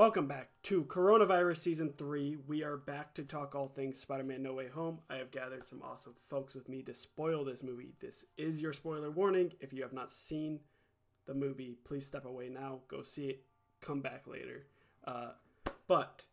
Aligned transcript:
Welcome 0.00 0.28
back 0.28 0.48
to 0.62 0.84
Coronavirus 0.84 1.58
Season 1.58 1.92
3. 1.98 2.38
We 2.46 2.64
are 2.64 2.78
back 2.78 3.12
to 3.16 3.22
talk 3.22 3.54
all 3.54 3.68
things 3.68 3.98
Spider 3.98 4.24
Man 4.24 4.42
No 4.42 4.54
Way 4.54 4.68
Home. 4.68 5.00
I 5.10 5.16
have 5.16 5.30
gathered 5.30 5.68
some 5.68 5.82
awesome 5.82 6.14
folks 6.30 6.54
with 6.54 6.70
me 6.70 6.80
to 6.84 6.94
spoil 6.94 7.44
this 7.44 7.62
movie. 7.62 7.92
This 8.00 8.24
is 8.38 8.62
your 8.62 8.72
spoiler 8.72 9.10
warning. 9.10 9.52
If 9.60 9.74
you 9.74 9.82
have 9.82 9.92
not 9.92 10.10
seen 10.10 10.60
the 11.26 11.34
movie, 11.34 11.76
please 11.84 12.06
step 12.06 12.24
away 12.24 12.48
now, 12.48 12.78
go 12.88 13.02
see 13.02 13.26
it, 13.26 13.44
come 13.82 14.00
back 14.00 14.26
later. 14.26 14.64
Uh, 15.04 15.32
but 15.86 16.24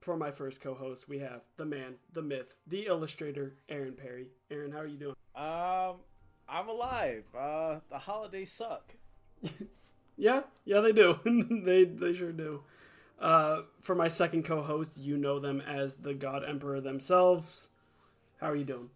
for 0.00 0.16
my 0.16 0.30
first 0.30 0.62
co 0.62 0.72
host, 0.72 1.10
we 1.10 1.18
have 1.18 1.42
the 1.58 1.66
man, 1.66 1.96
the 2.14 2.22
myth, 2.22 2.54
the 2.66 2.86
illustrator, 2.86 3.56
Aaron 3.68 3.92
Perry. 3.92 4.28
Aaron, 4.50 4.72
how 4.72 4.78
are 4.78 4.86
you 4.86 4.96
doing? 4.96 5.14
Um, 5.34 5.96
I'm 6.48 6.70
alive. 6.70 7.24
Uh, 7.38 7.80
the 7.90 7.98
holidays 7.98 8.50
suck. 8.50 8.94
Yeah, 10.16 10.42
yeah, 10.64 10.80
they 10.80 10.92
do. 10.92 11.18
they 11.64 11.84
they 11.84 12.14
sure 12.14 12.32
do. 12.32 12.62
Uh, 13.18 13.62
for 13.80 13.94
my 13.94 14.08
second 14.08 14.44
co-host, 14.44 14.96
you 14.96 15.16
know 15.16 15.38
them 15.38 15.60
as 15.60 15.96
the 15.96 16.14
God 16.14 16.42
Emperor 16.46 16.80
themselves. 16.80 17.70
How 18.40 18.50
are 18.50 18.56
you 18.56 18.64
doing? 18.64 18.90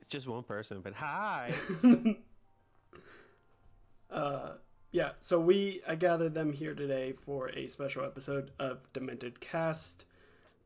It's 0.00 0.08
just 0.08 0.26
one 0.26 0.42
person, 0.42 0.80
but 0.80 0.94
hi. 0.94 1.54
uh, 4.10 4.52
yeah, 4.90 5.10
so 5.20 5.40
we 5.40 5.80
I 5.86 5.94
gathered 5.94 6.34
them 6.34 6.52
here 6.52 6.74
today 6.74 7.14
for 7.24 7.48
a 7.50 7.68
special 7.68 8.04
episode 8.04 8.50
of 8.58 8.92
Demented 8.92 9.40
Cast 9.40 10.04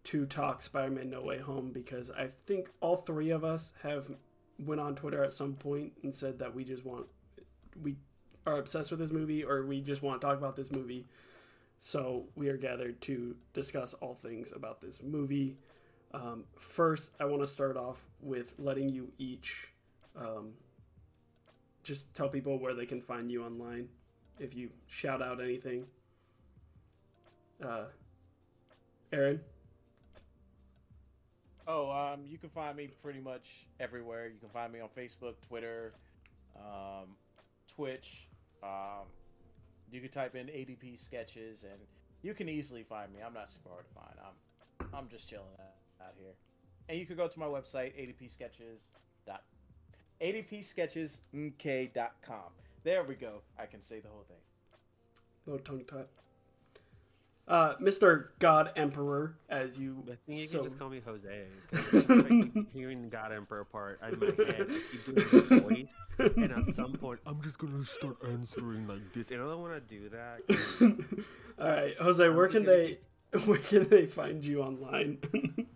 to 0.05 0.27
talk 0.27 0.61
Spider-Man 0.63 1.11
No 1.11 1.23
Way 1.23 1.39
Home 1.39 1.71
because 1.71 2.11
I 2.11 2.29
think 2.29 2.71
all 2.81 2.97
three 2.97 3.31
of 3.31 3.45
us 3.45 3.73
have 3.83 4.11
went 4.59 4.81
on 4.81 4.95
Twitter 4.95 5.23
at 5.23 5.33
some 5.33 5.55
point 5.55 5.93
and 6.03 6.15
said 6.15 6.39
that 6.39 6.55
we 6.55 6.65
just 6.65 6.85
want 6.85 7.07
we 7.83 7.97
are 8.49 8.59
obsessed 8.59 8.91
with 8.91 9.01
this 9.01 9.11
movie 9.11 9.45
or 9.45 9.65
we 9.65 9.81
just 9.81 10.03
want 10.03 10.21
to 10.21 10.27
talk 10.27 10.39
about 10.39 10.57
this 10.57 10.71
movie. 10.73 11.07
So 11.79 12.25
we 12.35 12.49
are 12.49 12.57
gathered 12.57 13.01
to 13.03 13.37
discuss 13.53 13.95
all 13.95 14.15
things 14.15 14.53
about 14.53 14.81
this 14.81 15.03
movie. 15.03 15.57
Um, 16.13 16.45
first, 16.59 17.13
I 17.21 17.27
want 17.27 17.43
to 17.43 17.47
start 17.47 17.77
off 17.77 18.09
with 18.21 18.53
letting 18.59 18.89
you 18.89 19.13
each 19.19 19.69
um, 20.17 20.53
just 21.85 22.13
tell 22.15 22.29
people 22.29 22.59
where 22.59 22.75
they 22.75 22.87
can 22.87 23.01
find 23.01 23.31
you 23.31 23.45
online. 23.45 23.89
If 24.39 24.55
you 24.55 24.71
shout 24.87 25.23
out 25.23 25.41
anything, 25.41 25.85
uh, 27.65 27.85
Aaron. 29.13 29.41
Oh, 31.67 31.91
um, 31.91 32.21
you 32.27 32.39
can 32.39 32.49
find 32.49 32.77
me 32.77 32.89
pretty 33.03 33.21
much 33.21 33.67
everywhere. 33.79 34.29
You 34.29 34.39
can 34.39 34.49
find 34.49 34.73
me 34.73 34.81
on 34.81 34.89
Facebook, 34.97 35.35
Twitter, 35.47 35.93
um, 36.57 37.09
Twitch, 37.75 38.29
um, 38.63 39.07
you 39.91 40.01
can 40.01 40.11
type 40.11 40.35
in 40.35 40.47
ADP 40.47 41.01
sketches, 41.01 41.65
and 41.65 41.79
you 42.23 42.35
can 42.35 42.49
easily 42.49 42.83
find 42.83 43.13
me. 43.13 43.21
I'm 43.25 43.35
not 43.35 43.51
super 43.51 43.71
hard 43.71 43.87
to 43.87 43.95
find. 43.95 44.15
I'm 44.21 44.35
I'm 44.95 45.09
just 45.09 45.29
chilling 45.29 45.47
out, 45.59 46.07
out 46.07 46.15
here. 46.19 46.35
And 46.89 46.99
you 46.99 47.07
can 47.07 47.17
go 47.17 47.29
to 47.29 47.39
my 47.39 47.47
website, 47.47 47.93
adpsketches. 47.99 48.89
adpsketchesmk.com. 50.23 52.53
There 52.85 53.05
we 53.05 53.15
go. 53.15 53.43
I 53.59 53.67
can 53.67 53.83
say 53.83 54.01
the 54.01 54.09
whole 54.09 54.25
thing. 54.27 54.39
No 55.47 55.59
tongue 55.59 55.85
tied. 55.85 56.07
Uh, 57.49 57.75
Mr. 57.79 58.27
God 58.41 58.73
Emperor, 58.77 59.39
as 59.49 59.79
you. 59.79 60.05
I 60.05 60.17
think 60.27 60.39
you 60.39 60.47
so... 60.47 60.59
can 60.59 60.67
just 60.67 60.79
call 60.79 60.91
me 60.91 61.01
Jose. 61.01 61.47
Hearing 62.75 63.09
God 63.09 63.33
Emperor 63.33 63.65
part 63.65 64.01
my 64.03 64.27
head. 64.27 64.67
I 64.69 64.81
keep 64.93 65.07
doing 65.07 65.49
the 65.49 65.61
voice, 65.61 66.35
and 66.37 66.53
at 66.53 66.75
some 66.75 66.93
point, 66.93 67.21
I'm 67.25 67.41
just 67.41 67.59
gonna 67.59 67.83
start 67.85 68.19
answering 68.31 68.87
like 68.87 69.15
this, 69.15 69.31
and 69.31 69.41
I 69.41 69.45
don't 69.45 69.63
want 69.63 69.73
to 69.73 69.81
do 69.81 70.11
that. 70.11 71.25
All 71.59 71.69
right, 71.69 71.97
Jose, 71.99 72.29
where 72.29 72.49
can 72.49 72.67
they, 72.67 72.99
where 73.47 73.59
can 73.59 73.89
they 73.89 74.05
find 74.05 74.45
you 74.45 74.61
online? 74.61 75.17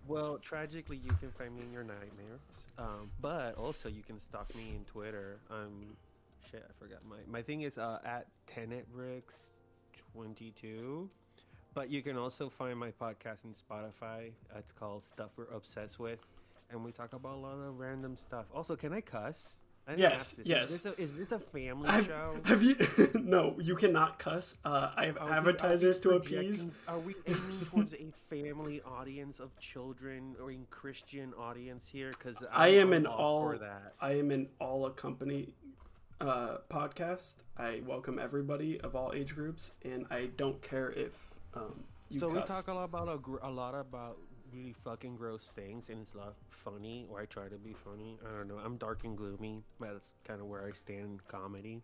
well, 0.07 0.37
tragically, 0.37 0.99
you 0.99 1.11
can 1.21 1.31
find 1.31 1.55
me 1.55 1.63
in 1.63 1.73
your 1.73 1.85
nightmares, 1.85 2.43
um, 2.77 3.11
but 3.23 3.55
also 3.55 3.89
you 3.89 4.03
can 4.03 4.21
stalk 4.21 4.55
me 4.55 4.75
in 4.77 4.85
Twitter. 4.85 5.39
Um, 5.51 5.97
shit, 6.51 6.67
I 6.69 6.73
forgot 6.79 6.99
my 7.09 7.17
my 7.27 7.41
thing 7.41 7.63
is 7.63 7.79
uh, 7.79 8.01
at 8.05 8.27
tenetbricks 8.47 9.49
twenty 10.13 10.51
two. 10.51 11.09
But 11.75 11.91
you 11.91 12.03
can 12.03 12.19
also 12.19 12.51
find 12.51 12.79
my 12.79 12.91
podcast 12.91 13.45
in 13.45 13.55
Spotify. 13.55 14.31
It's 14.57 14.73
called 14.73 15.05
Stuff 15.05 15.31
We're 15.37 15.47
Obsessed 15.55 15.99
With. 15.99 16.19
And 16.71 16.85
we 16.85 16.93
talk 16.93 17.15
about 17.15 17.37
a 17.37 17.39
lot 17.39 17.55
of 17.55 17.79
random 17.79 18.15
stuff. 18.15 18.45
Also, 18.55 18.77
can 18.77 18.93
I 18.93 19.01
cuss? 19.01 19.57
I 19.89 19.95
yes, 19.95 20.37
yes. 20.45 20.71
Is 20.71 20.83
this, 20.83 20.93
a, 20.93 21.01
is 21.01 21.13
this 21.15 21.33
a 21.33 21.39
family 21.39 21.89
I've, 21.89 22.07
show? 22.07 22.37
Have 22.45 22.63
you? 22.63 22.77
no, 23.15 23.57
you 23.59 23.75
cannot 23.75 24.19
cuss. 24.19 24.55
Uh, 24.65 24.91
I 24.97 25.07
have 25.07 25.17
are 25.17 25.33
advertisers 25.33 25.97
we, 25.97 26.03
to 26.03 26.11
appease. 26.17 26.69
Are 26.87 26.99
we 26.99 27.15
aiming 27.27 27.67
towards 27.71 27.95
a 27.95 28.13
family 28.31 28.81
audience 28.83 29.41
of 29.41 29.59
children 29.59 30.37
or 30.41 30.53
a 30.53 30.59
Christian 30.71 31.33
audience 31.39 31.89
here? 31.91 32.11
Because 32.11 32.37
I 32.53 32.69
am 32.69 32.93
in 32.93 33.07
all. 33.07 33.55
I 34.01 34.13
am 34.13 34.31
in 34.31 34.49
all 34.61 34.87
accompany 34.87 35.55
uh, 36.21 36.59
podcast. 36.71 37.35
I 37.57 37.81
welcome 37.85 38.19
everybody 38.19 38.81
of 38.81 38.95
all 38.95 39.13
age 39.15 39.35
groups, 39.35 39.73
and 39.85 40.07
I 40.11 40.27
don't 40.37 40.63
care 40.63 40.93
if 40.93 41.32
um, 41.55 41.85
so 42.11 42.29
cuss. 42.29 42.35
we 42.35 42.43
talk 42.43 42.69
a 42.69 42.75
lot 42.75 42.85
about 42.85 43.09
a, 43.09 43.19
gr- 43.19 43.39
a, 43.43 43.51
lot 43.51 43.75
about 43.75 44.19
really 44.53 44.75
fucking 44.85 45.17
gross 45.17 45.45
things, 45.55 45.89
and 45.89 46.01
it's 46.01 46.15
not 46.15 46.35
funny, 46.49 47.07
or 47.11 47.21
I 47.21 47.27
try 47.27 47.49
to 47.49 47.57
be 47.57 47.73
funny. 47.73 48.19
I 48.27 48.37
don't 48.37 48.49
know. 48.49 48.59
I'm 48.59 48.77
dark 48.77 49.05
and 49.05 49.17
gloomy. 49.17 49.63
That's 49.81 50.13
kind 50.27 50.41
of 50.41 50.47
where 50.47 50.67
I 50.67 50.73
stand 50.73 51.01
in 51.01 51.21
comedy. 51.29 51.83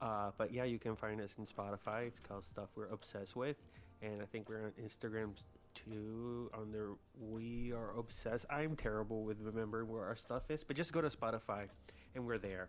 Uh, 0.00 0.30
but 0.36 0.52
yeah, 0.52 0.64
you 0.64 0.78
can 0.78 0.96
find 0.96 1.20
us 1.20 1.36
in 1.38 1.46
Spotify. 1.46 2.06
It's 2.06 2.20
called 2.20 2.44
Stuff 2.44 2.68
We're 2.76 2.88
Obsessed 2.88 3.36
With, 3.36 3.56
and 4.02 4.20
I 4.20 4.26
think 4.26 4.48
we're 4.48 4.64
on 4.64 4.72
Instagram 4.82 5.30
too. 5.74 6.50
Under 6.52 6.94
We 7.18 7.72
Are 7.72 7.96
Obsessed. 7.96 8.46
I'm 8.50 8.76
terrible 8.76 9.22
with 9.24 9.40
remembering 9.40 9.88
where 9.88 10.04
our 10.04 10.16
stuff 10.16 10.50
is, 10.50 10.64
but 10.64 10.76
just 10.76 10.92
go 10.92 11.00
to 11.00 11.08
Spotify, 11.08 11.68
and 12.14 12.26
we're 12.26 12.38
there. 12.38 12.68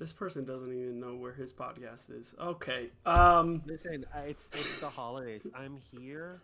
This 0.00 0.14
person 0.14 0.46
doesn't 0.46 0.72
even 0.72 0.98
know 0.98 1.14
where 1.14 1.34
his 1.34 1.52
podcast 1.52 2.10
is. 2.10 2.34
Okay. 2.40 2.88
Um 3.04 3.62
listen, 3.66 4.06
it's 4.26 4.48
it's 4.54 4.80
the 4.80 4.88
holidays. 4.88 5.46
I'm 5.54 5.76
here 5.76 6.40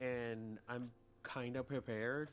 and 0.00 0.58
I'm 0.68 0.90
kind 1.22 1.56
of 1.56 1.68
prepared. 1.68 2.30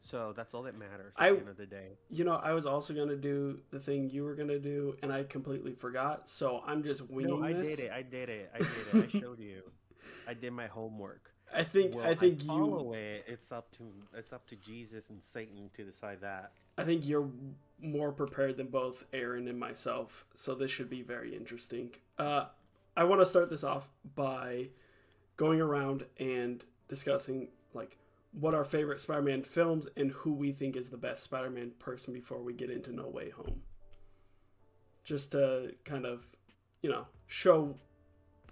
So 0.00 0.32
that's 0.34 0.54
all 0.54 0.62
that 0.62 0.78
matters 0.78 1.12
at 1.18 1.24
I, 1.26 1.30
the 1.32 1.38
end 1.40 1.48
of 1.48 1.56
the 1.58 1.66
day. 1.66 1.98
You 2.08 2.24
know, 2.24 2.36
I 2.36 2.52
was 2.52 2.64
also 2.64 2.94
gonna 2.94 3.16
do 3.16 3.58
the 3.70 3.78
thing 3.78 4.08
you 4.08 4.24
were 4.24 4.34
gonna 4.34 4.58
do, 4.58 4.96
and 5.02 5.12
I 5.12 5.24
completely 5.24 5.74
forgot. 5.74 6.28
So 6.28 6.62
I'm 6.66 6.82
just 6.82 7.02
winging 7.10 7.40
no, 7.40 7.46
I 7.46 7.52
this. 7.52 7.76
did 7.76 7.80
it. 7.80 7.92
I 7.92 8.02
did 8.02 8.30
it. 8.30 8.50
I 8.54 8.58
did 8.58 8.68
it. 9.04 9.14
I 9.14 9.20
showed 9.20 9.40
you. 9.40 9.62
I 10.26 10.32
did 10.32 10.52
my 10.52 10.68
homework. 10.68 11.30
I 11.54 11.64
think. 11.64 11.94
Well, 11.94 12.06
I 12.06 12.14
think 12.14 12.40
I 12.48 12.54
you. 12.54 12.92
It. 12.94 13.24
It's 13.26 13.52
up 13.52 13.70
to 13.72 13.84
it's 14.16 14.32
up 14.32 14.46
to 14.48 14.56
Jesus 14.56 15.10
and 15.10 15.22
Satan 15.22 15.68
to 15.74 15.84
decide 15.84 16.22
that. 16.22 16.52
I 16.78 16.84
think 16.84 17.06
you're 17.06 17.28
more 17.80 18.12
prepared 18.12 18.56
than 18.56 18.68
both 18.68 19.04
Aaron 19.12 19.48
and 19.48 19.58
myself, 19.58 20.26
so 20.34 20.54
this 20.54 20.70
should 20.70 20.90
be 20.90 21.02
very 21.02 21.34
interesting. 21.34 21.90
Uh, 22.18 22.46
I 22.96 23.04
want 23.04 23.20
to 23.20 23.26
start 23.26 23.50
this 23.50 23.64
off 23.64 23.88
by 24.16 24.68
going 25.36 25.60
around 25.60 26.04
and 26.18 26.64
discussing 26.88 27.48
like 27.74 27.96
what 28.32 28.54
our 28.54 28.64
favorite 28.64 29.00
Spider-Man 29.00 29.42
films 29.42 29.88
and 29.96 30.10
who 30.10 30.32
we 30.32 30.52
think 30.52 30.76
is 30.76 30.90
the 30.90 30.96
best 30.96 31.22
Spider-Man 31.22 31.72
person 31.78 32.12
before 32.12 32.42
we 32.42 32.52
get 32.52 32.70
into 32.70 32.92
No 32.92 33.08
Way 33.08 33.30
Home. 33.30 33.62
Just 35.04 35.32
to 35.32 35.74
kind 35.84 36.04
of, 36.04 36.26
you 36.82 36.90
know, 36.90 37.06
show 37.26 37.74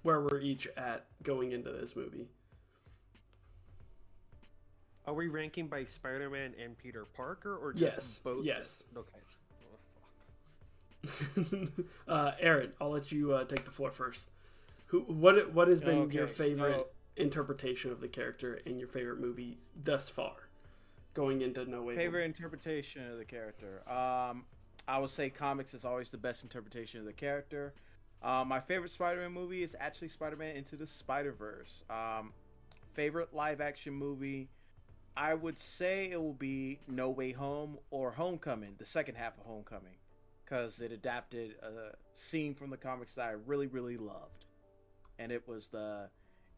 where 0.02 0.20
we're 0.20 0.40
each 0.40 0.68
at 0.76 1.06
going 1.22 1.52
into 1.52 1.70
this 1.72 1.96
movie. 1.96 2.28
Are 5.06 5.14
we 5.14 5.28
ranking 5.28 5.68
by 5.68 5.84
Spider-Man 5.84 6.54
and 6.62 6.76
Peter 6.76 7.04
Parker, 7.04 7.56
or 7.56 7.72
just 7.72 7.82
yes, 7.82 8.20
both? 8.24 8.44
Yes. 8.44 8.84
Okay. 8.96 9.20
Oh, 12.08 12.12
uh, 12.12 12.32
Aaron, 12.40 12.72
I'll 12.80 12.90
let 12.90 13.12
you 13.12 13.32
uh, 13.32 13.44
take 13.44 13.64
the 13.64 13.70
floor 13.70 13.92
first. 13.92 14.30
Who? 14.86 15.00
What? 15.02 15.52
What 15.52 15.68
has 15.68 15.80
been 15.80 16.00
okay, 16.00 16.16
your 16.16 16.26
favorite 16.26 16.74
so... 16.74 16.86
interpretation 17.22 17.92
of 17.92 18.00
the 18.00 18.08
character 18.08 18.60
and 18.66 18.78
your 18.78 18.88
favorite 18.88 19.20
movie 19.20 19.58
thus 19.84 20.08
far, 20.08 20.48
going 21.14 21.42
into 21.42 21.64
No 21.70 21.82
Way? 21.82 21.94
Favorite 21.94 22.22
Home? 22.22 22.30
interpretation 22.30 23.08
of 23.08 23.18
the 23.18 23.24
character. 23.24 23.88
Um, 23.88 24.44
I 24.88 24.98
would 24.98 25.10
say 25.10 25.30
comics 25.30 25.72
is 25.74 25.84
always 25.84 26.10
the 26.10 26.18
best 26.18 26.42
interpretation 26.42 26.98
of 26.98 27.06
the 27.06 27.12
character. 27.12 27.74
Um, 28.22 28.48
my 28.48 28.58
favorite 28.58 28.90
Spider-Man 28.90 29.30
movie 29.30 29.62
is 29.62 29.76
actually 29.78 30.08
Spider-Man 30.08 30.56
Into 30.56 30.74
the 30.74 30.86
Spider-Verse. 30.86 31.84
Um, 31.90 32.32
favorite 32.94 33.34
live-action 33.34 33.92
movie 33.92 34.48
I 35.16 35.32
would 35.34 35.58
say 35.58 36.10
it 36.10 36.20
will 36.20 36.34
be 36.34 36.80
No 36.86 37.08
Way 37.10 37.32
Home 37.32 37.78
or 37.90 38.10
Homecoming, 38.10 38.74
the 38.76 38.84
second 38.84 39.14
half 39.14 39.38
of 39.38 39.46
Homecoming, 39.46 39.96
because 40.44 40.80
it 40.82 40.92
adapted 40.92 41.54
a 41.62 41.96
scene 42.12 42.54
from 42.54 42.68
the 42.70 42.76
comics 42.76 43.14
that 43.14 43.26
I 43.26 43.30
really, 43.46 43.66
really 43.66 43.96
loved, 43.96 44.44
and 45.18 45.32
it 45.32 45.48
was 45.48 45.68
the, 45.68 46.10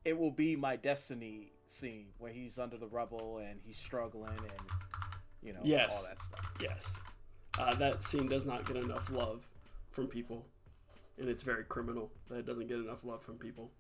it 0.05 0.19
will 0.19 0.33
be 0.33 0.57
my 0.57 0.75
destiny 0.75 1.53
scene 1.69 2.07
where 2.19 2.33
he's 2.33 2.59
under 2.59 2.77
the 2.77 2.89
rubble 2.89 3.39
and 3.39 3.61
he's 3.65 3.77
struggling 3.77 4.37
and, 4.39 4.69
you 5.43 5.53
know, 5.53 5.61
yes. 5.63 5.95
all 5.97 6.03
that 6.09 6.21
stuff. 6.21 6.53
Yes, 6.61 6.99
uh, 7.59 7.75
that 7.77 8.03
scene 8.03 8.27
does 8.27 8.45
not 8.45 8.67
get 8.67 8.77
enough 8.77 9.09
love 9.11 9.47
from 9.93 10.09
people. 10.09 10.45
and 11.19 11.29
it's 11.29 11.43
very 11.43 11.65
criminal 11.65 12.11
that 12.29 12.37
it 12.37 12.47
doesn't 12.47 12.69
get 12.69 12.79
enough 12.79 13.05
love 13.05 13.23
from 13.23 13.37
people. 13.37 13.71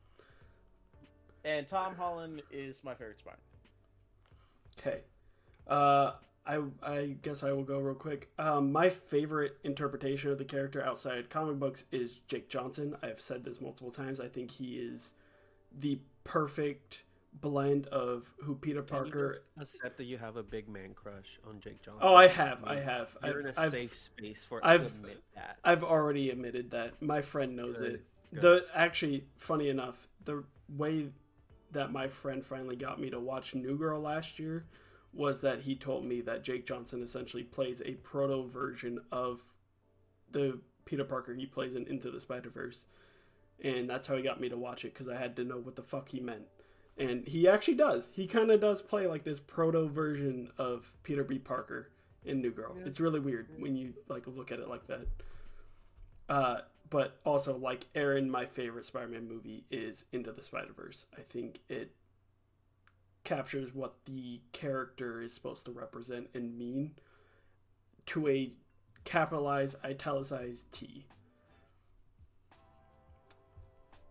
And 1.45 1.67
Tom 1.67 1.95
Holland 1.95 2.43
is 2.51 2.83
my 2.83 2.95
favorite 2.95 3.19
Spider. 3.19 3.39
Okay. 4.79 5.01
Uh, 5.67 6.13
I 6.47 6.61
I 6.83 7.17
guess 7.23 7.43
I 7.43 7.53
will 7.53 7.65
go 7.65 7.79
real 7.79 7.95
quick. 7.95 8.31
Um, 8.39 8.73
my 8.73 8.89
favorite 8.89 9.59
interpretation 9.65 10.31
of 10.31 10.39
the 10.39 10.45
character 10.45 10.83
outside 10.83 11.29
comic 11.29 11.59
books 11.59 11.85
is 11.93 12.21
Jake 12.27 12.49
Johnson. 12.49 12.97
I've 13.03 13.21
said 13.21 13.45
this 13.45 13.61
multiple 13.61 13.91
times. 13.91 14.21
I 14.21 14.29
think 14.29 14.51
he 14.51 14.77
is 14.79 15.15
the 15.79 15.99
perfect 16.25 17.03
blend 17.43 17.87
of 17.89 18.33
who 18.43 18.55
Peter 18.55 18.83
Parker. 18.83 19.43
accept 19.61 19.99
that 19.99 20.05
you 20.05 20.17
have 20.17 20.37
a 20.37 20.43
big 20.43 20.69
man 20.69 20.95
crush 20.95 21.39
on 21.47 21.61
Jake 21.61 21.83
Johnson. 21.83 22.01
Oh, 22.03 22.15
I 22.15 22.27
have, 22.29 22.65
I 22.65 22.81
have. 22.81 23.15
You're 23.23 23.31
I've, 23.33 23.39
in 23.41 23.47
a 23.47 23.61
I've, 23.61 23.71
safe 23.71 23.95
space 23.95 24.45
for 24.47 24.65
I've- 24.65 24.85
to 24.85 24.91
admit 24.91 25.23
that. 25.35 25.59
I've 25.63 25.85
already 25.85 26.31
admitted 26.31 26.71
that. 26.71 27.01
My 27.03 27.21
friend 27.21 27.55
knows 27.55 27.79
Good, 27.79 27.93
it. 27.97 28.05
good. 28.33 28.41
The 28.43 28.65
actually, 28.75 29.25
funny 29.37 29.69
enough, 29.69 30.09
the 30.25 30.43
way 30.75 31.09
that 31.73 31.93
my 31.93 32.09
friend 32.09 32.45
finally 32.45 32.77
got 32.77 33.01
me 33.01 33.11
to 33.11 33.21
watch 33.21 33.55
New 33.55 33.77
Girl 33.77 34.01
last 34.01 34.39
year 34.39 34.65
was 35.13 35.41
that 35.41 35.61
he 35.61 35.75
told 35.75 36.05
me 36.05 36.21
that 36.23 36.45
Jake 36.45 36.67
Johnson 36.67 37.03
essentially 37.03 37.43
plays 37.43 37.83
a 37.85 37.93
proto 37.93 38.47
version 38.49 39.01
of 39.11 39.43
the 40.31 40.59
Peter 40.85 41.05
Parker 41.05 41.35
he 41.35 41.47
plays 41.47 41.75
in 41.75 41.87
Into 41.87 42.11
the 42.11 42.21
Spider 42.21 42.51
Verse, 42.51 42.87
and 43.63 43.89
that's 43.89 44.07
how 44.07 44.17
he 44.17 44.23
got 44.23 44.41
me 44.41 44.49
to 44.49 44.57
watch 44.57 44.85
it 44.85 44.95
because 44.95 45.09
I 45.09 45.17
had 45.17 45.37
to 45.37 45.45
know 45.45 45.59
what 45.59 45.77
the 45.77 45.83
fuck 45.83 46.09
he 46.09 46.21
meant. 46.21 46.45
And 46.97 47.27
he 47.27 47.47
actually 47.47 47.75
does. 47.75 48.11
He 48.15 48.27
kind 48.27 48.51
of 48.51 48.61
does 48.61 48.83
play 48.83 49.07
like 49.07 49.23
this 49.23 49.39
proto 49.39 49.89
version 49.89 50.51
of 50.59 50.97
Peter 51.05 51.23
B. 51.23 51.39
Parker 51.39 51.91
in 52.25 52.41
New 52.41 52.51
Girl. 52.51 52.75
Yeah. 52.77 52.87
It's 52.87 53.01
really 53.01 53.21
weird 53.21 53.49
when 53.59 53.77
you 53.77 53.95
like 54.09 54.25
look 54.27 54.51
at 54.51 54.59
it 54.59 54.69
like 54.69 54.87
that. 54.89 55.07
Uh, 56.29 56.59
but 56.91 57.19
also, 57.25 57.57
like 57.57 57.87
Aaron, 57.95 58.31
my 58.31 58.47
favorite 58.47 58.85
Spider-Man 58.85 59.29
movie 59.29 59.65
is 59.71 60.05
Into 60.13 60.33
the 60.33 60.43
Spider-Verse. 60.43 61.07
I 61.17 61.23
think 61.23 61.61
it 61.69 61.93
captures 63.25 63.75
what 63.75 63.95
the 64.07 64.41
character 64.53 65.21
is 65.21 65.33
supposed 65.33 65.65
to 65.67 65.71
represent 65.71 66.29
and 66.35 66.57
mean 66.57 66.93
to 68.07 68.29
a 68.29 68.53
capitalized, 69.05 69.77
italicized 69.85 70.71
T. 70.73 71.05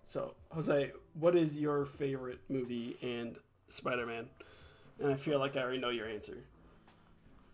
So, 0.05 0.35
Jose, 0.51 0.91
what 1.19 1.35
is 1.35 1.57
your 1.57 1.85
favorite 1.85 2.39
movie 2.47 2.95
and 3.01 3.37
Spider-Man? 3.69 4.27
And 4.99 5.11
I 5.11 5.15
feel 5.15 5.39
like 5.39 5.57
I 5.57 5.61
already 5.61 5.79
know 5.79 5.89
your 5.89 6.07
answer. 6.07 6.37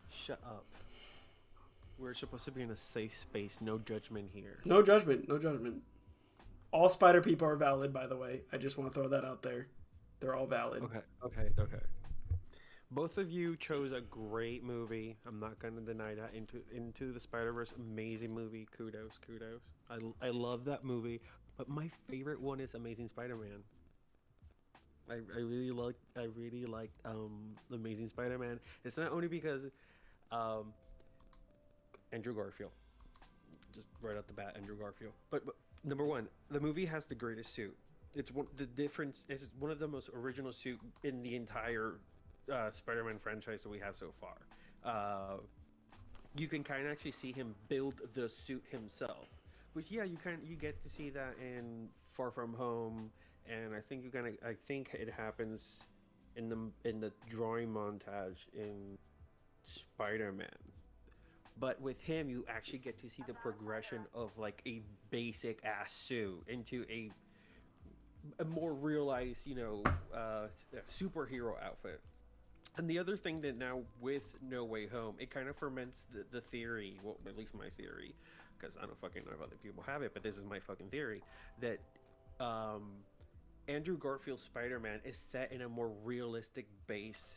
Shut 0.09 0.39
up. 0.45 0.65
We're 1.97 2.13
supposed 2.13 2.45
to 2.45 2.51
be 2.51 2.61
in 2.61 2.71
a 2.71 2.75
safe 2.75 3.15
space. 3.15 3.59
No 3.61 3.77
judgment 3.77 4.29
here. 4.33 4.59
No 4.65 4.81
judgment, 4.81 5.27
no 5.27 5.37
judgment. 5.37 5.81
All 6.71 6.89
Spider 6.89 7.21
people 7.21 7.47
are 7.47 7.55
valid, 7.55 7.93
by 7.93 8.07
the 8.07 8.17
way. 8.17 8.41
I 8.51 8.57
just 8.57 8.77
want 8.77 8.91
to 8.91 8.99
throw 8.99 9.09
that 9.09 9.23
out 9.23 9.43
there. 9.43 9.67
They're 10.19 10.35
all 10.35 10.47
valid. 10.47 10.83
Okay, 10.83 11.01
okay, 11.23 11.49
okay. 11.59 11.83
Both 12.89 13.17
of 13.17 13.31
you 13.31 13.55
chose 13.57 13.91
a 13.91 14.01
great 14.01 14.63
movie. 14.63 15.17
I'm 15.27 15.39
not 15.39 15.59
going 15.59 15.75
to 15.75 15.81
deny 15.81 16.15
that. 16.15 16.33
Into 16.33 16.61
Into 16.73 17.11
the 17.11 17.19
Spider 17.19 17.51
Verse, 17.51 17.73
amazing 17.77 18.33
movie. 18.33 18.67
Kudos, 18.75 19.19
kudos. 19.25 19.61
I, 19.89 20.27
I 20.27 20.29
love 20.29 20.65
that 20.65 20.83
movie. 20.83 21.21
But 21.57 21.69
my 21.69 21.89
favorite 22.09 22.41
one 22.41 22.59
is 22.59 22.73
Amazing 22.73 23.09
Spider 23.09 23.35
Man. 23.35 23.63
I, 25.09 25.15
I 25.35 25.41
really 25.41 25.71
like 25.71 25.95
I 26.17 26.27
really 26.35 26.65
like 26.65 26.91
um 27.05 27.55
Amazing 27.71 28.09
Spider 28.09 28.37
Man. 28.37 28.59
It's 28.83 28.97
not 28.97 29.11
only 29.11 29.27
because 29.27 29.65
um 30.31 30.73
Andrew 32.13 32.33
Garfield, 32.33 32.71
just 33.73 33.87
right 34.01 34.15
off 34.15 34.27
the 34.27 34.33
bat, 34.33 34.53
Andrew 34.55 34.77
Garfield. 34.77 35.13
But, 35.31 35.45
but 35.45 35.55
number 35.83 36.05
one, 36.05 36.27
the 36.51 36.59
movie 36.59 36.85
has 36.85 37.05
the 37.05 37.15
greatest 37.15 37.53
suit. 37.53 37.75
It's 38.15 38.31
one 38.31 38.45
the 38.55 38.67
difference. 38.67 39.25
It's 39.27 39.47
one 39.59 39.71
of 39.71 39.79
the 39.79 39.87
most 39.87 40.09
original 40.15 40.53
suit 40.53 40.79
in 41.03 41.23
the 41.23 41.35
entire 41.35 41.95
uh, 42.51 42.69
Spider-Man 42.71 43.17
franchise 43.17 43.63
that 43.63 43.69
we 43.69 43.79
have 43.79 43.95
so 43.95 44.13
far. 44.21 44.35
Uh, 44.85 45.37
you 46.35 46.47
can 46.47 46.63
kind 46.63 46.85
of 46.85 46.91
actually 46.91 47.11
see 47.11 47.31
him 47.31 47.55
build 47.69 47.95
the 48.13 48.29
suit 48.29 48.63
himself, 48.69 49.27
which 49.73 49.89
yeah, 49.89 50.03
you 50.03 50.17
can 50.17 50.37
you 50.45 50.55
get 50.55 50.81
to 50.83 50.89
see 50.89 51.09
that 51.09 51.33
in 51.41 51.89
Far 52.11 52.29
From 52.29 52.53
Home, 52.53 53.09
and 53.49 53.73
I 53.73 53.79
think 53.79 54.03
you 54.03 54.11
kind 54.11 54.27
of 54.27 54.33
I 54.47 54.53
think 54.67 54.93
it 54.93 55.09
happens 55.09 55.81
in 56.35 56.49
the 56.49 56.89
in 56.89 56.99
the 56.99 57.11
drawing 57.27 57.69
montage 57.69 58.45
in 58.53 58.97
Spider-Man. 59.63 60.47
But 61.59 61.79
with 61.81 61.99
him, 62.01 62.29
you 62.29 62.45
actually 62.49 62.79
get 62.79 62.97
to 62.99 63.09
see 63.09 63.23
the 63.27 63.33
progression 63.33 64.05
of 64.13 64.31
like 64.37 64.61
a 64.65 64.81
basic 65.11 65.63
ass 65.63 65.93
suit 65.93 66.43
into 66.47 66.85
a 66.89 67.11
a 68.39 68.45
more 68.45 68.73
realized, 68.73 69.45
you 69.45 69.55
know, 69.55 69.83
uh, 70.15 70.47
superhero 70.89 71.61
outfit. 71.61 71.99
And 72.77 72.89
the 72.89 72.97
other 72.97 73.15
thing 73.15 73.41
that 73.41 73.57
now 73.57 73.81
with 74.01 74.23
No 74.41 74.63
Way 74.63 74.87
Home, 74.87 75.15
it 75.19 75.29
kind 75.29 75.47
of 75.47 75.55
ferments 75.57 76.05
the, 76.11 76.25
the 76.31 76.41
theory, 76.41 76.99
well, 77.03 77.17
at 77.27 77.37
least 77.37 77.53
my 77.53 77.69
theory, 77.77 78.15
because 78.57 78.75
I 78.81 78.85
don't 78.85 78.99
fucking 78.99 79.23
know 79.25 79.31
if 79.35 79.41
other 79.41 79.57
people 79.61 79.83
have 79.85 80.01
it, 80.01 80.11
but 80.13 80.23
this 80.23 80.37
is 80.37 80.45
my 80.45 80.59
fucking 80.59 80.87
theory, 80.87 81.21
that 81.59 81.79
um, 82.39 82.93
Andrew 83.67 83.97
Garfield's 83.97 84.41
Spider 84.41 84.79
Man 84.79 85.01
is 85.05 85.17
set 85.17 85.51
in 85.51 85.61
a 85.61 85.69
more 85.69 85.91
realistic 86.03 86.65
base 86.87 87.35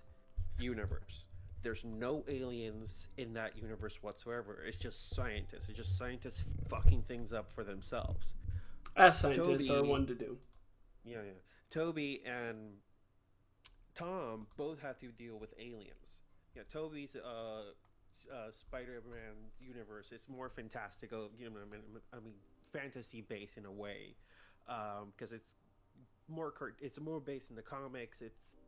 universe. 0.58 1.25
There's 1.66 1.84
no 1.84 2.24
aliens 2.28 3.08
in 3.16 3.32
that 3.32 3.58
universe 3.60 3.98
whatsoever. 4.00 4.62
It's 4.64 4.78
just 4.78 5.12
scientists. 5.16 5.68
It's 5.68 5.76
just 5.76 5.98
scientists 5.98 6.44
fucking 6.68 7.02
things 7.02 7.32
up 7.32 7.50
for 7.50 7.64
themselves. 7.64 8.34
As 8.94 9.18
scientists 9.18 9.68
are 9.68 9.78
Toby- 9.78 9.88
one 9.88 10.06
to 10.06 10.14
do. 10.14 10.38
Yeah, 11.04 11.22
yeah. 11.26 11.32
Tobey 11.70 12.22
and 12.24 12.74
Tom 13.96 14.46
both 14.56 14.78
have 14.80 15.00
to 15.00 15.08
deal 15.08 15.40
with 15.40 15.54
aliens. 15.58 16.06
Yeah, 16.54 16.62
Tobey's 16.72 17.16
uh, 17.16 17.72
uh, 18.32 18.52
Spider-Man 18.52 19.34
universe 19.58 20.12
is 20.12 20.28
more 20.28 20.48
fantastical. 20.48 21.30
You 21.36 21.50
know, 21.50 21.56
I 21.60 21.68
mean, 21.68 21.80
I 22.12 22.20
mean 22.20 22.34
fantasy 22.72 23.22
based 23.22 23.56
in 23.56 23.64
a 23.64 23.72
way, 23.72 24.14
because 24.66 25.32
it's 25.32 25.48
more 26.28 26.54
it's 26.80 27.00
more 27.00 27.18
based 27.18 27.50
in 27.50 27.56
the 27.56 27.62
comics. 27.62 28.22
It's 28.22 28.58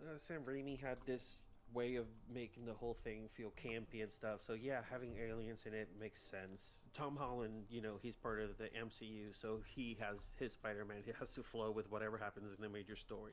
uh, 0.00 0.16
Sam 0.16 0.44
Raimi 0.48 0.80
had 0.80 0.96
this 1.04 1.42
way 1.74 1.96
of 1.96 2.06
making 2.32 2.64
the 2.64 2.72
whole 2.72 2.96
thing 3.04 3.28
feel 3.34 3.52
campy 3.62 4.02
and 4.02 4.12
stuff. 4.12 4.40
So 4.46 4.54
yeah, 4.54 4.80
having 4.90 5.14
aliens 5.18 5.64
in 5.66 5.74
it 5.74 5.88
makes 6.00 6.22
sense. 6.22 6.80
Tom 6.94 7.16
Holland, 7.16 7.64
you 7.68 7.82
know, 7.82 7.94
he's 8.00 8.16
part 8.16 8.40
of 8.40 8.56
the 8.56 8.64
MCU, 8.64 9.38
so 9.38 9.58
he 9.66 9.96
has 10.00 10.18
his 10.38 10.52
Spider-Man. 10.52 10.98
He 11.04 11.12
has 11.18 11.32
to 11.34 11.42
flow 11.42 11.70
with 11.70 11.90
whatever 11.90 12.16
happens 12.16 12.54
in 12.56 12.62
the 12.62 12.68
major 12.68 12.96
story. 12.96 13.32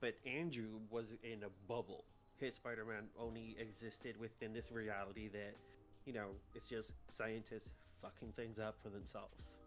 But 0.00 0.14
Andrew 0.26 0.80
was 0.90 1.12
in 1.22 1.44
a 1.44 1.50
bubble. 1.68 2.04
His 2.38 2.54
Spider-Man 2.54 3.04
only 3.18 3.56
existed 3.60 4.16
within 4.18 4.52
this 4.52 4.72
reality 4.72 5.28
that, 5.28 5.54
you 6.06 6.12
know, 6.12 6.28
it's 6.54 6.68
just 6.68 6.90
scientists 7.12 7.68
fucking 8.02 8.32
things 8.34 8.58
up 8.58 8.76
for 8.82 8.88
themselves. 8.88 9.58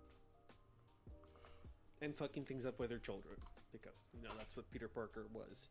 And 2.02 2.16
fucking 2.16 2.46
things 2.46 2.66
up 2.66 2.80
with 2.80 2.90
their 2.90 3.00
children. 3.00 3.38
Because, 3.72 4.04
you 4.14 4.22
know, 4.24 4.34
that's 4.38 4.56
what 4.56 4.70
Peter 4.72 4.88
Parker 4.88 5.28
was 5.34 5.70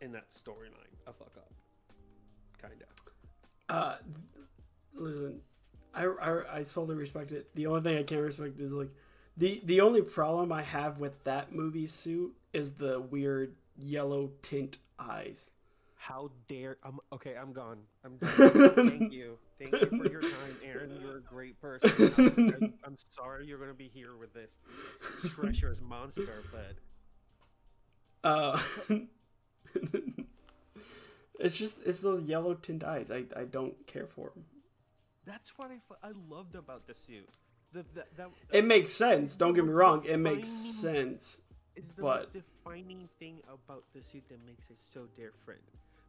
in 0.00 0.12
that 0.12 0.30
storyline. 0.30 0.94
A 1.06 1.12
fuck 1.12 1.32
up. 1.36 1.52
Kinda. 2.60 2.84
Uh, 3.68 3.96
listen, 4.94 5.40
I, 5.94 6.04
I 6.04 6.58
I 6.58 6.62
totally 6.62 6.96
respect 6.96 7.32
it. 7.32 7.54
The 7.54 7.66
only 7.66 7.82
thing 7.82 7.96
I 7.98 8.02
can't 8.02 8.22
respect 8.22 8.58
is 8.60 8.72
like 8.72 8.90
the 9.36 9.60
the 9.64 9.80
only 9.80 10.02
problem 10.02 10.52
I 10.52 10.62
have 10.62 10.98
with 10.98 11.22
that 11.24 11.52
movie 11.52 11.86
suit 11.86 12.34
is 12.52 12.72
the 12.72 13.00
weird 13.00 13.54
yellow 13.76 14.30
tint 14.42 14.78
eyes. 14.98 15.50
How 15.96 16.30
dare 16.48 16.78
I'm 16.82 16.98
okay, 17.12 17.36
I'm 17.36 17.52
gone. 17.52 17.78
I'm 18.04 18.16
done. 18.18 18.88
Thank 18.88 19.12
you. 19.12 19.36
Thank 19.58 19.72
you 19.72 19.86
for 20.02 20.08
your 20.08 20.20
time, 20.22 20.56
Aaron. 20.64 20.98
You're 21.02 21.18
a 21.18 21.20
great 21.20 21.60
person. 21.60 22.12
I'm, 22.16 22.24
I'm- 22.48 22.74
I'm 22.84 22.96
sorry 23.10 23.46
you're 23.46 23.58
gonna 23.58 23.74
be 23.74 23.90
here 23.92 24.16
with 24.16 24.32
this 24.32 24.52
treacherous 25.30 25.80
monster, 25.80 26.42
but 26.52 26.74
Uh, 28.24 28.58
it's 31.38 31.56
just 31.56 31.76
it's 31.84 32.00
those 32.00 32.22
yellow 32.22 32.54
tint 32.54 32.84
eyes. 32.84 33.10
I 33.10 33.24
I 33.36 33.44
don't 33.44 33.74
care 33.86 34.06
for 34.06 34.30
them. 34.34 34.44
that's 35.24 35.56
what 35.58 35.70
I, 35.70 35.78
I 36.08 36.12
loved 36.28 36.54
about 36.54 36.86
the 36.86 36.94
suit. 36.94 37.28
The, 37.72 37.84
the, 37.94 38.04
that, 38.16 38.30
It 38.50 38.64
makes 38.64 38.92
sense. 38.94 39.36
Don't 39.36 39.52
get 39.52 39.64
me 39.64 39.72
wrong. 39.72 40.04
It 40.06 40.16
makes 40.16 40.48
sense. 40.48 41.42
It's 41.76 41.92
the 41.92 42.02
but- 42.02 42.20
most 42.22 42.32
defining 42.32 43.08
thing 43.18 43.40
about 43.52 43.84
the 43.94 44.02
suit 44.02 44.24
that 44.30 44.44
makes 44.46 44.70
it 44.70 44.78
so 44.92 45.02
different. 45.16 45.60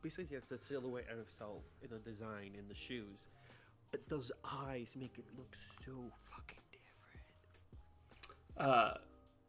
Besides, 0.02 0.30
yes, 0.32 0.44
the 0.46 0.58
silhouette 0.58 1.08
of 1.12 1.20
itself 1.20 1.62
in 1.84 1.90
the 1.90 2.00
design 2.00 2.56
in 2.58 2.66
the 2.70 2.76
shoes, 2.76 3.20
but 3.92 4.08
those 4.08 4.32
eyes 4.46 4.96
make 4.98 5.18
it 5.20 5.26
look 5.38 5.54
so 5.84 5.92
fucking 6.32 6.64
different. 8.58 8.70
Uh, 8.72 8.94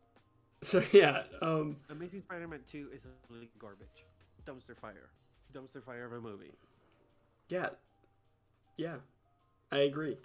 so 0.62 0.82
yeah. 0.92 1.22
Um, 1.40 1.76
Amazing 1.90 2.22
Spider-Man 2.22 2.60
2 2.68 2.88
is 2.92 3.06
absolutely 3.22 3.50
garbage. 3.60 4.04
Dumpster 4.44 4.76
fire. 4.76 5.10
Dumpster 5.52 5.82
fire 5.84 6.04
of 6.04 6.12
a 6.12 6.20
movie. 6.20 6.52
Yeah. 7.48 7.70
Yeah. 8.76 8.96
I 9.72 9.78
agree. 9.78 10.16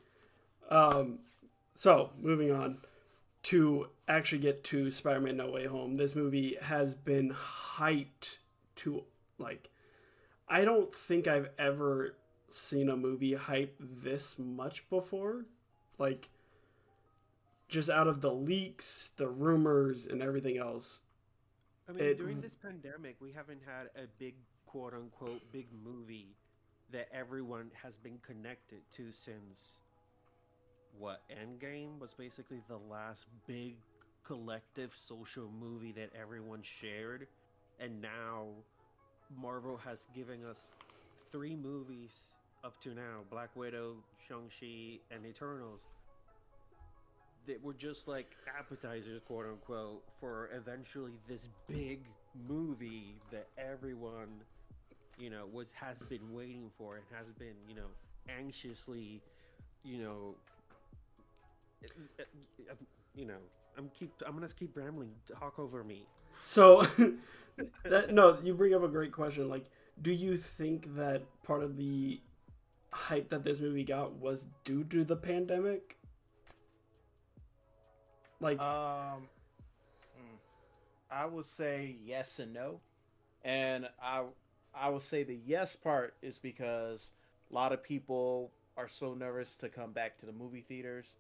Um 0.70 1.20
so 1.74 2.12
moving 2.22 2.51
on 2.51 2.77
to 3.44 3.88
actually 4.08 4.39
get 4.39 4.63
to 4.65 4.89
Spider-Man: 4.89 5.38
No 5.38 5.51
Way 5.51 5.65
Home. 5.67 5.98
This 5.98 6.15
movie 6.15 6.58
has 6.62 6.96
been 6.96 7.32
hyped 7.34 8.38
to 8.77 9.03
like 9.38 9.70
I 10.48 10.63
don't 10.63 10.91
think 10.91 11.27
I've 11.27 11.50
ever 11.58 12.15
seen 12.48 12.89
a 12.89 12.96
movie 12.96 13.34
hype 13.34 13.75
this 13.79 14.36
much 14.38 14.88
before. 14.89 15.46
Like 15.98 16.29
just 17.67 17.89
out 17.89 18.08
of 18.08 18.22
the 18.22 18.32
leaks, 18.32 19.12
the 19.17 19.27
rumors, 19.27 20.05
and 20.05 20.22
everything 20.22 20.58
else. 20.58 21.01
I 21.89 21.94
mean, 21.94 22.03
It- 22.03 22.17
during 22.17 22.41
this 22.41 22.55
pandemic, 22.55 23.15
we 23.20 23.32
haven't 23.32 23.62
had 23.65 23.88
a 23.96 24.08
big 24.20 24.36
quote 24.75 24.94
unquote 24.94 25.41
big 25.53 25.67
movie 25.86 26.36
that 26.91 27.08
everyone 27.13 27.72
has 27.82 27.94
been 28.03 28.17
connected 28.27 28.79
to 28.91 29.10
since 29.13 29.75
what 31.00 31.22
Endgame 31.32 31.98
was 31.98 32.13
basically 32.13 32.62
the 32.67 32.77
last 32.91 33.25
big 33.48 33.77
collective 34.25 34.94
social 34.94 35.50
movie 35.62 35.94
that 35.94 36.10
everyone 36.20 36.62
shared, 36.62 37.27
and 37.79 38.01
now 38.01 38.48
Marvel 39.39 39.77
has 39.77 40.08
given 40.13 40.44
us 40.46 40.60
three 41.32 41.55
movies 41.55 42.12
up 42.65 42.82
to 42.82 42.89
now: 42.89 43.22
Black 43.32 43.55
Widow, 43.55 43.96
Shang 44.27 44.50
Chi, 44.60 45.00
and 45.10 45.25
Eternals. 45.25 45.79
That 47.48 47.63
were 47.63 47.74
just 47.74 48.08
like 48.10 48.27
appetizers, 48.60 49.22
quote 49.25 49.46
unquote, 49.46 50.03
for 50.20 50.50
eventually 50.53 51.13
this 51.29 51.48
big 51.67 52.00
movie 52.48 53.15
that 53.32 53.48
everyone, 53.58 54.41
you 55.17 55.29
know, 55.29 55.45
was 55.51 55.67
has 55.74 56.00
been 56.03 56.34
waiting 56.34 56.69
for 56.77 56.95
and 56.95 57.05
has 57.15 57.27
been, 57.39 57.55
you 57.67 57.75
know, 57.75 57.88
anxiously, 58.29 59.22
you 59.84 60.00
know, 60.03 60.36
you 63.15 63.25
know, 63.25 63.38
I'm 63.77 63.89
keep 63.98 64.12
I'm 64.25 64.34
gonna 64.34 64.48
keep 64.50 64.75
rambling. 64.75 65.12
Talk 65.39 65.60
over 65.60 65.84
me. 65.84 66.07
So 66.39 66.88
that 67.84 68.13
no, 68.13 68.38
you 68.43 68.53
bring 68.53 68.74
up 68.74 68.84
a 68.84 68.88
great 68.88 69.12
question. 69.12 69.50
Like, 69.50 69.65
do 70.01 70.12
you 70.12 70.38
think 70.38 70.95
that 70.95 71.24
part 71.43 71.63
of 71.63 71.77
the 71.77 72.19
hype 72.91 73.29
that 73.29 73.43
this 73.43 73.60
movie 73.60 73.84
got 73.84 74.13
was 74.13 74.48
due 74.63 74.84
to 74.86 75.03
the 75.03 75.15
pandemic? 75.15 75.98
Like, 78.39 78.60
Um, 78.60 79.27
mm, 80.17 80.38
I 81.10 81.25
would 81.25 81.45
say 81.45 81.95
yes 82.03 82.39
and 82.39 82.53
no, 82.53 82.79
and 83.43 83.88
I 84.01 84.24
I 84.77 84.89
would 84.89 85.01
say 85.01 85.24
the 85.24 85.39
yes 85.46 85.75
part 85.75 86.15
is 86.22 86.38
because 86.38 87.12
a 87.51 87.53
lot 87.53 87.72
of 87.72 87.84
people 87.84 88.51
are 88.77 88.88
so 88.88 89.13
nervous 89.13 89.55
to 89.58 89.70
come 89.70 89.91
back 89.91 90.17
to 90.20 90.25
the 90.25 90.34
movie 90.34 90.65
theaters. 90.67 91.15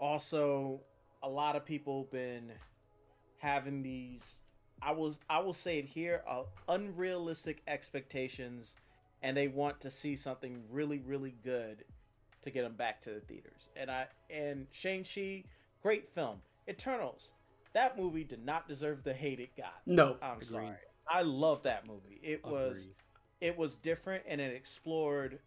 Also, 0.00 0.80
a 1.22 1.28
lot 1.28 1.56
of 1.56 1.64
people 1.64 2.08
been 2.10 2.52
having 3.38 3.82
these 3.82 4.38
I 4.82 4.92
was 4.92 5.20
I 5.28 5.38
will 5.40 5.54
say 5.54 5.78
it 5.78 5.86
here 5.86 6.22
uh, 6.28 6.42
unrealistic 6.68 7.62
expectations, 7.66 8.76
and 9.22 9.36
they 9.36 9.48
want 9.48 9.80
to 9.80 9.90
see 9.90 10.16
something 10.16 10.62
really 10.70 10.98
really 11.06 11.34
good 11.44 11.84
to 12.42 12.50
get 12.50 12.62
them 12.62 12.74
back 12.74 13.00
to 13.02 13.10
the 13.10 13.20
theaters. 13.20 13.70
And 13.76 13.90
I 13.90 14.06
and 14.30 14.66
Shang 14.72 15.04
Chi, 15.04 15.44
great 15.82 16.08
film. 16.14 16.38
Eternals, 16.68 17.32
that 17.72 17.98
movie 17.98 18.24
did 18.24 18.44
not 18.44 18.68
deserve 18.68 19.04
the 19.04 19.14
hate 19.14 19.40
it 19.40 19.56
got. 19.56 19.74
no. 19.86 20.16
I'm 20.20 20.32
Agreed. 20.36 20.46
sorry. 20.46 20.76
I 21.08 21.22
love 21.22 21.62
that 21.64 21.86
movie. 21.86 22.20
It 22.22 22.44
was 22.44 22.90
it 23.40 23.56
was 23.56 23.76
different 23.76 24.24
and 24.26 24.40
it 24.40 24.54
explored 24.54 25.38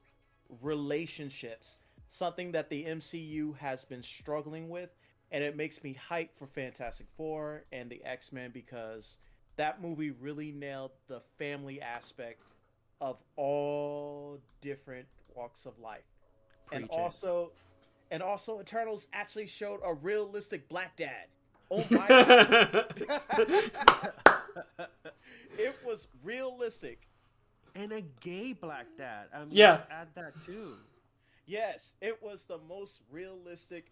relationships, 0.62 1.80
something 2.08 2.52
that 2.52 2.70
the 2.70 2.86
MCU 2.86 3.58
has 3.58 3.84
been 3.86 4.02
struggling 4.04 4.70
with, 4.70 4.90
and 5.32 5.44
it 5.44 5.56
makes 5.56 5.84
me 5.84 5.94
hype 5.94 6.36
for 6.36 6.48
Fantastic 6.48 7.08
Four 7.18 7.64
and 7.72 7.90
the 7.90 8.04
X 8.04 8.32
Men 8.32 8.52
because 8.52 9.18
that 9.58 9.82
movie 9.82 10.12
really 10.12 10.52
nailed 10.52 10.92
the 11.08 11.22
family 11.38 11.82
aspect 11.82 12.44
of 13.02 13.18
all 13.36 14.40
different 14.62 15.08
walks 15.36 15.66
of 15.66 15.78
life, 15.80 16.04
and 16.72 16.84
Preach 16.88 16.98
it. 16.98 17.02
also, 17.02 17.52
and 18.12 18.22
also 18.24 18.60
Eternals 18.60 19.08
actually 19.14 19.48
showed 19.48 19.80
a 19.84 19.94
realistic 19.94 20.68
black 20.70 20.98
dad. 20.98 21.28
Oh 21.72 21.86
my 21.92 22.08
god, 22.08 22.86
it 25.58 25.76
was 25.86 26.08
realistic. 26.24 27.08
and 27.76 27.92
a 27.92 28.02
gay 28.22 28.54
black 28.54 28.88
dad. 28.98 29.28
I 29.34 29.40
mean, 29.40 29.50
Yeah. 29.52 29.82
add 29.92 30.08
that 30.16 30.34
too. 30.46 30.76
Yes, 31.46 31.96
it 32.02 32.22
was 32.22 32.46
the 32.46 32.58
most 32.68 33.02
realistic 33.12 33.92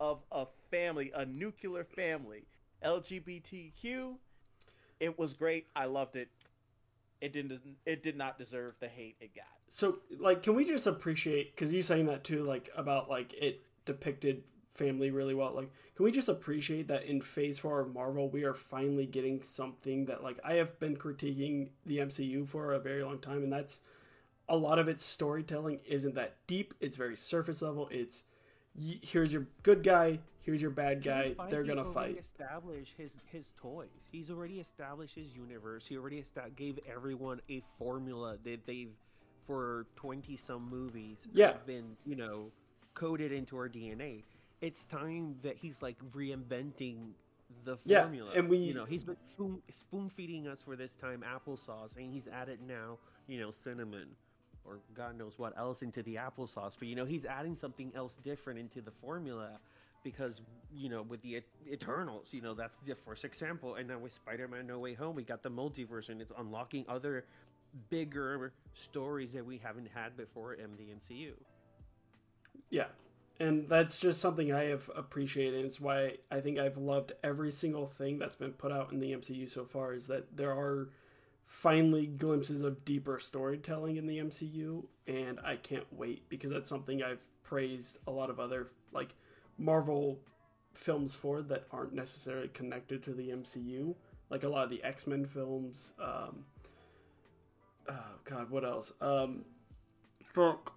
of 0.00 0.22
a 0.32 0.46
family, 0.70 1.10
a 1.14 1.24
nuclear 1.24 1.84
family. 1.84 2.46
LGBTQ. 2.84 4.16
It 5.00 5.18
was 5.18 5.34
great. 5.34 5.66
I 5.76 5.86
loved 5.86 6.16
it. 6.16 6.28
It 7.20 7.32
didn't 7.32 7.60
it 7.86 8.02
did 8.02 8.16
not 8.16 8.38
deserve 8.38 8.74
the 8.80 8.88
hate 8.88 9.16
it 9.20 9.34
got. 9.34 9.44
So, 9.68 9.98
like, 10.20 10.42
can 10.42 10.54
we 10.54 10.64
just 10.64 10.86
appreciate 10.86 11.54
because 11.54 11.72
you 11.72 11.82
saying 11.82 12.06
that 12.06 12.24
too, 12.24 12.44
like 12.44 12.68
about 12.76 13.08
like 13.10 13.32
it 13.34 13.62
depicted 13.84 14.44
family 14.76 15.10
really 15.10 15.34
well. 15.34 15.54
Like, 15.54 15.70
can 15.94 16.04
we 16.04 16.12
just 16.12 16.28
appreciate 16.28 16.88
that 16.88 17.04
in 17.04 17.20
Phase 17.20 17.58
Four 17.58 17.80
of 17.80 17.94
Marvel, 17.94 18.28
we 18.28 18.44
are 18.44 18.54
finally 18.54 19.06
getting 19.06 19.42
something 19.42 20.06
that 20.06 20.22
like 20.22 20.38
I 20.44 20.54
have 20.54 20.78
been 20.78 20.96
critiquing 20.96 21.70
the 21.86 21.98
MCU 21.98 22.46
for 22.46 22.72
a 22.72 22.78
very 22.78 23.02
long 23.02 23.18
time, 23.18 23.42
and 23.42 23.52
that's 23.52 23.80
a 24.48 24.56
lot 24.56 24.78
of 24.78 24.88
its 24.88 25.04
storytelling 25.04 25.80
isn't 25.84 26.14
that 26.14 26.36
deep. 26.46 26.74
It's 26.80 26.96
very 26.96 27.16
surface 27.16 27.62
level. 27.62 27.88
It's 27.90 28.24
here's 29.02 29.32
your 29.32 29.46
good 29.62 29.82
guy, 29.82 30.18
here's 30.40 30.60
your 30.60 30.70
bad 30.70 31.02
guy. 31.02 31.34
They're 31.48 31.64
gonna 31.64 31.84
fight. 31.84 32.18
Establish 32.18 32.92
his 32.96 33.12
his 33.26 33.50
toys. 33.56 33.88
He's 34.12 34.30
already 34.30 34.60
established 34.60 35.14
his 35.14 35.34
universe. 35.34 35.86
He 35.86 35.96
already 35.96 36.20
esta- 36.20 36.50
gave 36.54 36.78
everyone 36.90 37.40
a 37.48 37.62
formula 37.78 38.36
that 38.44 38.66
they've 38.66 38.92
for 39.46 39.86
twenty 39.96 40.36
some 40.36 40.68
movies. 40.68 41.18
Yeah. 41.32 41.52
have 41.52 41.66
been 41.66 41.96
you 42.04 42.16
know 42.16 42.50
coded 42.94 43.32
into 43.32 43.56
our 43.56 43.68
DNA. 43.68 44.22
It's 44.60 44.86
time 44.86 45.36
that 45.42 45.56
he's 45.56 45.82
like 45.82 45.96
reinventing 46.14 47.10
the 47.64 47.76
formula. 47.76 48.32
Yeah, 48.32 48.38
and 48.38 48.48
we- 48.48 48.58
you 48.58 48.74
know 48.74 48.84
he's 48.84 49.04
been 49.04 49.16
spoon, 49.30 49.62
spoon 49.70 50.08
feeding 50.10 50.48
us 50.48 50.62
for 50.62 50.76
this 50.76 50.94
time 50.94 51.22
applesauce, 51.22 51.96
and 51.96 52.12
he's 52.12 52.28
added 52.28 52.60
now 52.66 52.98
you 53.26 53.38
know 53.40 53.50
cinnamon. 53.50 54.08
Or 54.64 54.80
God 54.94 55.16
knows 55.16 55.38
what 55.38 55.56
else 55.56 55.82
into 55.82 56.02
the 56.02 56.16
applesauce, 56.16 56.76
but 56.78 56.88
you 56.88 56.96
know 56.96 57.04
he's 57.04 57.24
adding 57.24 57.54
something 57.54 57.92
else 57.94 58.16
different 58.24 58.58
into 58.58 58.80
the 58.80 58.90
formula, 58.90 59.60
because 60.02 60.40
you 60.72 60.88
know 60.88 61.02
with 61.02 61.20
the 61.22 61.36
Et- 61.36 61.44
Eternals, 61.70 62.32
you 62.32 62.40
know 62.40 62.54
that's 62.54 62.76
the 62.84 62.94
first 62.96 63.24
example, 63.24 63.76
and 63.76 63.86
now 63.88 63.98
with 63.98 64.12
Spider-Man: 64.14 64.66
No 64.66 64.78
Way 64.80 64.94
Home, 64.94 65.14
we 65.14 65.22
got 65.22 65.42
the 65.42 65.50
multiverse, 65.50 66.08
and 66.08 66.20
it's 66.20 66.32
unlocking 66.36 66.84
other 66.88 67.24
bigger 67.90 68.52
stories 68.74 69.32
that 69.34 69.44
we 69.44 69.58
haven't 69.58 69.88
had 69.94 70.16
before 70.16 70.54
in 70.54 70.76
the 70.76 70.90
MCU. 70.90 71.34
Yeah. 72.70 72.86
And 73.38 73.68
that's 73.68 73.98
just 73.98 74.20
something 74.20 74.52
I 74.52 74.64
have 74.64 74.90
appreciated. 74.96 75.64
It's 75.64 75.80
why 75.80 76.14
I 76.30 76.40
think 76.40 76.58
I've 76.58 76.78
loved 76.78 77.12
every 77.22 77.50
single 77.50 77.86
thing 77.86 78.18
that's 78.18 78.36
been 78.36 78.52
put 78.52 78.72
out 78.72 78.92
in 78.92 79.00
the 79.00 79.12
MCU 79.12 79.50
so 79.50 79.64
far 79.64 79.92
is 79.92 80.06
that 80.06 80.36
there 80.36 80.52
are 80.52 80.88
finally 81.46 82.06
glimpses 82.06 82.62
of 82.62 82.84
deeper 82.84 83.18
storytelling 83.18 83.96
in 83.96 84.06
the 84.06 84.18
MCU 84.18 84.84
and 85.06 85.38
I 85.44 85.56
can't 85.56 85.86
wait 85.92 86.28
because 86.28 86.50
that's 86.50 86.68
something 86.68 87.02
I've 87.02 87.24
praised 87.44 87.98
a 88.06 88.10
lot 88.10 88.30
of 88.30 88.40
other 88.40 88.68
like 88.92 89.14
Marvel 89.56 90.18
films 90.74 91.14
for 91.14 91.42
that 91.42 91.66
aren't 91.70 91.94
necessarily 91.94 92.48
connected 92.48 93.02
to 93.04 93.14
the 93.14 93.30
MCU. 93.30 93.94
Like 94.28 94.42
a 94.42 94.48
lot 94.48 94.64
of 94.64 94.70
the 94.70 94.82
X-Men 94.82 95.24
films 95.26 95.92
um 96.02 96.44
oh 97.88 98.18
god, 98.24 98.50
what 98.50 98.64
else? 98.64 98.92
Um 99.00 99.44
fuck. 100.24 100.74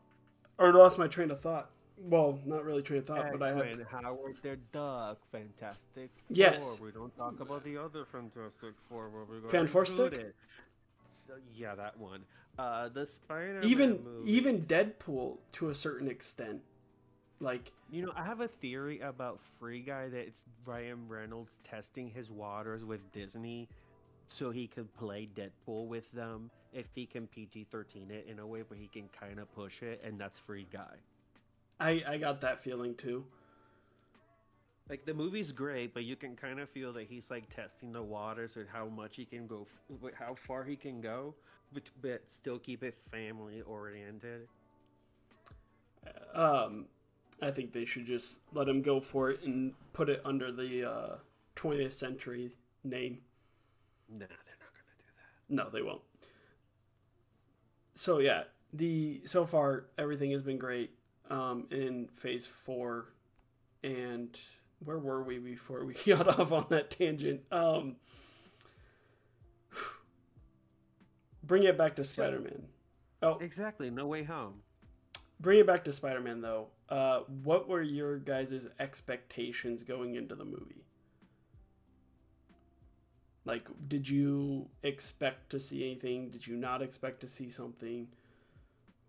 I 0.59 0.69
lost 0.69 0.97
my 0.97 1.07
train 1.07 1.31
of 1.31 1.39
thought. 1.39 1.71
Well, 2.01 2.39
not 2.45 2.63
really 2.63 2.81
train 2.81 2.99
of 2.99 3.05
thought, 3.07 3.31
but 3.31 3.43
I 3.43 3.49
had 3.49 3.67
X-Men, 3.67 3.85
Howard 3.91 4.37
the 4.41 4.57
Duck, 4.71 5.19
Fantastic 5.31 6.09
Yes. 6.29 6.79
We 6.81 6.91
don't 6.91 7.15
talk 7.15 7.39
about 7.39 7.63
the 7.63 7.77
other 7.77 8.05
Fantastic 8.05 8.75
Four. 8.87 9.09
Where 9.09 9.23
we're 9.25 9.41
Fan 9.49 9.51
gonna 9.51 9.67
Four 9.67 9.83
include 9.83 10.13
Stick? 10.15 10.25
it. 10.27 10.35
So, 11.07 11.33
yeah, 11.53 11.75
that 11.75 11.97
one. 11.97 12.23
Uh, 12.57 12.89
the 12.89 13.05
Spider 13.05 13.61
even 13.63 14.03
movie. 14.03 14.31
even 14.31 14.61
Deadpool 14.65 15.37
to 15.53 15.69
a 15.69 15.75
certain 15.75 16.07
extent. 16.07 16.61
Like 17.41 17.71
You 17.89 18.05
know, 18.05 18.11
I 18.15 18.23
have 18.23 18.41
a 18.41 18.47
theory 18.49 18.99
about 18.99 19.39
Free 19.59 19.81
Guy 19.81 20.09
that 20.09 20.19
it's 20.19 20.43
Ryan 20.65 21.07
Reynolds 21.07 21.59
testing 21.63 22.09
his 22.09 22.29
waters 22.29 22.83
with 22.83 22.99
Disney 23.13 23.69
so 24.27 24.51
he 24.51 24.67
could 24.67 24.93
play 24.95 25.27
Deadpool 25.35 25.87
with 25.87 26.11
them 26.11 26.51
if 26.73 26.85
he 26.93 27.05
can 27.05 27.27
PG 27.27 27.65
13 27.71 28.11
it 28.11 28.27
in 28.29 28.39
a 28.39 28.45
way 28.45 28.61
where 28.67 28.77
he 28.79 28.87
can 28.87 29.09
kind 29.17 29.39
of 29.39 29.51
push 29.55 29.81
it, 29.81 30.01
and 30.03 30.19
that's 30.19 30.37
Free 30.37 30.67
Guy. 30.71 30.97
I 31.79 32.01
I 32.07 32.17
got 32.17 32.41
that 32.41 32.61
feeling 32.61 32.95
too. 32.95 33.25
Like, 34.89 35.05
the 35.05 35.13
movie's 35.13 35.51
great, 35.51 35.93
but 35.93 36.03
you 36.03 36.15
can 36.15 36.35
kind 36.35 36.59
of 36.59 36.67
feel 36.67 36.91
that 36.93 37.05
he's 37.07 37.29
like 37.29 37.47
testing 37.47 37.91
the 37.93 38.01
waters 38.01 38.55
with 38.55 38.67
how 38.67 38.87
much 38.87 39.17
he 39.17 39.23
can 39.23 39.45
go, 39.45 39.67
how 40.17 40.33
far 40.33 40.63
he 40.63 40.75
can 40.75 40.99
go, 40.99 41.35
but, 41.71 41.83
but 42.01 42.23
still 42.27 42.57
keep 42.57 42.83
it 42.83 42.97
family 43.11 43.61
oriented. 43.61 44.47
Um 46.33 46.85
I 47.41 47.51
think 47.51 47.71
they 47.71 47.85
should 47.85 48.05
just 48.05 48.39
let 48.53 48.67
him 48.67 48.81
go 48.81 48.99
for 48.99 49.29
it 49.29 49.43
and 49.43 49.73
put 49.93 50.09
it 50.09 50.21
under 50.25 50.51
the 50.51 50.83
uh, 50.83 51.15
20th 51.55 51.93
century 51.93 52.51
name. 52.83 53.19
Nah, 54.09 54.25
they're 54.27 54.27
not 54.59 54.73
gonna 54.73 54.97
do 54.97 55.05
that. 55.15 55.55
No, 55.55 55.69
they 55.69 55.81
won't. 55.81 56.01
So 57.93 58.19
yeah, 58.19 58.43
the 58.73 59.21
so 59.25 59.45
far 59.45 59.85
everything 59.97 60.31
has 60.31 60.41
been 60.41 60.57
great 60.57 60.91
um, 61.29 61.65
in 61.71 62.07
Phase 62.15 62.45
Four, 62.45 63.13
and 63.83 64.37
where 64.83 64.97
were 64.99 65.23
we 65.23 65.37
before 65.39 65.85
we 65.85 65.93
got 66.05 66.27
off 66.39 66.51
on 66.51 66.65
that 66.69 66.89
tangent? 66.89 67.41
Um, 67.51 67.95
bring 71.43 71.63
it 71.63 71.77
back 71.77 71.95
to 71.97 72.03
Spider 72.03 72.39
Man. 72.39 72.63
Oh, 73.21 73.37
Exactly. 73.39 73.89
No 73.89 74.07
way 74.07 74.23
home. 74.23 74.61
bring 75.41 75.59
it 75.59 75.67
back 75.67 75.83
to 75.85 75.91
Spider 75.91 76.21
Man 76.21 76.41
though. 76.41 76.67
Uh, 76.87 77.21
what 77.43 77.67
were 77.67 77.81
your 77.81 78.17
guys' 78.17 78.67
expectations 78.79 79.83
going 79.83 80.15
into 80.15 80.35
the 80.35 80.45
movie? 80.45 80.83
Like, 83.45 83.67
did 83.87 84.07
you 84.07 84.67
expect 84.83 85.49
to 85.51 85.59
see 85.59 85.83
anything? 85.83 86.29
Did 86.29 86.45
you 86.45 86.55
not 86.55 86.81
expect 86.81 87.19
to 87.21 87.27
see 87.27 87.49
something? 87.49 88.07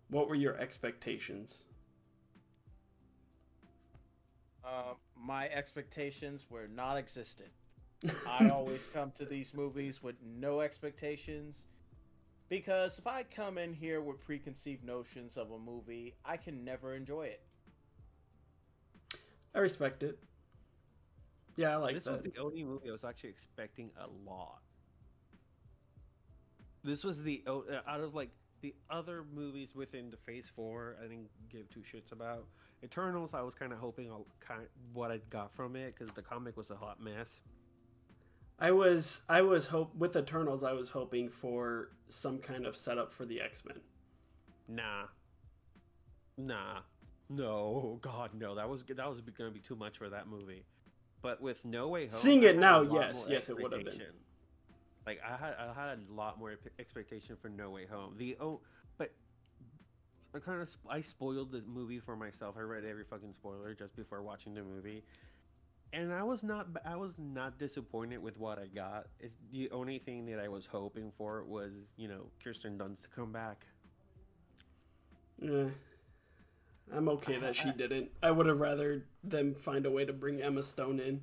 What 0.09 0.27
were 0.29 0.35
your 0.35 0.57
expectations? 0.57 1.63
Uh, 4.71 4.93
my 5.21 5.49
expectations 5.49 6.45
were 6.49 6.67
non-existent. 6.73 7.49
I 8.27 8.49
always 8.49 8.87
come 8.93 9.11
to 9.15 9.25
these 9.25 9.53
movies 9.53 10.01
with 10.01 10.15
no 10.23 10.61
expectations 10.61 11.67
because 12.47 12.97
if 12.97 13.05
I 13.05 13.23
come 13.23 13.57
in 13.57 13.73
here 13.73 14.01
with 14.01 14.21
preconceived 14.21 14.83
notions 14.85 15.37
of 15.37 15.51
a 15.51 15.59
movie, 15.59 16.15
I 16.23 16.37
can 16.37 16.63
never 16.63 16.95
enjoy 16.95 17.23
it. 17.23 17.41
I 19.53 19.59
respect 19.59 20.03
it. 20.03 20.17
Yeah, 21.57 21.73
I 21.73 21.75
like 21.75 21.93
this 21.95 22.05
that. 22.05 22.11
was 22.11 22.21
the 22.21 22.33
only 22.39 22.63
movie 22.63 22.87
I 22.87 22.91
was 22.93 23.03
actually 23.03 23.31
expecting 23.31 23.89
a 23.97 24.07
lot. 24.29 24.59
This 26.83 27.03
was 27.03 27.21
the 27.21 27.43
uh, 27.45 27.59
out 27.85 27.99
of 27.99 28.15
like 28.15 28.29
the 28.61 28.73
other 28.89 29.25
movies 29.35 29.75
within 29.75 30.09
the 30.09 30.17
Phase 30.17 30.49
Four. 30.55 30.95
I 30.99 31.03
didn't 31.03 31.29
give 31.49 31.69
two 31.69 31.81
shits 31.81 32.13
about 32.13 32.45
Eternals. 32.83 33.33
I 33.33 33.41
was 33.41 33.55
kind 33.55 33.71
of 33.71 33.79
hoping 33.79 34.09
I'll 34.09 34.25
kind 34.39 34.61
what 34.93 35.11
I 35.11 35.19
got 35.29 35.53
from 35.53 35.75
it 35.75 35.95
because 35.97 36.13
the 36.13 36.21
comic 36.21 36.57
was 36.57 36.69
a 36.69 36.75
hot 36.75 37.01
mess. 37.01 37.41
I 38.59 38.71
was 38.71 39.21
I 39.27 39.41
was 39.41 39.67
hope 39.67 39.95
with 39.95 40.15
Eternals. 40.15 40.63
I 40.63 40.73
was 40.73 40.89
hoping 40.89 41.29
for 41.29 41.89
some 42.09 42.37
kind 42.37 42.65
of 42.65 42.75
setup 42.75 43.11
for 43.11 43.25
the 43.25 43.41
X 43.41 43.63
Men. 43.65 43.79
Nah, 44.67 45.05
nah, 46.37 46.79
no, 47.29 47.97
God, 48.01 48.31
no. 48.37 48.55
That 48.55 48.69
was 48.69 48.83
that 48.83 49.09
was 49.09 49.21
going 49.21 49.49
to 49.49 49.53
be 49.53 49.59
too 49.59 49.75
much 49.75 49.97
for 49.97 50.09
that 50.09 50.27
movie. 50.27 50.63
But 51.21 51.41
with 51.41 51.63
No 51.65 51.87
Way 51.87 52.07
Home, 52.07 52.19
Seeing 52.19 52.43
it 52.43 52.57
now, 52.57 52.81
yes, 52.81 53.27
yes, 53.29 53.49
it 53.49 53.61
would 53.61 53.71
have 53.71 53.85
been. 53.85 54.01
Like 55.05 55.19
I 55.27 55.35
had, 55.35 55.55
I 55.59 55.89
had 55.89 55.99
a 56.09 56.13
lot 56.13 56.39
more 56.39 56.53
expectation 56.79 57.35
for 57.41 57.49
No 57.49 57.71
Way 57.71 57.85
Home. 57.87 58.15
The 58.17 58.37
oh, 58.39 58.61
I 60.33 60.39
kind 60.39 60.61
of 60.61 60.69
sp- 60.69 60.87
I 60.89 61.01
spoiled 61.01 61.51
the 61.51 61.61
movie 61.67 61.99
for 61.99 62.15
myself. 62.15 62.55
I 62.57 62.61
read 62.61 62.85
every 62.85 63.03
fucking 63.03 63.33
spoiler 63.33 63.73
just 63.73 63.95
before 63.95 64.21
watching 64.21 64.53
the 64.53 64.63
movie, 64.63 65.03
and 65.93 66.13
I 66.13 66.23
was 66.23 66.43
not, 66.43 66.67
I 66.85 66.95
was 66.95 67.15
not 67.17 67.59
disappointed 67.59 68.19
with 68.21 68.37
what 68.37 68.57
I 68.57 68.67
got. 68.67 69.07
It's 69.19 69.37
the 69.51 69.69
only 69.71 69.99
thing 69.99 70.25
that 70.27 70.39
I 70.39 70.47
was 70.47 70.65
hoping 70.65 71.11
for 71.17 71.43
was 71.43 71.73
you 71.97 72.07
know 72.07 72.27
Kirsten 72.43 72.77
Dunst 72.77 73.03
to 73.03 73.09
come 73.09 73.31
back. 73.31 73.65
Eh, 75.43 75.65
I'm 76.93 77.09
okay 77.09 77.37
that 77.39 77.55
she 77.55 77.71
didn't. 77.71 78.09
I 78.23 78.31
would 78.31 78.45
have 78.45 78.59
rather 78.59 79.05
them 79.23 79.53
find 79.53 79.85
a 79.85 79.91
way 79.91 80.05
to 80.05 80.13
bring 80.13 80.41
Emma 80.41 80.63
Stone 80.63 80.99
in. 80.99 81.21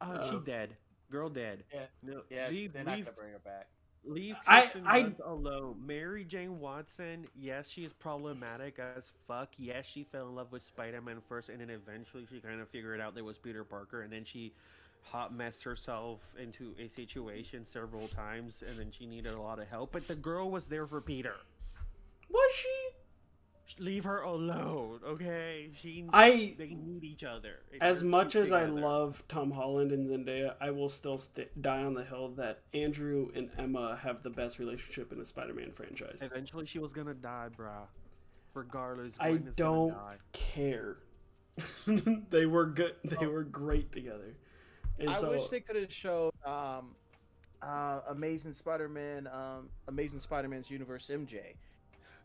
Oh, 0.00 0.28
she 0.30 0.36
Oh. 0.36 0.40
dead. 0.40 0.76
Girl 1.10 1.28
dead. 1.28 1.64
Yeah. 1.74 1.80
No, 2.02 2.22
Yeah, 2.30 2.48
leave, 2.48 2.72
they're 2.72 2.84
not 2.84 2.96
leave, 2.96 3.04
gonna 3.06 3.16
bring 3.16 3.32
her 3.32 3.38
back. 3.40 3.68
Leave 4.04 4.36
I- 4.46 4.62
Kirsten 4.62 4.86
I- 4.86 5.02
Dunst 5.02 5.20
alone. 5.26 5.82
Mary 5.86 6.24
Jane 6.24 6.58
Watson, 6.60 7.26
yes, 7.34 7.68
she 7.68 7.84
is 7.84 7.92
problematic 7.92 8.78
as 8.78 9.12
fuck. 9.26 9.50
Yes, 9.58 9.86
she 9.86 10.04
fell 10.04 10.28
in 10.28 10.34
love 10.34 10.52
with 10.52 10.62
Spider-Man 10.62 11.20
first, 11.28 11.48
and 11.48 11.60
then 11.60 11.70
eventually 11.70 12.26
she 12.30 12.40
kind 12.40 12.60
of 12.60 12.68
figured 12.68 13.00
out 13.00 13.14
there 13.14 13.24
was 13.24 13.38
Peter 13.38 13.64
Parker, 13.64 14.02
and 14.02 14.12
then 14.12 14.24
she 14.24 14.52
hot 15.02 15.32
messed 15.34 15.62
herself 15.62 16.20
into 16.38 16.74
a 16.78 16.86
situation 16.86 17.64
several 17.64 18.06
times, 18.08 18.62
and 18.66 18.76
then 18.78 18.90
she 18.90 19.06
needed 19.06 19.32
a 19.32 19.40
lot 19.40 19.58
of 19.58 19.68
help. 19.68 19.92
But 19.92 20.06
the 20.06 20.14
girl 20.14 20.50
was 20.50 20.66
there 20.66 20.86
for 20.86 21.00
Peter. 21.00 21.34
Was 22.28 22.52
she? 22.54 22.88
Leave 23.78 24.04
her 24.04 24.22
alone, 24.22 25.00
okay? 25.06 25.70
She, 25.74 26.04
I 26.12 26.54
they 26.58 26.74
need 26.74 27.04
each 27.04 27.24
other. 27.24 27.60
as 27.80 28.02
much 28.02 28.32
cute 28.32 28.46
as 28.46 28.52
I 28.52 28.64
love 28.64 29.22
Tom 29.28 29.50
Holland 29.50 29.92
and 29.92 30.08
Zendaya, 30.08 30.54
I 30.60 30.70
will 30.70 30.88
still 30.88 31.18
st- 31.18 31.62
die 31.62 31.82
on 31.82 31.94
the 31.94 32.04
hill 32.04 32.30
that 32.36 32.62
Andrew 32.74 33.28
and 33.34 33.50
Emma 33.58 33.98
have 34.02 34.22
the 34.22 34.30
best 34.30 34.58
relationship 34.58 35.12
in 35.12 35.18
the 35.18 35.24
Spider-Man 35.24 35.72
franchise. 35.72 36.22
Eventually, 36.22 36.66
she 36.66 36.78
was 36.78 36.92
gonna 36.92 37.14
die, 37.14 37.48
bruh. 37.56 37.86
Regardless, 38.54 39.14
I 39.20 39.36
Gwen 39.36 39.52
don't 39.56 39.94
care. 40.32 40.96
they 42.30 42.46
were 42.46 42.66
good. 42.66 42.94
They 43.04 43.26
were 43.26 43.44
great 43.44 43.92
together. 43.92 44.34
And 44.98 45.10
I 45.10 45.14
so, 45.14 45.30
wish 45.30 45.48
they 45.48 45.60
could 45.60 45.76
have 45.76 45.92
showed 45.92 46.32
um, 46.44 46.94
uh, 47.62 48.00
Amazing 48.08 48.54
Spider-Man, 48.54 49.26
um, 49.28 49.68
Amazing 49.88 50.20
Spider-Man's 50.20 50.70
Universe 50.70 51.10
MJ. 51.12 51.54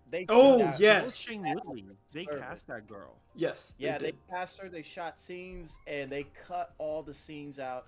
They 0.09 0.25
Oh, 0.29 0.57
that- 0.59 0.79
yes. 0.79 1.17
Shailene 1.17 1.55
Woodley. 1.65 1.85
They 2.11 2.25
Perfect. 2.25 2.43
cast 2.43 2.67
that 2.67 2.87
girl. 2.87 3.17
yes, 3.33 3.75
Yeah, 3.79 3.97
they 3.97 4.11
did. 4.11 4.27
cast 4.29 4.59
her. 4.59 4.69
They 4.69 4.83
shot 4.83 5.19
scenes, 5.19 5.79
and 5.87 6.11
they 6.11 6.23
cut 6.45 6.73
all 6.77 7.01
the 7.03 7.13
scenes 7.13 7.59
out, 7.59 7.87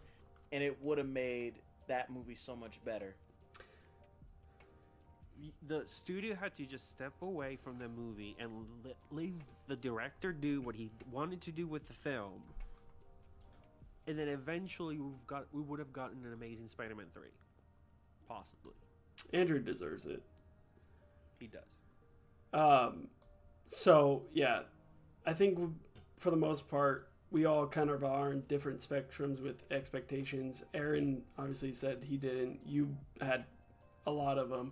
and 0.51 0.63
it 0.63 0.81
would 0.81 0.97
have 0.97 1.07
made 1.07 1.61
that 1.87 2.09
movie 2.09 2.35
so 2.35 2.55
much 2.55 2.83
better. 2.83 3.15
The 5.67 5.83
studio 5.85 6.33
had 6.33 6.57
to 6.57 6.65
just 6.65 6.89
step 6.89 7.13
away 7.21 7.57
from 7.57 7.77
the 7.77 7.87
movie 7.87 8.35
and 8.39 8.65
leave 9.11 9.35
the 9.67 9.75
director 9.75 10.33
do 10.33 10.61
what 10.61 10.73
he 10.75 10.89
wanted 11.11 11.41
to 11.43 11.51
do 11.51 11.67
with 11.67 11.87
the 11.87 11.93
film. 11.93 12.41
And 14.07 14.17
then 14.17 14.29
eventually 14.29 14.97
we've 14.97 15.27
got 15.27 15.45
we 15.53 15.61
would 15.61 15.77
have 15.79 15.93
gotten 15.93 16.25
an 16.25 16.33
amazing 16.33 16.67
Spider-Man 16.69 17.07
3. 17.13 17.29
Possibly. 18.27 18.73
Andrew 19.31 19.59
deserves 19.59 20.07
it. 20.07 20.23
He 21.39 21.45
does. 21.47 21.61
Um, 22.53 23.07
so 23.67 24.23
yeah, 24.33 24.61
I 25.25 25.33
think 25.33 25.59
for 26.15 26.31
the 26.31 26.37
most 26.37 26.67
part, 26.67 27.09
we 27.29 27.45
all 27.45 27.67
kind 27.67 27.89
of 27.89 28.03
are 28.03 28.31
in 28.31 28.41
different 28.47 28.79
spectrums 28.79 29.41
with 29.41 29.63
expectations. 29.71 30.63
Aaron 30.73 31.21
obviously 31.37 31.73
said 31.73 32.03
he 32.03 32.17
didn't. 32.17 32.59
You 32.65 32.95
had 33.21 33.45
a 34.05 34.11
lot 34.11 34.37
of 34.37 34.49
them. 34.49 34.71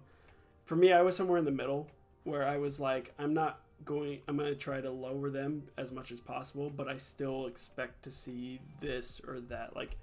For 0.64 0.76
me, 0.76 0.94
I 0.94 1.02
was 1.02 1.16
somewhere 1.16 1.38
in 1.38 1.46
the 1.46 1.52
middle 1.52 1.90
where 2.24 2.48
I 2.48 2.58
was 2.58 2.80
like, 2.80 3.14
I'm 3.20 3.34
not 3.34 3.60
going. 3.84 4.22
I'm 4.28 4.38
going 4.38 4.50
to 4.50 4.56
try 4.56 4.80
to 4.80 4.90
lower 4.90 5.30
them 5.30 5.64
as 5.78 5.92
much 5.92 6.12
as 6.12 6.20
possible, 6.22 6.70
but 6.70 6.88
I 6.88 6.96
still 6.96 7.48
expect 7.48 8.04
to 8.04 8.12
see 8.12 8.62
this 8.80 9.22
or 9.28 9.42
that. 9.42 9.76
Like 9.76 9.98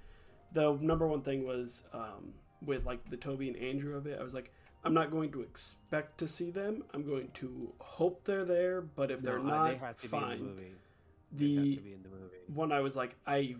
the 0.53 0.77
number 0.79 1.07
one 1.07 1.21
thing 1.21 1.45
was 1.45 1.83
um, 1.91 2.33
with 2.63 2.85
like 2.85 3.09
the 3.09 3.17
Tobey 3.17 3.47
and 3.47 3.57
Andrew 3.57 3.97
of 3.97 4.05
it. 4.07 4.19
I 4.19 4.23
was 4.23 4.33
like. 4.33 4.51
I'm 4.83 4.93
not 4.93 5.11
going 5.11 5.31
to 5.31 5.41
expect 5.41 6.17
to 6.19 6.27
see 6.27 6.51
them. 6.51 6.83
I'm 6.93 7.05
going 7.05 7.29
to 7.35 7.73
hope 7.79 8.25
they're 8.25 8.45
there, 8.45 8.81
but 8.81 9.11
if 9.11 9.21
they're 9.21 9.39
not, 9.39 9.69
they 9.69 9.75
had 9.77 9.97
to 9.99 10.07
be 10.09 10.15
in 10.17 10.21
the 10.21 10.27
fine. 10.27 10.39
movie. 10.43 10.71
They 11.31 11.45
had 11.55 11.63
The 11.63 11.75
to 11.77 11.81
be 11.81 11.93
in 11.93 12.03
the 12.03 12.09
movie. 12.09 12.35
one 12.53 12.71
I 12.71 12.81
was 12.81 12.95
like, 12.95 13.15
I 13.25 13.55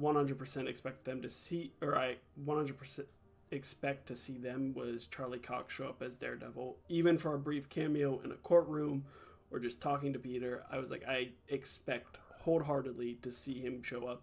100% 0.00 0.68
expect 0.68 1.04
them 1.04 1.22
to 1.22 1.30
see, 1.30 1.72
or 1.80 1.96
I 1.96 2.16
100% 2.46 3.04
expect 3.52 4.06
to 4.06 4.14
see 4.16 4.38
them 4.38 4.74
was 4.74 5.06
Charlie 5.06 5.38
Cox 5.38 5.74
show 5.74 5.86
up 5.88 6.02
as 6.02 6.16
Daredevil, 6.16 6.76
even 6.88 7.18
for 7.18 7.34
a 7.34 7.38
brief 7.38 7.68
cameo 7.68 8.20
in 8.24 8.30
a 8.30 8.36
courtroom 8.36 9.04
or 9.50 9.58
just 9.58 9.80
talking 9.80 10.12
to 10.12 10.18
Peter. 10.18 10.62
I 10.70 10.78
was 10.78 10.90
like, 10.90 11.04
I 11.08 11.30
expect 11.48 12.18
wholeheartedly 12.42 13.14
to 13.22 13.30
see 13.30 13.60
him 13.60 13.82
show 13.82 14.06
up. 14.06 14.22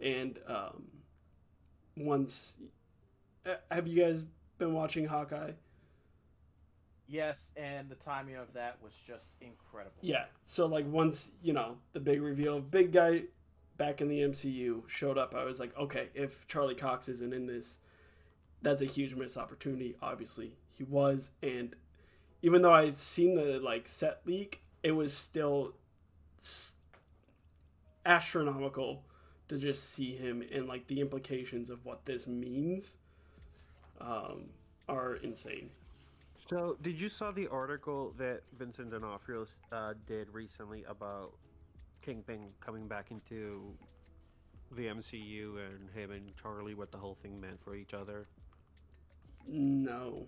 And 0.00 0.38
um, 0.46 0.84
once, 1.96 2.58
uh, 3.44 3.54
have 3.70 3.86
you 3.86 4.02
guys 4.02 4.24
been 4.58 4.74
watching 4.74 5.06
Hawkeye? 5.06 5.52
Yes, 7.06 7.52
and 7.56 7.88
the 7.88 7.94
timing 7.94 8.36
of 8.36 8.52
that 8.52 8.76
was 8.82 8.94
just 8.94 9.36
incredible. 9.40 9.96
Yeah. 10.02 10.24
So 10.44 10.66
like 10.66 10.86
once 10.86 11.32
you 11.42 11.54
know 11.54 11.78
the 11.94 12.00
big 12.00 12.20
reveal 12.20 12.58
of 12.58 12.70
big 12.70 12.92
guy 12.92 13.22
back 13.78 14.00
in 14.00 14.08
the 14.08 14.20
MCU 14.20 14.82
showed 14.88 15.16
up, 15.16 15.34
I 15.34 15.44
was 15.44 15.58
like, 15.58 15.76
okay, 15.78 16.08
if 16.14 16.46
Charlie 16.48 16.74
Cox 16.74 17.08
isn't 17.08 17.32
in 17.32 17.46
this, 17.46 17.78
that's 18.60 18.82
a 18.82 18.86
huge 18.86 19.14
missed 19.14 19.38
opportunity. 19.38 19.96
Obviously, 20.02 20.52
he 20.70 20.84
was, 20.84 21.30
and 21.42 21.74
even 22.42 22.60
though 22.60 22.74
I'd 22.74 22.98
seen 22.98 23.36
the 23.36 23.58
like 23.58 23.86
set 23.86 24.20
leak, 24.26 24.60
it 24.82 24.92
was 24.92 25.14
still 25.14 25.72
astronomical 28.04 29.02
to 29.48 29.56
just 29.56 29.94
see 29.94 30.14
him 30.14 30.42
and 30.52 30.68
like 30.68 30.86
the 30.88 31.00
implications 31.00 31.70
of 31.70 31.84
what 31.84 32.04
this 32.04 32.26
means 32.26 32.96
um, 34.00 34.44
are 34.88 35.16
insane. 35.16 35.70
So, 36.48 36.76
did 36.82 37.00
you 37.00 37.08
saw 37.08 37.30
the 37.30 37.48
article 37.48 38.14
that 38.16 38.42
Vincent 38.58 38.90
D'Onofrio 38.90 39.46
uh, 39.72 39.94
did 40.06 40.28
recently 40.32 40.84
about 40.88 41.32
Kingpin 42.00 42.48
coming 42.60 42.86
back 42.86 43.10
into 43.10 43.74
the 44.72 44.86
MCU 44.86 45.56
and 45.58 45.90
him 45.94 46.10
and 46.10 46.30
Charlie 46.40 46.74
what 46.74 46.90
the 46.92 46.98
whole 46.98 47.16
thing 47.22 47.40
meant 47.40 47.62
for 47.62 47.74
each 47.74 47.92
other? 47.92 48.26
No. 49.46 50.26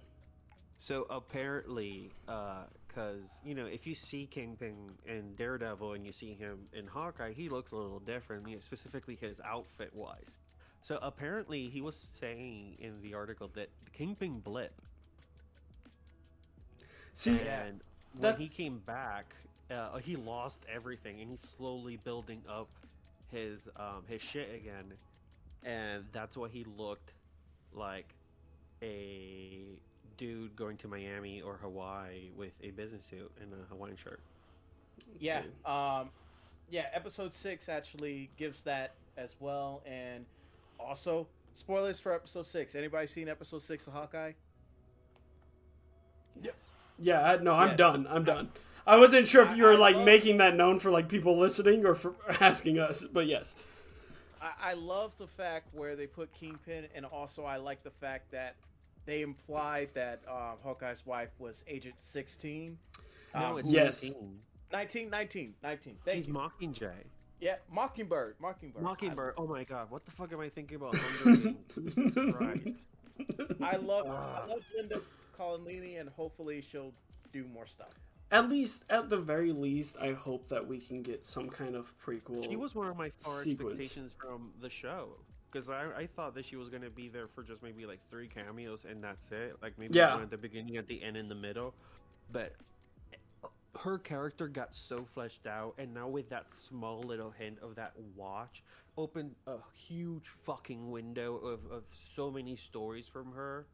So 0.76 1.06
apparently, 1.10 2.10
because 2.26 3.20
you 3.44 3.54
know, 3.54 3.66
if 3.66 3.86
you 3.86 3.94
see 3.94 4.26
Kingpin 4.26 4.74
in 5.06 5.34
Daredevil 5.36 5.92
and 5.92 6.06
you 6.06 6.12
see 6.12 6.32
him 6.32 6.60
in 6.72 6.86
Hawkeye, 6.86 7.32
he 7.32 7.48
looks 7.48 7.72
a 7.72 7.76
little 7.76 8.00
different, 8.00 8.48
you 8.48 8.56
know, 8.56 8.62
specifically 8.64 9.16
his 9.20 9.40
outfit 9.44 9.94
wise. 9.94 10.36
So 10.82 10.98
apparently, 11.02 11.68
he 11.68 11.80
was 11.80 12.08
saying 12.20 12.76
in 12.78 13.00
the 13.02 13.14
article 13.14 13.50
that 13.54 13.68
Kingpin 13.92 14.40
blip, 14.40 14.72
See, 17.12 17.38
and 17.40 17.80
when 18.18 18.36
he 18.36 18.48
came 18.48 18.78
back, 18.78 19.34
uh, 19.70 19.98
he 19.98 20.16
lost 20.16 20.64
everything, 20.72 21.20
and 21.20 21.30
he's 21.30 21.40
slowly 21.40 21.98
building 22.02 22.42
up 22.48 22.68
his 23.30 23.68
um, 23.76 24.04
his 24.08 24.22
shit 24.22 24.54
again, 24.54 24.92
and 25.64 26.04
that's 26.12 26.36
why 26.36 26.48
he 26.48 26.64
looked 26.76 27.12
like 27.74 28.14
a 28.82 29.60
dude 30.16 30.54
going 30.56 30.76
to 30.78 30.88
Miami 30.88 31.40
or 31.40 31.58
Hawaii 31.62 32.30
with 32.36 32.52
a 32.62 32.70
business 32.70 33.04
suit 33.04 33.30
and 33.40 33.52
a 33.52 33.66
Hawaiian 33.68 33.96
shirt. 33.96 34.20
Yeah. 35.18 35.42
Um, 35.64 36.10
yeah. 36.70 36.86
Episode 36.92 37.32
six 37.32 37.68
actually 37.68 38.30
gives 38.36 38.62
that 38.64 38.94
as 39.16 39.36
well, 39.40 39.82
and 39.86 40.24
also 40.86 41.26
spoilers 41.52 41.98
for 42.00 42.12
episode 42.12 42.46
six. 42.46 42.74
Anybody 42.74 43.06
seen 43.06 43.28
episode 43.28 43.62
six 43.62 43.86
of 43.86 43.92
Hawkeye? 43.92 44.32
yeah, 46.98 47.22
I, 47.32 47.36
no, 47.42 47.54
I'm 47.54 47.68
Yes. 47.68 47.76
done. 47.78 48.06
I'm 48.10 48.24
done. 48.24 48.50
I 48.86 48.96
wasn't 48.98 49.26
sure 49.26 49.42
if 49.44 49.56
you 49.56 49.64
were 49.64 49.70
I- 49.72 49.74
I 49.74 49.78
like 49.78 49.96
love- 49.96 50.04
making 50.04 50.38
that 50.38 50.54
known 50.56 50.78
for 50.78 50.90
like 50.90 51.08
people 51.08 51.38
listening 51.38 51.86
or 51.86 51.94
for 51.94 52.14
asking 52.40 52.78
us, 52.78 53.04
but 53.04 53.26
yes. 53.26 53.56
I, 54.40 54.52
I 54.70 54.72
love 54.74 55.16
the 55.18 55.26
fact 55.26 55.74
where 55.74 55.96
they 55.96 56.06
put 56.06 56.32
Kingpin, 56.34 56.86
and 56.94 57.04
also 57.06 57.44
I 57.44 57.56
like 57.56 57.82
the 57.82 57.90
fact 57.90 58.30
that 58.32 58.56
they 59.06 59.22
implied 59.22 59.90
that 59.94 60.22
um, 60.28 60.56
Hawkeye's 60.62 61.04
wife 61.06 61.30
was 61.38 61.64
Agent 61.68 61.94
16. 61.98 62.76
No, 63.34 63.40
Um, 63.52 63.58
it's 63.58 63.70
Yes. 63.70 64.02
19. 64.02 64.38
19, 64.72 65.10
19, 65.10 65.54
19. 65.62 65.96
Thank 66.04 66.16
She's 66.16 66.26
you. 66.28 66.34
Mockingjay. 66.34 66.92
Yeah, 67.40 67.56
Mockingbird. 67.72 68.36
Mockingbird. 68.40 68.82
Mockingbird. 68.82 69.34
Oh 69.38 69.46
my 69.46 69.64
god, 69.64 69.90
what 69.90 70.04
the 70.04 70.10
fuck 70.10 70.32
am 70.32 70.40
I 70.40 70.48
thinking 70.48 70.76
about? 70.76 70.94
Hunger 71.24 71.40
Games? 71.74 71.94
Jesus 71.94 72.34
Christ. 72.34 72.86
I, 73.62 73.72
I 73.72 73.76
love 73.76 74.06
Ah. 74.08 74.42
I 74.44 74.46
love 74.46 74.60
Linda 74.76 75.00
Cardellini, 75.38 76.00
and 76.00 76.08
hopefully 76.10 76.60
she'll 76.60 76.92
do 77.32 77.44
more 77.52 77.66
stuff. 77.66 77.90
At 78.32 78.48
least, 78.48 78.84
at 78.90 79.08
the 79.08 79.16
very 79.16 79.52
least, 79.52 79.96
I 80.00 80.12
hope 80.12 80.48
that 80.48 80.66
we 80.66 80.78
can 80.78 81.02
get 81.02 81.24
some 81.24 81.48
kind 81.48 81.74
of 81.74 81.92
prequel. 81.98 82.48
She 82.48 82.56
was 82.56 82.74
one 82.74 82.86
of 82.86 82.96
my 82.96 83.10
far 83.20 83.42
sequence. 83.42 83.72
expectations 83.80 84.14
from 84.20 84.52
the 84.60 84.70
show 84.70 85.08
because 85.50 85.68
I, 85.68 85.86
I 85.96 86.06
thought 86.06 86.34
that 86.36 86.44
she 86.46 86.54
was 86.54 86.68
going 86.68 86.82
to 86.82 86.90
be 86.90 87.08
there 87.08 87.26
for 87.26 87.42
just 87.42 87.60
maybe 87.60 87.86
like 87.86 87.98
three 88.08 88.28
cameos 88.28 88.84
and 88.88 89.02
that's 89.02 89.32
it. 89.32 89.56
Like 89.60 89.76
maybe 89.78 89.98
Yeah. 89.98 90.14
one 90.14 90.22
at 90.22 90.30
the 90.30 90.36
beginning, 90.38 90.76
at 90.76 90.86
the 90.86 91.02
end, 91.02 91.16
in 91.16 91.28
the 91.28 91.34
middle. 91.34 91.74
But 92.32 92.52
her 93.78 93.98
character 93.98 94.48
got 94.48 94.74
so 94.74 95.04
fleshed 95.04 95.46
out, 95.46 95.74
and 95.78 95.94
now 95.94 96.08
with 96.08 96.28
that 96.30 96.52
small 96.52 97.00
little 97.00 97.30
hint 97.30 97.58
of 97.62 97.76
that 97.76 97.92
watch, 98.16 98.62
opened 98.96 99.34
a 99.46 99.56
huge 99.86 100.26
fucking 100.26 100.90
window 100.90 101.36
of, 101.36 101.60
of 101.70 101.84
so 102.14 102.30
many 102.30 102.56
stories 102.56 103.06
from 103.06 103.32
her. 103.32 103.66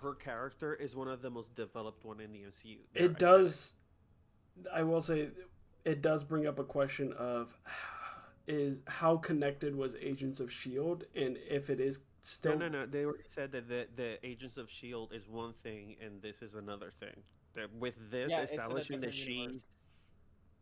Her 0.00 0.14
character 0.14 0.74
is 0.74 0.94
one 0.94 1.08
of 1.08 1.22
the 1.22 1.30
most 1.30 1.54
developed 1.54 2.04
one 2.04 2.20
in 2.20 2.32
the 2.32 2.40
MCU. 2.40 2.78
There, 2.94 3.04
it 3.04 3.08
said 3.10 3.18
does. 3.18 3.74
I 4.72 4.82
will 4.82 5.00
say, 5.00 5.28
it 5.84 6.02
does 6.02 6.24
bring 6.24 6.46
up 6.46 6.58
a 6.58 6.64
question 6.64 7.12
of 7.14 7.56
is 8.46 8.80
how 8.86 9.16
connected 9.16 9.74
was 9.74 9.96
Agents 10.00 10.40
of 10.40 10.52
Shield, 10.52 11.04
and 11.14 11.38
if 11.48 11.70
it 11.70 11.80
is 11.80 12.00
still 12.22 12.58
No, 12.58 12.68
no, 12.68 12.84
no. 12.84 12.86
They 12.86 13.06
said 13.28 13.52
that 13.52 13.68
the, 13.68 13.86
the 13.94 14.24
Agents 14.26 14.56
of 14.56 14.70
Shield 14.70 15.12
is 15.12 15.28
one 15.28 15.54
thing 15.62 15.96
and 16.04 16.22
this 16.22 16.42
is 16.42 16.54
another 16.54 16.92
thing. 16.98 17.22
With 17.78 17.94
this 18.10 18.30
Yeah, 18.30 18.40
it's 18.40 18.52
in 18.52 18.58
a 18.58 18.62
establishing 18.62 19.00
that 19.00 19.14
universe. 19.14 19.52
she's 19.52 19.66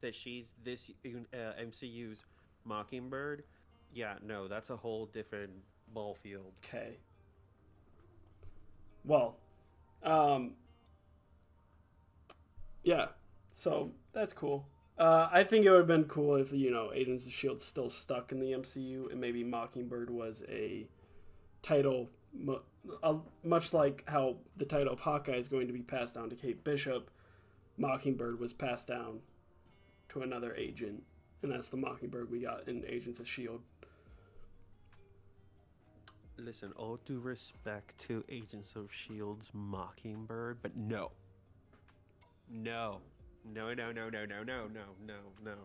that 0.01 0.15
she's 0.15 0.53
this 0.65 0.91
uh, 1.05 1.37
MCU's 1.61 2.25
Mockingbird, 2.65 3.45
yeah, 3.93 4.15
no, 4.25 4.49
that's 4.49 4.71
a 4.71 4.77
whole 4.77 5.07
different 5.07 5.51
ball 5.93 6.15
field. 6.15 6.53
Okay. 6.65 6.97
Well, 9.05 9.37
um, 10.03 10.53
yeah. 12.83 13.07
So 13.53 13.91
that's 14.13 14.33
cool. 14.33 14.67
Uh, 14.99 15.29
I 15.33 15.45
think 15.45 15.65
it 15.65 15.71
would 15.71 15.79
have 15.79 15.87
been 15.87 16.05
cool 16.05 16.37
if 16.37 16.53
you 16.53 16.71
know 16.71 16.93
Agents 16.95 17.27
of 17.27 17.33
Shield 17.33 17.61
still 17.63 17.89
stuck 17.89 18.33
in 18.33 18.41
the 18.41 18.53
MCU 18.53 19.11
and 19.11 19.21
maybe 19.21 19.43
Mockingbird 19.43 20.11
was 20.11 20.43
a 20.49 20.87
title, 21.63 22.11
uh, 23.03 23.15
much 23.45 23.73
like 23.73 24.05
how 24.07 24.37
the 24.57 24.65
title 24.65 24.93
of 24.93 25.01
Hawkeye 25.01 25.37
is 25.37 25.49
going 25.49 25.67
to 25.67 25.73
be 25.73 25.83
passed 25.83 26.15
down 26.15 26.31
to 26.31 26.37
Kate 26.37 26.63
Bishop. 26.65 27.11
Mockingbird 27.77 28.39
was 28.39 28.53
passed 28.53 28.87
down 28.89 29.21
to 30.11 30.23
another 30.23 30.55
agent, 30.55 31.03
and 31.43 31.53
that's 31.53 31.69
the 31.69 31.77
Mockingbird 31.77 32.31
we 32.31 32.41
got 32.41 32.69
in 32.69 32.85
Agents 32.87 33.21
of 33.21 33.29
Shield. 33.29 33.61
Listen, 36.37 36.73
all 36.77 36.99
due 37.05 37.21
respect 37.21 37.99
to 38.09 38.25
Agents 38.29 38.75
of 38.75 38.91
Shield's 38.93 39.51
Mockingbird, 39.53 40.59
but 40.63 40.75
no, 40.77 41.11
no, 42.51 43.01
no, 43.45 43.75
no, 43.75 43.93
no, 43.93 44.09
no, 44.09 44.25
no, 44.27 44.43
no, 44.43 44.67
no, 44.75 44.85
no, 45.07 45.15
no, 45.45 45.53
no. 45.53 45.57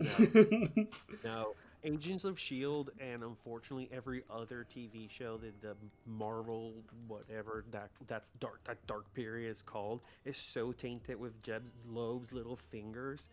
No, 1.24 1.54
Agents 1.84 2.24
of 2.24 2.38
Shield 2.38 2.90
and 3.00 3.22
unfortunately 3.22 3.88
every 3.92 4.22
other 4.30 4.66
TV 4.74 5.08
show 5.10 5.38
that 5.38 5.60
the 5.62 5.74
Marvel 6.06 6.74
whatever 7.08 7.64
that 7.70 7.90
that's 8.06 8.28
dark 8.40 8.62
that 8.64 8.84
dark 8.86 9.12
period 9.14 9.50
is 9.50 9.62
called 9.62 10.00
is 10.24 10.36
so 10.36 10.72
tainted 10.72 11.18
with 11.18 11.40
Jeph 11.42 11.62
Loeb's 11.88 12.32
little 12.32 12.56
fingers. 12.56 13.30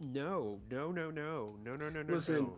No, 0.00 0.60
no, 0.70 0.92
no, 0.92 1.10
no, 1.10 1.46
no, 1.64 1.76
no, 1.76 1.88
no, 1.88 2.02
no. 2.02 2.14
Listen, 2.14 2.36
no. 2.44 2.56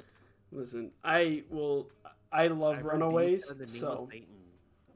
Listen, 0.53 0.90
I 1.05 1.45
will. 1.49 1.88
I 2.33 2.49
love 2.49 2.77
I 2.79 2.81
Runaways, 2.81 3.45
redeemed 3.49 3.69
the 3.69 3.73
name 3.73 3.81
so. 3.81 4.09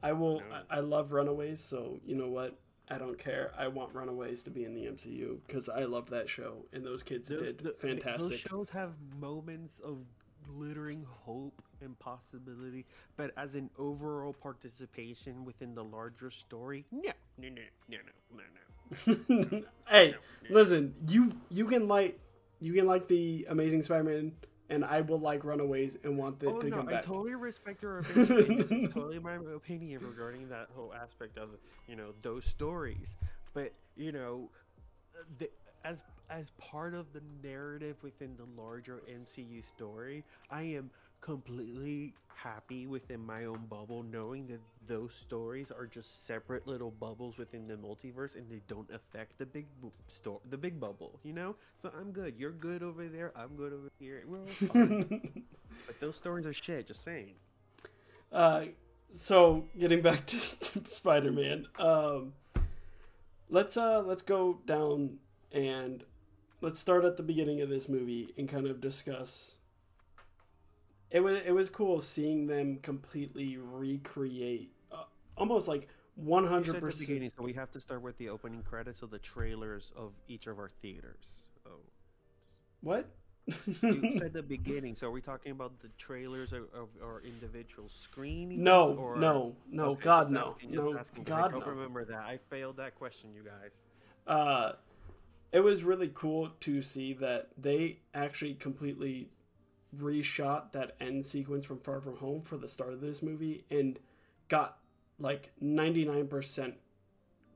I 0.03 0.11
will. 0.11 0.39
No. 0.41 0.45
I 0.69 0.77
I 0.77 0.79
love 0.81 1.11
Runaways, 1.11 1.59
so 1.61 1.99
you 2.05 2.15
know 2.15 2.27
what? 2.27 2.57
I 2.87 2.99
don't 2.99 3.17
care. 3.17 3.51
I 3.57 3.67
want 3.67 3.95
Runaways 3.95 4.43
to 4.43 4.51
be 4.51 4.63
in 4.63 4.75
the 4.75 4.85
MCU 4.85 5.39
because 5.47 5.69
I 5.69 5.85
love 5.85 6.09
that 6.11 6.29
show, 6.29 6.65
and 6.71 6.85
those 6.85 7.01
kids 7.01 7.29
Those- 7.29 7.41
did 7.41 7.57
the- 7.59 7.63
Those 7.71 7.79
fantastic. 7.79 8.47
shows 8.47 8.69
have 8.69 8.91
moments 9.19 9.79
of 9.79 10.05
glittering 10.47 11.05
hope 11.25 11.61
and 11.81 11.97
possibility, 11.99 12.85
but 13.17 13.31
as 13.37 13.55
an 13.55 13.69
overall 13.77 14.33
participation 14.33 15.45
within 15.45 15.75
the 15.75 15.83
larger 15.83 16.29
story, 16.31 16.85
no, 16.91 17.11
no, 17.37 17.49
no, 17.49 17.61
no, 17.89 17.97
no, 18.35 18.43
no, 19.07 19.37
no. 19.51 19.63
hey, 19.89 20.11
no. 20.11 20.55
listen, 20.55 20.93
you 21.07 21.31
you 21.49 21.65
can 21.65 21.87
like 21.87 22.19
you 22.59 22.73
can 22.73 22.85
like 22.85 23.07
the 23.07 23.45
Amazing 23.49 23.83
Spider-Man, 23.83 24.31
and 24.69 24.85
I 24.85 25.01
will 25.01 25.19
like 25.19 25.43
Runaways 25.43 25.97
and 26.03 26.17
want 26.17 26.41
it 26.41 26.47
Oh 26.47 26.59
to 26.59 26.69
no, 26.69 26.77
come 26.77 26.85
back. 26.87 27.03
I 27.03 27.07
totally 27.07 27.35
respect 27.35 27.83
your 27.83 27.99
opinion. 27.99 28.57
this 28.57 28.71
is 28.71 28.93
totally 28.93 29.19
my 29.19 29.35
opinion 29.35 30.01
regarding 30.05 30.49
that 30.49 30.67
whole 30.75 30.93
aspect 30.93 31.37
of 31.37 31.49
you 31.87 31.95
know 31.95 32.13
those 32.21 32.45
stories. 32.45 33.15
But 33.53 33.73
you 33.95 34.11
know, 34.11 34.49
the, 35.39 35.49
as 35.83 36.03
as 36.29 36.51
part 36.57 36.93
of 36.93 37.05
the 37.13 37.21
narrative 37.43 37.95
within 38.01 38.35
the 38.37 38.61
larger 38.61 39.01
MCU 39.09 39.63
story, 39.63 40.23
I 40.49 40.61
am 40.61 40.89
completely 41.21 42.13
happy 42.27 42.85
within 42.85 43.25
my 43.25 43.45
own 43.45 43.65
bubble, 43.69 44.03
knowing 44.03 44.47
that 44.47 44.59
those 44.87 45.13
stories 45.13 45.71
are 45.71 45.85
just 45.87 46.27
separate 46.27 46.67
little 46.67 46.91
bubbles 46.91 47.37
within 47.37 47.67
the 47.67 47.75
multiverse, 47.75 48.35
and 48.35 48.49
they 48.49 48.61
don't 48.67 48.89
affect 48.91 49.37
the 49.37 49.45
big 49.45 49.65
store, 50.07 50.39
the 50.49 50.57
big 50.57 50.79
bubble. 50.79 51.19
You 51.23 51.33
know, 51.33 51.55
so 51.81 51.91
I'm 51.99 52.11
good. 52.11 52.35
You're 52.37 52.51
good 52.51 52.83
over 52.83 53.07
there. 53.07 53.31
I'm 53.35 53.55
good 53.55 53.73
over 53.73 53.89
here. 53.99 54.23
We're 54.27 54.39
all 54.39 54.47
fine. 54.47 55.43
But 55.87 55.99
those 55.99 56.15
stories 56.15 56.45
are 56.45 56.53
shit. 56.53 56.87
Just 56.87 57.03
saying. 57.03 57.33
Uh, 58.31 58.65
so 59.11 59.65
getting 59.77 60.01
back 60.01 60.25
to 60.27 60.39
Spider-Man, 60.85 61.67
um, 61.77 62.33
let's 63.49 63.77
uh 63.77 64.01
let's 64.05 64.21
go 64.21 64.59
down 64.65 65.17
and 65.51 66.03
let's 66.65 66.79
start 66.79 67.05
at 67.05 67.15
the 67.15 67.23
beginning 67.23 67.61
of 67.61 67.69
this 67.69 67.87
movie 67.87 68.33
and 68.37 68.49
kind 68.49 68.65
of 68.65 68.81
discuss. 68.81 69.57
It 71.11 71.19
was 71.19 71.37
it 71.45 71.51
was 71.51 71.69
cool 71.69 72.01
seeing 72.01 72.47
them 72.47 72.79
completely 72.81 73.57
recreate, 73.57 74.71
uh, 74.91 75.03
almost 75.37 75.67
like 75.67 75.87
one 76.15 76.47
hundred 76.47 76.79
percent. 76.79 77.31
so 77.37 77.43
we 77.43 77.53
have 77.53 77.71
to 77.71 77.79
start 77.79 78.01
with 78.01 78.17
the 78.17 78.29
opening 78.29 78.63
credits 78.63 79.03
of 79.03 79.11
the 79.11 79.19
trailers 79.19 79.93
of 79.95 80.13
each 80.27 80.47
of 80.47 80.57
our 80.57 80.71
theaters. 80.81 81.27
Oh, 81.67 81.69
What? 82.81 83.07
you 83.83 84.11
said 84.17 84.33
the 84.33 84.41
beginning, 84.41 84.95
so 84.95 85.05
are 85.05 85.11
we 85.11 85.21
talking 85.21 85.51
about 85.51 85.79
the 85.79 85.89
trailers 85.99 86.51
of, 86.51 86.63
of 86.73 86.89
our 87.03 87.21
individual 87.21 87.87
screenings? 87.89 88.59
no, 88.59 88.95
or... 88.95 89.17
no, 89.17 89.55
no, 89.69 89.89
Okay, 89.89 90.03
God 90.03 90.31
no, 90.31 90.55
no, 90.67 90.97
I 90.97 91.19
God 91.23 91.51
don't 91.51 91.59
no. 91.59 91.71
remember 91.73 92.05
that. 92.05 92.21
I 92.21 92.39
failed 92.49 92.77
that 92.77 92.95
question, 92.95 93.29
you 93.35 93.43
guys. 93.43 93.69
Uh, 94.25 94.71
it 95.55 95.63
was 95.63 95.85
really 95.85 96.11
cool 96.13 96.49
to 96.59 96.81
see 96.81 97.13
that 97.13 97.47
they 97.57 97.99
actually 98.13 98.55
completely 98.55 99.29
reshot 99.97 100.73
that 100.73 100.97
end 100.99 101.25
sequence 101.25 101.65
from 101.65 101.79
Far 101.79 102.01
From 102.01 102.17
Home 102.17 102.41
for 102.41 102.57
the 102.57 102.67
start 102.67 102.91
of 102.91 102.99
this 102.99 103.23
movie 103.23 103.63
and 103.71 103.97
got 104.49 104.79
like 105.17 105.51
99% 105.63 106.73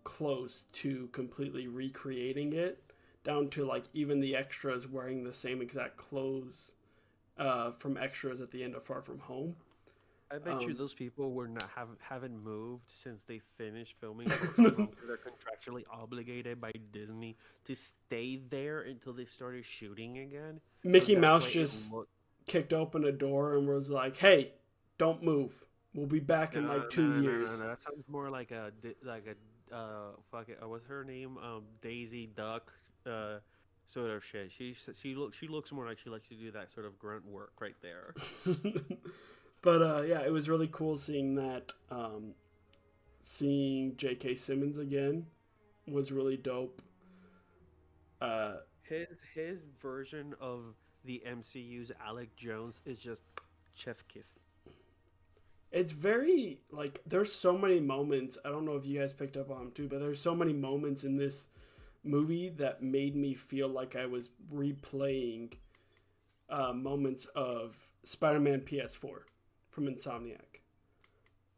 close 0.06 0.64
to 0.72 1.10
completely 1.12 1.68
recreating 1.68 2.54
it 2.54 2.82
down 3.26 3.50
to 3.50 3.66
like 3.66 3.84
even 3.94 4.22
the 4.22 4.34
extras 4.34 4.88
wearing 4.88 5.26
the 5.26 5.34
same 5.34 5.62
exact 5.62 5.98
clothes 5.98 6.72
uh, 7.38 7.72
from 7.80 7.98
extras 7.98 8.40
at 8.40 8.50
the 8.52 8.64
end 8.64 8.76
of 8.76 8.84
Far 8.86 9.02
From 9.02 9.20
Home. 9.20 9.58
I 10.32 10.38
bet 10.38 10.62
you 10.62 10.70
Um, 10.70 10.76
those 10.76 10.94
people 10.94 11.32
were 11.32 11.48
not 11.48 11.68
have 11.76 11.89
haven't 12.00 12.38
moved 12.44 12.84
since 12.88 13.24
they 13.26 13.39
finished 13.58 13.96
filming. 14.00 14.30
Far 14.30 14.48
From 14.50 14.65
Home, 14.76 14.88
'cause 14.88 15.08
They're 15.08 15.18
contractually 15.18 15.84
obligated 15.89 16.62
by 16.62 16.72
Disney 16.92 17.36
to 17.65 17.76
stay 17.76 18.38
there 18.38 18.82
until 18.82 19.13
they 19.13 19.26
started 19.26 19.65
shooting 19.65 20.20
again. 20.20 20.62
Mickey 20.84 21.15
Mouse 21.15 21.50
just 21.50 21.92
looked- 21.92 22.12
kicked 22.46 22.74
open 22.74 23.06
a 23.06 23.12
door 23.12 23.56
and 23.56 23.68
was 23.68 23.89
like, 23.89 24.18
"Hey, 24.18 24.54
don't 24.98 25.24
move. 25.24 25.65
We'll 25.96 26.06
be 26.06 26.20
back 26.20 26.56
in 26.56 26.68
like 26.68 26.89
two 26.92 27.08
no, 27.08 27.15
no, 27.15 27.22
no, 27.22 27.22
years." 27.22 27.60
no, 27.60 27.68
That 27.68 27.82
sounds 27.82 28.08
more 28.08 28.30
like 28.30 28.52
a 28.52 28.72
like 29.04 29.26
a 29.26 29.76
uh 29.76 30.12
fuck 30.32 30.50
it. 30.50 30.60
Uh, 30.62 30.68
what's 30.68 30.86
her 30.86 31.04
name? 31.04 31.38
Um, 31.39 31.65
Daisy 31.82 32.28
Duck. 32.28 32.72
Uh, 33.06 33.39
sort 33.88 34.12
of 34.12 34.24
shit. 34.24 34.52
She 34.52 34.74
she 34.74 35.15
looks 35.15 35.38
she 35.38 35.48
looks 35.48 35.72
more 35.72 35.86
like 35.88 35.98
she 35.98 36.12
likes 36.12 36.28
to 36.30 36.36
do 36.36 36.52
that 36.52 36.72
sort 36.72 36.86
of 36.86 37.00
grunt 37.00 37.26
work 37.26 37.54
right 37.60 37.76
there. 37.82 38.13
but 39.62 39.82
uh, 39.82 40.02
yeah, 40.04 40.22
it 40.22 40.32
was 40.32 40.50
really 40.50 40.69
cool 40.72 40.98
seeing 40.98 41.36
that. 41.36 41.74
Um, 41.89 42.34
seeing 43.22 43.95
J.K. 43.98 44.36
Simmons 44.36 44.78
again 44.78 45.26
was 45.88 46.12
really 46.12 46.38
dope. 46.38 46.82
Uh, 48.22 48.58
His 48.84 49.08
his 49.34 49.65
version 49.82 50.34
of 50.41 50.76
the 51.06 51.22
MCU's 51.26 51.91
Alex 52.06 52.32
Jones 52.36 52.82
is 52.86 53.00
just 53.00 53.22
chef 53.74 54.06
kiss. 54.08 54.28
it's 55.72 55.91
very 55.93 56.60
like 56.72 57.02
there's 57.06 57.32
so 57.34 57.58
many 57.58 57.80
moments. 57.80 58.38
I 58.43 58.50
don't 58.50 58.65
know 58.65 58.76
if 58.76 58.86
you 58.86 59.00
guys 59.00 59.13
picked 59.13 59.38
up 59.38 59.52
on 59.52 59.58
them 59.60 59.72
too, 59.72 59.88
but 59.88 60.00
there's 60.00 60.19
so 60.22 60.36
many 60.36 60.54
moments 60.54 61.04
in 61.04 61.15
this 61.17 61.48
movie 62.04 62.50
that 62.58 62.82
made 62.82 63.15
me 63.15 63.34
feel 63.34 63.67
like 63.69 63.95
I 63.95 64.06
was 64.06 64.30
replaying 64.54 65.54
uh, 66.50 66.74
moments 66.74 67.26
of 67.36 67.76
Spider-Man 68.04 68.62
PS4 68.62 69.19
from 69.80 69.88
Insomniac. 69.88 70.62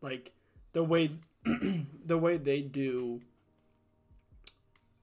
Like 0.02 0.32
the 0.74 0.84
way 0.84 1.12
the 2.06 2.18
way 2.18 2.38
they 2.38 2.62
do 2.62 3.22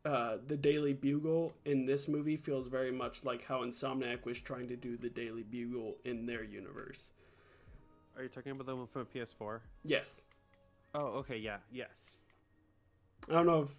uh, 0.04 0.36
the 0.46 0.56
Daily 0.56 0.92
Bugle 0.92 1.52
in 1.64 1.84
this 1.84 2.06
movie 2.06 2.36
feels 2.36 2.68
very 2.68 2.92
much 2.92 3.24
like 3.24 3.44
how 3.44 3.62
Insomniac 3.64 4.24
was 4.24 4.38
trying 4.38 4.68
to 4.68 4.76
do 4.76 4.96
the 4.96 5.10
Daily 5.10 5.42
Bugle 5.42 5.96
in 6.04 6.26
their 6.26 6.44
universe. 6.44 7.10
Are 8.16 8.22
you 8.22 8.28
talking 8.28 8.52
about 8.52 8.66
the 8.66 8.76
one 8.76 8.86
from 8.86 9.06
PS4? 9.06 9.60
Yes. 9.84 10.24
Oh, 10.94 11.18
okay, 11.18 11.36
yeah, 11.36 11.58
yes. 11.72 12.18
I 13.28 13.32
don't 13.32 13.46
know 13.46 13.62
if 13.62 13.70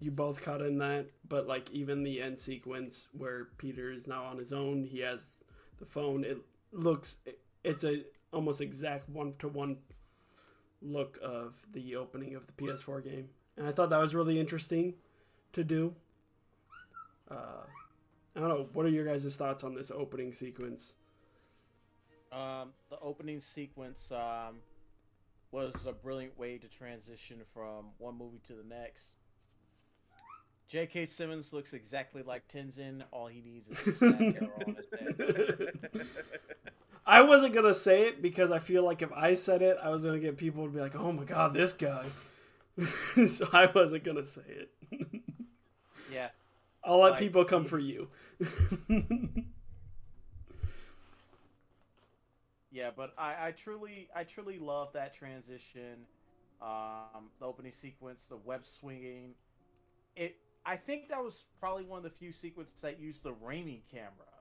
you 0.00 0.10
both 0.10 0.42
caught 0.42 0.60
in 0.60 0.78
that, 0.78 1.06
but 1.28 1.46
like 1.46 1.70
even 1.70 2.02
the 2.02 2.20
end 2.20 2.38
sequence 2.38 3.08
where 3.16 3.46
Peter 3.56 3.90
is 3.90 4.06
now 4.06 4.24
on 4.24 4.36
his 4.36 4.52
own, 4.52 4.84
he 4.84 5.00
has 5.00 5.24
the 5.78 5.86
phone. 5.86 6.24
It 6.24 6.38
looks 6.72 7.18
it's 7.64 7.84
a 7.84 8.04
almost 8.34 8.60
exact 8.60 9.08
one 9.08 9.34
to 9.38 9.48
one 9.48 9.78
look 10.82 11.18
of 11.22 11.54
the 11.72 11.96
opening 11.96 12.34
of 12.34 12.46
the 12.46 12.52
PS4 12.52 13.02
game, 13.04 13.28
and 13.56 13.66
I 13.66 13.72
thought 13.72 13.90
that 13.90 14.00
was 14.00 14.14
really 14.14 14.38
interesting 14.38 14.94
to 15.52 15.64
do. 15.64 15.94
Uh, 17.30 17.64
I 18.36 18.40
don't 18.40 18.48
know. 18.48 18.68
What 18.72 18.84
are 18.84 18.90
your 18.90 19.06
guys' 19.06 19.34
thoughts 19.36 19.64
on 19.64 19.74
this 19.74 19.90
opening 19.90 20.32
sequence? 20.32 20.94
Um, 22.32 22.70
the 22.90 22.98
opening 23.00 23.38
sequence 23.40 24.10
um, 24.10 24.56
was 25.52 25.72
a 25.86 25.92
brilliant 25.92 26.36
way 26.36 26.58
to 26.58 26.66
transition 26.66 27.38
from 27.52 27.86
one 27.98 28.18
movie 28.18 28.40
to 28.44 28.54
the 28.54 28.64
next. 28.64 29.14
J.K. 30.66 31.06
Simmons 31.06 31.52
looks 31.52 31.74
exactly 31.74 32.22
like 32.22 32.48
Tenzin. 32.48 33.02
All 33.12 33.28
he 33.28 33.40
needs 33.40 33.68
is 33.68 33.98
that 34.00 34.20
hair 34.32 34.50
on 34.66 34.74
his 34.74 34.86
head. 34.98 36.06
I 37.06 37.22
wasn't 37.22 37.54
gonna 37.54 37.74
say 37.74 38.08
it 38.08 38.22
because 38.22 38.50
I 38.50 38.58
feel 38.58 38.84
like 38.84 39.02
if 39.02 39.12
I 39.12 39.34
said 39.34 39.62
it, 39.62 39.76
I 39.82 39.90
was 39.90 40.04
gonna 40.04 40.18
get 40.18 40.36
people 40.36 40.64
to 40.64 40.70
be 40.70 40.80
like, 40.80 40.96
"Oh 40.96 41.12
my 41.12 41.24
god, 41.24 41.54
this 41.54 41.72
guy." 41.72 42.06
so 43.28 43.48
I 43.52 43.66
wasn't 43.66 44.04
gonna 44.04 44.24
say 44.24 44.42
it. 44.46 44.70
Yeah, 46.10 46.28
I'll 46.84 47.00
let 47.00 47.12
Like, 47.12 47.20
people 47.20 47.44
come 47.44 47.64
for 47.64 47.78
you. 47.78 48.08
yeah, 52.72 52.90
but 52.96 53.14
I, 53.18 53.48
I 53.48 53.50
truly, 53.52 54.08
I 54.14 54.24
truly 54.24 54.58
love 54.58 54.92
that 54.94 55.14
transition. 55.14 56.06
Um, 56.62 57.30
the 57.38 57.46
opening 57.46 57.72
sequence, 57.72 58.26
the 58.26 58.36
web 58.38 58.64
swinging. 58.64 59.34
It, 60.16 60.36
I 60.64 60.76
think 60.76 61.08
that 61.10 61.22
was 61.22 61.44
probably 61.60 61.84
one 61.84 61.98
of 61.98 62.04
the 62.04 62.10
few 62.10 62.32
sequences 62.32 62.80
that 62.80 62.98
used 62.98 63.22
the 63.22 63.32
Raimi 63.32 63.82
camera, 63.90 64.33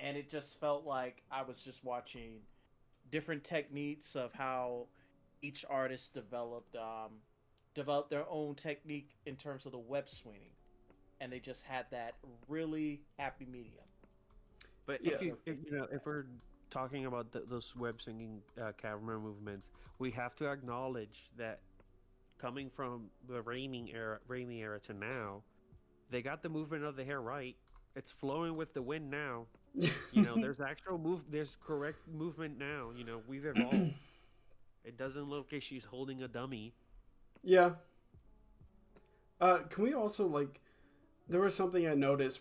and 0.00 0.16
it 0.16 0.30
just 0.30 0.58
felt 0.58 0.84
like 0.84 1.22
I 1.30 1.42
was 1.42 1.62
just 1.62 1.84
watching 1.84 2.40
different 3.10 3.44
techniques 3.44 4.16
of 4.16 4.32
how 4.32 4.86
each 5.42 5.64
artist 5.68 6.14
developed, 6.14 6.74
um, 6.76 7.10
developed 7.74 8.10
their 8.10 8.28
own 8.28 8.54
technique 8.54 9.10
in 9.26 9.36
terms 9.36 9.66
of 9.66 9.72
the 9.72 9.78
web 9.78 10.08
swinging, 10.08 10.52
and 11.20 11.32
they 11.32 11.38
just 11.38 11.64
had 11.64 11.86
that 11.90 12.14
really 12.48 13.00
happy 13.18 13.46
medium. 13.46 13.84
But 14.86 15.04
Yeah. 15.04 15.14
if 15.14 15.22
you 15.22 15.38
if, 15.46 15.56
you 15.64 15.70
know 15.72 15.86
if 15.90 16.04
we're 16.04 16.26
talking 16.70 17.06
about 17.06 17.32
th 17.32 17.44
those 17.48 17.74
web 17.76 18.00
swinging 18.00 18.42
uh, 18.60 18.72
camera 18.72 19.18
movements, 19.18 19.70
we 19.98 20.10
have 20.12 20.34
to 20.36 20.46
acknowledge 20.50 21.30
that 21.36 21.60
coming 22.38 22.70
from 22.70 23.10
the 23.28 23.42
Raimi 23.42 23.92
era, 23.92 24.18
Raimi 24.28 24.60
era 24.60 24.80
to 24.80 24.94
now, 24.94 25.42
they 26.10 26.22
got 26.22 26.42
the 26.42 26.48
movement 26.48 26.84
of 26.84 26.96
the 26.96 27.04
hair 27.04 27.20
right. 27.20 27.56
It's 27.96 28.12
flowing 28.12 28.56
with 28.56 28.72
the 28.72 28.82
wind 28.82 29.10
now. 29.10 29.46
You 30.12 30.22
know, 30.22 30.34
there's 30.40 30.60
actual 30.60 30.98
move. 30.98 31.20
There's 31.30 31.56
correct 31.64 32.00
movement 32.12 32.58
now. 32.58 32.90
You 32.96 33.04
know, 33.04 33.20
we've 33.28 33.44
evolved. 33.46 33.92
it 34.84 34.96
doesn't 34.98 35.28
look 35.28 35.52
like 35.52 35.62
she's 35.62 35.84
holding 35.84 36.22
a 36.22 36.28
dummy. 36.28 36.74
yeah. 37.42 37.70
Uh, 39.40 39.58
can 39.70 39.84
we 39.84 39.94
also 39.94 40.26
like? 40.26 40.60
There 41.28 41.40
was 41.40 41.54
something 41.54 41.86
I 41.86 41.94
noticed 41.94 42.40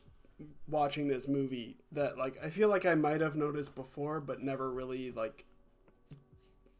watching 0.67 1.07
this 1.07 1.27
movie 1.27 1.77
that 1.91 2.17
like 2.17 2.37
I 2.43 2.49
feel 2.49 2.69
like 2.69 2.85
I 2.85 2.95
might 2.95 3.21
have 3.21 3.35
noticed 3.35 3.75
before, 3.75 4.19
but 4.19 4.41
never 4.41 4.69
really 4.71 5.11
like 5.11 5.45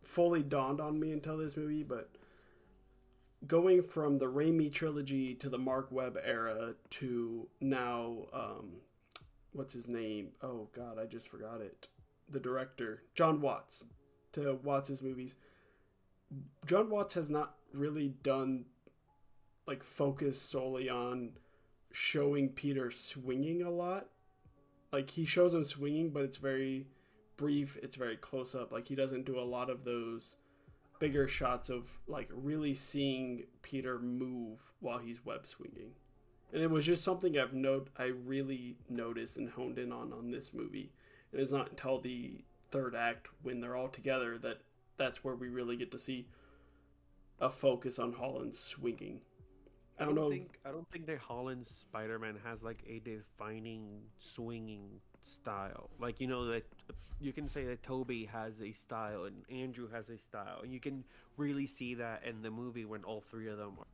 fully 0.04 0.44
dawned 0.44 0.82
on 0.82 1.00
me 1.00 1.12
until 1.12 1.38
this 1.38 1.56
movie. 1.56 1.84
But 1.84 2.10
going 3.48 3.82
from 3.82 4.18
the 4.18 4.26
Raimi 4.26 4.72
trilogy 4.72 5.36
to 5.36 5.50
the 5.50 5.58
Mark 5.58 5.88
Webb 5.92 6.18
era 6.24 6.74
to 6.92 7.48
now, 7.62 8.26
um, 8.34 8.72
what's 9.54 9.74
his 9.74 9.88
name? 9.88 10.30
Oh 10.42 10.70
God, 10.76 10.98
I 11.00 11.06
just 11.06 11.30
forgot 11.30 11.62
it. 11.62 11.88
The 12.30 12.40
director, 12.40 13.04
John 13.16 13.42
Watts, 13.42 13.86
to 14.34 14.60
Watts's 14.64 15.02
movies. 15.02 15.36
John 16.66 16.90
Watts 16.90 17.16
has 17.16 17.30
not 17.30 17.56
really 17.74 18.10
done 18.24 18.66
like 19.68 19.84
focus 19.84 20.40
solely 20.42 20.90
on 20.90 21.32
showing 21.92 22.50
Peter 22.50 22.92
swinging 22.92 23.62
a 23.64 23.70
lot. 23.70 24.08
Like 24.92 25.10
he 25.10 25.26
shows 25.26 25.54
him 25.54 25.64
swinging, 25.64 26.10
but 26.10 26.24
it's 26.24 26.38
very 26.38 26.88
brief. 27.38 27.78
It's 27.82 27.96
very 27.96 28.18
close 28.18 28.56
up. 28.56 28.72
Like 28.72 28.88
he 28.88 28.96
doesn't 28.96 29.26
do 29.26 29.40
a 29.40 29.42
lot 29.42 29.70
of 29.70 29.84
those 29.84 30.38
bigger 31.00 31.28
shots 31.28 31.70
of 31.70 31.88
like 32.08 32.30
really 32.34 32.74
seeing 32.74 33.44
Peter 33.62 34.00
move 34.00 34.60
while 34.80 34.98
he's 34.98 35.26
web 35.26 35.48
swinging. 35.48 35.92
And 36.52 36.62
it 36.62 36.70
was 36.70 36.86
just 36.86 37.04
something 37.04 37.38
I've 37.38 37.54
note 37.54 37.90
I 37.98 38.06
really 38.06 38.78
noticed 38.90 39.38
and 39.38 39.50
honed 39.50 39.78
in 39.78 39.92
on 39.92 40.12
on 40.14 40.32
this 40.32 40.54
movie. 40.54 40.92
And 41.32 41.42
it's 41.42 41.52
not 41.52 41.70
until 41.70 42.00
the 42.00 42.44
third 42.72 42.96
act 42.96 43.28
when 43.44 43.62
they're 43.62 43.76
all 43.76 43.88
together 43.88 44.38
that 44.40 44.62
that's 44.98 45.24
where 45.24 45.36
we 45.36 45.48
really 45.48 45.78
get 45.78 45.92
to 45.92 46.00
see 46.00 46.28
a 47.40 47.50
focus 47.50 48.00
on 48.00 48.14
Holland 48.14 48.56
swinging. 48.56 49.22
I 50.00 50.06
don't 50.06 50.16
know. 50.16 50.30
think 50.30 50.60
I 50.66 50.72
don't 50.72 50.90
think 50.90 51.06
that 51.08 51.20
Holland's 51.20 51.72
Spider-Man 51.72 52.38
has 52.46 52.64
like 52.64 52.84
a 52.88 53.00
defining 53.00 54.02
swinging 54.20 55.02
style. 55.24 55.90
Like 56.00 56.22
you 56.22 56.28
know 56.28 56.46
that 56.46 56.64
you 57.20 57.34
can 57.34 57.48
say 57.48 57.66
that 57.66 57.84
Tobey 57.84 58.26
has 58.26 58.62
a 58.62 58.72
style 58.72 59.26
and 59.26 59.44
Andrew 59.52 59.90
has 59.92 60.10
a 60.10 60.18
style, 60.18 60.60
and 60.64 60.74
you 60.74 60.80
can 60.80 61.04
really 61.38 61.66
see 61.66 61.96
that 61.96 62.24
in 62.24 62.42
the 62.42 62.50
movie 62.50 62.86
when 62.86 63.04
all 63.04 63.22
three 63.22 63.50
of 63.50 63.58
them 63.58 63.74
are 63.78 63.88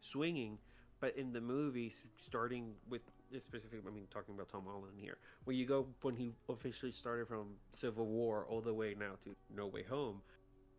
swinging. 0.00 0.58
But 1.00 1.16
in 1.16 1.32
the 1.32 1.40
movie, 1.40 1.92
starting 2.16 2.74
with 2.88 3.02
specifically, 3.38 3.80
I 3.86 3.94
mean, 3.94 4.06
talking 4.12 4.34
about 4.34 4.48
Tom 4.50 4.64
Holland 4.66 4.98
here, 4.98 5.16
where 5.44 5.56
you 5.56 5.64
go 5.66 5.86
when 6.02 6.14
he 6.14 6.32
officially 6.48 6.92
started 6.92 7.26
from 7.26 7.48
Civil 7.70 8.06
War 8.06 8.46
all 8.48 8.60
the 8.60 8.74
way 8.74 8.94
now 8.98 9.12
to 9.24 9.34
No 9.54 9.66
Way 9.66 9.82
Home, 9.84 10.20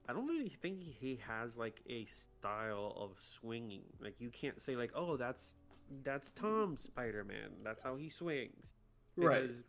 I 0.08 0.14
don't 0.14 0.28
really 0.28 0.50
think 0.50 0.84
he 0.84 1.20
has 1.28 1.58
like 1.58 1.82
a 1.90 2.06
style 2.06 2.94
of 2.98 3.12
swinging. 3.20 3.84
Like 4.00 4.16
you 4.20 4.30
can't 4.30 4.60
say 4.62 4.76
like, 4.76 4.92
oh, 4.96 5.18
that's 5.18 5.56
that's 6.04 6.32
Tom 6.32 6.78
Spider-Man. 6.78 7.50
That's 7.64 7.82
how 7.82 7.96
he 7.96 8.10
swings. 8.10 8.54
Right. 9.18 9.42
Because 9.42 9.64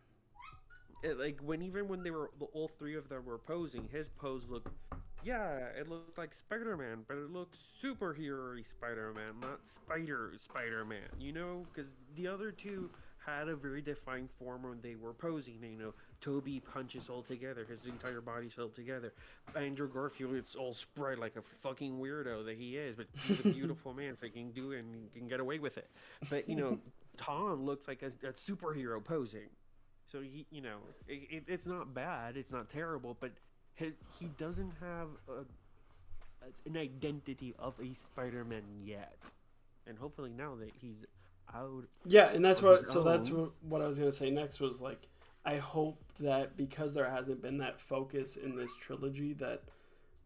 It, 1.02 1.18
like 1.18 1.40
when 1.40 1.62
even 1.62 1.88
when 1.88 2.02
they 2.02 2.10
were 2.10 2.30
the- 2.38 2.44
all 2.46 2.68
three 2.68 2.94
of 2.94 3.08
them 3.08 3.24
were 3.24 3.38
posing, 3.38 3.88
his 3.90 4.08
pose 4.08 4.48
looked, 4.48 4.68
yeah, 5.24 5.68
it 5.78 5.88
looked 5.88 6.18
like 6.18 6.35
Spider-Man, 6.35 7.04
but 7.06 7.16
it 7.16 7.32
looked 7.32 7.56
superhero 7.82 8.64
Spider-Man, 8.64 9.40
not 9.40 9.66
Spider 9.66 10.32
Spider-Man. 10.42 11.08
You 11.20 11.32
know, 11.32 11.66
because 11.72 11.90
the 12.16 12.26
other 12.26 12.50
two 12.50 12.90
had 13.24 13.48
a 13.48 13.54
very 13.54 13.80
defined 13.80 14.28
form 14.38 14.64
when 14.64 14.80
they 14.82 14.96
were 14.96 15.12
posing. 15.12 15.58
You 15.62 15.78
know, 15.78 15.94
Tobey 16.20 16.61
punches 16.61 17.08
all 17.08 17.22
together, 17.22 17.64
his 17.68 17.85
entire 17.85 18.20
body's 18.20 18.54
held 18.54 18.74
together. 18.74 19.12
Andrew 19.56 19.88
Garfield, 19.88 20.35
it's 20.35 20.54
all 20.54 20.74
spread 20.74 21.18
like 21.18 21.37
a 21.37 21.42
fucking 21.62 21.98
weirdo 21.98 22.44
that 22.46 22.56
he 22.56 22.76
is, 22.76 22.96
but 22.96 23.06
he's 23.26 23.40
a 23.40 23.48
beautiful 23.48 23.94
man, 23.94 24.16
so 24.16 24.26
he 24.26 24.32
can 24.32 24.50
do 24.50 24.72
it 24.72 24.80
and 24.80 24.94
he 25.12 25.18
can 25.18 25.28
get 25.28 25.40
away 25.40 25.58
with 25.58 25.78
it. 25.78 25.88
But 26.28 26.48
you 26.48 26.56
know, 26.56 26.78
Tom 27.16 27.64
looks 27.64 27.87
like 27.87 28.02
a, 28.02 28.26
a 28.26 28.32
superhero 28.32 29.02
posing. 29.02 29.48
So 30.11 30.20
he, 30.20 30.46
you 30.50 30.61
know, 30.61 30.78
it, 31.08 31.20
it, 31.30 31.44
it's 31.46 31.66
not 31.66 31.94
bad, 31.94 32.37
it's 32.37 32.50
not 32.50 32.68
terrible, 32.68 33.16
but 33.18 33.32
he, 33.74 33.92
he 34.18 34.26
doesn't 34.38 34.72
have 34.80 35.08
a, 35.28 35.32
a, 36.44 36.68
an 36.68 36.76
identity 36.76 37.54
of 37.58 37.74
a 37.80 37.94
Spider-Man 37.94 38.62
yet. 38.85 39.16
And 39.87 39.98
hopefully 39.98 40.30
now 40.37 40.54
that 40.56 40.70
he's 40.80 41.04
out, 41.54 41.85
Yeah, 42.04 42.30
and 42.30 42.44
that's 42.44 42.62
what. 42.62 42.87
So 42.87 43.02
that's 43.02 43.30
own. 43.30 43.37
what, 43.40 43.50
what 43.62 43.82
I 43.82 43.87
was 43.87 43.98
gonna 43.98 44.12
say 44.12 44.30
next 44.30 44.61
was 44.61 44.80
like, 44.80 45.08
I 45.44 45.56
hope 45.56 46.02
that 46.20 46.56
because 46.56 46.94
there 46.94 47.11
hasn't 47.11 47.42
been 47.42 47.58
that 47.58 47.80
focus 47.80 48.37
in 48.37 48.56
this 48.56 48.72
trilogy, 48.80 49.32
that 49.35 49.62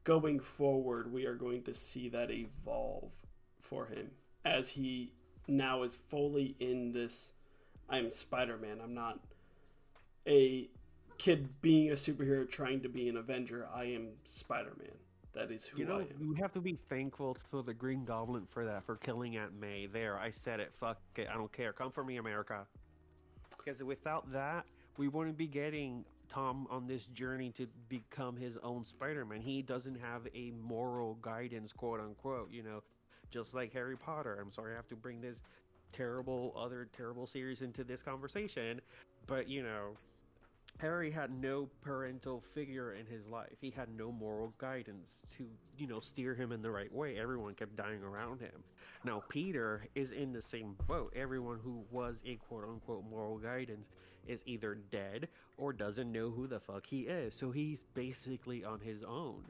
going 0.05 0.41
forward 0.41 1.11
we 1.13 1.25
are 1.27 1.35
going 1.35 1.63
to 1.65 1.75
see 1.75 2.09
that 2.11 2.31
evolve 2.31 3.11
for 3.61 3.87
him 3.87 4.11
as 4.45 4.69
he 4.69 5.13
now 5.49 5.83
is 5.83 5.97
fully 6.09 6.55
in 6.61 6.93
this. 6.93 7.33
I'm 7.89 8.11
Spider-Man. 8.11 8.81
I'm 8.83 8.95
not 8.95 9.21
a 10.27 10.69
kid 11.19 11.49
being 11.63 11.91
a 11.91 11.95
superhero 11.95 12.49
trying 12.49 12.81
to 12.81 12.89
be 12.89 13.09
an 13.09 13.17
Avenger. 13.17 13.67
I 13.75 13.85
am 13.85 14.09
Spider-Man. 14.25 14.89
That 15.35 15.51
is 15.51 15.67
who 15.67 15.79
you 15.81 15.85
I 15.85 15.89
know, 15.89 15.99
am. 16.01 16.31
we 16.31 16.37
have 16.37 16.53
to 16.55 16.61
be 16.61 16.79
thankful 16.89 17.37
for 17.51 17.63
the 17.63 17.75
Green 17.75 18.05
Goblin 18.05 18.47
for 18.49 18.65
that, 18.65 18.85
for 18.85 18.97
killing 18.97 19.37
Aunt 19.37 19.59
May. 19.61 19.87
There, 19.87 20.19
I 20.19 20.31
said 20.31 20.61
it. 20.61 20.73
Fuck 20.73 20.99
it, 21.17 21.29
I 21.31 21.35
don't 21.35 21.53
care. 21.53 21.73
Come 21.73 21.91
for 21.91 22.03
me, 22.03 22.17
America. 22.17 22.67
Because 23.57 23.83
without 23.83 24.33
that, 24.33 24.65
we 24.97 25.09
wouldn't 25.09 25.37
be 25.37 25.47
getting 25.47 26.05
Tom 26.29 26.67
on 26.71 26.87
this 26.87 27.05
journey 27.07 27.51
to 27.53 27.67
become 27.89 28.37
his 28.37 28.57
own 28.63 28.85
Spider-Man. 28.85 29.43
He 29.43 29.61
doesn't 29.61 30.01
have 30.01 30.23
a 30.35 30.53
moral 30.53 31.15
guidance, 31.21 31.73
quote 31.73 32.01
unquote. 32.01 32.51
You 32.51 32.63
know, 32.63 32.83
just 33.31 33.53
like 33.55 33.73
Harry 33.75 33.97
Potter. 33.97 34.39
I'm 34.41 34.51
sorry, 34.51 34.73
I 34.73 34.77
have 34.77 34.89
to 34.89 34.97
bring 34.97 35.21
this 35.21 35.39
terrible, 35.93 36.55
other 36.57 36.89
terrible 36.97 37.27
series 37.27 37.61
into 37.61 37.85
this 37.85 38.03
conversation, 38.03 38.81
but 39.27 39.49
you 39.49 39.63
know, 39.63 39.97
Harry 40.79 41.11
had 41.11 41.31
no 41.31 41.69
parental 41.81 42.43
figure 42.55 42.93
in 42.93 43.07
his 43.07 43.27
life. 43.27 43.57
He 43.61 43.71
had 43.71 43.89
no 43.97 44.13
moral 44.13 44.53
guidance 44.59 45.23
to, 45.37 45.47
you 45.79 45.87
know, 45.87 46.01
steer 46.01 46.35
him 46.35 46.53
in 46.53 46.61
the 46.61 46.71
right 46.71 46.93
way. 46.93 47.19
Everyone 47.19 47.55
kept 47.55 47.77
dying 47.77 48.03
around 48.03 48.41
him. 48.41 48.63
Now, 49.05 49.23
Peter 49.29 49.87
is 49.95 50.11
in 50.11 50.33
the 50.33 50.43
same 50.43 50.77
boat. 50.87 51.13
Everyone 51.17 51.59
who 51.63 51.85
was 51.91 52.23
a 52.27 52.37
quote 52.37 52.65
unquote 52.65 53.05
moral 53.09 53.39
guidance 53.39 53.89
is 54.27 54.43
either 54.47 54.75
dead 54.91 55.29
or 55.57 55.73
doesn't 55.73 56.13
know 56.13 56.31
who 56.31 56.47
the 56.47 56.61
fuck 56.61 56.87
he 56.87 57.03
is. 57.03 57.35
So 57.35 57.51
he's 57.51 57.85
basically 57.95 58.65
on 58.65 58.81
his 58.81 59.03
own. 59.03 59.45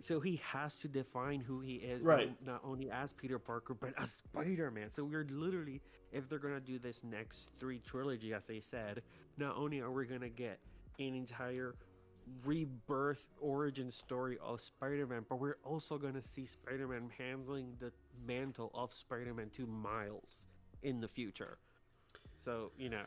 So 0.00 0.20
he 0.20 0.36
has 0.36 0.78
to 0.80 0.88
define 0.88 1.40
who 1.40 1.60
he 1.60 1.76
is, 1.76 2.02
not- 2.02 2.08
Right. 2.08 2.42
not 2.46 2.60
only 2.64 2.90
as 2.90 3.12
Peter 3.14 3.38
Parker, 3.38 3.74
but 3.74 3.94
as 3.98 4.12
Spider 4.12 4.70
Man. 4.70 4.90
So 4.90 5.04
we're 5.04 5.24
literally, 5.30 5.80
if 6.12 6.28
they're 6.28 6.38
going 6.38 6.54
to 6.54 6.60
do 6.60 6.78
this 6.78 7.02
next 7.02 7.48
three 7.58 7.78
trilogy, 7.80 8.34
as 8.34 8.46
they 8.46 8.60
said, 8.60 9.02
not 9.38 9.56
only 9.56 9.80
are 9.80 9.90
we 9.90 10.06
gonna 10.06 10.28
get 10.28 10.58
an 10.98 11.14
entire 11.14 11.74
rebirth 12.44 13.24
origin 13.40 13.90
story 13.90 14.38
of 14.42 14.60
Spider-Man, 14.60 15.24
but 15.28 15.36
we're 15.36 15.58
also 15.64 15.98
gonna 15.98 16.22
see 16.22 16.46
Spider-Man 16.46 17.10
handling 17.16 17.76
the 17.78 17.92
mantle 18.26 18.70
of 18.74 18.92
Spider-Man 18.92 19.50
to 19.50 19.66
Miles 19.66 20.38
in 20.82 21.00
the 21.00 21.08
future. 21.08 21.58
So 22.38 22.72
you 22.78 22.88
know, 22.90 23.04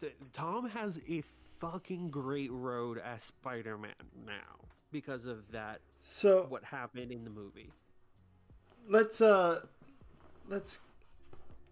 th- 0.00 0.16
Tom 0.32 0.68
has 0.68 1.00
a 1.08 1.22
fucking 1.60 2.10
great 2.10 2.50
road 2.50 2.98
as 2.98 3.22
Spider-Man 3.22 3.92
now 4.26 4.58
because 4.92 5.24
of 5.24 5.50
that. 5.52 5.80
So 5.98 6.46
What 6.48 6.64
happened 6.64 7.10
in 7.10 7.24
the 7.24 7.30
movie? 7.30 7.70
let's 8.88 9.20
uh 9.20 9.60
let's 10.48 10.80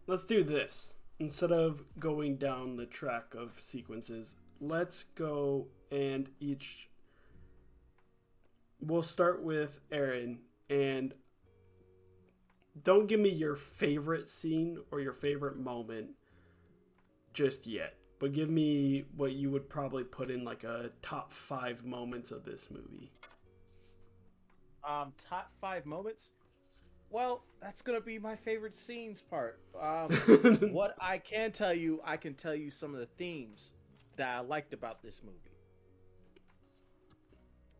let's 0.06 0.24
do 0.24 0.44
this 0.44 0.94
instead 1.18 1.50
of 1.50 1.82
going 1.98 2.36
down 2.36 2.76
the 2.76 2.86
track 2.86 3.34
of 3.34 3.56
sequences 3.60 4.36
let's 4.60 5.04
go 5.16 5.66
and 5.90 6.28
each 6.38 6.88
we'll 8.80 9.02
start 9.02 9.42
with 9.42 9.80
aaron 9.90 10.38
and 10.68 11.14
don't 12.84 13.08
give 13.08 13.18
me 13.18 13.28
your 13.28 13.56
favorite 13.56 14.28
scene 14.28 14.78
or 14.92 15.00
your 15.00 15.12
favorite 15.12 15.58
moment 15.58 16.10
just 17.34 17.66
yet 17.66 17.94
but 18.20 18.32
give 18.32 18.50
me 18.50 19.06
what 19.16 19.32
you 19.32 19.50
would 19.50 19.68
probably 19.68 20.04
put 20.04 20.30
in 20.30 20.44
like 20.44 20.64
a 20.64 20.92
top 21.02 21.32
five 21.32 21.84
moments 21.84 22.30
of 22.32 22.44
this 22.44 22.70
movie 22.70 23.12
Um, 24.84 25.14
top 25.18 25.52
five 25.60 25.86
moments. 25.86 26.32
Well, 27.10 27.44
that's 27.60 27.82
gonna 27.82 28.00
be 28.00 28.18
my 28.18 28.36
favorite 28.36 28.74
scenes 28.74 29.22
part. 29.22 29.60
Um, 29.78 30.12
what 30.72 30.96
I 31.00 31.18
can 31.18 31.52
tell 31.52 31.74
you, 31.74 32.00
I 32.04 32.18
can 32.18 32.34
tell 32.34 32.54
you 32.56 32.70
some 32.70 32.94
of 32.94 33.00
the 33.00 33.06
themes 33.06 33.74
that 34.16 34.36
I 34.36 34.40
liked 34.40 34.74
about 34.74 35.02
this 35.02 35.22
movie. 35.24 35.58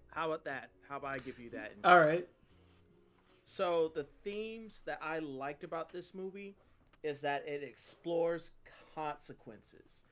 How 0.09 0.27
about 0.29 0.45
that? 0.45 0.73
How 0.89 0.99
about 0.99 1.17
I 1.17 1.19
give 1.21 1.39
you 1.39 1.51
that? 1.51 1.77
all 1.85 2.01
right 2.01 2.29
So 3.43 3.89
the 3.95 4.05
themes 4.23 4.83
that 4.87 4.99
I 5.03 5.19
liked 5.19 5.65
about 5.65 5.93
this 5.93 6.15
movie 6.15 6.57
is 7.03 7.21
that 7.23 7.47
it 7.49 7.63
explores 7.63 8.53
consequences. 8.95 10.07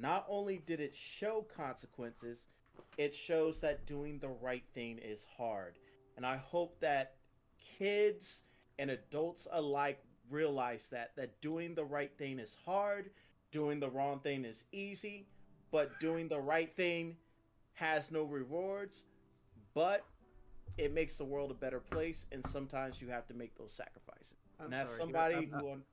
Not 0.00 0.24
only 0.28 0.62
did 0.66 0.80
it 0.80 0.94
show 0.94 1.46
consequences, 1.54 2.48
it 2.96 3.14
shows 3.14 3.60
that 3.60 3.86
doing 3.86 4.18
the 4.18 4.28
right 4.28 4.64
thing 4.74 4.98
is 4.98 5.26
hard. 5.36 5.74
And 6.16 6.24
I 6.24 6.36
hope 6.36 6.78
that 6.80 7.14
kids 7.78 8.44
and 8.78 8.90
adults 8.90 9.46
alike 9.52 10.02
realize 10.30 10.88
that 10.88 11.14
that 11.16 11.40
doing 11.40 11.74
the 11.74 11.84
right 11.84 12.10
thing 12.16 12.38
is 12.38 12.56
hard, 12.64 13.10
doing 13.52 13.80
the 13.80 13.90
wrong 13.90 14.20
thing 14.20 14.44
is 14.44 14.64
easy, 14.72 15.26
but 15.70 15.98
doing 16.00 16.28
the 16.28 16.40
right 16.40 16.74
thing 16.76 17.16
has 17.74 18.10
no 18.10 18.22
rewards, 18.24 19.04
but 19.74 20.04
it 20.78 20.94
makes 20.94 21.16
the 21.16 21.24
world 21.24 21.50
a 21.50 21.54
better 21.54 21.80
place 21.80 22.26
and 22.32 22.44
sometimes 22.44 23.02
you 23.02 23.08
have 23.08 23.26
to 23.26 23.34
make 23.34 23.54
those 23.56 23.72
sacrifices. 23.72 24.34
and 24.58 24.74
as 24.74 24.88
sorry, 24.90 25.00
somebody 25.00 25.34
I'm- 25.36 25.54
uh, 25.54 25.58
who 25.60 25.70
on 25.70 25.84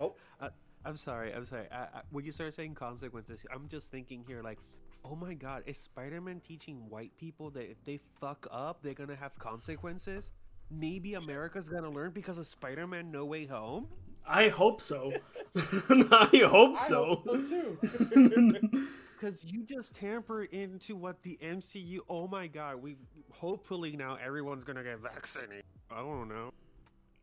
Oh, 0.00 0.16
uh, 0.40 0.50
I'm 0.84 0.96
sorry. 0.96 1.32
I'm 1.32 1.44
sorry. 1.44 1.66
I, 1.72 1.82
I, 1.82 2.02
when 2.10 2.24
you 2.24 2.32
start 2.32 2.54
saying 2.54 2.74
consequences, 2.74 3.44
I'm 3.52 3.68
just 3.68 3.90
thinking 3.90 4.24
here, 4.26 4.42
like, 4.42 4.58
oh 5.04 5.16
my 5.16 5.34
god, 5.34 5.62
is 5.66 5.78
Spider-Man 5.78 6.40
teaching 6.40 6.88
white 6.88 7.12
people 7.16 7.50
that 7.50 7.70
if 7.70 7.82
they 7.84 8.00
fuck 8.20 8.46
up, 8.50 8.82
they're 8.82 8.94
gonna 8.94 9.16
have 9.16 9.38
consequences? 9.38 10.30
Maybe 10.70 11.14
America's 11.14 11.68
gonna 11.68 11.90
learn 11.90 12.10
because 12.10 12.38
of 12.38 12.46
Spider-Man: 12.46 13.10
No 13.10 13.24
Way 13.24 13.46
Home. 13.46 13.86
I 14.26 14.48
hope 14.48 14.80
so. 14.80 15.12
I 15.56 16.42
hope 16.46 16.76
I 16.76 16.80
so. 16.80 17.22
hope 17.26 17.46
so 17.46 17.46
too. 17.46 18.88
Because 19.16 19.42
you 19.44 19.64
just 19.64 19.94
tamper 19.94 20.44
into 20.44 20.96
what 20.96 21.22
the 21.22 21.38
MCU. 21.42 22.00
Oh 22.10 22.28
my 22.28 22.46
god, 22.46 22.82
we 22.82 22.96
hopefully 23.30 23.96
now 23.96 24.18
everyone's 24.22 24.64
gonna 24.64 24.82
get 24.82 24.98
vaccinated. 24.98 25.64
I 25.90 26.00
don't 26.00 26.28
know. 26.28 26.52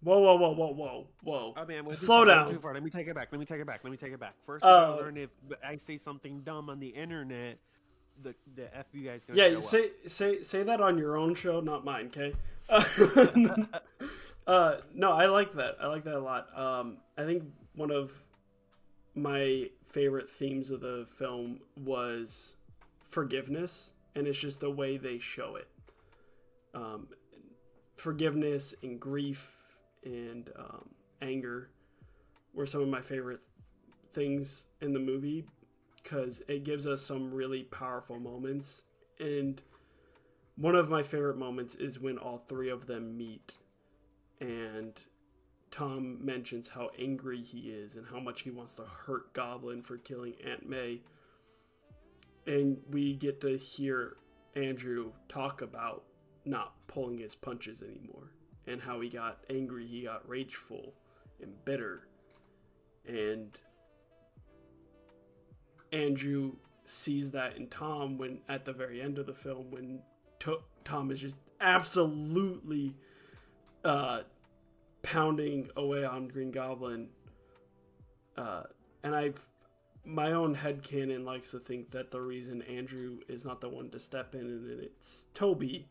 Whoa, 0.04 0.20
whoa, 0.20 0.36
whoa, 0.36 0.52
whoa, 0.54 0.74
whoa, 0.74 1.08
whoa. 1.24 1.54
I 1.56 1.66
mean, 1.66 1.78
I 1.78 1.82
went 1.82 2.00
too 2.00 2.06
Slow 2.06 2.26
down. 2.26 2.48
Too 2.50 2.60
far. 2.60 2.74
Let 2.74 2.84
me 2.84 2.90
take 2.90 3.08
it 3.08 3.16
back. 3.16 3.30
Let 3.32 3.40
me 3.40 3.46
take 3.46 3.60
it 3.62 3.68
back. 3.68 3.82
Let 3.84 3.92
me 3.92 3.98
take 3.98 4.14
it 4.14 4.20
back. 4.20 4.36
First, 4.46 4.64
Uh, 4.66 4.95
we're 4.97 5.04
learn 5.06 5.18
if 5.18 5.30
I 5.66 5.78
say 5.78 5.97
something 5.97 6.41
dumb 6.41 6.70
on 6.70 6.80
the 6.80 6.89
internet, 6.89 7.58
the 8.24 8.36
the 8.56 8.64
FBI 8.64 9.16
is 9.16 9.26
gonna 9.26 9.38
Yeah, 9.39 9.49
show 9.52 9.58
up. 9.58 9.64
say 9.64 9.89
say 10.08 10.41
say 10.41 10.64
that 10.64 10.82
on 10.82 10.97
your 10.97 11.18
own 11.18 11.34
show, 11.36 11.60
not 11.60 11.84
mine, 11.86 12.08
okay? 12.08 12.34
uh, 14.47 14.78
no, 14.93 15.12
I 15.12 15.26
like 15.28 15.54
that. 15.54 15.78
I 15.82 15.88
like 15.88 16.04
that 16.04 16.16
a 16.16 16.20
lot. 16.20 16.47
Um, 16.58 16.97
I 17.18 17.26
think 17.26 17.43
one 17.76 17.91
of 17.91 18.12
my 19.16 19.70
favorite 19.88 20.30
themes 20.30 20.72
of 20.72 20.80
the 20.82 21.06
film 21.18 21.60
was 21.76 22.56
forgiveness, 23.10 23.93
and 24.16 24.28
it's 24.28 24.39
just 24.39 24.60
the 24.60 24.70
way 24.72 24.97
they 24.97 25.20
show 25.20 25.56
it. 25.58 25.68
Um, 26.74 27.08
forgiveness 27.97 28.74
and 28.82 28.99
grief 28.99 29.58
and 30.04 30.49
um, 30.58 30.89
anger 31.22 31.70
were 32.54 32.66
some 32.66 32.82
of 32.82 32.88
my 32.88 33.02
favorite 33.02 33.41
things 34.14 34.66
in 34.82 34.93
the 34.93 34.99
movie 34.99 35.45
because 36.02 36.41
it 36.47 36.64
gives 36.64 36.88
us 36.88 37.02
some 37.02 37.34
really 37.34 37.64
powerful 37.64 38.20
moments. 38.20 38.84
And 39.20 39.62
one 40.56 40.76
of 40.76 40.89
my 40.89 41.04
favorite 41.04 41.38
moments 41.38 41.76
is 41.76 41.99
when 41.99 42.18
all 42.18 42.38
three 42.38 42.70
of 42.70 42.88
them 42.88 43.18
meet 43.18 43.58
and 44.39 44.99
Tom 45.70 46.18
mentions 46.26 46.68
how 46.68 46.89
angry 46.99 47.41
he 47.41 47.70
is 47.70 47.95
and 47.95 48.06
how 48.06 48.20
much 48.20 48.41
he 48.41 48.49
wants 48.49 48.74
to 48.76 48.84
hurt 48.84 49.34
Goblin 49.34 49.84
for 49.84 49.97
killing 49.97 50.34
Aunt 50.45 50.68
May. 50.68 50.99
And 52.45 52.78
we 52.89 53.14
get 53.14 53.39
to 53.41 53.58
hear 53.58 54.18
Andrew 54.56 55.12
talk 55.30 55.62
about 55.62 56.04
not 56.43 56.74
pulling 56.88 57.20
his 57.20 57.36
punches 57.36 57.84
anymore 57.84 58.32
and 58.68 58.82
how 58.82 58.99
he 58.99 59.09
got 59.09 59.39
angry, 59.49 59.86
he 59.88 60.03
got 60.03 60.28
rageful 60.28 60.93
and 61.41 61.53
bitter. 61.66 62.07
And 63.07 63.57
Andrew 65.91 66.53
sees 66.86 67.32
that 67.32 67.57
in 67.57 67.68
Tom 67.68 68.18
when 68.18 68.39
at 68.49 68.66
the 68.66 68.74
very 68.74 69.01
end 69.01 69.18
of 69.18 69.26
the 69.26 69.34
film 69.34 69.72
when 69.72 70.01
to- 70.39 70.64
Tom 70.84 71.12
is 71.12 71.20
just 71.20 71.38
absolutely 71.59 72.95
uh, 73.84 74.22
pounding 75.03 75.70
away 75.76 76.03
on 76.03 76.28
Green 76.28 76.51
Goblin. 76.51 77.09
Uh, 78.38 78.64
and 79.03 79.16
I've 79.16 79.39
my 80.03 80.32
own 80.32 80.55
head 80.55 80.82
canon 80.82 81.24
likes 81.26 81.51
to 81.51 81.59
think 81.59 81.91
that 81.91 82.09
the 82.09 82.20
reason 82.20 82.64
Andrew 82.64 83.20
is 83.28 83.45
not 83.45 83.62
the 83.62 83.70
one 83.70 83.89
to 83.91 83.99
step 83.99 84.34
in 84.34 84.41
and 84.41 84.82
it's 84.82 85.26
Tobey 85.36 85.88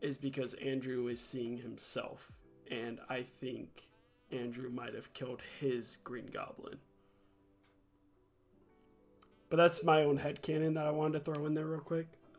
is 0.00 0.16
because 0.16 0.54
Andrew 0.54 1.08
is 1.08 1.20
seeing 1.20 1.58
himself. 1.58 2.32
And 2.70 3.00
I 3.08 3.22
think 3.22 3.88
Andrew 4.30 4.70
might 4.70 4.94
have 4.94 5.12
killed 5.12 5.42
his 5.58 5.98
Green 6.04 6.26
Goblin. 6.26 6.78
But 9.48 9.56
that's 9.56 9.82
my 9.82 10.04
own 10.04 10.18
head 10.18 10.42
canon 10.42 10.74
that 10.74 10.86
I 10.86 10.90
wanted 10.90 11.24
to 11.24 11.32
throw 11.32 11.46
in 11.46 11.54
there 11.54 11.66
real 11.66 11.80
quick. 11.80 12.06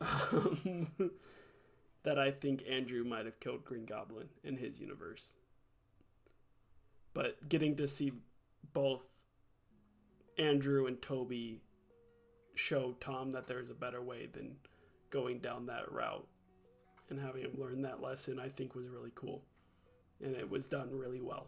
that 2.02 2.18
I 2.18 2.30
think 2.30 2.64
Andrew 2.68 3.04
might 3.04 3.26
have 3.26 3.38
killed 3.38 3.64
Green 3.64 3.84
Goblin 3.84 4.28
in 4.42 4.56
his 4.56 4.80
universe. 4.80 5.34
But 7.14 7.48
getting 7.48 7.76
to 7.76 7.86
see 7.86 8.12
both 8.72 9.02
Andrew 10.38 10.86
and 10.86 11.00
Tobey 11.02 11.60
show 12.54 12.96
Tom 13.00 13.32
that 13.32 13.46
there's 13.46 13.70
a 13.70 13.74
better 13.74 14.02
way 14.02 14.28
than 14.32 14.56
going 15.10 15.38
down 15.38 15.66
that 15.66 15.92
route 15.92 16.26
and 17.12 17.20
having 17.20 17.42
him 17.42 17.52
learn 17.58 17.82
that 17.82 18.02
lesson, 18.02 18.40
I 18.40 18.48
think 18.48 18.74
was 18.74 18.88
really 18.88 19.12
cool. 19.14 19.42
And 20.24 20.34
it 20.34 20.50
was 20.50 20.66
done 20.66 20.88
really 20.90 21.20
well. 21.20 21.46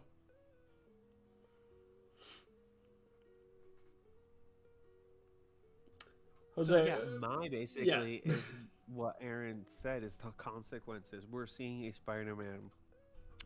Jose, 6.55 6.85
yeah, 6.87 6.95
uh, 6.95 7.19
my 7.19 7.49
basically 7.49 8.21
is 8.23 8.41
what 8.93 9.15
Aaron 9.19 9.65
said 9.67 10.03
is 10.03 10.17
the 10.17 10.29
consequences. 10.37 11.25
We're 11.29 11.47
seeing 11.47 11.85
a 11.87 11.91
Spider-Man. 11.91 12.69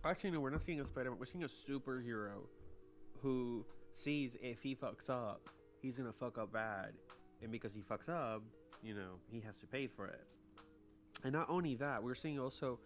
Actually, 0.05 0.31
no, 0.31 0.41
we're 0.41 0.51
not 0.51 0.61
seeing 0.61 0.79
a 0.81 0.85
Spider-Man. 0.85 1.17
We're 1.17 1.25
seeing 1.25 1.45
a 1.45 1.47
superhero 1.47 2.43
who 3.21 3.65
sees 3.93 4.35
if 4.41 4.61
he 4.61 4.75
fucks 4.75 5.09
up, 5.09 5.49
he's 5.81 5.97
gonna 5.97 6.13
fuck 6.13 6.37
up 6.37 6.53
bad, 6.53 6.93
and 7.41 7.51
because 7.51 7.73
he 7.73 7.81
fucks 7.81 8.09
up, 8.09 8.43
you 8.83 8.93
know, 8.93 9.15
he 9.31 9.39
has 9.39 9.57
to 9.59 9.65
pay 9.65 9.87
for 9.87 10.05
it. 10.05 10.27
And 11.23 11.33
not 11.33 11.49
only 11.49 11.75
that, 11.75 12.01
we're 12.01 12.15
seeing 12.15 12.39
also, 12.39 12.79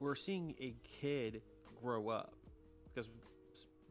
we're 0.00 0.14
seeing 0.14 0.54
a 0.60 0.74
kid 0.84 1.42
grow 1.82 2.08
up 2.08 2.34
because 2.92 3.10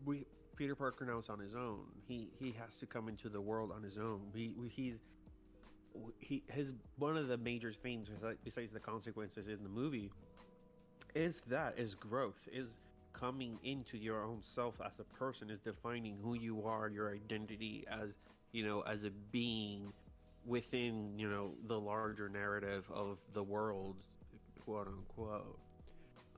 we 0.05 0.25
Peter 0.55 0.75
Parker 0.75 1.05
now 1.05 1.17
is 1.17 1.29
on 1.29 1.39
his 1.39 1.55
own. 1.55 1.85
He 2.07 2.29
he 2.37 2.55
has 2.59 2.75
to 2.75 2.85
come 2.85 3.09
into 3.09 3.29
the 3.29 3.41
world 3.41 3.71
on 3.75 3.83
his 3.83 3.97
own. 3.97 4.21
He 4.33 4.53
he's 4.69 4.99
he 6.19 6.43
his 6.47 6.73
one 6.97 7.17
of 7.17 7.27
the 7.27 7.37
major 7.37 7.73
themes 7.73 8.09
besides 8.43 8.71
the 8.71 8.79
consequences 8.79 9.47
in 9.47 9.63
the 9.63 9.69
movie 9.69 10.11
is 11.15 11.41
that 11.47 11.77
is 11.77 11.95
growth 11.95 12.47
is 12.51 12.79
coming 13.13 13.59
into 13.63 13.97
your 13.97 14.23
own 14.23 14.39
self 14.41 14.79
as 14.85 14.99
a 14.99 15.03
person 15.15 15.49
is 15.49 15.59
defining 15.59 16.17
who 16.23 16.35
you 16.35 16.63
are 16.65 16.87
your 16.87 17.13
identity 17.13 17.85
as 17.91 18.15
you 18.53 18.65
know 18.65 18.81
as 18.81 19.03
a 19.03 19.09
being 19.31 19.91
within 20.45 21.17
you 21.17 21.29
know 21.29 21.51
the 21.67 21.79
larger 21.79 22.27
narrative 22.29 22.85
of 22.93 23.17
the 23.33 23.43
world 23.43 23.95
quote 24.65 24.87
unquote 24.87 25.59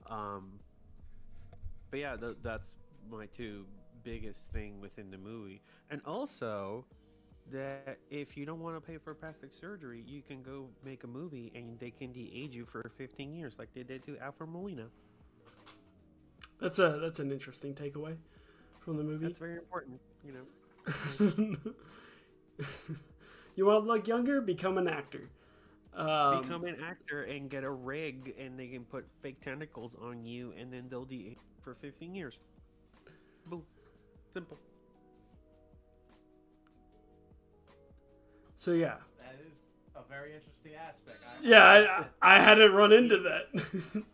um 0.09 0.51
but 1.89 1.99
yeah 1.99 2.15
th- 2.15 2.37
that's 2.43 2.75
my 3.09 3.25
two 3.27 3.65
biggest 4.03 4.41
thing 4.51 4.81
within 4.81 5.09
the 5.09 5.17
movie 5.17 5.61
and 5.89 6.01
also 6.05 6.85
that 7.51 7.97
if 8.09 8.37
you 8.37 8.45
don't 8.45 8.61
want 8.61 8.75
to 8.75 8.81
pay 8.81 8.97
for 8.97 9.13
plastic 9.13 9.51
surgery, 9.53 10.03
you 10.07 10.21
can 10.21 10.41
go 10.41 10.67
make 10.83 11.03
a 11.03 11.07
movie 11.07 11.51
and 11.55 11.77
they 11.79 11.91
can 11.91 12.11
de-age 12.11 12.53
you 12.53 12.65
for 12.65 12.89
15 12.97 13.33
years, 13.33 13.55
like 13.59 13.73
they 13.73 13.83
did 13.83 14.03
to 14.05 14.17
Alfred 14.19 14.49
Molina. 14.49 14.85
That's 16.61 16.79
a 16.79 16.99
that's 17.01 17.19
an 17.19 17.31
interesting 17.31 17.73
takeaway 17.73 18.15
from 18.79 18.95
the 18.95 19.03
movie. 19.03 19.25
That's 19.25 19.39
very 19.39 19.57
important, 19.57 19.99
you 20.23 20.33
know. 20.33 21.73
you 23.55 23.65
want 23.65 23.83
to 23.83 23.87
look 23.87 24.07
younger? 24.07 24.41
Become 24.41 24.77
an 24.77 24.87
actor. 24.87 25.29
Um, 25.95 26.41
Become 26.41 26.65
an 26.65 26.77
actor 26.83 27.23
and 27.23 27.49
get 27.49 27.63
a 27.63 27.69
rig, 27.69 28.33
and 28.39 28.59
they 28.59 28.67
can 28.67 28.83
put 28.83 29.05
fake 29.21 29.41
tentacles 29.41 29.91
on 30.01 30.25
you, 30.25 30.53
and 30.59 30.73
then 30.73 30.87
they'll 30.89 31.05
de-age 31.05 31.37
for 31.61 31.75
15 31.75 32.15
years. 32.15 32.39
Boom, 33.45 33.63
simple. 34.33 34.57
So 38.55 38.71
yeah. 38.71 38.95
That 39.19 39.35
is 39.51 39.61
a 39.95 40.01
very 40.09 40.33
interesting 40.33 40.71
aspect. 40.75 41.19
I, 41.27 41.45
Yeah, 41.45 42.07
I, 42.21 42.37
I 42.37 42.39
hadn't 42.39 42.71
run 42.71 42.91
into 42.91 43.17
that. 43.19 44.03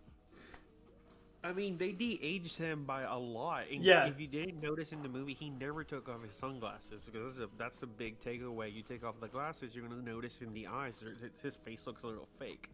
I 1.43 1.53
mean, 1.53 1.77
they 1.77 1.93
de-aged 1.93 2.57
him 2.57 2.83
by 2.83 3.03
a 3.03 3.17
lot. 3.17 3.63
And 3.71 3.81
Yeah. 3.81 4.07
If 4.07 4.19
you 4.19 4.27
didn't 4.27 4.61
notice 4.61 4.91
in 4.91 5.01
the 5.01 5.09
movie, 5.09 5.33
he 5.33 5.49
never 5.49 5.83
took 5.83 6.09
off 6.09 6.21
his 6.23 6.33
sunglasses 6.33 7.01
because 7.05 7.35
that's, 7.35 7.45
a, 7.45 7.57
that's 7.57 7.77
the 7.77 7.87
big 7.87 8.19
takeaway. 8.19 8.73
You 8.73 8.81
take 8.81 9.05
off 9.05 9.19
the 9.21 9.27
glasses, 9.27 9.73
you're 9.73 9.87
going 9.87 10.03
to 10.03 10.09
notice 10.09 10.41
in 10.41 10.53
the 10.53 10.67
eyes 10.67 11.01
his 11.41 11.55
face 11.55 11.87
looks 11.87 12.03
a 12.03 12.07
little 12.07 12.27
fake. 12.37 12.69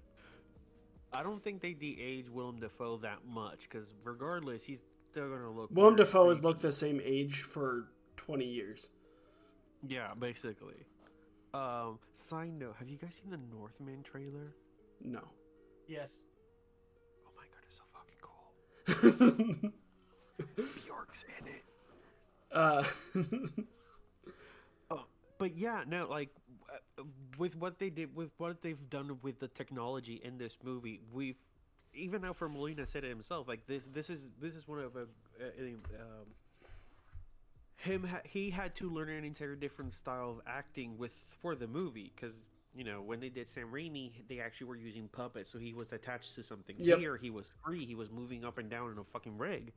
I 1.16 1.24
don't 1.24 1.42
think 1.44 1.62
they 1.62 1.74
de-age 1.74 2.30
Willem 2.30 2.60
Dafoe 2.60 2.98
that 2.98 3.20
much 3.26 3.70
because 3.70 3.94
regardless, 4.04 4.66
he's 4.66 4.82
still 5.12 5.30
going 5.30 5.42
to 5.42 5.50
look. 5.50 5.70
Willem 5.72 5.96
weird, 5.96 6.08
Dafoe 6.08 6.30
has 6.30 6.44
looked 6.44 6.62
the 6.62 6.72
same 6.72 7.00
age 7.04 7.44
for 7.44 7.88
20 8.18 8.46
years. 8.46 8.90
Yeah, 9.88 10.14
basically. 10.18 10.86
Um, 11.54 12.00
side 12.12 12.52
note: 12.60 12.76
Have 12.80 12.90
you 12.90 12.98
guys 12.98 13.14
seen 13.22 13.32
the 13.32 13.40
Northman 13.56 14.04
trailer? 14.04 14.56
No. 15.02 15.22
yes. 15.88 16.20
Bjork's 18.86 19.74
in 21.40 21.48
it. 21.48 21.64
uh, 22.52 22.84
Oh, 24.92 25.04
but 25.38 25.58
yeah, 25.58 25.84
no, 25.88 26.08
like 26.10 26.30
uh, 26.70 27.04
with 27.38 27.56
what 27.56 27.80
they 27.80 27.90
did, 27.90 28.16
with 28.16 28.30
what 28.38 28.62
they've 28.62 28.90
done 28.90 29.18
with 29.22 29.40
the 29.40 29.48
technology 29.48 30.22
in 30.24 30.38
this 30.38 30.58
movie, 30.64 31.00
we've 31.14 31.38
even 31.94 32.22
now 32.22 32.34
for 32.34 32.50
Molina 32.50 32.86
said 32.86 33.04
it 33.04 33.10
himself. 33.10 33.48
Like 33.48 33.66
this, 33.68 33.84
this 33.94 34.10
is 34.10 34.22
this 34.42 34.54
is 34.54 34.68
one 34.68 34.80
of 34.80 34.96
a, 34.96 35.08
a, 35.42 35.64
a 35.64 35.68
um, 36.02 36.28
him. 37.78 38.04
Ha- 38.04 38.22
he 38.24 38.50
had 38.50 38.76
to 38.76 38.90
learn 38.90 39.10
an 39.10 39.24
entire 39.24 39.56
different 39.56 39.94
style 39.94 40.30
of 40.32 40.42
acting 40.48 40.98
with 40.98 41.12
for 41.42 41.56
the 41.56 41.68
movie 41.68 42.12
because. 42.16 42.36
You 42.76 42.84
know, 42.84 43.02
when 43.02 43.20
they 43.22 43.30
did 43.30 43.48
Sam 43.50 43.72
Raimi, 43.72 44.12
they 44.28 44.40
actually 44.42 44.68
were 44.68 44.76
using 44.76 45.08
puppets, 45.08 45.50
so 45.50 45.58
he 45.58 45.74
was 45.74 45.94
attached 45.94 46.36
to 46.36 46.44
something. 46.44 46.76
Yep. 46.78 47.00
Here, 47.00 47.18
he 47.18 47.30
was 47.30 47.50
free. 47.64 47.86
He 47.86 47.96
was 47.96 48.12
moving 48.12 48.44
up 48.44 48.58
and 48.58 48.70
down 48.70 48.92
in 48.92 48.98
a 48.98 49.04
fucking 49.04 49.38
rig. 49.38 49.72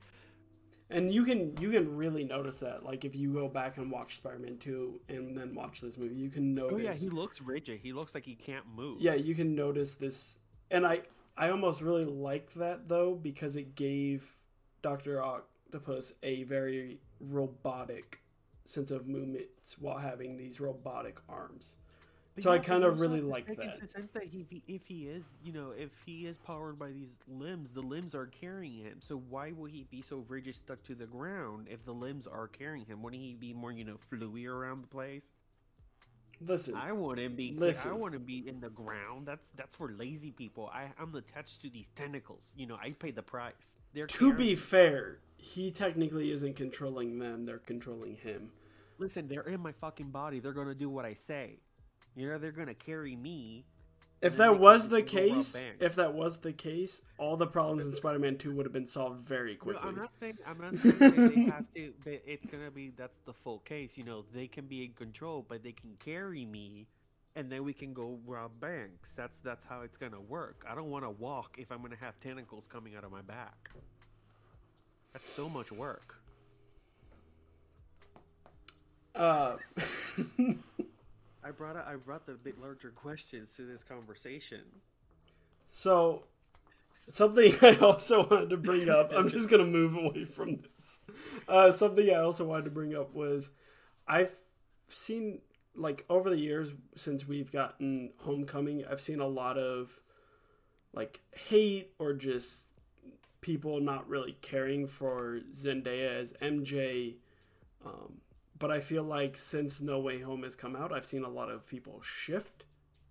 and 0.90 1.12
you 1.12 1.22
can 1.24 1.56
you 1.58 1.70
can 1.70 1.96
really 1.96 2.24
notice 2.24 2.58
that. 2.58 2.84
Like 2.84 3.04
if 3.04 3.14
you 3.14 3.32
go 3.32 3.46
back 3.46 3.76
and 3.76 3.90
watch 3.90 4.16
Spider-Man 4.16 4.58
2 4.58 5.00
and 5.10 5.36
then 5.36 5.54
watch 5.54 5.80
this 5.80 5.96
movie, 5.98 6.14
you 6.16 6.30
can 6.30 6.54
notice. 6.54 6.74
Oh 6.74 6.78
yeah, 6.78 6.92
he 6.94 7.08
looks 7.08 7.40
rigid. 7.40 7.80
He 7.82 7.92
looks 7.92 8.14
like 8.14 8.24
he 8.24 8.34
can't 8.34 8.64
move. 8.74 9.00
yeah, 9.00 9.14
you 9.14 9.34
can 9.34 9.54
notice 9.54 9.94
this, 9.94 10.38
and 10.70 10.86
I 10.86 11.02
I 11.36 11.50
almost 11.50 11.80
really 11.82 12.04
like 12.06 12.52
that 12.54 12.88
though 12.88 13.14
because 13.14 13.54
it 13.56 13.74
gave 13.76 14.34
Doctor 14.82 15.22
Octopus 15.22 16.14
a 16.22 16.42
very 16.44 17.00
robotic 17.20 18.20
sense 18.64 18.90
of 18.90 19.06
movement 19.06 19.44
while 19.78 19.98
having 19.98 20.36
these 20.36 20.58
robotic 20.60 21.20
arms. 21.28 21.76
So 22.40 22.50
I 22.50 22.58
kind 22.58 22.84
of 22.84 23.00
really 23.00 23.20
to 23.20 23.26
like 23.26 23.46
that. 23.46 23.60
into 23.60 23.88
sense 23.88 24.10
that 24.12 24.24
if 24.24 24.48
he, 24.50 24.62
if 24.66 24.86
he 24.86 25.08
is, 25.08 25.24
you 25.42 25.52
know, 25.52 25.72
if 25.76 25.90
he 26.04 26.26
is 26.26 26.36
powered 26.36 26.78
by 26.78 26.90
these 26.90 27.12
limbs, 27.26 27.70
the 27.70 27.80
limbs 27.80 28.14
are 28.14 28.26
carrying 28.26 28.84
him. 28.84 28.98
So 29.00 29.22
why 29.28 29.52
would 29.52 29.70
he 29.70 29.84
be 29.90 30.02
so 30.02 30.24
rigid, 30.28 30.54
stuck 30.54 30.82
to 30.84 30.94
the 30.94 31.06
ground 31.06 31.68
if 31.70 31.84
the 31.84 31.92
limbs 31.92 32.26
are 32.26 32.48
carrying 32.48 32.86
him? 32.86 33.02
Wouldn't 33.02 33.22
he 33.22 33.34
be 33.34 33.52
more, 33.52 33.72
you 33.72 33.84
know, 33.84 33.98
fluey 34.10 34.46
around 34.46 34.82
the 34.82 34.88
place? 34.88 35.24
Listen, 36.40 36.76
I 36.76 36.92
wouldn't 36.92 37.36
be. 37.36 37.54
Listen. 37.56 37.90
I 37.90 37.94
wouldn't 37.94 38.26
be 38.26 38.48
in 38.48 38.60
the 38.60 38.70
ground. 38.70 39.26
That's 39.26 39.50
that's 39.56 39.74
for 39.74 39.90
lazy 39.90 40.30
people. 40.30 40.70
I 40.72 40.86
I'm 40.98 41.14
attached 41.14 41.62
to 41.62 41.70
these 41.70 41.88
tentacles. 41.96 42.52
You 42.56 42.66
know, 42.66 42.78
I 42.80 42.90
pay 42.90 43.10
the 43.10 43.22
price. 43.22 43.72
They're 43.92 44.06
to 44.06 44.32
be 44.32 44.54
fair, 44.54 45.18
he 45.36 45.70
technically 45.70 46.30
isn't 46.30 46.54
controlling 46.54 47.18
them; 47.18 47.44
they're 47.44 47.58
controlling 47.58 48.16
him. 48.16 48.50
listen, 48.98 49.26
they're 49.26 49.42
in 49.42 49.60
my 49.60 49.72
fucking 49.72 50.10
body. 50.10 50.38
They're 50.38 50.52
gonna 50.52 50.74
do 50.74 50.88
what 50.88 51.04
I 51.04 51.14
say. 51.14 51.58
You 52.18 52.28
know, 52.30 52.38
they're 52.38 52.52
gonna 52.52 52.74
carry 52.74 53.14
me. 53.16 53.64
if 54.20 54.36
that 54.38 54.58
was 54.58 54.88
the 54.88 55.02
case, 55.02 55.56
if 55.80 55.94
that 55.94 56.14
was 56.14 56.38
the 56.38 56.52
case, 56.52 57.02
all 57.18 57.36
the 57.36 57.46
problems 57.46 57.86
in 57.86 57.94
Spider-Man 57.94 58.38
2 58.38 58.52
would 58.56 58.66
have 58.66 58.72
been 58.72 58.86
solved 58.86 59.20
very 59.20 59.52
No, 59.54 59.58
quickly. 59.60 59.88
I'm 59.88 59.94
not 59.96 60.10
saying 60.18 60.38
I'm 60.46 60.58
not 60.58 60.76
saying 60.76 60.98
that 60.98 61.34
they 61.34 61.40
have 61.42 61.64
to. 61.74 61.92
That 62.04 62.22
it's 62.28 62.46
gonna 62.46 62.70
be 62.72 62.90
that's 62.96 63.18
the 63.24 63.32
full 63.32 63.60
case. 63.60 63.96
You 63.96 64.04
know, 64.04 64.24
they 64.34 64.48
can 64.48 64.66
be 64.66 64.84
in 64.84 64.92
control, 64.94 65.46
but 65.48 65.62
they 65.62 65.72
can 65.72 65.96
carry 66.04 66.44
me, 66.44 66.88
and 67.36 67.50
then 67.52 67.62
we 67.64 67.72
can 67.72 67.92
go 67.94 68.18
rob 68.26 68.50
banks. 68.60 69.14
That's 69.14 69.38
that's 69.40 69.64
how 69.64 69.82
it's 69.82 69.96
gonna 69.96 70.20
work. 70.20 70.64
I 70.68 70.74
don't 70.74 70.90
want 70.90 71.04
to 71.04 71.10
walk 71.10 71.56
if 71.58 71.70
I'm 71.70 71.82
gonna 71.82 71.96
have 72.00 72.18
tentacles 72.20 72.66
coming 72.66 72.96
out 72.96 73.04
of 73.04 73.12
my 73.12 73.22
back. 73.22 73.70
That's 75.12 75.28
so 75.30 75.48
much 75.48 75.70
work. 75.70 76.16
Uh, 79.14 79.56
I 81.48 81.50
brought 81.50 81.76
I 81.76 81.96
brought 81.96 82.26
the 82.26 82.34
bit 82.34 82.60
larger 82.60 82.90
questions 82.90 83.54
to 83.56 83.62
this 83.62 83.82
conversation. 83.82 84.60
so 85.66 86.24
something 87.10 87.54
I 87.62 87.76
also 87.76 88.28
wanted 88.28 88.50
to 88.50 88.58
bring 88.58 88.90
up. 88.90 89.12
I'm 89.16 89.28
just 89.28 89.48
gonna 89.48 89.64
move 89.64 89.96
away 89.96 90.26
from 90.26 90.56
this. 90.56 91.00
Uh, 91.48 91.72
something 91.72 92.10
I 92.10 92.16
also 92.20 92.44
wanted 92.44 92.66
to 92.66 92.70
bring 92.70 92.94
up 92.94 93.14
was 93.14 93.50
I've 94.06 94.34
seen 94.88 95.40
like 95.74 96.04
over 96.10 96.28
the 96.28 96.36
years 96.36 96.68
since 96.96 97.26
we've 97.26 97.50
gotten 97.50 98.10
Homecoming, 98.18 98.84
I've 98.90 99.00
seen 99.00 99.20
a 99.20 99.26
lot 99.26 99.56
of 99.56 99.98
like 100.92 101.20
hate 101.32 101.92
or 101.98 102.12
just 102.12 102.66
people 103.40 103.80
not 103.80 104.06
really 104.06 104.36
caring 104.42 104.86
for 104.86 105.40
Zendaya 105.50 106.20
as 106.20 106.34
MJ. 106.42 107.14
Um, 107.86 108.18
but 108.58 108.70
I 108.70 108.80
feel 108.80 109.02
like 109.04 109.36
since 109.36 109.80
No 109.80 109.98
Way 110.00 110.20
Home 110.20 110.42
has 110.42 110.56
come 110.56 110.76
out, 110.76 110.92
I've 110.92 111.06
seen 111.06 111.24
a 111.24 111.28
lot 111.28 111.50
of 111.50 111.66
people 111.66 112.00
shift. 112.02 112.64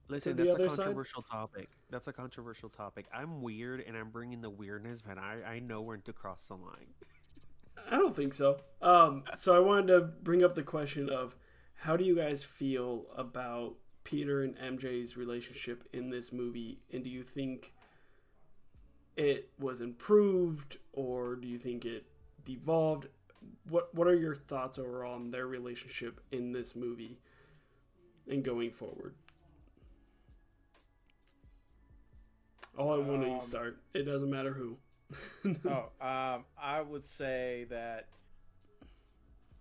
Listen, 0.10 0.36
the 0.38 0.44
that's 0.44 0.52
a 0.52 0.54
other 0.56 0.70
side? 0.70 0.78
controversial 0.78 1.22
topic. 1.22 1.70
That's 1.90 2.08
a 2.08 2.14
controversial 2.14 2.70
topic. 2.70 3.06
I'm 3.14 3.42
weird, 3.42 3.82
and 3.86 3.98
I'm 3.98 4.10
bringing 4.10 4.42
the 4.42 4.50
weirdness, 4.50 5.02
but 5.06 5.18
I 5.18 5.42
I 5.46 5.60
know 5.60 5.82
when 5.82 6.02
to 6.04 6.14
cross 6.14 6.44
the 6.48 6.56
line. 6.56 6.94
I 7.90 7.98
don't 7.98 8.16
think 8.16 8.34
so. 8.34 8.60
Um, 8.82 9.24
so 9.36 9.56
I 9.56 9.60
wanted 9.60 9.88
to 9.88 10.02
bring 10.02 10.44
up 10.44 10.56
the 10.56 10.64
question 10.64 11.10
of 11.10 11.36
how 11.76 11.96
do 11.96 12.04
you 12.04 12.16
guys 12.16 12.44
feel 12.44 13.06
about 13.16 13.76
Peter 14.04 14.44
and 14.44 14.56
MJ's 14.58 15.16
relationship 15.18 15.84
in 15.94 16.10
this 16.10 16.32
movie, 16.32 16.80
and 16.92 17.04
do 17.04 17.10
you 17.10 17.24
think 17.24 17.74
it 19.16 19.50
was 19.60 19.82
improved, 19.82 20.78
or 20.94 21.36
do 21.36 21.48
you 21.48 21.58
think 21.60 21.86
it 21.86 22.06
devolved? 22.46 23.08
What 23.70 23.94
What 23.94 24.08
are 24.08 24.16
your 24.16 24.36
thoughts 24.36 24.80
overall 24.80 25.16
on 25.16 25.32
their 25.32 25.48
relationship 25.48 26.20
in 26.32 26.52
this 26.52 26.76
movie 26.76 27.18
and 28.30 28.44
going 28.44 28.72
forward? 28.72 29.16
All 32.78 32.94
I 32.94 32.98
want 32.98 33.10
let 33.10 33.10
one 33.10 33.22
of 33.24 33.28
you 33.28 33.34
Um, 33.36 33.42
start. 33.42 33.78
It 33.94 34.04
doesn't 34.04 34.30
matter 34.30 34.54
who. 34.54 34.78
oh, 35.66 35.90
um, 36.06 36.46
I 36.62 36.82
would 36.82 37.04
say 37.04 37.66
that 37.70 38.08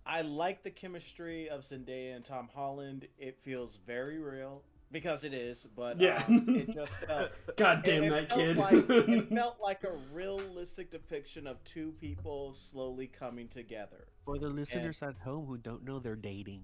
I 0.05 0.21
like 0.21 0.63
the 0.63 0.69
chemistry 0.71 1.49
of 1.49 1.61
Zendaya 1.61 2.15
and 2.15 2.23
Tom 2.23 2.49
Holland. 2.53 3.07
It 3.17 3.37
feels 3.41 3.77
very 3.85 4.19
real 4.19 4.63
because 4.91 5.23
it 5.23 5.33
is, 5.33 5.67
but 5.75 5.99
Yeah. 5.99 6.23
um, 6.27 6.45
it 6.49 6.73
just 6.73 6.97
felt. 6.99 7.31
God 7.57 7.83
damn 7.83 8.03
it, 8.03 8.09
that 8.09 8.23
it 8.23 8.29
felt 8.29 8.41
kid. 8.41 8.57
Like, 8.57 8.89
it 9.09 9.29
felt 9.33 9.57
like 9.61 9.83
a 9.83 9.93
realistic 10.13 10.91
depiction 10.91 11.47
of 11.47 11.63
two 11.63 11.93
people 11.99 12.53
slowly 12.53 13.07
coming 13.07 13.47
together. 13.47 14.07
For 14.25 14.37
the 14.37 14.49
listeners 14.49 15.01
at 15.03 15.15
home 15.17 15.45
who 15.45 15.57
don't 15.57 15.83
know, 15.83 15.99
they're 15.99 16.15
dating. 16.15 16.63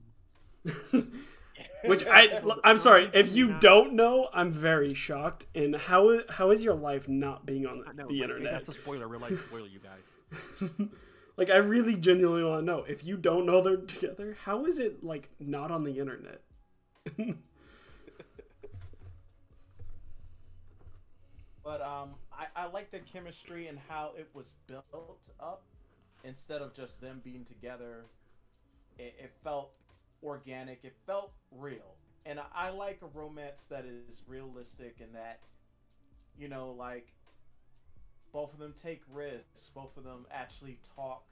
Which 1.86 2.04
I 2.08 2.42
I'm 2.64 2.78
sorry 2.78 3.12
if 3.14 3.36
you 3.36 3.60
don't 3.60 3.94
know, 3.94 4.28
I'm 4.34 4.52
very 4.52 4.94
shocked. 4.94 5.46
And 5.54 5.76
how 5.76 6.22
how 6.30 6.52
is 6.52 6.64
your 6.64 6.74
life 6.76 7.08
not 7.08 7.46
being 7.46 7.68
on 7.68 7.84
know, 7.96 8.08
the 8.08 8.20
but 8.20 8.24
internet? 8.24 8.54
That's 8.54 8.70
a 8.70 8.74
spoiler. 8.74 9.08
Real 9.08 9.22
life 9.22 9.40
spoiler, 9.48 9.68
you 9.68 9.80
guys. 9.80 10.70
like 11.38 11.50
I 11.50 11.58
really 11.58 11.96
genuinely 11.96 12.44
want 12.44 12.62
to 12.62 12.66
know 12.66 12.86
if 12.88 13.04
you 13.04 13.18
don't 13.18 13.46
know 13.46 13.62
they're 13.62 13.78
together. 13.78 14.36
How 14.44 14.66
is 14.66 14.80
it 14.80 15.04
like 15.04 15.30
not 15.40 15.70
on 15.72 15.84
the 15.84 16.00
internet? 16.00 16.42
But 21.64 21.82
um, 21.82 22.16
I, 22.32 22.48
I 22.56 22.66
like 22.68 22.92
the 22.92 23.00
chemistry 23.00 23.68
and 23.68 23.80
how 23.88 24.12
it 24.18 24.30
was 24.34 24.56
built 24.68 25.22
up 25.40 25.64
instead 26.24 26.62
of 26.62 26.74
just 26.74 27.00
them 27.02 27.22
being 27.24 27.46
together. 27.46 28.06
It, 28.98 29.16
it 29.20 29.32
felt 29.44 29.78
organic. 30.22 30.82
It 30.84 30.96
felt 31.06 31.34
real, 31.52 31.96
and 32.26 32.40
I, 32.40 32.46
I 32.54 32.70
like 32.70 33.02
a 33.02 33.08
romance 33.18 33.68
that 33.68 33.86
is 33.86 34.24
realistic 34.28 34.98
and 35.02 35.14
that, 35.16 35.40
you 36.38 36.48
know, 36.50 36.72
like 36.72 37.14
both 38.32 38.54
of 38.54 38.60
them 38.60 38.74
take 38.76 39.02
risks. 39.10 39.70
Both 39.74 39.98
of 39.98 40.04
them 40.04 40.26
actually 40.32 40.80
talk 40.96 41.24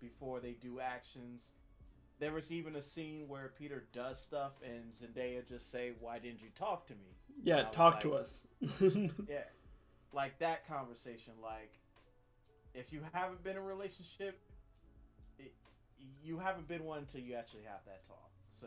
before 0.00 0.40
they 0.40 0.52
do 0.52 0.80
actions. 0.80 1.52
There 2.18 2.32
was 2.32 2.50
even 2.52 2.76
a 2.76 2.82
scene 2.82 3.28
where 3.28 3.52
Peter 3.58 3.84
does 3.92 4.20
stuff 4.20 4.52
and 4.64 4.92
Zendaya 4.92 5.46
just 5.46 5.70
say, 5.70 5.92
"Why 6.00 6.18
didn't 6.18 6.42
you 6.42 6.48
talk 6.54 6.86
to 6.88 6.94
me?" 6.94 7.16
yeah, 7.42 7.64
talk 7.72 8.00
to 8.00 8.14
us. 8.14 8.46
Yeah. 9.28 9.44
Like 10.12 10.38
that 10.40 10.66
conversation. 10.66 11.34
Like, 11.42 11.72
if 12.74 12.92
you 12.92 13.00
haven't 13.12 13.42
been 13.42 13.52
in 13.52 13.58
a 13.58 13.62
relationship, 13.62 14.38
it, 15.38 15.52
you 16.22 16.38
haven't 16.38 16.66
been 16.68 16.84
one 16.84 16.98
until 17.00 17.20
you 17.20 17.34
actually 17.34 17.62
have 17.62 17.80
that 17.86 18.04
talk. 18.06 18.30
So, 18.50 18.66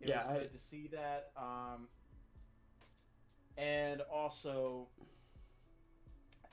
it 0.00 0.08
Yeah, 0.08 0.18
was 0.18 0.26
I- 0.28 0.38
good 0.40 0.50
to 0.52 0.58
see 0.58 0.88
that. 0.88 1.32
Um, 1.36 1.88
and 3.56 4.00
also, 4.02 4.86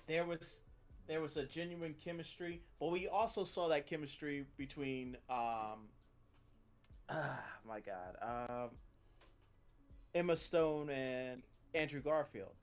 there 0.07 0.25
was 0.25 0.61
there 1.07 1.21
was 1.21 1.38
a 1.38 1.45
genuine 1.45 1.93
chemistry, 2.03 2.63
but 2.79 2.88
we 2.89 3.07
also 3.07 3.43
saw 3.43 3.67
that 3.67 3.86
chemistry 3.86 4.43
between 4.57 5.15
um, 5.29 5.88
ah, 7.09 7.43
my 7.67 7.79
God, 7.79 8.15
um, 8.49 8.69
Emma 10.15 10.36
Stone 10.36 10.89
and 10.89 11.43
Andrew 11.75 12.01
Garfield 12.01 12.55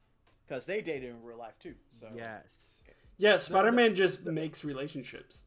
because 0.47 0.67
they 0.67 0.81
dated 0.81 1.11
in 1.11 1.23
real 1.23 1.39
life 1.39 1.59
too. 1.59 1.75
So 1.93 2.09
Yes. 2.15 2.83
yeah, 3.17 3.39
Spider-Man 3.39 3.95
just 3.95 4.25
makes 4.25 4.65
relationships. 4.65 5.45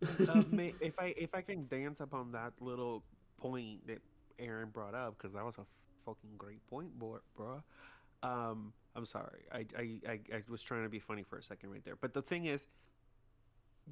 may, 0.50 0.74
if 0.80 0.98
I 0.98 1.14
if 1.16 1.34
I 1.34 1.40
can 1.42 1.66
dance 1.68 2.00
upon 2.00 2.30
that 2.32 2.52
little 2.60 3.02
point 3.40 3.86
that 3.88 4.00
Aaron 4.38 4.68
brought 4.70 4.94
up, 4.94 5.16
because 5.18 5.34
that 5.34 5.44
was 5.44 5.56
a 5.58 5.64
fucking 6.04 6.30
great 6.38 6.64
point, 6.68 6.96
bro. 6.98 7.18
bro. 7.36 7.62
Um, 8.22 8.72
I'm 8.94 9.06
sorry. 9.06 9.42
I, 9.52 9.64
I, 9.76 10.00
I, 10.08 10.20
I 10.34 10.42
was 10.48 10.62
trying 10.62 10.82
to 10.84 10.88
be 10.88 10.98
funny 10.98 11.22
for 11.22 11.38
a 11.38 11.42
second 11.42 11.70
right 11.70 11.84
there. 11.84 11.96
But 11.96 12.14
the 12.14 12.22
thing 12.22 12.46
is, 12.46 12.66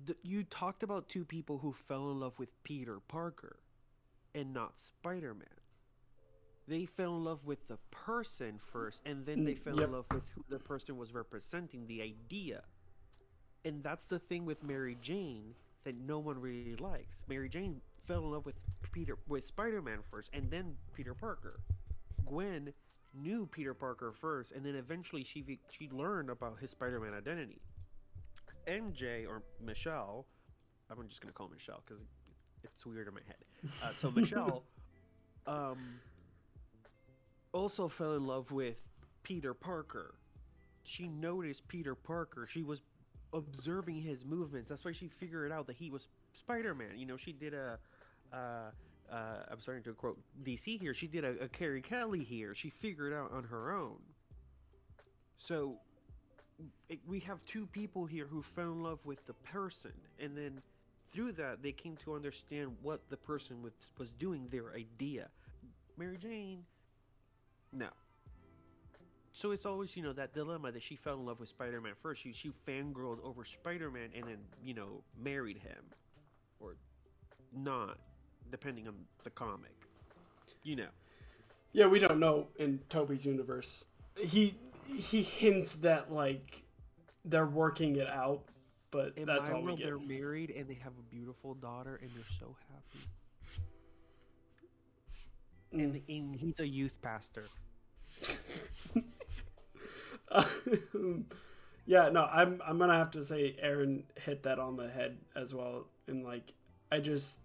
th- 0.07 0.19
you 0.23 0.43
talked 0.45 0.83
about 0.83 1.09
two 1.09 1.25
people 1.25 1.59
who 1.59 1.73
fell 1.73 2.11
in 2.11 2.21
love 2.21 2.39
with 2.39 2.49
Peter 2.65 2.99
Parker 3.09 3.57
and 4.35 4.53
not 4.53 4.79
Spider 4.81 5.35
Man. 5.35 5.47
They 6.69 6.85
fell 6.87 7.17
in 7.17 7.25
love 7.25 7.45
with 7.45 7.67
the 7.69 7.79
person 7.91 8.59
first, 8.59 9.01
and 9.05 9.25
then 9.27 9.45
they 9.45 9.55
Mm, 9.55 9.57
fell 9.57 9.81
yep. 9.81 9.83
in 9.83 9.93
love 9.93 10.07
with 10.11 10.25
who 10.35 10.45
the 10.49 10.59
person 10.59 10.97
was 10.97 11.13
representing, 11.15 11.87
the 11.87 12.03
idea. 12.03 12.65
And 13.65 13.83
that's 13.83 14.07
the 14.07 14.19
thing 14.19 14.45
with 14.47 14.63
Mary 14.63 14.97
Jane 15.01 15.55
that 15.85 15.97
no 15.97 16.19
one 16.19 16.41
really 16.41 16.77
likes. 16.77 17.25
Mary 17.29 17.49
Jane 17.49 17.81
fell 18.07 18.25
in 18.25 18.31
love 18.33 18.47
with 18.47 18.57
Peter 18.93 19.19
with 19.27 19.47
Spider-Man 19.47 20.03
first 20.11 20.31
and 20.33 20.51
then 20.51 20.77
Peter 20.95 21.15
Parker. 21.15 21.61
Gwen 22.25 22.73
knew 23.15 23.47
Peter 23.47 23.75
Parker 23.75 24.13
first 24.13 24.53
and 24.53 24.65
then 24.65 24.75
eventually 24.77 25.25
she 25.25 25.61
she 25.71 25.89
learned 25.91 26.31
about 26.31 26.59
his 26.61 26.71
Spider-Man 26.71 27.15
identity. 27.15 27.61
MJ 28.67 29.27
or 29.27 29.43
Michelle, 29.61 30.27
I'm 30.91 31.07
just 31.09 31.21
going 31.21 31.33
to 31.33 31.37
call 31.37 31.49
Michelle 31.49 31.83
cuz 31.87 31.99
it's 32.63 32.85
weird 32.87 33.09
in 33.09 33.15
my 33.15 33.23
head. 33.27 33.45
Uh, 33.81 33.93
so 33.95 34.11
Michelle 34.11 34.65
um 35.47 36.01
also 37.57 37.89
fell 37.89 38.15
in 38.15 38.27
love 38.27 38.53
with 38.53 38.77
Peter 39.23 39.55
Parker. 39.55 40.15
She 40.85 41.09
noticed 41.09 41.67
Peter 41.67 41.95
Parker. 41.95 42.47
She 42.47 42.63
was 42.63 42.83
observing 43.33 44.03
his 44.03 44.25
movements. 44.25 44.69
That's 44.69 44.85
why 44.85 44.93
she 44.93 45.09
figured 45.09 45.51
out 45.51 45.67
that 45.67 45.77
he 45.77 45.91
was 45.91 46.07
Spider-Man. 46.33 46.97
You 46.97 47.07
know, 47.07 47.17
she 47.17 47.33
did 47.33 47.55
a. 47.55 47.79
Uh, 48.33 48.71
uh, 49.11 49.17
I'm 49.51 49.61
starting 49.61 49.85
to 49.85 49.93
quote 49.93 50.19
DC 50.45 50.81
here. 50.81 50.93
She 50.93 51.07
did 51.07 51.25
a, 51.25 51.45
a 51.45 51.49
Carrie 51.49 51.81
Kelly 51.81 52.25
here. 52.25 52.55
She 52.55 52.71
figured 52.71 53.13
out 53.13 53.33
on 53.33 53.45
her 53.45 53.73
own. 53.73 53.99
So 55.39 55.77
it, 56.89 56.99
we 57.07 57.21
have 57.21 57.45
two 57.45 57.67
people 57.67 58.05
here 58.05 58.27
who 58.27 58.43
fell 58.43 58.73
in 58.73 58.83
love 58.83 58.99
with 59.05 59.25
the 59.27 59.33
person, 59.33 59.93
and 60.19 60.37
then 60.37 60.61
through 61.13 61.33
that 61.33 61.63
they 61.63 61.73
came 61.73 61.97
to 62.05 62.15
understand 62.15 62.73
what 62.83 63.09
the 63.09 63.17
person 63.17 63.63
was, 63.63 63.73
was 63.97 64.11
doing, 64.11 64.49
their 64.51 64.75
idea. 64.75 65.29
Mary 65.97 66.19
Jane, 66.19 66.65
no. 67.77 67.89
So 69.33 69.51
it's 69.51 69.67
always, 69.67 69.95
you 69.97 70.03
know, 70.03 70.15
that 70.15 70.33
dilemma 70.33 70.73
that 70.73 70.83
she 70.83 70.97
fell 70.97 71.15
in 71.19 71.27
love 71.27 71.41
with 71.41 71.51
Spider-Man 71.51 71.93
first. 72.03 72.23
She 72.23 72.33
she 72.33 72.53
fangirled 72.67 73.23
over 73.23 73.45
Spider-Man 73.45 74.11
and 74.15 74.25
then, 74.25 74.39
you 74.65 74.73
know, 74.73 75.03
married 75.23 75.59
him, 75.59 75.85
or 76.59 76.75
not, 77.55 77.99
depending 78.51 78.89
on 78.89 78.95
the 79.25 79.31
comic. 79.31 79.75
You 80.63 80.77
know. 80.77 80.89
Yeah, 81.73 81.87
we 81.87 81.99
don't 81.99 82.19
know 82.19 82.47
in 82.59 82.81
Tobey's 82.89 83.27
universe. 83.27 83.85
He 84.17 84.55
he 84.87 85.23
hints 85.23 85.75
that 85.77 86.11
like 86.11 86.63
they're 87.27 87.45
working 87.45 87.97
it 87.97 88.09
out, 88.09 88.45
but 88.91 89.13
In 89.19 89.27
that's 89.27 89.51
all 89.51 89.59
we 89.61 89.65
world, 89.67 89.79
get. 89.79 89.85
they're 89.87 89.99
married 89.99 90.51
and 90.51 90.67
they 90.67 90.79
have 90.83 90.93
a 90.99 91.15
beautiful 91.15 91.53
daughter, 91.55 91.97
and 92.01 92.11
they're 92.15 92.25
so 92.41 92.57
happy. 92.71 93.07
And, 95.73 95.95
Mm. 95.97 96.03
and 96.09 96.37
he's 96.37 96.61
a 96.61 96.67
youth 96.67 96.97
pastor. 97.03 97.45
yeah, 101.87 102.09
no, 102.09 102.25
I'm 102.25 102.61
I'm 102.67 102.79
gonna 102.79 102.97
have 102.97 103.11
to 103.13 103.25
say 103.25 103.57
Aaron 103.61 104.05
hit 104.17 104.43
that 104.45 104.59
on 104.59 104.77
the 104.77 104.89
head 104.89 105.19
as 105.35 105.55
well, 105.55 105.87
and 106.07 106.25
like 106.25 106.53
I 106.91 107.01
just 107.01 107.39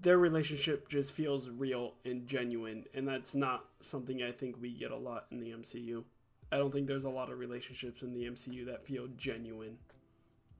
their 0.00 0.18
relationship 0.18 0.88
just 0.88 1.12
feels 1.12 1.48
real 1.50 1.94
and 2.04 2.26
genuine, 2.26 2.84
and 2.94 3.06
that's 3.06 3.34
not 3.34 3.64
something 3.80 4.22
I 4.22 4.32
think 4.32 4.60
we 4.60 4.72
get 4.72 4.90
a 4.90 4.96
lot 4.96 5.26
in 5.30 5.40
the 5.40 5.50
MCU. 5.50 6.04
I 6.50 6.56
don't 6.56 6.72
think 6.72 6.86
there's 6.86 7.04
a 7.04 7.10
lot 7.10 7.30
of 7.30 7.38
relationships 7.38 8.02
in 8.02 8.12
the 8.12 8.24
MCU 8.24 8.66
that 8.66 8.86
feel 8.86 9.08
genuine. 9.16 9.76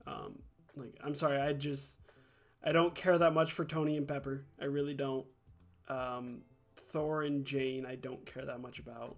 Um, 0.06 0.40
like 0.76 0.94
I'm 1.04 1.14
sorry, 1.14 1.40
I 1.40 1.52
just 1.52 1.96
I 2.62 2.72
don't 2.72 2.94
care 2.94 3.18
that 3.18 3.32
much 3.32 3.52
for 3.52 3.64
Tony 3.64 3.96
and 3.96 4.06
Pepper. 4.06 4.44
I 4.60 4.64
really 4.64 4.94
don't. 4.94 5.26
Um, 5.88 6.42
Thor 6.76 7.22
and 7.22 7.44
Jane, 7.44 7.86
I 7.86 7.94
don't 7.94 8.24
care 8.26 8.44
that 8.44 8.60
much 8.60 8.78
about. 8.78 9.16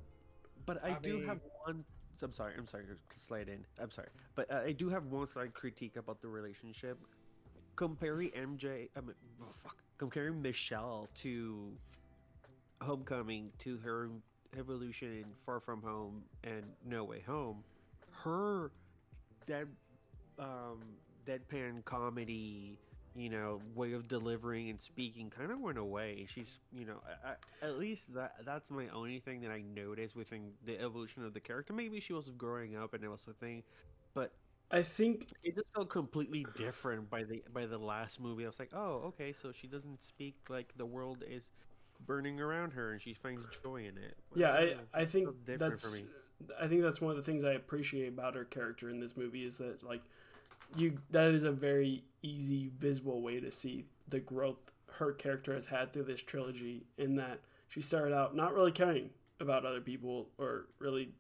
But 0.67 0.85
I, 0.85 0.91
I 0.91 0.99
do 1.03 1.19
mean- 1.19 1.27
have 1.27 1.41
one. 1.65 1.85
I'm 2.23 2.33
sorry. 2.35 2.53
I'm 2.59 2.69
sorry 2.69 2.85
to 2.85 3.19
slide 3.19 3.49
in. 3.49 3.65
I'm 3.81 3.91
sorry, 3.91 4.09
but 4.35 4.51
uh, 4.53 4.61
I 4.67 4.73
do 4.73 4.91
have 4.91 5.07
one 5.07 5.27
slight 5.27 5.55
critique 5.55 5.97
about 5.97 6.21
the 6.21 6.29
relationship. 6.29 6.99
Comparing 7.77 8.29
MJ, 8.31 8.91
I 8.95 9.01
mean, 9.01 9.15
oh, 9.41 9.47
fuck, 9.55 9.77
comparing 9.97 10.43
Michelle 10.43 11.09
to 11.23 11.73
Homecoming 12.83 13.51
to 13.61 13.79
her 13.79 14.11
evolution 14.59 15.09
in 15.13 15.25
Far 15.47 15.61
From 15.61 15.81
Home 15.83 16.23
and 16.45 16.63
No 16.85 17.05
Way 17.05 17.23
Home, 17.27 17.63
her 18.23 18.71
dead, 19.47 19.69
um, 20.39 20.83
deadpan 21.27 21.83
comedy, 21.87 22.77
you 23.15 23.29
know, 23.29 23.61
way 23.75 23.93
of 23.93 24.09
delivering 24.09 24.71
and 24.71 24.81
speaking 24.81 25.31
kind 25.31 25.51
of 25.51 25.61
went 25.61 25.79
away. 25.79 26.27
She's, 26.29 26.61
you 26.73 26.85
know, 26.85 27.01
I, 27.25 27.35
at 27.67 27.79
least 27.79 28.15
that 28.15 28.35
that's 28.45 28.71
my 28.71 28.89
only 28.89 29.19
thing 29.21 29.41
that 29.43 29.51
I 29.51 29.63
noticed 29.63 30.17
within 30.17 30.53
the 30.65 30.81
evolution 30.81 31.25
of 31.25 31.35
the 31.35 31.41
character. 31.41 31.73
Maybe 31.73 32.01
she 32.01 32.13
was 32.13 32.29
growing 32.37 32.77
up 32.77 32.95
and 32.95 33.03
it 33.05 33.09
was 33.09 33.27
a 33.29 33.35
thing, 33.35 33.65
but 34.15 34.33
I 34.71 34.83
think 34.83 35.29
it 35.43 35.55
just 35.57 35.67
felt 35.75 35.91
completely 35.91 36.47
different 36.57 37.11
by 37.11 37.25
the 37.25 37.43
by 37.53 37.67
the 37.67 37.79
last 37.79 38.21
movie. 38.21 38.45
I 38.45 38.47
was 38.49 38.59
like, 38.59 38.73
oh, 38.75 39.03
okay, 39.09 39.33
so 39.33 39.53
she 39.53 39.67
doesn't 39.67 40.03
speak 40.03 40.37
like 40.49 40.73
the 40.77 40.87
world 40.87 41.25
is 41.29 41.51
burning 42.07 42.41
around 42.41 42.73
her 42.73 42.93
and 42.93 43.01
she 43.03 43.15
finds 43.15 43.47
joy 43.63 43.79
in 43.87 43.99
it. 43.99 44.17
yeah, 44.35 44.53
I. 44.53 44.75
I 44.95 45.05
think 45.05 45.45
different 45.45 45.81
that's 45.81 45.83
for 45.83 45.91
me. 45.91 46.07
I 46.61 46.69
think 46.69 46.83
that's 46.83 47.01
one 47.01 47.11
of 47.11 47.17
the 47.17 47.23
things 47.23 47.45
I 47.45 47.53
appreciate 47.53 48.09
about 48.09 48.35
her 48.35 48.45
character 48.45 48.89
in 48.89 49.01
this 49.01 49.17
movie 49.17 49.45
is 49.45 49.59
that 49.59 49.83
like 49.83 50.03
you 50.77 50.99
that 51.11 51.29
is 51.29 51.45
a 51.45 51.53
very 51.53 52.05
easy 52.23 52.71
visible 52.79 53.23
way 53.23 53.41
to 53.41 53.51
see 53.51 53.85
the 54.09 54.21
growth 54.21 54.59
her 54.93 55.13
character 55.13 55.55
has 55.55 55.67
had 55.67 55.93
through 55.93 56.05
this 56.05 56.23
trilogy 56.23 56.85
in 56.99 57.17
that 57.17 57.41
she 57.69 57.81
started 57.81 58.15
out 58.15 58.37
not 58.37 58.55
really 58.55 58.73
caring 58.73 59.11
about 59.41 59.65
other 59.65 59.81
people 59.81 60.29
or 60.39 60.67
really 60.79 61.11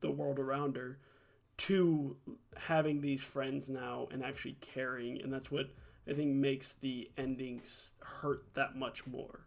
the 0.00 0.10
world 0.10 0.38
around 0.38 0.76
her 0.76 0.98
to 1.56 2.16
having 2.56 3.00
these 3.00 3.22
friends 3.22 3.68
now 3.68 4.08
and 4.12 4.24
actually 4.24 4.56
caring 4.60 5.20
and 5.22 5.32
that's 5.32 5.50
what 5.50 5.68
I 6.08 6.14
think 6.14 6.34
makes 6.34 6.74
the 6.80 7.10
endings 7.18 7.92
hurt 8.00 8.44
that 8.54 8.76
much 8.76 9.06
more 9.06 9.40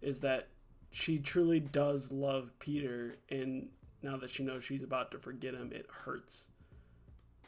is 0.00 0.20
that 0.20 0.48
she 0.92 1.18
truly 1.18 1.58
does 1.58 2.12
love 2.12 2.52
Peter 2.60 3.16
and 3.30 3.68
now 4.02 4.16
that 4.16 4.30
she 4.30 4.44
knows 4.44 4.62
she's 4.62 4.84
about 4.84 5.10
to 5.10 5.18
forget 5.18 5.54
him 5.54 5.72
it 5.72 5.86
hurts 5.90 6.48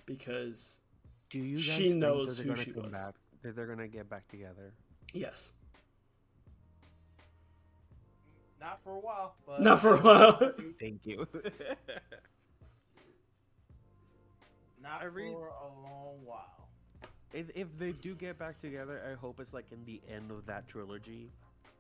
because 0.05 0.81
Do 1.31 1.39
you 1.39 1.57
guys 1.57 1.65
she 1.65 1.85
think 1.89 1.97
knows 1.97 2.39
who 2.39 2.45
they're 2.45 2.55
gonna 2.55 2.65
she 2.65 2.73
was. 2.73 2.93
Back, 2.93 3.15
that 3.43 3.57
they're 3.57 3.67
gonna 3.67 3.89
get 3.89 4.09
back 4.09 4.27
together? 4.29 4.73
yes 5.13 5.53
Not 8.61 8.81
for 8.83 8.93
a 8.93 8.99
while, 9.01 9.35
but 9.47 9.61
not 9.63 9.81
for 9.81 9.95
a 9.97 10.01
while 10.01 10.53
Thank 10.81 11.05
you. 11.07 11.27
Not 14.83 15.03
I 15.03 15.07
read- 15.07 15.33
for 15.33 15.49
a 15.49 15.67
long 15.83 16.19
while. 16.25 16.69
if, 17.33 17.47
if 17.57 17.67
they 17.79 17.91
do 17.93 18.15
get 18.15 18.39
back 18.39 18.61
together, 18.61 19.03
I 19.11 19.15
hope 19.15 19.41
it's 19.41 19.53
like 19.53 19.67
in 19.73 19.85
the 19.85 20.01
end 20.13 20.31
of 20.31 20.47
that 20.47 20.69
trilogy. 20.69 21.31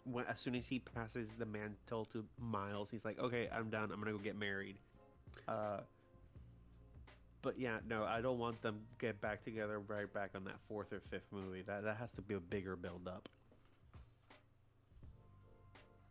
When 0.04 0.24
as 0.26 0.40
soon 0.40 0.54
as 0.56 0.66
he 0.66 0.78
passes 0.80 1.28
the 1.38 1.46
mantle 1.46 2.04
to 2.06 2.24
Miles, 2.40 2.90
he's 2.90 3.04
like, 3.04 3.18
"Okay, 3.20 3.48
I'm 3.52 3.70
done. 3.70 3.90
I'm 3.92 3.98
gonna 4.00 4.12
go 4.12 4.18
get 4.18 4.36
married." 4.36 4.76
Uh, 5.48 5.78
but 7.42 7.58
yeah, 7.58 7.78
no, 7.88 8.04
I 8.04 8.20
don't 8.20 8.38
want 8.38 8.60
them 8.62 8.80
get 8.98 9.20
back 9.20 9.44
together 9.44 9.80
right 9.80 10.12
back 10.12 10.30
on 10.34 10.44
that 10.44 10.58
fourth 10.68 10.92
or 10.92 11.00
fifth 11.10 11.26
movie. 11.30 11.62
That 11.62 11.84
that 11.84 11.96
has 11.98 12.10
to 12.16 12.22
be 12.22 12.34
a 12.34 12.40
bigger 12.40 12.76
build 12.76 13.08
up. 13.08 13.28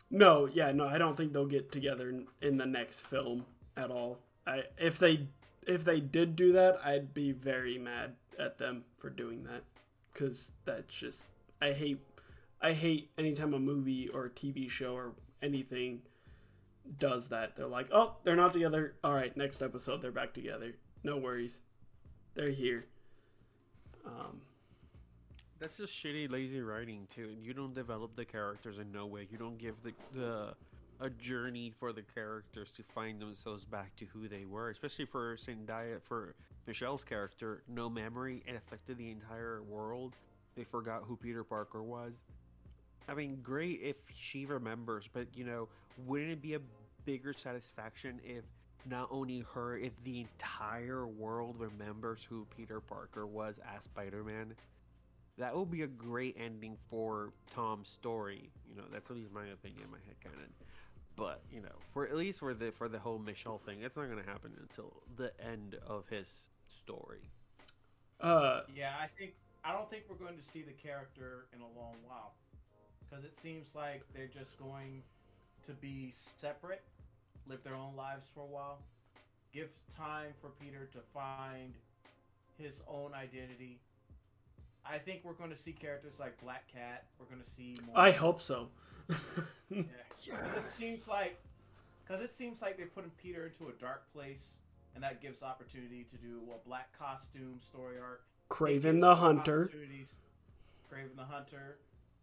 No, 0.09 0.47
yeah, 0.51 0.71
no, 0.71 0.85
I 0.87 0.97
don't 0.97 1.17
think 1.17 1.33
they'll 1.33 1.45
get 1.45 1.71
together 1.71 2.09
in, 2.09 2.27
in 2.41 2.57
the 2.57 2.65
next 2.65 3.01
film 3.01 3.45
at 3.75 3.91
all. 3.91 4.19
I 4.45 4.63
if 4.77 4.99
they 4.99 5.27
if 5.67 5.83
they 5.83 5.99
did 5.99 6.35
do 6.35 6.53
that, 6.53 6.79
I'd 6.83 7.13
be 7.13 7.31
very 7.31 7.77
mad 7.77 8.15
at 8.37 8.57
them 8.57 8.83
for 8.97 9.09
doing 9.09 9.43
that 9.43 9.63
cuz 10.13 10.51
that's 10.65 10.93
just 10.93 11.27
I 11.61 11.71
hate 11.71 11.99
I 12.61 12.73
hate 12.73 13.09
anytime 13.17 13.53
a 13.53 13.59
movie 13.59 14.07
or 14.09 14.25
a 14.25 14.29
TV 14.29 14.69
show 14.69 14.93
or 14.95 15.13
anything 15.41 16.01
does 16.99 17.29
that. 17.29 17.55
They're 17.55 17.67
like, 17.67 17.89
"Oh, 17.91 18.15
they're 18.23 18.35
not 18.35 18.53
together. 18.53 18.95
All 19.03 19.13
right, 19.13 19.35
next 19.35 19.61
episode 19.61 20.01
they're 20.01 20.11
back 20.11 20.33
together. 20.33 20.75
No 21.05 21.17
worries. 21.17 21.61
They're 22.33 22.49
here." 22.49 22.85
Um 24.05 24.41
That's 25.59 25.77
just 25.77 25.93
shitty, 25.93 26.29
lazy 26.29 26.61
writing 26.61 27.07
too. 27.13 27.29
You 27.41 27.53
don't 27.53 27.75
develop 27.75 28.15
the 28.15 28.25
characters 28.25 28.79
in 28.79 28.91
no 28.91 29.05
way. 29.05 29.27
You 29.31 29.37
don't 29.37 29.57
give 29.59 29.75
the 29.83 29.93
the 30.13 30.55
a 30.99 31.09
journey 31.09 31.71
for 31.77 31.93
the 31.93 32.01
characters 32.01 32.71
to 32.77 32.81
find 32.81 33.21
themselves 33.21 33.65
back 33.65 33.95
to 33.97 34.05
who 34.05 34.27
they 34.27 34.45
were. 34.45 34.69
Especially 34.69 35.05
for 35.05 35.37
Zendaya, 35.37 36.01
for 36.01 36.33
Michelle's 36.65 37.03
character, 37.03 37.61
no 37.67 37.89
memory. 37.89 38.41
It 38.47 38.55
affected 38.55 38.97
the 38.97 39.11
entire 39.11 39.61
world. 39.61 40.13
They 40.55 40.63
forgot 40.63 41.03
who 41.05 41.17
Peter 41.17 41.43
Parker 41.43 41.83
was. 41.83 42.13
I 43.07 43.13
mean, 43.13 43.39
great 43.43 43.81
if 43.83 43.97
she 44.17 44.45
remembers, 44.45 45.07
but 45.13 45.27
you 45.35 45.43
know, 45.43 45.67
wouldn't 46.07 46.31
it 46.31 46.41
be 46.41 46.55
a 46.55 46.61
bigger 47.05 47.33
satisfaction 47.33 48.19
if 48.23 48.43
not 48.89 49.09
only 49.11 49.45
her, 49.53 49.77
if 49.77 49.93
the 50.03 50.21
entire 50.21 51.07
world 51.07 51.55
remembers 51.59 52.19
who 52.27 52.45
Peter 52.55 52.79
Parker 52.79 53.25
was 53.25 53.59
as 53.75 53.83
Spider-Man? 53.83 54.55
that 55.37 55.55
would 55.55 55.69
be 55.69 55.81
a 55.81 55.87
great 55.87 56.35
ending 56.39 56.77
for 56.89 57.33
Tom's 57.53 57.89
story. 57.89 58.49
You 58.69 58.75
know, 58.75 58.83
that's 58.91 59.09
at 59.09 59.15
least 59.15 59.31
my 59.33 59.47
opinion, 59.47 59.87
my 59.91 59.97
head 60.05 60.15
canon. 60.21 60.53
But 61.15 61.41
you 61.51 61.61
know, 61.61 61.75
for 61.93 62.05
at 62.05 62.15
least 62.15 62.39
for 62.39 62.53
the 62.53 62.71
for 62.71 62.87
the 62.87 62.99
whole 62.99 63.19
Michelle 63.19 63.59
thing, 63.65 63.81
it's 63.81 63.95
not 63.95 64.05
going 64.05 64.23
to 64.23 64.29
happen 64.29 64.51
until 64.59 65.01
the 65.17 65.31
end 65.43 65.77
of 65.87 66.07
his 66.09 66.27
story. 66.67 67.29
uh 68.21 68.61
Yeah, 68.73 68.93
I 68.99 69.07
think 69.17 69.33
I 69.63 69.71
don't 69.71 69.89
think 69.89 70.03
we're 70.09 70.23
going 70.23 70.37
to 70.37 70.43
see 70.43 70.61
the 70.61 70.73
character 70.73 71.45
in 71.53 71.61
a 71.61 71.79
long 71.79 71.95
while 72.07 72.33
because 73.09 73.23
it 73.25 73.37
seems 73.37 73.75
like 73.75 74.03
they're 74.13 74.27
just 74.27 74.57
going 74.59 75.03
to 75.63 75.73
be 75.73 76.09
separate, 76.11 76.83
live 77.47 77.63
their 77.63 77.75
own 77.75 77.95
lives 77.95 78.27
for 78.33 78.41
a 78.41 78.45
while, 78.47 78.79
give 79.53 79.71
time 79.95 80.31
for 80.41 80.49
Peter 80.59 80.87
to 80.93 80.99
find 81.13 81.73
his 82.57 82.83
own 82.87 83.13
identity. 83.13 83.79
I 84.85 84.97
think 84.99 85.21
we're 85.23 85.33
going 85.33 85.49
to 85.49 85.55
see 85.55 85.71
characters 85.71 86.19
like 86.19 86.39
Black 86.41 86.67
Cat. 86.71 87.05
We're 87.19 87.25
going 87.25 87.41
to 87.41 87.49
see 87.49 87.77
more. 87.87 87.97
I 87.97 88.11
hope 88.11 88.41
so. 88.41 88.69
Yeah. 89.69 89.81
'Cause 90.27 90.63
It 90.65 90.71
seems 90.77 91.07
like 91.07 91.37
because 92.03 92.23
it 92.23 92.33
seems 92.33 92.61
like 92.61 92.77
they're 92.77 92.85
putting 92.87 93.09
Peter 93.21 93.47
into 93.47 93.67
a 93.67 93.71
dark 93.81 94.11
place, 94.13 94.55
and 94.93 95.03
that 95.03 95.21
gives 95.21 95.41
opportunity 95.43 96.03
to 96.09 96.17
do 96.17 96.39
a 96.53 96.67
black 96.67 96.97
costume 96.97 97.59
story 97.61 97.97
arc. 97.99 98.23
Kraven 98.49 99.01
the 99.01 99.15
Hunter. 99.15 99.69
Kraven 100.91 101.15
the 101.15 101.23
Hunter. 101.25 101.77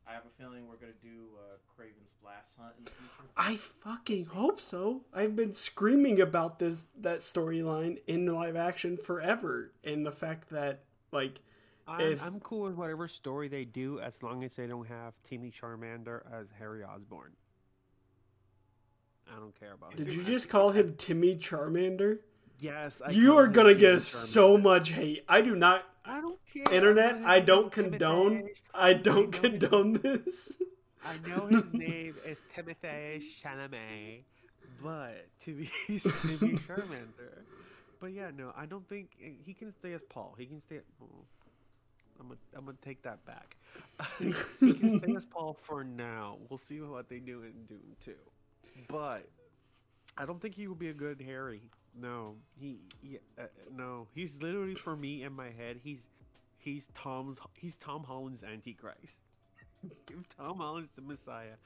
I 0.08 0.12
have 0.14 0.24
a 0.26 0.42
feeling 0.42 0.68
we're 0.68 0.76
gonna 0.76 0.92
do 1.00 1.28
uh, 1.38 1.56
Kraven's 1.78 2.14
last 2.24 2.56
hunt 2.58 2.74
in 2.78 2.84
the 2.84 2.90
future. 2.90 3.30
I 3.36 3.56
fucking 3.56 4.26
hope 4.26 4.60
so. 4.60 5.02
I've 5.14 5.36
been 5.36 5.54
screaming 5.54 6.20
about 6.20 6.58
this 6.58 6.86
that 7.00 7.18
storyline 7.18 7.98
in 8.06 8.26
live 8.26 8.56
action 8.56 8.96
forever, 8.96 9.72
and 9.84 10.04
the 10.04 10.12
fact 10.12 10.50
that 10.50 10.84
like 11.12 11.40
I'm, 11.86 12.00
If- 12.00 12.22
I'm 12.22 12.40
cool 12.40 12.62
with 12.62 12.74
whatever 12.74 13.08
story 13.08 13.48
they 13.48 13.64
do 13.64 14.00
as 14.00 14.22
long 14.22 14.44
as 14.44 14.54
they 14.56 14.66
don't 14.66 14.86
have 14.86 15.14
Timmy 15.24 15.50
Charmander 15.50 16.22
as 16.32 16.46
Harry 16.58 16.82
Osborn. 16.84 17.32
I 19.34 19.38
don't 19.38 19.58
care 19.58 19.72
about. 19.72 19.96
did 19.96 20.08
it. 20.08 20.14
you 20.14 20.22
just 20.24 20.48
call 20.48 20.70
him 20.70 20.94
Timmy 20.98 21.36
Charmander? 21.36 22.18
Yes, 22.62 23.02
I 23.04 23.10
you 23.10 23.36
are 23.38 23.48
gonna 23.48 23.74
get 23.74 24.02
so 24.02 24.56
much 24.56 24.90
hate. 24.90 25.24
I 25.28 25.40
do 25.40 25.56
not 25.56 25.82
I 26.04 26.20
don't 26.20 26.38
care. 26.52 26.72
internet. 26.72 27.16
I 27.24 27.40
don't 27.40 27.72
condone. 27.72 28.48
I 28.72 28.92
don't 28.92 29.32
know. 29.32 29.38
condone 29.40 29.94
this. 29.94 30.58
I 31.04 31.16
know 31.28 31.46
his 31.46 31.72
name 31.72 32.14
is 32.24 32.40
Timothy 32.54 33.20
Chalamet, 33.20 34.22
but 34.80 35.26
to 35.40 35.54
be 35.54 35.66
to 35.98 36.38
be 36.38 36.56
Charmander. 36.58 37.42
But 38.00 38.12
yeah, 38.12 38.30
no, 38.36 38.52
I 38.56 38.66
don't 38.66 38.88
think 38.88 39.10
he 39.44 39.52
can 39.54 39.72
stay 39.72 39.92
as 39.94 40.02
Paul. 40.08 40.36
He 40.38 40.46
can 40.46 40.60
stay. 40.60 40.78
Oh, 41.02 41.06
I'm 42.20 42.28
gonna 42.28 42.38
I'm 42.56 42.64
gonna 42.64 42.76
take 42.80 43.02
that 43.02 43.24
back. 43.24 43.56
he 44.60 44.72
can 44.72 45.00
stay 45.00 45.16
as 45.16 45.24
Paul 45.24 45.54
for 45.60 45.82
now. 45.82 46.36
We'll 46.48 46.58
see 46.58 46.80
what 46.80 47.08
they 47.08 47.18
do 47.18 47.42
in 47.42 47.64
Dune 47.66 47.96
two. 48.04 48.14
But 48.86 49.28
I 50.16 50.26
don't 50.26 50.40
think 50.40 50.54
he 50.54 50.68
will 50.68 50.76
be 50.76 50.90
a 50.90 50.94
good 50.94 51.20
Harry. 51.20 51.62
No, 51.98 52.36
he, 52.58 52.80
he 53.02 53.18
uh, 53.38 53.42
no, 53.76 54.06
he's 54.14 54.40
literally 54.40 54.74
for 54.74 54.96
me 54.96 55.24
in 55.24 55.32
my 55.32 55.50
head. 55.50 55.78
He's 55.82 56.08
he's 56.58 56.88
Tom's 56.94 57.38
he's 57.54 57.76
Tom 57.76 58.04
Holland's 58.04 58.42
Antichrist. 58.42 59.20
Give 60.06 60.24
Tom 60.36 60.58
Holland's 60.58 60.88
the 60.94 61.02
Messiah. 61.02 61.56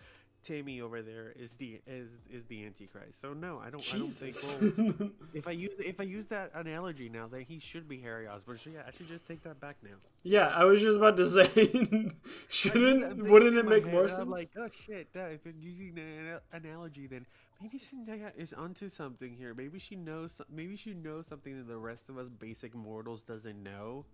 Tammy 0.47 0.81
over 0.81 1.03
there 1.03 1.33
is 1.37 1.55
the 1.55 1.81
is 1.87 2.11
is 2.31 2.45
the 2.47 2.65
Antichrist. 2.65 3.21
So 3.21 3.33
no, 3.33 3.59
I 3.59 3.71
don't. 3.71 3.83
Jesus. 3.83 4.55
I 4.55 4.61
don't 4.61 4.73
think. 4.75 5.01
Well, 5.01 5.11
if 5.35 5.49
I 5.49 5.51
use 5.51 5.75
if 5.79 5.99
I 5.99 6.05
use 6.05 6.27
that 6.27 6.53
analogy 6.55 7.09
now, 7.09 7.27
then 7.27 7.41
he 7.41 7.59
should 7.59 7.89
be 7.89 8.01
Harry 8.01 8.29
Osborn. 8.29 8.59
So 8.59 8.71
yeah, 8.71 8.83
I 8.87 8.91
should 8.93 9.09
just 9.09 9.27
take 9.27 9.43
that 9.43 9.61
back 9.61 9.77
now. 9.83 9.97
yeah, 10.23 10.47
I 10.49 10.65
was 10.65 10.81
just 10.81 10.99
about 10.99 11.17
to 11.17 11.27
say, 11.27 11.49
shouldn't 12.49 13.03
thinking 13.03 13.31
wouldn't 13.33 13.57
it 13.57 13.67
make 13.67 13.85
head, 13.85 13.93
more 13.93 14.05
I'm 14.05 14.09
sense? 14.09 14.29
like, 14.29 14.51
oh 14.57 14.69
shit! 14.87 15.09
If 15.15 15.41
I'm 15.47 15.55
using 15.61 15.95
the 15.95 16.41
analogy, 16.53 17.09
then 17.09 17.27
maybe 17.61 17.79
Zendaya 17.79 18.33
is 18.37 18.53
onto 18.53 18.89
something 18.89 19.35
here. 19.35 19.55
Maybe 19.55 19.79
she 19.79 19.97
knows. 19.97 20.41
Maybe 20.51 20.77
she 20.77 20.95
knows 20.95 21.27
something 21.27 21.57
that 21.57 21.69
the 21.69 21.79
rest 21.79 22.09
of 22.09 22.19
us 22.19 22.29
basic 22.29 22.75
mortals 22.75 23.23
doesn't 23.23 23.63
know. 23.63 24.05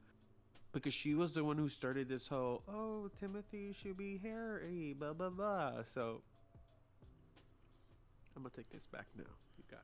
Because 0.72 0.94
she 0.94 1.14
was 1.14 1.32
the 1.32 1.44
one 1.44 1.58
who 1.58 1.68
started 1.68 2.08
this 2.08 2.26
whole, 2.26 2.62
oh, 2.66 3.10
Timothy 3.20 3.74
should 3.82 3.98
be 3.98 4.18
Harry, 4.22 4.94
blah 4.98 5.12
blah 5.12 5.28
blah. 5.28 5.82
So 5.94 6.22
I'm 8.36 8.42
gonna 8.42 8.54
take 8.56 8.70
this 8.70 8.84
back 8.92 9.06
now, 9.16 9.24
you 9.58 9.64
guys. 9.70 9.80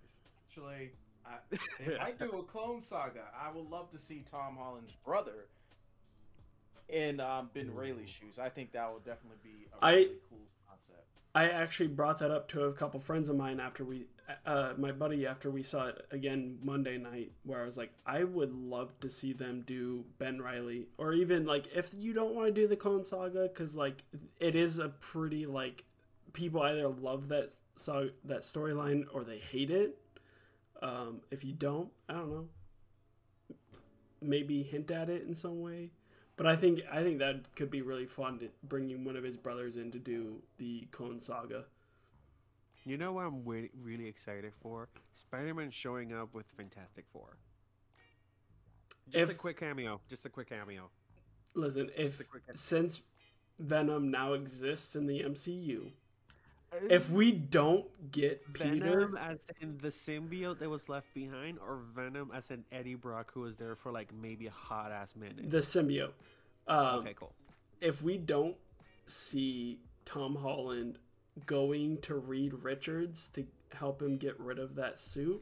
Actually, 0.47 0.93
I, 1.27 1.57
they 1.87 1.99
might 1.99 2.19
do 2.19 2.31
a 2.39 2.43
clone 2.43 2.81
saga. 2.81 3.25
I 3.39 3.51
would 3.55 3.69
love 3.69 3.91
to 3.91 3.99
see 3.99 4.25
Tom 4.31 4.57
Holland's 4.57 4.95
brother 5.05 5.47
in 6.89 7.21
um, 7.21 7.51
Ben 7.53 7.75
Reilly's 7.75 8.09
shoes. 8.09 8.39
I 8.39 8.49
think 8.49 8.73
that 8.73 8.91
would 8.93 9.05
definitely 9.05 9.39
be 9.43 9.67
a 9.73 9.87
really 9.87 10.05
cool 10.31 10.39
concept. 10.39 10.58
I 11.39 11.51
actually 11.51 11.87
brought 11.87 12.19
that 12.19 12.33
up 12.33 12.49
to 12.49 12.65
a 12.65 12.73
couple 12.73 12.99
friends 12.99 13.29
of 13.29 13.37
mine 13.37 13.61
after 13.61 13.85
we, 13.85 14.07
uh, 14.45 14.73
my 14.77 14.91
buddy, 14.91 15.25
after 15.25 15.53
we 15.53 15.63
saw 15.63 15.87
it 15.87 16.05
again 16.11 16.59
Monday 16.65 16.99
night, 16.99 17.31
where 17.45 17.63
I 17.63 17.65
was 17.65 17.77
like, 17.77 17.93
I 18.05 18.25
would 18.25 18.53
love 18.53 18.99
to 19.03 19.09
see 19.09 19.33
them 19.35 19.63
do 19.65 20.05
Ben 20.19 20.43
Reilly, 20.43 20.89
or 20.99 21.13
even 21.13 21.47
like 21.47 21.69
if 21.73 21.91
you 21.95 22.13
don't 22.13 22.35
want 22.35 22.49
to 22.49 22.53
do 22.53 22.67
the 22.67 22.75
Clone 22.75 23.05
Saga, 23.05 23.43
because 23.43 23.77
like 23.77 24.03
it 24.41 24.57
is 24.57 24.81
a 24.81 24.89
pretty 24.89 25.47
like 25.47 25.85
people 26.33 26.61
either 26.61 26.89
love 26.89 27.29
that 27.29 27.53
so 27.77 28.11
that 28.25 28.41
storyline 28.41 29.05
or 29.13 29.23
they 29.23 29.39
hate 29.39 29.71
it. 29.71 29.97
Um, 30.83 31.21
if 31.31 31.45
you 31.45 31.53
don't, 31.53 31.89
I 32.09 32.15
don't 32.15 32.31
know, 32.31 32.49
maybe 34.21 34.65
hint 34.65 34.91
at 34.91 35.09
it 35.09 35.23
in 35.23 35.37
some 35.37 35.61
way. 35.61 35.93
But 36.39 36.47
I 36.47 36.55
think 36.57 36.81
I 36.91 37.03
think 37.03 37.19
that 37.19 37.55
could 37.57 37.69
be 37.71 37.83
really 37.83 38.07
fun, 38.07 38.39
to 38.39 38.49
bringing 38.63 39.05
one 39.05 39.17
of 39.17 39.25
his 39.25 39.37
brothers 39.37 39.77
in 39.77 39.91
to 39.91 39.99
do 39.99 40.41
the 40.57 40.87
Clone 40.93 41.21
Saga. 41.21 41.65
You 42.85 42.97
know 42.97 43.13
what 43.13 43.27
I'm 43.27 43.45
re- 43.45 43.71
really 43.83 44.07
excited 44.07 44.53
for? 44.63 44.89
Spider-Man 45.13 45.71
showing 45.73 46.15
up 46.15 46.33
with 46.33 46.47
Fantastic 46.57 47.07
Four. 47.13 47.37
Just 49.11 49.33
a 49.33 49.35
quick 49.35 49.59
cameo. 49.59 50.01
Just 50.09 50.25
a 50.27 50.29
quick 50.29 50.49
cameo. 50.49 50.91
Listen, 51.55 51.91
if 51.97 52.21
a 52.21 52.25
quick- 52.25 52.45
since 52.55 53.03
Venom 53.59 54.11
now 54.13 54.35
exists 54.35 54.95
in 54.95 55.07
the 55.07 55.23
MCU, 55.25 55.91
if 56.91 57.11
we 57.11 57.33
don't 57.33 57.87
get 58.11 58.53
Peter, 58.53 58.71
Venom 58.71 59.17
as 59.17 59.47
in 59.61 59.79
the 59.79 59.89
symbiote 59.89 60.59
that 60.59 60.69
was 60.69 60.89
left 60.89 61.13
behind, 61.15 61.59
or 61.59 61.81
Venom 61.95 62.31
as 62.35 62.51
in 62.51 62.65
Eddie 62.73 62.95
Brock 62.95 63.31
who 63.33 63.41
was 63.41 63.57
there 63.57 63.75
for 63.75 63.91
like 63.93 64.13
maybe 64.15 64.47
a 64.47 64.51
hot 64.51 64.93
ass 64.93 65.15
minute. 65.17 65.51
the 65.51 65.59
symbiote, 65.59 66.13
um, 66.67 67.01
okay, 67.01 67.15
cool. 67.19 67.33
if 67.81 68.03
we 68.03 68.19
don't 68.19 68.57
see 69.07 69.81
Tom 70.05 70.37
Holland 70.37 70.99
going 71.47 72.01
to 72.03 72.17
Reed 72.17 72.53
Richards 72.63 73.29
to 73.35 73.47
help 73.73 74.03
him 74.03 74.17
get 74.17 74.39
rid 74.41 74.59
of 74.59 74.75
that 74.77 74.99
suit, 74.99 75.41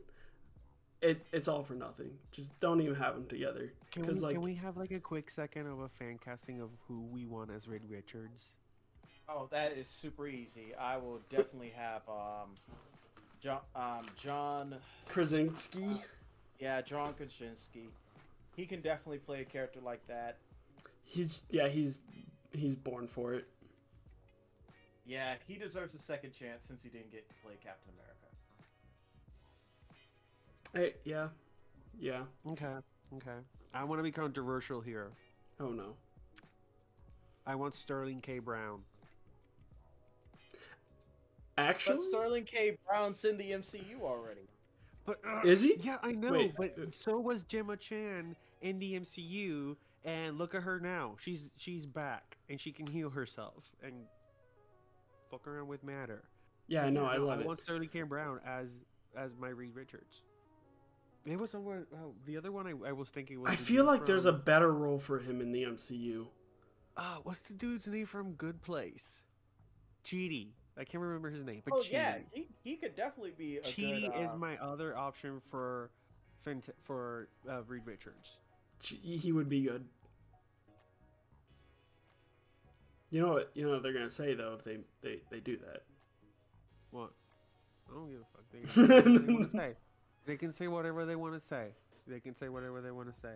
it 1.00 1.26
it's 1.32 1.48
all 1.48 1.62
for 1.62 1.74
nothing. 1.74 2.10
Just 2.32 2.60
don't 2.60 2.80
even 2.80 2.94
have 2.96 3.14
them 3.14 3.26
together. 3.26 3.72
Can 3.92 4.02
we, 4.02 4.06
Because 4.08 4.22
like 4.22 4.34
can 4.34 4.42
we 4.42 4.54
have 4.54 4.76
like 4.76 4.90
a 4.92 5.00
quick 5.00 5.30
second 5.30 5.66
of 5.66 5.80
a 5.80 5.88
fan 5.88 6.18
casting 6.22 6.60
of 6.60 6.70
who 6.86 7.02
we 7.10 7.26
want 7.26 7.50
as 7.50 7.66
Reed 7.68 7.82
Richards? 7.88 8.52
Oh, 9.28 9.48
that 9.50 9.72
is 9.72 9.88
super 9.88 10.26
easy. 10.28 10.72
I 10.78 10.96
will 10.96 11.20
definitely 11.30 11.72
have 11.76 12.02
um, 12.08 12.50
John, 13.40 13.60
um, 13.74 14.06
John, 14.16 14.74
Krasinski, 15.08 16.02
yeah, 16.60 16.80
John 16.80 17.12
Krasinski. 17.14 17.88
He 18.54 18.66
can 18.66 18.80
definitely 18.80 19.18
play 19.18 19.40
a 19.42 19.44
character 19.44 19.80
like 19.84 20.06
that. 20.06 20.38
he's 21.04 21.42
yeah 21.50 21.68
he's 21.68 22.00
he's 22.52 22.76
born 22.76 23.06
for 23.08 23.34
it. 23.34 23.46
Yeah, 25.04 25.34
he 25.46 25.56
deserves 25.56 25.94
a 25.94 25.98
second 25.98 26.32
chance 26.32 26.64
since 26.64 26.82
he 26.82 26.88
didn't 26.88 27.12
get 27.12 27.28
to 27.28 27.34
play 27.44 27.54
Captain 27.62 27.92
America. 27.94 28.26
Hey, 30.72 30.94
yeah, 31.04 31.28
yeah. 31.98 32.22
Okay, 32.48 32.74
okay. 33.16 33.38
I 33.74 33.84
want 33.84 33.98
to 33.98 34.02
be 34.02 34.12
controversial 34.12 34.80
here. 34.80 35.10
Oh 35.60 35.68
no. 35.70 35.94
I 37.46 37.54
want 37.54 37.74
Sterling 37.74 38.20
K. 38.20 38.40
Brown. 38.40 38.80
Actually, 41.58 41.96
But 41.96 42.02
Sterling 42.04 42.44
K. 42.44 42.76
Brown's 42.86 43.24
in 43.24 43.36
the 43.36 43.52
MCU 43.52 44.02
already. 44.02 44.48
But 45.04 45.18
uh, 45.26 45.40
Is 45.44 45.62
he? 45.62 45.76
Yeah, 45.80 45.96
I 46.02 46.12
know. 46.12 46.32
Wait, 46.32 46.54
but 46.56 46.78
uh, 46.78 46.86
so 46.90 47.18
was 47.18 47.42
Gemma 47.44 47.76
Chan 47.76 48.36
in 48.60 48.78
the 48.78 48.98
MCU, 49.00 49.76
and 50.04 50.36
look 50.36 50.54
at 50.54 50.62
her 50.62 50.80
now. 50.80 51.14
She's 51.18 51.50
she's 51.56 51.86
back, 51.86 52.36
and 52.50 52.60
she 52.60 52.72
can 52.72 52.86
heal 52.86 53.08
herself 53.10 53.64
and 53.82 53.94
fuck 55.30 55.46
around 55.46 55.68
with 55.68 55.82
matter. 55.84 56.24
yeah, 56.68 56.84
I 56.84 56.90
know. 56.90 57.04
I 57.06 57.16
love 57.16 57.38
I 57.38 57.42
it. 57.42 57.46
want 57.46 57.60
Sterling 57.60 57.88
K. 57.88 58.02
Brown 58.02 58.40
as 58.46 58.68
as 59.16 59.36
my 59.38 59.48
Reed 59.48 59.74
Richards. 59.74 60.22
It 61.24 61.40
was 61.40 61.50
somewhere. 61.50 61.86
Oh, 61.94 62.12
the 62.26 62.36
other 62.36 62.52
one 62.52 62.66
I, 62.66 62.88
I 62.88 62.92
was 62.92 63.08
thinking 63.08 63.40
was. 63.40 63.50
I 63.52 63.56
feel 63.56 63.84
dude 63.84 63.86
like 63.86 64.06
there's 64.06 64.26
a 64.26 64.32
better 64.32 64.72
role 64.72 64.98
for 64.98 65.18
him 65.18 65.40
in 65.40 65.52
the 65.52 65.62
MCU. 65.62 66.26
Ah, 66.96 67.18
what's 67.24 67.40
the 67.40 67.54
dude's 67.54 67.86
name 67.88 68.06
from 68.06 68.32
Good 68.32 68.62
Place? 68.62 69.22
Chidi. 70.04 70.48
I 70.78 70.84
can't 70.84 71.02
remember 71.02 71.30
his 71.30 71.44
name, 71.44 71.62
but 71.64 71.74
Oh 71.74 71.78
Chidi. 71.80 71.92
yeah, 71.92 72.18
he, 72.30 72.48
he 72.62 72.76
could 72.76 72.94
definitely 72.94 73.32
be 73.36 73.56
a 73.58 73.62
Chidi 73.62 74.12
good. 74.12 74.20
is 74.22 74.30
uh, 74.32 74.36
my 74.36 74.56
other 74.58 74.96
option 74.96 75.40
for 75.50 75.90
Fant- 76.46 76.70
for 76.82 77.28
uh, 77.48 77.62
Reed 77.66 77.82
Richards. 77.86 78.36
Ch- 78.80 78.96
He 79.02 79.32
would 79.32 79.48
be 79.48 79.62
good. 79.62 79.84
You 83.10 83.22
know 83.22 83.28
what? 83.32 83.50
You 83.54 83.64
know 83.66 83.72
what 83.72 83.82
they're 83.82 83.92
gonna 83.92 84.10
say 84.10 84.34
though 84.34 84.54
if 84.58 84.64
they 84.64 84.78
they, 85.02 85.20
they 85.30 85.40
do 85.40 85.56
that. 85.58 85.82
What? 86.90 87.10
I 87.90 87.94
don't 87.94 88.10
give 88.10 88.20
a 88.20 88.24
fuck. 88.32 88.44
They 88.52 88.60
can 88.60 88.68
say 88.72 88.88
whatever 89.08 89.18
they 89.18 89.26
want 89.34 89.50
to 89.50 89.56
say. 89.56 89.72
They 90.26 90.36
can 90.36 90.52
say 90.52 90.68
whatever 90.68 91.04
they 91.06 91.16
want 91.16 91.34
to 91.34 91.40
say. 91.40 91.68
They 92.08 92.20
can 92.20 92.34
say 92.36 92.48
whatever 92.48 92.80
they 92.80 92.90
want 92.90 93.12
to 93.14 93.20
say. 93.20 93.34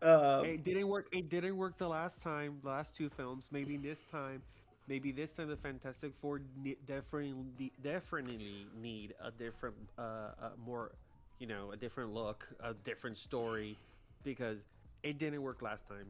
Uh, 0.00 0.42
it 0.44 0.62
didn't 0.62 0.86
work. 0.88 1.08
It 1.10 1.28
didn't 1.28 1.56
work 1.56 1.76
the 1.78 1.88
last 1.88 2.20
time. 2.20 2.58
The 2.62 2.68
last 2.68 2.94
two 2.94 3.08
films. 3.08 3.48
Maybe 3.50 3.76
this 3.76 4.00
time. 4.12 4.42
Maybe 4.88 5.12
this 5.12 5.34
time 5.34 5.48
the 5.48 5.56
Fantastic 5.56 6.12
Four 6.20 6.40
definitely 6.86 7.72
definitely 7.82 8.66
need 8.80 9.14
a 9.22 9.30
different, 9.30 9.76
uh, 9.98 10.02
a 10.02 10.52
more, 10.64 10.92
you 11.38 11.46
know, 11.46 11.72
a 11.72 11.76
different 11.76 12.14
look, 12.14 12.48
a 12.60 12.72
different 12.72 13.18
story, 13.18 13.76
because 14.24 14.58
it 15.02 15.18
didn't 15.18 15.42
work 15.42 15.60
last 15.60 15.86
time. 15.86 16.06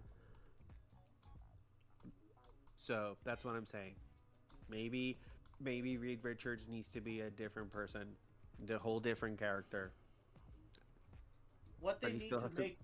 So 2.76 3.16
that's 3.24 3.45
what 3.45 3.57
I'm 3.57 3.66
saying. 3.66 3.95
Maybe, 4.70 5.18
maybe 5.61 5.97
Reed 5.97 6.20
Richards 6.22 6.68
needs 6.68 6.89
to 6.91 7.01
be 7.01 7.22
a 7.22 7.31
different 7.31 7.72
person, 7.72 8.07
the 8.66 8.79
whole 8.79 9.01
different 9.01 9.39
character. 9.39 9.91
what 11.81 12.01
they 12.01 12.12
need 12.12 12.31
to 12.31 12.41
have 12.41 12.55
to- 12.55 12.61
make. 12.61 12.79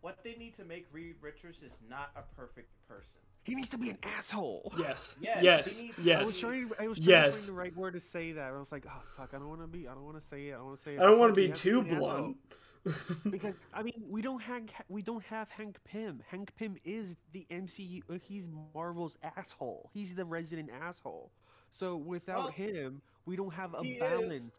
What 0.00 0.22
they 0.24 0.34
need 0.34 0.54
to 0.54 0.64
make 0.64 0.86
Reed 0.92 1.16
Richards 1.20 1.62
is 1.62 1.82
not 1.88 2.10
a 2.16 2.22
perfect 2.34 2.70
person. 2.88 3.20
He 3.42 3.54
needs 3.54 3.68
to 3.70 3.78
be 3.78 3.90
an 3.90 3.98
asshole. 4.18 4.72
yes, 4.78 5.16
Yes, 5.20 5.42
yes, 5.42 5.78
he 5.78 5.86
needs- 5.86 5.98
yes. 6.04 6.20
I 6.20 6.24
was 6.24 6.38
trying. 6.38 6.70
I 6.78 6.88
was 6.88 6.98
trying 6.98 7.08
Yes. 7.08 7.34
to 7.34 7.38
find 7.40 7.48
the 7.48 7.52
right 7.60 7.76
word 7.76 7.94
to 7.94 8.00
say 8.00 8.32
that. 8.32 8.52
I 8.52 8.58
was 8.58 8.70
like, 8.70 8.84
oh 8.88 9.02
fuck, 9.16 9.30
I 9.34 9.38
don't 9.38 9.48
want 9.48 9.60
to 9.62 9.66
be. 9.66 9.88
I 9.88 9.94
don't 9.94 10.04
want 10.04 10.20
to 10.20 10.26
say 10.26 10.48
it. 10.48 10.54
I 10.54 10.56
don't 10.58 10.66
want 10.66 10.76
to 10.78 10.82
say 10.82 10.94
it. 10.94 11.00
I 11.00 11.04
don't 11.04 11.18
want 11.18 11.34
to 11.34 11.40
be 11.40 11.50
too 11.52 11.82
blunt. 11.82 12.36
because 13.30 13.54
I 13.74 13.82
mean, 13.82 14.02
we 14.08 14.22
don't 14.22 14.40
Hank. 14.40 14.72
We 14.88 15.02
don't 15.02 15.24
have 15.24 15.48
Hank 15.50 15.76
Pym. 15.84 16.22
Hank 16.30 16.50
Pym 16.56 16.76
is 16.84 17.14
the 17.32 17.46
MCU. 17.50 18.02
uh, 18.10 18.18
He's 18.22 18.48
Marvel's 18.74 19.16
asshole. 19.36 19.90
He's 19.92 20.14
the 20.14 20.24
resident 20.24 20.70
asshole. 20.82 21.30
So 21.70 21.96
without 21.96 22.38
Well, 22.38 22.48
him, 22.48 23.02
we 23.26 23.36
don't 23.36 23.52
have 23.52 23.74
a 23.74 23.82
he 23.82 23.92
is. 23.92 23.98
balance. 24.00 24.50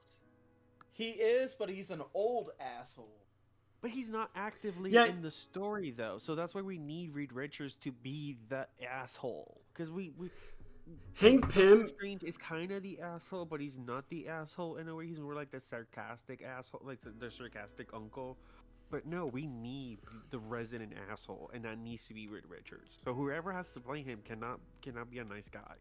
He 0.94 1.10
is, 1.12 1.56
but 1.56 1.70
he's 1.70 1.90
an 1.92 2.02
old 2.14 2.52
asshole. 2.60 3.18
But 3.82 3.92
he's 3.92 4.10
not 4.10 4.30
actively 4.36 4.92
Yeah. 4.92 5.06
in 5.06 5.22
the 5.22 5.32
story 5.32 5.92
though, 5.92 6.18
so 6.20 6.36
that's 6.36 6.54
why 6.54 6.62
we 6.62 6.78
need 6.78 7.14
Reed 7.16 7.34
Richards 7.34 7.76
to 7.78 7.92
be 7.92 8.38
the 8.50 8.68
asshole. 8.88 9.62
Because 9.74 9.90
we, 9.92 10.12
we 10.18 10.30
Hank 11.16 11.50
Pym. 11.52 11.88
Strange 11.88 12.24
is 12.24 12.38
kind 12.38 12.72
of 12.72 12.84
the 12.84 13.00
asshole, 13.00 13.46
but 13.46 13.60
he's 13.60 13.78
not 13.78 14.08
the 14.10 14.28
asshole 14.28 14.76
in 14.78 14.88
a 14.88 14.96
way. 14.96 15.08
He's 15.08 15.20
more 15.20 15.34
like 15.34 15.52
the 15.52 15.60
sarcastic 15.60 16.44
asshole, 16.44 16.82
like 16.84 17.02
the, 17.02 17.12
the 17.12 17.32
sarcastic 17.32 17.88
uncle. 17.94 18.38
But 18.92 19.06
no, 19.06 19.26
we 19.26 19.48
need 19.48 20.00
the 20.32 20.40
resident 20.40 20.94
asshole, 21.10 21.50
and 21.54 21.64
that 21.64 21.78
needs 21.78 22.04
to 22.08 22.14
be 22.14 22.28
Reed 22.28 22.44
Richards. 22.50 23.00
So 23.06 23.14
whoever 23.14 23.52
has 23.54 23.70
to 23.70 23.80
play 23.80 24.04
him 24.04 24.20
cannot 24.26 24.60
cannot 24.82 25.10
be 25.10 25.20
a 25.20 25.24
nice 25.24 25.48
guy. 25.48 25.76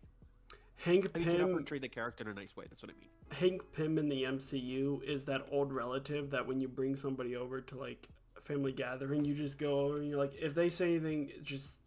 Hank 0.77 1.11
I 1.15 1.19
mean, 1.19 1.37
Pym. 1.37 1.51
portray 1.53 1.81
the 1.81 1.89
character 1.89 2.23
in 2.25 2.31
a 2.31 2.35
nice 2.35 2.57
way. 2.57 2.65
That's 2.71 2.83
what 2.83 2.91
I 2.91 2.95
mean. 2.99 3.11
Hank 3.33 3.63
Pym 3.73 3.99
in 3.99 4.09
the 4.09 4.25
MCU 4.25 5.03
is 5.05 5.25
that 5.27 5.47
old 5.51 5.73
relative 5.73 6.31
that 6.31 6.47
when 6.47 6.61
you 6.61 6.69
bring 6.69 6.97
somebody 6.97 7.37
over 7.37 7.61
to 7.61 7.79
like 7.79 8.09
a 8.37 8.41
family 8.41 8.73
gathering, 8.73 9.25
you 9.25 9.35
just 9.35 9.59
go 9.59 9.81
over 9.81 9.99
and 9.99 10.09
you're 10.09 10.19
like, 10.19 10.35
if 10.41 10.55
they 10.55 10.69
say 10.69 10.97
anything, 10.97 11.31
just 11.43 11.79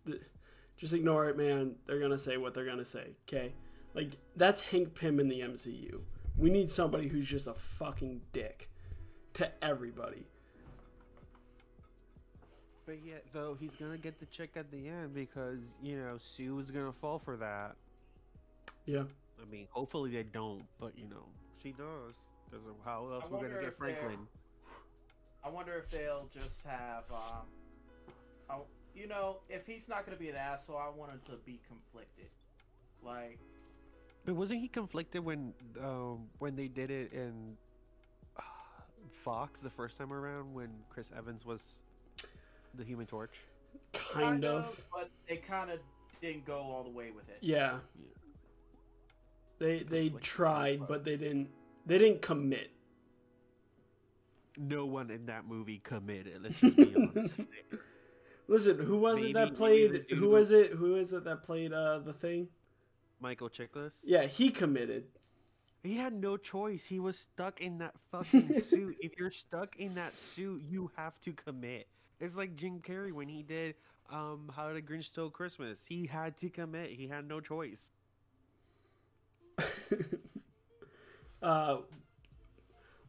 just 0.78 0.94
ignore 0.94 1.30
it, 1.30 1.38
man. 1.38 1.76
They're 1.86 2.00
gonna 2.00 2.18
say 2.18 2.38
what 2.38 2.54
they're 2.54 2.66
gonna 2.66 2.86
say. 2.86 3.16
Okay, 3.28 3.54
like 3.94 4.18
that's 4.36 4.62
Hank 4.62 4.96
Pym 4.96 5.20
in 5.20 5.28
the 5.28 5.42
MCU. 5.42 6.02
We 6.38 6.50
need 6.50 6.72
somebody 6.72 7.08
who's 7.08 7.28
just 7.28 7.48
a 7.48 7.54
fucking 7.54 8.22
dick 8.32 8.70
to 9.36 9.52
everybody. 9.64 10.26
But 12.86 13.04
yet, 13.06 13.26
though, 13.34 13.56
he's 13.60 13.76
gonna 13.80 13.98
get 13.98 14.20
the 14.20 14.26
chick 14.26 14.52
at 14.56 14.72
the 14.72 14.88
end 14.88 15.14
because 15.14 15.60
you 15.82 15.98
know 15.98 16.18
Sue 16.18 16.58
is 16.60 16.72
gonna 16.72 16.94
fall 16.94 17.20
for 17.20 17.38
that. 17.38 17.76
Yeah. 18.86 19.04
I 19.44 19.52
mean, 19.52 19.68
hopefully 19.72 20.12
they 20.12 20.24
don't, 20.24 20.64
but 20.80 20.98
you 20.98 21.08
know 21.10 21.26
she 21.62 21.72
does. 21.72 22.16
Because 22.50 22.66
of 22.66 22.76
how 22.86 23.10
else 23.12 23.26
we're 23.30 23.48
gonna 23.48 23.62
get 23.62 23.78
Franklin? 23.78 24.20
I 25.44 25.50
wonder 25.50 25.74
if 25.74 25.90
they'll 25.90 26.30
just 26.34 26.66
have, 26.66 27.04
um, 27.12 27.46
oh, 28.50 28.66
you 28.96 29.08
know, 29.08 29.38
if 29.50 29.66
he's 29.68 29.90
not 29.90 30.06
going 30.06 30.18
to 30.18 30.24
be 30.24 30.30
an 30.30 30.38
asshole, 30.38 30.78
I 30.78 30.90
want 30.90 31.12
him 31.12 31.20
to 31.26 31.34
be 31.46 31.60
conflicted. 31.68 32.30
Like, 33.04 33.40
But 34.24 34.36
wasn't 34.36 34.62
he 34.62 34.70
conflicted 34.70 35.26
when 35.26 35.54
um, 35.82 36.30
when 36.40 36.56
they 36.56 36.68
did 36.68 36.92
it 36.92 37.12
in 37.12 37.58
uh, 38.38 38.42
Fox 39.24 39.60
the 39.60 39.70
first 39.70 39.98
time 39.98 40.14
around 40.14 40.54
when 40.54 40.70
Chris 40.90 41.12
Evans 41.18 41.46
was 41.46 41.62
the 42.76 42.84
Human 42.86 43.06
Torch? 43.06 43.36
Kind 43.92 44.46
of. 44.46 44.80
but 44.94 45.10
they 45.28 45.38
kind 45.38 45.72
of 45.72 45.80
didn't 46.22 46.46
go 46.46 46.60
all 46.60 46.84
the 46.84 46.90
way 46.90 47.12
with 47.12 47.28
it. 47.28 47.40
Yeah. 47.42 47.80
Yeah. 48.00 48.06
They 49.64 49.84
they 49.84 50.10
Conflict. 50.10 50.26
tried, 50.26 50.88
but 50.90 51.06
they 51.06 51.16
didn't. 51.16 51.48
They 51.86 51.98
didn't 51.98 52.22
commit. 52.22 52.70
No 54.58 54.86
one 54.86 55.10
in 55.10 55.26
that 55.28 55.48
movie 55.48 55.80
committed. 55.84 56.44
Let's 56.44 56.60
just 56.60 56.76
be 56.76 56.94
honest. 56.96 57.34
Listen, 58.50 58.78
who 58.78 58.98
was 58.98 59.16
Maybe- 59.16 59.30
it 59.30 59.34
that 59.36 59.56
played? 59.56 59.92
the 59.94 60.00
dude 60.00 60.10
Who 60.18 60.26
who- 60.26 60.30
was 60.32 60.52
it? 60.52 60.72
Who 60.72 60.96
is 60.98 61.14
it 61.14 61.24
that 61.24 61.44
played 61.44 61.72
uh, 61.72 62.00
the 62.00 62.12
thing? 62.14 62.50
Michael 63.22 63.50
Chiklis. 63.50 63.94
Yeah, 64.04 64.26
he 64.26 64.50
committed. 64.52 65.06
He 65.82 65.96
had 65.96 66.14
no 66.14 66.36
choice. 66.38 66.84
He 66.86 67.00
was 67.00 67.18
stuck 67.18 67.62
in 67.62 67.78
that 67.78 67.94
fucking 68.12 68.60
suit. 68.60 68.98
If 69.00 69.18
you're 69.18 69.32
stuck 69.32 69.78
in 69.78 69.94
that 69.96 70.14
suit, 70.18 70.62
you 70.70 70.92
have 70.98 71.20
to 71.22 71.32
commit. 71.32 71.88
It's 72.20 72.36
like 72.36 72.56
Jim 72.58 72.80
Carrey 72.82 73.14
when 73.14 73.30
he 73.30 73.44
did 73.44 73.76
um 74.12 74.52
How 74.54 74.72
Did 74.74 74.86
Grinch 74.86 75.06
Stole 75.06 75.30
Christmas. 75.30 75.80
He 75.88 76.06
had 76.06 76.38
to 76.40 76.50
commit. 76.50 76.90
He 76.92 77.08
had 77.08 77.28
no 77.28 77.40
choice. 77.40 77.80
Uh, 81.44 81.78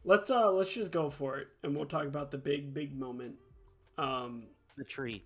let's 0.03 0.29
uh 0.29 0.51
let's 0.51 0.73
just 0.73 0.91
go 0.91 1.09
for 1.09 1.37
it, 1.37 1.47
and 1.63 1.75
we'll 1.75 1.85
talk 1.85 2.05
about 2.05 2.31
the 2.31 2.37
big 2.37 2.73
big 2.73 2.97
moment. 2.97 3.35
Um, 3.97 4.43
The 4.77 4.83
tree. 4.83 5.23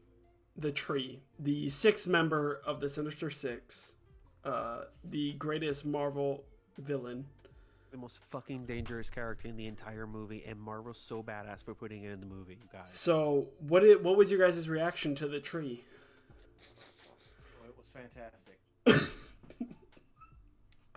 the 0.57 0.71
tree, 0.71 1.19
the 1.39 1.69
sixth 1.69 2.07
member 2.07 2.61
of 2.65 2.79
the 2.81 2.89
Sinister 2.89 3.29
Six, 3.29 3.93
uh, 4.45 4.81
the 5.03 5.33
greatest 5.33 5.85
Marvel 5.85 6.43
villain. 6.77 7.25
The 7.91 7.97
most 7.97 8.21
fucking 8.29 8.65
dangerous 8.67 9.09
character 9.09 9.47
in 9.47 9.57
the 9.57 9.65
entire 9.65 10.05
movie, 10.05 10.43
and 10.47 10.59
Marvel's 10.59 10.99
so 10.99 11.23
badass 11.23 11.63
for 11.63 11.73
putting 11.73 12.03
it 12.03 12.11
in 12.11 12.19
the 12.19 12.27
movie, 12.27 12.53
you 12.61 12.67
guys. 12.71 12.91
So, 12.93 13.47
what 13.67 13.83
it 13.83 14.03
what 14.03 14.15
was 14.15 14.29
your 14.31 14.39
guys' 14.45 14.69
reaction 14.69 15.15
to 15.15 15.27
the 15.27 15.39
tree? 15.39 15.83
Oh, 17.59 17.65
it 17.67 17.75
was 17.75 17.87
fantastic. 17.87 18.59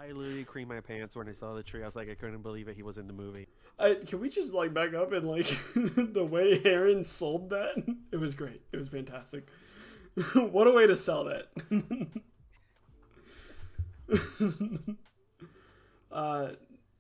I 0.03 0.11
literally 0.11 0.45
creamed 0.45 0.69
my 0.69 0.81
pants 0.81 1.15
when 1.15 1.29
I 1.29 1.33
saw 1.33 1.55
the 1.55 1.63
tree. 1.63 1.83
I 1.83 1.87
was 1.87 1.95
like, 1.95 2.11
I 2.11 2.15
couldn't 2.15 2.43
believe 2.43 2.67
it. 2.67 2.75
He 2.75 2.83
was 2.83 2.99
in 2.99 3.07
the 3.07 3.13
movie. 3.13 3.47
I, 3.79 3.95
can 4.05 4.19
we 4.19 4.29
just 4.29 4.53
like 4.53 4.75
back 4.75 4.95
up 4.95 5.13
and 5.13 5.29
like 5.29 5.47
the 5.75 6.25
way 6.25 6.61
Aaron 6.65 7.05
sold 7.05 7.51
that? 7.51 7.81
It 8.11 8.17
was 8.17 8.35
great. 8.35 8.63
It 8.73 8.79
was 8.79 8.89
fantastic. 8.89 9.49
what 10.35 10.67
a 10.67 10.73
way 10.73 10.89
to 10.89 10.97
sell 10.97 11.25
that. 11.25 11.51
uh, 16.13 16.49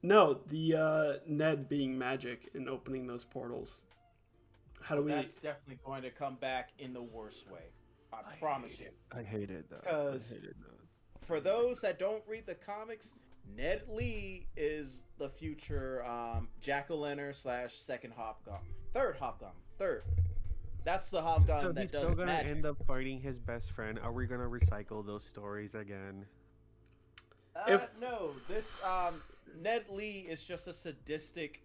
no, 0.02 0.38
the 0.48 0.74
uh, 0.76 1.12
Ned 1.26 1.68
being 1.68 1.98
magic 1.98 2.50
and 2.54 2.68
opening 2.68 3.08
those 3.08 3.24
portals. 3.24 3.82
How 4.80 4.94
do 4.94 5.02
we? 5.02 5.10
That's 5.10 5.34
definitely 5.34 5.80
going 5.84 6.02
to 6.02 6.10
come 6.10 6.36
back 6.36 6.70
in 6.78 6.92
the 6.92 7.02
worst 7.02 7.50
way. 7.50 7.62
I, 8.12 8.36
promise 8.38 8.78
you. 8.78 8.90
I 9.10 9.22
hated 9.22 9.64
that. 9.70 9.84
Because- 9.84 10.32
I 10.32 10.36
hated 10.36 10.54
that. 10.60 10.81
For 11.26 11.40
those 11.40 11.80
that 11.80 11.98
don't 11.98 12.22
read 12.26 12.46
the 12.46 12.54
comics, 12.54 13.14
Ned 13.56 13.82
Lee 13.88 14.46
is 14.56 15.02
the 15.18 15.28
future 15.28 16.04
um, 16.04 16.48
Jack 16.60 16.90
O' 16.90 16.96
Lantern 16.96 17.32
slash 17.32 17.74
second 17.74 18.12
Hobgoblin, 18.16 18.60
third 18.92 19.16
Hobgoblin, 19.18 19.52
third. 19.78 20.02
That's 20.84 21.10
the 21.10 21.22
Hobgoblin 21.22 21.60
So 21.60 21.72
that 21.72 21.80
he's 21.82 21.90
does 21.92 22.02
still 22.02 22.14
gonna 22.14 22.26
magic. 22.32 22.50
end 22.50 22.66
up 22.66 22.76
fighting 22.86 23.20
his 23.20 23.38
best 23.38 23.70
friend. 23.70 23.98
Are 24.00 24.12
we 24.12 24.26
gonna 24.26 24.48
recycle 24.48 25.04
those 25.06 25.24
stories 25.24 25.74
again? 25.74 26.26
Uh, 27.54 27.64
If- 27.68 28.00
no, 28.00 28.30
this 28.48 28.82
um, 28.84 29.22
Ned 29.60 29.84
Lee 29.90 30.26
is 30.28 30.44
just 30.44 30.66
a 30.66 30.72
sadistic 30.72 31.60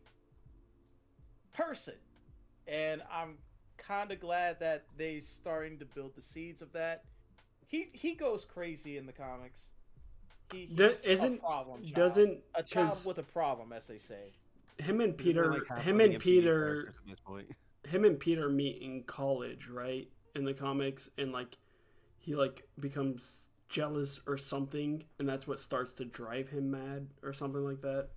person, 1.53 1.95
and 2.67 3.01
I'm 3.11 3.37
kind 3.77 4.11
of 4.11 4.19
glad 4.19 4.59
that 4.59 4.83
they 4.97 5.19
starting 5.19 5.79
to 5.79 5.85
build 5.85 6.15
the 6.15 6.21
seeds 6.21 6.61
of 6.61 6.71
that. 6.73 7.03
He 7.67 7.89
he 7.93 8.13
goes 8.15 8.45
crazy 8.45 8.97
in 8.97 9.05
the 9.05 9.13
comics. 9.13 9.71
He, 10.51 10.65
Do- 10.67 10.93
isn't- 11.03 11.35
a 11.35 11.39
problem 11.39 11.83
child. 11.83 11.93
Doesn't 11.95 12.39
a 12.55 12.63
child 12.63 12.89
'cause 12.89 13.05
with 13.05 13.17
a 13.17 13.23
problem, 13.23 13.73
as 13.73 13.87
they 13.87 13.97
say. 13.97 14.31
him 14.79 15.01
and 15.01 15.17
Peter, 15.17 15.51
like 15.51 15.79
him 15.81 15.99
and 15.99 16.17
Peter, 16.19 16.59
characters 16.85 16.95
at 17.03 17.09
this 17.09 17.19
point. 17.19 17.47
him 17.85 18.05
and 18.05 18.19
Peter 18.19 18.47
meet 18.49 18.81
in 18.81 19.03
college, 19.03 19.67
right? 19.67 20.07
In 20.35 20.45
the 20.45 20.53
comics, 20.53 21.09
and 21.17 21.31
like 21.33 21.57
he 22.17 22.35
like 22.35 22.65
becomes 22.79 23.49
jealous 23.67 24.21
or 24.27 24.37
something, 24.37 25.03
and 25.19 25.27
that's 25.27 25.45
what 25.45 25.59
starts 25.59 25.91
to 25.93 26.05
drive 26.05 26.47
him 26.47 26.71
mad 26.71 27.07
or 27.21 27.33
something 27.33 27.63
like 27.65 27.81
that. 27.81 28.07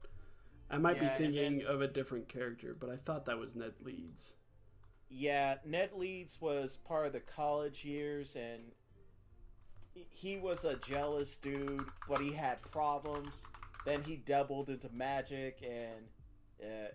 I 0.71 0.79
might 0.79 0.97
Yeah, 1.03 1.17
be 1.19 1.25
thinking 1.25 1.59
then- 1.59 1.67
of 1.67 1.81
a 1.81 1.89
different 1.89 2.29
character, 2.29 2.77
but 2.79 2.91
I 2.91 2.97
thought 2.99 3.25
that 3.25 3.39
was 3.39 3.57
Ned 3.57 3.73
Leeds. 3.81 4.37
Yeah, 5.09 5.57
Ned 5.65 5.93
Leeds 5.95 6.41
was 6.41 6.77
part 6.77 7.07
of 7.09 7.13
the 7.13 7.19
college 7.21 7.85
years, 7.85 8.37
and 8.37 8.71
he 10.11 10.37
was 10.37 10.65
a 10.65 10.77
jealous 10.77 11.37
dude, 11.39 11.85
but 12.09 12.21
he 12.21 12.33
had 12.33 12.61
problems. 12.63 13.47
Then 13.85 14.03
he 14.03 14.17
doubled 14.17 14.69
into 14.69 14.89
magic, 14.93 15.59
and 15.63 16.07
uh, 16.63 16.89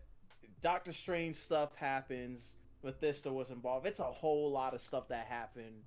Doctor 0.62 0.92
Strange 0.92 1.36
stuff 1.36 1.76
happens. 1.76 2.56
Mephisto 2.84 3.32
was 3.32 3.50
involved. 3.50 3.88
It's 3.88 4.00
a 4.00 4.04
whole 4.04 4.52
lot 4.52 4.74
of 4.74 4.82
stuff 4.82 5.08
that 5.08 5.26
happened. 5.26 5.84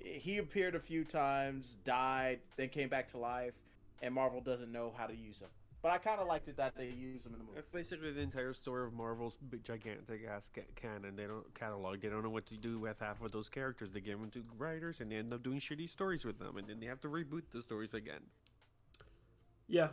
He 0.00 0.38
appeared 0.38 0.74
a 0.74 0.80
few 0.80 1.04
times, 1.04 1.76
died, 1.84 2.40
then 2.56 2.68
came 2.68 2.88
back 2.88 3.08
to 3.08 3.18
life, 3.18 3.54
and 4.02 4.14
Marvel 4.14 4.40
doesn't 4.40 4.70
know 4.70 4.92
how 4.96 5.06
to 5.06 5.16
use 5.16 5.40
him. 5.40 5.48
But 5.80 5.92
I 5.92 5.98
kind 5.98 6.20
of 6.20 6.26
liked 6.26 6.48
it 6.48 6.56
that 6.56 6.76
they 6.76 6.86
used 6.88 7.24
them 7.24 7.34
in 7.34 7.38
the 7.38 7.44
movie. 7.44 7.54
That's 7.54 7.70
basically 7.70 8.10
the 8.12 8.20
entire 8.20 8.52
story 8.52 8.84
of 8.84 8.92
Marvel's 8.92 9.36
big, 9.48 9.62
gigantic 9.64 10.22
ass 10.28 10.50
ca- 10.52 10.62
canon. 10.74 11.14
They 11.14 11.26
don't 11.26 11.54
catalog. 11.54 12.00
They 12.00 12.08
don't 12.08 12.24
know 12.24 12.30
what 12.30 12.46
to 12.46 12.56
do 12.56 12.80
with 12.80 12.98
half 12.98 13.22
of 13.22 13.30
those 13.30 13.48
characters. 13.48 13.90
They 13.92 14.00
give 14.00 14.18
them 14.18 14.30
to 14.32 14.42
writers, 14.58 14.98
and 15.00 15.10
they 15.12 15.16
end 15.16 15.32
up 15.32 15.44
doing 15.44 15.60
shitty 15.60 15.88
stories 15.88 16.24
with 16.24 16.40
them, 16.40 16.56
and 16.56 16.66
then 16.66 16.80
they 16.80 16.86
have 16.86 17.00
to 17.02 17.08
reboot 17.08 17.42
the 17.52 17.62
stories 17.62 17.94
again. 17.94 18.22
Yeah. 19.68 19.88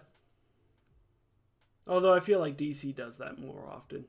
Although 1.87 2.15
I 2.15 2.19
feel 2.19 2.39
like 2.39 2.57
DC 2.57 2.95
does 2.95 3.17
that 3.17 3.37
more 3.37 3.69
often. 3.71 4.05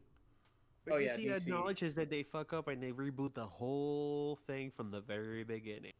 But 0.86 0.94
Oh, 0.94 0.96
yeah, 0.98 1.16
DC, 1.16 1.26
DC. 1.26 1.36
acknowledges 1.42 1.94
that 1.96 2.08
they 2.08 2.22
fuck 2.22 2.52
up 2.54 2.68
and 2.68 2.82
they 2.82 2.92
reboot 2.92 3.34
the 3.34 3.44
whole 3.46 4.36
thing 4.46 4.70
from 4.70 4.90
the 4.92 5.00
very 5.00 5.44
beginning. 5.44 5.92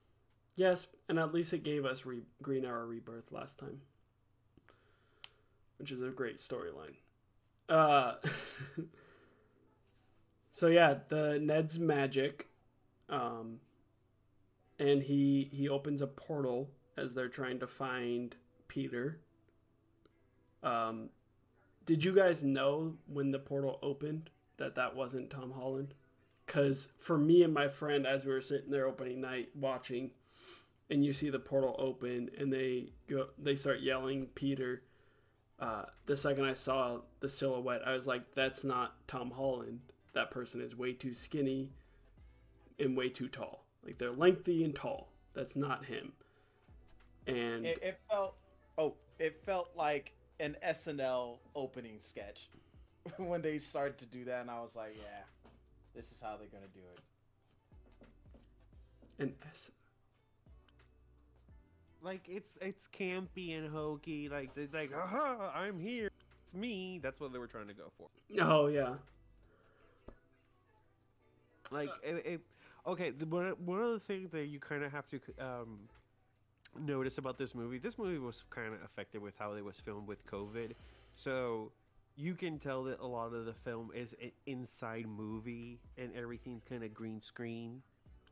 Yes, 0.56 0.86
and 1.10 1.18
at 1.18 1.34
least 1.34 1.52
it 1.52 1.64
gave 1.64 1.84
us 1.84 2.06
re- 2.06 2.22
Green 2.40 2.64
Arrow 2.64 2.86
Rebirth 2.86 3.30
last 3.30 3.58
time, 3.58 3.82
which 5.78 5.90
is 5.90 6.02
a 6.02 6.08
great 6.08 6.38
storyline. 6.38 6.96
Uh, 7.68 8.14
so 10.52 10.68
yeah, 10.68 10.94
the 11.08 11.38
Ned's 11.40 11.78
magic, 11.78 12.48
um, 13.08 13.60
and 14.78 15.02
he 15.02 15.48
he 15.52 15.68
opens 15.68 16.02
a 16.02 16.06
portal 16.06 16.70
as 16.96 17.14
they're 17.14 17.28
trying 17.28 17.58
to 17.60 17.66
find 17.66 18.36
Peter. 18.68 19.20
Um, 20.62 21.10
did 21.84 22.04
you 22.04 22.14
guys 22.14 22.42
know 22.42 22.94
when 23.06 23.30
the 23.30 23.38
portal 23.38 23.78
opened 23.82 24.30
that 24.56 24.74
that 24.74 24.96
wasn't 24.96 25.30
Tom 25.30 25.52
Holland? 25.52 25.94
Because 26.44 26.88
for 26.98 27.18
me 27.18 27.42
and 27.42 27.52
my 27.52 27.68
friend, 27.68 28.06
as 28.06 28.24
we 28.24 28.32
were 28.32 28.40
sitting 28.40 28.70
there 28.70 28.86
opening 28.86 29.20
night 29.20 29.50
watching, 29.54 30.10
and 30.90 31.04
you 31.04 31.12
see 31.12 31.30
the 31.30 31.38
portal 31.38 31.74
open 31.78 32.30
and 32.38 32.52
they 32.52 32.90
go 33.08 33.26
they 33.38 33.54
start 33.54 33.80
yelling 33.80 34.26
Peter. 34.34 34.82
Uh, 35.58 35.84
the 36.04 36.16
second 36.16 36.44
I 36.44 36.54
saw 36.54 37.00
the 37.20 37.28
silhouette, 37.28 37.82
I 37.86 37.92
was 37.92 38.06
like, 38.06 38.34
"That's 38.34 38.62
not 38.62 38.94
Tom 39.08 39.30
Holland. 39.30 39.80
That 40.12 40.30
person 40.30 40.60
is 40.60 40.76
way 40.76 40.92
too 40.92 41.14
skinny 41.14 41.70
and 42.78 42.96
way 42.96 43.08
too 43.08 43.28
tall. 43.28 43.64
Like 43.84 43.98
they're 43.98 44.12
lengthy 44.12 44.64
and 44.64 44.74
tall. 44.74 45.08
That's 45.34 45.56
not 45.56 45.84
him." 45.86 46.12
And 47.26 47.66
It, 47.66 47.78
it 47.82 48.00
felt 48.10 48.36
oh, 48.78 48.94
it 49.18 49.42
felt 49.44 49.70
like 49.74 50.12
an 50.40 50.56
SNL 50.64 51.38
opening 51.54 51.98
sketch 52.00 52.48
when 53.16 53.40
they 53.40 53.58
started 53.58 53.98
to 53.98 54.06
do 54.06 54.24
that, 54.26 54.42
and 54.42 54.50
I 54.50 54.60
was 54.60 54.76
like, 54.76 54.94
yeah, 54.96 55.22
this 55.94 56.12
is 56.12 56.20
how 56.20 56.36
they're 56.36 56.48
gonna 56.48 56.66
do 56.74 56.80
it. 56.92 57.00
and 59.18 59.32
S- 59.50 59.70
Like 62.06 62.28
it's 62.28 62.56
it's 62.60 62.86
campy 62.96 63.58
and 63.58 63.68
hokey. 63.68 64.28
Like 64.28 64.50
like, 64.72 64.92
aha, 64.96 65.52
I'm 65.52 65.80
here. 65.80 66.08
It's 66.44 66.54
me. 66.54 67.00
That's 67.02 67.18
what 67.18 67.32
they 67.32 67.40
were 67.40 67.48
trying 67.48 67.66
to 67.66 67.74
go 67.74 67.90
for. 67.98 68.06
oh 68.40 68.68
yeah, 68.68 68.94
Like, 71.72 71.90
it, 72.04 72.24
it, 72.24 72.40
okay, 72.86 73.10
the, 73.10 73.26
one 73.26 73.56
one 73.64 73.82
of 73.82 73.90
the 73.90 73.98
things 73.98 74.30
that 74.30 74.44
you 74.44 74.60
kind 74.60 74.84
of 74.84 74.92
have 74.92 75.08
to 75.08 75.20
um, 75.40 75.80
notice 76.78 77.18
about 77.18 77.38
this 77.38 77.56
movie, 77.56 77.78
this 77.78 77.98
movie 77.98 78.18
was 78.18 78.44
kind 78.50 78.72
of 78.72 78.80
affected 78.84 79.20
with 79.20 79.34
how 79.36 79.54
it 79.54 79.64
was 79.64 79.74
filmed 79.84 80.06
with 80.06 80.24
COVID, 80.26 80.74
so 81.16 81.72
you 82.14 82.36
can 82.36 82.60
tell 82.60 82.84
that 82.84 83.00
a 83.00 83.06
lot 83.06 83.34
of 83.34 83.46
the 83.46 83.52
film 83.52 83.90
is 83.92 84.14
an 84.22 84.30
inside 84.46 85.06
movie 85.08 85.80
and 85.98 86.14
everything's 86.14 86.62
kind 86.68 86.84
of 86.84 86.94
green 86.94 87.20
screen. 87.20 87.82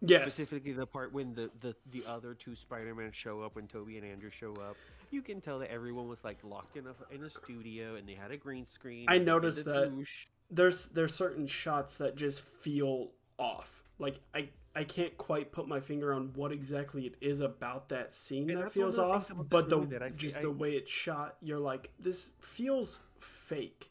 Yes, 0.07 0.23
Specifically, 0.23 0.73
the 0.73 0.87
part 0.87 1.13
when 1.13 1.35
the, 1.35 1.51
the, 1.61 1.75
the 1.91 2.05
other 2.09 2.35
two 2.35 2.55
Spider-Man 2.55 3.11
show 3.13 3.43
up, 3.43 3.57
when 3.57 3.67
Tobey 3.67 3.97
and 3.99 4.07
Andrew 4.07 4.31
show 4.31 4.53
up, 4.55 4.77
you 5.11 5.23
can 5.23 5.41
tell 5.41 5.59
that 5.61 5.71
everyone 5.71 6.09
was 6.09 6.25
like 6.25 6.39
locked 6.43 6.77
in 6.77 6.87
a, 6.87 7.15
in 7.15 7.23
a 7.25 7.31
studio 7.31 7.95
and 7.97 8.09
they 8.09 8.15
had 8.15 8.31
a 8.31 8.37
green 8.37 8.67
screen. 8.67 9.07
I 9.09 9.15
and 9.15 9.23
they 9.23 9.25
did 9.25 9.27
noticed 9.31 9.65
that. 9.65 9.93
whoosh. 9.93 10.27
there's 10.51 10.87
there's 10.89 11.15
certain 11.15 11.47
shots 11.47 11.99
that 11.99 12.17
just 12.17 12.41
feel 12.41 13.11
off. 13.39 13.85
Like 13.99 14.21
I 14.35 14.49
I 14.77 14.85
can't 14.85 15.17
quite 15.17 15.53
put 15.53 15.69
my 15.69 15.79
finger 15.81 16.13
on 16.13 16.33
what 16.35 16.51
exactly 16.51 17.07
it 17.07 17.15
is 17.21 17.41
about 17.41 17.89
that 17.91 18.13
scene 18.13 18.51
And 18.51 18.61
that 18.61 18.73
feels 18.73 18.99
of 18.99 19.07
the 19.09 19.19
things 19.21 19.39
off, 19.41 19.49
but 19.49 19.69
the 19.69 20.01
I- 20.03 20.09
just 20.11 20.39
I- 20.39 20.43
the 20.43 20.51
way 20.51 20.73
it's 20.73 20.91
shot, 20.91 21.37
you're 21.41 21.61
like 21.61 21.93
this 21.99 22.33
feels 22.41 22.99
fake. 23.21 23.91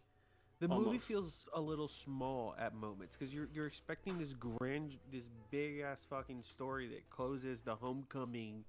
The 0.63 0.69
movie 0.69 0.97
feels 0.97 1.45
a 1.53 1.59
little 1.59 1.89
small 1.89 2.55
at 2.57 2.73
moments 2.73 3.17
because 3.17 3.33
you're 3.33 3.49
you're 3.53 3.67
expecting 3.67 4.17
this 4.17 4.31
grand, 4.31 4.93
this 5.11 5.29
big 5.51 5.81
ass 5.81 6.07
fucking 6.09 6.41
story 6.41 6.87
that 6.87 7.09
closes 7.09 7.59
the 7.59 7.75
Homecoming, 7.75 8.63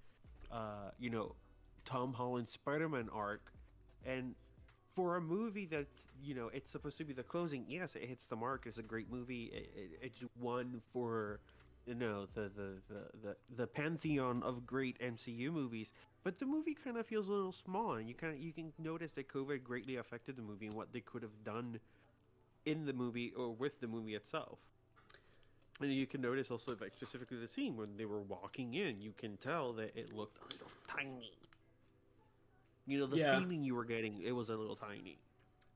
uh, 0.50 0.90
you 0.98 1.08
know, 1.08 1.36
Tom 1.84 2.12
Holland 2.12 2.48
Spider-Man 2.48 3.10
arc, 3.12 3.52
and 4.04 4.34
for 4.96 5.14
a 5.14 5.20
movie 5.20 5.66
that's 5.66 6.08
you 6.20 6.34
know 6.34 6.48
it's 6.52 6.72
supposed 6.72 6.98
to 6.98 7.04
be 7.04 7.12
the 7.12 7.22
closing, 7.22 7.64
yes, 7.68 7.94
it 7.94 8.08
hits 8.08 8.26
the 8.26 8.34
mark. 8.34 8.64
It's 8.66 8.78
a 8.78 8.82
great 8.82 9.08
movie. 9.08 9.44
It, 9.44 9.70
it, 9.76 9.98
it's 10.02 10.18
one 10.40 10.82
for 10.92 11.38
you 11.86 11.94
know 11.94 12.26
the, 12.34 12.50
the 12.56 12.82
the 12.88 13.02
the 13.22 13.36
the 13.56 13.66
pantheon 13.68 14.42
of 14.42 14.66
great 14.66 14.98
MCU 14.98 15.52
movies. 15.52 15.92
But 16.24 16.38
the 16.38 16.46
movie 16.46 16.74
kind 16.74 16.96
of 16.96 17.06
feels 17.06 17.28
a 17.28 17.32
little 17.32 17.52
small, 17.52 17.92
and 17.92 18.08
you 18.08 18.14
kind 18.14 18.32
of 18.34 18.40
you 18.40 18.52
can 18.52 18.72
notice 18.78 19.12
that 19.12 19.28
COVID 19.28 19.62
greatly 19.62 19.96
affected 19.96 20.36
the 20.36 20.42
movie 20.42 20.66
and 20.66 20.74
what 20.74 20.92
they 20.92 21.00
could 21.00 21.22
have 21.22 21.44
done 21.44 21.78
in 22.64 22.86
the 22.86 22.94
movie 22.94 23.32
or 23.36 23.50
with 23.50 23.80
the 23.80 23.86
movie 23.86 24.14
itself. 24.14 24.58
And 25.80 25.92
you 25.92 26.06
can 26.06 26.22
notice 26.22 26.50
also, 26.50 26.76
like 26.80 26.94
specifically 26.94 27.38
the 27.38 27.48
scene 27.48 27.76
when 27.76 27.96
they 27.96 28.06
were 28.06 28.20
walking 28.22 28.74
in, 28.74 29.00
you 29.02 29.12
can 29.12 29.36
tell 29.36 29.72
that 29.74 29.94
it 29.96 30.12
looked 30.14 30.38
a 30.38 30.52
little 30.52 30.70
tiny. 30.86 31.32
You 32.86 32.98
know, 33.00 33.06
the 33.06 33.18
Yeah. 33.18 33.40
feeling 33.40 33.62
you 33.64 33.74
were 33.74 33.84
getting, 33.84 34.22
it 34.22 34.32
was 34.32 34.48
a 34.48 34.56
little 34.56 34.76
tiny. 34.76 35.18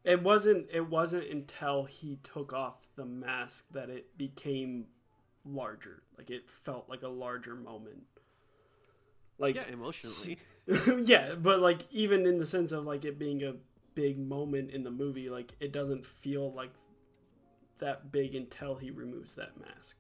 It 0.05 0.22
wasn't 0.22 0.68
it 0.72 0.88
wasn't 0.88 1.28
until 1.30 1.84
he 1.84 2.16
took 2.16 2.53
off 2.53 2.88
the 2.96 3.05
mask 3.05 3.66
that 3.72 3.90
it 3.90 4.16
became 4.16 4.86
larger. 5.44 6.03
Like 6.16 6.30
it 6.30 6.49
felt 6.49 6.88
like 6.88 7.03
a 7.03 7.09
larger 7.09 7.55
moment. 7.55 8.05
Like 9.39 9.55
yeah, 9.55 9.68
emotionally. 9.72 10.39
yeah, 11.05 11.34
but 11.34 11.61
like 11.61 11.82
even 11.91 12.26
in 12.26 12.39
the 12.39 12.47
sense 12.47 12.72
of 12.72 12.84
like 12.84 13.05
it 13.05 13.18
being 13.18 13.43
a 13.45 13.55
big 13.95 14.18
moment 14.18 14.70
in 14.70 14.82
the 14.82 14.91
movie, 14.91 15.30
like 15.30 15.53
it 15.61 15.72
doesn't 15.72 16.05
feel 16.05 16.53
like 16.53 16.70
that 17.78 18.11
big 18.11 18.34
until 18.34 18.74
he 18.74 18.91
removes 18.91 19.34
that 19.36 19.59
mask. 19.61 19.99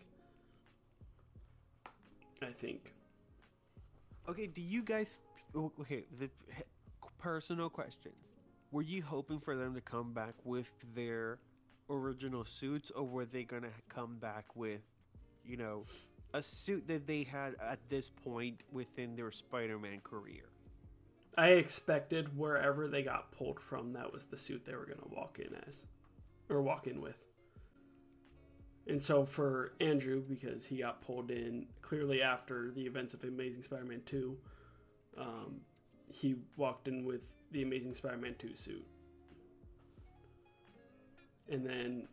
I 2.42 2.52
think. 2.52 2.92
Okay, 4.28 4.46
do 4.46 4.60
you 4.60 4.82
guys? 4.82 5.20
Okay, 5.56 6.04
the 6.18 6.28
personal 7.18 7.68
questions. 7.68 8.14
Were 8.70 8.82
you 8.82 9.02
hoping 9.02 9.40
for 9.40 9.56
them 9.56 9.74
to 9.74 9.80
come 9.80 10.12
back 10.12 10.34
with 10.44 10.68
their 10.94 11.38
original 11.88 12.44
suits, 12.44 12.90
or 12.90 13.04
were 13.04 13.24
they 13.24 13.44
gonna 13.44 13.70
come 13.88 14.16
back 14.18 14.44
with, 14.54 14.82
you 15.44 15.56
know, 15.56 15.84
a 16.34 16.42
suit 16.42 16.86
that 16.88 17.06
they 17.06 17.22
had 17.22 17.54
at 17.60 17.78
this 17.88 18.10
point 18.10 18.60
within 18.70 19.16
their 19.16 19.30
Spider-Man 19.30 20.00
career? 20.02 20.44
I 21.36 21.48
expected 21.50 22.36
wherever 22.36 22.88
they 22.88 23.02
got 23.02 23.30
pulled 23.32 23.60
from, 23.60 23.92
that 23.92 24.12
was 24.12 24.26
the 24.26 24.36
suit 24.36 24.64
they 24.64 24.74
were 24.74 24.86
going 24.86 24.98
to 24.98 25.14
walk 25.14 25.38
in 25.38 25.54
as, 25.66 25.86
or 26.50 26.60
walk 26.62 26.86
in 26.86 27.00
with. 27.00 27.16
And 28.88 29.02
so 29.02 29.24
for 29.24 29.72
Andrew, 29.80 30.22
because 30.26 30.64
he 30.66 30.78
got 30.78 31.00
pulled 31.02 31.30
in 31.30 31.66
clearly 31.82 32.22
after 32.22 32.70
the 32.70 32.82
events 32.82 33.14
of 33.14 33.22
Amazing 33.22 33.62
Spider-Man 33.62 34.02
Two, 34.06 34.36
um, 35.16 35.60
he 36.10 36.36
walked 36.56 36.88
in 36.88 37.04
with 37.04 37.22
the 37.52 37.62
Amazing 37.62 37.94
Spider-Man 37.94 38.34
Two 38.38 38.56
suit, 38.56 38.86
and 41.50 41.64
then, 41.64 42.08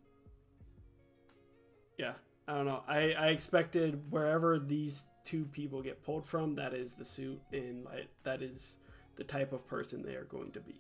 yeah, 1.98 2.14
I 2.48 2.54
don't 2.54 2.66
know. 2.66 2.84
I 2.88 3.14
I 3.14 3.28
expected 3.28 4.00
wherever 4.12 4.60
these 4.60 5.06
two 5.24 5.46
people 5.46 5.82
get 5.82 6.04
pulled 6.04 6.26
from, 6.26 6.56
that 6.56 6.74
is 6.74 6.94
the 6.94 7.06
suit, 7.06 7.42
and 7.52 7.86
like 7.86 8.08
that 8.24 8.42
is 8.42 8.78
the 9.16 9.24
type 9.24 9.52
of 9.52 9.66
person 9.68 10.04
they 10.04 10.16
are 10.16 10.26
going 10.26 10.52
to 10.52 10.60
be. 10.60 10.80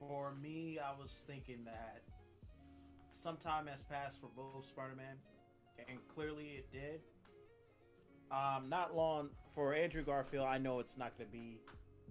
For 0.00 0.34
me, 0.42 0.78
I 0.78 1.00
was 1.00 1.24
thinking 1.26 1.64
that 1.64 2.02
some 3.14 3.36
time 3.36 3.68
has 3.68 3.84
passed 3.84 4.20
for 4.20 4.28
both 4.36 4.66
Spider-Man, 4.68 5.16
and 5.88 5.98
clearly 6.14 6.58
it 6.58 6.70
did. 6.72 7.00
Um, 8.30 8.68
not 8.68 8.94
long 8.96 9.30
for 9.54 9.72
Andrew 9.72 10.02
Garfield. 10.02 10.46
I 10.46 10.58
know 10.58 10.80
it's 10.80 10.98
not 10.98 11.16
going 11.16 11.30
to 11.30 11.32
be 11.32 11.58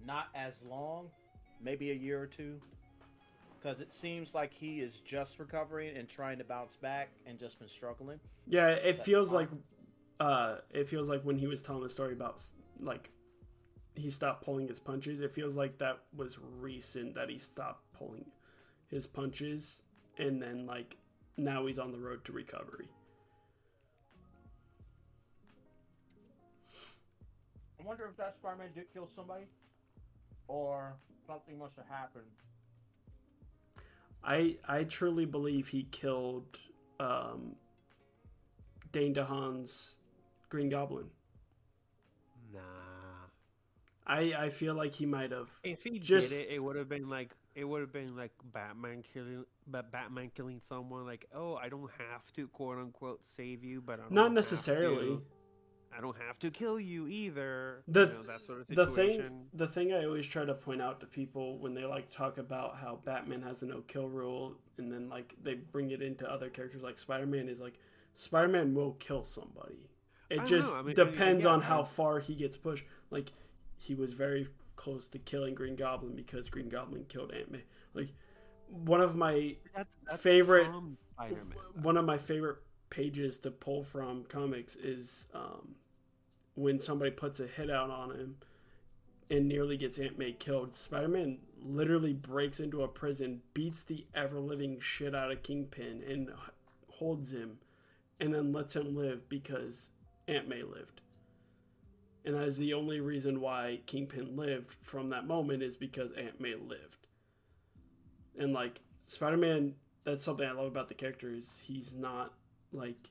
not 0.05 0.29
as 0.33 0.63
long, 0.63 1.09
maybe 1.61 1.91
a 1.91 1.93
year 1.93 2.21
or 2.21 2.25
two, 2.27 2.59
because 3.63 3.79
it 3.79 3.93
seems 3.93 4.35
like 4.35 4.53
he 4.53 4.81
is 4.81 4.99
just 4.99 5.39
recovering 5.39 5.95
and 5.95 6.09
trying 6.09 6.37
to 6.37 6.43
bounce 6.43 6.75
back 6.75 7.09
and 7.25 7.39
just 7.39 7.59
been 7.59 7.67
struggling. 7.67 8.19
Yeah, 8.45 8.67
it 8.67 8.97
That's 8.97 9.05
feels 9.05 9.27
fine. 9.29 9.35
like 9.35 9.49
uh 10.19 10.55
it 10.69 10.87
feels 10.87 11.09
like 11.09 11.23
when 11.23 11.37
he 11.37 11.47
was 11.47 11.61
telling 11.61 11.81
the 11.81 11.89
story 11.89 12.13
about 12.13 12.41
like 12.79 13.09
he 13.95 14.09
stopped 14.09 14.43
pulling 14.43 14.67
his 14.67 14.79
punches, 14.79 15.21
it 15.21 15.31
feels 15.31 15.55
like 15.55 15.77
that 15.77 15.99
was 16.15 16.37
recent 16.59 17.15
that 17.15 17.29
he 17.29 17.37
stopped 17.37 17.93
pulling 17.93 18.25
his 18.87 19.07
punches 19.07 19.83
and 20.17 20.41
then 20.41 20.65
like 20.65 20.97
now 21.37 21.65
he's 21.65 21.79
on 21.79 21.91
the 21.91 21.99
road 21.99 22.25
to 22.25 22.31
recovery. 22.33 22.89
I 27.79 27.85
wonder 27.85 28.05
if 28.09 28.15
that 28.17 28.35
Spider-Man 28.35 28.69
did 28.73 28.85
kill 28.93 29.09
somebody, 29.13 29.45
or 30.47 30.93
something 31.27 31.57
must 31.59 31.75
have 31.75 31.87
happened. 31.87 32.23
I 34.23 34.57
I 34.67 34.83
truly 34.83 35.25
believe 35.25 35.67
he 35.67 35.83
killed 35.91 36.57
um 36.99 37.55
Dane 38.91 39.13
DeHaan's 39.13 39.97
Green 40.49 40.69
Goblin. 40.69 41.09
Nah. 42.53 42.59
I 44.05 44.33
I 44.37 44.49
feel 44.49 44.75
like 44.75 44.93
he 44.93 45.05
might 45.05 45.31
have 45.31 45.49
If 45.63 45.83
he 45.83 45.99
Just- 45.99 46.29
did 46.29 46.43
it, 46.43 46.51
it 46.55 46.59
would 46.59 46.75
have 46.75 46.89
been 46.89 47.09
like 47.09 47.31
it 47.55 47.65
would 47.65 47.81
have 47.81 47.93
been 47.93 48.15
like 48.15 48.31
Batman 48.51 49.03
killing, 49.13 49.45
but 49.67 49.91
Batman 49.91 50.31
killing 50.33 50.59
someone. 50.59 51.05
Like, 51.05 51.27
oh, 51.35 51.53
I 51.55 51.69
don't 51.69 51.91
have 51.99 52.31
to 52.33 52.47
quote 52.47 52.79
unquote 52.79 53.21
save 53.27 53.63
you, 53.63 53.79
but 53.79 53.99
I 53.99 54.03
don't 54.03 54.11
not 54.11 54.33
necessarily. 54.33 55.19
To- 55.93 55.97
I 55.97 56.01
don't 56.01 56.17
have 56.27 56.39
to 56.39 56.51
kill 56.51 56.79
you 56.79 57.07
either. 57.07 57.83
The 57.87 58.01
you 58.01 58.05
know, 58.07 58.23
that 58.23 58.45
sort 58.45 58.61
of 58.61 58.67
the 58.75 58.87
thing 58.87 59.45
the 59.53 59.67
thing 59.67 59.93
I 59.93 60.05
always 60.05 60.25
try 60.25 60.45
to 60.45 60.53
point 60.53 60.81
out 60.81 60.99
to 61.01 61.05
people 61.05 61.57
when 61.59 61.73
they 61.73 61.85
like 61.85 62.09
talk 62.09 62.37
about 62.37 62.77
how 62.77 62.99
Batman 63.05 63.41
has 63.43 63.61
a 63.63 63.67
no 63.67 63.81
kill 63.87 64.07
rule 64.09 64.55
and 64.77 64.91
then 64.91 65.09
like 65.09 65.35
they 65.41 65.53
bring 65.55 65.91
it 65.91 66.01
into 66.01 66.29
other 66.31 66.49
characters 66.49 66.81
like 66.81 66.97
Spider-Man 66.99 67.47
is 67.47 67.59
like 67.61 67.79
Spider-Man 68.13 68.73
will 68.73 68.93
kill 68.93 69.23
somebody. 69.23 69.89
It 70.29 70.35
I 70.35 70.37
don't 70.37 70.47
just 70.47 70.71
know, 70.71 70.79
I 70.79 70.81
mean, 70.81 70.95
depends 70.95 71.45
again, 71.45 71.55
on 71.55 71.61
how 71.61 71.83
far 71.83 72.19
he 72.19 72.35
gets 72.35 72.57
pushed. 72.57 72.85
Like 73.11 73.31
he 73.77 73.93
was 73.95 74.13
very 74.13 74.47
close 74.75 75.07
to 75.07 75.19
killing 75.19 75.53
Green 75.53 75.75
Goblin 75.75 76.15
because 76.15 76.49
Green 76.49 76.69
Goblin 76.69 77.05
killed 77.07 77.31
Aunt 77.31 77.51
May. 77.51 77.63
Like 77.93 78.09
one 78.69 79.01
of 79.01 79.15
my 79.15 79.55
That's, 79.75 79.89
that's 80.07 80.21
favorite- 80.21 80.67
Spider-Man, 81.15 81.45
one 81.81 81.97
of 81.97 82.05
my 82.05 82.17
favorite 82.17 82.57
pages 82.89 83.37
to 83.39 83.51
pull 83.51 83.83
from 83.83 84.23
comics 84.25 84.75
is 84.75 85.27
um, 85.33 85.75
when 86.55 86.79
somebody 86.79 87.11
puts 87.11 87.39
a 87.39 87.47
hit 87.47 87.69
out 87.69 87.89
on 87.89 88.11
him 88.11 88.35
and 89.29 89.47
nearly 89.47 89.77
gets 89.77 89.97
Aunt 89.97 90.17
May 90.19 90.33
killed. 90.33 90.75
Spider 90.75 91.07
Man 91.07 91.39
literally 91.63 92.13
breaks 92.13 92.59
into 92.59 92.83
a 92.83 92.87
prison, 92.87 93.41
beats 93.53 93.83
the 93.83 94.05
ever 94.13 94.39
living 94.39 94.79
shit 94.79 95.15
out 95.15 95.31
of 95.31 95.43
Kingpin, 95.43 96.03
and 96.07 96.29
holds 96.89 97.33
him, 97.33 97.57
and 98.19 98.33
then 98.33 98.51
lets 98.51 98.75
him 98.75 98.95
live 98.95 99.27
because 99.29 99.89
Aunt 100.27 100.47
May 100.47 100.63
lived. 100.63 101.01
And 102.25 102.35
that 102.35 102.43
is 102.43 102.57
the 102.57 102.73
only 102.73 102.99
reason 102.99 103.41
why 103.41 103.79
Kingpin 103.85 104.35
lived 104.37 104.75
from 104.81 105.09
that 105.09 105.27
moment 105.27 105.63
is 105.63 105.75
because 105.75 106.11
Aunt 106.13 106.39
May 106.39 106.55
lived. 106.55 107.07
And 108.37 108.53
like 108.53 108.81
Spider 109.05 109.37
Man, 109.37 109.75
that's 110.03 110.23
something 110.23 110.47
I 110.47 110.51
love 110.51 110.67
about 110.67 110.87
the 110.87 110.93
character 110.93 111.31
is 111.31 111.61
he's 111.65 111.93
not 111.93 112.33
like 112.71 113.09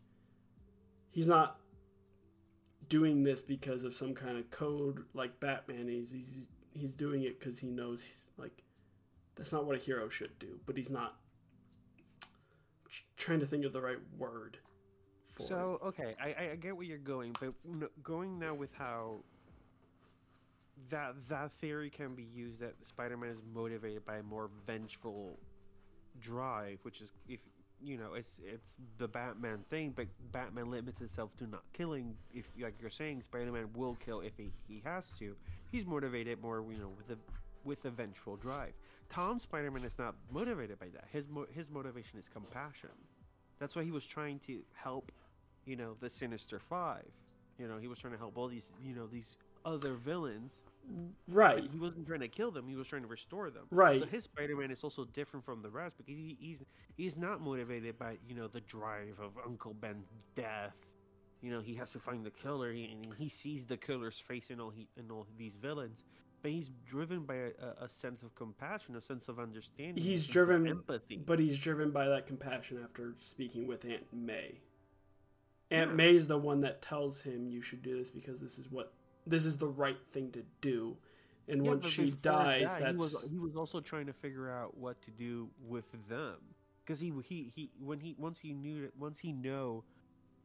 he's 1.10 1.28
not 1.28 1.58
doing 2.88 3.22
this 3.22 3.40
because 3.40 3.84
of 3.84 3.94
some 3.94 4.14
kind 4.14 4.38
of 4.38 4.50
code 4.50 5.04
like 5.14 5.38
Batman 5.40 5.88
is. 5.88 6.12
He's 6.12 6.46
he's 6.74 6.92
doing 6.92 7.22
it 7.22 7.38
because 7.38 7.58
he 7.58 7.68
knows 7.68 8.02
he's 8.02 8.28
like 8.36 8.62
that's 9.36 9.52
not 9.52 9.64
what 9.64 9.76
a 9.76 9.78
hero 9.78 10.08
should 10.08 10.38
do. 10.38 10.58
But 10.66 10.76
he's 10.76 10.90
not 10.90 11.16
trying 13.16 13.40
to 13.40 13.46
think 13.46 13.64
of 13.64 13.72
the 13.72 13.80
right 13.80 13.98
word. 14.18 14.58
so 15.38 15.78
it. 15.82 15.86
okay, 15.86 16.14
I, 16.20 16.52
I 16.52 16.56
get 16.56 16.76
where 16.76 16.86
you're 16.86 16.98
going, 16.98 17.34
but 17.40 17.52
going 18.02 18.38
now 18.38 18.54
with 18.54 18.70
how 18.76 19.20
that 20.90 21.14
that 21.28 21.52
theory 21.60 21.90
can 21.90 22.14
be 22.14 22.24
used 22.24 22.60
that 22.60 22.74
Spider-Man 22.82 23.30
is 23.30 23.42
motivated 23.54 24.04
by 24.04 24.16
a 24.16 24.22
more 24.22 24.50
vengeful 24.66 25.38
drive, 26.20 26.78
which 26.82 27.00
is 27.00 27.08
if 27.28 27.40
you 27.84 27.96
know 27.96 28.14
it's 28.14 28.32
it's 28.44 28.76
the 28.98 29.08
Batman 29.08 29.64
thing, 29.70 29.92
but 29.94 30.06
Batman 30.32 30.70
limits 30.70 30.98
himself 30.98 31.36
to 31.38 31.46
not 31.46 31.62
killing. 31.72 32.14
If 32.34 32.46
like 32.60 32.74
you're 32.80 32.90
saying, 32.90 33.22
Spider-Man 33.22 33.68
will 33.74 33.96
kill 34.04 34.20
if 34.20 34.32
he, 34.36 34.50
he 34.68 34.82
has 34.84 35.06
to. 35.18 35.34
He's 35.70 35.86
motivated 35.86 36.40
more, 36.42 36.64
you 36.70 36.78
know, 36.78 36.90
with 36.96 37.10
a 37.16 37.20
with 37.64 37.84
a 37.84 37.90
vengeful 37.90 38.36
drive. 38.36 38.72
Tom 39.08 39.38
Spider-Man 39.38 39.84
is 39.84 39.98
not 39.98 40.14
motivated 40.32 40.78
by 40.78 40.86
that. 40.94 41.04
His 41.12 41.28
mo- 41.28 41.46
his 41.52 41.70
motivation 41.70 42.18
is 42.18 42.28
compassion. 42.28 42.90
That's 43.58 43.76
why 43.76 43.84
he 43.84 43.90
was 43.90 44.04
trying 44.04 44.40
to 44.46 44.60
help, 44.74 45.12
you 45.66 45.76
know, 45.76 45.96
the 46.00 46.10
Sinister 46.10 46.58
Five. 46.58 47.08
You 47.58 47.68
know, 47.68 47.78
he 47.78 47.88
was 47.88 47.98
trying 47.98 48.14
to 48.14 48.18
help 48.18 48.38
all 48.38 48.48
these, 48.48 48.66
you 48.82 48.94
know, 48.94 49.06
these 49.06 49.36
other 49.64 49.94
villains. 49.94 50.62
Right. 51.28 51.68
He 51.70 51.78
wasn't 51.78 52.06
trying 52.06 52.20
to 52.20 52.28
kill 52.28 52.50
them. 52.50 52.66
He 52.68 52.74
was 52.74 52.88
trying 52.88 53.02
to 53.02 53.08
restore 53.08 53.50
them. 53.50 53.64
Right. 53.70 54.00
So 54.00 54.06
his 54.06 54.24
Spider-Man 54.24 54.70
is 54.70 54.82
also 54.82 55.04
different 55.04 55.44
from 55.44 55.62
the 55.62 55.70
rest 55.70 55.96
because 55.96 56.16
he, 56.16 56.36
he's 56.40 56.62
he's 56.96 57.16
not 57.16 57.40
motivated 57.40 57.98
by 57.98 58.18
you 58.28 58.34
know 58.34 58.48
the 58.48 58.60
drive 58.60 59.18
of 59.22 59.32
Uncle 59.44 59.74
Ben's 59.74 60.08
death. 60.34 60.74
You 61.40 61.50
know, 61.50 61.60
he 61.60 61.74
has 61.74 61.90
to 61.90 61.98
find 61.98 62.24
the 62.24 62.30
killer, 62.30 62.70
and 62.70 63.06
he 63.18 63.28
sees 63.28 63.66
the 63.66 63.76
killer's 63.76 64.18
face 64.18 64.50
in 64.50 64.60
all 64.60 64.70
he 64.70 64.88
in 64.96 65.10
all 65.10 65.26
these 65.38 65.56
villains. 65.56 66.04
But 66.42 66.50
he's 66.50 66.70
driven 66.84 67.20
by 67.20 67.36
a, 67.36 67.84
a 67.84 67.88
sense 67.88 68.24
of 68.24 68.34
compassion, 68.34 68.96
a 68.96 69.00
sense 69.00 69.28
of 69.28 69.38
understanding. 69.38 70.02
He's 70.02 70.26
driven 70.26 70.66
empathy, 70.66 71.22
but 71.24 71.38
he's 71.38 71.58
driven 71.58 71.92
by 71.92 72.08
that 72.08 72.26
compassion 72.26 72.80
after 72.82 73.14
speaking 73.18 73.68
with 73.68 73.84
Aunt 73.84 74.12
May. 74.12 74.58
Aunt 75.70 75.90
yeah. 75.90 75.96
May 75.96 76.14
is 76.14 76.26
the 76.26 76.36
one 76.36 76.60
that 76.62 76.82
tells 76.82 77.22
him 77.22 77.48
you 77.48 77.62
should 77.62 77.82
do 77.82 77.96
this 77.96 78.10
because 78.10 78.40
this 78.40 78.58
is 78.58 78.68
what 78.70 78.92
this 79.26 79.44
is 79.44 79.56
the 79.56 79.68
right 79.68 79.98
thing 80.12 80.30
to 80.32 80.42
do. 80.60 80.96
And 81.48 81.64
yeah, 81.64 81.72
once 81.72 81.86
she 81.86 82.10
dies, 82.10 82.72
that, 82.72 82.80
that's 82.80 82.90
he 82.92 82.96
was, 82.96 83.28
he 83.32 83.38
was 83.38 83.56
also 83.56 83.80
trying 83.80 84.06
to 84.06 84.12
figure 84.12 84.50
out 84.50 84.76
what 84.76 85.02
to 85.02 85.10
do 85.10 85.48
with 85.66 85.84
them 86.08 86.36
because 86.84 87.00
he 87.00 87.12
he 87.24 87.52
he 87.54 87.70
when 87.80 88.00
he 88.00 88.14
once 88.18 88.38
he 88.40 88.52
knew 88.52 88.90
once 88.98 89.18
he 89.18 89.32
know 89.32 89.84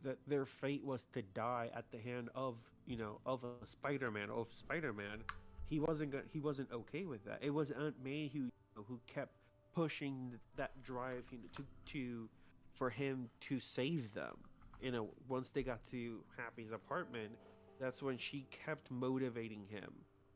that 0.03 0.17
their 0.27 0.45
fate 0.45 0.83
was 0.83 1.05
to 1.13 1.21
die 1.33 1.69
at 1.75 1.89
the 1.91 1.97
hand 1.97 2.29
of 2.35 2.55
you 2.85 2.97
know 2.97 3.19
of 3.25 3.43
a 3.43 3.65
Spider-Man 3.65 4.29
of 4.29 4.47
Spider-Man, 4.51 5.23
he 5.69 5.79
wasn't 5.79 6.11
gonna, 6.11 6.23
he 6.31 6.39
wasn't 6.39 6.71
okay 6.71 7.05
with 7.05 7.23
that. 7.25 7.39
It 7.41 7.51
was 7.51 7.71
Aunt 7.71 7.95
May 8.03 8.29
who 8.33 8.49
who 8.75 8.99
kept 9.07 9.33
pushing 9.73 10.33
that 10.55 10.71
drive 10.83 11.23
you 11.31 11.37
know, 11.37 11.43
to 11.55 11.63
to 11.93 12.29
for 12.75 12.89
him 12.89 13.29
to 13.41 13.59
save 13.59 14.13
them. 14.13 14.35
You 14.81 14.91
know, 14.91 15.09
once 15.27 15.49
they 15.49 15.63
got 15.63 15.79
to 15.91 16.19
Happy's 16.37 16.71
apartment, 16.71 17.31
that's 17.79 18.01
when 18.01 18.17
she 18.17 18.45
kept 18.65 18.89
motivating 18.91 19.65
him. 19.69 19.91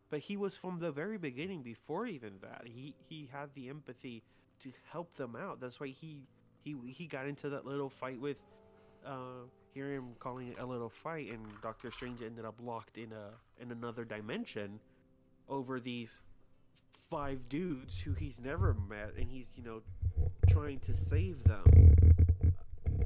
But 0.09 0.19
he 0.19 0.37
was 0.37 0.55
from 0.55 0.79
the 0.79 0.91
very 0.91 1.17
beginning, 1.17 1.63
before 1.63 2.05
even 2.05 2.33
that. 2.41 2.63
He 2.65 2.93
he 3.07 3.29
had 3.31 3.49
the 3.55 3.69
empathy 3.69 4.23
to 4.63 4.71
help 4.91 5.15
them 5.15 5.35
out. 5.35 5.59
That's 5.59 5.79
why 5.79 5.87
he 5.87 6.27
he 6.63 6.75
he 6.87 7.07
got 7.07 7.27
into 7.27 7.49
that 7.49 7.65
little 7.65 7.89
fight 7.89 8.19
with. 8.19 8.37
Uh, 9.05 9.45
him 9.73 10.09
calling 10.19 10.49
it 10.49 10.59
a 10.59 10.65
little 10.65 10.89
fight, 10.89 11.31
and 11.31 11.39
Doctor 11.63 11.91
Strange 11.91 12.21
ended 12.21 12.43
up 12.43 12.55
locked 12.61 12.97
in 12.97 13.13
a 13.13 13.63
in 13.63 13.71
another 13.71 14.03
dimension 14.03 14.81
over 15.47 15.79
these 15.79 16.19
five 17.09 17.47
dudes 17.47 17.97
who 17.99 18.13
he's 18.13 18.37
never 18.37 18.75
met, 18.89 19.13
and 19.17 19.29
he's 19.31 19.47
you 19.55 19.63
know 19.63 19.81
trying 20.49 20.79
to 20.79 20.93
save 20.93 21.41
them 21.45 21.63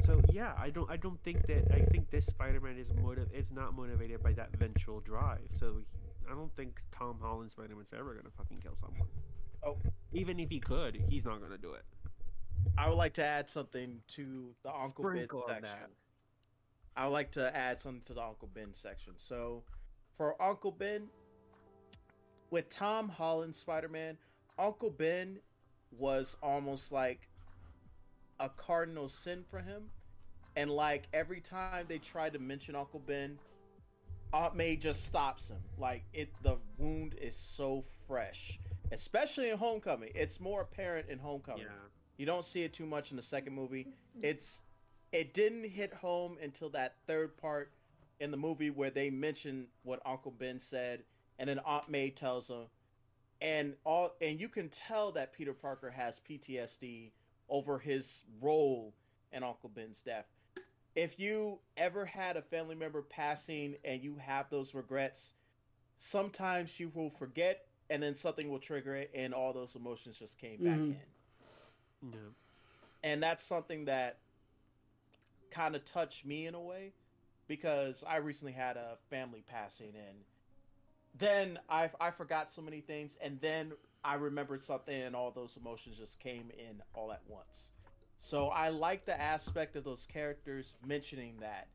so 0.06 0.22
yeah, 0.32 0.53
I 0.58 0.70
don't 0.70 0.89
I 0.89 0.97
don't 0.97 1.22
think 1.24 1.45
that 1.47 1.72
I 1.74 1.80
think 1.91 2.10
this 2.12 2.26
Spider-Man 2.26 2.78
is 2.78 2.93
motive 3.01 3.30
is 3.34 3.51
not 3.51 3.76
motivated 3.76 4.22
by 4.24 4.34
that 4.34 4.56
ventral 4.58 4.99
drive. 4.99 5.47
So 5.53 5.82
I 6.30 6.34
don't 6.34 6.56
think 6.56 6.82
Tom 6.91 7.18
Holland 7.22 7.51
Spider-Man's 7.51 7.93
ever 7.97 8.14
gonna 8.14 8.30
fucking 8.38 8.60
kill 8.62 8.76
someone. 8.80 9.08
Oh, 9.66 9.78
even 10.14 10.39
if 10.39 10.49
he 10.49 10.60
could, 10.60 11.01
he's 11.10 11.26
not 11.26 11.41
gonna 11.41 11.58
do 11.58 11.74
it. 11.74 11.84
I 12.78 12.89
would 12.89 12.97
like 12.97 13.14
to 13.16 13.24
add 13.24 13.49
something 13.49 14.01
to 14.10 14.53
the 14.64 14.74
Uncle 14.74 15.06
Sprinkle 15.06 15.43
Ben 15.47 15.62
section. 15.64 15.80
That. 15.80 17.01
I 17.01 17.06
would 17.06 17.14
like 17.14 17.32
to 17.32 17.56
add 17.56 17.80
something 17.80 18.01
to 18.08 18.14
the 18.14 18.22
Uncle 18.22 18.49
Ben 18.53 18.74
section. 18.74 19.14
So, 19.18 19.64
for 20.18 20.41
Uncle 20.41 20.72
Ben, 20.72 21.08
with 22.51 22.70
Tom 22.70 23.10
Holland 23.10 23.56
Spider 23.56 23.89
Man, 23.89 24.18
Uncle 24.58 24.89
Ben 24.89 25.39
was 25.91 26.38
almost 26.41 26.91
like 26.91 27.28
a 28.40 28.50
cardinal 28.50 29.10
sin 29.10 29.44
for 29.50 29.60
him. 29.60 29.84
And 30.56 30.72
like 30.72 31.08
every 31.14 31.42
time 31.42 31.86
they 31.88 31.98
try 31.98 32.30
to 32.30 32.40
mention 32.40 32.76
Uncle 32.76 33.02
Ben, 33.06 33.38
Aunt 34.34 34.56
May 34.56 34.76
just 34.76 35.06
stops 35.06 35.50
him. 35.50 35.62
Like 35.78 36.04
it 36.14 36.30
the 36.44 36.58
wound 36.78 37.16
is 37.22 37.36
so 37.36 37.84
fresh. 38.08 38.60
Especially 38.92 39.50
in 39.50 39.58
Homecoming. 39.58 40.12
It's 40.16 40.40
more 40.40 40.62
apparent 40.62 41.10
in 41.10 41.20
Homecoming. 41.20 41.64
Yeah. 41.64 41.88
You 42.18 42.26
don't 42.26 42.46
see 42.46 42.64
it 42.64 42.74
too 42.74 42.86
much 42.86 43.12
in 43.12 43.18
the 43.18 43.24
second 43.24 43.54
movie. 43.54 43.88
Mm-hmm. 43.88 44.26
It's 44.26 44.62
it 45.12 45.34
didn't 45.34 45.70
hit 45.70 45.94
home 45.94 46.38
until 46.42 46.70
that 46.70 46.96
third 47.08 47.38
part 47.38 47.72
in 48.20 48.32
the 48.32 48.38
movie 48.38 48.70
where 48.70 48.90
they 48.90 49.10
mention 49.10 49.68
what 49.84 50.02
Uncle 50.06 50.32
Ben 50.32 50.60
said 50.60 51.04
and 51.38 51.50
then 51.50 51.60
Aunt 51.66 51.90
May 51.90 52.10
tells 52.10 52.50
him 52.50 52.68
and 53.42 53.76
all 53.84 54.16
and 54.22 54.40
you 54.40 54.50
can 54.50 54.70
tell 54.70 55.12
that 55.12 55.34
Peter 55.34 55.54
Parker 55.54 55.90
has 55.90 56.22
PTSD 56.28 57.12
over 57.50 57.80
his 57.80 58.24
role 58.41 58.94
in 59.32 59.44
Uncle 59.44 59.69
Ben's 59.69 60.02
death. 60.02 60.26
If 60.95 61.19
you 61.19 61.60
ever 61.76 62.06
had 62.06 62.38
a 62.38 62.41
family 62.41 62.76
member 62.76 63.02
passing 63.02 63.76
and 63.84 64.02
you 64.02 64.15
have 64.15 64.49
those 64.49 64.74
regrets, 64.74 65.34
sometimes 65.98 66.80
you 66.80 66.91
will 66.94 67.10
forget 67.10 67.65
and 67.90 68.02
then 68.02 68.15
something 68.15 68.49
will 68.49 68.60
trigger 68.60 68.95
it 68.95 69.11
and 69.14 69.34
all 69.34 69.53
those 69.53 69.76
emotions 69.76 70.18
just 70.18 70.40
came 70.40 70.64
back 70.64 70.74
mm-hmm. 70.74 70.91
in. 72.03 72.11
Yeah. 72.11 72.19
And 73.03 73.22
that's 73.22 73.44
something 73.44 73.86
that 73.86 74.18
kind 75.52 75.76
of 75.76 75.86
touched 75.86 76.26
me 76.26 76.48
in 76.48 76.56
a 76.56 76.61
way 76.61 76.94
because 77.48 78.03
I 78.07 78.18
recently 78.18 78.53
had 78.53 78.78
a 78.78 78.98
family 79.10 79.44
passing 79.48 79.94
and 79.95 80.18
then 81.18 81.60
I 81.69 81.90
I 81.99 82.11
forgot 82.11 82.52
so 82.52 82.61
many 82.61 82.82
things 82.82 83.18
and 83.22 83.40
then 83.40 83.72
I 84.06 84.14
remembered 84.15 84.61
something 84.61 85.02
and 85.02 85.15
all 85.15 85.32
those 85.32 85.57
emotions 85.57 85.98
just 85.98 86.19
came 86.19 86.52
in 86.57 86.82
all 86.94 87.11
at 87.11 87.22
once. 87.27 87.72
So 88.18 88.49
I 88.49 88.69
like 88.69 89.06
the 89.06 89.19
aspect 89.19 89.76
of 89.76 89.84
those 89.84 90.06
characters 90.06 90.76
mentioning 90.86 91.38
that. 91.40 91.68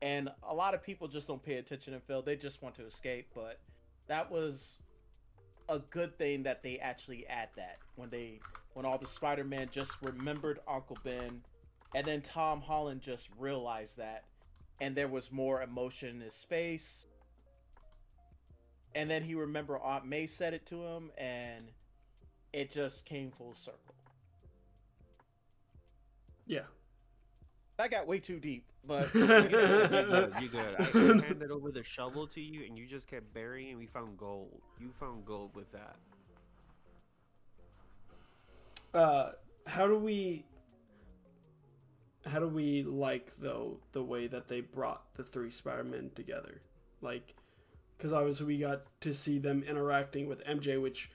And 0.00 0.28
a 0.48 0.54
lot 0.54 0.74
of 0.74 0.82
people 0.84 1.08
just 1.08 1.26
don't 1.26 1.42
pay 1.42 1.54
attention 1.54 1.92
and 1.92 2.02
feel 2.02 2.22
they 2.22 2.36
just 2.36 2.62
want 2.62 2.76
to 2.76 2.86
escape, 2.86 3.28
but 3.34 3.58
that 4.06 4.30
was 4.30 4.78
a 5.68 5.78
good 5.78 6.16
thing 6.16 6.44
that 6.44 6.62
they 6.62 6.78
actually 6.78 7.26
add 7.26 7.48
that 7.56 7.78
when 7.96 8.08
they 8.10 8.38
when 8.74 8.84
all 8.84 8.98
the 8.98 9.06
Spider-Man 9.06 9.68
just 9.72 9.96
remembered 10.02 10.60
Uncle 10.68 10.98
Ben 11.04 11.40
and 11.94 12.04
then 12.04 12.20
Tom 12.20 12.60
Holland 12.60 13.00
just 13.00 13.30
realized 13.38 13.96
that 13.96 14.24
and 14.80 14.94
there 14.94 15.08
was 15.08 15.32
more 15.32 15.62
emotion 15.62 16.10
in 16.10 16.20
his 16.20 16.44
face 16.44 17.06
and 18.94 19.10
then 19.10 19.22
he 19.22 19.34
remember 19.34 19.78
Aunt 19.78 20.06
May 20.06 20.26
said 20.26 20.54
it 20.54 20.66
to 20.66 20.82
him, 20.82 21.10
and 21.18 21.70
it 22.52 22.70
just 22.70 23.04
came 23.06 23.30
full 23.30 23.54
circle. 23.54 23.94
Yeah. 26.46 26.60
That 27.76 27.90
got 27.90 28.06
way 28.06 28.18
too 28.18 28.38
deep, 28.38 28.66
but 28.86 29.12
you 29.14 29.26
good. 29.26 30.32
You 30.40 30.48
good. 30.48 30.76
I 30.78 30.82
handed 31.24 31.50
over 31.50 31.72
the 31.72 31.82
shovel 31.82 32.26
to 32.28 32.40
you, 32.40 32.64
and 32.64 32.78
you 32.78 32.86
just 32.86 33.08
kept 33.08 33.32
burying, 33.34 33.70
and 33.70 33.78
we 33.78 33.86
found 33.86 34.16
gold. 34.16 34.60
You 34.80 34.90
found 35.00 35.24
gold 35.24 35.50
with 35.54 35.66
that. 35.72 35.96
Uh, 38.96 39.32
how 39.66 39.88
do 39.88 39.98
we? 39.98 40.44
how 42.26 42.38
do 42.38 42.48
we 42.48 42.82
like 42.82 43.32
though 43.38 43.78
the 43.92 44.02
way 44.02 44.26
that 44.26 44.48
they 44.48 44.60
brought 44.60 45.02
the 45.14 45.22
three 45.22 45.50
Spider-Men 45.50 46.10
together? 46.14 46.60
Like, 47.00 47.34
because 47.96 48.12
obviously 48.12 48.46
we 48.46 48.58
got 48.58 48.82
to 49.00 49.12
see 49.12 49.38
them 49.38 49.62
interacting 49.68 50.28
with 50.28 50.44
MJ, 50.44 50.80
which 50.80 51.10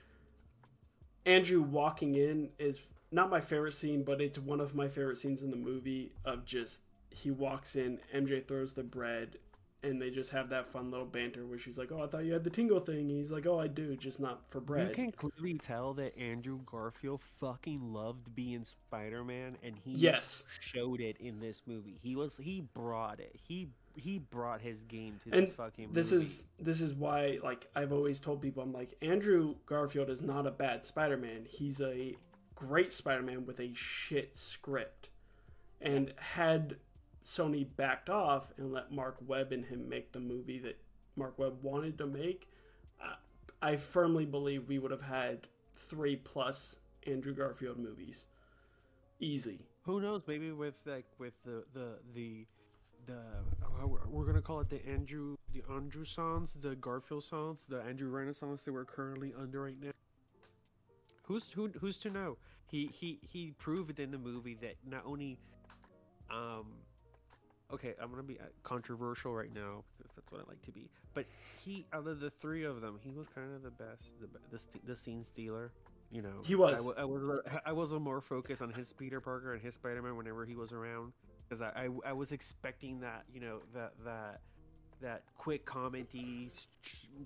Andrew 1.26 1.62
walking 1.62 2.16
in 2.16 2.50
is 2.58 2.80
not 3.12 3.30
my 3.30 3.42
favorite 3.42 3.74
scene, 3.74 4.04
but 4.04 4.22
it's 4.22 4.38
one 4.38 4.60
of 4.60 4.76
my 4.76 4.88
favorite 4.88 5.18
scenes 5.18 5.44
in 5.44 5.52
the 5.52 5.58
movie. 5.58 6.12
Of 6.26 6.46
just 6.46 6.82
he 7.10 7.32
walks 7.32 7.76
in, 7.76 8.00
MJ 8.14 8.48
throws 8.48 8.74
the 8.74 8.84
bread, 8.84 9.38
and 9.82 10.02
they 10.02 10.10
just 10.10 10.32
have 10.32 10.50
that 10.50 10.68
fun 10.68 10.92
little 10.92 11.06
banter 11.06 11.46
where 11.46 11.58
she's 11.58 11.78
like, 11.78 11.92
"Oh, 11.92 12.04
I 12.04 12.08
thought 12.08 12.26
you 12.26 12.34
had 12.34 12.44
the 12.44 12.50
tingle 12.50 12.80
thing." 12.80 13.10
And 13.10 13.18
he's 13.18 13.32
like, 13.32 13.46
"Oh, 13.46 13.60
I 13.60 13.68
do, 13.68 13.96
just 13.96 14.20
not 14.20 14.50
for 14.50 14.60
bread." 14.60 14.90
You 14.90 14.94
can 14.94 15.12
clearly 15.12 15.58
tell 15.58 15.94
that 15.96 16.18
Andrew 16.18 16.60
Garfield 16.66 17.22
fucking 17.40 17.94
loved 17.94 18.36
being 18.36 18.64
Spider-Man, 18.64 19.58
and 19.64 19.76
he 19.78 19.92
yes 19.92 20.44
showed 20.60 21.00
it 21.02 21.18
in 21.20 21.40
this 21.40 21.64
movie. 21.66 21.98
He 22.02 22.16
was 22.16 22.38
he 22.38 22.62
brought 22.74 23.20
it. 23.20 23.36
He 23.48 23.70
he 23.96 24.20
brought 24.20 24.62
his 24.62 24.82
game 24.84 25.20
to 25.24 25.36
And 25.36 25.48
this 25.48 25.54
fucking 25.56 25.86
movie. 25.88 25.94
this 25.94 26.12
is 26.12 26.46
this 26.60 26.82
is 26.82 26.94
why 26.94 27.40
like 27.44 27.68
I've 27.76 27.92
always 27.92 28.20
told 28.20 28.42
people 28.42 28.64
I'm 28.64 28.74
like 28.74 28.94
Andrew 29.02 29.56
Garfield 29.66 30.10
is 30.10 30.22
not 30.22 30.48
a 30.48 30.52
bad 30.52 30.86
Spider-Man. 30.86 31.46
He's 31.48 31.82
a 31.82 32.16
great 32.56 32.92
Spider-Man 32.92 33.46
with 33.46 33.60
a 33.60 33.74
shit 33.74 34.38
script. 34.38 35.10
And 35.82 36.14
had 36.18 36.76
Sony 37.26 37.66
backed 37.76 38.10
off 38.10 38.52
and 38.58 38.74
let 38.74 38.92
Mark 38.92 39.18
Webb 39.26 39.52
and 39.52 39.66
him 39.66 39.88
make 39.88 40.12
the 40.12 40.20
movie 40.20 40.60
that 40.60 40.78
Mark 41.16 41.40
Webb 41.40 41.60
wanted 41.62 41.98
to 42.00 42.06
make, 42.06 42.50
I, 43.02 43.72
I 43.72 43.76
firmly 43.78 44.26
believe 44.26 44.68
we 44.68 44.80
would 44.80 44.92
have 44.92 45.04
had 45.04 45.48
3 45.78 46.18
plus 46.18 46.80
Andrew 47.08 47.34
Garfield 47.34 47.78
movies. 47.78 48.28
Easy. 49.20 49.68
Who 49.84 50.02
knows? 50.02 50.24
Maybe 50.28 50.52
with 50.52 50.76
like 50.86 51.06
with 51.18 51.34
the 51.46 51.64
the 51.74 52.00
the 52.14 52.46
the 53.10 53.86
we're- 53.86 54.04
we're 54.08 54.26
gonna 54.26 54.42
call 54.42 54.60
it 54.60 54.70
the 54.70 54.86
Andrew 54.86 55.36
the 55.54 55.64
Andrew 55.70 56.06
songs, 56.06 56.54
the 56.54 56.76
Garfield 56.76 57.24
songs, 57.24 57.66
the 57.68 57.82
Andrew 57.82 58.10
Renaissance 58.10 58.64
that 58.64 58.74
we're 58.74 58.86
currently 58.86 59.34
under 59.34 59.64
right 59.64 59.80
now. 59.82 59.92
Who's 61.24 61.50
who? 61.52 61.70
Who's 61.80 61.98
to 62.00 62.10
know? 62.10 62.38
He 62.68 62.88
he 62.88 63.20
he 63.22 63.52
proved 63.58 64.00
in 64.00 64.12
the 64.12 64.18
movie 64.18 64.56
that 64.62 64.76
not 64.86 65.04
only, 65.06 65.38
um, 66.30 66.68
okay, 67.74 67.96
I'm 68.02 68.10
gonna 68.12 68.24
be 68.24 68.40
uh, 68.40 68.44
controversial 68.64 69.34
right 69.34 69.54
now 69.54 69.84
because 69.98 70.12
that's 70.16 70.32
what 70.32 70.42
I 70.42 70.50
like 70.50 70.62
to 70.64 70.72
be. 70.72 70.90
But 71.14 71.26
he, 71.64 71.86
out 71.94 72.08
of 72.08 72.20
the 72.20 72.30
three 72.30 72.64
of 72.64 72.82
them, 72.82 73.00
he 73.02 73.12
was 73.12 73.28
kind 73.28 73.54
of 73.56 73.64
the 73.64 73.72
best, 73.72 74.10
the 74.22 74.28
the, 74.56 74.64
the 74.86 74.96
scene 74.96 75.24
stealer. 75.24 75.72
You 76.12 76.24
know, 76.24 76.42
He 76.44 76.56
was. 76.56 76.92
I, 76.98 77.02
I 77.02 77.06
was. 77.06 77.42
I 77.68 77.72
was 77.72 77.92
more 77.92 78.22
focused 78.22 78.62
on 78.64 78.74
his 78.74 78.94
Peter 78.94 79.22
Parker 79.22 79.54
and 79.54 79.62
his 79.62 79.76
Spider 79.76 80.02
Man 80.02 80.16
whenever 80.18 80.44
he 80.46 80.56
was 80.56 80.72
around, 80.72 81.14
because 81.50 81.62
I, 81.62 81.72
I 81.76 82.10
I 82.10 82.14
was 82.14 82.32
expecting 82.32 83.00
that 83.02 83.24
you 83.34 83.42
know 83.42 83.60
that 83.74 83.94
that 84.06 84.42
that 85.02 85.24
quick 85.38 85.66
commenty, 85.66 86.50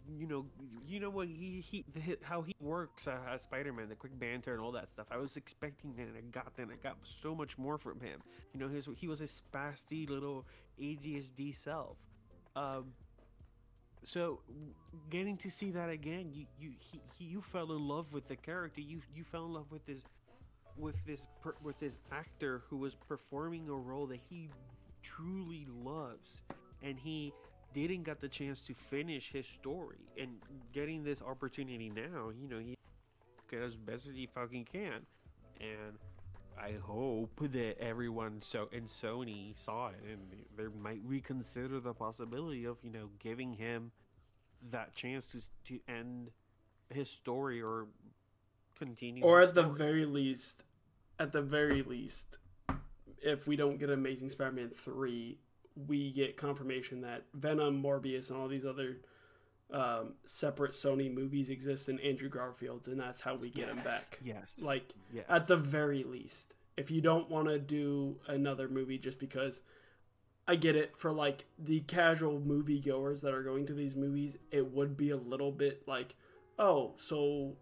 you 0.08 0.28
know, 0.28 0.46
you 0.88 1.00
know 1.00 1.10
what 1.10 1.28
he 1.28 1.60
he 1.62 1.84
the, 1.94 2.18
how 2.22 2.42
he 2.42 2.54
works 2.60 3.08
uh, 3.08 3.18
as 3.30 3.42
Spider 3.42 3.74
Man, 3.74 3.90
the 3.90 3.96
quick 3.96 4.18
banter 4.20 4.54
and 4.54 4.62
all 4.62 4.72
that 4.72 4.90
stuff. 4.90 5.08
I 5.12 5.18
was 5.18 5.38
expecting 5.38 5.94
that, 5.96 6.04
and 6.04 6.18
I 6.18 6.22
got 6.32 6.56
that. 6.56 6.64
And 6.64 6.72
I 6.72 6.76
got 6.76 6.98
so 7.22 7.36
much 7.36 7.58
more 7.58 7.78
from 7.78 8.00
him. 8.00 8.20
You 8.54 8.60
know, 8.60 8.68
his 8.68 8.88
he 8.96 9.08
was 9.08 9.22
a 9.22 9.28
spasty 9.28 10.10
little 10.10 10.46
ADHD 10.80 11.56
self. 11.56 11.98
Um, 12.56 12.94
so 14.04 14.42
getting 15.10 15.38
to 15.38 15.50
see 15.50 15.72
that 15.72 15.90
again, 15.90 16.30
you 16.32 16.46
you 16.60 16.72
he, 16.92 17.02
he, 17.18 17.26
you 17.26 17.42
fell 17.42 17.72
in 17.72 17.88
love 17.88 18.14
with 18.14 18.28
the 18.28 18.36
character. 18.36 18.82
You 18.82 19.02
you 19.16 19.24
fell 19.24 19.46
in 19.46 19.54
love 19.54 19.72
with 19.72 19.86
this 19.86 20.04
with 20.78 20.96
this 21.06 21.28
per, 21.42 21.56
with 21.62 21.80
this 21.80 21.98
actor 22.12 22.64
who 22.70 22.78
was 22.78 22.96
performing 22.96 23.70
a 23.70 23.74
role 23.74 24.08
that 24.08 24.20
he 24.30 24.50
truly 25.02 25.68
loves, 25.84 26.42
and 26.82 26.98
he 26.98 27.34
didn't 27.74 28.04
get 28.04 28.22
the 28.22 28.28
chance 28.28 28.62
to 28.62 28.74
finish 28.74 29.32
his 29.32 29.48
story. 29.48 30.08
And 30.20 30.38
getting 30.72 31.04
this 31.04 31.22
opportunity 31.22 31.90
now, 31.90 32.32
you 32.40 32.48
know, 32.48 32.60
he 32.60 32.76
get 33.50 33.62
as 33.62 33.76
best 33.76 34.08
as 34.08 34.16
he 34.16 34.28
fucking 34.28 34.66
can, 34.66 35.06
and. 35.60 35.98
I 36.56 36.74
hope 36.82 37.40
that 37.52 37.82
everyone 37.82 38.42
so 38.42 38.70
and 38.72 38.88
Sony 38.88 39.58
saw 39.58 39.88
it 39.88 39.96
and 40.08 40.22
they 40.56 40.66
might 40.80 41.02
reconsider 41.04 41.80
the 41.80 41.96
possibility 41.96 42.66
of 42.66 42.78
you 42.84 42.92
know 42.92 43.10
giving 43.18 43.54
him 43.54 43.92
that 44.70 44.94
chance 44.94 45.26
to 45.32 45.42
to 45.68 45.80
end 45.88 46.30
his 46.90 47.10
story 47.10 47.62
or 47.62 47.88
continue 48.78 49.24
or 49.24 49.40
his 49.40 49.50
at 49.50 49.56
the 49.56 49.64
very 49.64 50.06
least 50.06 50.64
at 51.20 51.32
the 51.32 51.42
very 51.42 51.82
least 51.84 52.38
if 53.22 53.48
we 53.48 53.56
don't 53.56 53.78
get 53.80 53.90
amazing 53.90 54.30
spider-man 54.30 54.70
3 54.70 55.38
we 55.88 56.12
get 56.12 56.38
confirmation 56.38 57.02
that 57.02 57.24
venom 57.34 57.82
morbius 57.82 58.30
and 58.30 58.40
all 58.40 58.48
these 58.48 58.66
other 58.66 58.98
um, 59.72 60.14
separate 60.26 60.74
sony 60.74 61.12
movies 61.12 61.50
exist 61.50 61.90
in 61.90 62.00
andrew 62.00 62.30
garfield's 62.30 62.88
and 62.88 63.00
that's 63.00 63.22
how 63.22 63.36
we 63.36 63.50
get 63.50 63.70
him 63.70 63.80
back. 63.80 64.20
Yes, 64.24 64.58
like 64.60 64.94
yes. 65.12 65.26
at 65.30 65.48
the 65.48 65.58
very 65.58 66.04
least. 66.04 66.56
If 66.76 66.92
you 66.92 67.02
don't 67.02 67.30
want 67.30 67.48
to 67.48 67.60
do 67.60 68.18
another 68.28 68.68
movie 68.68 68.98
just 68.98 69.20
because 69.20 69.62
i 70.48 70.56
get 70.56 70.76
it 70.76 70.94
for 70.98 71.12
like 71.12 71.46
the 71.58 71.80
casual 71.82 72.40
moviegoers 72.40 73.22
that 73.22 73.34
are 73.34 73.44
going 73.44 73.66
to 73.66 73.74
these 73.74 73.96
movies 73.96 74.38
it 74.52 74.74
would 74.74 74.98
be 74.98 75.10
a 75.12 75.18
little 75.18 75.52
bit 75.52 75.88
like 75.88 76.16
oh 76.60 76.94
so 76.98 77.56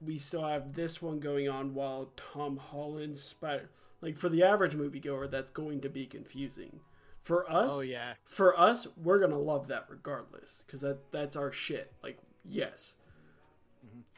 we 0.00 0.18
still 0.18 0.44
have 0.46 0.74
this 0.74 1.00
one 1.00 1.18
going 1.20 1.48
on 1.48 1.72
while 1.74 2.10
tom 2.16 2.56
holland's 2.58 3.22
spider 3.22 3.70
like 4.02 4.18
for 4.18 4.28
the 4.28 4.42
average 4.42 4.74
moviegoer 4.74 5.30
that's 5.30 5.50
going 5.50 5.80
to 5.80 5.88
be 5.88 6.04
confusing. 6.06 6.80
For 7.22 7.50
us 7.50 7.70
Oh 7.72 7.80
yeah. 7.80 8.12
for 8.24 8.58
us 8.60 8.86
we're 9.02 9.18
gonna 9.18 9.38
love 9.38 9.68
that 9.68 9.86
regardless 9.88 10.62
because 10.66 10.82
that 10.82 11.10
that's 11.10 11.34
our 11.34 11.50
shit 11.50 11.92
like 12.02 12.18
yes. 12.44 12.96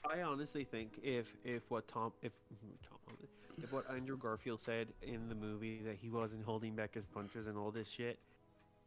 I 0.05 0.23
honestly 0.23 0.65
think 0.65 0.99
if 1.03 1.27
if 1.45 1.63
what 1.71 1.87
Tom 1.89 2.13
if 2.23 2.33
Tom 2.89 2.99
Holland- 3.07 3.29
if 3.63 3.73
what 3.73 3.91
Andrew 3.91 4.17
Garfield 4.17 4.61
said 4.61 4.89
in 5.03 5.29
the 5.29 5.35
movie 5.35 5.81
that 5.85 5.97
he 5.97 6.11
wasn't 6.11 6.45
holding 6.45 6.75
back 6.77 6.95
his 6.95 7.07
punches 7.07 7.47
and 7.49 7.57
all 7.59 7.71
this 7.73 7.89
shit, 7.89 8.19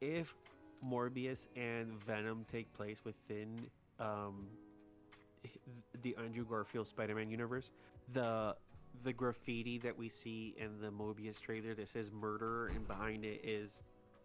if 0.01 0.34
Morbius 0.85 1.47
and 1.57 1.91
Venom 2.05 2.45
take 2.51 2.72
place 2.73 3.01
within 3.03 3.65
um 3.99 4.47
h- 4.51 4.57
the 6.02 6.15
Andrew 6.23 6.45
Garfield 6.45 6.88
Spider-Man 6.88 7.30
universe, 7.30 7.72
the 8.14 8.56
the 9.03 9.14
graffiti 9.14 9.77
that 9.80 9.98
we 9.98 10.10
see 10.10 10.53
in 10.57 10.81
the 10.81 10.89
Morbius 10.91 11.39
trailer 11.39 11.73
that 11.73 11.88
says 11.88 12.11
murder 12.11 12.68
and 12.68 12.85
behind 12.88 13.23
it 13.23 13.39
is 13.41 13.81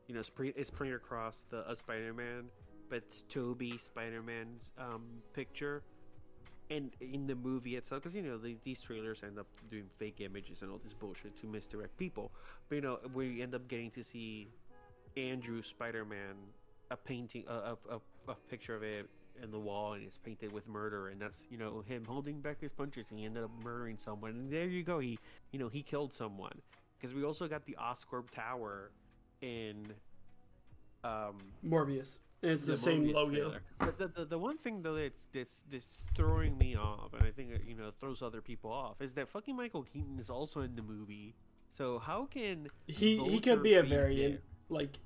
you 0.08 0.14
know, 0.14 0.20
it's, 0.20 0.70
printed 0.70 0.96
across 0.96 1.44
the 1.50 1.68
a 1.70 1.74
Spider-Man, 1.74 2.44
but 2.88 2.96
it's 2.96 3.22
Tobey 3.28 3.76
Spider-Man's 3.78 4.70
um, 4.78 5.02
picture 5.32 5.82
and 6.70 6.90
in 7.00 7.26
the 7.26 7.34
movie 7.34 7.76
itself, 7.76 8.02
because 8.02 8.14
you 8.16 8.22
know 8.22 8.38
the, 8.38 8.56
these 8.64 8.80
trailers 8.80 9.20
end 9.22 9.38
up 9.38 9.46
doing 9.70 9.84
fake 9.98 10.20
images 10.20 10.62
and 10.62 10.70
all 10.70 10.80
this 10.82 10.92
bullshit 10.94 11.40
to 11.40 11.46
misdirect 11.46 11.96
people. 11.96 12.32
But 12.68 12.74
you 12.76 12.80
know, 12.80 12.98
we 13.14 13.40
end 13.40 13.54
up 13.54 13.68
getting 13.68 13.90
to 13.92 14.02
see 14.02 14.48
Andrew 15.16 15.62
Spider-Man, 15.62 16.34
a 16.90 16.96
painting, 16.96 17.44
a, 17.48 17.76
a, 17.90 18.00
a 18.28 18.34
picture 18.48 18.74
of 18.74 18.82
it 18.82 19.08
in 19.42 19.50
the 19.50 19.58
wall, 19.58 19.94
and 19.94 20.04
it's 20.04 20.18
painted 20.18 20.52
with 20.52 20.66
murder, 20.68 21.08
and 21.08 21.20
that's 21.20 21.44
you 21.50 21.58
know 21.58 21.82
him 21.86 22.04
holding 22.04 22.40
back 22.40 22.60
his 22.60 22.72
punches, 22.72 23.06
and 23.10 23.18
he 23.18 23.24
ended 23.24 23.44
up 23.44 23.50
murdering 23.62 23.96
someone. 23.96 24.30
And 24.30 24.52
there 24.52 24.66
you 24.66 24.82
go, 24.82 24.98
he 24.98 25.18
you 25.52 25.58
know 25.58 25.68
he 25.68 25.82
killed 25.82 26.12
someone. 26.12 26.60
Because 26.98 27.14
we 27.14 27.24
also 27.24 27.46
got 27.46 27.64
the 27.66 27.76
Oscorp 27.80 28.30
Tower 28.30 28.90
in 29.42 29.92
um 31.04 31.36
morbius 31.64 32.18
it's 32.42 32.64
the, 32.64 32.72
the 32.72 32.76
same 32.76 33.12
logo. 33.12 33.54
But 33.78 33.98
the, 33.98 34.08
the, 34.08 34.24
the 34.24 34.38
one 34.38 34.58
thing 34.58 34.82
though 34.82 34.94
that's, 34.94 35.20
that's 35.32 35.62
that's 35.70 36.04
throwing 36.14 36.56
me 36.58 36.76
off, 36.76 37.12
and 37.14 37.22
I 37.22 37.30
think 37.30 37.50
it, 37.52 37.62
you 37.66 37.74
know 37.74 37.90
throws 38.00 38.22
other 38.22 38.40
people 38.40 38.70
off, 38.70 39.00
is 39.00 39.14
that 39.14 39.28
fucking 39.28 39.56
Michael 39.56 39.82
Keaton 39.82 40.18
is 40.18 40.30
also 40.30 40.60
in 40.60 40.76
the 40.76 40.82
movie. 40.82 41.34
So 41.72 41.98
how 41.98 42.26
can 42.26 42.68
he 42.86 43.18
he 43.18 43.40
could 43.40 43.62
be 43.62 43.74
a 43.74 43.82
variant 43.82 44.34
there? 44.34 44.78
like 44.78 44.98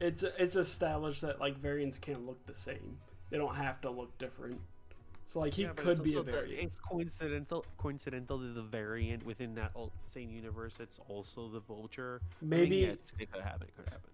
it's 0.00 0.24
it's 0.38 0.56
established 0.56 1.22
that 1.22 1.40
like 1.40 1.58
variants 1.58 1.98
can't 1.98 2.26
look 2.26 2.44
the 2.46 2.54
same 2.54 2.98
they 3.30 3.36
don't 3.38 3.54
have 3.54 3.80
to 3.82 3.90
look 3.90 4.16
different. 4.18 4.60
So 5.26 5.40
like 5.40 5.52
he 5.52 5.62
Yeah, 5.62 5.72
could 5.76 6.02
be 6.02 6.14
a 6.14 6.22
the- 6.22 6.32
variant. 6.32 6.62
it's 6.68 6.76
coincidental 6.76 7.64
coincidental 7.76 8.38
that 8.38 8.54
the 8.54 8.62
variant 8.62 9.24
within 9.26 9.54
that 9.56 9.72
same 10.06 10.30
universe 10.30 10.78
it's 10.80 10.98
also 11.08 11.48
the 11.48 11.60
Vulture. 11.60 12.20
I 12.40 12.44
mean, 12.44 12.60
maybe 12.60 12.76
yeah, 12.78 12.88
it's, 12.88 13.12
it 13.18 13.30
could 13.30 13.42
happen. 13.42 13.68
It 13.68 13.76
could 13.76 13.88
happen. 13.90 14.10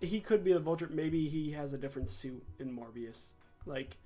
he 0.00 0.20
could 0.20 0.44
be 0.44 0.52
the 0.52 0.60
vulture. 0.60 0.88
Maybe 0.90 1.28
he 1.28 1.50
has 1.52 1.72
a 1.72 1.78
different 1.78 2.08
suit 2.10 2.44
in 2.58 2.70
morbius. 2.76 3.32
Like 3.66 3.96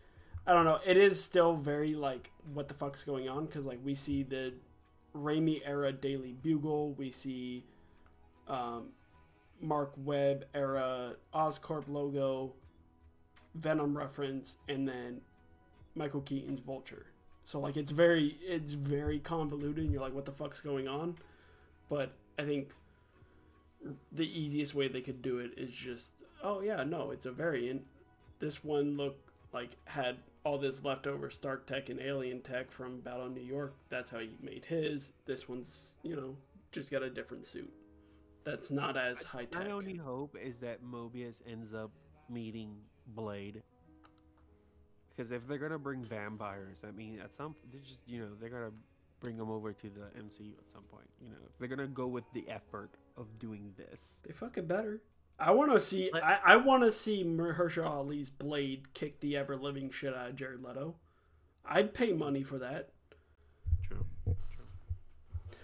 i 0.46 0.52
don't 0.54 0.64
know. 0.64 0.78
It 0.86 0.96
is 0.96 1.22
still 1.22 1.56
very 1.56 1.94
like 1.94 2.30
what 2.54 2.68
the 2.68 2.74
fuck's 2.74 3.04
going 3.04 3.28
on? 3.28 3.44
Because 3.46 3.66
like 3.66 3.80
we 3.84 3.94
see 3.94 4.22
the 4.22 4.54
Raimi 5.14 5.60
era 5.66 5.92
daily 5.92 6.32
bugle. 6.42 6.92
We 6.94 7.10
see 7.10 7.64
um 8.46 8.88
mark 9.60 9.92
webb 9.98 10.46
era 10.54 11.16
oscorp 11.34 11.84
logo 11.88 12.54
venom 13.58 13.96
reference 13.96 14.56
and 14.68 14.86
then 14.88 15.20
michael 15.94 16.20
keaton's 16.20 16.60
vulture 16.60 17.06
so 17.44 17.58
like 17.58 17.76
it's 17.76 17.90
very 17.90 18.36
it's 18.42 18.72
very 18.72 19.18
convoluted 19.18 19.84
and 19.84 19.92
you're 19.92 20.02
like 20.02 20.14
what 20.14 20.24
the 20.24 20.32
fuck's 20.32 20.60
going 20.60 20.86
on 20.86 21.16
but 21.88 22.12
i 22.38 22.44
think 22.44 22.70
the 24.12 24.26
easiest 24.38 24.74
way 24.74 24.88
they 24.88 25.00
could 25.00 25.22
do 25.22 25.38
it 25.38 25.52
is 25.56 25.72
just, 25.72 26.10
oh 26.42 26.60
yeah, 26.60 26.82
no, 26.84 27.10
it's 27.10 27.26
a 27.26 27.32
variant. 27.32 27.82
This 28.38 28.62
one 28.64 28.96
looked 28.96 29.30
like 29.52 29.76
had 29.84 30.16
all 30.44 30.58
this 30.58 30.84
leftover 30.84 31.30
Stark 31.30 31.66
tech 31.66 31.88
and 31.88 32.00
alien 32.00 32.40
tech 32.40 32.70
from 32.70 33.00
Battle 33.00 33.26
of 33.26 33.32
New 33.34 33.42
York. 33.42 33.74
That's 33.88 34.10
how 34.10 34.18
he 34.18 34.30
made 34.42 34.64
his. 34.64 35.12
This 35.26 35.48
one's, 35.48 35.92
you 36.02 36.16
know, 36.16 36.36
just 36.72 36.90
got 36.90 37.02
a 37.02 37.10
different 37.10 37.46
suit. 37.46 37.72
That's 38.44 38.70
not 38.70 38.96
as 38.96 39.24
high 39.24 39.44
tech. 39.44 39.64
My 39.64 39.70
only 39.70 39.96
hope 39.96 40.36
is 40.40 40.58
that 40.58 40.84
Morbius 40.84 41.36
ends 41.46 41.74
up 41.74 41.90
meeting 42.30 42.76
Blade. 43.08 43.62
Because 45.16 45.32
if 45.32 45.46
they're 45.48 45.58
gonna 45.58 45.78
bring 45.78 46.04
vampires, 46.04 46.78
I 46.86 46.92
mean, 46.92 47.20
at 47.20 47.34
some, 47.34 47.54
they 47.72 47.78
just 47.78 47.98
you 48.06 48.20
know 48.20 48.28
they're 48.40 48.50
gonna 48.50 48.70
bring 49.20 49.36
them 49.36 49.50
over 49.50 49.72
to 49.72 49.82
the 49.88 50.20
MCU 50.20 50.52
at 50.58 50.68
some 50.72 50.82
point. 50.92 51.08
You 51.20 51.30
know, 51.30 51.36
if 51.44 51.58
they're 51.58 51.68
gonna 51.68 51.88
go 51.88 52.06
with 52.06 52.24
the 52.34 52.48
effort 52.48 52.90
of 53.16 53.26
doing 53.38 53.72
this. 53.76 54.18
They 54.26 54.32
fucking 54.32 54.66
better. 54.66 55.00
I 55.40 55.52
want 55.52 55.70
to 55.72 55.80
see. 55.80 56.10
Let- 56.12 56.24
I, 56.24 56.38
I 56.44 56.56
want 56.56 56.82
to 56.82 56.90
see 56.90 57.24
Mahershala 57.24 57.88
Ali's 57.88 58.30
Blade 58.30 58.92
kick 58.94 59.20
the 59.20 59.36
ever 59.36 59.56
living 59.56 59.90
shit 59.90 60.14
out 60.14 60.30
of 60.30 60.36
Jared 60.36 60.62
Leto. 60.62 60.96
I'd 61.64 61.94
pay 61.94 62.12
money 62.12 62.42
for 62.42 62.58
that. 62.58 62.88
True. 63.86 64.04
True. 64.24 64.64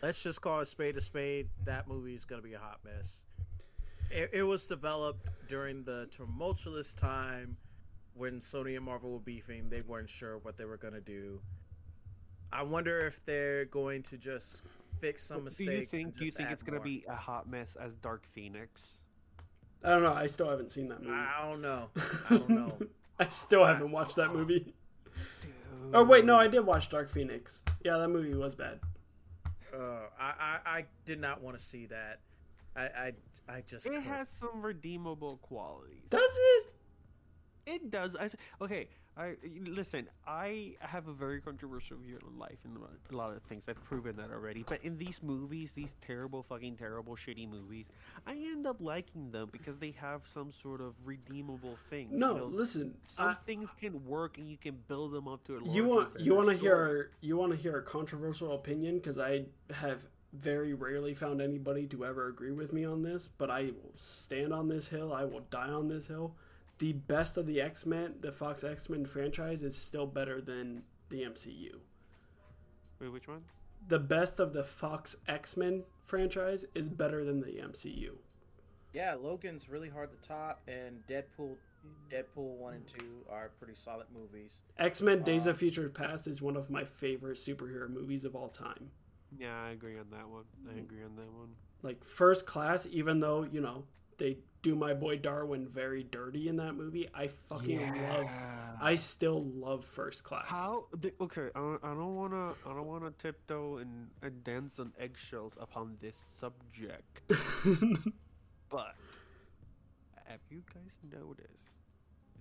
Let's 0.02 0.22
just 0.22 0.42
call 0.42 0.60
a 0.60 0.66
spade 0.66 0.96
a 0.96 1.00
spade. 1.00 1.48
That 1.64 1.88
movie 1.88 2.14
is 2.14 2.24
going 2.24 2.40
to 2.40 2.46
be 2.46 2.54
a 2.54 2.58
hot 2.58 2.80
mess. 2.84 3.24
It, 4.14 4.30
it 4.32 4.42
was 4.44 4.66
developed 4.66 5.28
during 5.48 5.82
the 5.82 6.06
tumultuous 6.12 6.94
time 6.94 7.56
when 8.14 8.38
Sony 8.38 8.76
and 8.76 8.84
Marvel 8.84 9.10
were 9.10 9.18
beefing. 9.18 9.68
They 9.68 9.80
weren't 9.80 10.08
sure 10.08 10.38
what 10.38 10.56
they 10.56 10.64
were 10.64 10.76
going 10.76 10.94
to 10.94 11.00
do. 11.00 11.40
I 12.52 12.62
wonder 12.62 13.00
if 13.00 13.24
they're 13.26 13.64
going 13.64 14.04
to 14.04 14.16
just 14.16 14.62
fix 15.00 15.22
some 15.24 15.38
Do 15.38 15.44
mistake. 15.44 15.68
you 15.68 15.86
think? 15.86 16.16
Do 16.16 16.24
you 16.24 16.30
think 16.30 16.50
it's 16.50 16.62
gonna 16.62 16.80
be 16.80 17.04
a 17.08 17.16
hot 17.16 17.48
mess 17.48 17.76
as 17.80 17.94
Dark 17.96 18.24
Phoenix? 18.32 18.98
I 19.82 19.90
don't 19.90 20.02
know. 20.04 20.14
I 20.14 20.26
still 20.26 20.48
haven't 20.48 20.70
seen 20.70 20.88
that 20.88 21.02
movie. 21.02 21.14
I 21.14 21.48
don't 21.48 21.60
know. 21.60 21.90
I 22.30 22.36
don't 22.38 22.48
know. 22.48 22.78
I 23.18 23.26
still 23.28 23.64
haven't 23.64 23.90
watched 23.90 24.16
that 24.16 24.32
movie. 24.32 24.72
Oh 25.92 26.04
wait, 26.04 26.24
no, 26.24 26.36
I 26.36 26.46
did 26.46 26.64
watch 26.64 26.88
Dark 26.88 27.10
Phoenix. 27.10 27.64
Yeah, 27.84 27.98
that 27.98 28.08
movie 28.08 28.34
was 28.34 28.54
bad. 28.54 28.78
Uh, 29.74 30.06
I, 30.18 30.32
I 30.40 30.58
I 30.64 30.84
did 31.04 31.20
not 31.20 31.42
want 31.42 31.58
to 31.58 31.62
see 31.62 31.86
that. 31.86 32.20
I 32.76 32.82
I, 32.82 33.12
I 33.48 33.60
just 33.66 33.86
It 33.86 33.90
couldn't. 33.90 34.04
has 34.04 34.28
some 34.28 34.62
redeemable 34.62 35.38
qualities. 35.38 36.02
Does 36.10 36.32
it? 36.36 36.66
It 37.66 37.90
does. 37.90 38.14
I, 38.14 38.28
okay, 38.62 38.88
I 39.16 39.36
listen. 39.64 40.06
I 40.26 40.74
have 40.80 41.08
a 41.08 41.14
very 41.14 41.40
controversial 41.40 41.96
view 41.96 42.18
on 42.26 42.38
life 42.38 42.58
and 42.64 42.76
a 43.10 43.16
lot 43.16 43.34
of 43.34 43.42
things. 43.44 43.64
I've 43.68 43.82
proven 43.84 44.16
that 44.16 44.30
already. 44.30 44.64
But 44.68 44.84
in 44.84 44.98
these 44.98 45.22
movies, 45.22 45.72
these 45.72 45.96
terrible, 46.06 46.42
fucking 46.42 46.76
terrible, 46.76 47.16
shitty 47.16 47.48
movies, 47.48 47.86
I 48.26 48.32
end 48.32 48.66
up 48.66 48.82
liking 48.82 49.30
them 49.30 49.48
because 49.50 49.78
they 49.78 49.92
have 49.92 50.22
some 50.26 50.52
sort 50.52 50.82
of 50.82 50.92
redeemable 51.06 51.78
thing. 51.88 52.08
No, 52.12 52.32
you 52.34 52.38
know, 52.40 52.46
listen. 52.48 52.94
some 53.04 53.28
I, 53.28 53.34
things 53.46 53.72
can 53.80 54.04
work, 54.04 54.36
and 54.36 54.46
you 54.46 54.58
can 54.58 54.76
build 54.86 55.12
them 55.12 55.26
up 55.26 55.42
to 55.44 55.56
a. 55.56 55.70
you 55.70 55.84
want 55.86 56.20
you 56.20 56.34
want 56.34 56.50
to 56.50 56.58
story. 56.58 56.70
hear 56.70 57.10
you 57.22 57.38
want 57.38 57.52
to 57.52 57.56
hear 57.56 57.78
a 57.78 57.82
controversial 57.82 58.52
opinion 58.52 58.96
because 58.96 59.18
I 59.18 59.46
have 59.72 60.00
very 60.34 60.74
rarely 60.74 61.14
found 61.14 61.40
anybody 61.40 61.86
to 61.86 62.04
ever 62.04 62.28
agree 62.28 62.52
with 62.52 62.72
me 62.72 62.84
on 62.84 63.02
this, 63.02 63.28
but 63.28 63.50
I 63.50 63.64
will 63.66 63.92
stand 63.96 64.52
on 64.52 64.68
this 64.68 64.88
hill. 64.88 65.12
I 65.12 65.24
will 65.24 65.46
die 65.50 65.70
on 65.70 65.88
this 65.88 66.08
hill. 66.08 66.34
The 66.78 66.92
best 66.92 67.36
of 67.36 67.46
the 67.46 67.60
X 67.60 67.86
Men, 67.86 68.14
the 68.20 68.32
Fox 68.32 68.64
X 68.64 68.88
Men 68.88 69.06
franchise, 69.06 69.62
is 69.62 69.76
still 69.76 70.06
better 70.06 70.40
than 70.40 70.82
the 71.08 71.22
MCU. 71.22 71.76
Wait, 73.00 73.08
which 73.12 73.28
one? 73.28 73.42
The 73.88 73.98
best 73.98 74.40
of 74.40 74.52
the 74.52 74.64
Fox 74.64 75.16
X 75.28 75.56
Men 75.56 75.84
franchise 76.04 76.64
is 76.74 76.88
better 76.88 77.24
than 77.24 77.40
the 77.40 77.60
MCU. 77.62 78.10
Yeah, 78.92 79.14
Logan's 79.14 79.68
really 79.68 79.88
hard 79.88 80.10
to 80.10 80.28
top, 80.28 80.62
and 80.68 81.04
Deadpool, 81.08 81.56
Deadpool 82.10 82.56
one 82.56 82.74
and 82.74 82.86
two 82.86 83.24
are 83.30 83.50
pretty 83.58 83.74
solid 83.74 84.06
movies. 84.14 84.62
X 84.78 85.00
Men 85.02 85.22
Days 85.22 85.46
Uh, 85.46 85.50
of 85.50 85.58
Future 85.58 85.88
Past 85.88 86.26
is 86.26 86.42
one 86.42 86.56
of 86.56 86.70
my 86.70 86.84
favorite 86.84 87.36
superhero 87.38 87.88
movies 87.88 88.24
of 88.24 88.34
all 88.34 88.48
time. 88.48 88.90
Yeah, 89.38 89.54
I 89.66 89.70
agree 89.70 89.98
on 89.98 90.06
that 90.10 90.28
one. 90.28 90.44
Mm. 90.66 90.76
I 90.76 90.78
agree 90.80 91.02
on 91.04 91.16
that 91.16 91.32
one. 91.32 91.48
Like 91.82 92.04
First 92.04 92.46
Class, 92.46 92.86
even 92.90 93.20
though, 93.20 93.42
you 93.50 93.60
know, 93.60 93.84
they 94.18 94.38
do 94.62 94.74
my 94.74 94.94
boy 94.94 95.16
Darwin 95.18 95.66
very 95.68 96.02
dirty 96.04 96.48
in 96.48 96.56
that 96.56 96.74
movie, 96.74 97.08
I 97.14 97.28
fucking 97.48 98.02
love 98.08 98.28
I 98.80 98.94
still 98.94 99.44
love 99.44 99.84
First 99.84 100.24
Class. 100.24 100.46
How? 100.46 100.86
The, 101.00 101.12
okay, 101.20 101.48
I, 101.54 101.58
don't- 101.58 101.84
I 101.84 101.88
don't 101.88 102.16
wanna. 102.16 102.50
I 102.66 102.70
don't 102.74 102.86
wanna 102.86 103.12
tiptoe 103.18 103.78
and, 103.78 104.08
and 104.22 104.42
dance 104.44 104.78
on 104.78 104.92
eggshells 104.98 105.52
upon 105.60 105.96
this 106.00 106.16
subject. 106.38 107.20
but 108.70 108.94
have 110.26 110.40
you 110.50 110.62
guys 110.72 110.92
noticed 111.12 111.70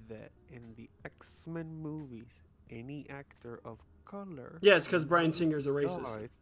that 0.10 0.32
in 0.52 0.74
the 0.76 0.90
X 1.06 1.28
Men 1.46 1.76
movies, 1.82 2.42
any 2.70 3.06
actor 3.10 3.60
of 3.66 3.80
color? 4.06 4.60
yeah, 4.62 4.76
it's 4.76 4.86
because 4.88 5.06
Bryan 5.06 5.34
Singer's 5.34 5.68
a 5.68 5.72
racist. 5.72 6.04
dies? 6.20 6.38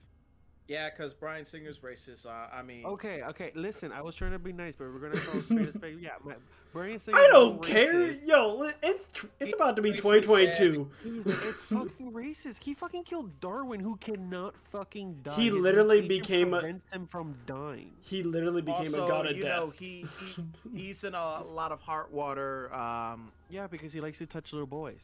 Yeah, 0.71 0.89
because 0.89 1.13
Bryan 1.13 1.43
Singer's 1.43 1.79
racist. 1.79 2.25
Uh, 2.25 2.47
I 2.53 2.61
mean, 2.61 2.85
Okay, 2.85 3.23
okay. 3.23 3.51
Listen, 3.55 3.91
I 3.91 4.01
was 4.01 4.15
trying 4.15 4.31
to 4.31 4.39
be 4.39 4.53
nice, 4.53 4.73
but 4.77 4.85
we're 4.85 4.99
gonna 4.99 5.19
call 5.19 5.41
a 5.41 5.43
spade 5.43 5.67
a 5.67 5.73
spade. 5.77 5.99
Yeah, 5.99 6.11
my, 6.23 6.35
Bryan 6.71 6.97
Singer. 6.97 7.17
I 7.17 7.27
don't 7.27 7.61
care. 7.61 7.93
racist. 7.93 8.25
Yo, 8.25 8.69
it's 8.81 9.05
it's 9.41 9.53
about 9.53 9.75
to 9.75 9.81
be 9.81 9.91
2022. 9.91 10.89
He's, 11.03 11.25
it's 11.25 11.63
fucking 11.63 12.13
racist. 12.13 12.63
He 12.63 12.73
fucking 12.73 13.03
killed 13.03 13.37
Darwin, 13.41 13.81
who 13.81 13.97
cannot 13.97 14.55
fucking 14.71 15.19
die. 15.23 15.33
He 15.35 15.45
His 15.49 15.53
literally 15.55 15.99
mutation 16.07 16.21
became 16.21 16.53
a- 16.53 16.59
prevents 16.61 16.95
him 16.95 17.07
from 17.07 17.35
dying. 17.45 17.91
He 17.99 18.23
literally 18.23 18.61
became 18.61 18.77
also, 18.77 19.03
a 19.05 19.07
god 19.09 19.25
of 19.25 19.35
you 19.35 19.43
death. 19.43 19.57
know, 19.59 19.69
he, 19.71 20.05
he 20.21 20.43
he's 20.73 21.03
in 21.03 21.13
a 21.15 21.43
lot 21.43 21.73
of 21.73 21.81
heart 21.81 22.13
water. 22.13 22.73
Um, 22.73 23.33
Yeah, 23.49 23.67
because 23.67 23.91
he 23.91 23.99
likes 23.99 24.19
to 24.19 24.25
touch 24.25 24.53
little 24.53 24.65
boys. 24.67 25.03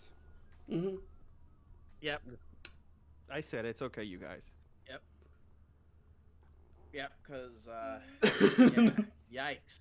hmm 0.69 0.95
yep. 1.99 2.21
I 3.29 3.41
said 3.41 3.65
it, 3.65 3.69
it's 3.69 3.81
okay, 3.81 4.03
you 4.03 4.17
guys. 4.17 4.49
Yeah, 6.93 7.07
because 7.23 7.67
uh, 7.67 7.99
yeah, 8.57 8.89
yikes. 9.33 9.79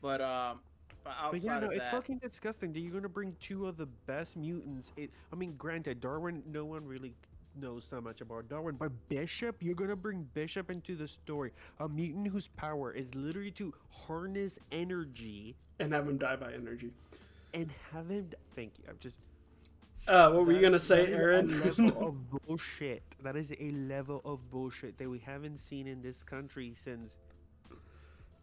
But 0.00 0.20
um, 0.20 0.60
but 1.04 1.14
outside 1.18 1.30
But 1.30 1.40
yeah, 1.42 1.58
no, 1.58 1.66
of 1.66 1.72
it's 1.72 1.88
fucking 1.88 2.18
disgusting 2.18 2.72
that 2.72 2.80
you're 2.80 2.92
gonna 2.92 3.08
bring 3.08 3.36
two 3.40 3.66
of 3.66 3.76
the 3.76 3.86
best 4.06 4.36
mutants. 4.36 4.92
It, 4.96 5.10
I 5.32 5.36
mean, 5.36 5.54
granted, 5.56 6.00
Darwin, 6.00 6.42
no 6.46 6.64
one 6.64 6.86
really 6.86 7.14
knows 7.56 7.84
so 7.84 8.00
much 8.00 8.20
about 8.20 8.48
Darwin, 8.48 8.76
but 8.76 8.90
Bishop, 9.08 9.62
you're 9.62 9.74
gonna 9.74 9.96
bring 9.96 10.28
Bishop 10.34 10.70
into 10.70 10.96
the 10.96 11.08
story. 11.08 11.52
A 11.80 11.88
mutant 11.88 12.28
whose 12.28 12.48
power 12.48 12.92
is 12.92 13.14
literally 13.14 13.52
to 13.52 13.72
harness 13.90 14.58
energy 14.72 15.56
and 15.78 15.92
have 15.92 16.08
him 16.08 16.18
die 16.18 16.36
by 16.36 16.52
energy. 16.52 16.92
and 17.54 17.70
have 17.92 18.08
him. 18.08 18.30
Thank 18.54 18.78
you. 18.78 18.84
I'm 18.88 18.98
just. 19.00 19.18
Uh, 20.06 20.30
what 20.30 20.44
were 20.44 20.52
you 20.52 20.60
gonna 20.60 20.78
say, 20.78 21.06
that 21.06 21.08
is 21.08 21.14
Aaron? 21.16 21.50
A 21.50 21.64
level 21.64 22.08
of 22.08 22.46
bullshit. 22.46 23.02
That 23.22 23.36
is 23.36 23.52
a 23.58 23.70
level 23.70 24.20
of 24.24 24.50
bullshit 24.50 24.98
that 24.98 25.08
we 25.08 25.18
haven't 25.18 25.58
seen 25.58 25.86
in 25.86 26.02
this 26.02 26.22
country 26.22 26.74
since. 26.76 27.16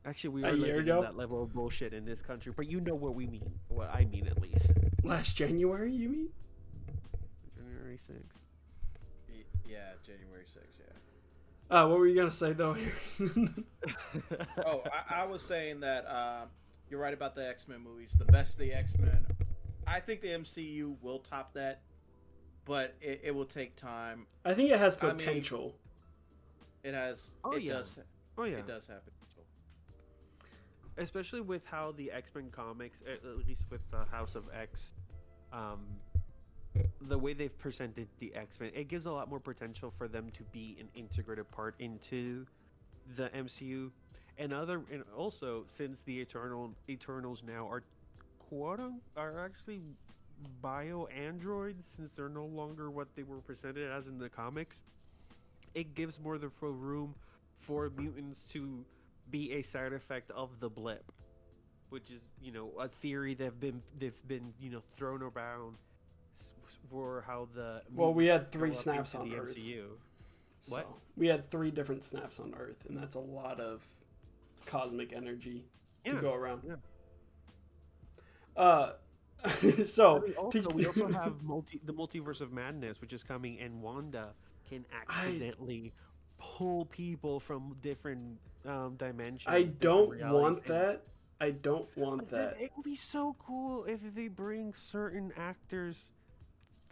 Actually, 0.06 0.30
we 0.32 0.44
A 0.44 0.48
were 0.48 0.54
living 0.54 0.88
in 0.88 1.02
that 1.02 1.16
level 1.16 1.44
of 1.44 1.54
bullshit 1.54 1.94
in 1.94 2.04
this 2.04 2.24
country, 2.24 2.52
but 2.56 2.68
you 2.68 2.82
know 2.82 2.96
what 2.96 3.14
we 3.14 3.28
mean. 3.28 3.52
What 3.68 3.90
I 3.94 4.06
mean, 4.06 4.26
at 4.28 4.42
least. 4.42 4.72
Last 5.04 5.36
January, 5.36 5.94
you 5.94 6.10
mean? 6.10 6.30
January 7.56 7.98
sixth. 7.98 8.40
yeah, 9.64 9.92
January 10.04 10.46
sixth. 10.46 10.80
Yeah. 10.80 11.78
Uh, 11.78 11.88
what 11.88 12.00
were 12.00 12.08
you 12.08 12.16
gonna 12.16 12.32
say 12.32 12.54
though? 12.54 12.74
Aaron? 13.20 13.66
oh, 14.66 14.82
I, 15.10 15.22
I 15.22 15.26
was 15.26 15.44
saying 15.44 15.82
that 15.82 16.08
uh, 16.08 16.46
you're 16.90 17.00
right 17.00 17.14
about 17.14 17.36
the 17.36 17.48
X 17.48 17.68
Men 17.68 17.82
movies. 17.82 18.16
The 18.18 18.26
best 18.26 18.54
of 18.54 18.60
the 18.60 18.74
X 18.74 18.98
Men. 18.98 19.26
I 19.92 20.00
think 20.00 20.22
the 20.22 20.30
MCU 20.30 20.96
will 21.02 21.20
top 21.20 21.54
that, 21.54 21.82
but 22.66 22.96
it, 23.02 23.22
it 23.26 23.36
will 23.36 23.46
take 23.46 23.76
time. 23.76 24.26
I 24.46 24.54
think 24.54 24.72
it 24.72 24.80
has 24.80 24.98
I 25.02 25.08
mean- 25.08 25.18
potential. 25.18 25.76
It 26.84 26.94
has. 26.94 27.32
Oh, 27.44 27.52
it 27.52 27.64
yeah. 27.64 27.74
does. 27.74 28.00
Oh 28.38 28.44
yeah. 28.46 28.58
It 28.58 28.68
does 28.68 28.88
have 28.88 29.02
potential. 29.06 29.44
especially 30.98 31.42
with 31.42 31.64
how 31.66 31.94
the 31.98 32.12
X 32.12 32.32
Men 32.34 32.50
comics, 32.52 33.02
at 33.06 33.24
at 33.24 33.48
least 33.48 33.66
with 33.70 33.82
the 33.92 34.04
House 34.06 34.34
of 34.36 34.46
X, 34.54 34.94
um, 35.54 35.80
the 37.02 37.18
way 37.18 37.34
they've 37.34 37.56
presented 37.60 38.08
the 38.20 38.34
X 38.34 38.60
Men, 38.60 38.72
it 38.74 38.88
gives 38.88 39.06
a 39.06 39.12
lot 39.12 39.30
more 39.30 39.40
potential 39.40 39.94
for 39.96 40.08
them 40.08 40.32
to 40.38 40.44
be 40.52 40.76
an 40.80 40.88
integrated 40.96 41.52
part 41.52 41.76
into 41.78 42.48
the 43.16 43.30
MCU, 43.30 43.92
and 44.40 44.54
other, 44.54 44.82
and 44.92 45.04
also 45.16 45.66
since 45.68 46.02
the 46.02 46.20
Eternal 46.20 46.72
Eternals 46.90 47.44
now 47.46 47.68
are 47.70 47.84
are 48.56 49.40
actually 49.44 49.82
bio 50.62 51.08
androids 51.08 51.86
since 51.96 52.12
they're 52.16 52.30
no 52.30 52.46
longer 52.46 52.90
what 52.92 53.08
they 53.16 53.24
were 53.24 53.38
presented 53.38 53.92
as 53.92 54.08
in 54.08 54.18
the 54.18 54.30
comics. 54.30 54.82
It 55.74 55.96
gives 55.96 56.20
more 56.20 56.38
the 56.38 56.50
full 56.50 56.74
room 56.74 57.16
for 57.60 57.90
mutants 57.96 58.44
to 58.52 58.84
be 59.30 59.54
a 59.54 59.62
side 59.62 59.94
effect 59.94 60.32
of 60.32 60.50
the 60.60 60.70
blip, 60.70 61.10
which 61.90 62.10
is 62.12 62.20
you 62.42 62.52
know 62.52 62.72
a 62.80 62.88
theory 62.88 63.34
that've 63.36 63.60
been 63.60 63.82
they've 64.00 64.28
been 64.28 64.54
you 64.60 64.70
know 64.72 64.82
thrown 64.98 65.22
around 65.22 65.78
for 66.90 67.24
how 67.28 67.48
the 67.54 67.82
Well, 67.94 68.14
we 68.14 68.26
had 68.28 68.52
three 68.52 68.74
snaps 68.74 69.16
on 69.16 69.30
the 69.30 69.38
Earth. 69.38 69.56
MCU. 69.56 69.86
So, 70.62 70.76
What? 70.76 70.88
We 71.18 71.28
had 71.28 71.50
three 71.50 71.72
different 71.72 72.04
snaps 72.04 72.40
on 72.40 72.54
Earth, 72.58 72.84
and 72.88 72.98
that's 72.98 73.16
a 73.16 73.20
lot 73.20 73.60
of 73.60 73.82
cosmic 74.66 75.14
energy 75.14 75.64
Yeah, 76.06 76.14
to 76.16 76.22
go 76.22 76.34
around. 76.34 76.62
yeah. 76.68 76.76
Uh, 78.56 78.92
so 79.86 80.18
I 80.18 80.20
mean, 80.20 80.34
also, 80.34 80.70
we 80.70 80.86
also 80.86 81.08
have 81.12 81.42
multi 81.44 81.82
the 81.84 81.94
multiverse 81.94 82.42
of 82.42 82.52
madness, 82.52 83.02
which 83.02 83.14
is 83.14 83.24
coming, 83.24 83.60
and 83.60 83.82
Wanda 83.82 84.30
can 84.70 84.86
accidentally 85.08 85.94
pull 86.38 86.86
people 86.86 87.40
from 87.40 87.76
different 87.82 88.38
um, 88.66 88.96
dimensions. 88.98 89.46
I 89.48 89.64
different 89.64 89.82
don't 89.82 90.32
want 90.32 90.66
that. 90.66 91.04
I 91.40 91.52
don't 91.52 91.88
want 91.98 92.30
that. 92.30 92.58
It 92.60 92.72
would 92.76 92.84
be 92.84 92.96
so 92.96 93.36
cool 93.40 93.86
if 93.86 94.00
they 94.14 94.28
bring 94.28 94.74
certain 94.76 95.34
actors 95.38 96.12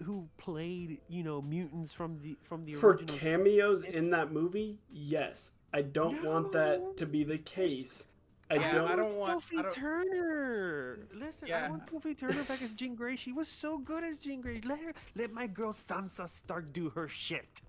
who 0.03 0.27
played, 0.37 0.99
you 1.07 1.23
know, 1.23 1.41
mutants 1.41 1.93
from 1.93 2.19
the 2.23 2.37
from 2.43 2.65
the 2.65 2.73
For 2.73 2.91
original. 2.91 3.15
cameos 3.15 3.83
in 3.83 4.09
that 4.11 4.31
movie, 4.31 4.79
yes. 4.91 5.51
I 5.73 5.83
don't 5.83 6.23
want 6.23 6.51
that 6.53 6.97
to 6.97 7.05
be 7.05 7.23
the 7.23 7.37
case. 7.37 8.05
I 8.51 8.55
Yeah, 8.55 8.71
don't. 8.73 8.87
I 8.91 8.95
don't 8.95 9.05
want 9.09 9.17
want- 9.19 9.43
Sophie 9.43 9.57
I 9.57 9.61
don't- 9.61 9.71
Turner. 9.71 10.99
Listen, 11.13 11.47
I 11.47 11.49
Yeah. 11.49 11.69
want 11.69 11.89
Sophie 11.89 12.15
Turner 12.15 12.43
back 12.43 12.61
as 12.63 12.71
Jean 12.73 12.95
Grey. 12.95 13.15
She 13.15 13.31
was 13.31 13.47
so 13.47 13.77
good 13.77 14.03
as 14.03 14.17
Jean 14.17 14.41
Grey. 14.41 14.59
Let 14.61 14.79
her, 14.79 14.91
let 15.15 15.31
my 15.31 15.45
girl 15.45 15.71
Sansa 15.71 16.27
Stark 16.27 16.73
do 16.73 16.89
her 16.89 17.07
shit. 17.07 17.61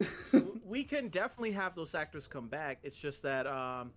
we 0.64 0.82
can 0.84 1.08
definitely 1.08 1.52
have 1.52 1.74
those 1.74 1.94
actors 1.94 2.26
come 2.26 2.48
back. 2.48 2.78
It's 2.82 2.98
just 2.98 3.22
that 3.22 3.46
um, 3.46 3.92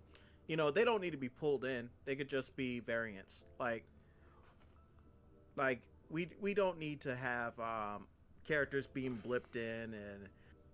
you 0.46 0.56
know, 0.56 0.70
they 0.70 0.84
don't 0.84 1.00
need 1.00 1.10
to 1.12 1.16
be 1.16 1.28
pulled 1.28 1.64
in. 1.64 1.88
They 2.04 2.14
could 2.16 2.28
just 2.28 2.54
be 2.56 2.80
variants. 2.80 3.44
Like 3.58 3.84
like 5.56 5.80
we 6.10 6.28
we 6.40 6.54
don't 6.54 6.78
need 6.78 7.00
to 7.02 7.14
have 7.16 7.58
um 7.58 8.06
characters 8.44 8.86
being 8.86 9.18
blipped 9.26 9.54
in 9.56 9.94
and 9.94 10.28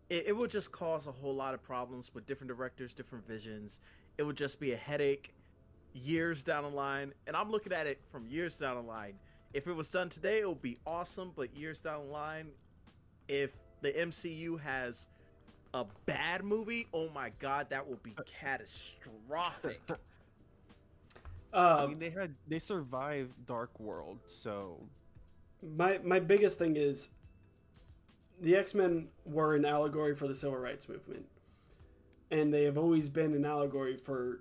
it, 0.09 0.29
it 0.29 0.37
would 0.37 0.51
just 0.51 0.73
cause 0.73 1.07
a 1.07 1.13
whole 1.13 1.35
lot 1.35 1.53
of 1.53 1.63
problems 1.63 2.15
with 2.15 2.27
different 2.27 2.49
directors, 2.49 2.95
different 2.95 3.27
visions. 3.27 3.81
It 4.19 4.25
would 4.25 4.37
just 4.37 4.61
be 4.61 4.73
a 4.73 4.77
headache 4.77 5.33
years 5.95 6.43
down 6.43 6.65
the 6.65 6.71
line. 6.71 7.13
And 7.27 7.37
I'm 7.37 7.51
looking 7.51 7.73
at 7.73 7.87
it 7.87 8.01
from 8.11 8.27
years 8.27 8.59
down 8.59 8.77
the 8.77 8.83
line. 8.83 9.15
If 9.55 9.67
it 9.67 9.73
was 9.73 9.91
done 9.91 10.09
today, 10.09 10.41
it 10.41 10.49
would 10.49 10.61
be 10.63 10.77
awesome, 10.87 11.33
but 11.37 11.55
years 11.57 11.81
down 11.81 12.07
the 12.07 12.13
line, 12.13 12.49
if 13.29 13.57
the 13.81 13.93
MCU 13.93 14.61
has 14.61 15.09
a 15.75 15.87
bad 16.07 16.45
movie, 16.45 16.87
oh 16.93 17.09
my 17.11 17.31
god, 17.39 17.71
that 17.71 17.87
will 17.89 18.01
be 18.03 18.17
catastrophic. 18.27 19.81
I 21.75 21.83
Uh, 21.83 21.87
mean, 21.87 21.99
they 21.99 22.11
had 22.11 22.35
they 22.47 22.59
survived 22.59 23.33
Dark 23.47 23.79
World, 23.81 24.19
so 24.29 24.87
my 25.63 25.99
my 26.05 26.21
biggest 26.21 26.59
thing 26.59 26.77
is 26.77 27.11
the 28.41 28.55
X 28.55 28.75
Men 28.75 29.09
were 29.25 29.55
an 29.55 29.65
allegory 29.65 30.15
for 30.15 30.29
the 30.29 30.35
civil 30.35 30.59
rights 30.59 30.89
movement, 30.89 31.25
and 32.31 32.53
they 32.53 32.65
have 32.65 32.79
always 32.79 33.09
been 33.09 33.35
an 33.35 33.45
allegory 33.45 33.97
for 33.97 34.41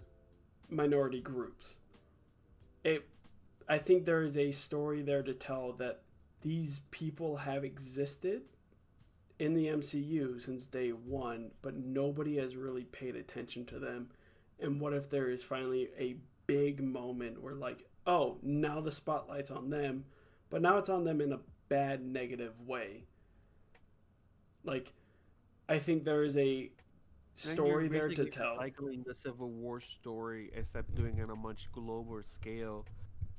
minority 0.70 1.22
groups. 1.22 1.80
It, 2.84 3.08
I 3.68 3.78
think 3.78 4.06
there 4.06 4.24
is 4.24 4.38
a 4.38 4.52
story 4.52 5.02
there 5.02 5.24
to 5.24 5.34
tell 5.34 5.74
that 5.74 6.02
these 6.42 6.82
people 6.92 7.38
have 7.38 7.64
existed 7.64 8.44
in 9.40 9.54
the 9.54 9.68
MCU 9.68 10.42
since 10.42 10.66
day 10.66 10.90
one, 10.90 11.52
but 11.62 11.76
nobody 11.76 12.38
has 12.38 12.56
really 12.56 12.84
paid 12.84 13.16
attention 13.16 13.66
to 13.66 13.80
them. 13.80 14.10
And 14.60 14.82
what 14.82 14.94
if 14.94 15.10
there 15.10 15.30
is 15.30 15.44
finally 15.44 15.90
a 15.98 16.18
big 16.48 16.82
moment 16.82 17.42
where, 17.42 17.54
like, 17.54 17.86
oh, 18.06 18.38
now 18.42 18.82
the 18.82 18.92
spotlight's 18.92 19.52
on 19.52 19.70
them, 19.70 20.06
but 20.50 20.62
now 20.62 20.78
it's 20.78 20.90
on 20.90 21.04
them 21.04 21.22
in 21.22 21.34
a 21.34 21.40
bad, 21.70 22.04
negative 22.04 22.54
way? 22.66 23.04
Like, 24.64 24.94
I 25.70 25.78
think 25.78 26.04
there 26.04 26.24
is 26.24 26.38
a 26.38 26.72
story 27.38 27.88
there 27.88 28.10
to 28.10 28.26
tell. 28.26 28.58
Cycling 28.58 29.04
the 29.06 29.14
Civil 29.14 29.50
War 29.50 29.80
story, 29.80 30.52
except 30.54 30.94
doing 30.96 31.18
it 31.18 31.24
on 31.24 31.30
a 31.30 31.36
much 31.36 31.68
global 31.72 32.22
scale, 32.24 32.86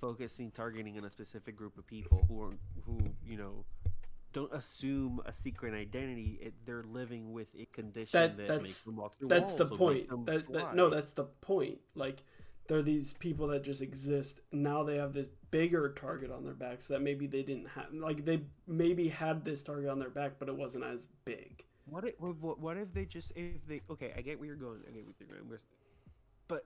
focusing, 0.00 0.50
targeting 0.50 0.96
on 0.98 1.04
a 1.04 1.10
specific 1.10 1.56
group 1.56 1.76
of 1.78 1.86
people 1.86 2.24
who 2.28 2.42
are 2.42 2.52
who 2.86 2.98
you 3.24 3.36
know 3.36 3.64
don't 4.32 4.52
assume 4.52 5.20
a 5.26 5.32
secret 5.32 5.74
identity. 5.74 6.38
It, 6.42 6.54
they're 6.66 6.84
living 6.84 7.32
with 7.32 7.48
a 7.58 7.64
condition 7.66 8.20
That- 8.20 8.36
that, 8.36 8.46
that's- 8.46 8.62
makes 8.62 8.84
them 8.84 8.96
walk 8.96 9.18
through 9.18 9.28
that's 9.28 9.54
the 9.54 9.66
point. 9.66 10.08
That, 10.26 10.52
that, 10.52 10.74
no, 10.74 10.90
that's 10.90 11.12
the 11.12 11.24
point. 11.24 11.78
Like, 11.94 12.22
they're 12.68 12.82
these 12.82 13.14
people 13.14 13.48
that 13.48 13.64
just 13.64 13.80
exist. 13.80 14.40
Now 14.52 14.82
they 14.82 14.96
have 14.96 15.14
this 15.14 15.28
bigger 15.50 15.94
target 15.94 16.30
on 16.30 16.44
their 16.44 16.52
backs 16.54 16.86
that 16.88 17.00
maybe 17.00 17.26
they 17.26 17.42
didn't 17.42 17.68
have. 17.68 17.86
Like, 17.92 18.24
they 18.26 18.42
maybe 18.66 19.08
had 19.08 19.44
this 19.44 19.62
target 19.62 19.88
on 19.88 19.98
their 19.98 20.10
back, 20.10 20.32
but 20.38 20.48
it 20.48 20.56
wasn't 20.56 20.84
as 20.84 21.08
big. 21.24 21.64
What 21.90 22.04
if 22.04 22.14
what, 22.18 22.58
what 22.58 22.76
if 22.76 22.92
they 22.92 23.04
just 23.04 23.32
if 23.34 23.66
they 23.66 23.80
okay 23.90 24.12
I 24.16 24.20
get 24.20 24.38
where 24.38 24.46
you're 24.46 24.56
going 24.56 24.80
I 24.86 24.92
get 24.92 25.04
where 25.04 25.14
you're 25.20 25.38
going 25.40 25.58
but 26.48 26.64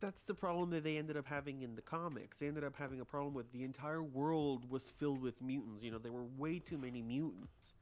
that's 0.00 0.22
the 0.22 0.34
problem 0.34 0.70
that 0.70 0.84
they 0.84 0.96
ended 0.96 1.16
up 1.16 1.26
having 1.26 1.62
in 1.62 1.74
the 1.74 1.82
comics. 1.82 2.38
They 2.38 2.46
ended 2.48 2.64
up 2.64 2.74
having 2.76 3.00
a 3.00 3.04
problem 3.04 3.34
with 3.34 3.50
the 3.52 3.64
entire 3.64 4.02
world 4.02 4.70
was 4.70 4.92
filled 4.98 5.20
with 5.20 5.40
mutants. 5.42 5.82
You 5.82 5.90
know 5.90 5.98
there 5.98 6.12
were 6.12 6.24
way 6.36 6.58
too 6.58 6.78
many 6.78 7.02
mutants. 7.02 7.74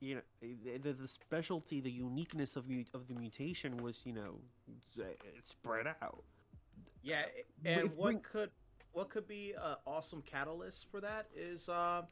You 0.00 0.16
know 0.16 0.20
the, 0.40 0.92
the, 0.92 1.08
specialty 1.08 1.80
the 1.80 1.90
uniqueness 1.90 2.56
of 2.56 2.64
of 2.92 3.08
the 3.08 3.14
mutation 3.14 3.76
was 3.78 4.02
you 4.04 4.12
know 4.12 4.38
spread 5.44 5.86
out. 6.02 6.24
Yeah, 7.02 7.22
and 7.64 7.86
if 7.86 7.92
what 7.94 8.14
we- 8.14 8.20
could 8.20 8.50
what 8.92 9.10
could 9.10 9.26
be 9.26 9.54
an 9.60 9.76
awesome 9.86 10.22
catalyst 10.22 10.90
for 10.90 11.00
that 11.00 11.26
is 11.34 11.68
um, 11.68 12.04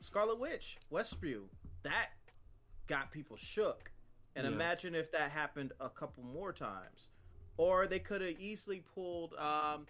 Scarlet 0.00 0.38
Witch, 0.38 0.78
Westview. 0.92 1.42
That 1.82 2.08
got 2.86 3.10
people 3.10 3.36
shook. 3.36 3.90
And 4.36 4.46
Yeah. 4.46 4.52
imagine 4.52 4.94
if 4.94 5.10
that 5.12 5.30
happened 5.30 5.72
a 5.80 5.88
couple 5.88 6.24
more 6.24 6.52
times. 6.52 7.10
Or 7.56 7.86
they 7.86 8.00
could 8.00 8.20
have 8.20 8.38
easily 8.40 8.80
pulled 8.80 9.34
um, 9.34 9.86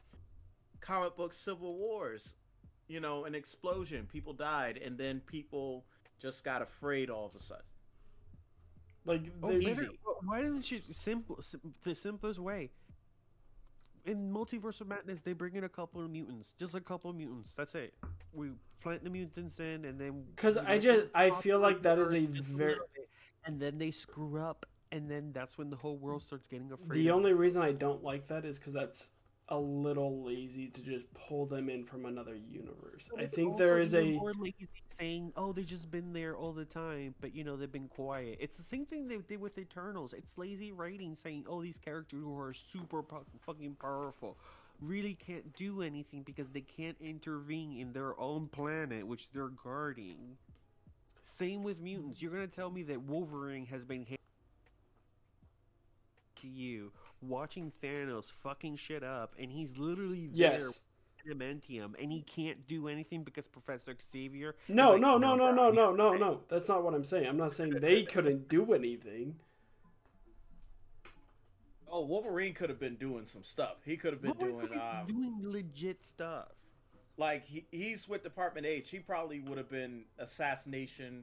comic 0.81 1.17
book 1.17 1.33
Civil 1.33 1.77
Wars. 1.77 2.37
You 2.89 3.01
know, 3.01 3.25
an 3.25 3.35
explosion, 3.35 4.07
people 4.07 4.35
died, 4.35 4.77
and 4.77 4.99
then 4.99 5.21
people 5.21 5.87
just 6.19 6.45
got 6.45 6.61
afraid 6.61 7.09
all 7.09 7.25
of 7.25 7.35
a 7.35 7.41
sudden. 7.41 7.65
Like, 9.07 9.23
Oh, 9.43 9.49
there's- 9.49 9.65
better- 9.79 9.91
Easy. 9.91 9.99
why 10.23 10.43
didn't 10.43 10.71
you 10.71 10.81
simple 10.93 11.41
the 11.83 11.95
simplest 11.95 12.39
way? 12.39 12.71
In 14.07 14.31
Multiverse 14.33 14.81
of 14.81 14.89
Madness, 14.89 15.21
they 15.21 15.33
bring 15.33 15.55
in 15.57 15.65
a 15.65 15.69
couple 15.69 16.03
of 16.05 16.11
mutants, 16.11 16.53
just 16.59 16.75
a 16.75 16.81
couple 16.81 17.11
of 17.11 17.17
mutants. 17.17 17.55
That's 17.55 17.75
it. 17.75 17.95
We 18.33 18.51
plant 18.81 19.03
the 19.03 19.09
mutants 19.11 19.59
in, 19.61 19.87
and 19.87 19.99
then 19.99 20.25
because 20.37 20.59
I 20.59 20.79
just- 20.79 21.07
I 21.15 21.31
feel 21.31 21.59
like 21.59 21.81
that 21.83 21.99
is 21.99 22.13
a 22.13 22.21
just 22.27 22.49
ver- 22.51 22.69
little 22.69 22.87
bit, 22.95 23.09
and 23.45 23.59
then 23.61 23.79
they 23.79 23.91
screw 23.91 24.39
up, 24.39 24.67
and 24.93 25.11
then 25.11 25.33
that's 25.33 25.57
when 25.57 25.71
the 25.71 25.77
whole 25.77 25.97
world 25.97 26.23
starts 26.23 26.47
getting 26.47 26.71
afraid. 26.71 26.99
the 26.99 27.11
only 27.11 27.33
reason 27.33 27.63
I 27.63 27.73
don't 27.73 28.03
like 28.05 28.27
that 28.27 28.45
is 28.45 28.59
because 28.59 28.75
that's 28.75 29.11
a 29.49 29.59
little 29.59 30.25
lazy 30.25 30.69
to 30.69 30.83
just 30.83 31.13
pull 31.13 31.45
them 31.47 31.69
in 31.69 31.85
from 31.85 32.07
another 32.07 32.35
universe. 32.35 33.11
But 33.11 33.23
I 33.23 33.27
think 33.27 33.57
there 33.57 33.79
is 33.79 33.95
a. 33.95 34.13
more 34.13 34.33
lazy 34.35 34.69
saying, 34.89 35.33
"Oh, 35.37 35.53
they've 35.53 35.67
just 35.67 35.91
been 35.91 36.13
there 36.13 36.35
all 36.37 36.53
the 36.53 36.65
time," 36.65 37.15
but 37.21 37.35
you 37.35 37.45
know 37.45 37.57
they've 37.57 37.71
been 37.71 37.89
quiet. 37.89 38.39
It's 38.41 38.57
the 38.57 38.63
same 38.63 38.87
thing 38.87 39.07
they 39.07 39.19
did 39.19 39.41
with 39.41 39.59
Eternals. 39.59 40.15
It's 40.15 40.37
lazy 40.39 40.73
writing, 40.73 41.15
saying, 41.15 41.45
"Oh, 41.47 41.63
these 41.63 41.79
characters 41.79 42.23
who 42.23 42.39
are 42.39 42.55
super 42.55 43.03
pu- 43.03 43.27
fucking 43.41 43.77
powerful 43.77 44.39
really 44.81 45.15
can't 45.15 45.55
do 45.57 45.83
anything 45.83 46.23
because 46.23 46.49
they 46.49 46.61
can't 46.61 46.97
intervene 47.01 47.79
in 47.79 47.93
their 47.93 48.19
own 48.19 48.49
planet, 48.49 49.07
which 49.07 49.29
they're 49.33 49.49
guarding." 49.49 50.39
Same 51.23 51.63
with 51.63 51.81
mutants. 51.81 52.23
You're 52.23 52.33
gonna 52.33 52.47
tell 52.47 52.71
me 52.71 52.83
that 52.85 53.03
Wolverine 53.03 53.67
has 53.67 53.85
been 53.85 54.07
to 56.45 56.49
you 56.49 56.93
watching 57.29 57.73
Thanos 57.83 58.31
fucking 58.43 58.77
shit 58.77 59.03
up, 59.03 59.35
and 59.39 59.51
he's 59.51 59.77
literally 59.79 60.27
there 60.29 60.59
Yes. 60.59 60.81
adamantium 61.27 61.95
and 62.01 62.13
he 62.13 62.21
can't 62.23 62.67
do 62.69 62.87
anything 62.89 63.25
because 63.25 63.49
Professor 63.49 63.95
Xavier. 64.01 64.55
No, 64.69 64.93
like, 64.93 65.01
no, 65.01 65.17
no, 65.19 65.35
no, 65.35 65.53
bro, 65.53 65.71
no, 65.71 65.91
no, 65.93 65.93
no, 65.93 66.13
no. 66.19 66.41
That's 66.49 66.69
not 66.69 66.85
what 66.85 66.95
I'm 66.95 67.05
saying. 67.05 67.27
I'm 67.27 67.37
not 67.39 67.53
saying 67.53 67.71
they 67.81 68.03
couldn't 68.05 68.49
do 68.49 68.75
anything. 68.75 69.37
Oh, 71.89 72.05
Wolverine 72.05 72.55
could 72.55 72.71
have 72.71 72.81
been 72.81 72.97
doing 72.97 73.25
some 73.25 73.45
stuff. 73.45 73.77
He 73.85 73.97
could 73.97 74.13
have 74.13 74.21
been 74.23 74.33
Wolverine 74.39 74.57
doing 74.59 74.69
could 74.73 74.79
um, 74.81 75.07
doing 75.07 75.35
legit 75.45 76.05
stuff. 76.05 76.49
like 77.17 77.47
he, 77.47 77.65
he's 77.71 78.09
with 78.09 78.23
Department 78.25 78.67
H. 78.67 78.91
He 78.91 78.99
probably 78.99 79.41
would 79.41 79.59
have 79.59 79.71
been 79.71 80.05
assassination. 80.19 81.23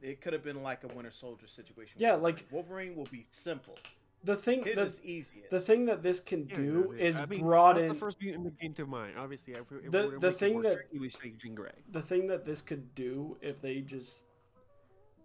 It 0.00 0.20
could 0.20 0.32
have 0.32 0.42
been 0.42 0.62
like 0.62 0.84
a 0.84 0.88
Winter 0.88 1.10
Soldier 1.10 1.46
situation. 1.46 1.96
Yeah, 1.98 2.14
like- 2.14 2.44
Wolverine 2.50 2.96
will 2.96 3.08
be 3.10 3.24
simple. 3.30 3.78
The 4.26 4.36
thing, 4.36 4.64
His 4.64 4.74
the, 4.76 4.82
is 4.82 5.00
easiest. 5.04 5.50
the 5.50 5.60
thing 5.60 5.86
that 5.86 6.02
this 6.02 6.18
can 6.20 6.48
Yeah, 6.48 6.56
do 6.56 6.72
no, 6.90 6.92
is 6.92 7.16
I 7.20 7.26
mean, 7.26 7.40
broaden. 7.40 7.84
That's 7.84 7.94
the 7.94 8.00
first 8.00 8.20
mutant 8.20 8.44
that 8.44 8.58
came 8.60 8.74
to 8.74 8.84
mind. 8.86 9.16
Obviously, 9.16 9.54
if, 9.54 9.70
we- 9.70 9.78
if 9.78 9.90
The- 9.92 10.08
we 10.08 10.18
the 10.18 10.32
thing 10.32 10.62
that- 10.62 10.72
tricky, 10.74 10.98
we 10.98 11.08
say 11.10 11.30
Jean 11.38 11.54
Grey. 11.54 11.70
the 11.92 12.02
thing 12.02 12.26
that 12.26 12.44
this 12.44 12.60
could 12.60 12.94
do 12.94 13.36
if 13.40 13.60
they 13.60 13.80
just 13.80 14.24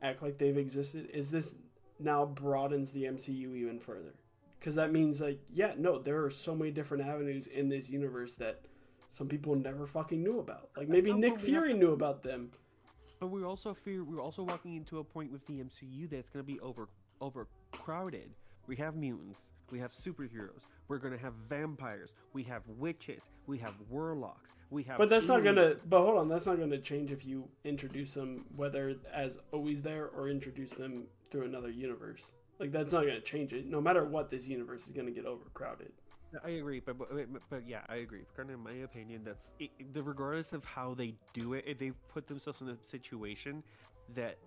act 0.04 0.22
like 0.22 0.38
they've 0.38 0.58
existed 0.58 1.10
is 1.12 1.32
this 1.32 1.56
now 2.00 2.26
broadens 2.26 2.92
the 2.92 3.06
MCU 3.06 3.56
even 3.56 3.80
further. 3.80 4.14
Because 4.60 4.76
that 4.76 4.92
means, 4.92 5.20
like, 5.22 5.40
yeah, 5.52 5.74
no, 5.78 5.98
there 5.98 6.24
are 6.24 6.30
so 6.30 6.56
many 6.56 6.70
different 6.70 7.04
avenues 7.04 7.48
in 7.48 7.70
this 7.70 7.90
universe 7.90 8.36
that 8.36 8.62
some 9.10 9.28
people 9.28 9.56
never 9.56 9.88
fucking 9.88 10.22
knew 10.22 10.40
about. 10.40 10.70
Like, 10.78 10.88
maybe 10.88 11.12
Nick 11.14 11.32
point 11.34 11.44
we 11.48 11.54
have 11.54 11.64
Fury 11.64 11.74
knew 11.74 11.92
about 11.94 12.22
them. 12.22 12.52
But 13.20 13.28
we 13.28 13.44
also 13.44 13.74
fear 13.74 14.04
we're 14.04 14.22
also 14.22 14.44
walking 14.44 14.76
into 14.76 15.00
a 15.00 15.04
point 15.04 15.32
with 15.32 15.46
the 15.48 15.60
MCU 15.60 16.08
that's 16.10 16.30
going 16.30 16.46
to 16.46 16.52
be 16.52 16.60
over 16.60 16.88
overcrowded. 17.20 18.32
We 18.68 18.76
have 18.78 18.96
mutants. 18.96 19.52
We 19.72 19.80
have 19.80 19.92
superheroes. 19.92 20.64
We're 20.88 20.98
gonna 20.98 21.18
have 21.18 21.34
vampires. 21.50 22.14
We 22.34 22.44
have 22.44 22.64
witches. 22.68 23.24
We 23.48 23.58
have 23.60 23.74
warlocks. 23.90 24.52
We 24.70 24.84
have. 24.84 24.98
But 24.98 25.10
that's 25.10 25.28
not 25.28 25.44
gonna. 25.44 25.76
But 25.88 26.02
hold 26.02 26.18
on, 26.18 26.28
that's 26.28 26.46
not 26.46 26.60
gonna 26.60 26.78
change 26.78 27.12
if 27.12 27.26
you 27.26 27.48
introduce 27.64 28.14
them, 28.14 28.46
whether 28.56 28.96
as 29.14 29.40
always 29.52 29.82
there 29.82 30.08
or 30.08 30.30
introduce 30.30 30.72
them 30.72 31.06
through 31.30 31.46
another 31.46 31.70
universe. 31.70 32.34
Like 32.60 32.72
that's 32.72 32.94
not 32.94 33.06
gonna 33.06 33.22
change 33.22 33.54
it. 33.54 33.66
No 33.66 33.82
matter 33.82 34.04
what, 34.06 34.30
this 34.30 34.48
universe 34.48 34.86
is 34.86 34.92
gonna 34.92 35.12
get 35.12 35.26
overcrowded. 35.26 35.92
I 36.46 36.50
agree, 36.52 36.80
but 36.80 36.98
but, 36.98 37.10
but, 37.50 37.68
yeah, 37.68 37.82
I 37.90 37.96
agree. 37.98 38.22
Kind 38.38 38.50
of 38.50 38.56
in 38.56 38.64
my 38.64 38.84
opinion, 38.84 39.22
that's 39.24 39.50
it, 39.60 39.72
the 39.94 40.02
regardless 40.02 40.54
of 40.54 40.64
how 40.64 40.94
they 40.94 41.14
do 41.34 41.54
it, 41.54 41.66
if 41.68 41.78
they 41.78 41.92
put 42.14 42.28
themselves 42.28 42.62
in 42.62 42.70
a 42.70 42.78
situation 42.82 43.64
that 44.16 44.38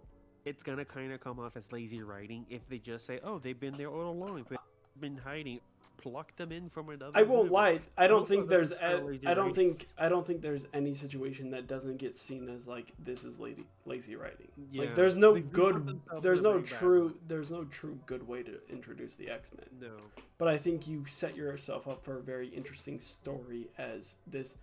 it's 0.45 0.63
gonna 0.63 0.85
kind 0.85 1.13
of 1.13 1.21
come 1.21 1.39
off 1.41 1.57
as 1.57 1.71
lazy 1.73 2.03
writing 2.03 2.47
if 2.51 2.69
they 2.69 2.79
just 2.79 3.07
say, 3.07 3.21
"Oh, 3.25 3.39
they've 3.39 3.59
been 3.59 3.77
there 3.77 3.89
all 3.89 4.11
along, 4.11 4.47
but 4.49 4.59
been 5.01 5.17
hiding." 5.17 5.61
Pluck 5.99 6.37
them 6.37 6.53
in 6.53 6.69
from 6.69 6.91
another. 6.91 7.13
I 7.15 7.23
won't 7.23 7.51
lie. 7.51 7.81
I 7.97 8.09
don't 8.09 8.23
Most 8.23 8.29
think 8.29 8.49
there's. 8.49 8.73
A, 8.73 8.85
I 8.85 8.91
don't 8.91 9.07
writing. 9.37 9.55
think. 9.55 9.89
I 9.97 10.09
don't 10.11 10.27
think 10.27 10.43
there's 10.43 10.67
any 10.75 10.93
situation 10.93 11.51
that 11.53 11.67
doesn't 11.67 11.97
get 11.97 12.15
seen 12.19 12.49
as 12.51 12.67
like 12.69 12.93
this 12.99 13.25
is 13.25 13.39
lazy 13.39 13.65
lazy 13.87 14.15
writing. 14.17 14.49
Yeah, 14.71 14.83
Like 14.83 14.97
there's 14.97 15.17
no 15.17 15.33
they- 15.35 15.41
good. 15.41 16.01
There's 16.21 16.43
no 16.43 16.61
true. 16.61 17.15
There's 17.27 17.51
no 17.51 17.65
true 17.65 17.99
good 18.05 18.27
way 18.27 18.43
to 18.43 18.59
introduce 18.69 19.15
the 19.15 19.31
X 19.31 19.53
Men. 19.57 19.67
No. 19.81 19.97
But 20.37 20.49
I 20.49 20.59
think 20.59 20.87
you 20.87 21.07
set 21.07 21.37
yourself 21.37 21.89
up 21.89 22.05
for 22.05 22.19
a 22.19 22.23
very 22.23 22.49
interesting 22.49 22.99
story 22.99 23.69
as 23.79 24.17
this 24.27 24.59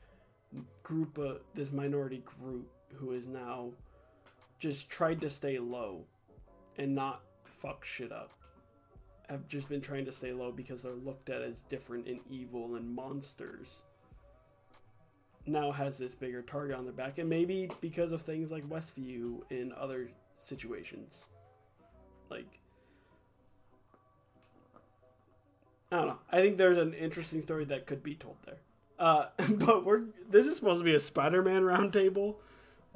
group 0.84 1.18
of 1.18 1.40
this 1.56 1.72
minority 1.72 2.24
group 2.40 2.68
who 2.96 3.14
is 3.14 3.28
now 3.28 3.70
just 4.62 4.90
tried 4.90 5.20
to 5.20 5.30
stay 5.30 5.58
low 5.58 6.06
and 6.78 6.94
not 6.94 7.24
fuck 7.44 7.84
shit 7.84 8.12
up. 8.12 8.32
Have 9.28 9.48
just 9.48 9.68
been 9.68 9.82
trying 9.82 10.06
to 10.06 10.12
stay 10.12 10.32
low 10.32 10.52
because 10.52 10.84
they're 10.84 10.94
looked 10.94 11.30
at 11.30 11.42
as 11.42 11.62
different 11.62 12.08
and 12.08 12.20
evil 12.30 12.76
and 12.76 12.94
monsters. 12.94 13.84
Now 15.48 15.72
has 15.72 15.98
this 15.98 16.14
bigger 16.14 16.44
target 16.44 16.78
on 16.78 16.84
their 16.84 16.94
back, 16.94 17.18
and 17.18 17.28
maybe 17.28 17.70
because 17.82 18.12
of 18.12 18.22
things 18.22 18.52
like 18.52 18.70
Westview 18.70 19.42
in 19.50 19.74
other 19.76 20.10
situations. 20.38 21.30
Like 22.30 22.60
I 25.92 25.98
don't 25.98 26.08
know. 26.08 26.20
I 26.32 26.38
think 26.38 26.58
there's 26.58 26.78
an 26.78 26.94
interesting 26.94 27.42
story 27.42 27.66
that 27.66 27.88
could 27.88 28.04
be 28.04 28.14
told 28.14 28.38
there. 28.46 28.60
Uh, 29.00 29.26
but 29.50 29.84
we're 29.86 30.04
this 30.30 30.46
is 30.46 30.56
supposed 30.56 30.82
to 30.82 30.86
be 30.86 30.94
a 30.94 31.00
Spider-Man 31.00 31.64
roundtable. 31.64 32.36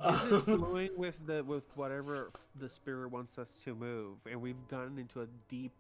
This 0.03 0.21
is 0.23 0.31
Uh, 0.31 0.39
flowing 0.45 0.89
with 0.97 1.15
the 1.25 1.43
with 1.43 1.63
whatever 1.75 2.31
the 2.59 2.69
spirit 2.69 3.11
wants 3.11 3.37
us 3.37 3.53
to 3.63 3.73
move, 3.75 4.17
and 4.29 4.41
we've 4.41 4.67
gotten 4.69 4.97
into 4.97 5.21
a 5.21 5.27
deep. 5.49 5.71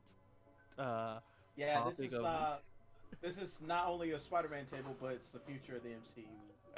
uh 0.77 1.19
Yeah, 1.55 1.83
this 1.85 1.99
is 1.99 2.13
of- 2.13 2.25
uh, 2.25 2.57
this 3.21 3.37
is 3.37 3.61
not 3.61 3.87
only 3.87 4.11
a 4.11 4.19
Spider-Man 4.19 4.65
table, 4.65 4.95
but 5.01 5.13
it's 5.13 5.29
the 5.31 5.39
future 5.39 5.75
of 5.77 5.83
the 5.83 5.89
MCU. 5.89 6.25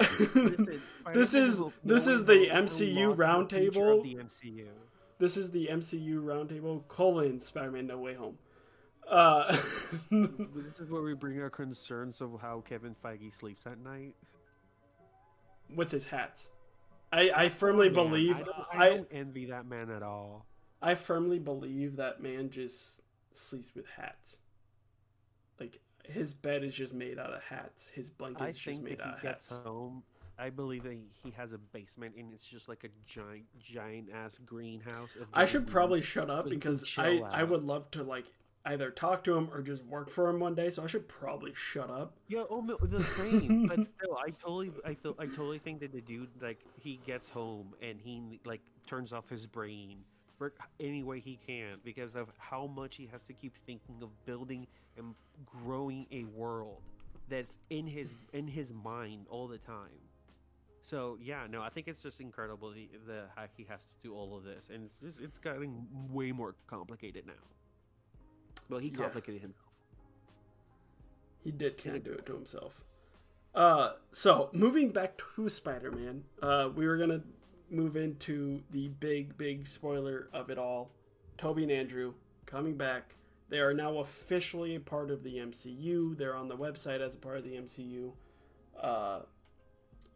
This 1.14 1.34
is- 1.34 1.62
this 1.84 2.06
is 2.06 2.24
the 2.24 2.48
MCU 2.48 2.68
the 2.68 2.84
future 2.86 3.10
of 3.10 3.18
roundtable. 3.18 4.02
The 4.02 4.16
MCU. 4.16 4.66
this 5.18 5.36
is 5.36 5.50
the 5.50 5.68
MCU 5.68 6.22
roundtable 6.22 6.86
colon 6.88 7.40
Spider-Man 7.40 7.86
No 7.88 7.98
Way 7.98 8.14
Home. 8.14 8.38
Uh, 9.08 9.50
This 10.10 10.80
is 10.80 10.90
where 10.90 11.02
we 11.02 11.14
bring 11.14 11.40
our 11.40 11.50
concerns 11.50 12.20
of 12.20 12.38
how 12.42 12.60
Kevin 12.60 12.94
Feige 13.02 13.32
sleeps 13.34 13.66
at 13.66 13.78
night. 13.78 14.14
with 15.74 15.90
his 15.90 16.06
hats. 16.06 16.50
I, 17.12 17.30
I 17.34 17.48
firmly 17.48 17.88
Man, 17.88 17.94
believe 17.94 18.36
I 18.36 18.42
don't, 18.42 18.56
I, 18.72 18.84
I 18.84 18.88
don't 18.90 19.08
envy 19.10 19.46
that 19.46 19.66
man 19.66 19.90
at 19.90 20.02
all. 20.02 20.46
I 20.82 20.94
firmly 20.94 21.38
believe 21.38 21.96
that 21.96 22.22
man 22.22 22.50
just 22.50 23.00
sleeps 23.32 23.74
with 23.74 23.86
hats. 23.88 24.40
Like 25.58 25.80
his 26.04 26.34
bed 26.34 26.64
is 26.64 26.74
just 26.74 26.94
made 26.94 27.18
out 27.18 27.32
of 27.32 27.42
hats. 27.42 27.88
His 27.88 28.10
blanket 28.10 28.42
I 28.42 28.48
is 28.48 28.58
just 28.58 28.82
made 28.82 29.00
out 29.00 29.16
of 29.16 29.22
hats. 29.22 29.60
home. 29.64 30.02
I 30.38 30.50
believe 30.50 30.84
that 30.84 30.96
he 31.24 31.32
has 31.36 31.52
a 31.52 31.58
basement 31.58 32.14
and 32.16 32.32
it's 32.32 32.46
just 32.46 32.68
like 32.68 32.84
a 32.84 32.88
giant, 33.06 33.44
giant 33.58 34.08
ass 34.14 34.38
greenhouse. 34.46 35.16
Of 35.20 35.26
I 35.34 35.46
should 35.46 35.66
probably 35.66 36.00
shut 36.00 36.30
up 36.30 36.48
because 36.48 36.84
I, 36.96 37.22
I 37.30 37.42
would 37.42 37.64
love 37.64 37.90
to 37.92 38.04
like 38.04 38.26
either 38.68 38.90
talk 38.90 39.24
to 39.24 39.36
him 39.36 39.48
or 39.52 39.62
just 39.62 39.84
work 39.84 40.10
for 40.10 40.28
him 40.28 40.40
one 40.40 40.54
day. 40.54 40.70
So 40.70 40.82
I 40.82 40.86
should 40.86 41.08
probably 41.08 41.52
shut 41.54 41.90
up. 41.90 42.12
Yeah, 42.28 42.44
oh, 42.50 42.64
the 42.82 43.02
same. 43.02 43.66
but 43.66 43.84
still, 43.84 44.16
I 44.16 44.30
totally, 44.30 44.70
I 44.84 44.96
I 45.18 45.26
totally 45.26 45.58
think 45.58 45.80
that 45.80 45.92
the 45.92 46.00
dude, 46.00 46.28
like, 46.40 46.60
he 46.78 47.00
gets 47.06 47.28
home 47.28 47.74
and 47.82 47.98
he 48.00 48.40
like 48.44 48.60
turns 48.86 49.12
off 49.12 49.28
his 49.28 49.46
brain, 49.46 49.98
work 50.38 50.56
any 50.80 51.02
way 51.02 51.20
he 51.20 51.38
can 51.46 51.78
because 51.84 52.14
of 52.14 52.28
how 52.38 52.66
much 52.66 52.96
he 52.96 53.08
has 53.10 53.22
to 53.22 53.32
keep 53.32 53.54
thinking 53.66 53.96
of 54.02 54.10
building 54.26 54.66
and 54.96 55.14
growing 55.46 56.06
a 56.12 56.24
world 56.24 56.82
that's 57.28 57.58
in 57.70 57.86
his 57.86 58.10
in 58.32 58.46
his 58.46 58.72
mind 58.72 59.26
all 59.30 59.46
the 59.48 59.58
time. 59.58 60.02
So 60.82 61.18
yeah, 61.20 61.46
no, 61.50 61.62
I 61.62 61.68
think 61.68 61.88
it's 61.88 62.02
just 62.02 62.20
incredible 62.20 62.70
the, 62.70 62.88
the 63.06 63.24
how 63.36 63.44
he 63.56 63.66
has 63.68 63.82
to 63.84 63.94
do 64.02 64.14
all 64.14 64.36
of 64.36 64.44
this, 64.44 64.70
and 64.72 64.84
it's 64.84 64.96
just 64.96 65.20
it's 65.20 65.38
getting 65.38 65.86
way 66.10 66.32
more 66.32 66.54
complicated 66.66 67.26
now. 67.26 67.32
Well, 68.68 68.80
he 68.80 68.88
Yeah. 68.88 68.96
complicated 68.96 69.42
himself. 69.42 69.64
He 71.42 71.50
did 71.50 71.78
kind 71.82 71.96
of 71.96 72.04
do 72.04 72.12
it 72.12 72.26
to 72.26 72.34
himself. 72.34 72.84
Uh, 73.54 73.94
so 74.12 74.50
moving 74.52 74.90
back 74.92 75.18
to 75.34 75.48
Spider-Man, 75.48 76.24
uh, 76.42 76.70
we 76.74 76.86
were 76.86 76.96
gonna 76.96 77.24
move 77.70 77.96
into 77.96 78.62
the 78.70 78.88
big, 78.88 79.36
big 79.36 79.66
spoiler 79.66 80.28
of 80.32 80.50
it 80.50 80.58
all. 80.58 80.90
Tobey 81.38 81.62
and 81.62 81.72
Andrew 81.72 82.14
coming 82.46 82.76
back. 82.76 83.14
They 83.48 83.60
are 83.60 83.72
now 83.72 83.98
officially 83.98 84.74
a 84.74 84.80
part 84.80 85.10
of 85.10 85.22
the 85.22 85.38
MCU. 85.38 86.14
They're 86.14 86.36
on 86.36 86.48
the 86.48 86.56
website 86.56 87.00
as 87.00 87.14
a 87.14 87.18
part 87.18 87.38
of 87.38 87.44
the 87.44 87.56
MCU. 87.56 88.14
Uh, 88.76 89.22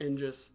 and 0.01 0.19
just 0.19 0.53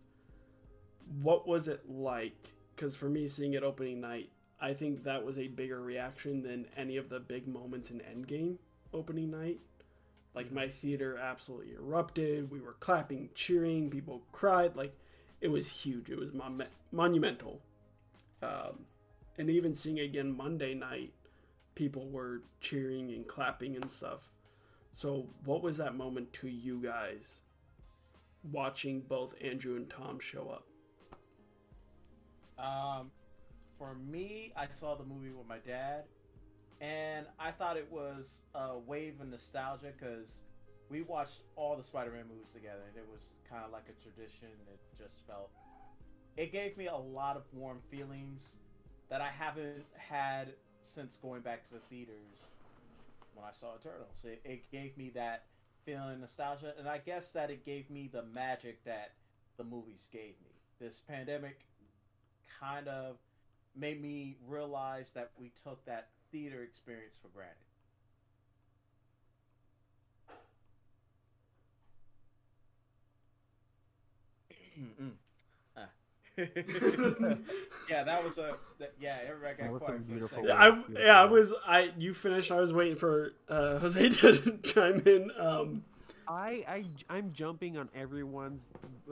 what 1.22 1.48
was 1.48 1.68
it 1.68 1.90
like? 1.90 2.54
Because 2.76 2.96
for 2.96 3.10
me, 3.10 3.28
seeing 3.28 3.54
it 3.54 3.64
opening 3.64 4.00
night, 4.02 4.30
I 4.60 4.74
think 4.74 5.04
that 5.04 5.24
was 5.24 5.38
a 5.38 5.48
bigger 5.48 5.82
reaction 5.82 6.42
than 6.42 6.68
any 6.76 6.98
of 6.98 7.10
the 7.10 7.20
big 7.20 7.48
moments 7.48 7.92
in 7.92 8.00
Endgame 8.00 8.58
opening 8.94 9.32
night. 9.32 9.60
Like 10.34 10.52
my 10.52 10.68
theater 10.68 11.18
absolutely 11.18 11.74
erupted. 11.74 12.52
We 12.52 12.60
were 12.60 12.76
clapping, 12.80 13.30
cheering. 13.34 13.90
People 13.90 14.24
cried. 14.32 14.76
Like 14.76 14.96
it 15.42 15.48
was 15.48 15.70
huge. 15.70 16.10
It 16.10 16.20
was 16.20 16.34
mon- 16.34 16.66
monumental. 16.92 17.62
Um, 18.42 18.86
and 19.38 19.50
even 19.50 19.74
seeing 19.74 20.00
again 20.00 20.36
Monday 20.36 20.74
night, 20.74 21.14
people 21.76 22.08
were 22.10 22.42
cheering 22.60 23.12
and 23.12 23.28
clapping 23.28 23.76
and 23.76 23.92
stuff. 23.92 24.32
So, 24.94 25.28
what 25.46 25.62
was 25.62 25.78
that 25.78 25.96
moment 25.96 26.34
to 26.34 26.48
you 26.48 26.82
guys? 26.82 27.42
Watching 28.52 29.02
both 29.02 29.36
Andrew 29.44 29.76
and 29.76 29.90
Tom 29.90 30.20
show 30.20 30.50
up. 30.50 30.66
Um, 32.58 33.12
for 33.78 33.96
me, 33.96 34.54
I 34.56 34.68
saw 34.68 34.96
the 34.96 35.04
movie 35.04 35.32
with 35.32 35.48
my 35.48 35.58
dad, 35.60 36.04
and 36.82 37.26
I 37.40 37.52
thought 37.52 37.78
it 37.78 37.88
was 37.92 38.42
a 38.56 38.78
wave 38.78 39.20
of 39.22 39.28
nostalgia 39.28 39.94
because 39.98 40.42
we 40.90 41.02
watched 41.02 41.42
all 41.56 41.76
the 41.76 41.84
Spider-Man 41.84 42.26
movies 42.30 42.54
together, 42.54 42.82
and 42.88 42.98
it 42.98 43.08
was 43.12 43.34
kind 43.50 43.64
of 43.66 43.72
like 43.72 43.86
a 43.90 44.04
tradition. 44.04 44.50
It 44.72 44.80
just 45.02 45.26
felt. 45.28 45.50
It 46.38 46.52
gave 46.52 46.78
me 46.78 46.88
a 46.88 46.96
lot 46.96 47.36
of 47.36 47.44
warm 47.52 47.80
feelings 47.90 48.58
that 49.10 49.22
I 49.22 49.30
haven't 49.30 49.86
had 49.96 50.54
since 50.84 51.18
going 51.18 51.42
back 51.42 51.68
to 51.68 51.74
the 51.74 51.80
theaters 51.90 52.42
when 53.34 53.46
I 53.46 53.52
saw 53.52 53.76
Eternals. 53.80 54.24
It, 54.24 54.42
it 54.46 54.72
gave 54.72 54.98
me 54.98 55.12
that 55.16 55.46
feeling 55.86 56.12
of 56.12 56.20
nostalgia, 56.20 56.74
and 56.78 56.88
I 56.88 57.00
guess 57.00 57.32
that 57.34 57.50
it 57.50 57.66
gave 57.66 57.90
me 57.90 58.10
the 58.12 58.24
magic 58.24 58.84
that 58.86 59.14
the 59.58 59.64
movies 59.64 60.10
gave 60.12 60.36
me. 60.44 60.52
This 60.80 61.00
pandemic 61.00 61.66
kind 62.60 62.88
of 62.88 63.18
made 63.78 64.02
me 64.02 64.38
realize 64.48 65.12
that 65.12 65.32
we 65.40 65.52
took 65.64 65.84
that 65.86 66.10
theater 66.32 66.64
experience 66.64 67.18
for 67.22 67.30
granted. 67.30 67.56
Ah. 75.76 75.90
yeah, 77.90 78.04
that 78.04 78.24
was 78.24 78.38
a 78.38 78.56
that, 78.80 78.94
yeah. 79.00 79.18
Everybody 79.28 79.64
got 79.64 79.72
was 79.72 79.82
quiet 79.82 79.98
some 79.98 79.98
for 79.98 80.02
a 80.04 80.06
beautiful 80.06 80.30
second. 80.30 80.46
Yeah, 80.48 80.56
I 80.56 81.04
yeah, 81.06 81.22
I 81.22 81.26
was 81.26 81.54
I 81.68 81.92
you 81.98 82.14
finished. 82.14 82.52
I 82.52 82.60
was 82.60 82.72
waiting 82.72 82.96
for 82.96 83.34
uh, 83.50 83.78
Jose 83.80 84.10
to 84.10 84.58
chime 84.64 85.02
in. 85.06 85.32
Um, 85.40 85.84
I, 86.28 86.64
I 86.68 86.84
I'm 87.10 87.32
jumping 87.32 87.78
on 87.78 87.90
everyone's 87.96 88.62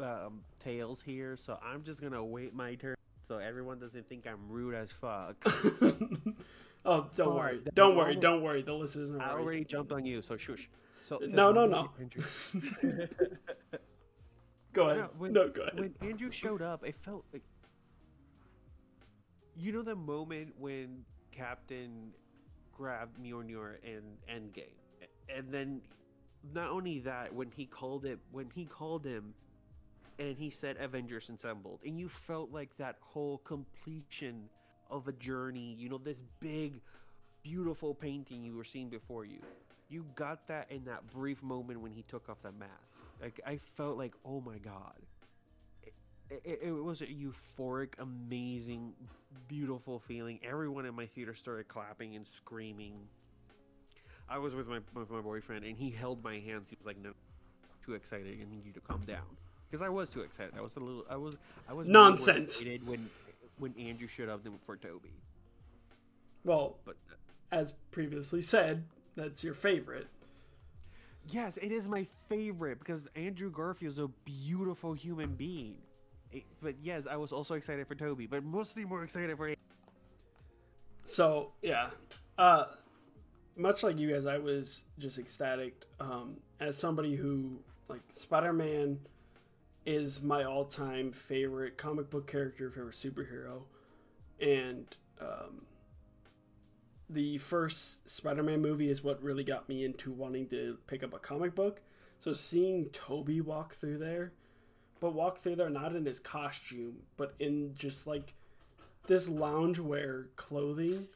um, 0.02 0.42
tails 0.60 1.02
here, 1.04 1.36
so 1.38 1.58
I'm 1.64 1.84
just 1.84 2.02
gonna 2.02 2.24
wait 2.24 2.54
my 2.54 2.76
turn 2.76 2.96
so 3.28 3.38
everyone 3.38 3.80
doesn't 3.80 4.08
think 4.08 4.26
I'm 4.28 4.48
rude 4.50 4.76
as 4.76 4.92
fuck. 4.92 5.36
oh, 6.86 7.08
don't 7.16 7.28
Alright, 7.28 7.54
worry, 7.56 7.62
don't 7.74 7.96
worry, 7.96 8.16
don't 8.16 8.42
worry. 8.42 8.62
The 8.62 8.74
listeners 8.74 9.12
are 9.12 9.22
I 9.22 9.34
worried. 9.34 9.44
already 9.44 9.64
jumped 9.66 9.92
on 9.92 10.06
you, 10.06 10.22
so 10.22 10.38
shush. 10.38 10.70
So 11.04 11.20
No, 11.28 11.52
no, 11.52 11.66
no. 11.66 11.90
Andrew- 12.00 12.24
Go 14.74 14.90
ahead. 14.90 14.98
No, 14.98 15.10
when- 15.18 15.34
no, 15.34 15.50
go 15.50 15.62
ahead. 15.64 15.80
when 15.80 15.94
Andrew 16.02 16.30
showed 16.32 16.62
up, 16.62 16.86
it 16.86 16.96
felt 17.04 17.24
like 17.32 17.44
you 19.58 19.72
know 19.72 19.82
the 19.82 19.96
moment 19.96 20.54
when 20.60 21.06
Captain 21.32 22.12
grabbed 22.74 23.18
Mjolnir 23.22 23.76
in 23.84 24.02
Endgame, 24.30 24.76
and 25.34 25.50
then 25.50 25.82
not 26.54 26.70
only 26.72 27.00
that, 27.00 27.34
when 27.34 27.50
he 27.56 27.66
called 27.66 28.04
it, 28.06 28.20
when 28.32 28.50
he 28.54 28.66
called 28.66 29.06
him, 29.06 29.34
and 30.20 30.38
he 30.38 30.50
said 30.50 30.78
Avengers 30.80 31.30
Assembled, 31.30 31.80
and 31.86 32.00
you 32.00 32.10
felt 32.10 32.52
like 32.52 32.76
that 32.78 32.98
whole 33.02 33.40
completion 33.40 34.50
of 34.90 35.08
a 35.08 35.14
journey. 35.14 35.76
You 35.78 35.90
know, 35.90 35.98
this 35.98 36.18
big, 36.40 36.80
beautiful 37.44 37.94
painting 37.94 38.44
you 38.44 38.56
were 38.56 38.64
seeing 38.64 38.90
before 38.90 39.26
you. 39.26 39.40
You 39.90 40.06
got 40.16 40.48
that 40.48 40.72
in 40.72 40.84
that 40.86 41.12
brief 41.12 41.44
moment 41.44 41.80
when 41.82 41.92
he 41.92 42.04
took 42.04 42.30
off 42.30 42.42
that 42.44 42.58
mask. 42.58 42.72
Like 43.22 43.40
I 43.46 43.60
felt 43.76 43.98
like, 43.98 44.14
oh 44.26 44.42
my 44.42 44.58
god. 44.58 44.96
It, 46.30 46.42
it, 46.44 46.60
it 46.64 46.72
was 46.72 47.02
a 47.02 47.06
euphoric, 47.06 47.94
amazing, 48.00 48.94
beautiful 49.48 50.00
feeling. 50.00 50.40
Everyone 50.44 50.86
in 50.88 50.96
my 50.96 51.06
theater 51.06 51.36
started 51.36 51.68
clapping 51.68 52.16
and 52.16 52.26
screaming. 52.26 52.96
I 54.28 54.40
was 54.40 54.56
with 54.56 54.68
my 54.68 54.80
with 54.96 55.12
my 55.12 55.22
boyfriend, 55.22 55.66
and 55.66 55.78
he 55.78 55.92
held 55.92 56.24
my 56.24 56.40
hands. 56.40 56.72
He 56.72 56.78
was 56.80 56.88
like, 56.88 56.98
"No, 56.98 57.12
too 57.86 57.94
excited. 57.94 58.40
I 58.42 58.50
need 58.50 58.66
you 58.66 58.72
to 58.74 58.80
calm 58.80 59.06
down." 59.06 59.38
Because 59.76 59.86
I 59.86 59.90
was 59.90 60.10
too 60.10 60.22
excited. 60.22 60.54
I 60.58 60.62
was 60.62 60.74
a 60.78 60.80
little. 60.80 61.04
I 61.10 61.18
was. 61.18 61.38
I 61.68 61.74
was 61.74 61.86
Nonsense. 61.86 62.62
excited 62.62 62.88
when 62.88 63.10
when 63.60 63.74
Andrew 63.78 64.08
showed 64.08 64.30
up 64.30 64.40
for 64.66 64.78
Tobey. 64.78 65.12
Well, 66.46 66.78
But 66.86 66.96
as 67.52 67.74
previously 67.92 68.42
said, 68.42 68.86
that's 69.18 69.44
your 69.44 69.54
favorite. 69.54 70.08
yes, 71.28 71.58
it 71.58 71.74
is 71.74 71.90
my 71.90 72.08
favorite 72.30 72.80
because 72.80 73.06
Andrew 73.18 73.52
Garfield 73.52 73.92
is 73.92 74.00
a 74.00 74.08
beautiful 74.24 74.94
human 74.94 75.34
being. 75.36 75.76
It- 76.32 76.46
but 76.62 76.76
yes, 76.82 77.06
I 77.06 77.18
was 77.18 77.34
also 77.34 77.56
excited 77.56 77.86
for 77.86 77.96
Tobey, 77.96 78.28
but 78.28 78.46
mostly 78.46 78.86
more 78.86 79.04
excited 79.04 79.36
for. 79.36 79.50
Him. 79.50 79.58
So 81.04 81.52
yeah, 81.62 81.90
uh, 82.38 82.66
much 83.58 83.84
like 83.84 84.00
you 84.00 84.14
guys, 84.14 84.26
I 84.26 84.38
was 84.38 84.86
just 85.00 85.20
ecstatic. 85.20 85.84
Um, 86.00 86.38
as 86.62 86.78
somebody 86.78 87.16
who 87.18 87.60
like 87.90 88.02
Spider-Man 88.14 89.00
is 89.86 90.22
my 90.22 90.44
all-time 90.44 91.12
favorite 91.12 91.78
comic 91.78 92.10
book 92.10 92.28
character, 92.28 92.70
favorite 92.72 92.96
superhero, 92.96 93.64
and 94.40 94.98
um, 95.22 95.66
the 97.10 97.38
first 97.38 98.10
Spider-Man 98.10 98.62
movie 98.62 98.90
is 98.90 99.04
what 99.04 99.22
really 99.22 99.44
got 99.44 99.70
me 99.70 99.86
into 99.86 100.12
wanting 100.12 100.48
to 100.48 100.78
pick 100.88 101.04
up 101.04 101.14
a 101.14 101.20
comic 101.20 101.54
book. 101.54 101.82
So 102.20 102.34
seeing 102.34 102.90
Tobey 102.90 103.42
walk 103.42 103.76
through 103.76 104.00
there, 104.00 104.32
but 105.00 105.14
walk 105.14 105.38
through 105.38 105.58
there 105.58 105.70
not 105.70 105.96
in 105.96 106.06
his 106.06 106.20
costume, 106.20 106.96
but 107.18 107.36
in 107.40 107.76
just 107.76 108.08
like 108.08 108.34
this 109.08 109.30
loungewear 109.30 110.28
clothing. 110.36 111.08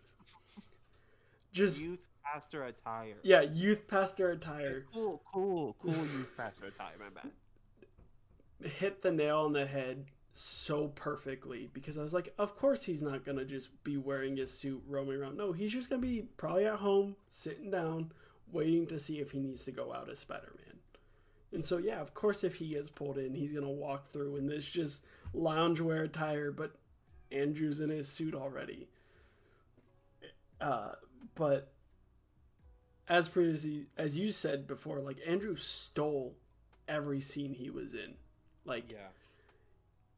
Just 1.51 1.81
Youth 1.81 2.07
pastor 2.23 2.65
attire. 2.65 3.15
yeah, 3.23 3.41
youth 3.41 3.87
pastor 3.87 4.29
attire 4.29 4.85
Cool, 4.93 5.19
cool, 5.33 5.75
cool 5.81 5.91
youth 5.93 6.31
pastor 6.37 6.65
attire. 6.67 6.93
My 6.99 7.09
bad. 7.09 7.31
Hit 8.63 9.01
the 9.01 9.11
nail 9.11 9.39
on 9.39 9.53
the 9.53 9.65
head 9.65 10.05
so 10.33 10.87
perfectly 10.87 11.69
because 11.73 11.97
I 11.97 12.01
was 12.01 12.13
like, 12.13 12.33
of 12.37 12.55
course 12.55 12.85
he's 12.85 13.01
not 13.01 13.25
gonna 13.25 13.45
just 13.45 13.83
be 13.83 13.97
wearing 13.97 14.37
his 14.37 14.51
suit 14.51 14.81
roaming 14.87 15.17
around. 15.17 15.37
No, 15.37 15.51
he's 15.51 15.73
just 15.73 15.89
gonna 15.89 16.01
be 16.01 16.27
probably 16.37 16.65
at 16.65 16.75
home, 16.75 17.15
sitting 17.27 17.71
down, 17.71 18.11
waiting 18.51 18.87
to 18.87 18.99
see 18.99 19.19
if 19.19 19.31
he 19.31 19.39
needs 19.39 19.63
to 19.65 19.71
go 19.71 19.93
out 19.93 20.09
as 20.09 20.19
Spider 20.19 20.53
Man. 20.55 20.77
And 21.51 21.65
so 21.65 21.77
yeah, 21.77 21.99
of 21.99 22.13
course 22.13 22.43
if 22.43 22.55
he 22.55 22.69
gets 22.69 22.89
pulled 22.89 23.17
in, 23.17 23.33
he's 23.33 23.53
gonna 23.53 23.69
walk 23.69 24.07
through 24.09 24.37
in 24.37 24.47
this 24.47 24.65
just 24.65 25.03
loungewear 25.35 26.05
attire, 26.05 26.51
but 26.51 26.75
Andrew's 27.31 27.81
in 27.81 27.89
his 27.89 28.07
suit 28.07 28.33
already. 28.33 28.87
Uh, 30.61 30.93
but 31.35 31.71
as 33.07 33.27
previously 33.27 33.87
as 33.97 34.17
you 34.17 34.31
said 34.31 34.67
before, 34.67 34.99
like 34.99 35.17
Andrew 35.27 35.55
stole 35.55 36.35
every 36.87 37.19
scene 37.19 37.53
he 37.53 37.69
was 37.69 37.93
in. 37.93 38.15
Like 38.69 38.91
Yeah. 38.91 38.97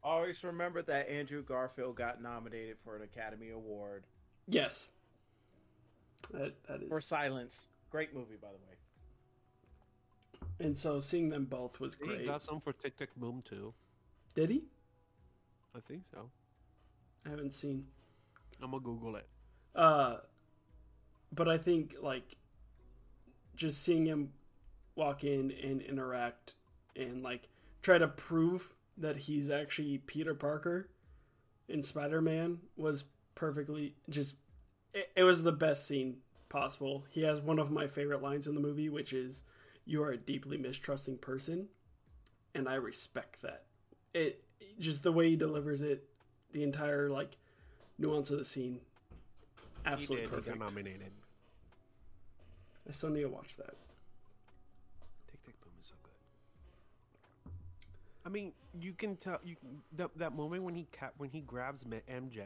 Always 0.03 0.44
remember 0.44 0.82
that 0.84 1.10
Andrew 1.10 1.44
Garfield 1.44 1.95
got 1.95 2.22
nominated 2.22 2.78
for 2.84 2.95
an 2.95 3.03
Academy 3.03 3.49
Award 3.52 4.03
yes. 4.48 4.91
That 6.32 6.53
that 6.68 6.88
for 6.90 7.02
Silence. 7.02 7.69
Great 7.90 8.14
movie, 8.14 8.36
by 8.41 8.48
the 8.49 8.56
way. 8.56 8.78
and 10.68 10.78
so 10.78 10.99
seeing 10.99 11.30
them 11.30 11.45
both 11.45 11.80
was 11.80 11.95
He 11.95 12.06
great. 12.06 12.26
got 12.26 12.41
some 12.41 12.60
for 12.61 12.73
Tick 12.73 12.98
Tick 12.98 13.10
Boom 13.15 13.44
too. 13.48 13.73
Did 14.36 14.49
he? 14.49 14.64
I 15.76 15.80
think 15.80 16.03
so. 16.14 16.30
I 17.26 17.30
haven't 17.30 17.53
seen. 17.53 17.86
I'm 18.61 18.72
gonna 18.72 18.84
Google 18.84 19.15
it. 19.15 19.28
Uh 19.76 20.18
but 21.34 21.48
I 21.48 21.57
think 21.57 21.95
like 22.02 22.36
just 23.56 23.84
seeing 23.84 24.06
him 24.06 24.32
walk 24.95 25.23
in 25.23 25.52
and 25.64 25.82
interact 25.82 26.56
and 26.95 27.23
like 27.23 27.48
try 27.82 27.98
to 27.98 28.08
prove 28.08 28.74
that 28.98 29.18
he's 29.18 29.49
actually 29.49 29.98
Peter 29.99 30.34
Parker 30.34 30.90
in 31.68 31.82
Spider-Man 31.82 32.60
was 32.76 33.06
perfectly 33.36 33.95
just 34.10 34.36
it, 34.94 35.10
it 35.16 35.24
was 35.24 35.44
the 35.44 35.52
best 35.52 35.88
scene 35.88 36.18
possible. 36.49 37.06
He 37.10 37.22
has 37.22 37.40
one 37.40 37.60
of 37.60 37.72
my 37.72 37.88
favorite 37.88 38.22
lines 38.22 38.48
in 38.48 38.56
the 38.56 38.62
movie 38.62 38.90
which 38.90 39.14
is 39.14 39.44
you 39.86 40.03
are 40.03 40.12
a 40.12 40.18
deeply 40.18 40.58
mistrusting 40.58 41.18
person 41.18 41.68
and 42.53 42.68
I 42.68 42.76
respect 42.76 43.41
that. 43.41 43.64
It 44.14 44.44
just 44.80 45.03
the 45.03 45.12
way 45.12 45.30
he 45.30 45.36
delivers 45.36 45.82
it, 45.82 46.08
the 46.52 46.64
entire 46.64 47.10
like 47.10 47.38
nuance 47.98 48.32
of 48.32 48.38
the 48.38 48.45
scene 48.45 48.82
absolutely 49.86 50.28
perfect. 50.28 50.60
Nominated. 50.60 51.12
I 52.88 52.91
still 52.91 53.10
need 53.10 53.22
to 53.22 53.30
watch 53.30 53.56
that. 53.58 53.76
Tick 55.30 55.44
Tick 55.45 55.62
Boom 55.62 55.72
is 55.82 55.88
so 55.88 55.95
good. 56.03 57.52
I 58.26 58.30
mean, 58.30 58.53
you 58.80 58.93
can 58.93 59.15
tell 59.18 59.39
you 59.43 59.56
can, 59.56 59.81
that 59.98 60.11
that 60.18 60.34
moment 60.35 60.64
when 60.64 60.76
he 60.76 60.88
ca- 60.91 61.11
when 61.18 61.30
he 61.30 61.41
grabs 61.41 61.84
MJ, 61.84 62.45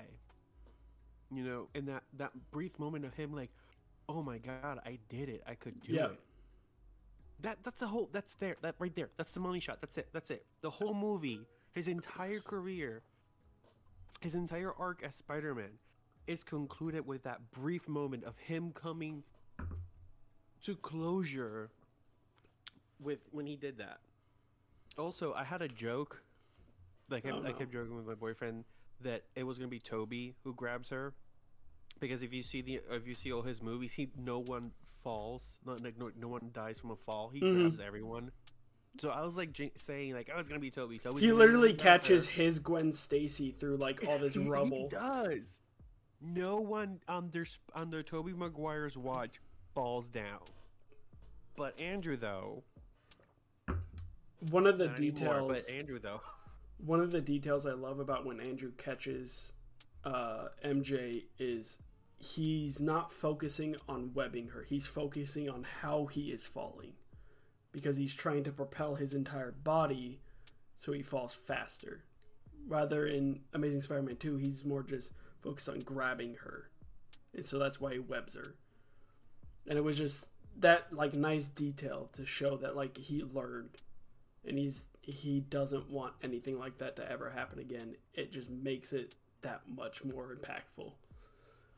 you 1.32 1.44
know, 1.44 1.68
and 1.76 1.88
that 1.88 2.04
that 2.18 2.32
brief 2.52 2.78
moment 2.80 3.06
of 3.06 3.14
him 3.14 3.34
like, 3.34 3.50
oh 4.08 4.22
my 4.24 4.38
god, 4.38 4.80
I 4.86 4.98
did 5.10 5.30
it, 5.30 5.44
I 5.48 5.56
could 5.56 5.80
do 5.82 5.94
Yeah. 5.94 6.06
it. 6.08 6.20
That 7.42 7.58
that's 7.64 7.82
a 7.82 7.88
whole 7.88 8.10
that's 8.14 8.34
there 8.36 8.56
that 8.62 8.76
right 8.80 8.96
there 8.96 9.10
that's 9.18 9.34
the 9.34 9.42
money 9.42 9.60
shot 9.60 9.82
that's 9.82 9.98
it 9.98 10.08
that's 10.14 10.32
it 10.32 10.46
the 10.62 10.70
whole 10.70 10.94
movie 10.94 11.42
his 11.74 11.90
entire 11.90 12.40
career 12.40 13.02
his 14.22 14.36
entire 14.36 14.72
arc 14.80 15.04
as 15.04 15.16
Spider-Man 15.16 15.72
is 16.28 16.46
concluded 16.46 17.06
with 17.06 17.24
that 17.24 17.52
brief 17.52 17.90
moment 17.90 18.24
of 18.24 18.38
him 18.38 18.72
coming 18.72 19.22
to 20.64 20.76
closure 20.78 21.70
with 23.02 23.20
when 23.32 23.46
he 23.46 23.58
did 23.58 23.78
that. 23.78 24.00
Also, 24.98 25.34
I 25.34 25.44
had 25.44 25.62
a 25.62 25.68
joke, 25.68 26.22
like 27.10 27.26
I, 27.26 27.32
Oh, 27.32 27.40
I 27.44 27.50
no. 27.50 27.54
kept 27.54 27.72
joking 27.72 27.96
with 27.96 28.06
my 28.08 28.14
boyfriend 28.16 28.64
that 29.02 29.24
it 29.36 29.44
was 29.44 29.58
gonna 29.58 29.68
be 29.68 29.80
Tobey 29.80 30.36
who 30.44 30.54
grabs 30.54 30.90
her, 30.90 31.14
because 32.00 32.24
if 32.24 32.32
you 32.34 32.44
see 32.44 32.62
the 32.62 32.82
if 32.92 33.06
you 33.08 33.16
see 33.16 33.32
all 33.34 33.42
his 33.42 33.62
movies, 33.62 33.94
he 33.94 34.10
no 34.18 34.40
one 34.40 34.72
falls, 35.04 35.58
not 35.66 35.82
like 35.84 35.98
no, 35.98 36.12
no 36.18 36.28
one 36.30 36.50
dies 36.54 36.80
from 36.80 36.92
a 36.92 36.96
fall. 36.96 37.30
He 37.30 37.42
Mhm. 37.42 37.54
grabs 37.62 37.80
everyone. 37.80 38.32
So 38.98 39.10
I 39.10 39.24
was 39.26 39.36
like 39.36 39.52
j- 39.52 39.74
saying 39.78 40.14
like, 40.14 40.30
oh, 40.34 40.38
was 40.38 40.48
gonna 40.48 40.62
be 40.62 40.72
Tobey. 40.72 41.00
He 41.20 41.32
literally 41.34 41.74
grab 41.74 41.82
her." 41.82 41.98
catches 42.00 42.28
his 42.30 42.60
Gwen 42.60 42.94
Stacy 42.94 43.52
through 43.52 43.76
like 43.78 44.08
all 44.08 44.18
this 44.18 44.38
rubble. 44.38 44.84
He 44.84 44.88
does. 44.90 45.60
No 46.22 46.56
one 46.56 47.02
under 47.10 47.46
under 47.74 48.02
Tobey 48.02 48.32
Maguire's 48.32 48.98
watch 48.98 49.42
falls 49.74 50.08
down. 50.08 50.40
But 51.58 51.78
Andrew 51.78 52.16
though, 52.16 52.64
One 54.50 54.68
of 54.68 54.78
the 54.78 54.88
not 54.88 54.98
anymore, 54.98 55.12
details, 55.12 55.66
but 55.66 55.76
Andrew 55.76 56.00
though, 56.00 56.22
one 56.78 57.00
of 57.00 57.12
the 57.12 57.22
details 57.22 57.66
I 57.66 57.74
love 57.74 58.00
about 58.00 58.26
when 58.26 58.40
Andrew 58.40 58.72
catches 58.78 59.54
uh, 60.04 60.50
MJ 60.64 61.24
is 61.40 61.80
he's 62.18 62.80
not 62.80 63.12
focusing 63.12 63.76
on 63.88 64.14
webbing 64.14 64.50
her. 64.50 64.64
He's 64.64 64.86
focusing 64.86 65.50
on 65.50 65.66
how 65.82 66.06
he 66.06 66.32
is 66.32 66.46
falling 66.46 66.94
because 67.72 67.98
he's 67.98 68.14
trying 68.14 68.44
to 68.46 68.52
propel 68.52 68.96
his 68.96 69.14
entire 69.14 69.52
body 69.52 70.22
so 70.78 70.92
he 70.92 71.02
falls 71.02 71.34
faster. 71.34 72.04
Rather 72.68 73.06
in 73.06 73.42
Amazing 73.54 73.82
Spider-Man 73.82 74.18
2, 74.18 74.38
he's 74.38 74.66
more 74.66 74.84
just 74.84 75.14
focused 75.42 75.70
on 75.70 75.80
grabbing 75.80 76.36
her. 76.44 76.70
And 77.34 77.46
so 77.46 77.60
that's 77.60 77.80
why 77.80 77.94
he 77.94 78.00
webs 78.00 78.36
her. 78.36 78.56
And 79.68 79.78
it 79.78 79.84
was 79.84 79.98
just 79.98 80.26
that 80.58 80.94
like 80.94 81.14
nice 81.14 81.46
detail 81.46 82.10
to 82.14 82.26
show 82.26 82.58
that 82.58 82.76
like 82.76 82.98
he 82.98 83.24
learned 83.24 83.78
and 84.48 84.58
he's 84.58 84.86
he 85.02 85.40
doesn't 85.42 85.90
want 85.90 86.14
anything 86.24 86.58
like 86.58 86.78
that 86.80 86.96
to 86.96 87.12
ever 87.12 87.30
happen 87.30 87.60
again. 87.60 87.96
It 88.14 88.32
just 88.32 88.50
makes 88.50 88.92
it 88.94 89.14
that 89.42 89.62
much 89.68 90.04
more 90.04 90.36
impactful 90.36 90.92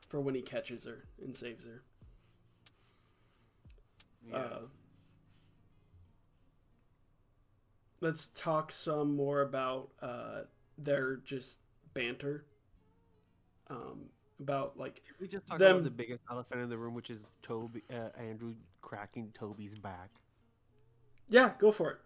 for 0.07 0.21
when 0.21 0.33
he 0.35 0.41
catches 0.41 0.85
her 0.85 1.03
and 1.21 1.35
saves 1.35 1.65
her. 1.65 1.83
Uh, 4.33 4.59
let's 8.01 8.27
talk 8.35 8.71
some 8.71 9.15
more 9.15 9.41
about 9.41 9.89
uh, 10.01 10.41
their 10.77 11.17
just 11.17 11.59
banter. 11.93 12.45
Um, 13.69 14.05
about 14.39 14.77
like 14.77 15.01
We 15.19 15.27
just 15.27 15.45
talked 15.47 15.59
Them- 15.59 15.71
about 15.77 15.83
the 15.83 15.89
biggest 15.89 16.21
elephant 16.31 16.61
in 16.61 16.69
the 16.69 16.77
room, 16.77 16.93
which 16.93 17.09
is 17.09 17.25
Tobey, 17.41 17.83
uh, 17.91 18.09
Andrew 18.17 18.53
cracking 18.81 19.31
Tobey's 19.37 19.77
back. 19.77 20.09
yeah, 21.27 21.51
go 21.59 21.71
for 21.71 21.91
it. 21.91 21.97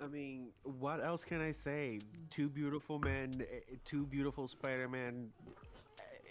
I 0.00 0.06
mean, 0.06 0.48
what 0.62 1.04
else 1.04 1.24
can 1.24 1.40
I 1.40 1.50
say? 1.50 2.00
Two 2.30 2.48
beautiful 2.48 2.98
men, 3.00 3.44
eh, 3.50 3.74
two 3.84 4.06
beautiful 4.06 4.46
Spider-Man, 4.46 5.30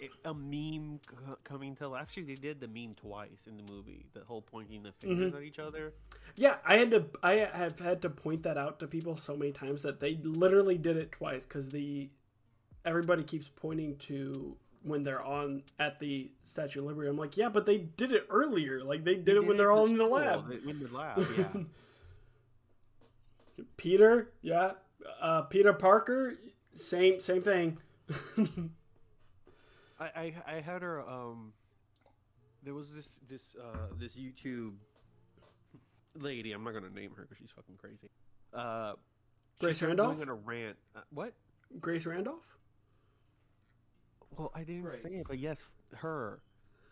eh, 0.00 0.06
a 0.24 0.32
meme 0.32 1.00
c- 1.10 1.16
coming 1.44 1.76
to 1.76 1.88
life. 1.88 2.00
Actually, 2.02 2.22
they 2.24 2.34
did 2.36 2.60
the 2.60 2.68
meme 2.68 2.94
twice 2.94 3.46
in 3.46 3.58
the 3.58 3.62
movie. 3.70 4.06
The 4.14 4.20
whole 4.24 4.40
pointing 4.40 4.82
the 4.82 4.92
fingers 4.92 5.34
at 5.34 5.42
each 5.42 5.58
other. 5.58 5.92
yeah, 6.34 6.56
I 6.64 6.78
had 6.78 6.90
to 6.92 7.04
I 7.22 7.32
have 7.34 7.78
had 7.78 8.00
to 8.02 8.10
point 8.10 8.42
that 8.44 8.56
out 8.56 8.78
to 8.80 8.86
people 8.86 9.16
so 9.16 9.36
many 9.36 9.52
times 9.52 9.82
that 9.82 10.00
they 10.00 10.18
literally 10.22 10.78
did 10.78 10.96
it 10.96 11.12
twice 11.12 11.44
cuz 11.44 11.68
the 11.68 12.08
everybody 12.86 13.22
keeps 13.22 13.50
pointing 13.54 13.96
to 13.98 14.56
when 14.82 15.02
they're 15.02 15.22
on 15.22 15.62
at 15.78 15.98
the 15.98 16.30
Statue 16.42 16.80
of 16.80 16.86
Liberty. 16.86 17.08
I'm 17.08 17.16
like, 17.16 17.36
"Yeah, 17.36 17.48
but 17.48 17.66
they 17.66 17.78
did 17.78 18.12
it 18.12 18.26
earlier. 18.30 18.82
Like 18.82 19.04
they 19.04 19.14
did 19.16 19.36
it 19.36 19.46
when 19.46 19.56
they're 19.56 19.72
all 19.72 19.86
in 19.86 19.96
the 19.98 20.04
lab." 20.04 20.50
In 20.50 20.80
the 20.80 20.88
lab, 20.96 21.26
yeah. 21.36 21.48
Peter, 23.76 24.32
yeah. 24.42 24.72
Uh, 25.20 25.42
Peter 25.42 25.72
Parker, 25.72 26.34
same 26.74 27.20
same 27.20 27.42
thing. 27.42 27.78
I, 30.00 30.04
I 30.04 30.34
I 30.46 30.60
had 30.60 30.82
her 30.82 31.00
um 31.08 31.52
there 32.62 32.74
was 32.74 32.94
this 32.94 33.18
this 33.28 33.56
uh 33.60 33.86
this 33.98 34.14
YouTube 34.14 34.74
lady, 36.16 36.52
I'm 36.52 36.64
not 36.64 36.74
gonna 36.74 36.90
name 36.90 37.12
her 37.16 37.22
because 37.22 37.38
she's 37.38 37.50
fucking 37.50 37.76
crazy. 37.76 38.10
Uh 38.52 38.94
Grace 39.60 39.82
Randolph? 39.82 40.16
going 40.16 40.28
on 40.28 40.28
a 40.28 40.34
rant. 40.34 40.76
Uh, 40.94 41.00
what? 41.10 41.32
Grace 41.80 42.06
Randolph? 42.06 42.57
Well, 44.36 44.50
I 44.54 44.62
didn't 44.64 44.90
say 45.02 45.10
it, 45.10 45.26
but 45.28 45.38
yes, 45.38 45.64
her. 45.96 46.40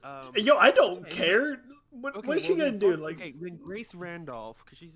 Um, 0.03 0.33
Yo, 0.37 0.57
I 0.57 0.71
don't 0.71 1.01
okay. 1.07 1.17
care. 1.17 1.61
What, 1.91 2.17
okay, 2.17 2.27
what 2.29 2.37
is 2.39 2.45
she 2.45 2.55
gonna 2.55 2.65
then 2.71 2.79
do? 2.79 2.91
fuck- 2.93 3.01
Like, 3.01 3.21
okay, 3.21 3.33
when 3.39 3.57
Grace 3.57 3.95
Randolph, 3.95 4.63
because 4.65 4.79
she's 4.79 4.93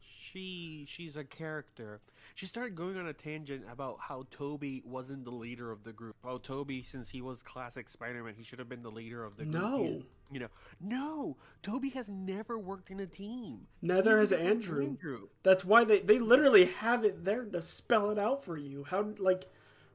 she 0.00 0.84
she's 0.88 1.16
a 1.16 1.24
character. 1.24 2.00
She 2.34 2.46
started 2.46 2.74
going 2.74 2.96
on 2.98 3.06
a 3.06 3.12
tangent 3.12 3.62
about 3.70 3.98
how 4.00 4.26
Tobey 4.32 4.82
wasn't 4.84 5.24
the 5.24 5.30
leader 5.30 5.70
of 5.70 5.84
the 5.84 5.92
group. 5.92 6.16
Oh, 6.24 6.36
Tobey, 6.38 6.82
since 6.82 7.08
he 7.08 7.22
was 7.22 7.44
classic 7.44 7.88
Spider-Man, 7.88 8.34
he 8.36 8.42
should 8.42 8.58
have 8.58 8.68
been 8.68 8.82
the 8.82 8.90
leader 8.90 9.22
of 9.24 9.36
the 9.36 9.44
group. 9.44 9.54
He's- 9.54 9.90
no. 9.92 10.02
you 10.32 10.40
know, 10.40 10.48
no, 10.80 11.36
Tobey 11.62 11.90
has 11.90 12.08
never 12.08 12.58
worked 12.58 12.90
in 12.90 12.98
a 13.00 13.06
team. 13.06 13.66
Neither 13.82 14.18
has 14.18 14.32
Andrew. 14.32 14.82
Andrew. 14.82 15.28
That's 15.44 15.64
why 15.64 15.84
they 15.84 16.00
they 16.00 16.18
literally 16.18 16.64
have 16.66 17.04
it 17.04 17.24
there 17.24 17.44
to 17.44 17.60
spell 17.62 18.10
it 18.10 18.18
out 18.18 18.42
for 18.44 18.56
you. 18.56 18.84
How 18.84 19.10
like 19.18 19.44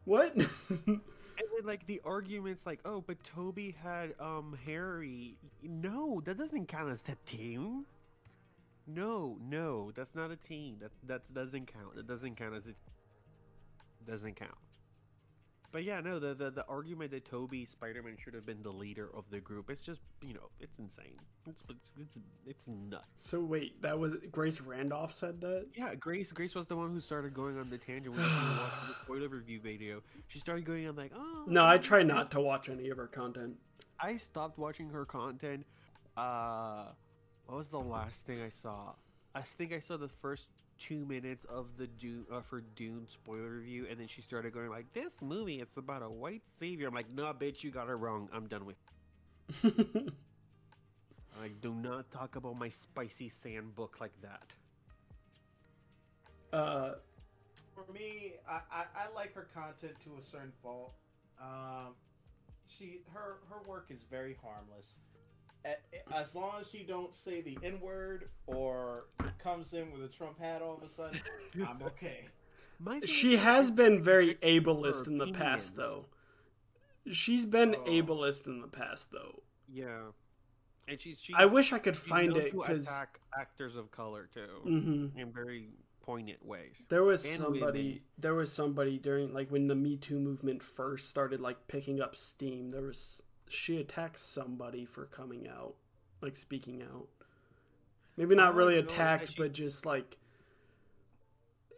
what? 0.06 0.36
And 1.40 1.48
then, 1.56 1.66
like 1.66 1.88
the 1.88 2.02
arguments, 2.06 2.66
like, 2.66 2.80
oh, 2.86 3.02
but 3.02 3.24
Tobey 3.24 3.76
had 3.82 4.14
um 4.20 4.58
Harry. 4.66 5.38
No, 5.64 6.22
that 6.26 6.38
doesn't 6.38 6.68
count 6.68 6.92
as 6.92 7.04
a 7.08 7.16
team. 7.26 7.86
No, 8.88 9.38
no, 9.42 9.92
that's 9.96 10.16
not 10.16 10.32
a 10.32 10.36
team. 10.36 10.78
That 10.82 10.92
that 11.08 11.34
doesn't 11.34 11.72
count. 11.72 11.98
It 11.98 12.08
doesn't 12.08 12.36
count 12.36 12.56
as 12.56 12.68
it 12.68 12.76
doesn't 14.06 14.36
count. 14.36 14.56
But 15.72 15.84
yeah, 15.84 16.02
no, 16.02 16.18
the, 16.18 16.34
the 16.34 16.50
the 16.50 16.66
argument 16.68 17.12
that 17.12 17.26
Tobey 17.26 17.66
Spider 17.66 18.02
Man 18.02 18.16
should 18.18 18.34
have 18.34 18.46
been 18.46 18.64
the 18.64 18.72
leader 18.72 19.10
of 19.16 19.26
the 19.30 19.40
group, 19.40 19.70
it's 19.70 19.84
just 19.84 20.02
you 20.22 20.34
know, 20.34 20.50
it's 20.60 20.80
insane. 20.80 21.20
It's 21.48 21.64
it's 21.70 21.92
it's, 22.00 22.18
it's 22.48 22.68
nuts. 22.68 23.06
so 23.18 23.40
wait, 23.40 23.80
that 23.82 23.98
was 23.98 24.16
Grace 24.32 24.62
Randolph 24.62 25.14
said 25.14 25.40
that. 25.42 25.68
Yeah, 25.76 25.94
Grace. 25.96 26.32
Grace 26.32 26.56
was 26.56 26.68
the 26.68 26.76
one 26.76 26.92
who 26.92 27.00
started 27.00 27.34
going 27.34 27.60
on 27.60 27.70
the 27.70 27.78
tangent 27.78 28.16
when 28.16 28.24
we 28.24 28.30
watching 28.30 28.88
the 28.88 28.96
spoiler 29.04 29.28
review 29.28 29.60
video. 29.60 30.02
She 30.28 30.40
started 30.40 30.66
going 30.66 30.88
on 30.88 30.96
like, 30.96 31.12
oh. 31.16 31.44
No, 31.48 31.66
I 31.66 31.78
try 31.78 32.02
not 32.02 32.32
to 32.32 32.42
watch 32.42 32.70
any 32.70 32.90
of 32.90 32.98
her 32.98 33.08
content. 33.08 33.56
I 34.00 34.16
stopped 34.16 34.58
watching 34.58 34.90
her 34.90 35.06
content. 35.06 35.66
Uh, 36.18 36.86
what 37.46 37.58
was 37.58 37.70
the 37.70 37.80
last 37.80 38.26
thing 38.26 38.42
I 38.42 38.50
saw? 38.50 38.94
I 39.36 39.42
think 39.42 39.74
I 39.74 39.80
saw 39.80 39.98
the 39.98 40.08
first 40.08 40.48
two 40.80 41.06
minutes 41.06 41.46
of 41.46 41.78
the 41.78 41.88
Dune 41.88 42.26
of 42.32 42.48
her 42.48 42.62
Dune 42.76 43.08
spoiler 43.08 43.58
review, 43.58 43.88
and 43.90 44.00
then 44.00 44.08
she 44.08 44.22
started 44.22 44.54
going 44.54 44.70
like, 44.70 44.92
"This 44.94 45.12
movie, 45.22 45.60
it's 45.62 45.78
about 45.78 46.04
a 46.04 46.10
white 46.10 46.44
savior." 46.60 46.88
I'm 46.88 46.94
like, 46.96 47.10
"No, 47.10 47.34
bitch, 47.34 47.64
you 47.64 47.72
got 47.72 47.90
it 47.90 47.94
wrong. 47.96 48.30
I'm 48.34 48.48
done 48.48 48.66
with." 48.66 48.78
Like, 51.40 51.62
do 51.62 51.74
not 51.74 52.12
talk 52.12 52.36
about 52.36 52.58
my 52.58 52.70
spicy 52.70 53.30
sand 53.30 53.76
book 53.76 54.00
like 54.00 54.20
that. 54.22 54.54
uh, 56.54 56.94
For 57.74 57.86
me, 57.92 58.34
I, 58.48 58.62
I, 58.72 58.84
I 58.96 59.14
like 59.16 59.34
her 59.36 59.48
content 59.54 60.00
to 60.02 60.18
a 60.18 60.22
certain 60.22 60.52
fault. 60.62 60.94
Um, 61.42 61.96
she 62.68 63.02
her 63.14 63.40
her 63.50 63.62
work 63.66 63.88
is 63.90 64.04
very 64.10 64.36
harmless. 64.44 65.00
A- 65.66 66.16
As 66.16 66.36
long 66.36 66.54
as 66.60 66.70
she 66.70 66.84
don't 66.84 67.14
say 67.14 67.42
the 67.42 67.58
N 67.64 67.80
word 67.82 68.30
or 68.48 69.06
comes 69.38 69.74
in 69.74 69.92
with 69.92 70.04
a 70.04 70.08
Trump 70.08 70.40
hat 70.40 70.62
all 70.62 70.78
of 70.78 70.84
a 70.84 70.88
sudden, 70.88 71.20
I'm 71.68 71.82
okay. 71.84 72.26
She 73.06 73.36
has 73.38 73.72
been 73.72 74.02
very 74.02 74.36
ableist 74.36 75.08
in 75.08 75.18
the 75.18 75.32
past, 75.34 75.76
though. 75.76 76.06
She's 77.12 77.46
been 77.46 77.76
Oh. 77.76 77.84
ableist 77.86 78.46
in 78.48 78.62
the 78.62 78.68
past, 78.68 79.12
though. 79.12 79.44
Yeah, 79.68 80.12
and 80.88 81.00
she's. 81.00 81.20
she's 81.20 81.36
I 81.38 81.46
wish 81.46 81.74
I 81.74 81.80
could 81.80 81.98
find 81.98 82.36
it 82.38 82.52
because 82.52 82.90
actors 83.38 83.76
of 83.76 83.92
color 83.92 84.30
too 84.34 84.48
hmm 84.64 85.08
in 85.20 85.32
very 85.32 85.70
poignant 86.02 86.44
ways. 86.46 86.78
there 86.90 87.04
was 87.04 87.26
And 87.26 87.38
somebody. 87.38 87.84
women. 87.84 88.00
There 88.18 88.34
was 88.34 88.52
somebody 88.52 88.98
during 88.98 89.34
like 89.34 89.50
when 89.52 89.68
the 89.68 89.76
Me 89.76 89.98
Too 89.98 90.18
movement 90.20 90.64
first 90.64 91.10
started 91.10 91.40
like 91.42 91.68
picking 91.68 92.02
up 92.02 92.16
steam. 92.16 92.70
There 92.72 92.82
was 92.84 93.22
she 93.50 93.78
attacks 93.80 94.22
somebody 94.22 94.86
for 94.86 95.06
coming 95.06 95.48
out, 95.48 95.76
like 96.22 96.38
speaking 96.38 96.82
out. 96.82 97.08
Maybe 98.18 98.36
not 98.36 98.56
really 98.56 98.78
attacked, 98.78 99.36
but 99.38 99.54
just 99.54 99.86
like 99.86 100.18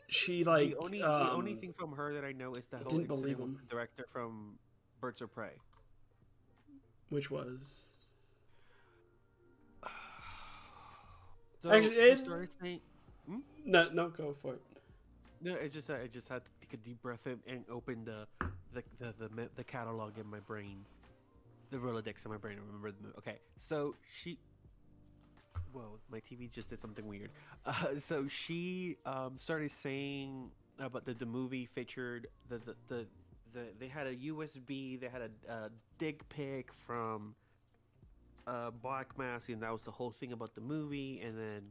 she 0.08 0.44
like 0.44 0.72
the 0.72 0.76
only 0.78 1.02
um, 1.02 1.26
the 1.26 1.32
only 1.32 1.56
thing 1.56 1.74
from 1.78 1.94
her 1.94 2.14
that 2.16 2.26
I 2.26 2.32
know 2.34 2.54
is 2.56 2.66
the 2.66 2.78
I 2.78 2.80
whole 2.82 2.90
didn't 2.90 3.02
incident 3.04 3.22
believe 3.22 3.40
with 3.40 3.48
him. 3.50 3.60
the 3.68 3.76
director 3.76 4.06
from 4.12 4.58
Birds 5.00 5.22
of 5.22 5.34
Prey. 5.34 5.52
which 7.10 7.30
was 7.32 7.98
So 11.64 11.70
Actually, 11.72 11.96
it- 11.98 12.54
saying, 12.60 12.82
no 13.66 13.90
no 13.94 14.10
go 14.10 14.36
for 14.42 14.54
it. 14.56 14.62
"No, 15.42 15.54
it's 15.56 15.74
just 15.74 15.90
I 15.92 16.08
just 16.08 16.28
had 16.28 16.44
to 16.44 16.52
take 16.60 16.74
a 16.74 16.78
deep 16.78 17.02
breath 17.04 17.28
in 17.28 17.40
and 17.48 17.64
open 17.70 18.04
the 18.04 18.26
the 18.74 18.84
the 19.00 19.14
the, 19.28 19.50
the 19.56 19.64
catalog 19.64 20.18
in 20.18 20.28
my 20.28 20.40
brain, 20.40 20.78
the 21.72 21.78
Rolodex 21.78 22.26
in 22.26 22.32
my 22.32 22.38
brain. 22.38 22.58
and 22.58 22.68
Remember 22.68 22.92
the 22.92 23.02
movie. 23.04 23.16
Okay, 23.20 23.40
so 23.58 23.96
she." 24.08 24.40
Whoa, 25.72 26.00
my 26.10 26.20
TV 26.20 26.50
just 26.52 26.70
did 26.70 26.82
something 26.82 27.08
weird. 27.08 27.32
Uh, 27.66 27.96
so 27.96 28.28
she 28.28 28.98
um, 29.06 29.38
started 29.38 29.70
saying 29.72 30.50
about 30.80 31.06
the, 31.06 31.14
the 31.14 31.28
movie 31.28 31.68
featured 31.68 32.26
the, 32.50 32.58
the, 32.58 32.76
the, 32.88 33.08
the 33.54 33.66
they 33.80 33.88
had 33.88 34.08
a 34.08 34.16
USB, 34.16 34.98
they 34.98 35.08
had 35.10 35.22
a, 35.22 35.52
a 35.54 35.70
dick 36.00 36.28
pic 36.30 36.74
from 36.74 37.36
uh, 38.48 38.72
Black 38.72 39.18
Mask, 39.18 39.50
and 39.50 39.62
that 39.64 39.72
was 39.72 39.82
the 39.82 39.92
whole 39.92 40.12
thing 40.12 40.32
about 40.34 40.56
the 40.56 40.62
movie. 40.62 41.22
And 41.22 41.38
then 41.38 41.62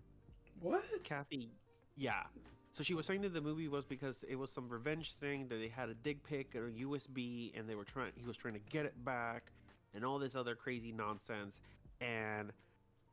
What? 0.60 0.84
Kathy, 1.04 1.50
yeah. 1.96 2.24
So 2.72 2.84
she 2.84 2.94
was 2.94 3.06
saying 3.06 3.22
that 3.22 3.34
the 3.34 3.40
movie 3.40 3.68
was 3.68 3.84
because 3.84 4.24
it 4.28 4.36
was 4.36 4.50
some 4.52 4.68
revenge 4.68 5.14
thing 5.14 5.48
that 5.48 5.56
they 5.56 5.68
had 5.68 5.88
a 5.88 5.94
dig 5.94 6.22
pic 6.22 6.54
and 6.54 6.68
a 6.68 6.84
USB, 6.84 7.52
and 7.58 7.68
they 7.68 7.74
were 7.74 7.84
trying. 7.84 8.12
He 8.16 8.26
was 8.26 8.36
trying 8.36 8.54
to 8.54 8.60
get 8.60 8.86
it 8.86 9.04
back, 9.04 9.52
and 9.94 10.04
all 10.04 10.18
this 10.18 10.34
other 10.34 10.54
crazy 10.54 10.92
nonsense. 10.92 11.60
And 12.00 12.50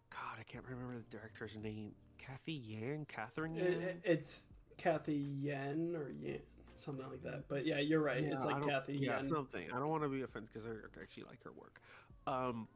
God, 0.10 0.38
I 0.40 0.44
can't 0.44 0.64
remember 0.70 0.96
the 0.96 1.18
director's 1.18 1.58
name. 1.58 1.92
Cathy 2.18 2.54
Yan, 2.54 3.06
Catherine 3.08 3.56
Yan. 3.56 3.66
It, 3.66 3.82
it- 3.82 4.02
it's 4.04 4.46
Kathy 4.78 5.14
Yen 5.42 5.96
or 5.96 6.12
Yan, 6.22 6.40
something 6.76 7.06
like 7.10 7.24
that. 7.24 7.48
But 7.48 7.66
yeah, 7.66 7.80
you're 7.80 8.02
right. 8.02 8.24
Yeah, 8.24 8.36
it's 8.36 8.46
like 8.46 8.62
Kathy 8.66 8.94
yeah, 8.94 9.18
Yen. 9.18 9.24
something. 9.24 9.68
I 9.74 9.80
don't 9.80 9.90
want 9.90 10.04
to 10.04 10.10
be 10.10 10.22
offended 10.22 10.50
because 10.54 10.68
I 10.68 11.02
actually 11.02 11.24
like 11.24 11.44
her 11.44 11.52
work. 11.54 11.82
Um, 12.28 12.68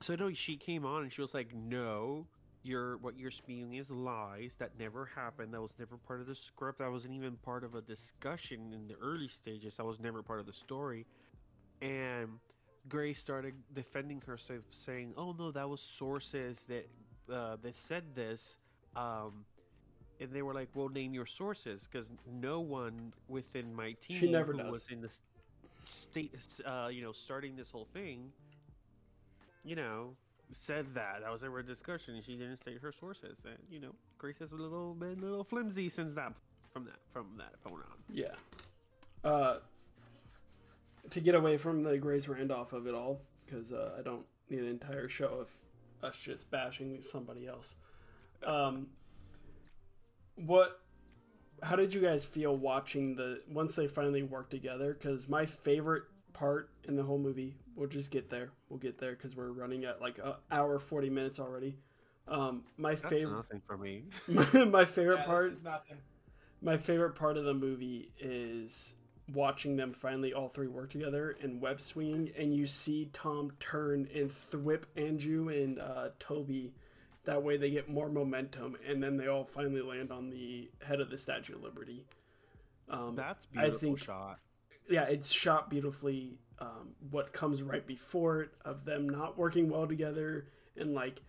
so 0.00 0.14
no, 0.14 0.32
she 0.32 0.56
came 0.56 0.84
on 0.86 1.02
and 1.02 1.12
she 1.12 1.20
was 1.20 1.34
like, 1.34 1.54
"No, 1.54 2.26
you're 2.62 2.96
what 2.98 3.18
you're 3.18 3.30
spewing 3.30 3.74
is 3.74 3.90
lies. 3.90 4.54
That 4.58 4.70
never 4.78 5.04
happened. 5.06 5.52
That 5.52 5.60
was 5.60 5.74
never 5.78 5.96
part 5.98 6.20
of 6.20 6.26
the 6.26 6.34
script. 6.34 6.78
That 6.78 6.90
wasn't 6.90 7.14
even 7.14 7.36
part 7.36 7.64
of 7.64 7.74
a 7.74 7.82
discussion 7.82 8.72
in 8.72 8.88
the 8.88 8.94
early 9.02 9.28
stages. 9.28 9.76
That 9.76 9.84
was 9.84 10.00
never 10.00 10.22
part 10.22 10.40
of 10.40 10.46
the 10.46 10.52
story." 10.52 11.06
And 11.82 12.38
Grace 12.88 13.18
started 13.18 13.54
defending 13.74 14.22
herself, 14.26 14.62
saying, 14.70 15.14
"Oh 15.16 15.32
no, 15.38 15.50
that 15.50 15.68
was 15.68 15.80
sources 15.80 16.64
that 16.68 16.88
uh, 17.32 17.56
that 17.62 17.76
said 17.76 18.14
this." 18.14 18.58
Um, 18.94 19.44
and 20.20 20.30
they 20.32 20.42
were 20.42 20.54
like, 20.54 20.68
"Well, 20.74 20.88
name 20.88 21.12
your 21.14 21.26
sources," 21.26 21.88
because 21.90 22.10
no 22.30 22.60
one 22.60 23.12
within 23.28 23.74
my 23.74 23.92
team 24.00 24.18
She 24.18 24.30
never 24.30 24.52
does. 24.52 24.70
was 24.70 24.86
in 24.90 25.00
the 25.00 25.10
state, 25.88 26.34
uh, 26.64 26.88
you 26.90 27.02
know, 27.02 27.12
starting 27.12 27.56
this 27.56 27.70
whole 27.70 27.88
thing, 27.92 28.32
you 29.64 29.76
know, 29.76 30.16
said 30.52 30.86
that 30.94 31.20
that 31.22 31.32
was 31.32 31.42
ever 31.42 31.58
a 31.58 31.66
discussion, 31.66 32.14
and 32.14 32.24
she 32.24 32.36
didn't 32.36 32.58
state 32.58 32.78
her 32.80 32.92
sources. 32.92 33.36
And 33.44 33.58
you 33.70 33.80
know, 33.80 33.94
Grace 34.18 34.38
has 34.38 34.52
a 34.52 34.56
little 34.56 34.94
been 34.94 35.18
a 35.18 35.22
little 35.22 35.44
flimsy 35.44 35.88
since 35.88 36.14
that 36.14 36.32
from 36.72 36.84
that 36.84 36.98
from 37.12 37.26
that 37.38 37.60
point 37.62 37.82
on. 37.90 37.96
Yeah. 38.12 38.26
Uh, 39.24 39.58
to 41.10 41.20
get 41.20 41.34
away 41.34 41.56
from 41.56 41.82
the 41.82 41.98
Grace 41.98 42.28
Randolph 42.28 42.72
of 42.72 42.86
it 42.86 42.94
all, 42.94 43.22
because 43.44 43.72
uh, 43.72 43.92
I 43.98 44.02
don't 44.02 44.24
need 44.50 44.60
an 44.60 44.68
entire 44.68 45.08
show 45.08 45.28
of 45.40 45.48
us 46.02 46.16
just 46.16 46.50
bashing 46.50 47.00
somebody 47.02 47.46
else. 47.46 47.76
Um, 48.44 48.88
what? 50.36 50.80
How 51.62 51.74
did 51.76 51.94
you 51.94 52.00
guys 52.02 52.24
feel 52.24 52.54
watching 52.56 53.16
the 53.16 53.40
once 53.48 53.74
they 53.76 53.86
finally 53.88 54.22
worked 54.22 54.50
together? 54.50 54.92
Because 54.94 55.28
my 55.28 55.46
favorite 55.46 56.04
part 56.34 56.70
in 56.84 56.96
the 56.96 57.02
whole 57.02 57.18
movie, 57.18 57.56
we'll 57.74 57.88
just 57.88 58.10
get 58.10 58.28
there. 58.28 58.50
We'll 58.68 58.78
get 58.78 58.98
there 58.98 59.12
because 59.12 59.34
we're 59.34 59.52
running 59.52 59.84
at 59.84 60.00
like 60.00 60.18
an 60.22 60.34
hour 60.50 60.78
forty 60.78 61.08
minutes 61.08 61.38
already. 61.40 61.78
Um, 62.28 62.64
my 62.76 62.94
That's 62.94 63.08
favorite, 63.12 63.36
nothing 63.36 63.62
for 63.66 63.78
me. 63.78 64.02
my 64.28 64.84
favorite 64.84 65.20
Yeah, 65.20 65.24
part 65.24 65.50
This 65.50 65.58
is 65.60 65.64
nothing. 65.64 65.96
my 66.60 66.76
favorite 66.76 67.14
part 67.14 67.36
of 67.36 67.44
the 67.44 67.54
movie 67.54 68.10
is 68.20 68.96
watching 69.34 69.76
them 69.76 69.92
finally 69.92 70.32
all 70.32 70.48
three 70.48 70.68
work 70.68 70.90
together 70.90 71.36
in 71.42 71.60
web 71.60 71.80
swinging, 71.80 72.30
and 72.38 72.54
you 72.54 72.66
see 72.66 73.10
Tom 73.12 73.52
turn 73.60 74.08
and 74.14 74.30
thwip 74.30 74.82
Andrew 74.96 75.48
and 75.48 75.78
uh, 75.80 76.08
Tobey. 76.18 76.72
That 77.24 77.42
way 77.42 77.56
they 77.56 77.70
get 77.70 77.88
more 77.88 78.08
momentum, 78.08 78.76
and 78.88 79.02
then 79.02 79.16
they 79.16 79.26
all 79.26 79.44
finally 79.44 79.82
land 79.82 80.12
on 80.12 80.30
the 80.30 80.70
head 80.86 81.00
of 81.00 81.10
the 81.10 81.18
Statue 81.18 81.56
of 81.56 81.62
Liberty. 81.62 82.04
Um, 82.88 83.16
That's 83.16 83.48
I 83.56 83.70
think- 83.70 83.98
shot. 83.98 84.38
yeah, 84.88 85.02
it's 85.04 85.30
shot 85.32 85.68
beautifully. 85.70 86.38
Um, 86.58 86.94
what 87.10 87.32
comes 87.34 87.62
right 87.62 87.86
before 87.86 88.42
it 88.42 88.50
of 88.64 88.86
them 88.86 89.06
not 89.08 89.36
working 89.36 89.68
well 89.68 89.86
together 89.86 90.46
and 90.78 90.94
like 90.94 91.20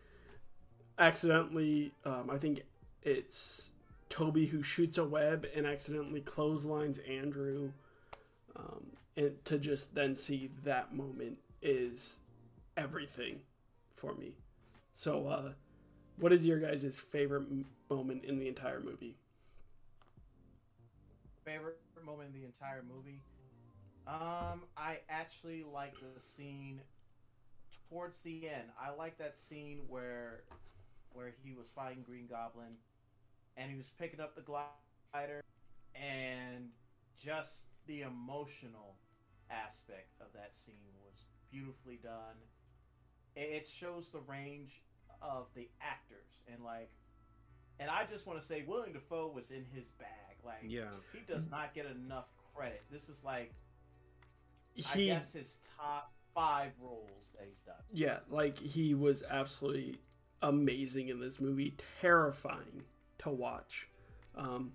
accidentally, 0.99 1.91
um, 2.05 2.29
I 2.31 2.37
think 2.37 2.63
it's 3.03 3.71
Tobey 4.09 4.45
who 4.45 4.63
shoots 4.63 4.97
a 4.97 5.03
web 5.03 5.45
and 5.55 5.65
accidentally 5.65 6.21
clotheslines 6.21 6.99
Andrew. 6.99 7.71
Um, 8.57 8.83
and 9.15 9.43
to 9.45 9.57
just 9.59 9.93
then 9.95 10.15
see 10.15 10.49
that 10.63 10.93
moment 10.95 11.37
is 11.61 12.19
everything 12.75 13.41
for 13.93 14.13
me. 14.15 14.33
So, 14.93 15.27
uh, 15.27 15.51
what 16.17 16.33
is 16.33 16.45
your 16.45 16.59
guys' 16.59 16.99
favorite 16.99 17.43
m- 17.49 17.65
moment 17.89 18.23
in 18.25 18.39
the 18.39 18.47
entire 18.47 18.79
movie? 18.79 19.15
favorite 21.45 21.77
moment 22.05 22.29
in 22.33 22.41
the 22.41 22.45
entire 22.45 22.83
movie. 22.93 23.21
Um, 24.05 24.63
I 24.75 24.99
actually 25.09 25.63
like 25.73 25.93
the 26.13 26.19
scene 26.19 26.81
towards 27.89 28.21
the 28.21 28.49
end. 28.49 28.69
I 28.79 28.93
like 28.93 29.17
that 29.17 29.37
scene 29.37 29.79
where 29.87 30.41
where 31.13 31.31
he 31.43 31.53
was 31.53 31.67
fighting 31.67 32.03
Green 32.05 32.27
Goblin 32.27 32.75
and 33.55 33.71
he 33.71 33.77
was 33.77 33.89
picking 33.97 34.19
up 34.19 34.35
the 34.35 34.41
glider 34.41 35.41
and 35.95 36.69
just 37.17 37.65
the 37.87 38.01
emotional 38.01 38.95
aspect 39.49 40.09
of 40.21 40.27
that 40.33 40.53
scene 40.53 40.93
was 41.05 41.25
beautifully 41.51 41.99
done. 42.03 42.35
It 43.35 43.67
shows 43.67 44.09
the 44.09 44.19
range 44.19 44.81
of 45.21 45.47
the 45.55 45.69
actors 45.81 46.43
and 46.51 46.63
like 46.63 46.91
and 47.79 47.89
I 47.91 48.05
just 48.05 48.25
want 48.25 48.39
to 48.39 48.45
say 48.45 48.63
Willem 48.67 48.91
Dafoe 48.93 49.31
was 49.33 49.51
in 49.51 49.63
his 49.73 49.89
bag. 49.91 50.07
Like 50.43 50.63
Yeah. 50.63 50.89
he 51.13 51.19
does 51.31 51.49
not 51.49 51.73
get 51.73 51.85
enough 51.85 52.25
credit. 52.55 52.83
This 52.91 53.09
is 53.09 53.23
like 53.23 53.53
I 54.77 54.97
He 54.97 55.05
guess 55.07 55.33
his 55.33 55.57
top 55.77 56.11
five 56.35 56.71
roles 56.79 57.33
that 57.37 57.47
he's 57.49 57.61
done. 57.61 57.75
Yeah, 57.91 58.19
like 58.29 58.57
he 58.59 58.93
was 58.93 59.23
absolutely 59.27 59.99
amazing 60.41 61.09
in 61.09 61.19
this 61.19 61.39
movie, 61.39 61.75
terrifying 62.01 62.83
to 63.19 63.29
watch. 63.29 63.87
Um, 64.35 64.73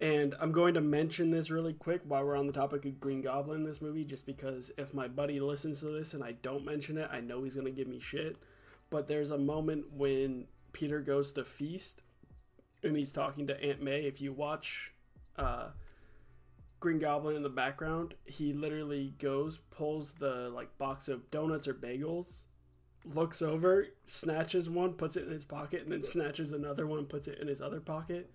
and 0.00 0.34
I'm 0.40 0.52
going 0.52 0.74
to 0.74 0.80
mention 0.80 1.30
this 1.30 1.50
really 1.50 1.72
quick 1.72 2.02
while 2.04 2.24
we're 2.24 2.36
on 2.36 2.46
the 2.46 2.52
topic 2.52 2.84
of 2.84 3.00
Green 3.00 3.20
Goblin 3.20 3.60
in 3.60 3.66
this 3.66 3.82
movie, 3.82 4.04
just 4.04 4.26
because 4.26 4.70
if 4.78 4.94
my 4.94 5.08
buddy 5.08 5.40
listens 5.40 5.80
to 5.80 5.86
this 5.86 6.14
and 6.14 6.22
I 6.22 6.32
don't 6.32 6.64
mention 6.64 6.98
it, 6.98 7.08
I 7.12 7.20
know 7.20 7.42
he's 7.42 7.54
going 7.54 7.66
to 7.66 7.72
give 7.72 7.88
me 7.88 7.98
shit. 7.98 8.36
But 8.90 9.08
there's 9.08 9.32
a 9.32 9.38
moment 9.38 9.92
when 9.92 10.46
Peter 10.72 11.00
goes 11.00 11.32
to 11.32 11.44
feast 11.44 12.02
and 12.82 12.96
he's 12.96 13.10
talking 13.10 13.48
to 13.48 13.62
Aunt 13.62 13.82
May. 13.82 14.02
If 14.02 14.20
you 14.20 14.32
watch 14.32 14.92
uh, 15.36 15.70
Green 16.78 17.00
Goblin 17.00 17.34
in 17.34 17.42
the 17.42 17.48
background, 17.48 18.14
he 18.24 18.52
literally 18.52 19.14
goes, 19.18 19.58
pulls 19.70 20.14
the 20.14 20.48
like 20.54 20.78
box 20.78 21.08
of 21.08 21.28
donuts 21.32 21.66
or 21.66 21.74
bagels, 21.74 22.44
looks 23.04 23.42
over, 23.42 23.88
snatches 24.06 24.70
one, 24.70 24.92
puts 24.92 25.16
it 25.16 25.24
in 25.24 25.32
his 25.32 25.44
pocket, 25.44 25.82
and 25.82 25.90
then 25.90 26.04
snatches 26.04 26.52
another 26.52 26.86
one, 26.86 27.06
puts 27.06 27.26
it 27.26 27.40
in 27.40 27.48
his 27.48 27.60
other 27.60 27.80
pocket. 27.80 28.30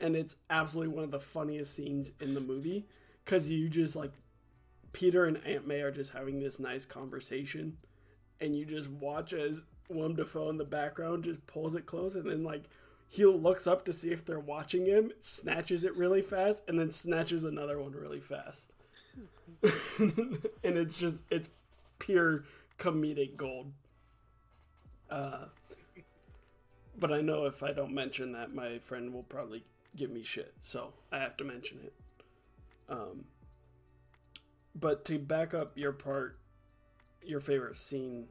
And 0.00 0.16
it's 0.16 0.36
absolutely 0.48 0.94
one 0.94 1.04
of 1.04 1.10
the 1.10 1.20
funniest 1.20 1.74
scenes 1.74 2.12
in 2.20 2.34
the 2.34 2.40
movie 2.40 2.86
because 3.24 3.50
you 3.50 3.68
just 3.68 3.94
like 3.94 4.12
Peter 4.92 5.24
and 5.24 5.38
Aunt 5.46 5.66
May 5.66 5.80
are 5.82 5.90
just 5.90 6.12
having 6.12 6.40
this 6.40 6.58
nice 6.58 6.84
conversation, 6.84 7.76
and 8.40 8.56
you 8.56 8.64
just 8.64 8.88
watch 8.88 9.32
as 9.32 9.62
Willem 9.88 10.16
Dafoe 10.16 10.50
in 10.50 10.56
the 10.56 10.64
background 10.64 11.24
just 11.24 11.46
pulls 11.46 11.74
it 11.74 11.86
close, 11.86 12.14
and 12.14 12.28
then 12.28 12.42
like 12.42 12.64
he 13.08 13.24
looks 13.24 13.66
up 13.66 13.84
to 13.84 13.92
see 13.92 14.10
if 14.10 14.24
they're 14.24 14.40
watching 14.40 14.86
him, 14.86 15.12
snatches 15.20 15.84
it 15.84 15.96
really 15.96 16.22
fast, 16.22 16.62
and 16.68 16.78
then 16.78 16.90
snatches 16.90 17.44
another 17.44 17.78
one 17.78 17.92
really 17.92 18.20
fast. 18.20 18.72
and 19.62 20.38
it's 20.62 20.96
just 20.96 21.18
it's 21.30 21.50
pure 21.98 22.44
comedic 22.78 23.36
gold. 23.36 23.72
Uh, 25.10 25.46
but 26.98 27.12
I 27.12 27.20
know 27.20 27.46
if 27.46 27.62
I 27.62 27.72
don't 27.72 27.92
mention 27.92 28.32
that, 28.32 28.54
my 28.54 28.78
friend 28.78 29.12
will 29.12 29.24
probably 29.24 29.64
give 29.96 30.10
me 30.10 30.22
shit, 30.22 30.54
so 30.60 30.94
I 31.10 31.18
have 31.18 31.36
to 31.38 31.44
mention 31.44 31.78
it. 31.84 31.94
Um, 32.88 33.24
but 34.74 35.04
to 35.06 35.18
back 35.18 35.54
up 35.54 35.76
your 35.76 35.92
part, 35.92 36.38
your 37.22 37.40
favorite 37.40 37.76
scene, 37.76 38.28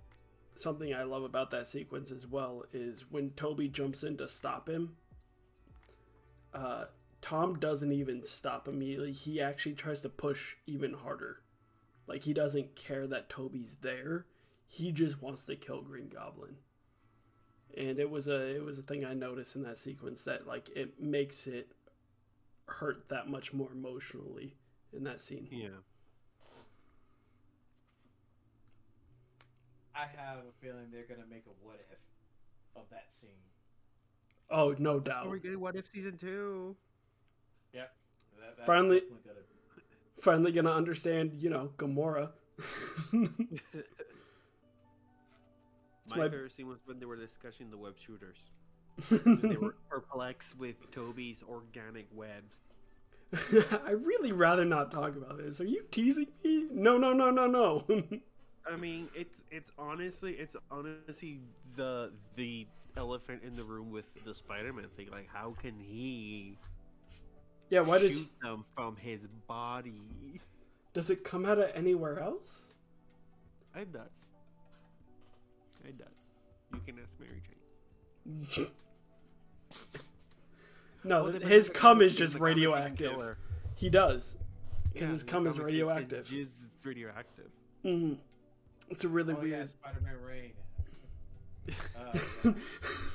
something 0.55 0.93
I 0.93 1.03
love 1.03 1.23
about 1.23 1.49
that 1.51 1.67
sequence 1.67 2.11
as 2.11 2.27
well 2.27 2.63
is 2.73 3.05
when 3.09 3.31
Tobey 3.31 3.67
jumps 3.67 4.03
in 4.03 4.17
to 4.17 4.27
stop 4.27 4.69
him. 4.69 4.95
Uh, 6.53 6.85
Tom 7.21 7.59
doesn't 7.59 7.91
even 7.91 8.23
stop 8.23 8.67
immediately. 8.67 9.11
He 9.11 9.41
actually 9.41 9.75
tries 9.75 10.01
to 10.01 10.09
push 10.09 10.55
even 10.65 10.93
harder. 10.93 11.41
Like 12.07 12.23
he 12.23 12.33
doesn't 12.33 12.75
care 12.75 13.05
that 13.07 13.29
Tobey's 13.29 13.75
there. 13.81 14.25
He 14.67 14.91
just 14.91 15.21
wants 15.21 15.45
to 15.45 15.55
kill 15.55 15.81
Green 15.81 16.09
Goblin. 16.09 16.55
And 17.77 17.99
it 17.99 18.09
was 18.09 18.27
a 18.27 18.55
it 18.55 18.63
was 18.63 18.77
a 18.79 18.81
thing 18.81 19.05
I 19.05 19.13
noticed 19.13 19.55
in 19.55 19.63
that 19.63 19.77
sequence 19.77 20.23
that 20.23 20.47
like 20.47 20.69
it 20.75 21.01
makes 21.01 21.47
it 21.47 21.71
hurt 22.67 23.07
that 23.09 23.29
much 23.29 23.53
more 23.53 23.69
emotionally 23.71 24.55
in 24.93 25.03
that 25.05 25.21
scene. 25.21 25.47
Yeah. 25.51 25.69
I 29.95 30.01
have 30.15 30.37
a 30.39 30.51
feeling 30.65 30.87
they're 30.91 31.03
gonna 31.07 31.27
make 31.29 31.43
a 31.45 31.65
what 31.65 31.79
if 31.91 31.97
of 32.75 32.83
that 32.91 33.11
scene. 33.11 33.29
Oh, 34.49 34.73
no 34.79 34.99
doubt. 34.99 35.17
Are 35.17 35.23
doubt. 35.25 35.31
we 35.31 35.39
getting 35.39 35.59
What 35.59 35.75
If 35.75 35.87
season 35.93 36.17
two? 36.17 36.75
Yep. 37.73 37.93
That, 38.57 38.65
Finally- 38.65 39.01
gonna- 39.01 39.35
Finally 40.21 40.51
gonna 40.51 40.71
understand, 40.73 41.41
you 41.41 41.49
know, 41.49 41.71
Gamora. 41.77 42.31
My, 46.11 46.17
my- 46.17 46.29
favorite 46.29 46.51
scene 46.51 46.67
was 46.67 46.79
when 46.85 46.99
they 46.99 47.05
were 47.05 47.15
discussing 47.15 47.69
the 47.69 47.77
web 47.77 47.95
shooters. 47.97 48.37
they 49.09 49.55
were 49.57 49.75
perplexed 49.89 50.57
with 50.57 50.75
Tobey's 50.91 51.43
organic 51.47 52.07
webs. 52.13 52.61
I 53.85 53.91
really 53.91 54.31
rather 54.31 54.65
not 54.65 54.91
talk 54.91 55.15
about 55.15 55.37
this. 55.37 55.61
Are 55.61 55.65
you 55.65 55.83
teasing 55.91 56.27
me? 56.43 56.65
No, 56.71 56.97
no, 56.97 57.13
no, 57.13 57.29
no, 57.29 57.45
no. 57.45 57.85
I 58.71 58.75
mean, 58.75 59.07
it's 59.15 59.43
it's 59.51 59.71
honestly 59.77 60.33
it's 60.33 60.55
honestly 60.71 61.39
the 61.75 62.11
the 62.35 62.67
elephant 62.97 63.43
in 63.43 63.55
the 63.55 63.63
room 63.63 63.91
with 63.91 64.05
the 64.25 64.33
Spider-Man 64.33 64.87
thing. 64.97 65.09
Like, 65.11 65.27
how 65.31 65.55
can 65.61 65.79
he 65.79 66.57
yeah, 67.69 67.81
why 67.81 67.99
shoot 67.99 68.07
does 68.09 68.29
them 68.41 68.65
from 68.75 68.95
his 68.95 69.21
body? 69.47 70.41
does 70.93 71.09
it 71.09 71.23
come 71.23 71.45
out 71.45 71.59
of 71.59 71.69
anywhere 71.75 72.19
else? 72.19 72.73
It 73.75 73.93
does. 73.93 74.09
It 75.89 75.97
does. 75.97 76.07
You 76.73 76.79
can 76.85 76.99
ask 76.99 77.11
Mary 77.19 77.41
Jane. 78.55 78.67
No, 81.03 81.23
Well, 81.23 81.31
his 81.31 81.69
cum 81.69 82.01
is 82.01 82.13
just 82.15 82.33
the 82.33 82.39
comics 82.39 82.57
even 82.57 82.71
radioactive. 82.73 83.37
He 83.75 83.89
does, 83.89 84.35
because 84.93 85.01
Yeah, 85.07 85.11
his 85.11 85.23
cum 85.23 85.47
is 85.47 85.57
radioactive. 85.59 86.27
His 86.27 86.47
jizz 86.47 86.51
is 86.79 86.85
radioactive. 86.85 87.49
Mhm. 87.85 88.17
It's 88.89 89.05
a 89.05 89.07
really 89.07 89.33
Oh 89.33 89.41
yeah, 89.43 89.57
weird. 89.57 89.69
Spider-Man 89.69 90.21
Rain. 90.21 90.51
Uh, 91.95 92.19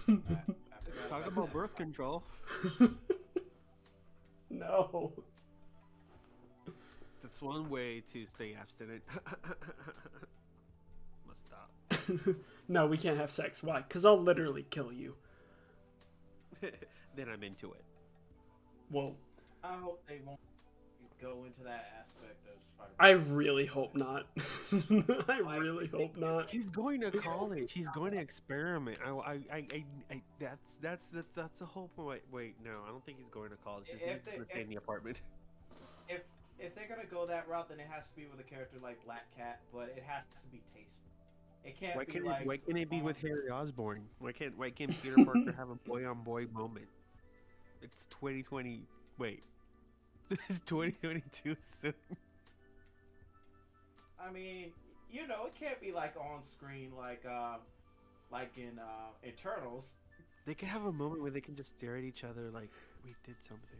I- 0.09 0.13
I 0.13 1.09
Talk 1.09 1.27
about 1.27 1.33
about 1.33 1.53
birth 1.53 1.75
control. 1.77 2.23
no. 4.51 5.13
That's 7.23 7.43
one 7.43 7.69
way 7.69 8.03
to 8.13 8.25
stay 8.27 8.55
abstinent. 8.59 9.03
Must 12.09 12.23
stop. 12.23 12.35
no, 12.69 12.87
we 12.87 12.99
can't 12.99 13.19
have 13.19 13.31
sex. 13.31 13.63
Why? 13.63 13.83
Because 13.83 14.05
I'll 14.05 14.21
literally 14.21 14.67
kill 14.71 14.93
you. 14.93 15.15
then 16.61 17.29
I'm 17.33 17.43
into 17.43 17.73
it. 17.73 17.85
Whoa. 18.91 19.15
I 19.63 19.75
hope 19.75 20.03
they 20.09 20.21
won't 20.25 20.39
go 21.21 21.45
into 21.47 21.63
that 21.63 21.91
aspect 22.01 22.47
of 22.55 22.63
Spider-Man. 22.63 22.97
I 22.99 23.11
really 23.33 23.65
hope 23.65 23.97
not. 23.97 24.27
I 25.29 25.57
really 25.57 25.87
hope 25.87 26.17
not. 26.17 26.51
He's 26.51 26.67
going 26.67 27.01
to 27.01 27.11
college. 27.11 27.73
He's 27.73 27.89
going 27.89 28.13
to 28.13 28.19
experiment. 28.19 28.99
I, 29.05 29.11
I, 29.11 29.33
I, 29.33 29.57
I, 29.73 29.85
I 30.11 30.23
that's 30.39 30.67
that's 30.83 31.07
that's 31.09 31.33
that's 31.35 31.61
the 31.61 31.67
whole 31.67 31.89
point. 31.97 32.21
Wait, 32.31 32.57
no, 32.63 32.73
I 32.87 32.91
don't 32.91 33.05
think 33.07 33.19
he's 33.19 33.31
going 33.31 33.51
to 33.51 33.57
college. 33.57 33.87
He's 33.89 34.21
going 34.21 34.41
to 34.41 34.45
stay 34.45 34.61
in 34.63 34.69
the 34.69 34.77
apartment. 34.77 35.23
if 36.09 36.21
if 36.59 36.75
they're 36.75 36.89
gonna 36.89 37.07
go 37.11 37.27
that 37.27 37.49
route, 37.49 37.69
then 37.69 37.81
it 37.81 37.87
has 37.91 38.11
to 38.11 38.17
be 38.17 38.27
with 38.31 38.41
a 38.41 38.49
character 38.49 38.77
like 38.83 39.03
Black 39.05 39.25
Cat, 39.37 39.61
but 39.73 39.93
it 39.97 40.05
has 40.07 40.25
to 40.43 40.49
be 40.49 40.63
tasteful. 40.73 41.11
It 41.65 41.81
can't 41.81 41.97
Why 41.97 42.05
be 42.05 42.13
can't 42.13 42.25
like 42.27 42.41
it, 42.43 42.47
why 42.47 42.57
can't 42.59 42.79
it 42.79 42.91
be 42.91 43.01
with 43.01 43.17
um, 43.17 43.29
Harry 43.29 43.51
Osborn? 43.51 44.05
Why 44.19 44.33
can't 44.33 44.57
why 44.59 44.71
can't 44.71 44.91
Peter 45.03 45.25
Parker 45.25 45.53
have 45.57 45.71
a 45.71 45.77
boy 45.77 46.07
on 46.07 46.23
boy 46.23 46.47
moment? 46.53 46.87
It's 47.81 48.07
2020. 48.11 48.83
Wait, 49.19 49.43
it's 50.31 50.61
2022 50.67 51.57
soon. 51.63 51.95
I 54.19 54.31
mean, 54.31 54.73
you 55.11 55.27
know, 55.27 55.47
it 55.47 55.55
can't 55.55 55.81
be 55.81 55.93
like 55.93 56.15
on 56.17 56.43
screen 56.43 56.91
like 56.97 57.25
uh, 57.29 57.57
like 58.31 58.53
in 58.57 58.79
uh, 58.79 59.27
Eternals. 59.27 59.95
They 60.47 60.55
can 60.55 60.69
have 60.69 60.85
a 60.85 60.93
moment 60.93 61.23
where 61.23 61.31
they 61.31 61.41
can 61.41 61.57
just 61.57 61.71
stare 61.71 61.97
at 61.97 62.05
each 62.05 62.25
other 62.25 62.51
like 62.51 62.71
we 63.05 63.15
did 63.25 63.37
something. 63.49 63.79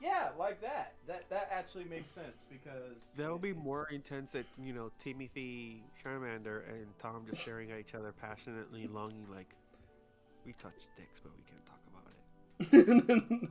But 0.00 0.06
We 0.06 0.10
can't. 0.10 0.18
Yeah, 0.18 0.28
like 0.38 0.60
that. 0.62 0.94
That 1.06 1.28
that 1.30 1.48
actually 1.50 1.84
makes 1.84 2.08
sense 2.08 2.46
because 2.50 3.12
That'll 3.16 3.38
be 3.38 3.52
more 3.52 3.88
intense 3.90 4.34
at 4.34 4.44
you 4.62 4.72
know 4.72 4.90
Timothée 5.04 5.80
Chalamet 6.04 6.46
and 6.46 6.86
Tom 7.00 7.24
just 7.28 7.42
staring 7.42 7.70
at 7.72 7.80
each 7.80 7.94
other 7.94 8.12
passionately, 8.12 8.86
longing 8.86 9.26
like 9.34 9.54
we 10.44 10.52
touched 10.54 10.88
dicks, 10.96 11.20
but 11.22 11.32
we 11.36 11.42
can't 11.50 11.66
talk 11.66 11.80
about 11.92 12.04
it. 13.40 13.48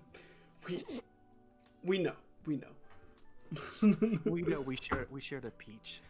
we 0.67 0.85
we 1.83 1.97
know. 1.99 2.15
We 2.45 2.57
know. 2.57 2.67
We 4.25 4.41
know 4.41 4.59
we 4.59 4.75
shared 4.75 5.09
we 5.11 5.21
shared 5.21 5.45
a 5.45 5.51
peach. 5.51 6.01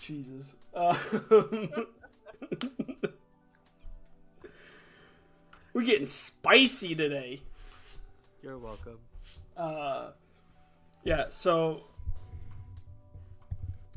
Jesus. 0.00 0.54
Um, 0.74 0.96
we're 5.72 5.82
getting 5.82 6.06
spicy 6.06 6.94
today. 6.94 7.40
You're 8.42 8.58
welcome. 8.58 8.98
Uh, 9.58 10.12
yeah, 11.02 11.24
so 11.28 11.84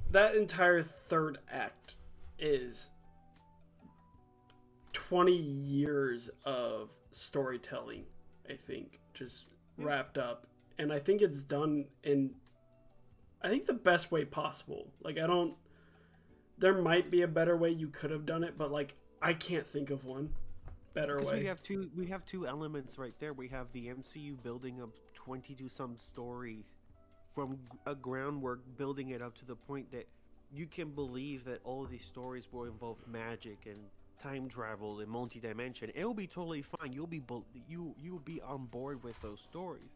that 0.09 0.35
entire 0.35 0.81
third 0.81 1.37
act 1.51 1.95
is 2.39 2.89
20 4.93 5.31
years 5.31 6.29
of 6.45 6.89
storytelling, 7.11 8.03
I 8.49 8.53
think, 8.53 8.99
just 9.13 9.45
wrapped 9.77 10.17
up. 10.17 10.47
And 10.79 10.91
I 10.91 10.99
think 10.99 11.21
it's 11.21 11.43
done 11.43 11.85
in, 12.03 12.31
I 13.43 13.49
think, 13.49 13.67
the 13.67 13.73
best 13.73 14.11
way 14.11 14.25
possible. 14.25 14.87
Like, 15.03 15.17
I 15.17 15.27
don't, 15.27 15.53
there 16.57 16.81
might 16.81 17.11
be 17.11 17.21
a 17.21 17.27
better 17.27 17.55
way 17.55 17.69
you 17.69 17.87
could 17.87 18.09
have 18.09 18.25
done 18.25 18.43
it, 18.43 18.57
but, 18.57 18.71
like, 18.71 18.95
I 19.21 19.33
can't 19.33 19.67
think 19.67 19.91
of 19.91 20.05
one 20.05 20.33
better 20.93 21.17
Because 21.17 21.31
way. 21.31 21.39
we 21.39 21.45
have 21.45 21.63
two 21.63 21.89
we 21.95 22.07
have 22.07 22.25
two 22.25 22.47
elements 22.47 22.97
right 22.97 23.13
there. 23.19 23.33
We 23.33 23.47
have 23.49 23.67
the 23.73 23.87
MCU 23.87 24.41
building 24.43 24.81
up 24.81 24.89
22 25.31 25.69
some 25.69 25.95
stories 25.95 26.65
from 27.33 27.57
a 27.85 27.95
groundwork 27.95 28.59
building 28.77 29.11
it 29.11 29.21
up 29.21 29.33
to 29.33 29.45
the 29.45 29.55
point 29.55 29.89
that 29.89 30.05
you 30.53 30.67
can 30.67 30.89
believe 30.89 31.45
that 31.45 31.61
all 31.63 31.85
of 31.85 31.89
these 31.89 32.03
stories 32.03 32.49
will 32.51 32.65
involve 32.65 32.97
magic 33.07 33.59
and 33.65 33.77
time 34.21 34.49
travel 34.49 34.99
and 34.99 35.09
multi-dimension. 35.09 35.89
It'll 35.95 36.13
be 36.13 36.27
totally 36.27 36.63
fine. 36.63 36.91
You'll 36.91 37.07
be 37.07 37.23
you 37.65 37.95
you'll 37.97 38.19
be 38.19 38.41
on 38.41 38.65
board 38.65 39.01
with 39.03 39.17
those 39.21 39.39
stories. 39.49 39.93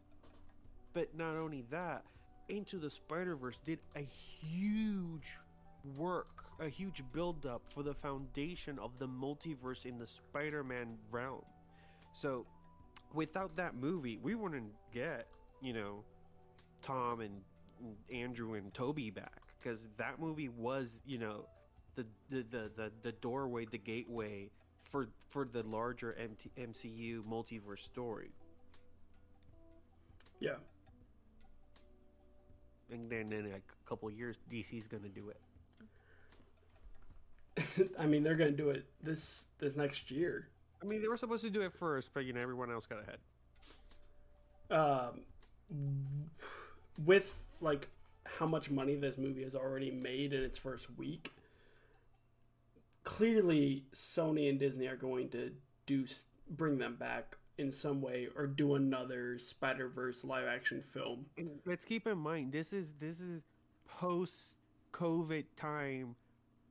But 0.94 1.14
not 1.14 1.36
only 1.36 1.64
that, 1.70 2.04
Into 2.48 2.78
the 2.78 2.88
Spider-Verse 2.88 3.58
did 3.66 3.80
a 3.94 4.08
huge 4.40 5.36
work, 5.98 6.46
a 6.60 6.70
huge 6.70 7.02
build-up 7.12 7.60
for 7.74 7.82
the 7.82 7.92
foundation 7.92 8.78
of 8.78 8.98
the 8.98 9.06
multiverse 9.06 9.84
in 9.84 9.98
the 9.98 10.06
Spider-Man 10.06 10.96
realm. 11.10 11.44
So, 12.14 12.46
without 13.16 13.56
that 13.56 13.74
movie, 13.76 14.18
we 14.22 14.36
wouldn't 14.36 14.72
get, 14.92 15.28
you 15.62 15.74
know, 15.74 16.04
Tom 16.82 17.20
and 17.20 17.42
Andrew 18.12 18.54
and 18.54 18.72
Tobey 18.74 19.10
back 19.10 19.42
because 19.60 19.88
that 19.98 20.20
movie 20.20 20.50
was, 20.50 20.98
you 21.06 21.18
know, 21.18 21.46
the 21.96 22.06
the, 22.30 22.44
the, 22.50 22.70
the, 22.76 22.92
the 23.02 23.12
doorway, 23.12 23.66
the 23.66 23.78
gateway 23.78 24.50
for 24.92 25.08
for 25.30 25.46
the 25.52 25.64
larger 25.64 26.14
MT, 26.14 26.50
MCU 26.58 27.24
multiverse 27.24 27.82
story. 27.84 28.32
yeah. 30.40 30.56
And 32.90 33.10
then 33.10 33.32
in 33.32 33.46
a 33.46 33.88
couple 33.88 34.10
years, 34.10 34.38
DC's 34.52 34.86
gonna 34.88 35.08
do 35.08 35.30
it. 35.30 35.40
I 37.98 38.06
mean, 38.06 38.22
they're 38.22 38.36
going 38.36 38.50
to 38.50 38.56
do 38.56 38.70
it 38.70 38.86
this 39.02 39.48
this 39.58 39.76
next 39.76 40.10
year. 40.10 40.48
I 40.82 40.84
mean, 40.86 41.00
they 41.02 41.08
were 41.08 41.16
supposed 41.16 41.42
to 41.44 41.50
do 41.50 41.62
it 41.62 41.72
first, 41.72 42.10
but 42.14 42.24
you 42.24 42.32
know, 42.32 42.40
everyone 42.40 42.70
else 42.70 42.86
got 42.86 42.98
ahead. 43.02 43.18
um, 44.70 45.20
with 47.04 47.34
like 47.60 47.88
how 48.24 48.46
much 48.46 48.70
money 48.70 48.94
this 48.96 49.16
movie 49.18 49.42
has 49.44 49.54
already 49.54 49.90
made 49.90 50.32
in 50.32 50.42
its 50.42 50.58
first 50.58 50.88
week, 50.98 51.32
clearly 53.04 53.84
Sony 53.92 54.48
and 54.50 54.58
Disney 54.58 54.86
are 54.86 54.96
going 54.96 55.28
to 55.30 55.52
do 55.86 56.06
bring 56.50 56.78
them 56.78 56.96
back 56.96 57.36
in 57.58 57.72
some 57.72 58.00
way 58.02 58.28
or 58.36 58.46
do 58.46 58.74
another 58.74 59.38
Spider 59.38 59.88
Verse 59.88 60.24
live 60.24 60.46
action 60.46 60.82
film. 60.92 61.26
And 61.38 61.50
let's 61.64 61.84
keep 61.84 62.06
in 62.06 62.18
mind 62.18 62.52
this 62.52 62.72
is 62.72 62.92
this 63.00 63.20
is 63.20 63.42
post 63.88 64.56
COVID 64.92 65.44
time 65.56 66.16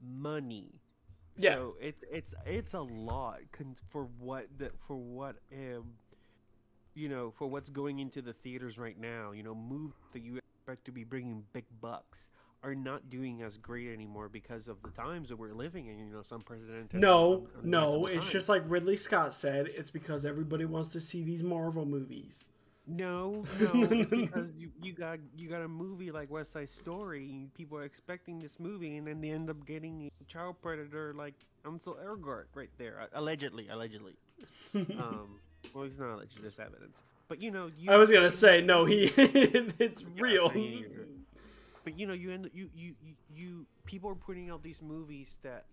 money. 0.04 0.70
Yeah. 1.38 1.56
So 1.56 1.76
it's 1.82 2.04
it's 2.12 2.34
it's 2.46 2.74
a 2.74 2.82
lot 2.82 3.40
con- 3.52 3.76
for 3.90 4.08
what 4.20 4.48
the, 4.58 4.72
for 4.88 4.96
what 4.96 5.36
um 5.52 5.86
you 6.94 7.10
know 7.10 7.32
for 7.38 7.48
what's 7.48 7.70
going 7.70 8.00
into 8.00 8.22
the 8.22 8.34
theaters 8.34 8.78
right 8.78 9.00
now. 9.00 9.32
You 9.32 9.44
know, 9.44 9.56
movies 9.56 9.96
that 10.14 10.22
you 10.22 10.38
expect 10.38 10.86
to 10.86 10.92
be 10.92 11.04
bringing 11.04 11.44
big 11.54 11.66
bucks 11.82 12.30
are 12.64 12.74
not 12.74 13.10
doing 13.10 13.44
as 13.44 13.58
great 13.58 13.94
anymore 13.94 14.28
because 14.28 14.68
of 14.68 14.82
the 14.82 14.90
times 14.90 15.30
that 15.30 15.38
we're 15.38 15.54
living 15.54 15.88
in. 15.88 16.00
You 16.00 16.06
know, 16.14 16.24
some 16.24 16.42
president. 16.42 16.94
No, 16.94 17.48
no, 17.64 18.08
it's 18.08 18.32
just 18.32 18.50
like 18.50 18.64
Ridley 18.66 18.98
Scott 18.98 19.34
said. 19.34 19.68
It's 19.76 19.92
because 19.92 20.26
everybody 20.26 20.66
wants 20.66 20.90
to 20.90 21.00
see 21.00 21.24
these 21.24 21.44
Marvel 21.44 21.86
movies. 21.86 22.48
No, 22.88 23.44
no, 23.60 23.88
because 23.88 24.52
you, 24.56 24.70
you 24.82 24.94
got 24.94 25.18
you 25.36 25.50
got 25.50 25.62
a 25.62 25.68
movie 25.68 26.12
like 26.12 26.30
West 26.30 26.54
Side 26.54 26.70
Story. 26.70 27.30
and 27.32 27.54
People 27.54 27.78
are 27.78 27.84
expecting 27.84 28.40
this 28.40 28.60
movie, 28.60 28.98
and 28.98 29.08
then 29.08 29.22
they 29.22 29.32
end 29.32 29.50
up 29.50 29.66
getting 29.66 30.10
a 30.22 30.24
child 30.26 30.58
predator 30.62 31.14
like 31.14 31.34
Ansel 31.66 31.98
Elgort 32.06 32.46
right 32.54 32.70
there, 32.78 33.08
allegedly, 33.14 33.68
allegedly. 33.70 34.14
um, 34.76 35.40
well, 35.74 35.84
he's 35.84 35.98
not 35.98 36.14
alleged. 36.14 36.38
There's 36.40 36.60
evidence, 36.60 37.00
but 37.28 37.42
you 37.42 37.50
know, 37.50 37.72
you, 37.78 37.92
I 37.92 37.98
was 37.98 38.12
gonna 38.12 38.30
say 38.30 38.62
no. 38.62 38.86
He, 38.86 39.12
it's 39.18 40.06
real. 40.20 40.50
but 41.84 41.98
you 41.98 42.06
know, 42.06 42.14
you 42.14 42.32
end 42.32 42.52
you 42.54 42.70
you 42.76 42.94
you 43.34 43.66
people 43.86 44.12
are 44.12 44.16
putting 44.16 44.50
out 44.50 44.62
these 44.62 44.82
movies 44.82 45.38
that. 45.44 45.66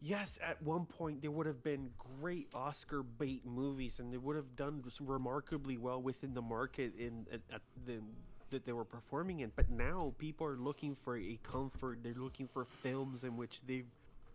Yes, 0.00 0.38
at 0.46 0.62
one 0.62 0.84
point 0.84 1.22
there 1.22 1.30
would 1.30 1.46
have 1.46 1.62
been 1.62 1.90
great 2.20 2.48
Oscar 2.54 3.02
bait 3.02 3.44
movies, 3.46 3.98
and 3.98 4.12
they 4.12 4.18
would 4.18 4.36
have 4.36 4.54
done 4.56 4.82
remarkably 5.00 5.78
well 5.78 6.00
within 6.00 6.34
the 6.34 6.42
market 6.42 6.92
in 6.98 7.26
at, 7.32 7.40
at 7.52 7.62
the 7.86 8.00
that 8.50 8.64
they 8.64 8.72
were 8.72 8.84
performing 8.84 9.40
in. 9.40 9.50
But 9.56 9.70
now 9.70 10.14
people 10.18 10.46
are 10.46 10.56
looking 10.56 10.96
for 11.02 11.16
a 11.16 11.38
comfort. 11.42 12.00
They're 12.02 12.14
looking 12.14 12.46
for 12.46 12.64
films 12.64 13.24
in 13.24 13.36
which 13.36 13.60
they've 13.66 13.86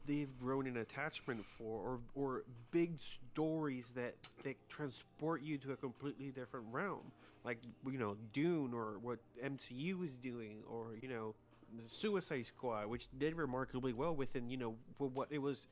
they've 0.07 0.35
grown 0.39 0.65
an 0.67 0.77
attachment 0.77 1.45
for, 1.57 1.79
or 1.79 1.99
or 2.15 2.43
big 2.71 2.97
stories 2.99 3.91
that 3.95 4.15
that 4.43 4.55
transport 4.69 5.43
you 5.43 5.57
to 5.59 5.73
a 5.73 5.77
completely 5.77 6.29
different 6.29 6.65
realm, 6.71 7.11
like 7.45 7.59
you 7.85 7.99
know 7.99 8.17
Dune 8.33 8.73
or 8.73 8.97
what 8.99 9.19
MCU 9.43 10.03
is 10.03 10.17
doing, 10.17 10.63
or 10.67 10.97
you 11.01 11.07
know 11.07 11.35
the 11.75 11.87
Suicide 11.87 12.45
Squad, 12.45 12.87
which 12.87 13.07
did 13.17 13.35
remarkably 13.35 13.93
well 13.93 14.15
within 14.15 14.49
you 14.49 14.57
know 14.57 14.75
what 14.97 15.27
it 15.31 15.39
was 15.39 15.67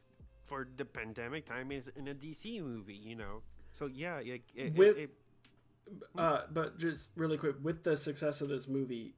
for 0.47 0.67
the 0.77 0.85
pandemic 0.85 1.45
time 1.45 1.71
is 1.71 1.89
in 1.95 2.07
a 2.07 2.13
DC 2.13 2.61
movie, 2.63 2.95
you 2.95 3.15
know. 3.15 3.41
So 3.73 3.85
yeah, 3.85 4.17
it, 4.17 4.41
it, 4.55 4.73
With- 4.75 4.97
it, 4.97 5.09
Uh, 6.17 6.41
but 6.51 6.77
just 6.77 7.11
really 7.15 7.37
quick, 7.37 7.55
with 7.63 7.83
the 7.83 7.95
success 7.97 8.41
of 8.41 8.49
this 8.49 8.67
movie, 8.67 9.13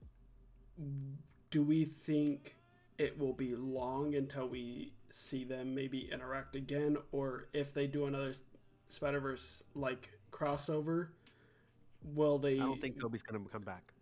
do 1.50 1.64
we 1.64 1.86
think 1.86 2.56
it 2.98 3.18
will 3.18 3.34
be 3.34 3.56
long 3.56 4.16
until 4.16 4.48
we 4.48 4.94
see 5.10 5.44
them 5.44 5.76
maybe 5.76 6.10
interact 6.12 6.56
again, 6.56 6.98
or 7.12 7.48
if 7.54 7.74
they 7.74 7.88
do 7.88 8.06
another 8.06 8.34
Spider 8.88 9.20
Verse 9.20 9.64
like 9.76 10.10
crossover, 10.32 11.10
will 12.04 12.38
they? 12.38 12.56
I 12.56 12.64
don't 12.64 12.82
think 12.82 13.00
Tobey's 13.00 13.22
gonna 13.24 13.40
come 13.52 13.64
back. 13.64 13.94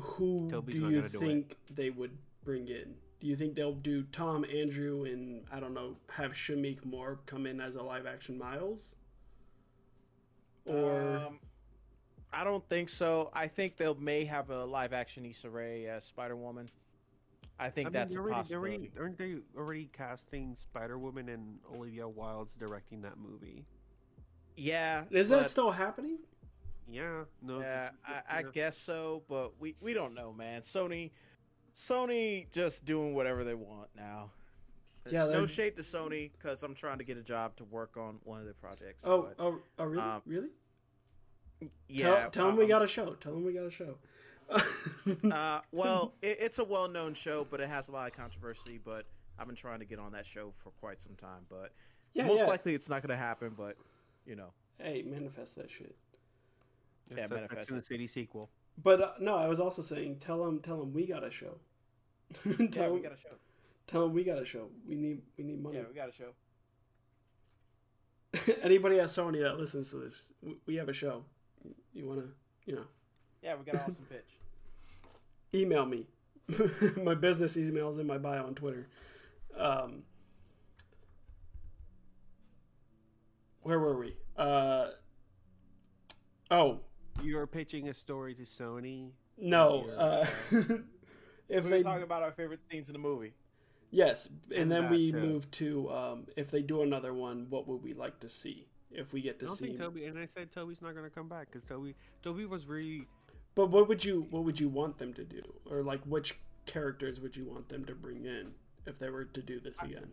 Who 0.00 0.48
Tobey's 0.50 0.74
do 0.74 0.80
you 0.90 0.96
gonna 1.00 1.08
do 1.08 1.18
think 1.18 1.56
they 1.70 1.90
would 1.90 2.16
bring 2.44 2.68
in? 2.68 2.94
Do 3.20 3.26
you 3.28 3.36
think 3.36 3.54
they'll 3.54 3.74
do 3.74 4.02
Tom, 4.04 4.44
Andrew, 4.44 5.04
and 5.04 5.44
I 5.52 5.60
don't 5.60 5.74
know, 5.74 5.96
have 6.10 6.32
Shameik 6.32 6.84
Moore 6.84 7.20
come 7.26 7.46
in 7.46 7.60
as 7.60 7.76
a 7.76 7.82
live 7.82 8.06
action 8.06 8.36
Miles? 8.36 8.96
Or 10.64 11.16
Um, 11.26 11.38
I 12.32 12.44
don't 12.44 12.66
think 12.68 12.88
so. 12.88 13.30
I 13.32 13.46
think 13.46 13.76
they'll 13.76 13.94
may 13.94 14.24
have 14.24 14.50
a 14.50 14.64
live 14.64 14.92
action 14.92 15.24
Issa 15.26 15.50
Rae 15.50 15.86
as 15.86 16.04
Spider 16.04 16.36
Woman. 16.36 16.68
I 17.60 17.70
think 17.70 17.86
I 17.86 17.90
mean, 17.90 17.92
that's 17.92 18.14
they're 18.14 18.22
a 18.22 18.32
already, 18.32 18.48
they're 18.48 18.58
possibility. 18.60 18.90
already, 18.96 18.98
aren't 18.98 19.18
they 19.18 19.36
already 19.56 19.90
casting 19.92 20.56
Spider 20.56 20.98
Woman 20.98 21.28
and 21.28 21.58
Olivia 21.74 22.08
Wilde's 22.08 22.54
directing 22.54 23.02
that 23.02 23.18
movie? 23.18 23.64
Yeah, 24.56 25.04
Is 25.10 25.28
that 25.28 25.48
still 25.48 25.70
happening? 25.70 26.18
Yeah, 26.90 27.24
no. 27.42 27.60
Yeah, 27.60 27.86
it's- 27.86 28.22
I, 28.28 28.38
I 28.38 28.42
guess 28.42 28.76
so, 28.76 29.22
but 29.28 29.58
we 29.60 29.74
we 29.80 29.94
don't 29.94 30.14
know, 30.14 30.32
man. 30.32 30.60
Sony, 30.62 31.10
Sony 31.74 32.50
just 32.52 32.84
doing 32.84 33.14
whatever 33.14 33.44
they 33.44 33.54
want 33.54 33.88
now. 33.96 34.30
Yeah, 35.10 35.24
no 35.24 35.30
they're- 35.32 35.48
shade 35.48 35.76
to 35.76 35.82
Sony 35.82 36.30
because 36.32 36.62
I'm 36.62 36.74
trying 36.74 36.98
to 36.98 37.04
get 37.04 37.16
a 37.16 37.22
job 37.22 37.56
to 37.56 37.64
work 37.64 37.96
on 37.96 38.18
one 38.24 38.38
of 38.38 38.44
their 38.44 38.54
projects. 38.54 39.04
Oh, 39.06 39.22
but, 39.22 39.34
oh, 39.38 39.58
oh, 39.78 39.84
really? 39.84 40.02
um, 40.02 40.22
really? 40.26 40.48
yeah. 41.88 42.06
tell, 42.06 42.30
tell 42.30 42.46
them 42.46 42.56
we 42.56 42.64
um, 42.64 42.68
got 42.68 42.82
a 42.82 42.86
show. 42.86 43.14
Tell 43.14 43.32
them 43.32 43.44
we 43.44 43.52
got 43.52 43.66
a 43.66 43.70
show. 43.70 43.96
Uh, 44.50 45.60
well, 45.72 46.14
it, 46.22 46.38
it's 46.40 46.58
a 46.58 46.64
well-known 46.64 47.14
show, 47.14 47.46
but 47.48 47.60
it 47.60 47.68
has 47.68 47.88
a 47.88 47.92
lot 47.92 48.06
of 48.06 48.12
controversy. 48.12 48.78
But 48.82 49.06
I've 49.38 49.46
been 49.46 49.56
trying 49.56 49.78
to 49.80 49.84
get 49.84 49.98
on 49.98 50.12
that 50.12 50.26
show 50.26 50.52
for 50.58 50.70
quite 50.70 51.00
some 51.00 51.14
time. 51.14 51.46
But 51.48 51.72
yeah, 52.14 52.26
most 52.26 52.40
yeah. 52.40 52.46
likely, 52.46 52.74
it's 52.74 52.88
not 52.88 53.02
going 53.02 53.16
to 53.16 53.22
happen. 53.22 53.54
But 53.56 53.76
you 54.26 54.36
know, 54.36 54.52
Hey, 54.78 55.02
manifest 55.06 55.56
that 55.56 55.70
shit. 55.70 55.94
It's 57.08 57.16
yeah, 57.16 57.24
a- 57.24 57.28
manifest 57.28 57.60
Sex 57.60 57.70
and 57.70 57.80
the 57.80 57.84
City 57.84 58.06
sequel. 58.06 58.50
But 58.82 59.00
uh, 59.02 59.10
no, 59.20 59.36
I 59.36 59.46
was 59.48 59.60
also 59.60 59.82
saying, 59.82 60.16
tell 60.20 60.42
them, 60.44 60.60
tell 60.60 60.78
them 60.78 60.92
we 60.92 61.06
got 61.06 61.24
a 61.24 61.30
show. 61.30 61.56
tell, 62.44 62.54
yeah, 62.58 62.88
we 62.88 63.00
got 63.00 63.12
a 63.12 63.16
show. 63.18 63.34
tell 63.86 64.02
them 64.02 64.14
we 64.14 64.24
got 64.24 64.40
a 64.40 64.44
show. 64.46 64.68
We 64.88 64.94
need, 64.94 65.20
we 65.36 65.44
need 65.44 65.62
money. 65.62 65.76
Yeah, 65.76 65.84
we 65.88 65.94
got 65.94 66.08
a 66.08 66.12
show. 66.12 66.30
Anybody 68.62 68.98
at 68.98 69.08
Sony 69.08 69.42
that 69.42 69.58
listens 69.58 69.90
to 69.90 69.96
this, 69.96 70.32
we- 70.42 70.56
we 70.66 70.76
have 70.76 70.88
a 70.88 70.92
show. 70.94 71.24
You 71.92 72.08
wanna, 72.08 72.24
you 72.64 72.76
know, 72.76 72.84
Yeah, 73.42 73.56
we 73.56 73.64
got 73.64 73.74
an 73.74 73.80
awesome 73.82 74.06
pitch. 74.08 74.38
email 75.54 75.84
me. 75.84 76.06
my 77.02 77.14
business 77.14 77.56
email 77.58 77.90
is 77.90 77.98
in 77.98 78.06
my 78.06 78.16
bio 78.18 78.46
on 78.46 78.54
Twitter. 78.54 78.88
Um, 79.56 80.02
where 83.62 83.78
were 83.78 83.96
we? 83.98 84.16
Uh, 84.36 84.88
oh 86.50 86.80
You're 87.20 87.46
pitching 87.46 87.88
a 87.88 87.94
story 87.94 88.34
to 88.34 88.42
Sony. 88.42 89.10
no. 89.36 89.86
Uh, 89.96 90.26
if 91.48 91.64
We 91.64 91.70
they 91.70 91.78
were 91.78 91.82
talking 91.82 92.02
about 92.02 92.22
our 92.22 92.32
favorite 92.32 92.60
scenes 92.70 92.88
in 92.88 92.92
the 92.94 92.98
movie. 92.98 93.34
yes, 93.90 94.28
and, 94.50 94.70
And 94.70 94.72
then 94.72 94.88
we 94.90 95.10
too. 95.10 95.18
move 95.20 95.50
to 95.52 95.90
um, 95.90 96.26
if 96.36 96.50
they 96.50 96.62
do 96.62 96.82
another 96.82 97.12
one, 97.14 97.46
what 97.50 97.66
would 97.68 97.82
we 97.82 97.94
like 97.94 98.18
to 98.20 98.28
see? 98.28 98.66
If 98.90 99.12
we 99.12 99.22
get 99.22 99.38
to 99.40 99.46
I 99.46 99.46
to 99.46 99.46
don't 99.46 99.56
see, 99.56 99.66
think 99.68 99.78
Tobey. 99.78 100.04
And 100.06 100.18
I 100.18 100.26
said 100.26 100.52
Tobey's 100.52 100.82
not 100.82 100.92
going 100.94 101.04
to 101.04 101.10
come 101.14 101.28
back 101.28 101.48
because 101.50 101.64
Tobey. 101.66 101.94
Tobey 102.22 102.44
was 102.46 102.66
really. 102.66 103.08
but 103.54 103.66
what 103.70 103.88
would 103.88 104.04
you 104.04 104.26
what 104.30 104.44
would 104.44 104.58
you 104.60 104.68
want 104.68 104.98
them 104.98 105.14
to 105.14 105.24
do, 105.24 105.42
or 105.70 105.82
like 105.82 106.02
which 106.04 106.34
characters 106.66 107.20
would 107.20 107.34
you 107.36 107.44
want 107.46 107.68
them 107.68 107.84
to 107.86 107.94
bring 107.94 108.24
in 108.26 108.52
if 108.86 108.98
they 108.98 109.08
were 109.10 109.24
to 109.24 109.42
do 109.42 109.60
this 109.60 109.80
again? 109.82 110.10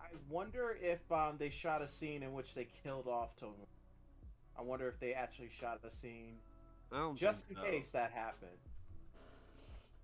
I 0.00 0.06
wonder 0.28 0.76
if 0.80 1.00
um, 1.12 1.36
they 1.38 1.50
shot 1.50 1.82
a 1.82 1.86
scene 1.88 2.22
in 2.22 2.32
which 2.32 2.54
they 2.54 2.66
killed 2.82 3.06
off 3.08 3.36
Tony. 3.36 3.68
I 4.58 4.62
wonder 4.62 4.88
if 4.88 4.98
they 4.98 5.12
actually 5.14 5.50
shot 5.50 5.80
a 5.84 5.90
scene 5.90 6.34
I 6.92 6.98
don't 6.98 7.16
just 7.16 7.50
in 7.50 7.56
so. 7.56 7.62
case 7.62 7.90
that 7.90 8.10
happened. 8.10 8.50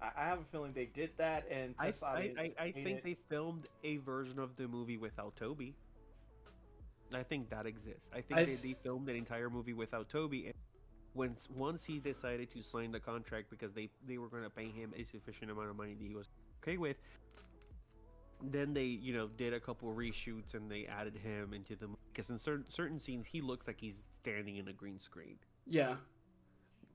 I, 0.01 0.11
I 0.17 0.25
have 0.25 0.41
a 0.41 0.45
feeling 0.45 0.73
they 0.73 0.87
did 0.87 1.11
that, 1.17 1.45
and 1.51 1.75
I, 1.79 1.93
I, 2.03 2.33
I, 2.39 2.53
I 2.59 2.73
think 2.73 2.99
it. 2.99 3.05
they 3.05 3.17
filmed 3.29 3.69
a 3.83 3.97
version 3.99 4.39
of 4.39 4.57
the 4.57 4.69
movie 4.69 4.97
without 4.97 5.35
Tobey. 5.37 5.75
I 7.13 7.23
think 7.23 7.51
that 7.51 7.67
exists. 7.67 8.11
I 8.13 8.21
think 8.21 8.47
they, 8.47 8.55
they 8.71 8.75
filmed 8.83 9.09
an 9.09 9.17
entire 9.17 9.49
movie 9.49 9.73
without 9.73 10.09
Tobey. 10.09 10.47
And 10.47 10.55
once 11.15 11.49
once 11.55 11.85
he 11.85 11.99
decided 11.99 12.51
to 12.51 12.63
sign 12.63 12.91
the 12.91 13.01
contract 13.01 13.51
because 13.51 13.73
they 13.73 13.89
they 14.07 14.19
were 14.19 14.29
going 14.29 14.43
to 14.43 14.51
pay 14.51 14.69
him 14.69 14.93
a 14.97 15.05
sufficient 15.05 15.51
amount 15.51 15.71
of 15.71 15.77
money 15.77 15.95
that 15.95 16.07
he 16.07 16.15
was 16.15 16.27
okay 16.63 16.77
with, 16.77 16.97
then 18.51 18.73
they 18.75 18.85
you 18.85 19.12
know 19.12 19.29
did 19.37 19.53
a 19.55 19.61
couple 19.61 19.93
reshoots 19.93 20.55
and 20.55 20.71
they 20.71 20.87
added 20.87 21.16
him 21.16 21.53
into 21.55 21.77
the 21.77 21.89
because 22.12 22.31
in 22.31 22.39
certain 22.39 22.65
certain 22.69 23.01
scenes 23.01 23.27
he 23.27 23.41
looks 23.41 23.66
like 23.66 23.81
he's 23.81 24.05
standing 24.21 24.57
in 24.57 24.69
a 24.69 24.73
green 24.73 24.99
screen. 24.99 25.37
Yeah, 25.66 25.97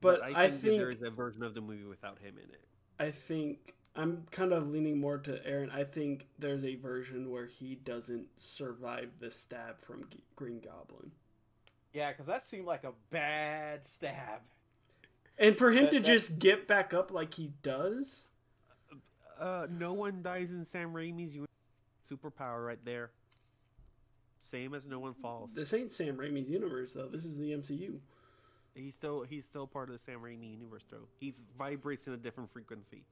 but, 0.00 0.22
I 0.22 0.48
that 0.48 0.60
think 0.60 0.78
there 0.78 0.90
is 0.90 1.02
a 1.02 1.10
version 1.10 1.42
of 1.42 1.54
the 1.54 1.60
movie 1.60 1.84
without 1.84 2.18
him 2.20 2.34
in 2.38 2.48
it. 2.50 2.64
I 2.98 3.10
think 3.10 3.74
I'm 3.96 4.24
kind 4.30 4.52
of 4.52 4.68
leaning 4.68 5.00
more 5.00 5.18
to 5.18 5.44
Aaron. 5.46 5.70
I 5.70 5.84
think 5.84 6.26
there's 6.38 6.64
a 6.64 6.76
version 6.76 7.30
where 7.30 7.46
he 7.46 7.74
doesn't 7.74 8.26
survive 8.36 9.10
the 9.18 9.30
stab 9.30 9.80
from 9.80 10.04
G- 10.10 10.22
Green 10.36 10.60
Goblin. 10.60 11.10
Yeah, 11.92 12.12
because 12.12 12.26
that 12.26 12.42
seemed 12.42 12.66
like 12.66 12.84
a 12.84 12.92
bad 13.10 13.84
stab. 13.84 14.42
And 15.38 15.56
for 15.58 15.72
him 15.72 15.84
That- 15.84 15.90
to 15.92 15.98
that- 16.00 16.06
just 16.06 16.38
get 16.38 16.68
back 16.68 16.94
up 16.94 17.10
like 17.10 17.34
he 17.34 17.52
does, 17.62 18.28
Uh, 19.40 19.66
no 19.70 19.92
one 19.94 20.22
dies 20.22 20.50
in 20.50 20.64
Sam 20.64 20.92
Raimi's 20.92 21.36
superpower 22.10 22.66
right 22.66 22.78
there. 22.84 23.10
Same 24.42 24.74
as 24.74 24.84
no 24.86 24.98
one 24.98 25.14
falls. 25.14 25.52
this 25.54 25.72
ain't 25.72 25.92
Sam 25.92 26.16
Raimi's 26.16 26.50
universe 26.50 26.92
though. 26.92 27.06
This 27.08 27.24
is 27.24 27.38
the 27.38 27.52
MCU. 27.52 27.98
He's 28.74 28.94
still 28.94 29.22
he's 29.22 29.44
still 29.44 29.66
part 29.66 29.88
of 29.88 29.94
the 29.94 29.98
Sam 29.98 30.20
Raimi 30.20 30.50
universe 30.52 30.84
though. 30.90 31.08
He 31.18 31.34
vibrates 31.56 32.06
in 32.06 32.12
a 32.12 32.16
different 32.16 32.52
frequency. 32.52 33.04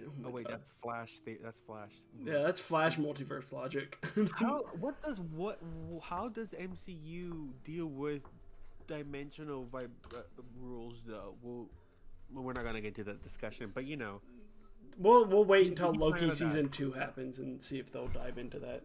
Oh, 0.00 0.10
Oh 0.26 0.30
wait, 0.30 0.46
God. 0.48 0.54
that's 0.58 0.72
Flash. 0.82 1.20
That's 1.42 1.60
Flash. 1.60 1.92
yeah, 2.24 2.42
that's 2.42 2.58
Flash 2.60 2.96
multiverse 2.96 3.52
logic. 3.52 4.04
How 4.36 4.64
what 4.80 5.00
does 5.02 5.20
what 5.20 5.60
how 6.02 6.28
does 6.28 6.48
MCU 6.50 7.48
deal 7.64 7.86
with 7.86 8.22
dimensional 8.88 9.66
vib- 9.72 9.90
uh, 10.14 10.18
rules 10.60 10.96
though? 11.06 11.34
We'll, 11.42 11.68
we're 12.32 12.52
not 12.54 12.64
gonna 12.64 12.80
get 12.80 12.96
to 12.96 13.04
that 13.04 13.22
discussion, 13.22 13.70
but 13.72 13.84
you 13.84 13.96
know, 13.96 14.20
we'll 14.98 15.26
we'll 15.26 15.44
wait 15.44 15.68
until 15.68 15.92
Loki 15.92 16.18
planned 16.18 16.32
that. 16.32 16.36
season 16.36 16.68
two 16.68 16.92
happens 16.92 17.38
and 17.38 17.62
see 17.62 17.78
if 17.78 17.92
they'll 17.92 18.08
dive 18.08 18.38
into 18.38 18.58
that. 18.60 18.82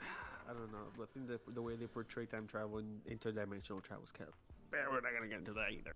I 0.00 0.52
don't 0.52 0.72
know. 0.72 0.78
I 1.02 1.04
think 1.12 1.28
the, 1.28 1.38
the 1.52 1.60
way 1.60 1.76
they 1.76 1.86
portray 1.86 2.24
time 2.24 2.46
travel 2.46 2.78
and 2.78 3.00
interdimensional 3.04 3.82
travel 3.82 4.04
is 4.04 4.12
kind 4.12 4.28
of. 4.28 4.34
We're 4.72 5.00
not 5.00 5.12
gonna 5.14 5.28
get 5.28 5.38
into 5.38 5.52
that 5.52 5.72
either. 5.72 5.94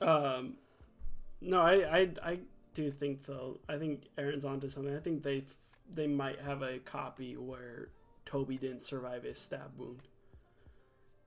Um, 0.00 0.54
no, 1.40 1.60
I, 1.60 1.98
I, 1.98 2.08
I 2.22 2.38
do 2.74 2.90
think 2.90 3.24
though. 3.24 3.58
I 3.68 3.78
think 3.78 4.04
Aaron's 4.18 4.44
onto 4.44 4.68
something. 4.68 4.94
I 4.94 5.00
think 5.00 5.22
they, 5.22 5.44
they 5.94 6.06
might 6.06 6.40
have 6.40 6.62
a 6.62 6.78
copy 6.78 7.36
where 7.36 7.88
Tobey 8.26 8.58
didn't 8.58 8.84
survive 8.84 9.22
his 9.22 9.38
stab 9.38 9.72
wound. 9.78 10.02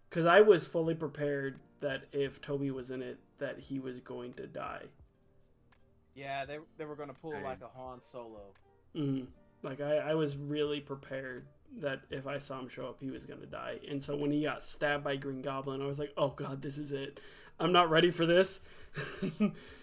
Because 0.10 0.26
I 0.26 0.42
was 0.42 0.66
fully 0.66 0.96
prepared 0.96 1.60
that 1.82 2.04
if 2.12 2.42
Tobey 2.42 2.72
was 2.72 2.92
in 2.92 3.02
it, 3.02 3.20
that 3.38 3.60
he 3.60 3.80
was 3.80 4.00
going 4.00 4.34
to 4.34 4.48
die. 4.48 4.86
Yeah, 6.16 6.46
they 6.46 6.58
they 6.78 6.86
were 6.86 6.96
gonna 6.96 7.14
pull 7.14 7.32
Same. 7.32 7.44
like 7.44 7.62
a 7.62 7.68
Han 7.78 8.02
Solo. 8.02 8.54
hmm 8.96 9.22
Like 9.64 9.82
I, 9.82 9.98
I 9.98 10.14
was 10.16 10.38
really 10.38 10.82
prepared 10.82 11.46
that 11.82 12.02
if 12.10 12.26
I 12.26 12.40
saw 12.40 12.60
him 12.60 12.70
show 12.70 12.88
up, 12.88 12.98
he 13.00 13.12
was 13.12 13.26
gonna 13.26 13.46
die. 13.46 13.80
And 13.90 14.04
so 14.04 14.16
when 14.16 14.32
he 14.32 14.44
got 14.44 14.64
stabbed 14.64 15.04
by 15.04 15.16
Green 15.16 15.42
Goblin, 15.42 15.82
I 15.82 15.86
was 15.86 16.00
like, 16.00 16.14
oh 16.18 16.30
god, 16.30 16.62
this 16.62 16.78
is 16.78 16.92
it. 16.92 17.20
I'm 17.60 17.72
not 17.72 17.90
ready 17.90 18.12
for 18.12 18.26
this. 18.26 18.62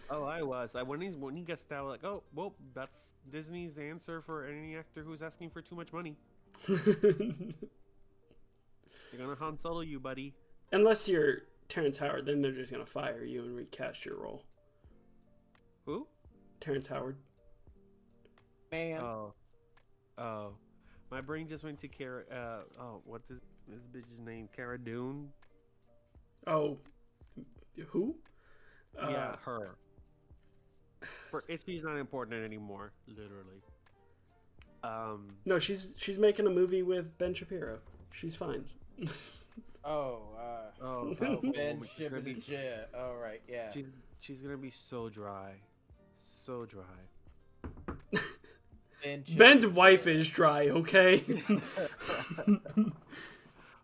Oh, 0.08 0.24
I 0.24 0.42
was. 0.42 0.76
I 0.76 0.82
when 0.82 1.00
he's 1.00 1.16
when 1.16 1.34
he 1.36 1.42
gets 1.42 1.62
stabbed, 1.62 1.88
like, 1.88 2.04
oh, 2.04 2.22
well, 2.34 2.54
that's 2.74 3.12
Disney's 3.30 3.76
answer 3.76 4.20
for 4.20 4.46
any 4.46 4.76
actor 4.76 5.02
who's 5.02 5.22
asking 5.22 5.50
for 5.50 5.60
too 5.60 5.74
much 5.74 5.92
money. 5.92 6.16
They're 6.68 6.76
gonna 9.18 9.34
Han 9.36 9.58
Solo 9.58 9.80
you, 9.80 9.98
buddy. 9.98 10.34
Unless 10.72 11.08
you're 11.08 11.42
Terrence 11.68 11.98
Howard, 11.98 12.26
then 12.26 12.40
they're 12.40 12.52
just 12.52 12.70
gonna 12.70 12.86
fire 12.86 13.24
you 13.24 13.42
and 13.42 13.56
recast 13.56 14.04
your 14.04 14.16
role. 14.16 14.42
Who? 16.56 16.64
Terrence 16.64 16.86
Howard. 16.86 17.16
Man, 18.72 19.00
Oh, 19.00 19.32
oh, 20.18 20.54
my 21.10 21.20
brain 21.20 21.48
just 21.48 21.64
went 21.64 21.78
to 21.80 21.88
Cara. 21.88 22.24
Uh, 22.30 22.80
oh, 22.82 23.00
what 23.04 23.22
is 23.30 23.40
this 23.68 23.86
bitch's 23.92 24.18
name? 24.18 24.48
Cara 24.54 24.78
Dune. 24.78 25.28
Oh, 26.46 26.78
who? 27.88 28.16
Uh, 29.00 29.08
yeah, 29.10 29.36
her. 29.44 29.76
For 31.30 31.44
it's 31.48 31.64
she's 31.64 31.82
not 31.82 31.96
important 31.96 32.42
anymore, 32.44 32.92
literally. 33.08 33.62
Um, 34.82 35.28
No, 35.44 35.58
she's 35.58 35.94
she's 35.98 36.18
making 36.18 36.46
a 36.46 36.50
movie 36.50 36.82
with 36.82 37.16
Ben 37.18 37.34
Shapiro. 37.34 37.78
She's 38.12 38.34
fine. 38.34 38.64
oh, 39.84 40.20
uh, 40.36 40.84
oh, 40.84 41.16
oh, 41.20 41.40
oh, 41.44 41.52
Ben 41.52 41.82
she's 41.82 42.08
gonna 42.08 42.22
be- 42.22 42.34
Shibbity 42.34 42.84
All 42.98 43.16
right, 43.16 43.42
yeah. 43.48 43.70
She's 43.72 43.86
she's 44.20 44.40
gonna 44.42 44.56
be 44.56 44.70
so 44.70 45.08
dry, 45.08 45.52
so 46.47 46.64
dry. 46.64 46.82
Ben 49.02 49.24
Ben's 49.36 49.64
Shibbity 49.64 49.73
wife 49.73 50.06
is 50.06 50.28
dry. 50.28 50.68
Okay. 50.68 51.23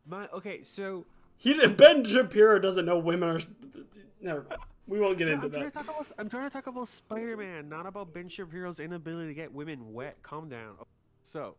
My 0.06 0.28
okay, 0.28 0.62
so 0.62 1.04
he 1.36 1.54
Ben 1.66 2.04
Shapiro 2.04 2.58
doesn't 2.60 2.84
know 2.84 2.98
women 2.98 3.28
are. 3.28 3.40
Never. 4.20 4.42
mind. 4.48 4.60
We 4.86 5.00
won't 5.00 5.16
get 5.18 5.28
No, 5.28 5.34
into 5.34 5.46
I'm, 5.46 5.52
that. 5.52 5.72
talk 5.72 5.84
about, 5.84 6.10
I'm 6.18 6.28
trying 6.28 6.48
to 6.48 6.52
talk 6.52 6.66
about 6.66 6.88
Spider-Man, 6.88 7.68
not 7.68 7.86
about 7.86 8.12
Ben 8.12 8.28
Shapiro's 8.28 8.80
inability 8.80 9.28
to 9.28 9.34
get 9.34 9.52
women 9.52 9.92
wet. 9.92 10.20
Calm 10.22 10.48
down. 10.48 10.74
So, 11.22 11.56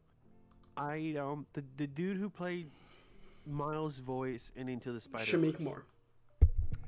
I 0.78 1.16
um 1.20 1.46
the 1.54 1.64
the 1.78 1.88
dude 1.88 2.18
who 2.18 2.30
played 2.30 2.68
Miles' 3.46 3.98
voice 4.00 4.52
in 4.56 4.70
Into 4.70 4.92
the 4.94 5.02
Spider 5.02 5.26
Shameik 5.26 5.60
Moore. 5.60 5.84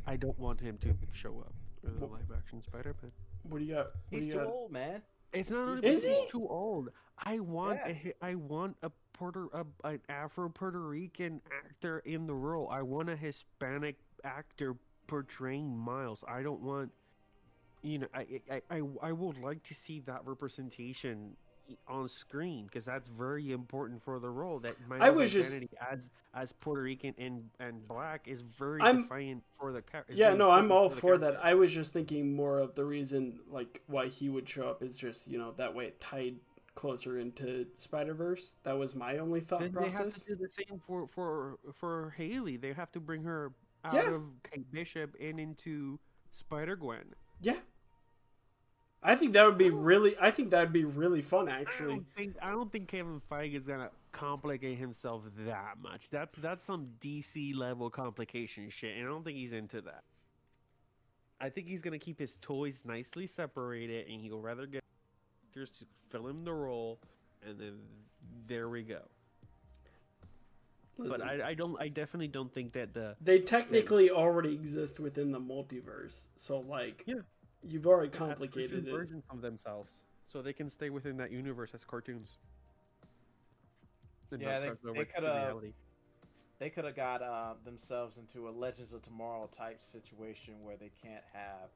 I 0.07 0.15
don't 0.17 0.37
want 0.39 0.59
him 0.61 0.77
to 0.79 0.93
show 1.13 1.39
up 1.39 1.53
in 1.83 1.99
the 1.99 2.05
live 2.05 2.31
action 2.35 2.61
Spider 2.63 2.95
Man. 3.01 3.11
What 3.49 3.59
do 3.59 3.65
you 3.65 3.73
got? 3.75 3.85
What 3.85 3.93
do 4.11 4.15
He's 4.17 4.27
you 4.27 4.33
too 4.33 4.39
got? 4.39 4.47
old, 4.47 4.71
man. 4.71 5.01
It's 5.33 5.49
not 5.49 5.67
only 5.67 5.87
Is 5.87 6.01
because 6.01 6.03
he? 6.03 6.21
he's 6.21 6.31
too 6.31 6.47
old. 6.47 6.89
I 7.17 7.39
want 7.39 7.79
Yeah. 7.85 7.91
a 7.91 7.93
hi- 7.93 8.13
I 8.21 8.35
want 8.35 8.77
a 8.83 8.91
Puerto 9.13 9.49
a, 9.53 9.87
an 9.87 10.01
Afro 10.09 10.49
Puerto 10.49 10.79
Rican 10.81 11.41
actor 11.65 11.99
in 11.99 12.27
the 12.27 12.33
role. 12.33 12.69
I 12.69 12.81
want 12.81 13.09
a 13.09 13.15
Hispanic 13.15 13.97
actor 14.23 14.75
portraying 15.07 15.77
Miles. 15.77 16.23
I 16.27 16.41
don't 16.43 16.61
want 16.61 16.91
you 17.81 17.99
know 17.99 18.07
I 18.13 18.41
I 18.51 18.61
I, 18.69 18.81
I 19.01 19.11
would 19.11 19.37
like 19.37 19.63
to 19.63 19.73
see 19.73 19.99
that 20.01 20.21
representation 20.25 21.35
on 21.87 22.07
screen 22.07 22.65
because 22.65 22.85
that's 22.85 23.09
very 23.09 23.51
important 23.51 24.01
for 24.03 24.19
the 24.19 24.29
role 24.29 24.59
that 24.59 24.75
my 24.87 25.09
was 25.09 25.31
just- 25.31 25.49
identity 25.51 25.75
as 25.91 26.11
as 26.33 26.51
Puerto 26.53 26.81
Rican 26.81 27.13
and 27.17 27.49
and 27.59 27.87
black 27.87 28.27
is 28.27 28.41
very 28.41 28.81
I'm- 28.81 29.03
defiant 29.03 29.43
for 29.59 29.71
the 29.71 29.81
character. 29.81 30.13
Yeah, 30.13 30.33
no, 30.33 30.51
I'm 30.51 30.71
all 30.71 30.89
for 30.89 31.17
that. 31.17 31.43
I 31.43 31.53
was 31.53 31.73
just 31.73 31.93
thinking 31.93 32.35
more 32.35 32.59
of 32.59 32.75
the 32.75 32.83
reason, 32.85 33.39
like, 33.49 33.81
why 33.87 34.07
he 34.07 34.29
would 34.29 34.47
show 34.47 34.67
up 34.69 34.83
is 34.83 34.97
just, 34.97 35.27
you 35.27 35.37
know, 35.37 35.53
that 35.53 35.73
way 35.73 35.85
it 35.87 35.99
tied 36.01 36.35
closer 36.75 37.19
into 37.19 37.65
Spider 37.77 38.13
Verse. 38.13 38.55
That 38.63 38.73
was 38.77 38.95
my 38.95 39.17
only 39.19 39.39
thought 39.39 39.61
Then 39.61 39.71
they 39.73 39.85
have 39.85 39.93
process. 39.93 40.25
to 40.25 40.35
do 40.35 40.43
the 40.43 40.49
same 40.49 40.81
for 40.85 41.07
for 41.07 41.57
for 41.73 42.09
Haley. 42.17 42.57
They 42.57 42.73
have 42.73 42.91
to 42.91 42.99
bring 42.99 43.23
her 43.23 43.53
out 43.85 43.93
Yeah. 43.93 44.09
of 44.15 44.23
Kate 44.43 44.69
Bishop 44.71 45.15
and 45.19 45.39
into 45.39 45.99
Spider 46.31 46.75
Gwen. 46.75 47.13
Yeah, 47.39 47.59
I 49.03 49.15
think 49.15 49.33
that 49.33 49.45
would 49.45 49.57
be 49.57 49.69
really. 49.69 50.15
I 50.19 50.31
think 50.31 50.49
that 50.51 50.61
would 50.61 50.73
be 50.73 50.85
really 50.85 51.21
fun, 51.21 51.47
actually. 51.47 51.85
I 51.85 51.95
don't 51.95 52.15
think 52.15 52.35
I 52.41 52.51
don't 52.51 52.71
think 52.71 52.87
Kevin 52.87 53.21
Feige 53.31 53.55
is 53.55 53.67
gonna 53.67 53.91
complicate 54.11 54.77
himself 54.77 55.23
that 55.45 55.75
much. 55.81 56.09
That's 56.09 56.35
that's 56.39 56.63
some 56.65 56.89
DC 57.01 57.55
level 57.55 57.89
complication 57.89 58.69
shit, 58.69 58.97
and 58.97 59.05
I 59.05 59.09
don't 59.09 59.23
think 59.23 59.37
he's 59.37 59.53
into 59.53 59.81
that. 59.81 60.03
I 61.39 61.49
think 61.49 61.67
he's 61.67 61.81
gonna 61.81 61.99
keep 61.99 62.19
his 62.19 62.37
toys 62.41 62.83
nicely 62.85 63.27
separated, 63.27 64.07
and 64.07 64.21
he'll 64.21 64.41
rather 64.41 64.65
get 64.65 64.83
actors 65.47 65.71
to 65.79 65.85
fill 66.09 66.27
him 66.27 66.43
the 66.43 66.53
role, 66.53 66.99
and 67.47 67.59
then 67.59 67.77
there 68.47 68.69
we 68.69 68.83
go. 68.83 69.01
Listen, 70.97 71.19
But 71.19 71.27
I, 71.27 71.49
I 71.49 71.53
don't 71.53 71.79
I 71.79 71.89
definitely 71.89 72.29
don't 72.29 72.53
think 72.53 72.73
that 72.73 72.93
the 72.93 73.15
they 73.21 73.39
technically 73.39 74.09
already 74.09 74.53
exist 74.53 74.99
within 74.99 75.31
the 75.31 75.39
multiverse, 75.39 76.27
so 76.35 76.59
like, 76.59 77.03
Yeah. 77.05 77.15
You've 77.67 77.87
already 77.87 78.09
That's 78.09 78.19
the 78.19 78.25
two 78.25 78.29
complicated 78.29 78.87
it. 78.87 78.91
versions 78.91 79.23
of 79.29 79.41
themselves, 79.41 79.99
so 80.27 80.41
they 80.41 80.53
can 80.53 80.69
stay 80.69 80.89
within 80.89 81.17
that 81.17 81.31
universe 81.31 81.73
as 81.73 81.83
cartoons. 81.83 82.37
And 84.31 84.41
Yeah, 84.41 84.59
they- 84.59 84.69
they 84.69 84.75
coulda- 85.05 85.73
They 86.57 86.69
could 86.69 86.85
have 86.85 86.95
got 86.95 87.21
uh, 87.21 87.55
themselves 87.65 88.17
into 88.17 88.47
a 88.47 88.51
Legends 88.51 88.93
of 88.93 89.01
Tomorrow 89.01 89.47
type 89.47 89.83
situation 89.83 90.63
where 90.63 90.77
they 90.77 90.89
can't 90.89 91.23
have 91.33 91.69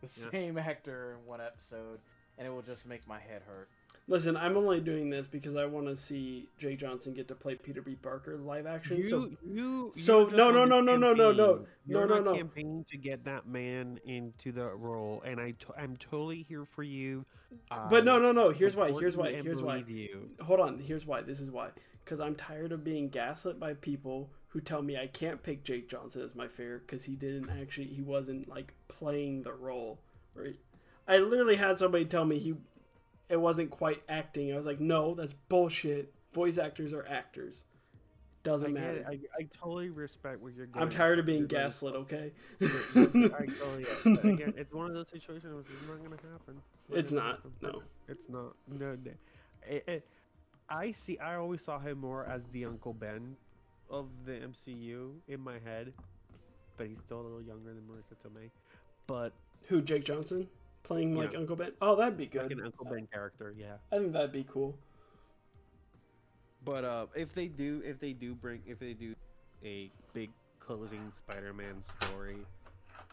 the 0.00 0.06
Yeah. 0.24 0.30
same 0.30 0.58
actor 0.58 1.12
in 1.12 1.24
one 1.26 1.40
episode, 1.40 2.00
and 2.36 2.46
it 2.46 2.50
will 2.50 2.62
just 2.62 2.86
make 2.86 3.06
my 3.06 3.20
head 3.20 3.42
hurt. 3.42 3.70
Listen, 4.08 4.36
I'm 4.36 4.56
only 4.56 4.80
doing 4.80 5.10
this 5.10 5.26
because 5.26 5.56
I 5.56 5.64
want 5.64 5.86
to 5.88 5.96
see 5.96 6.48
Jake 6.58 6.78
Johnson 6.78 7.12
get 7.12 7.26
to 7.28 7.34
play 7.34 7.56
Peter 7.56 7.82
B. 7.82 7.96
Parker 7.96 8.36
live 8.38 8.64
action. 8.64 8.98
You, 8.98 9.08
so 9.08 9.30
you, 9.44 9.92
so- 9.96 10.26
no, 10.26 10.52
no, 10.52 10.64
no, 10.64 10.80
no, 10.80 10.96
no, 10.96 11.12
no, 11.12 11.32
no. 11.32 11.32
No, 11.32 11.66
You're 11.86 12.06
no, 12.06 12.20
no. 12.20 12.34
campaigning 12.34 12.84
to 12.90 12.96
get 12.96 13.24
that 13.24 13.48
man 13.48 13.98
into 14.04 14.52
the 14.52 14.66
role, 14.66 15.22
and 15.26 15.40
I, 15.40 15.52
to, 15.52 15.66
I'm 15.76 15.96
totally 15.96 16.44
here 16.48 16.64
for 16.64 16.84
you. 16.84 17.24
But 17.90 18.04
no, 18.04 18.18
no, 18.18 18.30
no. 18.32 18.50
Here's 18.50 18.76
why. 18.76 18.92
Here's 18.92 19.16
why. 19.16 19.32
Here's 19.32 19.62
why. 19.62 19.82
You. 19.86 20.30
Hold 20.40 20.60
on. 20.60 20.78
Here's 20.78 21.04
why. 21.06 21.22
This 21.22 21.40
is 21.40 21.50
why. 21.50 21.70
Because 22.04 22.20
I'm 22.20 22.36
tired 22.36 22.70
of 22.70 22.84
being 22.84 23.08
gaslit 23.08 23.58
by 23.58 23.74
people 23.74 24.30
who 24.48 24.60
tell 24.60 24.82
me 24.82 24.96
I 24.96 25.08
can't 25.08 25.42
pick 25.42 25.64
Jake 25.64 25.88
Johnson 25.88 26.22
as 26.22 26.34
my 26.34 26.46
fair 26.48 26.78
because 26.78 27.04
he 27.04 27.16
didn't 27.16 27.50
actually. 27.60 27.86
He 27.88 28.02
wasn't 28.02 28.48
like 28.48 28.72
playing 28.88 29.42
the 29.42 29.52
role. 29.52 29.98
Or 30.36 30.46
I 31.08 31.18
literally 31.18 31.56
had 31.56 31.78
somebody 31.78 32.04
tell 32.04 32.24
me 32.24 32.38
he. 32.38 32.54
It 33.28 33.40
wasn't 33.40 33.70
quite 33.70 34.02
acting. 34.08 34.52
I 34.52 34.56
was 34.56 34.66
like, 34.66 34.80
no, 34.80 35.14
that's 35.14 35.32
bullshit. 35.48 36.12
Voice 36.32 36.58
actors 36.58 36.92
are 36.92 37.06
actors. 37.08 37.64
I, 37.64 38.48
Doesn't 38.48 38.74
get 38.74 38.80
matter. 38.80 39.04
I, 39.08 39.18
I 39.36 39.48
totally 39.60 39.88
respect 39.90 40.40
what 40.40 40.54
you're. 40.54 40.66
Going 40.66 40.84
I'm 40.84 40.90
tired 40.90 41.18
of 41.18 41.26
being 41.26 41.46
gaslit. 41.46 41.94
Okay. 41.96 42.30
I 42.60 42.66
totally. 42.94 43.86
Again, 44.04 44.54
it's 44.56 44.72
one 44.72 44.86
of 44.86 44.94
those 44.94 45.08
situations. 45.08 45.52
where 45.52 45.60
It's 45.62 45.88
not 45.88 46.02
gonna 46.22 46.32
happen. 46.32 46.62
It's 46.92 47.12
gonna 47.12 47.24
not, 47.24 47.34
happen. 47.36 47.52
no. 47.62 47.82
It's 48.08 48.28
not. 48.28 48.54
No. 48.68 48.96
no. 49.04 49.10
It- 49.68 49.84
it- 49.88 50.08
I 50.68 50.90
see. 50.92 51.16
I 51.18 51.36
always 51.36 51.62
saw 51.62 51.78
him 51.78 51.98
more 51.98 52.24
as 52.26 52.42
the 52.52 52.64
Uncle 52.64 52.92
Ben 52.92 53.36
of 53.88 54.06
the 54.24 54.32
MCU 54.32 55.12
in 55.28 55.40
my 55.40 55.58
head, 55.64 55.92
but 56.76 56.88
he's 56.88 56.98
still 56.98 57.20
a 57.20 57.22
little 57.22 57.42
younger 57.42 57.72
than 57.72 57.82
Marisa 57.82 58.14
Tomei. 58.24 58.50
But 59.06 59.32
Who? 59.68 59.80
Jake 59.80 60.04
Johnson 60.04 60.48
playing 60.86 61.14
like 61.16 61.32
Yeah. 61.32 61.40
Uncle 61.40 61.56
Ben? 61.56 61.72
Oh, 61.82 61.96
that'd 61.96 62.16
be 62.16 62.24
like 62.24 62.32
good. 62.32 62.52
an 62.52 62.62
Uncle 62.64 62.86
Ben 62.86 63.06
character, 63.12 63.54
yeah. 63.58 63.76
I 63.92 63.98
think 63.98 64.12
that'd 64.12 64.32
be 64.32 64.44
cool. 64.48 64.78
But 66.64 66.84
uh, 66.84 67.06
if 67.14 67.34
they 67.34 67.46
do, 67.48 67.82
if 67.84 67.98
they 68.00 68.12
do 68.12 68.34
bring, 68.34 68.62
if 68.66 68.78
they 68.78 68.92
do 68.94 69.14
a 69.64 69.90
big 70.12 70.30
closing 70.58 71.12
Spider-Man 71.16 71.82
story, 72.00 72.38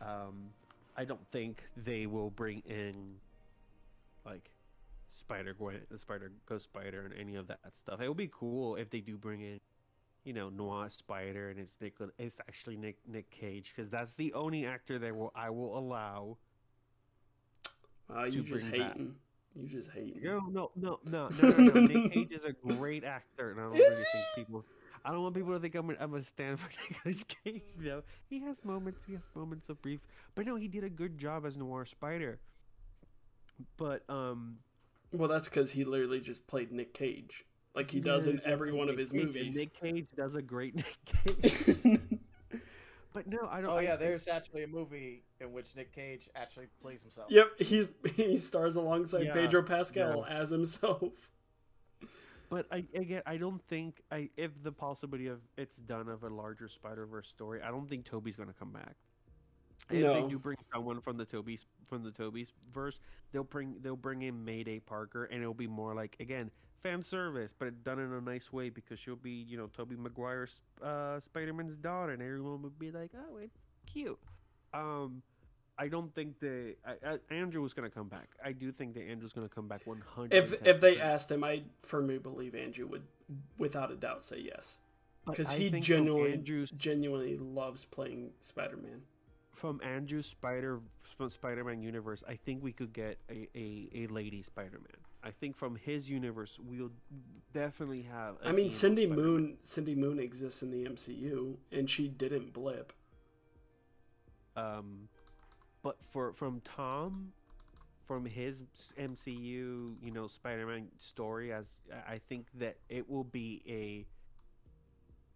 um, 0.02 0.50
I 0.98 1.06
don't 1.06 1.26
think 1.32 1.64
they 1.78 2.06
will 2.06 2.30
bring 2.32 2.62
in 2.68 2.96
like 4.26 4.50
Spider 5.12 5.54
Gwen, 5.54 5.82
the 5.92 6.00
Spider 6.00 6.32
Ghost 6.48 6.66
Spider, 6.66 7.06
and 7.06 7.14
any 7.20 7.36
of 7.36 7.48
that 7.48 7.60
stuff. 7.74 8.02
It 8.02 8.08
would 8.08 8.18
be 8.18 8.30
cool 8.32 8.76
if 8.76 8.90
they 8.90 9.02
do 9.02 9.18
bring 9.18 9.42
in, 9.42 9.60
you 10.24 10.34
know, 10.34 10.50
Noir 10.50 10.90
Spider, 10.90 11.50
and 11.50 11.60
it's 11.60 11.76
Nick, 11.80 11.94
it's 12.18 12.40
actually 12.40 12.78
Nick 12.78 12.98
Nick 13.08 13.30
Cage, 13.30 13.74
because 13.76 13.92
that's 13.92 14.16
the 14.16 14.34
only 14.34 14.66
actor 14.66 14.98
that 15.00 15.16
will 15.16 15.32
I 15.36 15.50
will 15.52 15.78
allow. 15.78 16.38
Uh, 18.10 18.24
you 18.26 18.42
just 18.44 18.70
bring 18.70 18.82
back. 18.82 18.98
You 18.98 19.68
just 19.68 19.92
hating. 19.92 20.20
No, 20.24 20.40
no, 20.52 20.72
no, 20.76 21.00
no, 21.06 21.30
no, 21.30 21.50
no, 21.50 21.58
no. 21.74 21.82
Nick 21.82 22.12
Cage 22.14 22.32
is 22.32 22.44
a 22.46 22.54
great 22.54 23.04
actor, 23.04 23.52
and 23.52 23.60
I 23.60 23.64
don't 23.64 23.76
Is 23.76 23.80
really 23.82 24.04
think 24.14 24.48
people. 24.48 24.66
I 25.06 25.12
don't 25.12 25.22
want 25.22 25.36
people 25.36 25.52
to 25.54 25.60
think 25.60 25.76
I'm 25.76 25.90
a, 25.90 25.94
I'm 26.00 26.14
a 26.16 26.22
stand 26.22 26.60
for 26.60 26.70
Nicolas 26.90 27.24
Cage. 27.24 27.64
though. 27.78 28.04
he 28.30 28.40
has 28.42 28.64
moments. 28.66 29.04
He 29.06 29.14
has 29.14 29.22
moments 29.36 29.70
of 29.70 29.82
brief, 29.82 30.00
but 30.34 30.46
no, 30.46 30.56
he 30.56 30.68
did 30.68 30.84
a 30.84 30.90
good 30.90 31.18
job 31.18 31.46
as 31.46 31.56
Noir 31.58 31.86
Spider. 31.86 32.40
But 33.78 34.04
um, 34.10 34.58
Well, 35.12 35.28
that's 35.30 35.48
because 35.50 35.72
he 35.72 35.84
literally 35.84 36.20
just 36.22 36.48
played 36.48 36.72
Nick 36.72 36.94
Cage, 36.94 37.46
like 37.76 37.92
he 37.92 38.00
does 38.00 38.26
in 38.28 38.42
every 38.46 38.72
one 38.72 38.90
of 38.90 38.98
his 38.98 39.12
Cage, 39.12 39.24
movies. 39.26 39.56
Nick 39.56 39.80
Cage 39.80 40.08
does 40.16 40.36
a 40.36 40.42
great 40.42 40.76
Nick 40.78 40.98
Cage. 41.06 42.00
But 43.14 43.28
no, 43.28 43.48
I 43.50 43.62
don't. 43.62 43.70
Oh 43.70 43.78
I- 43.78 43.82
yeah, 43.84 43.96
there's 43.96 44.28
actually 44.28 44.64
a 44.64 44.68
movie 44.68 45.24
in 45.40 45.54
which 45.54 45.76
Nick 45.76 45.94
Cage 45.94 46.30
actually 46.36 46.68
plays 46.82 47.02
himself. 47.04 47.28
yep, 47.30 47.48
he 47.60 47.88
he 48.16 48.38
stars 48.38 48.76
alongside 48.76 49.24
Yeah, 49.28 49.34
Pedro 49.34 49.62
Pascal 49.64 50.26
as 50.28 50.50
himself. 50.50 51.04
But 52.50 52.68
I 52.72 52.86
again, 52.94 53.22
I 53.26 53.38
don't 53.38 53.62
think 53.68 54.02
I 54.12 54.30
if 54.38 54.52
the 54.62 54.72
possibility 54.72 55.28
of 55.28 55.40
it's 55.58 55.76
done 55.78 56.08
of 56.10 56.24
a 56.24 56.30
larger 56.30 56.68
Spider 56.68 57.06
Verse 57.06 57.28
story, 57.28 57.62
I 57.62 57.70
don't 57.72 57.88
think 57.88 58.06
Tobey's 58.06 58.36
gonna 58.36 58.54
come 58.54 58.72
back. 58.72 58.96
If 59.90 60.02
No. 60.02 60.14
they 60.24 60.30
do 60.30 60.40
bring 60.40 60.58
someone 60.74 61.02
from 61.02 61.18
the 61.18 61.26
Tobey's 61.26 61.66
from 61.88 62.04
the 62.04 62.12
Tobey's 62.12 62.52
verse, 62.72 63.00
they'll 63.32 63.44
bring 63.44 63.78
they'll 63.82 63.96
bring 63.96 64.22
in 64.22 64.46
Mayday 64.46 64.80
Parker, 64.80 65.26
and 65.26 65.42
it'll 65.42 65.54
be 65.54 65.68
more 65.68 65.94
like 65.96 66.16
again 66.20 66.52
fan 66.84 67.02
service, 67.02 67.54
but 67.58 67.84
done 67.84 68.00
in 68.00 68.12
a 68.14 68.22
nice 68.22 68.52
way 68.52 68.70
because 68.70 69.00
she'll 69.00 69.16
be 69.16 69.32
you 69.32 69.58
know 69.58 69.68
Tobey 69.68 69.96
Maguire's 69.96 70.62
uh, 70.84 71.20
Spider 71.20 71.54
Man's 71.54 71.76
daughter, 71.76 72.12
and 72.12 72.22
everyone 72.22 72.62
would 72.62 72.78
be 72.78 72.92
like, 72.92 73.12
oh, 73.16 73.38
it's 73.38 73.58
cute. 73.92 74.20
Um, 74.74 75.24
I 75.78 75.88
don't 75.88 76.14
think 76.14 76.40
that 76.40 76.76
I, 76.86 77.14
I, 77.14 77.34
Andrew 77.34 77.62
was 77.62 77.74
gonna 77.74 77.90
come 77.90 78.10
back. 78.10 78.30
I 78.44 78.52
do 78.52 78.72
think 78.72 78.94
that 78.96 79.10
Andrew's 79.10 79.34
gonna 79.34 79.50
come 79.50 79.68
back 79.68 79.82
one 79.86 80.04
hundred. 80.06 80.34
If 80.34 80.68
if 80.68 80.82
they 80.82 81.00
asked 81.00 81.32
him, 81.32 81.44
I 81.44 81.64
firmly 81.82 82.18
believe 82.18 82.54
Andrew 82.54 82.88
would, 82.88 83.04
without 83.58 83.92
a 83.92 83.96
doubt, 83.96 84.24
say 84.24 84.40
yes 84.40 84.80
because 85.26 85.52
he 85.52 85.70
genuinely 85.70 86.34
Andrew's 86.34 86.72
genuinely 86.72 87.38
loves 87.38 87.86
playing 87.86 88.32
Spider 88.42 88.78
Man. 88.78 89.02
from 89.52 89.80
Andrew's 89.84 90.26
Spider 90.26 90.82
from 91.18 91.30
Spider-Man 91.30 91.82
universe, 91.82 92.24
I 92.28 92.36
think 92.36 92.64
we 92.64 92.72
could 92.72 92.92
get 92.92 93.20
a, 93.30 93.48
a, 93.56 93.90
a 93.94 94.08
lady 94.08 94.42
Spider-Man. 94.42 94.98
I 95.24 95.32
think 95.32 95.56
from 95.56 95.76
his 95.78 96.10
universe, 96.10 96.58
we'll 96.62 96.92
definitely 97.54 98.02
have. 98.04 98.36
I 98.44 98.52
mean, 98.52 98.70
Cindy 98.70 99.08
Moon 99.08 99.58
Cindy 99.64 99.96
Moon 99.96 100.20
exists 100.20 100.62
in 100.64 100.70
the 100.72 100.86
MCU, 100.90 101.56
and 101.72 101.90
she 101.90 102.08
didn't 102.10 102.52
blip. 102.54 102.92
Um, 104.56 105.08
but 105.82 105.98
for 106.12 106.34
from 106.34 106.62
Tom, 106.66 107.32
from 108.06 108.26
his 108.26 108.64
MCU, 109.00 109.36
you 110.02 110.12
know, 110.14 110.28
Spider-Man 110.28 110.88
story, 111.00 111.54
as 111.54 111.68
I 112.08 112.20
think 112.30 112.48
that 112.60 112.78
it 112.90 113.10
will 113.10 113.24
be 113.24 113.62
a. 113.68 114.06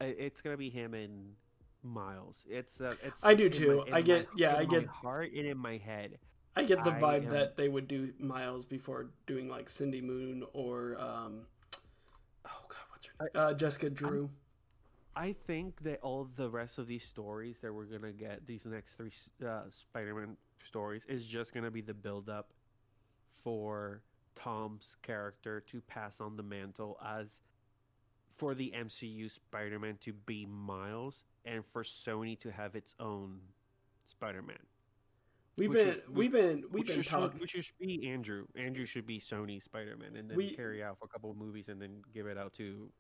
It's 0.03 0.41
gonna 0.41 0.57
be 0.57 0.69
him 0.69 0.93
and 0.93 1.33
Miles. 1.81 2.37
It's 2.47 2.81
uh, 2.81 2.93
it's. 3.03 3.23
I 3.23 3.33
do 3.33 3.45
my- 3.45 3.49
too. 3.49 3.81
in 3.87 3.93
I 3.93 4.01
get- 4.01 4.25
my- 4.27 4.33
yeah, 4.35 4.49
in 4.51 4.55
I 4.55 4.59
my 4.59 4.65
get- 4.65 4.85
heart 4.87 5.31
and 5.31 5.47
in 5.47 5.57
my 5.57 5.77
head. 5.77 6.19
I 6.57 6.63
get 6.63 6.83
the 6.83 6.91
I 6.91 6.99
vibe 6.99 7.25
am- 7.25 7.33
that 7.33 7.55
they 7.55 7.69
would 7.69 7.87
do 7.87 8.11
Miles 8.19 8.65
before 8.65 9.07
doing 9.27 9.47
like 9.47 9.69
Cindy 9.69 10.01
Moon 10.01 10.43
or 10.53 10.99
um, 10.99 11.41
oh 12.45 12.61
god, 12.67 12.77
what's 12.89 13.05
her 13.05 13.13
name? 13.19 13.29
Uh, 13.35 13.53
Jessica 13.53 13.89
Drew. 13.91 14.29
I 15.15 15.35
think 15.45 15.83
that 15.83 15.99
all 16.01 16.27
the 16.35 16.49
rest 16.49 16.77
of 16.79 16.87
these 16.87 17.03
stories 17.03 17.59
that 17.61 17.73
we're 17.73 17.85
gonna 17.85 18.11
get, 18.11 18.45
these 18.47 18.65
next 18.65 18.95
three 18.95 19.11
uh, 19.45 19.61
Spider-Man 19.69 20.35
stories, 20.63 21.05
is 21.05 21.25
just 21.25 21.53
gonna 21.53 21.71
be 21.71 21.81
the 21.81 21.93
build-up 21.93 22.53
for 23.43 24.01
Tom's 24.35 24.95
character 25.03 25.61
to 25.61 25.81
pass 25.81 26.21
on 26.21 26.37
the 26.37 26.43
mantle 26.43 26.99
as 27.05 27.39
for 28.35 28.53
the 28.55 28.71
MCU 28.75 29.31
Spider-Man 29.31 29.97
to 30.01 30.13
be 30.13 30.45
Miles, 30.45 31.23
and 31.45 31.63
for 31.71 31.83
Sony 31.83 32.39
to 32.39 32.51
have 32.51 32.75
its 32.75 32.95
own 32.99 33.39
Spider-Man. 34.05 34.57
We've 35.57 35.69
Which 35.71 35.79
been 35.79 35.87
is- 35.89 36.09
we've 36.09 36.31
been 36.31 36.55
we've 36.61 36.71
which 36.71 36.87
been 36.87 37.01
should, 37.01 37.09
talking. 37.11 37.39
which 37.39 37.51
should 37.51 37.65
be 37.79 38.07
Andrew. 38.09 38.45
Andrew 38.55 38.85
should 38.85 39.07
be 39.07 39.19
Sony 39.19 39.61
Spider-Man, 39.61 40.15
and 40.15 40.29
then 40.29 40.37
We- 40.37 40.55
carry 40.55 40.83
out 40.83 40.99
for 40.99 41.05
a 41.05 41.07
couple 41.07 41.31
of 41.31 41.37
movies, 41.37 41.67
and 41.69 41.81
then 41.81 42.03
give 42.13 42.27
it 42.27 42.37
out 42.37 42.53
to 42.55 42.91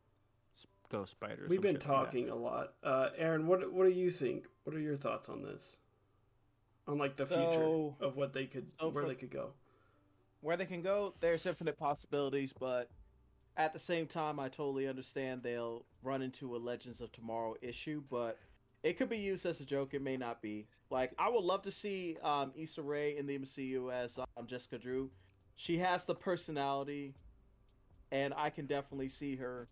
S- 0.55 0.65
Ghost 0.89 1.11
Spider. 1.11 1.45
We've 1.47 1.61
been 1.61 1.75
shit 1.75 1.87
like 1.87 2.05
talking 2.05 2.29
a 2.29 2.35
lot. 2.35 2.73
Uh, 2.81 3.11
Aaron, 3.15 3.45
what 3.45 3.71
what 3.71 3.83
do 3.85 3.91
you 3.91 4.09
think? 4.09 4.47
What 4.63 4.75
are 4.75 4.79
your 4.79 4.97
thoughts 4.97 5.29
on 5.29 5.43
this? 5.43 5.79
On 6.87 6.97
like 6.97 7.15
the 7.15 7.27
future 7.27 7.51
So- 7.53 7.95
of 7.99 8.15
what 8.15 8.33
they 8.33 8.47
could 8.47 8.71
so 8.79 8.89
where 8.89 9.03
for- 9.03 9.07
they 9.09 9.15
could 9.15 9.29
go. 9.29 9.53
where 10.41 10.57
they 10.57 10.65
can 10.65 10.81
go, 10.81 11.13
there's 11.19 11.45
infinite 11.45 11.77
possibilities, 11.77 12.53
but 12.53 12.89
at 13.55 13.71
the 13.73 13.79
same 13.79 14.07
time, 14.07 14.39
I 14.39 14.49
totally 14.49 14.87
understand 14.87 15.43
they'll 15.43 15.85
run 16.01 16.21
into 16.23 16.55
a 16.55 16.57
Legends 16.57 17.01
of 17.01 17.11
Tomorrow 17.11 17.55
issue, 17.61 18.01
but 18.09 18.39
it 18.81 18.93
could 18.97 19.09
be 19.09 19.17
used 19.19 19.45
as 19.45 19.61
a 19.61 19.65
joke. 19.65 19.93
It 19.93 20.01
may 20.01 20.17
not 20.17 20.41
be. 20.41 20.67
Like, 20.89 21.11
I 21.19 21.29
would 21.29 21.43
love 21.43 21.63
to 21.63 21.71
see 21.71 22.17
um, 22.23 22.51
Issa 22.55 22.81
Rae 22.81 23.17
in 23.17 23.27
the 23.27 23.37
MCU 23.37 23.91
as 23.93 24.17
um, 24.19 24.45
Jessica 24.45 24.77
Drew. 24.77 25.09
She 25.55 25.77
has 25.77 26.05
the 26.05 26.15
personality, 26.15 27.13
and 28.11 28.33
I 28.37 28.49
can 28.49 28.67
definitely 28.67 29.09
see 29.09 29.35
her 29.35 29.67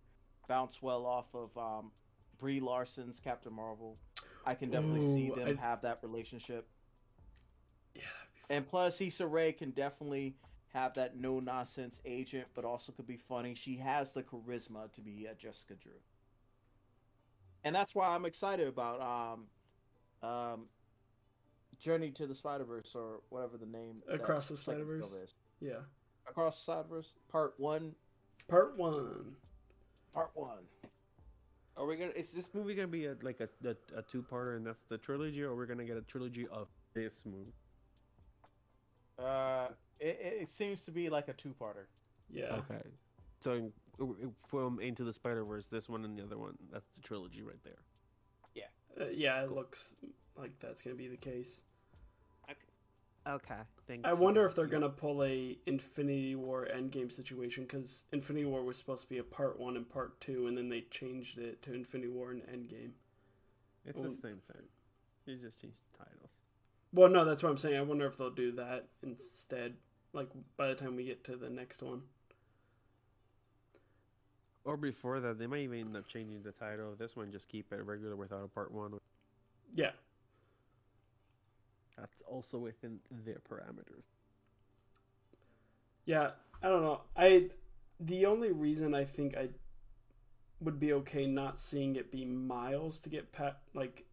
bounce 0.48 0.82
well 0.82 1.06
off 1.06 1.34
of 1.34 1.56
um, 1.58 1.92
Brie 2.40 2.60
Larson's 2.60 3.20
Captain 3.20 3.54
Marvel. 3.54 3.98
I 4.46 4.56
can 4.56 4.70
definitely 4.70 5.02
see 5.02 5.30
them 5.30 5.58
I- 5.60 5.62
have 5.62 5.82
that 5.84 6.00
relationship. 6.04 6.68
Yeah, 7.96 8.02
And 8.50 8.68
plus, 8.68 9.00
Issa 9.00 9.26
Rae 9.26 9.54
can 9.54 9.72
definitely 9.72 10.36
have 10.74 10.94
that 10.96 11.16
no 11.18 11.40
nonsense 11.40 12.02
agent, 12.04 12.46
but 12.54 12.66
also 12.66 12.92
could 12.92 13.08
be 13.08 13.16
funny. 13.16 13.56
She 13.56 13.78
has 13.78 14.12
the 14.12 14.22
charisma 14.22 14.92
to 14.92 15.02
be 15.02 15.28
a 15.28 15.34
Jessica 15.36 15.76
Drew, 15.76 15.94
and 17.64 17.74
that's 17.74 17.96
why 17.96 18.10
I'm 18.10 18.26
excited 18.26 18.68
about 18.68 19.02
um, 19.02 19.48
um, 20.30 20.66
Journey 21.80 22.11
to 22.11 22.27
the 22.27 22.35
Spider 22.35 22.64
Verse 22.64 22.93
or 22.95 23.22
whatever 23.30 23.57
the 23.57 23.65
name. 23.65 24.02
that 24.07 24.15
Across 24.15 24.49
the 24.49 24.57
second 24.57 24.85
Spider-Verse? 24.85 25.34
yeah. 25.60 25.73
Across 26.27 26.57
the 26.57 26.64
Spider 26.64 26.88
Verse, 26.89 27.14
Part 27.31 27.53
One. 27.57 27.93
Part 28.47 28.77
one. 28.77 29.35
Part 30.14 30.31
One. 30.34 30.64
Are 31.77 31.85
we 31.85 31.97
gonna? 31.97 32.11
Is 32.15 32.31
this 32.31 32.49
movie 32.53 32.73
gonna 32.73 32.88
be 32.88 33.06
a, 33.06 33.15
like 33.22 33.41
a, 33.41 33.49
a, 33.68 33.76
a 33.97 34.02
two-parter, 34.02 34.56
and 34.56 34.65
that's 34.65 34.84
the 34.88 34.97
trilogy, 34.97 35.43
or 35.43 35.56
we're 35.56 35.65
gonna 35.65 35.84
get 35.84 35.97
a 35.97 36.02
trilogy 36.02 36.47
of 36.47 36.68
this 36.93 37.14
movie? 37.26 37.53
Uh, 39.19 39.68
it, 39.99 40.19
it 40.22 40.41
it 40.43 40.49
seems 40.49 40.85
to 40.85 40.91
be 40.91 41.10
like 41.10 41.27
a 41.27 41.34
two-parter. 41.34 41.88
Yeah. 42.30 42.61
Okay. 42.69 42.81
So 43.39 43.72
in, 43.99 44.31
from 44.47 44.80
Into 44.80 45.03
the 45.03 45.14
Spider 45.14 45.43
Verse, 45.43 45.65
this 45.68 45.89
one 45.89 46.06
and 46.06 46.18
the 46.18 46.23
other 46.23 46.38
one, 46.38 46.56
that's 46.72 46.88
the 46.95 47.02
trilogy 47.02 47.41
right 47.41 47.61
there. 47.64 47.76
Uh, 48.99 49.06
yeah, 49.14 49.43
it 49.43 49.52
looks 49.52 49.93
like 50.38 50.52
that's 50.60 50.82
gonna 50.82 50.95
be 50.95 51.07
the 51.07 51.18
case. 51.18 51.62
Okay. 53.28 53.56
Thank 53.88 54.06
I 54.06 54.14
wonder 54.14 54.45
if 54.45 54.56
they're 54.56 54.68
gonna 54.68 54.90
pull 54.90 55.24
a 55.24 55.57
Infinity 55.66 56.36
War 56.36 56.68
Endgame 56.72 57.12
situation 57.12 57.64
because 57.64 58.03
Infinity 58.12 58.45
War 58.45 58.64
was 58.64 58.78
supposed 58.78 59.02
to 59.02 59.10
be 59.10 59.18
a 59.18 59.24
part 59.24 59.60
one 59.60 59.76
and 59.76 59.90
part 59.90 60.22
two, 60.22 60.45
and 60.45 60.56
then 60.56 60.70
they 60.70 60.82
changed 60.91 61.40
it 61.40 61.64
to 61.64 61.74
Infinity 61.74 62.12
War 62.12 62.30
and 62.30 62.44
Endgame. 62.44 62.91
It's 63.84 63.98
Well- 63.98 64.10
the 64.12 64.16
same 64.16 64.41
thing. 64.52 64.62
You 65.26 65.38
just 65.38 65.60
change 65.60 65.74
the 65.91 66.06
titles. 66.06 66.30
Well, 66.94 67.10
no, 67.10 67.26
that's 67.26 67.41
what 67.41 67.49
I'm 67.49 67.57
saying. 67.57 67.76
I 67.76 67.82
wonder 67.82 68.06
if 68.06 68.16
they'll 68.16 68.30
do 68.30 68.52
that 68.53 68.90
instead. 69.02 69.78
Like 70.14 70.30
by 70.56 70.68
the 70.68 70.76
time 70.76 70.95
we 70.95 71.03
get 71.06 71.24
to 71.24 71.36
the 71.36 71.49
next 71.49 71.82
one. 71.82 72.03
Or 74.66 74.78
before 74.78 75.20
that, 75.20 75.40
they 75.40 75.48
might 75.48 75.62
even 75.62 75.80
end 75.80 75.98
up 75.98 76.07
changing 76.07 76.44
the 76.44 76.52
title 76.52 76.91
of 76.91 76.99
this 76.99 77.16
one. 77.16 77.32
Just 77.32 77.49
keep 77.49 77.74
it 77.74 77.82
regular 77.84 78.16
without 78.16 78.44
a 78.44 78.48
part 78.48 78.72
one. 78.72 78.99
Yeah. 79.74 79.91
That's 81.97 82.15
also 82.27 82.57
within 82.57 82.99
their 83.09 83.41
parameters. 83.49 84.03
Yeah, 86.05 86.31
I 86.61 86.69
don't 86.69 86.84
know. 86.84 87.01
I 87.15 87.49
the 87.99 88.26
only 88.26 88.51
reason 88.51 88.93
I 88.93 89.05
think 89.05 89.38
I 89.38 89.49
would 90.59 90.80
be 90.80 90.93
okay 90.93 91.26
not 91.26 91.59
seeing 91.59 91.95
it 91.95 92.11
be 92.11 92.26
Miles 92.26 92.99
to 92.99 93.09
get 93.09 93.31
pat 93.31 93.59
like 93.73 94.05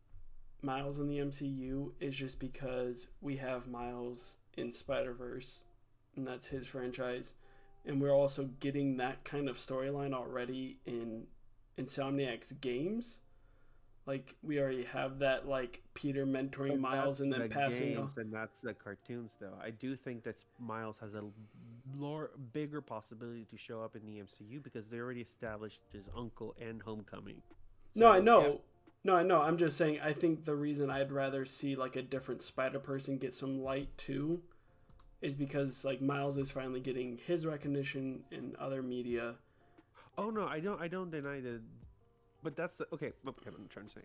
Miles 0.63 0.99
in 0.99 1.09
the 1.09 1.19
MCU 1.19 1.91
is 2.01 2.17
just 2.17 2.39
because 2.39 3.09
we 3.21 3.37
have 3.37 3.67
Miles 3.67 4.37
in 4.57 4.73
Spider 4.73 5.13
Verse, 5.13 5.63
and 6.17 6.27
that's 6.27 6.47
his 6.47 6.67
franchise, 6.69 7.35
and 7.85 8.01
we're 8.01 8.15
also 8.15 8.49
getting 8.61 8.97
that 8.99 9.25
kind 9.25 9.49
of 9.49 9.57
storyline 9.57 10.13
already 10.13 10.79
in 10.87 11.25
Insomniac's 11.79 12.53
games. 12.53 13.21
Like 14.05 14.35
we 14.43 14.59
already 14.61 14.83
have 14.85 15.21
that 15.21 15.47
like 15.47 15.81
Peter 15.95 16.27
mentoring 16.27 16.71
But 16.71 16.81
Miles 16.81 17.21
and 17.21 17.33
then 17.33 17.41
the 17.43 17.49
passing. 17.49 17.95
games, 17.95 18.13
and 18.17 18.33
that's 18.33 18.59
the 18.59 18.75
cartoons, 18.75 19.37
though. 19.41 19.55
I 19.63 19.71
do 19.71 19.95
think 19.95 20.25
that 20.25 20.43
Miles 20.59 20.99
has 20.99 21.15
a 21.15 21.23
more 21.97 22.31
bigger 22.53 22.81
possibility 22.81 23.45
to 23.45 23.57
show 23.57 23.81
up 23.81 23.95
in 23.95 24.05
the 24.07 24.21
MCU 24.21 24.63
because 24.63 24.89
they 24.89 24.99
already 24.99 25.21
established 25.21 25.81
his 25.93 26.09
uncle 26.17 26.55
and 26.61 26.83
Homecoming. 26.83 27.43
No, 27.95 28.09
I 28.09 28.19
know. 28.21 28.41
yeah. 28.43 28.55
No, 29.05 29.15
I 29.17 29.23
know. 29.23 29.41
I'm 29.43 29.57
just 29.57 29.77
saying. 29.77 30.01
I 30.03 30.13
think 30.13 30.45
the 30.47 30.55
reason 30.55 30.91
I'd 30.91 31.13
rather 31.13 31.45
see 31.45 31.77
like 31.77 31.95
a 31.97 32.03
different 32.03 32.43
Spider 32.43 32.79
Person 32.81 33.19
get 33.19 33.33
some 33.33 33.63
light 33.63 33.97
too, 33.97 34.43
is 35.21 35.35
because 35.37 35.85
like 35.85 36.01
Miles 36.03 36.39
is 36.39 36.51
finally 36.51 36.81
getting 36.81 37.19
his 37.25 37.47
recognition 37.47 38.25
in 38.33 38.57
other 38.59 38.83
media. 38.83 39.35
Oh 40.19 40.31
no, 40.31 40.47
I 40.47 40.59
don't. 40.61 40.81
I 40.81 40.89
don't 40.89 41.11
deny 41.11 41.41
that, 41.41 41.61
but 42.43 42.57
that's 42.57 42.77
the 42.77 42.87
okay. 42.93 43.13
Oh, 43.27 43.31
okay, 43.31 43.51
I'm 43.57 43.69
trying 43.69 43.87
to 43.87 43.93
say. 43.93 44.01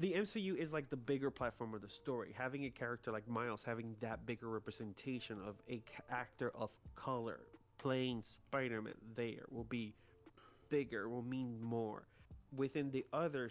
The 0.00 0.12
MCU 0.12 0.56
is 0.56 0.72
like 0.72 0.90
the 0.90 0.96
bigger 0.96 1.30
platform 1.30 1.72
of 1.72 1.80
the 1.80 1.88
story. 1.88 2.34
Having 2.36 2.64
a 2.64 2.70
character 2.70 3.12
like 3.12 3.28
Miles, 3.28 3.62
having 3.64 3.94
that 4.00 4.26
bigger 4.26 4.48
representation 4.48 5.38
of 5.46 5.54
a 5.70 5.82
actor 6.10 6.50
of 6.56 6.70
color 6.96 7.40
playing 7.78 8.24
Spider-Man, 8.26 8.94
there 9.14 9.44
will 9.50 9.64
be 9.64 9.94
bigger, 10.68 11.08
will 11.08 11.22
mean 11.22 11.62
more. 11.62 12.08
Within 12.56 12.90
the 12.90 13.04
other 13.12 13.50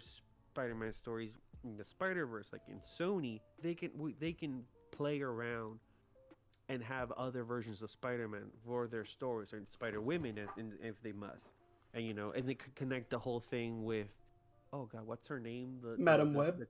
Spider-Man 0.52 0.92
stories 0.92 1.32
in 1.64 1.78
the 1.78 1.84
Spider-Verse, 1.84 2.48
like 2.52 2.62
in 2.68 2.78
Sony, 2.80 3.40
they 3.62 3.74
can 3.74 3.90
they 4.20 4.32
can 4.32 4.64
play 4.90 5.20
around 5.22 5.78
and 6.68 6.82
have 6.82 7.10
other 7.12 7.44
versions 7.44 7.82
of 7.82 7.90
Spider-Man 7.90 8.44
for 8.66 8.86
their 8.86 9.04
stories 9.04 9.52
or 9.52 9.60
Spider-Women 9.70 10.38
if, 10.38 10.48
if 10.82 11.02
they 11.02 11.12
must, 11.12 11.46
and 11.94 12.06
you 12.06 12.12
know, 12.14 12.32
and 12.32 12.46
they 12.48 12.54
could 12.54 12.74
connect 12.74 13.10
the 13.10 13.18
whole 13.18 13.40
thing 13.40 13.84
with, 13.84 14.08
oh 14.72 14.84
god, 14.92 15.06
what's 15.06 15.26
her 15.28 15.40
name? 15.40 15.78
The, 15.82 15.96
Madam 15.96 16.32
the- 16.32 16.38
Web? 16.38 16.58
the- 16.58 16.66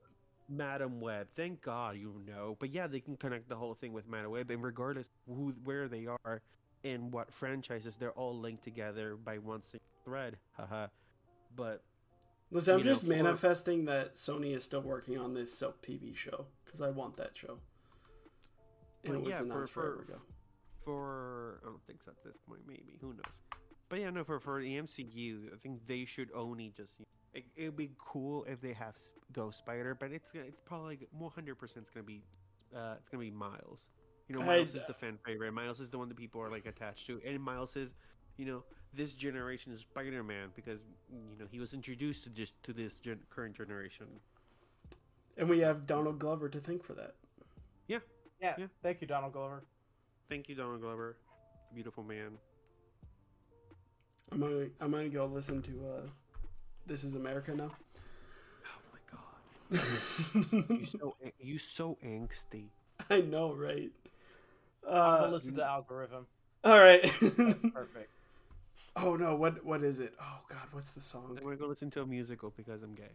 Madame 0.47 1.01
Web. 1.01 1.27
Thank 1.35 1.63
God 1.63 1.97
you 1.97 2.21
know, 2.27 2.55
but 2.59 2.69
yeah, 2.71 2.85
they 2.85 2.99
can 2.99 3.17
connect 3.17 3.49
the 3.49 3.55
whole 3.55 3.73
thing 3.73 3.93
with 3.93 4.07
Madame 4.07 4.29
Web, 4.31 4.51
and 4.51 4.63
regardless 4.63 5.09
who 5.27 5.53
where 5.63 5.87
they 5.87 6.05
are 6.05 6.41
and 6.83 7.11
what 7.11 7.33
franchises, 7.33 7.95
they're 7.99 8.11
all 8.11 8.37
linked 8.39 8.63
together 8.63 9.15
by 9.15 9.39
one 9.39 9.63
single 9.63 9.87
thread. 10.03 10.37
Haha. 10.53 10.87
But 11.55 11.81
Listen, 12.51 12.75
I'm 12.75 12.79
know, 12.81 12.83
just 12.83 13.01
for- 13.01 13.07
manifesting 13.09 13.85
that 13.85 14.13
Sony 14.15 14.55
is 14.55 14.63
still 14.63 14.81
working 14.81 15.17
on 15.17 15.33
this 15.33 15.51
Silk 15.57 15.81
TV 15.81 16.15
show 16.15 16.45
because 16.63 16.79
I 16.79 16.91
want 16.91 17.17
that 17.17 17.35
show. 17.35 17.57
And 19.03 19.13
But 19.13 19.15
it 19.15 19.21
was 19.21 19.29
yeah, 19.31 19.37
for- 19.39 19.43
announced 19.45 19.71
for- 19.71 19.81
forever 19.81 20.01
ago. 20.03 20.21
for 20.83 21.59
I 21.63 21.69
don't 21.69 21.83
think 21.87 22.03
so 22.03 22.11
at 22.11 22.23
this 22.23 22.37
point. 22.47 22.61
Maybe 22.67 22.99
who 23.01 23.13
knows? 23.13 23.37
But 23.89 23.99
yeah, 23.99 24.09
no. 24.09 24.23
For 24.23 24.39
for 24.39 24.61
the 24.61 24.77
MCU, 24.77 25.53
I 25.53 25.57
think 25.61 25.85
they 25.87 26.05
should 26.05 26.29
only 26.33 26.73
just. 26.75 26.93
It 27.33 27.45
it 27.55 27.65
would 27.65 27.77
be 27.77 27.91
cool 27.97 28.45
if 28.45 28.61
they 28.61 28.73
have 28.73 28.95
S- 28.95 29.13
Ghost 29.33 29.59
Spider, 29.59 29.95
but 29.99 30.11
it's 30.11 30.31
it's 30.33 30.61
probably 30.61 31.07
one 31.11 31.31
hundred 31.31 31.55
percent. 31.55 31.83
It's 31.85 31.89
gonna 31.89 32.03
be 32.03 32.23
uh, 32.75 32.95
it's 32.99 33.09
gonna 33.09 33.23
be 33.23 33.31
Miles. 33.31 33.81
You 34.27 34.35
know, 34.35 34.41
I- 34.41 34.47
Miles 34.47 34.73
is 34.73 34.81
the 34.87 34.93
fan 34.93 35.17
favorite. 35.25 35.51
Miles 35.51 35.79
is 35.79 35.89
the 35.89 35.97
one 35.97 36.07
that 36.09 36.17
people 36.17 36.41
are 36.41 36.49
like 36.49 36.65
attached 36.65 37.05
to, 37.07 37.21
and 37.25 37.41
Miles 37.41 37.75
is, 37.75 37.93
you 38.37 38.45
know, 38.45 38.63
this 38.93 39.13
generation 39.13 39.71
is 39.71 39.81
Spider 39.81 40.23
Man 40.23 40.49
because 40.55 40.79
you 41.11 41.37
know 41.37 41.45
he 41.51 41.59
was 41.59 41.73
introduced 41.73 42.23
to 42.23 42.29
just 42.29 42.53
to 42.63 42.73
this 42.73 42.99
gen- 42.99 43.19
current 43.29 43.55
generation. 43.55 44.07
And 45.37 45.49
we 45.49 45.59
have 45.59 45.85
Donald 45.85 46.17
Glover 46.17 46.47
to 46.49 46.59
thank 46.59 46.83
for 46.83 46.93
that. 46.93 47.15
Yeah. 47.87 47.99
Yeah. 48.41 48.55
Yeah. 48.57 48.67
Thank 48.81 49.01
you, 49.01 49.07
Donald 49.07 49.33
Glover. 49.33 49.63
Thank 50.29 50.49
you, 50.49 50.55
Donald 50.55 50.81
Glover, 50.81 51.17
beautiful 51.73 52.03
man. 52.03 52.37
I'm 54.31 54.39
gonna 54.39 54.65
I'm 54.81 54.91
gonna 54.91 55.09
go 55.09 55.25
listen 55.25 55.61
to 55.63 55.71
uh, 55.71 56.01
This 56.85 57.03
Is 57.03 57.15
America 57.15 57.53
now. 57.55 57.71
Oh 58.65 58.81
my 58.91 58.99
god, 59.11 60.69
you 60.79 60.85
so 60.85 61.15
you 61.39 61.57
so 61.57 61.97
angsty. 62.03 62.65
I 63.09 63.21
know, 63.21 63.53
right? 63.53 63.91
I'm 64.87 64.93
Uh, 64.95 65.19
gonna 65.21 65.31
listen 65.31 65.55
to 65.55 65.65
Algorithm. 65.65 66.25
all 66.63 66.79
right. 66.79 67.01
That's 67.21 67.65
perfect. 67.73 68.09
Oh 68.95 69.15
no, 69.15 69.35
what 69.35 69.63
what 69.65 69.83
is 69.83 69.99
it? 69.99 70.13
Oh 70.21 70.39
god, 70.49 70.67
what's 70.71 70.93
the 70.93 71.01
song? 71.01 71.35
I'm 71.37 71.43
gonna 71.43 71.55
go 71.55 71.67
listen 71.67 71.89
to 71.91 72.01
a 72.01 72.05
musical 72.05 72.53
because 72.55 72.81
I'm 72.83 72.95
gay. 72.95 73.11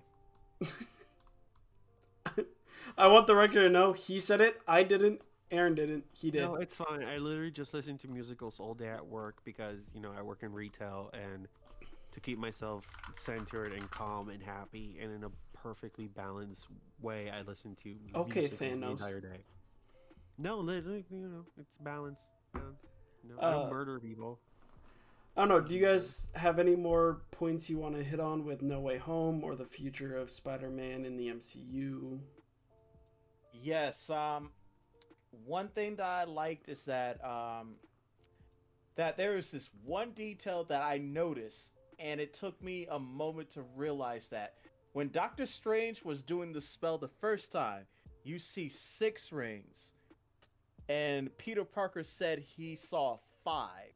I 2.98 3.06
want 3.06 3.26
the 3.26 3.34
record 3.34 3.62
to 3.62 3.68
know 3.70 3.92
he 3.92 4.18
said 4.18 4.40
it. 4.40 4.60
I 4.66 4.82
didn't. 4.82 5.20
Aaron 5.51 5.74
didn't. 5.74 6.05
He 6.12 6.31
did. 6.31 6.43
No, 6.43 6.55
it's 6.56 6.77
fine. 6.77 7.02
I 7.02 7.18
literally 7.18 7.51
just 7.51 7.74
listen 7.74 7.98
to 7.98 8.09
musicals 8.09 8.60
all 8.60 8.74
day 8.74 8.89
at 8.89 9.05
work 9.06 9.39
because 9.44 9.90
you 9.94 10.01
know 10.01 10.12
I 10.16 10.22
work 10.22 10.43
in 10.43 10.52
retail 10.52 11.10
and 11.12 11.48
to 12.12 12.20
keep 12.20 12.39
myself 12.39 12.86
centered 13.16 13.72
and 13.72 13.89
calm 13.90 14.28
and 14.31 14.43
happy 14.43 14.98
and 15.02 15.12
in 15.12 15.24
a 15.24 15.31
perfectly 15.56 16.09
balanced 16.09 16.66
way, 17.01 17.31
I 17.31 17.43
listen 17.43 17.77
to 17.82 17.94
Okay, 18.16 18.40
musicals 18.43 18.60
Thanos. 18.60 18.81
the 18.81 18.90
entire 19.05 19.20
day. 19.20 19.44
No, 20.39 20.59
literally, 20.59 21.05
you 21.10 21.18
know, 21.28 21.44
it's 21.59 21.70
balance. 21.81 22.18
balance. 22.55 22.78
No, 23.28 23.35
I 23.39 23.47
Uh, 23.47 23.51
don't 23.52 23.70
murder 23.70 24.01
people. 24.01 24.40
I 25.36 25.43
don't 25.43 25.48
know. 25.48 25.60
Do 25.60 25.74
you 25.74 25.85
guys 25.85 26.27
have 26.35 26.59
any 26.59 26.74
more 26.74 27.20
points 27.31 27.68
you 27.70 27.78
want 27.78 27.94
to 27.97 28.02
hit 28.02 28.18
on 28.20 28.44
with 28.44 28.62
No 28.62 28.81
Way 28.81 28.98
Home 28.98 29.44
or 29.44 29.55
the 29.55 29.66
future 29.66 30.16
of 30.16 30.31
Spider-Man 30.31 31.05
in 31.05 31.16
the 31.16 31.28
MCU? 31.28 32.20
Yes. 33.52 34.09
Um, 34.10 34.51
one 35.44 35.69
thing 35.69 35.97
that 35.97 36.07
I 36.07 36.24
liked 36.24 36.69
is 36.69 36.85
that 36.85 37.23
um, 37.24 37.74
that 38.97 39.16
there 39.16 39.36
is 39.36 39.51
this 39.51 39.70
one 39.85 40.11
detail 40.12 40.65
that 40.65 40.82
I 40.82 40.98
noticed, 40.98 41.74
and 41.98 42.20
it 42.20 42.35
took 42.35 42.61
me 42.62 42.86
a 42.90 42.98
moment 42.98 43.51
to 43.51 43.62
realize 43.77 44.28
that 44.31 44.55
when 44.93 45.11
Doctor 45.11 45.47
Strange 45.47 46.05
was 46.05 46.23
doing 46.23 46.52
the 46.52 46.61
spell 46.61 46.98
the 46.98 47.09
first 47.09 47.52
time, 47.52 47.85
you 48.24 48.39
see 48.39 48.69
six 48.69 49.32
rings, 49.32 49.93
and 50.89 51.36
Peter 51.39 51.65
Parker 51.65 52.02
said 52.02 52.39
he 52.39 52.77
saw 52.77 53.19
five, 53.44 53.93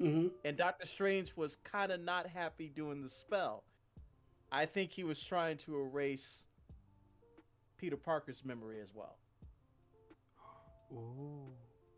Mm-hmm. 0.00 0.28
and 0.46 0.56
Doctor 0.56 0.86
Strange 0.86 1.36
was 1.36 1.56
kind 1.56 1.92
of 1.92 2.00
not 2.00 2.26
happy 2.26 2.70
doing 2.74 3.02
the 3.02 3.08
spell. 3.10 3.64
I 4.50 4.64
think 4.64 4.90
he 4.92 5.04
was 5.04 5.22
trying 5.22 5.58
to 5.58 5.76
erase 5.78 6.46
Peter 7.76 7.98
Parker's 7.98 8.42
memory 8.42 8.80
as 8.80 8.94
well. 8.94 9.18
Ooh. 10.92 11.52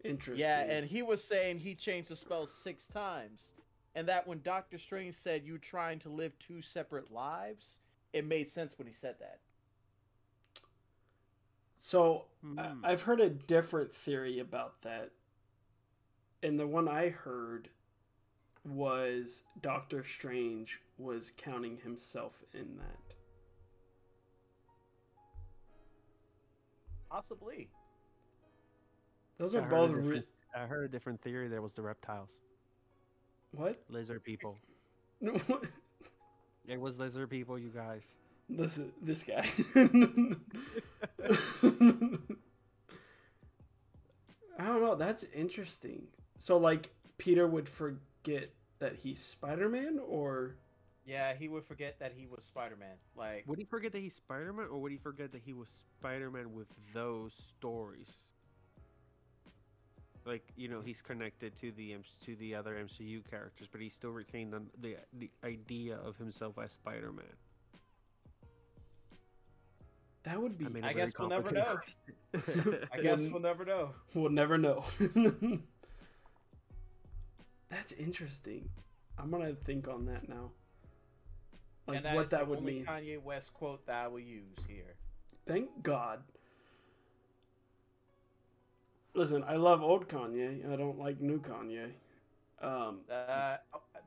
Interesting. 0.05 0.41
Yeah, 0.41 0.61
and 0.63 0.87
he 0.87 1.03
was 1.03 1.23
saying 1.23 1.61
he 1.61 1.75
changed 1.75 2.09
the 2.09 2.17
spell 2.17 2.47
six 2.47 2.87
times, 2.87 3.55
and 3.95 4.09
that 4.09 4.27
when 4.27 4.41
Doctor 4.43 4.79
Strange 4.79 5.15
said 5.15 5.45
you 5.45 5.59
trying 5.59 5.99
to 6.01 6.09
live 6.09 6.37
two 6.39 6.61
separate 6.61 7.13
lives, 7.13 7.81
it 8.13 8.27
made 8.27 8.49
sense 8.49 8.77
when 8.79 8.87
he 8.87 8.93
said 8.93 9.17
that. 9.21 9.39
So 11.79 12.27
Hmm. 12.43 12.59
I've 12.85 13.03
heard 13.03 13.21
a 13.21 13.31
different 13.31 13.93
theory 13.93 14.41
about 14.41 14.83
that, 14.83 15.11
and 16.43 16.59
the 16.59 16.67
one 16.67 16.89
I 16.89 17.09
heard 17.09 17.69
was 18.65 19.45
Doctor 19.61 20.05
Strange 20.05 20.81
was 20.99 21.33
counting 21.37 21.77
himself 21.79 22.45
in 22.53 22.77
that. 22.79 23.15
Possibly. 27.11 27.69
Those 29.43 29.57
I 29.57 29.59
are 29.59 29.63
heard 29.63 29.73
a 29.73 29.77
both 29.77 29.89
different- 29.97 30.09
re- 30.55 30.61
I 30.63 30.67
heard 30.67 30.85
a 30.85 30.89
different 30.89 31.21
theory. 31.21 31.49
There 31.49 31.61
was 31.63 31.73
the 31.73 31.83
reptiles, 31.83 32.39
what? 33.51 33.83
lizard 33.89 34.23
people. 34.23 34.57
It 36.69 36.81
was 36.81 36.97
lizard 36.97 37.29
people, 37.29 37.59
you 37.59 37.71
guys. 37.71 38.15
Listen, 38.49 38.93
this 39.03 39.25
guy. 39.25 39.49
I 44.59 44.67
don't 44.67 44.81
know. 44.83 44.95
That's 44.95 45.25
interesting. 45.35 46.05
So, 46.39 46.57
like, 46.59 46.91
Peter 47.19 47.47
would 47.49 47.69
forget 47.69 48.51
that 48.79 48.95
he's 48.97 49.19
Spider 49.19 49.69
Man, 49.69 49.99
or 50.07 50.55
Yeah, 51.05 51.35
he 51.35 51.49
would 51.49 51.65
forget 51.65 51.99
that 51.99 52.13
he 52.17 52.27
was 52.29 52.45
Spider 52.45 52.77
Man. 52.77 52.95
Like, 53.17 53.43
Would 53.49 53.59
he 53.59 53.65
forget 53.65 53.91
that 53.93 53.99
he's 54.01 54.15
Spider 54.15 54.53
Man, 54.53 54.67
or 54.71 54.79
would 54.81 54.93
he 54.93 54.99
forget 54.99 55.33
that 55.33 55.43
he 55.45 55.53
was 55.53 55.69
Spider 55.99 56.31
Man 56.31 56.53
with 56.55 56.69
those 56.95 57.33
stories? 57.59 58.11
Like 60.25 60.45
you 60.57 60.69
know, 60.69 60.81
he's 60.81 61.03
connected 61.03 61.57
to 61.61 61.73
the 61.73 61.95
M- 61.95 62.05
to 62.25 62.37
the 62.37 62.55
other 62.55 62.75
MCU 62.75 63.29
characters, 63.29 63.69
but 63.71 63.81
he 63.81 63.89
still 63.89 64.11
retained 64.11 64.53
the 64.53 64.63
the, 64.81 64.97
the 65.19 65.31
idea 65.45 65.97
of 65.97 66.17
himself 66.17 66.59
as 66.63 66.73
Spider 66.73 67.13
Man. 67.13 67.25
that 70.25 70.41
would 70.41 70.57
be. 70.59 70.67
I 70.83 70.93
guess 70.93 71.13
we'll 71.19 71.29
never 71.29 71.51
know. 71.51 71.79
know. 72.35 72.79
I 72.93 73.01
guess 73.01 73.21
Well, 73.23 73.31
we'll 73.33 73.41
never 73.43 73.65
know. 73.65 73.91
We'll 74.15 74.31
never 74.31 74.59
know. 74.59 74.85
That's 77.69 77.93
interesting. 77.93 78.69
I'm 79.19 79.31
gonna 79.31 79.55
think 79.55 79.89
on 79.89 80.07
that 80.07 80.29
now. 80.29 80.51
Like 81.87 81.97
and 81.97 82.07
that 82.07 82.15
what 82.15 82.25
is 82.27 82.31
that 82.31 82.41
the 82.41 82.47
would 82.47 82.59
only 82.61 82.75
mean. 82.75 82.85
Kanye 82.87 83.21
West 83.23 83.53
quote 83.55 83.85
that 83.87 84.05
I 84.05 84.09
will 84.09 84.21
use 84.21 84.57
here. 84.69 84.95
Thank 85.47 85.83
God. 85.83 86.23
Listen, 89.15 89.45
I 89.47 89.57
love 89.57 89.83
old 89.83 90.09
Kanye. 90.09 90.71
I 90.73 90.77
don't 90.77 90.99
like 90.99 91.21
new 91.21 91.39
Kanye. 91.41 91.91
Um, 92.61 93.01
Uh, 93.11 93.57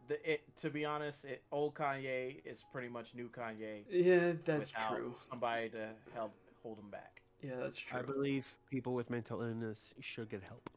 the, 0.07 0.31
it, 0.33 0.41
to 0.61 0.69
be 0.69 0.85
honest, 0.85 1.25
it, 1.25 1.43
old 1.51 1.75
Kanye 1.75 2.41
is 2.45 2.63
pretty 2.71 2.89
much 2.89 3.13
new 3.13 3.29
Kanye. 3.29 3.83
yeah, 3.89 4.33
that's 4.43 4.71
true. 4.89 5.13
Somebody 5.29 5.69
to 5.69 5.89
help 6.13 6.31
hold 6.63 6.79
him 6.79 6.89
back. 6.89 7.21
Yeah, 7.41 7.57
that's 7.59 7.77
true. 7.77 7.99
I 7.99 8.01
believe 8.01 8.51
people 8.71 8.93
with 8.95 9.09
mental 9.09 9.41
illness 9.41 9.93
should 9.99 10.29
get 10.29 10.41
help. 10.43 10.69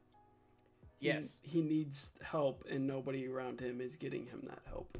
Yes. 1.01 1.39
he 1.43 1.63
needs 1.63 2.11
help, 2.23 2.65
and 2.69 2.87
nobody 2.87 3.29
around 3.29 3.61
him 3.61 3.81
is 3.81 3.95
getting 3.97 4.27
him 4.27 4.41
that 4.49 4.59
help. 4.67 4.99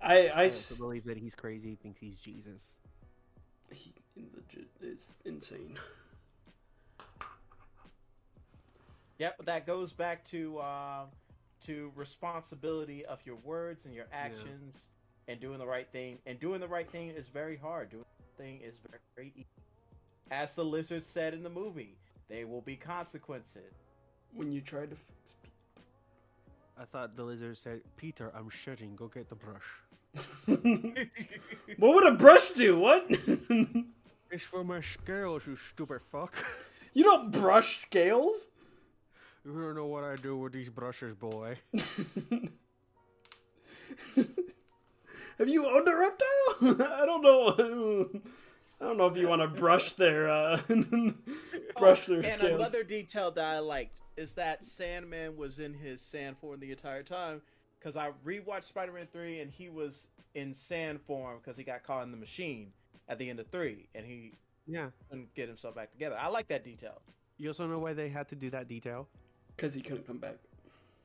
I 0.00 0.28
I 0.28 0.42
I 0.42 0.44
s- 0.46 0.70
also 0.70 0.82
believe 0.84 1.04
that 1.04 1.18
he's 1.18 1.34
crazy, 1.34 1.76
thinks 1.76 2.00
he's 2.00 2.16
Jesus. 2.16 2.80
he 3.70 3.92
legit 4.34 4.68
is 4.80 5.14
insane. 5.24 5.78
Yep, 9.22 9.34
but 9.36 9.46
that 9.46 9.68
goes 9.68 9.92
back 9.92 10.24
to 10.30 10.58
uh, 10.58 11.04
to 11.66 11.92
responsibility 11.94 13.06
of 13.06 13.20
your 13.24 13.36
words 13.44 13.86
and 13.86 13.94
your 13.94 14.06
actions 14.12 14.90
and 15.28 15.38
doing 15.38 15.60
the 15.60 15.66
right 15.66 15.86
thing. 15.92 16.18
And 16.26 16.40
doing 16.40 16.58
the 16.58 16.66
right 16.66 16.90
thing 16.90 17.10
is 17.10 17.28
very 17.28 17.56
hard. 17.56 17.90
Doing 17.90 18.04
the 18.18 18.42
thing 18.42 18.60
is 18.60 18.80
very, 18.90 19.00
very 19.14 19.32
easy. 19.36 19.46
As 20.32 20.56
the 20.56 20.64
lizard 20.64 21.04
said 21.04 21.34
in 21.34 21.44
the 21.44 21.50
movie, 21.50 21.96
there 22.28 22.48
will 22.48 22.62
be 22.62 22.74
consequences. 22.74 23.72
When 24.34 24.50
you 24.50 24.60
try 24.60 24.86
to 24.86 24.96
fix 24.96 25.36
people. 25.40 25.84
I 26.76 26.84
thought 26.84 27.14
the 27.14 27.22
lizard 27.22 27.56
said, 27.56 27.82
"Peter, 27.96 28.32
I'm 28.34 28.50
shitting. 28.50 28.96
Go 28.96 29.06
get 29.06 29.28
the 29.28 29.36
brush." 29.36 29.68
what 31.78 31.94
would 31.94 32.12
a 32.12 32.16
brush 32.16 32.50
do? 32.50 32.76
What? 32.76 33.08
It's 34.32 34.44
for 34.44 34.64
my 34.64 34.80
scales, 34.80 35.46
you 35.46 35.56
stupid 35.56 36.00
fuck. 36.10 36.34
you 36.94 37.04
don't 37.04 37.30
brush 37.30 37.76
scales? 37.76 38.48
You 39.44 39.52
don't 39.60 39.74
know 39.74 39.86
what 39.86 40.04
I 40.04 40.16
do 40.16 40.36
with 40.36 40.52
these 40.52 40.68
brushes, 40.70 41.14
boy. 41.14 41.56
Have 45.38 45.48
you 45.48 45.66
owned 45.66 45.88
a 45.88 45.96
reptile? 45.96 46.28
I 46.92 47.06
don't 47.06 47.22
know. 47.22 48.08
I 48.80 48.84
don't 48.84 48.96
know 48.98 49.06
if 49.06 49.16
you 49.16 49.28
want 49.28 49.42
to 49.42 49.48
brush 49.48 49.92
their 49.94 50.28
uh, 50.28 50.60
brush 51.76 52.06
their 52.06 52.18
and 52.18 52.26
scales. 52.26 52.60
another 52.60 52.82
detail 52.82 53.30
that 53.32 53.44
I 53.44 53.58
liked 53.60 54.00
is 54.16 54.34
that 54.34 54.62
Sandman 54.64 55.36
was 55.36 55.58
in 55.60 55.72
his 55.72 56.00
sand 56.00 56.36
form 56.38 56.60
the 56.60 56.70
entire 56.70 57.02
time. 57.02 57.40
Because 57.78 57.96
I 57.96 58.10
rewatched 58.24 58.64
Spider-Man 58.64 59.08
three, 59.12 59.40
and 59.40 59.50
he 59.50 59.68
was 59.68 60.08
in 60.36 60.52
sand 60.54 61.00
form 61.00 61.38
because 61.38 61.56
he 61.56 61.64
got 61.64 61.82
caught 61.82 62.04
in 62.04 62.12
the 62.12 62.16
machine 62.16 62.72
at 63.08 63.18
the 63.18 63.28
end 63.28 63.40
of 63.40 63.48
three, 63.48 63.88
and 63.96 64.06
he 64.06 64.32
Yeah. 64.68 64.90
couldn't 65.08 65.34
get 65.34 65.48
himself 65.48 65.74
back 65.74 65.90
together. 65.90 66.16
I 66.16 66.28
like 66.28 66.46
that 66.48 66.62
detail. 66.64 67.02
You 67.38 67.48
also 67.48 67.66
know 67.66 67.78
why 67.80 67.92
they 67.92 68.08
had 68.08 68.28
to 68.28 68.36
do 68.36 68.50
that 68.50 68.68
detail? 68.68 69.08
Because 69.56 69.74
he 69.74 69.80
couldn't 69.80 70.06
come 70.06 70.18
back. 70.18 70.36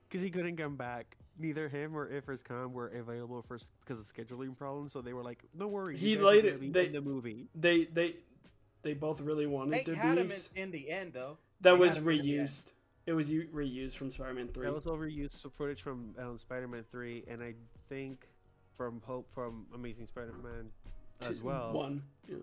Because 0.08 0.22
he 0.22 0.30
couldn't 0.30 0.58
come 0.58 0.76
back. 0.76 1.18
Neither 1.40 1.68
him 1.70 1.96
or 1.96 2.10
Ifris 2.10 2.44
Khan 2.44 2.74
were 2.74 2.88
available 2.88 3.44
for 3.44 3.60
because 3.86 4.00
of 4.00 4.08
scheduling 4.08 4.58
problems. 4.58 4.92
So 4.94 5.02
they 5.02 5.14
were 5.14 5.22
like, 5.22 5.44
"No 5.54 5.68
worries." 5.68 6.00
He 6.00 6.12
you 6.12 6.16
guys 6.16 6.22
are 6.24 6.28
laid 6.28 6.46
it- 6.46 6.74
they- 6.74 6.86
in 6.88 6.94
the 6.94 7.02
movie. 7.02 7.48
They 7.54 7.86
they 7.86 8.16
they 8.82 8.94
both 8.94 9.22
really 9.22 9.46
wanted 9.46 9.74
They 9.74 9.84
to 9.84 9.96
had 9.96 10.16
be. 10.16 10.22
him 10.22 10.32
in, 10.32 10.64
in 10.64 10.72
the 10.72 10.90
end, 10.90 11.14
though. 11.14 11.38
that 11.62 11.74
they 11.74 11.78
was 11.78 11.96
had 11.96 12.04
him 12.04 12.10
in 12.10 12.18
the 12.26 12.38
end. 12.40 12.48
reused. 12.50 12.64
It 13.06 13.14
was 13.14 13.30
u- 13.32 13.48
reused 13.54 13.96
from 13.96 14.10
Spider-Man 14.12 14.48
Three. 14.50 14.66
That 14.66 14.74
was 14.74 14.86
overused 14.86 15.50
footage 15.54 15.82
from 15.82 16.16
um, 16.18 16.38
Spider-Man 16.38 16.84
Three, 16.92 17.24
and 17.28 17.42
I 17.44 17.54
think 17.88 18.28
from 18.76 19.02
Hope 19.06 19.32
from 19.34 19.66
Amazing 19.76 20.08
Spider-Man 20.08 20.72
as 21.22 21.40
well. 21.42 21.72
One. 21.74 22.04
Yeah. 22.28 22.38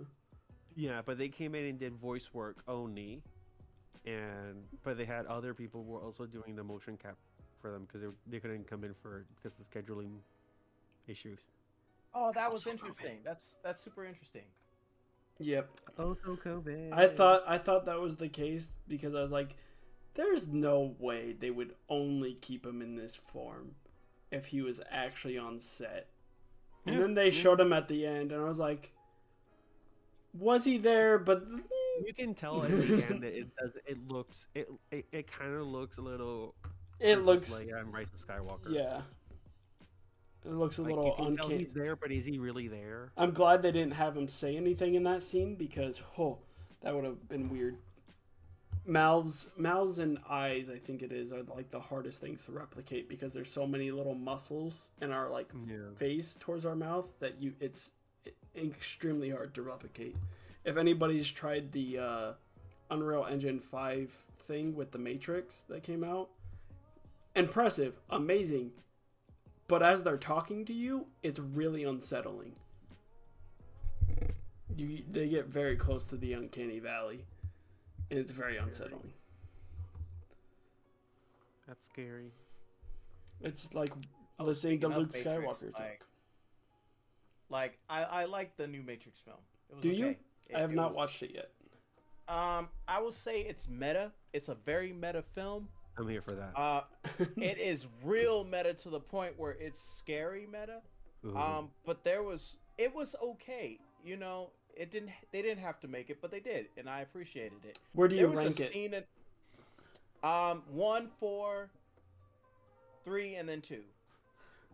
Yeah, 0.76 1.02
but 1.04 1.18
they 1.18 1.28
came 1.28 1.54
in 1.54 1.64
and 1.66 1.78
did 1.78 1.94
voice 1.94 2.32
work 2.32 2.62
only, 2.66 3.22
and 4.04 4.64
but 4.82 4.96
they 4.98 5.04
had 5.04 5.26
other 5.26 5.54
people 5.54 5.82
who 5.84 5.92
were 5.92 6.00
also 6.00 6.26
doing 6.26 6.56
the 6.56 6.64
motion 6.64 6.96
cap 6.96 7.16
for 7.60 7.70
them 7.70 7.86
because 7.86 8.02
they, 8.02 8.08
they 8.30 8.40
couldn't 8.40 8.68
come 8.68 8.84
in 8.84 8.94
for 8.94 9.24
because 9.36 9.58
of 9.58 9.68
scheduling 9.70 10.16
issues. 11.06 11.40
Oh, 12.14 12.30
that 12.34 12.52
was 12.52 12.66
interesting. 12.66 13.18
That's 13.24 13.56
that's 13.62 13.82
super 13.82 14.04
interesting. 14.04 14.44
Yep. 15.38 15.70
Also 15.98 16.38
COVID. 16.44 16.92
I 16.92 17.08
thought 17.08 17.42
I 17.46 17.58
thought 17.58 17.86
that 17.86 18.00
was 18.00 18.16
the 18.16 18.28
case 18.28 18.68
because 18.86 19.14
I 19.14 19.22
was 19.22 19.32
like, 19.32 19.56
there's 20.14 20.46
no 20.46 20.94
way 20.98 21.32
they 21.38 21.50
would 21.50 21.74
only 21.88 22.34
keep 22.34 22.64
him 22.64 22.82
in 22.82 22.94
this 22.96 23.16
form 23.16 23.72
if 24.30 24.46
he 24.46 24.62
was 24.62 24.80
actually 24.90 25.38
on 25.38 25.58
set. 25.58 26.08
And 26.86 26.96
Yeah, 26.96 27.00
then 27.02 27.14
they 27.14 27.30
showed 27.30 27.60
him 27.60 27.72
at 27.72 27.88
the 27.88 28.06
end, 28.06 28.30
and 28.30 28.42
I 28.42 28.44
was 28.44 28.58
like, 28.58 28.92
was 30.34 30.64
he 30.64 30.76
there? 30.78 31.18
But 31.18 31.44
You 32.06 32.12
can 32.14 32.34
tell 32.34 32.62
at 32.64 32.70
the 32.70 33.04
end 33.08 33.22
that 33.22 33.36
it 33.38 33.48
does. 33.56 33.72
It 33.86 33.98
looks. 34.08 34.46
It 34.54 34.68
it, 34.90 35.06
it 35.12 35.30
kind 35.30 35.54
of 35.54 35.66
looks 35.66 35.98
a 35.98 36.02
little. 36.02 36.54
it 37.00 37.22
looks, 37.24 37.50
Leia 37.50 37.78
and 37.78 37.88
um, 37.88 37.92
Rise 37.92 38.08
of 38.12 38.20
Skywalker. 38.26 38.70
yeah, 38.72 39.02
it 40.44 40.52
looks 40.52 40.78
a 40.78 40.82
Like, 40.82 40.90
little 40.90 41.04
you 41.06 41.12
can 41.24 41.36
tell 41.36 41.44
uncanny. 41.46 41.58
he's 41.58 41.72
there, 41.72 41.96
but 41.96 42.10
is 42.12 42.24
he 42.24 42.38
really 42.38 42.68
there? 42.68 43.12
I'm 43.16 43.30
glad 43.32 43.62
they 43.62 43.72
didn't 43.72 43.94
have 43.94 44.16
him 44.16 44.28
say 44.28 44.56
anything 44.56 44.94
in 44.94 45.02
that 45.04 45.22
scene 45.22 45.54
because 45.54 46.00
oh, 46.18 46.38
that 46.82 46.94
would 46.94 47.04
have 47.04 47.28
been 47.28 47.48
weird. 47.48 47.76
Mouths, 48.86 49.48
mouths 49.56 49.98
and 49.98 50.18
eyes, 50.28 50.68
I 50.68 50.76
think 50.78 51.00
it 51.02 51.10
is, 51.10 51.32
are 51.32 51.42
like 51.44 51.70
the 51.70 51.80
hardest 51.80 52.20
things 52.20 52.44
to 52.44 52.52
replicate 52.52 53.08
because 53.08 53.32
there's 53.32 53.50
so 53.50 53.66
many 53.66 53.90
little 53.90 54.14
muscles 54.14 54.90
in 55.00 55.10
our 55.10 55.30
like 55.30 55.48
Yeah. 55.66 55.76
face 55.96 56.36
towards 56.38 56.66
our 56.66 56.76
mouth 56.76 57.08
that 57.20 57.40
you 57.40 57.54
it's 57.60 57.92
extremely 58.54 59.30
hard 59.30 59.54
to 59.54 59.62
replicate. 59.62 60.16
If 60.64 60.76
anybody's 60.76 61.30
tried 61.30 61.72
the 61.72 61.98
uh, 61.98 62.32
Unreal 62.90 63.26
Engine 63.30 63.60
5 63.60 64.10
thing 64.46 64.74
with 64.74 64.90
the 64.92 64.98
Matrix 64.98 65.64
that 65.68 65.82
came 65.82 66.02
out, 66.04 66.28
impressive, 67.36 67.94
amazing. 68.10 68.70
But 69.68 69.82
as 69.82 70.02
they're 70.02 70.16
talking 70.18 70.64
to 70.66 70.72
you, 70.72 71.06
it's 71.22 71.38
really 71.38 71.84
unsettling. 71.84 72.52
You 74.76 75.02
they 75.10 75.28
get 75.28 75.46
very 75.46 75.76
close 75.76 76.04
to 76.04 76.16
the 76.16 76.32
uncanny 76.32 76.80
valley. 76.80 77.24
And 78.10 78.18
it's 78.18 78.32
very 78.32 78.56
unsettling. 78.58 79.12
That's 81.66 81.86
scary. 81.86 82.32
It's 83.40 83.72
like 83.72 83.92
listening 84.38 84.80
to 84.80 84.86
speaking 84.88 84.92
of 84.92 84.98
Luke 84.98 85.12
Matrix, 85.14 85.26
Skywalker 85.62 85.70
talk. 85.72 85.80
like- 85.80 86.02
Like 87.50 87.78
I, 87.88 88.02
I 88.02 88.24
like 88.24 88.56
the 88.56 88.66
new 88.66 88.82
Matrix 88.82 89.18
film. 89.20 89.36
It 89.70 89.74
was 89.76 89.82
Do 89.82 89.88
you? 89.90 90.16
Okay. 90.46 90.54
It- 90.54 90.58
I 90.58 90.60
have 90.60 90.72
not 90.72 90.90
was- 90.90 90.96
watched 90.96 91.22
it 91.22 91.32
yet. 91.34 91.50
Um, 92.26 92.68
I 92.88 93.00
will 93.00 93.12
say 93.12 93.42
it's 93.42 93.68
meta. 93.68 94.10
It's 94.32 94.48
a 94.48 94.54
very 94.54 94.92
meta 94.94 95.22
film. 95.34 95.68
I'm 95.98 96.08
here 96.08 96.22
for 96.22 96.32
that. 96.34 96.52
Uh, 96.58 96.82
it 97.36 97.58
is 97.58 97.86
real 98.02 98.44
meta 98.44 98.72
to 98.74 98.88
the 98.88 98.98
point 99.00 99.38
where 99.38 99.52
it's 99.52 99.78
scary 99.78 100.46
meta. 100.50 100.80
Ooh. 101.26 101.36
Um, 101.36 101.70
but 101.84 102.02
there 102.02 102.22
was 102.22 102.56
it 102.78 102.94
was 102.94 103.14
okay. 103.22 103.78
You 104.02 104.16
know, 104.16 104.50
it 104.74 104.90
didn't 104.90 105.10
they 105.32 105.42
didn't 105.42 105.62
have 105.62 105.78
to 105.80 105.88
make 105.88 106.08
it, 106.10 106.20
but 106.22 106.30
they 106.30 106.40
did, 106.40 106.68
and 106.78 106.88
I 106.88 107.00
appreciated 107.00 107.58
it. 107.68 107.78
Where 107.92 108.08
do 108.08 108.16
there 108.16 108.24
you 108.24 108.30
was 108.30 108.40
rank 108.42 108.60
a 108.60 108.78
it? 108.78 109.04
in, 110.24 110.28
um 110.28 110.62
one, 110.72 111.08
four, 111.20 111.68
three, 113.04 113.34
and 113.34 113.46
then 113.48 113.60
two. 113.60 113.82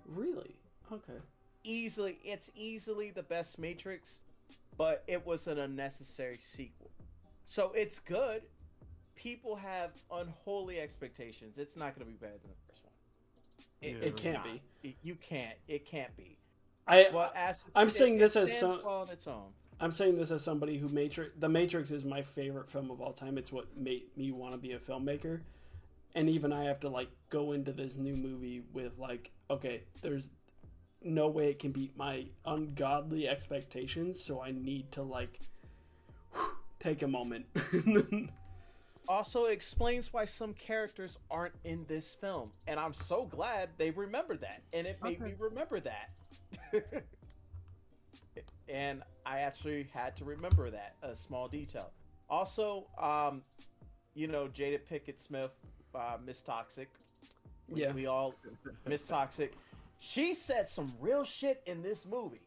Really? 0.06 0.54
Okay. 0.92 1.18
Easily, 1.64 2.18
it's 2.24 2.50
easily 2.56 3.10
the 3.10 3.22
best 3.24 3.58
Matrix, 3.58 4.20
but 4.80 5.04
it 5.06 5.26
was 5.26 5.46
an 5.46 5.58
unnecessary 5.58 6.38
sequel. 6.40 6.90
So 7.44 7.70
it's 7.74 7.98
good. 7.98 8.40
People 9.14 9.54
have 9.54 9.90
unholy 10.10 10.80
expectations. 10.80 11.58
It's 11.58 11.76
not 11.76 11.94
going 11.94 12.06
to 12.06 12.10
be 12.10 12.16
better 12.16 12.38
than 12.40 12.50
the 12.50 12.66
first 12.66 12.82
one. 12.84 12.94
Yeah. 13.82 14.06
It 14.08 14.16
can't 14.16 14.36
not. 14.36 14.44
be. 14.82 14.88
It- 14.88 14.96
you 15.02 15.16
can't. 15.16 15.58
It 15.68 15.84
can't 15.84 16.16
be. 16.16 16.38
I 16.86 17.10
But 17.12 17.36
as 17.36 17.62
I'm 17.74 17.88
it- 17.88 17.90
saying 17.90 18.14
it 18.16 18.20
this 18.20 18.36
as 18.36 18.58
some- 18.58 18.82
well 18.82 19.02
on 19.02 19.10
its 19.10 19.26
own. 19.26 19.52
I'm 19.80 19.92
saying 19.92 20.16
this 20.16 20.30
as 20.30 20.42
somebody 20.42 20.78
who 20.78 20.88
Matrix 20.88 21.32
The 21.38 21.50
Matrix 21.50 21.90
is 21.90 22.06
my 22.06 22.22
favorite 22.22 22.70
film 22.70 22.90
of 22.90 23.02
all 23.02 23.12
time. 23.12 23.36
It's 23.36 23.52
what 23.52 23.76
made 23.76 24.04
me 24.16 24.32
want 24.32 24.54
to 24.54 24.58
be 24.58 24.72
a 24.72 24.78
filmmaker. 24.78 25.42
And 26.14 26.30
even 26.30 26.54
I 26.54 26.64
have 26.64 26.80
to 26.80 26.88
like 26.88 27.10
go 27.28 27.52
into 27.52 27.72
this 27.72 27.96
new 27.96 28.16
movie 28.16 28.62
with 28.72 28.98
like, 28.98 29.30
okay, 29.50 29.82
there's 30.00 30.30
no 31.02 31.28
way 31.28 31.50
it 31.50 31.58
can 31.58 31.72
beat 31.72 31.96
my 31.96 32.26
ungodly 32.44 33.28
expectations, 33.28 34.22
so 34.22 34.40
I 34.42 34.50
need 34.52 34.90
to 34.92 35.02
like 35.02 35.40
take 36.78 37.02
a 37.02 37.08
moment. 37.08 37.46
Also 39.08 39.46
explains 39.46 40.12
why 40.12 40.24
some 40.24 40.54
characters 40.54 41.18
aren't 41.32 41.54
in 41.64 41.84
this 41.88 42.14
film, 42.14 42.52
and 42.68 42.78
I'm 42.78 42.94
so 42.94 43.24
glad 43.26 43.70
they 43.76 43.90
remembered 43.90 44.40
that, 44.42 44.62
and 44.72 44.86
it 44.86 45.02
made 45.02 45.20
Okay. 45.20 45.30
me 45.30 45.34
remember 45.36 45.80
that. 45.80 46.10
and 48.68 49.02
I 49.26 49.40
actually 49.40 49.88
had 49.92 50.16
to 50.18 50.24
remember 50.24 50.70
that 50.70 50.94
a 51.02 51.16
small 51.16 51.48
detail. 51.48 51.90
Also, 52.28 52.86
um, 52.98 53.42
you 54.14 54.28
know, 54.28 54.46
Jada 54.46 54.78
Pinkett 54.88 55.18
Smith, 55.18 55.50
uh, 55.92 56.16
Miss 56.24 56.40
Toxic. 56.40 56.88
We, 57.68 57.80
Yeah. 57.82 57.92
we 57.92 58.06
all 58.06 58.34
Miss 58.86 59.02
Toxic. 59.02 59.54
She 60.00 60.34
said 60.34 60.68
some 60.68 60.92
real 61.00 61.24
shit 61.24 61.62
in 61.66 61.82
this 61.82 62.06
movie. 62.06 62.40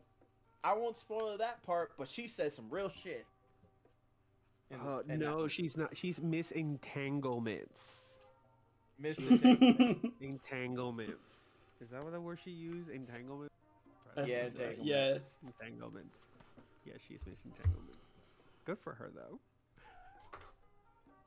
I 0.64 0.74
won't 0.74 0.98
spoil 0.98 1.38
that 1.38 1.62
part, 1.64 1.92
but 1.98 2.08
she 2.08 2.28
said 2.28 2.52
some 2.52 2.70
real 2.70 2.90
shit. 2.90 3.26
in 4.72 4.78
this- 4.80 4.88
Uh, 4.88 5.04
no, 5.16 5.48
she's 5.48 5.78
not. 5.78 5.96
She's 5.96 6.20
Miss 6.20 6.52
Entanglements. 6.52 8.16
Miss 8.98 9.18
Entanglements. 10.22 11.52
Is 11.82 11.90
that 11.90 12.04
what 12.04 12.12
the 12.14 12.20
word 12.22 12.40
she 12.44 12.52
used? 12.52 12.90
Entanglements. 12.90 13.54
I 14.18 14.22
Yeah, 14.22 14.26
th- 14.26 14.46
entanglement. 14.54 14.86
yeah. 14.86 15.18
Entanglements. 15.46 16.18
Yeah, 16.86 16.94
she's 17.08 17.22
Miss 17.28 17.46
Entanglements. 17.46 18.10
Good 18.66 18.80
for 18.80 18.94
her 18.94 19.12
though. 19.14 19.40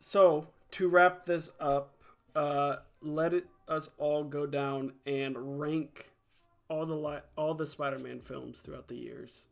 So 0.01 0.49
to 0.73 0.89
wrap 0.89 1.25
this 1.27 1.51
up, 1.61 1.93
uh, 2.35 2.77
let 3.01 3.33
it 3.35 3.47
us 3.69 3.91
all 3.99 4.25
go 4.25 4.47
down 4.47 4.93
and 5.07 5.59
rank 5.61 6.13
all 6.69 6.87
the 6.87 6.95
li- 6.95 7.21
all 7.37 7.55
the 7.55 7.67
Spider-Man 7.67 8.21
films 8.21 8.61
throughout 8.61 8.89
the 8.89 8.97
years, 8.97 9.47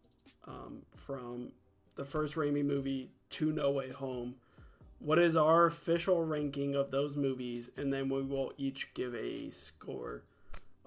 um, 0.46 0.82
from 0.94 1.52
the 1.96 2.04
first 2.04 2.34
Raimi 2.34 2.64
movie 2.64 3.10
to 3.30 3.52
No 3.52 3.70
Way 3.70 3.90
Home. 3.90 4.34
What 4.98 5.18
is 5.18 5.36
our 5.36 5.66
official 5.66 6.24
ranking 6.24 6.74
of 6.74 6.90
those 6.90 7.16
movies, 7.16 7.70
and 7.76 7.92
then 7.92 8.08
we 8.08 8.22
will 8.22 8.52
each 8.56 8.92
give 8.94 9.14
a 9.14 9.50
score 9.50 10.22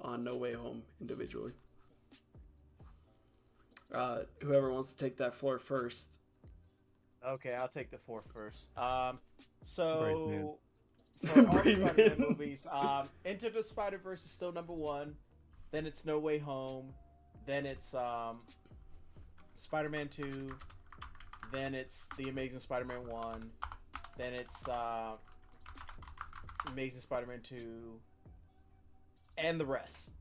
on 0.01 0.23
No 0.23 0.35
Way 0.35 0.53
Home 0.53 0.81
individually. 0.99 1.51
Uh, 3.93 4.19
whoever 4.41 4.71
wants 4.71 4.91
to 4.91 4.97
take 4.97 5.17
that 5.17 5.33
floor 5.33 5.59
first. 5.59 6.09
Okay, 7.25 7.53
I'll 7.53 7.69
take 7.69 7.89
the 7.89 7.97
four 7.97 8.21
first. 8.33 8.77
Um, 8.77 9.19
so 9.61 10.59
for 11.23 11.31
all 11.31 11.45
Spider-Man 11.53 11.95
Man. 11.95 12.15
movies, 12.19 12.67
um, 12.71 13.09
Into 13.25 13.49
the 13.49 13.63
Spider 13.63 13.97
Verse 13.97 14.23
is 14.25 14.31
still 14.31 14.51
number 14.51 14.73
one. 14.73 15.15
Then 15.71 15.85
it's 15.85 16.05
No 16.05 16.19
Way 16.19 16.37
Home. 16.39 16.93
Then 17.45 17.65
it's 17.65 17.93
um, 17.93 18.39
Spider-Man 19.55 20.09
Two. 20.09 20.55
Then 21.51 21.73
it's 21.73 22.07
The 22.17 22.29
Amazing 22.29 22.59
Spider-Man 22.59 23.07
One. 23.07 23.49
Then 24.17 24.33
it's 24.33 24.67
uh, 24.67 25.13
Amazing 26.71 27.01
Spider-Man 27.01 27.41
Two. 27.41 27.99
And 29.37 29.59
the 29.59 29.65
rest. 29.65 30.11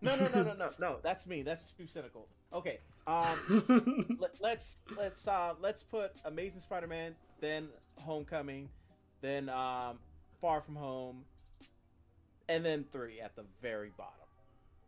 No, 0.00 0.16
no, 0.16 0.28
no, 0.34 0.42
no, 0.42 0.54
no, 0.54 0.70
no. 0.78 0.98
That's 1.02 1.26
me. 1.26 1.42
That's 1.42 1.72
too 1.72 1.86
cynical. 1.86 2.28
Okay. 2.52 2.80
Um, 3.06 4.16
let, 4.20 4.30
let's 4.40 4.76
let's 4.96 5.28
uh 5.28 5.54
let's 5.60 5.82
put 5.82 6.12
Amazing 6.24 6.60
Spider-Man, 6.60 7.14
then 7.40 7.68
Homecoming, 7.96 8.68
then 9.20 9.48
um 9.50 9.98
Far 10.40 10.62
From 10.62 10.76
Home, 10.76 11.24
and 12.48 12.64
then 12.64 12.84
three 12.92 13.20
at 13.20 13.36
the 13.36 13.44
very 13.62 13.92
bottom, 13.96 14.26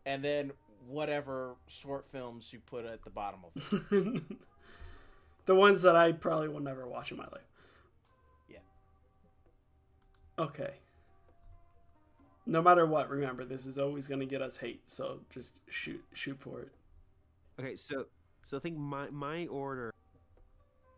and 0.05 0.23
then 0.25 0.53
whatever 0.87 1.57
short 1.69 2.07
films 2.13 2.53
you 2.53 2.61
put 2.61 2.85
at 2.85 3.03
the 3.03 3.11
bottom 3.11 3.41
of 3.45 3.83
it. 3.91 4.23
the 5.47 5.55
ones 5.55 5.83
that 5.83 5.97
I 5.97 6.13
probably 6.13 6.49
will 6.49 6.61
never 6.61 6.87
watch 6.87 7.11
in 7.11 7.17
my 7.17 7.25
life. 7.25 7.49
Yeah. 8.49 8.59
Okay. 10.39 10.75
No 12.47 12.63
matter 12.63 12.87
what, 12.87 13.11
remember 13.11 13.45
this 13.45 13.67
is 13.67 13.79
always 13.79 14.07
going 14.07 14.21
to 14.21 14.27
get 14.27 14.41
us 14.41 14.59
hate, 14.59 14.83
so 14.87 15.21
just 15.31 15.61
shoot 15.69 16.05
shoot 16.13 16.39
for 16.39 16.61
it. 16.61 16.71
Okay, 17.59 17.77
so 17.77 18.07
so 18.45 18.57
I 18.57 18.61
think 18.61 18.77
my 18.77 19.09
my 19.11 19.47
order. 19.47 19.93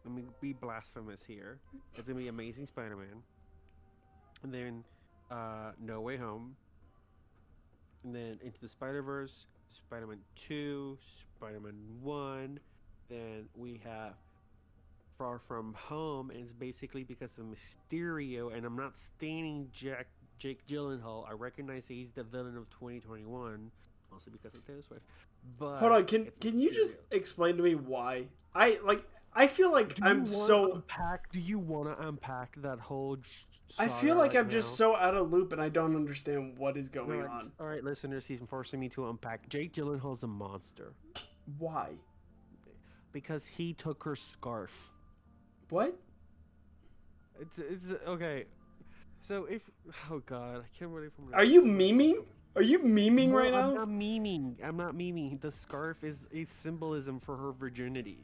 Let 0.04 0.14
me 0.14 0.24
be 0.40 0.52
blasphemous 0.52 1.24
here. 1.24 1.58
It's 1.94 2.08
gonna 2.08 2.18
be 2.20 2.28
Amazing 2.28 2.66
Spider-Man, 2.66 3.22
and 4.42 4.54
then 4.54 4.84
uh, 5.30 5.72
No 5.80 6.00
Way 6.00 6.16
Home, 6.16 6.56
and 8.04 8.14
then 8.14 8.38
Into 8.42 8.60
the 8.60 8.68
Spider-Verse, 8.68 9.46
Spider-Man 9.70 10.18
Two, 10.36 10.98
Spider-Man 11.36 11.74
One. 12.02 12.60
Then 13.08 13.48
we 13.56 13.80
have 13.84 14.14
Far 15.16 15.38
From 15.38 15.74
Home, 15.74 16.30
and 16.30 16.40
it's 16.40 16.52
basically 16.52 17.04
because 17.04 17.38
of 17.38 17.46
Mysterio. 17.46 18.54
And 18.54 18.64
I'm 18.66 18.76
not 18.76 18.96
staining 18.96 19.68
Jack 19.72 20.06
Jake 20.38 20.66
Gyllenhaal. 20.66 21.28
I 21.28 21.32
recognize 21.32 21.88
he's 21.88 22.12
the 22.12 22.22
villain 22.22 22.56
of 22.56 22.68
2021, 22.70 23.70
mostly 24.12 24.32
because 24.32 24.54
of 24.54 24.66
Taylor 24.66 24.82
Swift. 24.82 25.02
But 25.58 25.78
Hold 25.78 25.92
on, 25.92 26.04
can 26.04 26.26
it's 26.26 26.38
can 26.38 26.60
you 26.60 26.72
just 26.72 26.98
explain 27.10 27.56
to 27.56 27.62
me 27.62 27.74
why? 27.74 28.26
I 28.54 28.78
like 28.84 29.04
I 29.34 29.46
feel 29.46 29.72
like 29.72 29.94
Do 29.94 30.02
you 30.02 30.08
I'm 30.08 30.18
wanna 30.24 30.30
so. 30.30 30.72
unpack. 30.74 31.30
Do 31.32 31.40
you 31.40 31.58
want 31.58 31.94
to 31.96 32.06
unpack 32.08 32.56
that 32.62 32.78
whole? 32.78 33.18
J- 33.68 33.74
I 33.78 33.88
saga 33.88 34.00
feel 34.00 34.16
like 34.16 34.32
right 34.34 34.40
I'm 34.40 34.50
just 34.50 34.76
so 34.76 34.96
out 34.96 35.14
of 35.14 35.30
loop 35.30 35.52
and 35.52 35.60
I 35.60 35.68
don't 35.68 35.94
understand 35.96 36.58
what 36.58 36.76
is 36.76 36.88
going 36.88 37.20
right, 37.20 37.28
on. 37.30 37.52
all 37.60 37.66
right, 37.66 37.82
listeners, 37.84 38.26
he's 38.26 38.40
forcing 38.48 38.80
me 38.80 38.88
to 38.90 39.08
unpack. 39.08 39.48
Jake 39.48 39.72
Gyllenhaal's 39.72 40.22
a 40.22 40.26
monster 40.26 40.92
Why? 41.58 41.90
because 43.12 43.46
he 43.46 43.72
took 43.72 44.02
her 44.04 44.16
scarf. 44.16 44.90
What? 45.70 45.98
It's 47.40 47.58
it's 47.58 47.86
okay. 48.06 48.44
So 49.20 49.44
if 49.46 49.62
oh 50.10 50.20
god, 50.26 50.64
I 50.64 50.78
can't 50.78 50.92
believe 50.92 51.10
I'm. 51.18 51.34
Are 51.34 51.44
you 51.44 51.62
memeing? 51.62 52.24
Are 52.56 52.62
you 52.62 52.80
memeing 52.80 53.28
No, 53.28 53.36
right 53.36 53.54
I'm 53.54 53.74
now? 53.74 53.84
not 53.84 53.88
memeing. 53.88 54.54
I'm 54.64 54.76
not 54.76 54.94
memeing. 54.94 55.40
The 55.40 55.50
scarf 55.52 56.02
is 56.02 56.28
a 56.34 56.44
symbolism 56.46 57.20
for 57.20 57.36
her 57.36 57.52
virginity. 57.52 58.18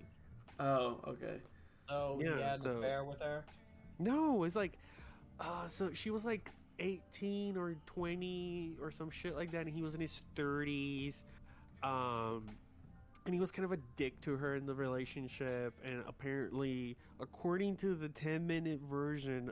Oh, 0.58 0.98
okay. 1.06 1.36
Oh, 1.88 2.18
Yeah, 2.20 2.36
he 2.36 2.42
had 2.42 2.62
so- 2.62 2.70
an 2.70 2.76
affair 2.78 3.04
with 3.04 3.20
her. 3.20 3.44
No, 4.00 4.42
it's 4.42 4.56
like, 4.56 4.76
uh, 5.40 5.68
so 5.68 5.90
she 5.92 6.10
was 6.10 6.24
like 6.24 6.50
18 6.78 7.56
or 7.56 7.76
20 7.86 8.76
or 8.80 8.90
some 8.90 9.10
shit 9.10 9.36
like 9.36 9.52
that, 9.52 9.66
and 9.66 9.74
he 9.74 9.82
was 9.82 9.94
in 9.94 10.00
his 10.00 10.22
30s. 10.36 11.24
Um, 11.82 12.48
and 13.26 13.34
he 13.34 13.40
was 13.40 13.50
kind 13.50 13.64
of 13.64 13.72
a 13.72 13.78
dick 13.96 14.20
to 14.22 14.36
her 14.36 14.56
in 14.56 14.66
the 14.66 14.74
relationship, 14.74 15.74
and 15.84 16.02
apparently, 16.06 16.96
according 17.20 17.76
to 17.76 17.94
the 17.94 18.08
10 18.08 18.46
minute 18.46 18.80
version 18.90 19.50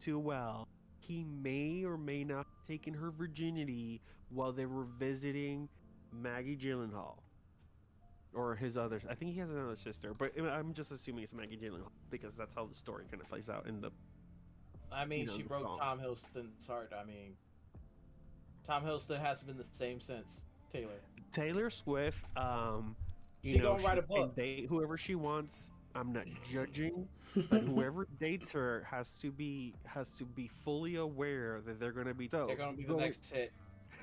Too 0.00 0.18
Well, 0.18 0.68
he 0.98 1.24
may 1.42 1.84
or 1.84 1.96
may 1.96 2.24
not 2.24 2.46
have 2.46 2.66
taken 2.66 2.92
her 2.94 3.10
virginity 3.10 4.00
while 4.30 4.52
they 4.52 4.66
were 4.66 4.84
visiting 4.98 5.68
Maggie 6.12 6.56
Gyllenhaal. 6.56 7.16
Or 8.32 8.54
his 8.54 8.76
other, 8.76 9.00
I 9.08 9.14
think 9.14 9.32
he 9.32 9.40
has 9.40 9.50
another 9.50 9.74
sister, 9.74 10.14
but 10.14 10.32
I'm 10.38 10.72
just 10.72 10.92
assuming 10.92 11.24
it's 11.24 11.32
Maggie 11.32 11.56
Gyllenhaal 11.56 11.90
because 12.10 12.36
that's 12.36 12.54
how 12.54 12.66
the 12.66 12.74
story 12.74 13.04
kind 13.10 13.20
of 13.20 13.28
plays 13.28 13.50
out 13.50 13.66
in 13.66 13.80
the 13.80 13.90
I 14.92 15.04
mean, 15.04 15.20
You 15.20 15.26
know, 15.26 15.36
she 15.36 15.42
broke 15.42 15.62
song. 15.62 15.78
Tom 15.78 15.98
Hiddleston's 16.00 16.66
heart. 16.66 16.92
I 16.98 17.04
mean, 17.04 17.34
Tom 18.64 18.84
Hiddleston 18.84 19.20
hasn't 19.20 19.46
been 19.48 19.56
the 19.56 19.64
same 19.64 20.00
since 20.00 20.40
Taylor. 20.72 21.00
Taylor 21.32 21.70
Swift, 21.70 22.18
um, 22.36 22.96
you 23.42 23.52
She 23.52 23.58
know, 23.58 23.72
gonna 23.76 23.84
write 23.84 23.98
a 23.98 24.02
she 24.02 24.06
can 24.14 24.22
book. 24.26 24.36
date 24.36 24.66
whoever 24.68 24.96
she 24.96 25.14
wants. 25.14 25.70
I'm 25.94 26.12
not 26.12 26.26
judging, 26.52 27.08
but 27.50 27.62
whoever 27.62 28.06
dates 28.20 28.52
her 28.52 28.86
has 28.88 29.10
to 29.22 29.32
be 29.32 29.74
has 29.86 30.08
to 30.18 30.24
be 30.24 30.48
fully 30.64 30.96
aware 30.96 31.60
that 31.66 31.80
they're 31.80 31.90
going 31.92 32.06
to 32.06 32.14
be 32.14 32.28
so 32.28 32.46
They're 32.46 32.56
gonna 32.56 32.76
be 32.76 32.82
the 32.84 32.88
going- 32.90 33.00
next 33.04 33.32
hit. 33.32 33.52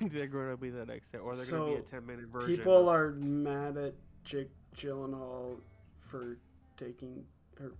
they're 0.00 0.26
going 0.26 0.50
to 0.50 0.56
be 0.56 0.70
the 0.70 0.84
next 0.84 1.10
hit, 1.12 1.20
or 1.22 1.34
they're 1.34 1.46
going 1.46 1.76
to 1.76 1.82
be 1.82 1.86
a 1.88 1.90
10 1.90 2.06
minute 2.06 2.26
version. 2.26 2.56
People 2.56 2.88
are 2.88 3.12
mad 3.12 3.76
at 3.78 3.94
Jake 4.22 4.50
Gyllenhaal 4.76 5.56
for 5.98 6.36
taking 6.76 7.24
her. 7.58 7.72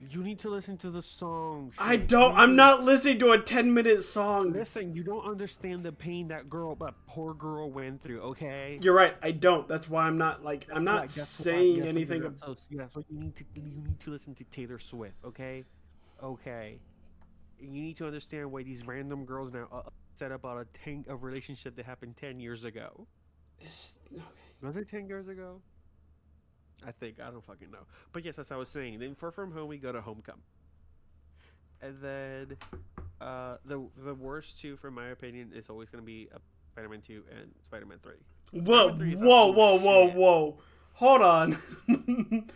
You 0.00 0.22
need 0.22 0.38
to 0.40 0.50
listen 0.50 0.76
to 0.78 0.90
the 0.90 1.00
song. 1.00 1.72
I 1.78 1.96
don't. 1.96 2.36
I'm 2.36 2.56
not 2.56 2.82
listening 2.84 3.18
to 3.20 3.30
a 3.32 3.38
10 3.38 3.72
minute 3.72 4.02
song. 4.04 4.52
Listen, 4.52 4.92
you 4.94 5.02
don't 5.02 5.24
understand 5.24 5.82
the 5.82 5.92
pain 5.92 6.28
that 6.28 6.50
girl, 6.50 6.74
that 6.76 6.94
poor 7.06 7.32
girl, 7.32 7.70
went 7.70 8.02
through. 8.02 8.20
Okay. 8.20 8.78
You're 8.82 8.94
right. 8.94 9.14
I 9.22 9.30
don't. 9.30 9.66
That's 9.66 9.88
why 9.88 10.02
I'm 10.04 10.18
not 10.18 10.44
like. 10.44 10.66
I'm 10.72 10.84
not 10.84 11.02
That's 11.02 11.16
why- 11.16 11.20
that's 11.22 11.38
why- 11.38 11.44
saying 11.44 11.80
why 11.82 11.88
anything. 11.88 12.18
you're 12.18 12.26
ab- 12.26 12.40
not 12.40 12.58
so- 12.58 12.64
That's 12.72 12.96
what 12.96 13.04
you 13.10 13.18
need 13.18 13.34
to. 13.36 13.44
You 13.54 13.62
need 13.62 14.00
to 14.00 14.10
listen 14.10 14.34
to 14.34 14.44
Taylor 14.44 14.78
Swift. 14.78 15.14
Okay. 15.24 15.64
Okay. 16.22 16.78
You 17.58 17.70
need 17.70 17.96
to 17.96 18.06
understand 18.06 18.50
why 18.52 18.62
these 18.62 18.86
random 18.86 19.24
girls 19.24 19.52
now 19.52 19.68
uh, 19.72 19.82
set 20.12 20.32
on 20.32 20.58
a 20.58 20.64
tank 20.84 21.06
a 21.08 21.16
relationship 21.16 21.76
that 21.76 21.86
happened 21.86 22.16
ten 22.18 22.40
years 22.40 22.64
ago. 22.64 23.06
Was 24.60 24.76
it 24.76 24.88
ten 24.88 25.06
years 25.08 25.28
ago? 25.28 25.60
I 26.86 26.92
think 26.92 27.20
I 27.20 27.30
don't 27.30 27.44
fucking 27.44 27.70
know. 27.70 27.86
But 28.12 28.24
yes, 28.24 28.38
as 28.38 28.50
I 28.52 28.56
was 28.56 28.68
saying, 28.68 28.98
then 28.98 29.14
Far 29.14 29.30
From 29.30 29.52
Home 29.52 29.68
we 29.68 29.78
go 29.78 29.92
to 29.92 30.00
Homecoming, 30.00 30.42
and 31.80 31.96
then 32.00 32.56
uh, 33.20 33.56
the 33.64 33.86
the 34.04 34.14
worst 34.14 34.60
two, 34.60 34.76
from 34.76 34.94
my 34.94 35.08
opinion, 35.08 35.52
is 35.54 35.68
always 35.68 35.88
going 35.88 36.02
to 36.02 36.06
be 36.06 36.28
uh, 36.34 36.38
Spider-Man 36.72 37.00
Two 37.00 37.22
and 37.30 37.50
Spider-Man 37.66 37.98
Three. 38.02 38.14
Whoa! 38.52 38.88
Spider-Man 38.88 38.98
3 38.98 39.12
is 39.14 39.20
Whoa! 39.20 39.52
Whoa! 39.52 39.78
Whoa! 39.78 40.10
Whoa! 40.10 40.58
Hold 40.94 41.22
on. 41.22 41.58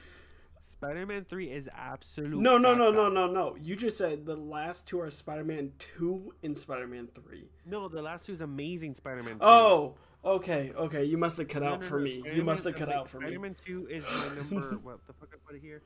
Spider-Man 0.62 1.26
Three 1.28 1.50
is 1.50 1.68
absolute. 1.74 2.38
no! 2.40 2.58
No! 2.58 2.74
No! 2.74 2.90
No! 2.90 3.08
No! 3.08 3.26
No! 3.26 3.56
You 3.60 3.74
just 3.74 3.98
said 3.98 4.26
the 4.26 4.36
last 4.36 4.86
two 4.86 5.00
are 5.00 5.10
Spider-Man 5.10 5.72
Two 5.78 6.34
and 6.42 6.56
Spider-Man 6.56 7.08
Three. 7.14 7.48
No, 7.66 7.88
the 7.88 8.02
last 8.02 8.26
two 8.26 8.32
is 8.32 8.40
Amazing 8.40 8.94
Spider-Man. 8.94 9.38
Oh. 9.40 9.94
Okay. 10.24 10.72
Okay. 10.76 11.04
You 11.04 11.16
must 11.18 11.38
have 11.38 11.48
cut 11.48 11.62
No, 11.62 11.68
out 11.68 11.80
no, 11.80 11.86
for 11.86 11.98
no, 11.98 12.04
me. 12.04 12.22
You 12.34 12.42
must 12.44 12.64
have 12.64 12.74
cut 12.76 12.88
like, 12.88 12.96
out 12.96 13.08
for 13.08 13.18
me. 13.20 13.26
Spider-Man 13.28 13.56
Two 13.64 13.86
is 13.90 14.04
my 14.04 14.34
number. 14.36 14.78
what 14.82 14.98
the 15.06 15.12
fuck 15.14 15.28
I 15.32 15.36
put 15.46 15.56
it 15.56 15.62
here? 15.62 15.80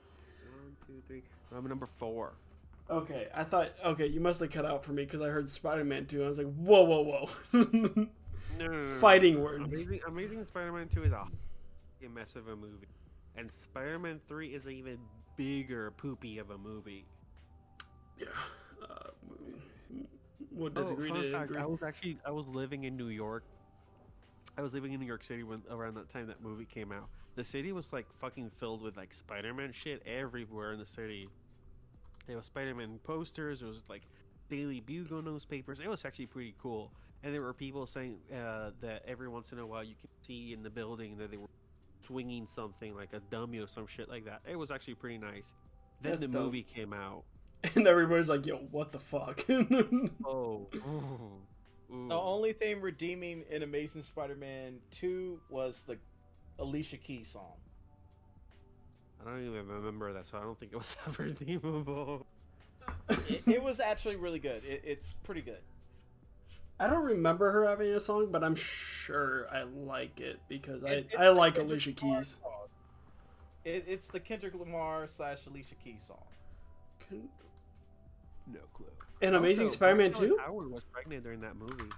One, 0.63 0.77
two, 0.87 1.03
three. 1.07 1.23
I'm 1.57 1.67
number 1.69 1.87
four. 1.99 2.33
Okay, 2.91 3.29
I 3.35 3.45
thought. 3.45 3.71
Okay, 3.85 4.07
you 4.07 4.21
must 4.21 4.41
have 4.41 4.51
cut 4.51 4.65
out 4.67 4.85
for 4.85 4.93
me 4.93 5.05
because 5.05 5.21
I 5.21 5.29
heard 5.29 5.49
Spider-Man 5.49 6.07
Two. 6.07 6.25
I 6.25 6.29
was 6.29 6.39
like, 6.39 6.53
whoa, 6.55 6.83
whoa, 6.83 7.29
whoa. 7.53 8.07
No. 8.59 8.97
Fighting 8.99 9.41
words. 9.43 9.65
Amazing, 9.65 10.01
Amazing 10.07 10.45
Spider-Man 10.45 10.89
Two 10.89 11.05
is 11.05 11.13
a 11.13 11.27
mess 12.15 12.37
of 12.37 12.49
a 12.49 12.57
movie, 12.57 12.87
and 13.37 13.51
Spider-Man 13.51 14.21
Three 14.29 14.49
is 14.49 14.67
an 14.67 14.73
even 14.73 14.99
bigger 15.37 15.91
poopy 15.93 16.37
of 16.39 16.51
a 16.51 16.59
movie. 16.59 17.07
yeah. 18.19 18.27
Uh, 18.83 19.11
we'll 20.51 20.67
Oh, 20.77 20.83
disagree 20.83 21.09
fun 21.09 21.23
to 21.23 21.31
fact, 21.33 21.51
agree. 21.51 21.63
I 21.63 21.65
was 21.67 21.83
actually 21.83 22.19
I 22.27 22.31
was 22.31 22.47
living 22.49 22.85
in 22.85 22.95
New 22.97 23.09
York. 23.09 23.45
I 24.57 24.63
was 24.63 24.75
living 24.75 24.93
in 24.93 25.01
New 25.01 25.07
York 25.07 25.25
City 25.25 25.43
when 25.43 25.63
around 25.71 25.95
that 25.95 26.11
time 26.13 26.27
that 26.27 26.43
movie 26.43 26.65
came 26.67 26.93
out. 26.93 27.09
The 27.37 27.45
city 27.45 27.73
was 27.73 27.93
like 27.93 28.07
fucking 28.21 28.51
filled 28.59 28.83
with 28.83 28.97
like 28.97 29.15
Spider-Man 29.15 29.73
shit 29.73 30.03
everywhere 30.07 30.73
in 30.73 30.79
the 30.79 30.87
city. 30.87 31.29
There 32.27 32.37
was 32.37 32.47
Spider-Man 32.47 33.01
posters. 33.05 33.63
It 33.63 33.67
was 33.67 33.83
like 33.89 34.03
Daily 34.51 34.81
Bugle 34.81 35.23
newspapers. 35.23 35.81
It 35.81 35.89
was 35.89 36.05
actually 36.05 36.27
pretty 36.27 36.55
cool. 36.63 36.93
And 37.25 37.33
there 37.33 37.41
were 37.41 37.55
people 37.55 37.87
saying 37.87 38.19
uh, 38.33 38.71
that 38.81 39.03
every 39.07 39.29
once 39.29 39.53
in 39.53 39.59
a 39.59 39.67
while 39.67 39.83
you 39.85 39.95
can 40.01 40.11
see 40.21 40.53
in 40.53 40.63
the 40.63 40.71
building 40.71 41.17
that 41.19 41.31
they 41.31 41.37
were 41.37 41.47
swinging 42.07 42.47
something 42.47 42.95
like 42.95 43.13
a 43.13 43.21
dummy 43.31 43.59
or 43.59 43.67
some 43.67 43.87
shit 43.87 44.09
like 44.09 44.25
that. 44.27 44.41
It 44.49 44.57
was 44.57 44.71
actually 44.71 44.95
pretty 44.95 45.19
nice. 45.19 45.47
Then 46.03 46.13
That's 46.13 46.21
the 46.21 46.27
dope. 46.29 46.43
movie 46.43 46.63
came 46.63 46.93
out. 46.93 47.23
and 47.77 47.87
everybody's 47.87 48.29
like, 48.29 48.45
yo, 48.45 48.57
what 48.57 48.93
the 48.93 48.99
fuck? 48.99 49.45
Oh, 50.25 50.69
ooh, 50.75 51.41
ooh. 51.93 52.09
The 52.09 52.15
only 52.15 52.53
thing 52.53 52.81
redeeming 52.81 53.45
in 53.51 53.63
Amazing 53.63 54.03
Spider-Man 54.03 54.79
2 54.93 55.39
was 55.51 55.83
the 55.85 55.97
Alicia 56.59 56.97
Keys 56.99 57.29
song. 57.29 57.53
I 59.21 59.31
don't 59.31 59.41
even 59.47 59.67
remember 59.69 60.13
that, 60.13 60.27
so 60.27 60.39
I 60.39 60.41
don't 60.43 60.59
think 60.59 60.73
it 60.73 60.77
was 60.79 60.97
ever 61.07 61.25
redeemable. 61.25 62.27
it, 63.29 63.43
it 63.47 63.63
was 63.63 63.79
actually 63.81 64.17
really 64.17 64.41
good. 64.41 64.65
It, 64.65 64.83
it's 64.85 65.15
pretty 65.25 65.43
good. 65.43 65.61
I 66.81 66.89
don't 66.89 67.05
remember 67.05 67.53
her 67.53 67.69
having 67.69 67.93
a 67.95 68.01
song, 68.01 68.29
but 68.33 68.43
I'm 68.43 68.57
sure 68.57 69.47
I 69.53 69.63
like 69.63 70.19
it 70.21 70.41
because 70.49 70.83
I, 70.83 70.89
It's- 70.89 71.05
it's 71.13 71.21
I 71.21 71.29
like 71.29 71.55
Kendrick 71.55 71.71
Alicia 71.87 71.93
Keys. 71.93 72.37
It, 73.65 73.85
it's 73.87 74.09
the 74.09 74.19
Kendrick 74.19 74.55
Lamar 74.55 75.07
slash 75.07 75.47
Alicia 75.47 75.77
Keys 75.85 76.03
song. 76.05 76.25
Can- 77.09 77.29
No 78.53 78.59
clue. 78.75 78.87
And 79.23 79.37
Amazing 79.37 79.67
Also, 79.67 79.75
Spider-Man 79.77 80.11
Bryce 80.11 80.21
Dallas 80.21 80.37
2? 80.39 80.45
Howard 80.45 80.71
was 80.71 80.85
pregnant 80.85 81.23
during 81.23 81.41
that 81.41 81.57
movie. 81.57 81.91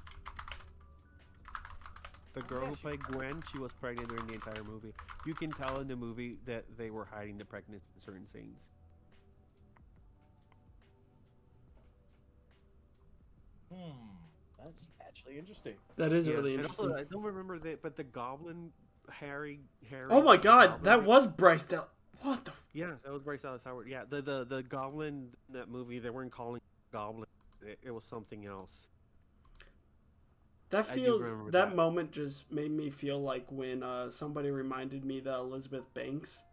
The 2.35 2.43
girl 2.43 2.63
yeah, 2.63 2.69
who 2.69 2.75
she- 2.77 2.81
played 2.83 3.03
Gwen, 3.05 3.43
she 3.51 3.59
was 3.59 3.73
pregnant 3.81 4.09
during 4.09 4.27
the 4.27 4.35
entire 4.35 4.63
movie. 4.65 4.93
You 5.25 5.35
can 5.35 5.51
tell 5.53 5.81
in 5.81 5.89
the 5.89 5.97
movie 5.97 6.37
that 6.47 6.65
they 6.77 6.91
were 6.91 7.05
hiding 7.05 7.39
the 7.39 7.45
pregnancy 7.45 7.87
in 7.97 8.01
certain 8.03 8.27
scenes. 8.27 8.69
Hmm. 13.73 13.91
That's 14.63 14.89
actually 15.07 15.39
interesting. 15.39 15.75
That 15.97 16.13
is 16.13 16.27
Yeah, 16.27 16.35
really 16.35 16.55
interesting. 16.55 16.87
Also, 16.87 16.99
I 16.99 17.05
don't 17.05 17.23
remember 17.23 17.59
that, 17.61 17.83
but 17.83 17.97
the 17.97 18.05
Goblin, 18.05 18.71
Harry, 19.11 19.61
Harry. 19.91 20.09
oh 20.11 20.23
my 20.23 20.37
god, 20.37 20.67
Goblin- 20.67 20.83
that 20.85 21.05
was 21.05 21.27
Bryce 21.27 21.65
Del. 21.65 21.89
What 22.23 22.45
the? 22.45 22.53
F- 22.53 22.65
Yeah, 22.73 22.93
that 23.05 23.13
was 23.13 23.23
Bryce 23.23 23.43
Dallas 23.43 23.63
Howard. 23.65 23.89
Yeah, 23.89 24.05
the 24.09 24.23
the 24.23 24.45
the 24.45 24.63
Goblin 24.63 25.31
in 25.49 25.55
that 25.55 25.69
movie, 25.69 25.99
they 25.99 26.11
weren't 26.11 26.33
calling 26.33 26.57
it 26.57 26.63
Goblin. 26.95 27.27
It, 27.67 27.79
it 27.83 27.91
was 27.91 28.05
something 28.05 28.47
else. 28.47 28.87
that 30.71 30.87
feels. 30.87 31.23
That, 31.47 31.53
that. 31.53 31.77
moment 31.77 32.13
just 32.13 32.51
made 32.53 32.71
me 32.71 32.89
feel 32.91 33.21
like 33.21 33.47
when 33.51 33.83
uh, 33.83 34.09
somebody 34.09 34.51
reminded 34.51 35.05
me 35.05 35.19
that 35.21 35.35
Elizabeth 35.35 35.93
Banks 35.93 36.45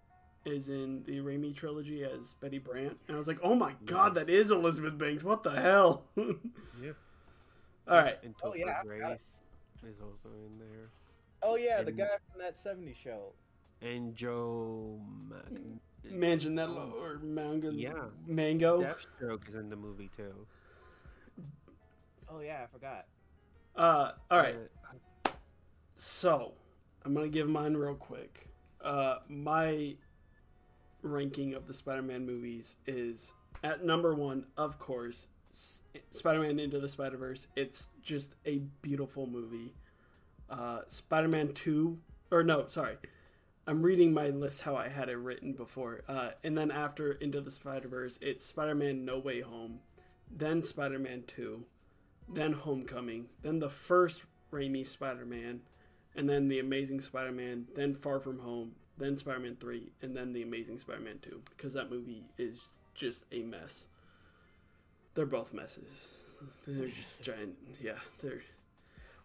is 0.46 0.70
in 0.70 1.04
the 1.06 1.20
Raimi 1.20 1.54
trilogy 1.56 2.04
as 2.04 2.34
Betty 2.42 2.58
Brant, 2.58 2.98
and 3.08 3.16
I 3.16 3.18
was 3.20 3.28
like, 3.28 3.40
oh 3.44 3.54
my 3.54 3.74
god, 3.86 4.16
that 4.16 4.30
is 4.30 4.50
Elizabeth 4.50 4.98
Banks. 4.98 5.24
What 5.24 5.44
the 5.44 5.52
hell? 5.52 6.06
Yeah. 6.82 6.94
All 7.88 7.98
right. 7.98 8.18
And 8.24 8.34
Oh, 8.44 8.50
Topher 8.52 8.58
yeah, 8.58 8.82
Grace 8.84 9.44
is 9.88 10.00
also 10.02 10.30
in 10.48 10.58
there. 10.58 10.90
Oh 11.44 11.56
yeah, 11.56 11.84
the 11.84 11.92
guy 11.92 12.08
from 12.32 12.40
that 12.42 12.56
'70s 12.56 12.96
show. 12.96 13.34
And 13.82 14.16
Joe 14.16 15.00
Mac- 15.30 15.62
Manganiello 16.10 16.94
or 16.94 17.20
Mango. 17.24 17.72
Yeah. 17.72 17.94
Mango. 18.28 18.82
Deathstroke 18.82 19.48
is 19.50 19.56
in 19.56 19.70
the 19.70 19.76
movie 19.76 20.10
too. 20.16 20.34
Oh 22.30 22.40
yeah, 22.40 22.62
I 22.64 22.68
forgot. 22.68 23.06
Uh, 23.76 24.12
all 24.30 24.38
right. 24.40 24.56
So, 25.96 26.54
I'm 27.06 27.14
gonna 27.14 27.28
give 27.30 27.48
mine 27.48 27.76
real 27.76 27.96
quick. 27.96 28.48
Uh, 28.84 29.18
my 29.28 29.96
ranking 31.04 31.54
of 31.54 31.68
the 31.68 31.74
Spider-Man 31.74 32.26
movies 32.26 32.78
is 32.88 33.34
at 33.64 33.84
number 33.86 34.14
one, 34.16 34.46
of 34.58 34.80
course, 34.80 35.28
S- 35.52 35.84
Spider-Man 36.12 36.60
Into 36.60 36.80
the 36.80 36.88
Spider-Verse. 36.88 37.48
It's 37.56 37.90
just 38.02 38.36
a 38.46 38.60
beautiful 38.82 39.28
movie. 39.28 39.74
Uh, 40.50 40.80
Spider-Man 40.88 41.54
Two, 41.54 42.00
or 42.32 42.44
no, 42.44 42.66
sorry, 42.68 42.98
I'm 43.72 43.84
reading 43.84 44.14
my 44.14 44.28
list 44.28 44.60
how 44.60 44.76
I 44.76 44.90
had 44.90 45.08
it 45.08 45.16
written 45.16 45.54
before. 45.54 46.02
Uh, 46.06 46.32
and 46.44 46.58
then 46.58 46.72
after 46.72 47.14
Into 47.14 47.40
the 47.40 47.50
Spider-Verse, 47.50 48.20
it's 48.22 48.46
Spider-Man 48.46 49.06
No 49.06 49.18
Way 49.18 49.40
Home, 49.40 49.80
then 50.30 50.62
Spider-Man 50.62 51.24
Two, 51.26 51.64
then 52.28 52.52
Homecoming, 52.52 53.28
then 53.44 53.60
the 53.60 53.70
first 53.70 54.26
Raimi 54.52 54.86
Spider-Man, 54.86 55.62
and 56.18 56.28
then 56.28 56.50
The 56.50 56.60
Amazing 56.60 57.00
Spider-Man, 57.00 57.68
then 57.74 57.96
Far 57.96 58.20
From 58.20 58.40
Home, 58.40 58.74
then 58.98 59.18
Spider-Man 59.18 59.56
3, 59.58 59.90
and 60.02 60.18
then 60.18 60.34
The 60.34 60.42
Amazing 60.42 60.80
Spider-Man 60.80 61.20
2 61.22 61.42
because 61.52 61.72
that 61.72 61.90
movie 61.90 62.26
is 62.38 62.82
just 62.94 63.26
a 63.32 63.42
mess. 63.42 63.88
They're 65.16 65.26
both 65.26 65.54
messes. 65.54 66.10
They're 66.68 66.90
just 66.90 67.24
giant. 67.24 67.56
Yeah, 67.82 68.00
they're 68.22 68.42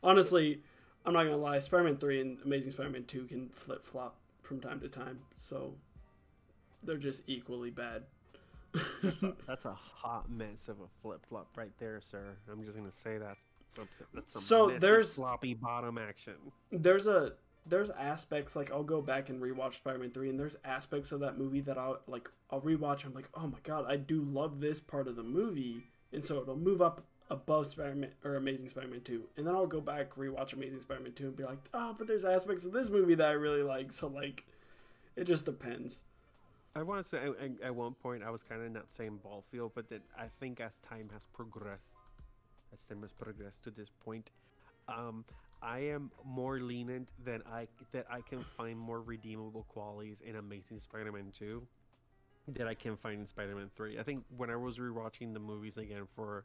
honestly, 0.04 0.62
I'm 1.04 1.14
not 1.14 1.24
gonna 1.24 1.36
lie. 1.36 1.58
Spider-Man 1.58 1.96
3 1.96 2.20
and 2.20 2.38
Amazing 2.44 2.70
Spider-Man 2.70 3.06
2 3.06 3.24
can 3.24 3.48
flip 3.48 3.84
flop 3.84 4.14
from 4.46 4.60
time 4.60 4.80
to 4.80 4.88
time, 4.88 5.18
so 5.36 5.74
they're 6.82 6.96
just 6.96 7.22
equally 7.26 7.70
bad. 7.70 8.02
That's 9.46 9.64
a 9.64 9.74
hot 9.74 10.30
mess 10.30 10.68
of 10.68 10.76
a 10.80 10.88
flip 11.02 11.24
flop 11.28 11.48
right 11.56 11.72
there, 11.78 12.00
sir. 12.00 12.36
I'm 12.50 12.62
just 12.62 12.76
gonna 12.76 12.90
say 12.90 13.18
that. 13.18 13.36
Something 13.74 14.06
that's 14.14 14.32
some 14.32 14.42
So 14.42 14.78
there's- 14.78 15.10
sloppy 15.10 15.54
bottom 15.54 15.98
action. 15.98 16.34
there's 16.72 17.06
a 17.06 17.32
there's 17.68 17.90
aspects 17.90 18.54
like 18.54 18.70
I'll 18.70 18.84
go 18.84 19.02
back 19.02 19.28
and 19.28 19.42
rewatch 19.42 19.74
Spider-Man 19.74 20.12
3 20.12 20.30
and 20.30 20.38
there's 20.38 20.56
aspects 20.64 21.10
of 21.10 21.18
that 21.20 21.36
movie 21.36 21.60
that 21.62 21.76
I'll 21.76 21.98
like 22.06 22.30
I'll 22.50 22.60
rewatch 22.60 23.04
I'm 23.04 23.12
like, 23.12 23.28
"Oh 23.34 23.46
my 23.48 23.58
god, 23.64 23.86
I 23.88 23.96
do 23.96 24.22
love 24.22 24.60
this 24.60 24.78
part 24.80 25.08
of 25.08 25.16
the 25.16 25.22
movie." 25.24 25.82
And 26.12 26.24
so 26.24 26.40
it'll 26.40 26.56
move 26.56 26.80
up 26.80 27.02
above 27.30 27.66
Spider-Man 27.66 28.10
or 28.24 28.36
Amazing 28.36 28.68
Spider-Man 28.68 29.00
2. 29.02 29.22
And 29.36 29.46
then 29.46 29.54
I'll 29.54 29.66
go 29.66 29.80
back 29.80 30.14
rewatch 30.16 30.52
Amazing 30.52 30.80
Spider-Man 30.80 31.12
2 31.12 31.26
and 31.26 31.36
be 31.36 31.44
like, 31.44 31.58
"Oh, 31.74 31.94
but 31.96 32.06
there's 32.06 32.24
aspects 32.24 32.64
of 32.64 32.72
this 32.72 32.88
movie 32.90 33.14
that 33.16 33.28
I 33.28 33.32
really 33.32 33.62
like." 33.62 33.92
So 33.92 34.06
like 34.06 34.44
it 35.16 35.24
just 35.24 35.44
depends. 35.44 36.04
I 36.74 36.82
want 36.82 37.06
to 37.06 37.08
say 37.08 37.56
at- 37.62 37.74
one 37.74 37.94
point 37.94 38.22
I 38.22 38.30
was 38.30 38.42
kind 38.42 38.60
of 38.60 38.66
in 38.66 38.74
that 38.74 38.92
same 38.92 39.16
ball 39.16 39.42
field, 39.50 39.72
but 39.74 39.88
then 39.88 40.02
I 40.16 40.28
think 40.28 40.60
as 40.60 40.76
time 40.78 41.08
has 41.14 41.26
progressed, 41.32 41.88
as 42.72 42.84
time 42.84 43.00
has 43.00 43.12
progressed 43.12 43.62
to 43.64 43.70
this 43.70 43.88
point, 44.04 44.30
um, 44.86 45.24
I 45.62 45.78
am 45.78 46.10
more 46.22 46.60
lenient 46.60 47.08
than 47.24 47.42
I 47.46 47.66
that 47.92 48.06
I 48.10 48.20
can 48.20 48.40
find 48.40 48.78
more 48.78 49.00
redeemable 49.00 49.64
qualities 49.64 50.20
in 50.20 50.36
Amazing 50.36 50.80
Spider-Man 50.80 51.32
2 51.32 51.66
that 52.48 52.68
I 52.68 52.74
can 52.74 52.96
find 52.96 53.20
in 53.20 53.26
Spider-Man 53.26 53.70
3. 53.74 53.98
I 53.98 54.02
think 54.02 54.24
when 54.36 54.50
I 54.50 54.56
was 54.56 54.78
rewatching 54.78 55.32
the 55.32 55.40
movies 55.40 55.78
again 55.78 56.06
for 56.14 56.44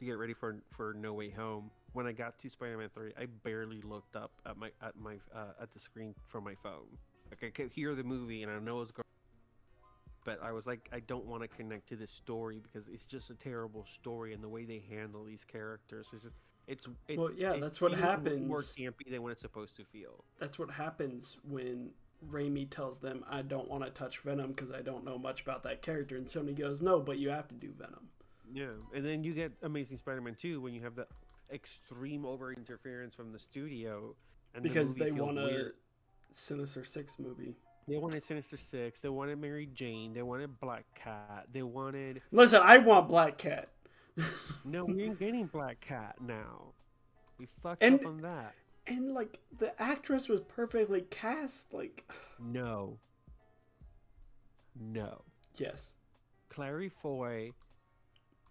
to 0.00 0.04
get 0.04 0.18
ready 0.18 0.34
for 0.34 0.56
for 0.70 0.94
No 0.94 1.12
Way 1.12 1.30
Home, 1.30 1.70
when 1.92 2.06
I 2.06 2.12
got 2.12 2.38
to 2.40 2.50
Spider-Man 2.50 2.88
3, 2.92 3.12
I 3.18 3.26
barely 3.44 3.80
looked 3.82 4.16
up 4.16 4.32
at 4.46 4.56
my 4.56 4.70
at 4.82 4.96
my 4.98 5.14
uh, 5.34 5.62
at 5.62 5.72
the 5.72 5.78
screen 5.78 6.14
from 6.26 6.44
my 6.44 6.54
phone. 6.62 6.88
Like 7.30 7.44
I 7.44 7.50
could 7.50 7.70
hear 7.70 7.94
the 7.94 8.02
movie 8.02 8.42
and 8.42 8.50
I 8.50 8.58
know 8.58 8.80
it's 8.80 8.90
going 8.90 9.04
but 10.24 10.42
I 10.42 10.52
was 10.52 10.66
like, 10.66 10.88
I 10.92 11.00
don't 11.00 11.24
want 11.24 11.42
to 11.42 11.48
connect 11.48 11.88
to 11.88 11.96
this 11.96 12.10
story 12.10 12.60
because 12.62 12.88
it's 12.88 13.04
just 13.06 13.30
a 13.30 13.34
terrible 13.34 13.86
story, 14.00 14.34
and 14.34 14.42
the 14.42 14.48
way 14.48 14.64
they 14.64 14.82
handle 14.90 15.24
these 15.24 15.44
characters 15.44 16.08
is 16.12 16.22
just, 16.22 16.34
it's, 16.66 16.82
it's 17.08 17.18
Well, 17.18 17.30
yeah, 17.36 17.52
it 17.52 17.60
that's 17.60 17.80
what 17.80 17.94
happens. 17.94 18.46
More 18.46 18.60
campy 18.60 19.10
than 19.10 19.22
what 19.22 19.32
it's 19.32 19.40
supposed 19.40 19.76
to 19.76 19.84
feel. 19.84 20.24
That's 20.38 20.58
what 20.58 20.70
happens 20.70 21.38
when 21.48 21.90
Raimi 22.30 22.68
tells 22.68 22.98
them, 22.98 23.24
"I 23.28 23.42
don't 23.42 23.68
want 23.68 23.84
to 23.84 23.90
touch 23.90 24.18
Venom 24.18 24.48
because 24.48 24.72
I 24.72 24.82
don't 24.82 25.04
know 25.04 25.18
much 25.18 25.40
about 25.40 25.62
that 25.62 25.80
character." 25.82 26.16
And 26.16 26.26
Sony 26.26 26.56
goes, 26.56 26.82
"No, 26.82 27.00
but 27.00 27.18
you 27.18 27.30
have 27.30 27.48
to 27.48 27.54
do 27.54 27.72
Venom." 27.72 28.08
Yeah, 28.52 28.66
and 28.94 29.04
then 29.04 29.22
you 29.24 29.32
get 29.34 29.52
Amazing 29.62 29.98
Spider-Man 29.98 30.34
2 30.34 30.60
when 30.60 30.74
you 30.74 30.82
have 30.82 30.94
the 30.96 31.06
extreme 31.52 32.24
over 32.24 32.52
interference 32.52 33.14
from 33.14 33.32
the 33.32 33.38
studio, 33.38 34.14
and 34.54 34.62
because 34.62 34.88
movie 34.88 35.04
they 35.04 35.10
want 35.12 35.38
a 35.38 35.42
weird. 35.42 35.72
Sinister 36.32 36.84
Six 36.84 37.18
movie. 37.18 37.54
They 37.88 37.96
wanted 37.96 38.22
Sinister 38.22 38.56
Six. 38.56 39.00
They 39.00 39.08
wanted 39.08 39.40
Mary 39.40 39.66
Jane. 39.72 40.12
They 40.12 40.22
wanted 40.22 40.58
Black 40.60 40.84
Cat. 40.94 41.46
They 41.52 41.62
wanted 41.62 42.22
Listen, 42.30 42.60
I 42.62 42.78
want 42.78 43.08
Black 43.08 43.36
Cat. 43.38 43.68
no, 44.64 44.84
we 44.86 45.02
ain't 45.04 45.18
getting 45.18 45.46
Black 45.46 45.80
Cat 45.80 46.16
now. 46.20 46.72
We 47.38 47.46
fucked 47.62 47.82
And- 47.82 48.00
up 48.00 48.06
on 48.06 48.20
that. 48.22 48.54
And 48.86 49.12
like 49.14 49.38
the 49.58 49.80
actress 49.80 50.28
was 50.28 50.40
perfectly 50.40 51.02
cast. 51.10 51.72
Like, 51.72 52.08
No. 52.40 52.98
No. 54.80 55.22
yes, 55.56 55.94
Clary 56.48 56.88
Foy 56.88 57.52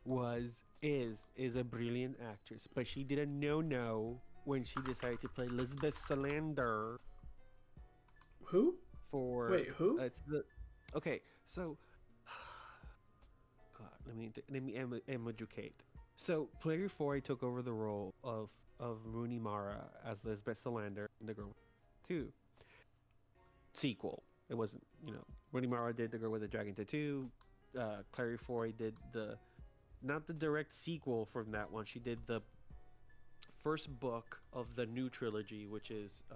was 0.05 0.63
is 0.81 1.19
is 1.35 1.55
a 1.55 1.63
brilliant 1.63 2.17
actress, 2.29 2.67
but 2.73 2.87
she 2.87 3.03
did 3.03 3.19
a 3.19 3.25
no 3.25 3.61
no 3.61 4.19
when 4.45 4.63
she 4.63 4.79
decided 4.81 5.21
to 5.21 5.27
play 5.29 5.45
Elizabeth 5.45 5.95
Salander 5.95 6.97
who? 8.43 8.75
for 9.11 9.49
Wait, 9.49 9.67
who? 9.77 9.99
It's 9.99 10.21
the 10.21 10.43
okay. 10.95 11.21
So, 11.45 11.77
God, 13.77 13.89
let 14.07 14.15
me 14.15 14.31
let 14.49 14.63
me 14.63 14.75
em- 14.75 15.01
em- 15.07 15.27
educate. 15.27 15.75
So 16.15 16.49
Clary 16.61 16.87
Foy 16.87 17.19
took 17.19 17.43
over 17.43 17.61
the 17.61 17.73
role 17.73 18.13
of 18.23 18.49
of 18.79 18.99
Rooney 19.05 19.39
Mara 19.39 19.85
as 20.05 20.23
Lisbeth 20.23 20.63
Salander 20.63 21.07
in 21.19 21.27
The 21.27 21.33
Girl 21.33 21.55
Two 22.07 22.31
sequel. 23.73 24.23
It 24.49 24.57
wasn't, 24.57 24.83
you 25.05 25.13
know, 25.13 25.23
Rooney 25.51 25.67
Mara 25.67 25.93
did 25.93 26.11
The 26.11 26.17
Girl 26.17 26.31
with 26.31 26.41
the 26.41 26.47
Dragon 26.47 26.73
Tattoo. 26.73 27.29
Uh, 27.79 27.97
Clary 28.11 28.37
Foy 28.37 28.71
did 28.71 28.95
the 29.11 29.37
not 30.01 30.27
the 30.27 30.33
direct 30.33 30.73
sequel 30.73 31.25
from 31.25 31.51
that 31.51 31.71
one. 31.71 31.85
She 31.85 31.99
did 31.99 32.19
the 32.27 32.41
first 33.63 33.99
book 33.99 34.41
of 34.53 34.67
the 34.75 34.85
new 34.85 35.09
trilogy, 35.09 35.65
which 35.65 35.91
is 35.91 36.21
uh, 36.31 36.35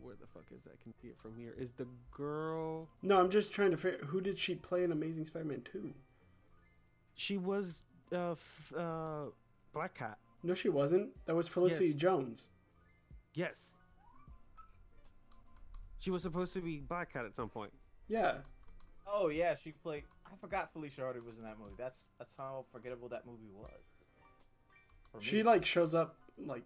where 0.00 0.14
the 0.20 0.26
fuck 0.26 0.44
is 0.54 0.62
that? 0.64 0.74
I 0.80 0.82
can 0.82 0.94
see 1.00 1.08
it 1.08 1.18
from 1.18 1.36
here. 1.36 1.54
Is 1.58 1.72
the 1.72 1.86
girl? 2.12 2.88
No, 3.02 3.18
I'm 3.18 3.30
just 3.30 3.52
trying 3.52 3.70
to 3.72 3.76
figure. 3.76 4.04
Who 4.06 4.20
did 4.20 4.38
she 4.38 4.54
play 4.54 4.84
in 4.84 4.92
Amazing 4.92 5.24
Spider-Man 5.24 5.62
Two? 5.70 5.92
She 7.14 7.36
was 7.38 7.82
uh, 8.12 8.32
f- 8.32 8.72
uh, 8.76 9.24
Black 9.72 9.94
Cat. 9.94 10.18
No, 10.42 10.54
she 10.54 10.68
wasn't. 10.68 11.08
That 11.26 11.34
was 11.34 11.48
Felicity 11.48 11.86
Yes. 11.88 11.96
Jones. 11.96 12.50
Yes. 13.34 13.70
She 15.98 16.10
was 16.10 16.22
supposed 16.22 16.52
to 16.52 16.60
be 16.60 16.78
Black 16.78 17.12
Cat 17.12 17.24
at 17.24 17.34
some 17.34 17.48
point. 17.48 17.72
Yeah, 18.08 18.34
Oh 19.08 19.28
yeah, 19.28 19.54
she 19.62 19.72
played. 19.72 20.04
I 20.32 20.36
forgot 20.40 20.72
Felicia 20.72 21.02
Hardy 21.02 21.20
was 21.20 21.38
in 21.38 21.44
that 21.44 21.58
movie. 21.58 21.74
That's 21.78 22.06
that's 22.18 22.36
how 22.36 22.64
forgettable 22.72 23.08
that 23.10 23.26
movie 23.26 23.50
was. 23.54 23.70
For 25.12 25.22
she 25.22 25.36
me. 25.36 25.42
like 25.44 25.64
shows 25.64 25.94
up 25.94 26.16
like 26.38 26.64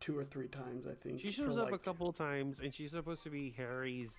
two 0.00 0.16
or 0.18 0.24
three 0.24 0.48
times. 0.48 0.86
I 0.86 0.94
think 0.94 1.20
She 1.20 1.30
for, 1.30 1.44
shows 1.44 1.58
up 1.58 1.72
a 1.72 1.78
couple 1.78 2.08
of 2.08 2.16
times, 2.16 2.60
and 2.60 2.74
she's 2.74 2.90
supposed 2.92 3.22
to 3.24 3.30
be 3.30 3.54
Harry's 3.56 4.18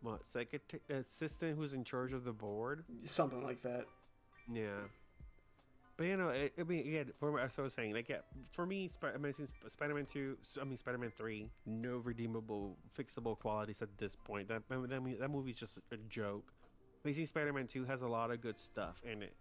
what 0.00 0.26
secretary 0.28 0.82
assistant 0.90 1.56
who's 1.56 1.74
in 1.74 1.84
charge 1.84 2.12
of 2.12 2.24
the 2.24 2.32
board. 2.32 2.84
something 3.04 3.42
like 3.42 3.62
that. 3.62 3.86
Yeah. 4.52 4.80
But 5.96 6.04
you 6.04 6.16
know, 6.16 6.30
it, 6.30 6.54
I 6.58 6.62
mean, 6.62 6.80
again, 6.80 7.12
for 7.20 7.38
as 7.38 7.58
I 7.58 7.62
was 7.62 7.74
saying, 7.74 7.92
like, 7.92 8.08
yeah, 8.08 8.16
for 8.50 8.66
me, 8.66 8.90
Sp- 8.96 9.14
Amazing 9.14 9.46
Sp- 9.46 9.70
Spider-Man 9.70 10.06
two, 10.06 10.36
I 10.60 10.64
mean, 10.64 10.78
Spider-Man 10.78 11.12
three, 11.16 11.48
no 11.66 11.98
redeemable, 11.98 12.76
fixable 12.98 13.38
qualities 13.38 13.82
at 13.82 13.96
this 13.98 14.16
point. 14.24 14.48
That 14.48 14.62
that, 14.68 14.88
that, 14.88 15.18
that 15.20 15.30
movie's 15.30 15.58
just 15.58 15.78
a 15.92 15.96
joke. 16.08 16.52
Amazing 17.04 17.26
Spider-Man 17.26 17.66
two 17.66 17.84
has 17.84 18.02
a 18.02 18.06
lot 18.06 18.30
of 18.30 18.40
good 18.40 18.58
stuff 18.60 18.96
in 19.04 19.22
it. 19.22 19.34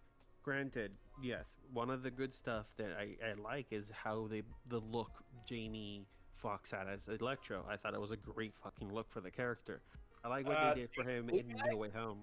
Granted, 0.43 0.91
yes, 1.21 1.57
one 1.71 1.91
of 1.91 2.01
the 2.01 2.09
good 2.09 2.33
stuff 2.33 2.65
that 2.77 2.89
I, 2.99 3.15
I 3.23 3.33
like 3.33 3.67
is 3.69 3.85
how 3.91 4.27
they 4.29 4.41
the 4.69 4.79
look 4.79 5.11
Jamie 5.47 6.07
Foxx 6.37 6.71
had 6.71 6.87
as 6.87 7.07
Electro. 7.07 7.63
I 7.69 7.77
thought 7.77 7.93
it 7.93 8.01
was 8.01 8.09
a 8.11 8.17
great 8.17 8.53
fucking 8.63 8.91
look 8.91 9.11
for 9.11 9.21
the 9.21 9.29
character. 9.29 9.81
I 10.23 10.27
like 10.29 10.47
what 10.47 10.57
Uh, 10.57 10.73
they 10.73 10.81
did 10.81 10.89
for 10.95 11.03
him 11.03 11.29
in 11.29 11.35
okay. 11.55 11.69
No 11.71 11.77
Way 11.77 11.89
Home. 11.93 12.19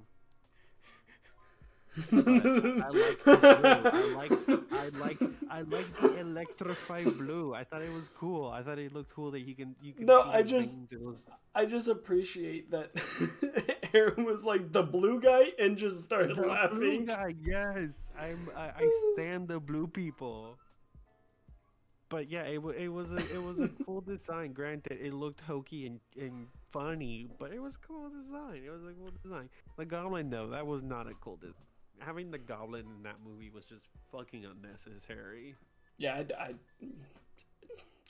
I 2.13 2.89
like 2.91 3.25
the 3.25 3.37
blue. 3.37 3.91
I 3.91 4.15
like 4.15 4.33
I 4.73 4.89
like 4.99 5.19
I 5.51 5.61
like 5.63 6.01
the 6.01 6.19
electrify 6.21 7.05
blue. 7.05 7.55
I 7.55 7.65
thought 7.65 7.83
it 7.83 7.93
was 7.93 8.09
cool. 8.17 8.51
I 8.51 8.63
thought 8.63 8.79
it 8.79 8.93
looked 8.93 9.13
cool 9.15 9.31
that 9.31 9.43
he 9.43 9.55
can 9.55 9.75
you 9.83 9.93
can 9.95 10.07
No, 10.07 10.23
I 10.23 10.43
just- 10.43 10.77
was 11.01 11.25
I 11.55 11.65
just 11.65 11.89
appreciate 11.89 12.71
that 12.73 12.91
Aaron 13.95 14.25
was 14.25 14.45
like 14.45 14.73
the 14.73 14.83
blue 14.83 15.21
guy 15.21 15.53
and 15.59 15.77
just 15.77 16.03
started 16.03 16.37
The 16.37 16.43
blue 16.43 16.51
laughing. 16.51 17.05
guy, 17.07 17.35
yes, 17.43 18.01
I'm 18.19 18.51
I, 18.57 18.69
I 18.77 18.91
stand 19.15 19.49
the 19.49 19.61
blue 19.61 19.87
people. 19.87 20.59
But 22.11 22.31
yeah, 22.31 22.43
it, 22.45 22.59
it 22.79 22.89
was 22.89 23.13
a 23.13 23.19
it 23.19 23.43
was 23.43 23.61
a 23.61 23.69
cool 23.85 24.01
design. 24.01 24.53
Granted, 24.53 24.99
it 25.01 25.13
looked 25.13 25.41
hokey 25.41 25.87
and, 25.87 26.01
and 26.19 26.47
funny, 26.73 27.29
but 27.39 27.53
it 27.53 27.61
was 27.61 27.75
a 27.75 27.87
cool 27.87 28.09
design. 28.09 28.63
It 28.65 28.71
was 28.71 28.83
a 28.85 28.93
cool 28.93 29.13
design. 29.23 29.49
The 29.77 29.85
goblin 29.85 30.31
though, 30.31 30.49
that 30.49 30.67
was 30.67 30.83
not 30.83 31.07
a 31.07 31.15
cool 31.21 31.37
design. 31.37 31.55
Having 32.01 32.31
the 32.31 32.39
goblin 32.39 32.87
in 32.97 33.03
that 33.03 33.17
movie 33.27 33.51
was 33.51 33.65
just 33.67 33.87
fucking 34.13 34.45
unnecessary. 34.45 35.55
Yeah, 35.99 36.15
I, 36.15 36.43
I, 36.43 36.55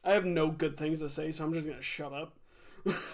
I 0.05 0.13
have 0.13 0.27
no 0.27 0.49
good 0.51 0.77
things 0.77 1.01
to 1.01 1.09
say, 1.09 1.33
so 1.33 1.45
I'm 1.45 1.55
just 1.55 1.67
gonna 1.67 1.83
shut 1.83 2.13
up. 2.13 2.35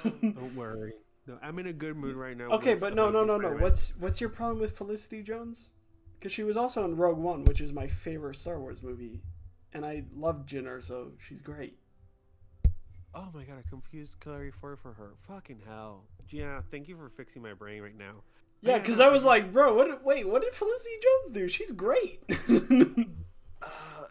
Don't 0.02 0.54
worry. 0.56 0.92
No, 1.26 1.38
I'm 1.42 1.58
in 1.58 1.66
a 1.66 1.72
good 1.72 1.96
mood 1.96 2.16
right 2.16 2.36
now. 2.36 2.50
Okay, 2.50 2.74
but 2.74 2.94
no, 2.94 3.10
no, 3.10 3.24
no, 3.24 3.38
no. 3.38 3.50
What's 3.50 3.94
what's 3.98 4.20
your 4.20 4.30
problem 4.30 4.58
with 4.60 4.76
Felicity 4.76 5.22
Jones? 5.22 5.70
Because 6.18 6.32
she 6.32 6.42
was 6.42 6.56
also 6.56 6.84
in 6.84 6.96
Rogue 6.96 7.18
One, 7.18 7.44
which 7.44 7.60
is 7.60 7.72
my 7.72 7.86
favorite 7.86 8.36
Star 8.36 8.60
Wars 8.60 8.82
movie, 8.82 9.22
and 9.72 9.84
I 9.86 10.04
love 10.14 10.44
Jyn 10.46 10.64
Erso. 10.64 11.12
She's 11.18 11.40
great. 11.40 11.78
Oh 13.14 13.28
my 13.32 13.44
god, 13.44 13.56
I 13.58 13.68
confused 13.68 14.16
Clary 14.20 14.50
Foy 14.50 14.74
for 14.76 14.92
her. 14.94 15.12
Fucking 15.28 15.62
hell. 15.66 16.04
Yeah, 16.28 16.60
thank 16.70 16.88
you 16.88 16.96
for 16.96 17.08
fixing 17.08 17.42
my 17.42 17.54
brain 17.54 17.82
right 17.82 17.96
now. 17.96 18.22
Yeah, 18.60 18.78
because 18.78 18.98
I 18.98 19.08
was 19.08 19.24
like, 19.24 19.52
bro, 19.52 19.74
what? 19.74 20.04
Wait, 20.04 20.28
what 20.28 20.42
did 20.42 20.54
Felicity 20.54 20.94
Jones 21.02 21.34
do? 21.34 21.48
She's 21.48 21.72
great. 21.72 22.22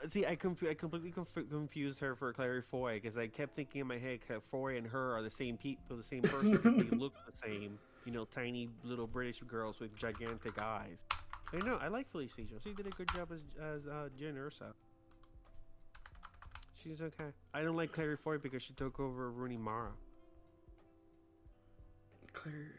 See, 0.10 0.26
I, 0.26 0.36
conf- 0.36 0.64
I 0.70 0.74
completely 0.74 1.12
conf- 1.12 1.50
confused 1.50 2.00
her 2.02 2.16
for 2.16 2.34
Clary 2.34 2.62
Foy 2.62 3.00
because 3.02 3.18
I 3.18 3.28
kept 3.28 3.56
thinking 3.56 3.82
in 3.82 3.88
my 3.88 3.98
head 3.98 4.20
Clary 4.26 4.42
Foy 4.52 4.78
and 4.78 4.86
her 4.88 5.16
are 5.16 5.22
the 5.22 5.32
same 5.32 5.56
people, 5.58 5.96
the 5.96 6.04
same 6.04 6.22
person. 6.24 6.58
'cause 6.58 6.76
they 6.90 6.98
look 6.98 7.14
the 7.26 7.36
same. 7.38 7.80
You 8.06 8.12
know, 8.12 8.26
tiny 8.26 8.70
little 8.84 9.08
British 9.08 9.40
girls 9.42 9.80
with 9.80 9.96
gigantic 9.96 10.60
eyes. 10.62 11.06
I 11.54 11.58
know. 11.66 11.78
I 11.82 11.88
like 11.88 12.12
Felicity 12.12 12.44
Jones. 12.46 12.64
She 12.66 12.74
did 12.74 12.88
a 12.88 12.90
good 12.90 13.08
job 13.16 13.30
as 13.32 13.40
as 13.62 13.88
uh, 13.88 14.10
Jyn 14.20 14.36
Erso. 14.36 14.74
She's 16.84 17.02
okay. 17.02 17.30
I 17.54 17.62
don't 17.62 17.78
like 17.78 17.94
Clary 17.94 18.18
Foy 18.18 18.38
because 18.40 18.62
she 18.62 18.74
took 18.74 19.00
over 19.00 19.32
Rooney 19.32 19.56
Mara. 19.58 19.92
Claire. 22.34 22.76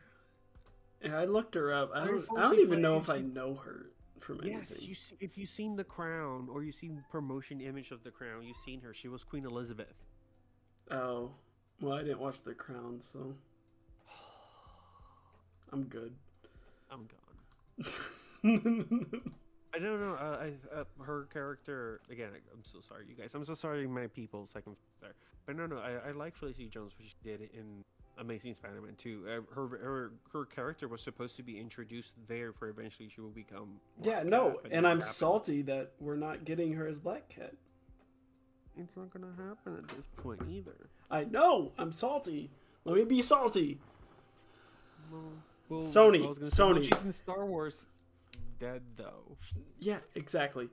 Yeah, 1.03 1.19
I 1.19 1.25
looked 1.25 1.55
her 1.55 1.73
up. 1.73 1.91
I 1.95 2.07
don't. 2.07 2.27
I 2.37 2.43
don't 2.43 2.59
even 2.61 2.83
know 2.83 2.99
if 2.99 3.09
I 3.09 3.21
know 3.21 3.55
her 3.55 3.87
from 4.21 4.41
Yes, 4.43 4.71
anything. 4.71 4.89
you 4.89 4.95
see, 4.95 5.17
if 5.21 5.37
you've 5.39 5.49
seen 5.49 5.77
The 5.77 5.85
Crown 5.85 6.49
or 6.51 6.63
you've 6.63 6.75
seen 6.75 7.03
promotion 7.11 7.61
image 7.61 7.91
of 7.91 8.03
The 8.05 8.11
Crown, 8.11 8.43
you've 8.45 8.57
seen 8.65 8.81
her. 8.81 8.95
She 8.95 9.09
was 9.09 9.25
Queen 9.25 9.45
Elizabeth. 9.45 9.95
Oh, 10.91 11.31
well, 11.81 11.95
I 11.95 12.03
didn't 12.03 12.21
watch 12.21 12.43
The 12.43 12.55
Crown, 12.55 13.01
so 13.01 13.35
I'm 15.73 15.85
good. 15.85 16.13
I'm 16.91 17.07
gone. 17.07 17.91
I 19.75 19.79
don't 19.81 20.01
know. 20.01 20.15
Uh, 20.15 20.47
I, 20.47 20.53
uh, 20.81 20.85
her 21.03 21.27
character 21.33 22.01
again. 22.11 22.29
I'm 22.53 22.63
so 22.63 22.81
sorry, 22.81 23.07
you 23.09 23.15
guys. 23.17 23.35
I'm 23.35 23.45
so 23.45 23.55
sorry, 23.55 23.87
my 23.89 24.07
people. 24.07 24.47
Second 24.47 24.77
there, 25.01 25.15
but 25.47 25.57
no, 25.57 25.67
no. 25.67 25.79
I, 25.79 26.11
I 26.11 26.13
like 26.13 26.37
Felicity 26.37 26.69
Jones, 26.69 26.93
what 26.97 27.09
she 27.09 27.15
did 27.25 27.41
in 27.53 27.83
Amazing 28.19 28.55
Spider-Man 28.55 28.95
2. 28.97 29.25
Uh, 29.27 29.55
her, 29.55 29.67
her 29.69 30.13
her 30.33 30.45
character 30.45 30.87
was 30.89 31.03
supposed 31.03 31.37
to 31.37 31.43
be 31.43 31.59
introduced 31.59 32.13
there, 32.29 32.53
for 32.53 32.69
eventually 32.69 33.09
she 33.13 33.21
will 33.21 33.31
become. 33.31 33.81
yeah, 34.03 34.21
Black 34.21 34.27
no, 34.27 34.45
Cat, 34.51 34.57
but 34.63 34.73
and 34.73 34.83
never 34.83 34.87
I'm 34.89 34.99
happened. 35.01 35.15
salty 35.17 35.63
that 35.63 35.93
we're 36.01 36.17
not 36.17 36.45
getting 36.45 36.73
her 36.75 36.87
as 36.87 36.99
Black 36.99 37.29
Cat. 37.29 37.55
It's 38.77 38.97
not 38.97 39.13
gonna 39.13 39.33
happen 39.37 39.77
at 39.79 39.89
this 39.89 40.07
point 40.17 40.41
either. 40.51 40.89
I 41.11 41.25
know. 41.25 41.73
I'm 41.79 41.93
salty. 41.93 42.51
Let 42.85 42.97
me 42.97 43.05
be 43.05 43.23
salty. 43.23 43.79
Well, 45.69 45.81
Sony, 45.81 46.25
I 46.25 46.29
was 46.29 46.39
say, 46.53 46.63
well, 46.65 46.75
Sony. 46.75 46.83
she's 46.85 47.03
in 47.03 47.13
Star 47.13 47.47
Wars. 47.47 47.87
Dead 48.59 48.83
though. 48.97 49.37
Yeah, 49.79 49.99
exactly. 50.15 50.69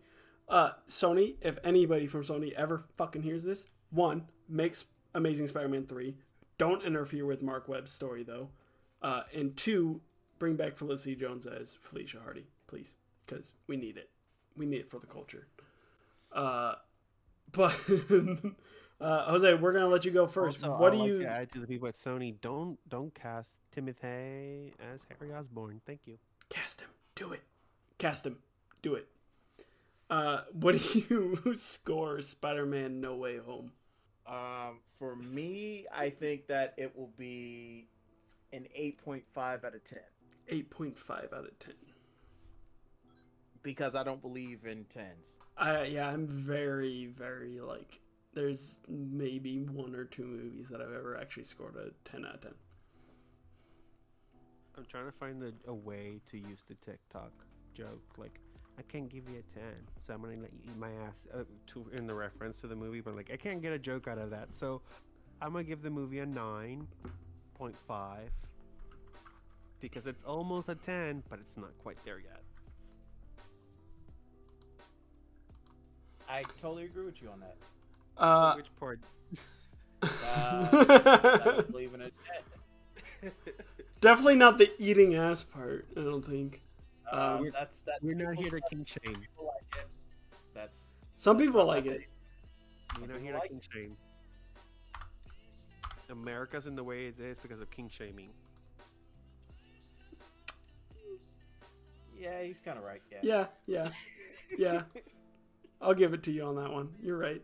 Uh, 0.50 0.72
Sony, 0.88 1.36
if 1.42 1.58
anybody 1.64 2.08
from 2.08 2.24
Sony 2.24 2.52
ever 2.54 2.84
fucking 2.98 3.24
hears 3.24 3.44
this, 3.44 3.66
one, 3.90 4.28
makes 4.50 4.86
Amazing 5.14 5.48
Spider-Man 5.48 5.86
3. 5.86 6.16
Don't 6.62 6.84
interfere 6.84 7.26
with 7.26 7.42
Marc 7.42 7.68
Webb's 7.68 7.92
story, 7.92 8.22
though. 8.22 8.50
Uh, 9.02 9.24
and 9.34 9.58
two, 9.58 10.00
bring 10.38 10.56
back 10.56 10.78
Felicity 10.78 11.16
Jones 11.16 11.48
as 11.48 11.74
Felicia 11.82 12.20
Hardy, 12.24 12.46
please. 12.68 12.98
Because 13.26 13.54
we 13.66 13.78
need 13.78 13.98
it. 13.98 14.12
We 14.56 14.68
need 14.68 14.82
it 14.82 14.92
for 14.92 15.00
the 15.00 15.08
culture. 15.08 15.48
Uh, 16.32 16.76
but, 17.52 17.74
uh, 19.02 19.32
Jose, 19.32 19.56
we're 19.56 19.72
going 19.72 19.86
to 19.86 19.90
let 19.90 20.06
you 20.06 20.12
go 20.12 20.28
first. 20.28 20.64
Also, 20.64 20.78
what 20.78 20.94
I'd 20.94 20.98
do 20.98 21.00
like 21.00 21.08
you... 21.08 21.20
to 21.24 21.28
add 21.28 21.52
to 21.54 21.60
the 21.62 21.66
people 21.66 21.88
at 21.88 21.96
Sony? 21.96 22.40
Don't 22.42 22.78
don't 22.88 23.12
cast 23.16 23.56
Timothée 23.76 24.70
as 24.94 25.02
Harry 25.10 25.34
Osborn. 25.34 25.82
Thank 25.88 26.02
you. 26.06 26.20
Cast 26.50 26.82
him. 26.82 26.90
Do 27.16 27.34
it. 27.34 27.42
Cast 27.98 28.24
him. 28.24 28.38
Do 28.84 28.94
it. 28.94 29.08
Uh, 30.12 30.42
what 30.54 30.80
do 30.80 31.06
you 31.10 31.56
score 31.56 32.22
Spider-Man 32.22 33.02
No 33.02 33.16
Way 33.16 33.40
Home? 33.40 33.72
Um, 34.32 34.80
for 34.98 35.16
me, 35.16 35.86
I 35.94 36.10
think 36.10 36.48
that 36.48 36.74
it 36.78 36.96
will 36.96 37.12
be 37.18 37.90
an 38.54 38.66
8.5 38.78 39.66
out 39.66 39.76
of 39.76 39.84
10 39.84 40.00
8.5 40.50 41.34
out 41.34 41.46
of 41.46 41.60
10. 41.60 41.74
because 43.62 43.94
I 43.94 44.04
don't 44.04 44.22
believe 44.22 44.66
in 44.66 44.86
tens. 44.86 45.38
I 45.58 45.84
yeah, 45.84 46.08
I'm 46.08 46.28
very 46.28 47.08
very 47.08 47.60
like 47.60 48.00
there's 48.34 48.80
maybe 48.88 49.60
one 49.60 49.94
or 49.96 50.06
two 50.06 50.26
movies 50.26 50.70
that 50.70 50.82
I've 50.82 50.94
ever 50.94 51.18
actually 51.20 51.44
scored 51.44 51.76
a 51.76 51.92
10 52.10 52.26
out 52.26 52.36
of 52.36 52.42
10. 52.42 52.52
I'm 54.78 54.86
trying 54.86 55.06
to 55.06 55.12
find 55.12 55.44
a, 55.44 55.52
a 55.70 55.74
way 55.74 56.22
to 56.32 56.38
use 56.38 56.64
the 56.68 56.76
TikTok 56.76 57.32
joke. 57.74 58.02
Like, 58.18 58.40
I 58.78 58.82
can't 58.84 59.10
give 59.10 59.28
you 59.30 59.40
a 59.40 59.44
10, 59.60 59.64
so 60.06 60.14
I'm 60.14 60.22
gonna 60.22 60.36
let 60.42 60.52
you 60.54 60.60
eat 60.66 60.78
my 60.78 60.92
ass. 61.08 61.28
Uh, 61.34 61.44
to 61.68 61.86
in 61.94 62.08
the 62.08 62.14
reference 62.14 62.62
to 62.62 62.68
the 62.68 62.76
movie, 62.76 63.02
but 63.02 63.16
like, 63.16 63.30
I 63.32 63.38
can't 63.38 63.62
get 63.62 63.74
a 63.74 63.80
joke 63.80 64.08
out 64.08 64.18
of 64.18 64.30
that. 64.32 64.56
So, 64.56 64.82
I'm 65.42 65.52
gonna 65.52 65.64
give 65.64 65.82
the 65.82 65.90
movie 65.90 66.20
a 66.20 66.26
9.5 66.26 68.18
because 69.80 70.08
it's 70.08 70.24
almost 70.24 70.70
a 70.70 70.76
10, 70.76 71.24
but 71.30 71.40
it's 71.40 71.58
not 71.58 71.72
quite 71.82 71.98
there 72.06 72.20
yet. 72.20 72.42
I 76.30 76.44
totally 76.62 76.86
agree 76.86 77.06
with 77.06 77.22
you 77.22 77.30
on 77.30 77.42
that. 77.42 77.58
Uh 78.18 78.54
Which 78.56 78.74
part? 78.80 79.00
Uh, 80.04 80.68
I 80.74 81.62
believe 81.70 81.94
in 81.94 82.02
a 82.02 82.10
10. 83.22 83.32
definitely 84.02 84.36
not 84.36 84.58
the 84.58 84.72
eating 84.80 85.14
ass 85.14 85.44
part, 85.44 85.86
I 85.96 86.00
don't 86.02 86.26
think. 86.26 86.64
Um, 87.12 87.52
that's 87.54 87.80
that. 87.82 88.00
We're 88.02 88.16
not 88.16 88.36
here 88.36 88.50
to 88.52 88.62
king 88.70 88.86
shame. 88.86 89.18
like. 89.38 89.86
That's 90.54 90.86
Some 91.16 91.38
people 91.38 91.60
not 91.62 91.68
like 91.68 91.86
it. 91.86 92.00
thing. 92.00 92.08
We're 93.02 93.14
not 93.14 93.22
here 93.22 93.34
to 93.34 93.40
like 93.40 93.50
king 93.50 93.62
shame. 93.74 93.98
America's 96.10 96.68
in 96.68 96.76
the 96.76 96.84
way 96.84 97.06
it 97.08 97.20
is 97.20 97.38
because 97.42 97.62
of 97.62 97.70
king 97.72 97.90
shaming. 97.90 98.30
Yeah, 102.20 102.42
he's 102.44 102.60
kind 102.60 102.78
of 102.78 102.84
right. 102.84 103.02
Yeah. 103.12 103.20
Yeah, 103.24 103.46
yeah. 103.66 103.90
Yeah. 104.58 104.82
I'll 105.82 105.96
give 105.96 106.14
it 106.14 106.22
to 106.24 106.32
you 106.32 106.44
on 106.44 106.56
that 106.58 106.72
one. 106.72 106.90
You're 107.02 107.18
right. 107.18 107.42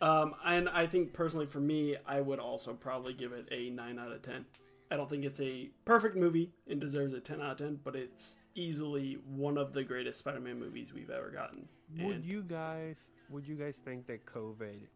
Um, 0.00 0.34
and 0.44 0.68
I 0.68 0.86
think 0.86 1.12
personally 1.12 1.46
for 1.46 1.60
me, 1.60 1.96
I 2.06 2.20
would 2.20 2.38
also 2.38 2.74
probably 2.74 3.14
give 3.14 3.32
it 3.32 3.48
a 3.50 3.70
9 3.70 3.98
out 3.98 4.12
of 4.12 4.22
10. 4.22 4.44
I 4.90 4.96
don't 4.96 5.08
think 5.08 5.24
it's 5.24 5.40
a 5.40 5.68
perfect 5.84 6.16
movie 6.16 6.50
and 6.68 6.80
deserves 6.80 7.12
a 7.12 7.20
10 7.20 7.40
out 7.42 7.52
of 7.52 7.58
10, 7.58 7.80
but 7.84 7.94
it's 7.94 8.38
easily 8.54 9.18
one 9.26 9.58
of 9.58 9.72
the 9.72 9.84
greatest 9.84 10.18
Spider-Man 10.20 10.58
movies 10.58 10.92
we've 10.94 11.10
ever 11.10 11.30
gotten. 11.30 11.68
Would 11.98 12.16
And- 12.16 12.24
you 12.24 12.42
guys 12.42 13.12
would 13.30 13.46
you 13.46 13.54
guys 13.56 13.76
think 13.84 14.06
that 14.06 14.24
COVID 14.24 14.86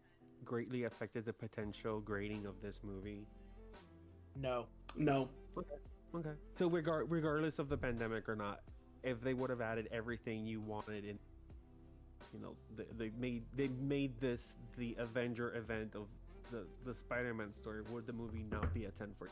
greatly 0.45 0.85
affected 0.85 1.25
the 1.27 1.33
potential 1.33 2.01
grading 2.01 2.47
of 2.47 2.61
this 2.63 2.81
movie? 2.83 3.27
No. 4.37 4.67
No. 4.97 5.29
Okay. 6.15 6.33
So 6.57 6.69
regar- 6.71 7.05
regardless 7.09 7.59
of 7.59 7.69
the 7.69 7.77
pandemic 7.77 8.29
or 8.29 8.37
not, 8.37 8.61
if 9.03 9.21
they 9.21 9.35
would 9.35 9.51
have 9.51 9.61
added 9.61 9.89
everything 9.93 10.47
you 10.47 10.61
wanted 10.61 11.05
in 11.05 11.19
you 12.33 12.41
know, 12.41 12.57
they, 12.77 12.85
they 12.97 13.11
made 13.19 13.45
they 13.55 13.69
made 13.69 14.19
this 14.19 14.55
the 14.79 14.97
Avenger 14.99 15.55
event 15.55 15.95
of 15.95 16.07
the 16.51 16.67
the 16.87 16.95
Spider-Man 16.95 17.53
story, 17.53 17.83
would 17.91 18.07
the 18.07 18.13
movie 18.15 18.45
not 18.51 18.73
be 18.73 18.87
a 18.87 18.91
10 18.93 19.09
for 19.19 19.29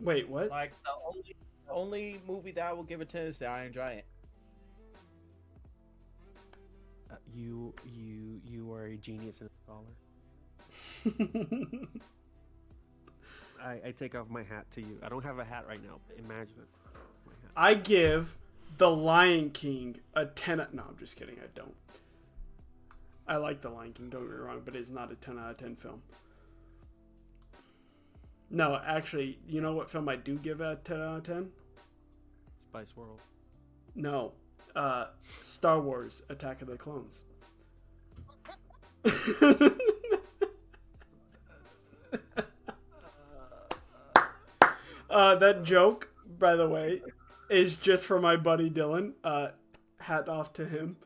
Wait, 0.00 0.28
what? 0.28 0.50
Like 0.50 0.72
the 0.84 0.90
only 1.06 1.36
the 1.66 1.72
only 1.72 2.20
movie 2.26 2.50
that 2.52 2.64
I 2.64 2.72
will 2.72 2.82
give 2.82 3.00
a 3.00 3.04
10 3.04 3.22
is 3.26 3.38
the 3.38 3.46
Iron 3.46 3.72
Giant. 3.72 4.04
uh, 7.10 7.14
you 7.34 7.72
you 7.86 8.40
you 8.46 8.72
are 8.72 8.86
a 8.86 8.96
genius 8.96 9.40
and 9.40 9.50
a 9.50 9.52
scholar. 9.62 9.94
I, 13.62 13.80
I 13.88 13.90
take 13.92 14.14
off 14.14 14.28
my 14.28 14.42
hat 14.42 14.70
to 14.72 14.80
you. 14.82 14.98
I 15.02 15.08
don't 15.08 15.24
have 15.24 15.38
a 15.38 15.44
hat 15.44 15.64
right 15.66 15.82
now, 15.82 15.98
but 16.08 16.18
imagine 16.18 16.56
it. 16.58 16.68
I 17.56 17.74
give 17.74 18.36
The 18.78 18.90
Lion 18.90 19.50
King 19.50 19.96
a 20.14 20.26
10 20.26 20.60
out- 20.60 20.74
No, 20.74 20.82
I'm 20.88 20.96
just 20.98 21.16
kidding. 21.16 21.36
I 21.42 21.46
don't. 21.54 21.74
I 23.26 23.36
like 23.36 23.62
The 23.62 23.70
Lion 23.70 23.92
King, 23.94 24.10
don't 24.10 24.22
get 24.26 24.32
me 24.32 24.36
wrong, 24.38 24.60
but 24.64 24.76
it's 24.76 24.90
not 24.90 25.10
a 25.12 25.14
10 25.14 25.38
out 25.38 25.50
of 25.52 25.56
10 25.56 25.76
film. 25.76 26.02
No, 28.50 28.80
actually, 28.84 29.38
you 29.48 29.60
know 29.60 29.72
what 29.72 29.90
film 29.90 30.08
I 30.08 30.16
do 30.16 30.38
give 30.38 30.60
a 30.60 30.76
10 30.76 31.00
out 31.00 31.16
of 31.18 31.22
10? 31.24 31.48
Spice 32.68 32.96
World. 32.96 33.20
No. 33.94 34.32
Uh, 34.74 35.06
Star 35.40 35.80
Wars 35.80 36.22
Attack 36.28 36.62
of 36.62 36.68
the 36.68 36.76
Clones. 36.76 37.24
uh, 45.10 45.36
that 45.36 45.62
joke, 45.62 46.08
by 46.38 46.56
the 46.56 46.68
way, 46.68 47.02
is 47.48 47.76
just 47.76 48.04
for 48.04 48.20
my 48.20 48.36
buddy 48.36 48.70
Dylan. 48.70 49.12
Uh, 49.22 49.48
hat 49.98 50.28
off 50.28 50.52
to 50.54 50.66
him. 50.66 50.96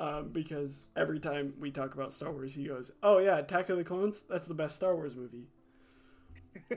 Um, 0.00 0.30
because 0.32 0.86
every 0.96 1.20
time 1.20 1.54
we 1.60 1.70
talk 1.70 1.94
about 1.94 2.12
Star 2.12 2.32
Wars, 2.32 2.54
he 2.54 2.64
goes, 2.64 2.90
"Oh 3.04 3.18
yeah, 3.18 3.38
Attack 3.38 3.68
of 3.68 3.76
the 3.76 3.84
Clones. 3.84 4.24
That's 4.28 4.48
the 4.48 4.54
best 4.54 4.74
Star 4.74 4.96
Wars 4.96 5.14
movie." 5.14 5.46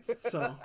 So, 0.01 0.55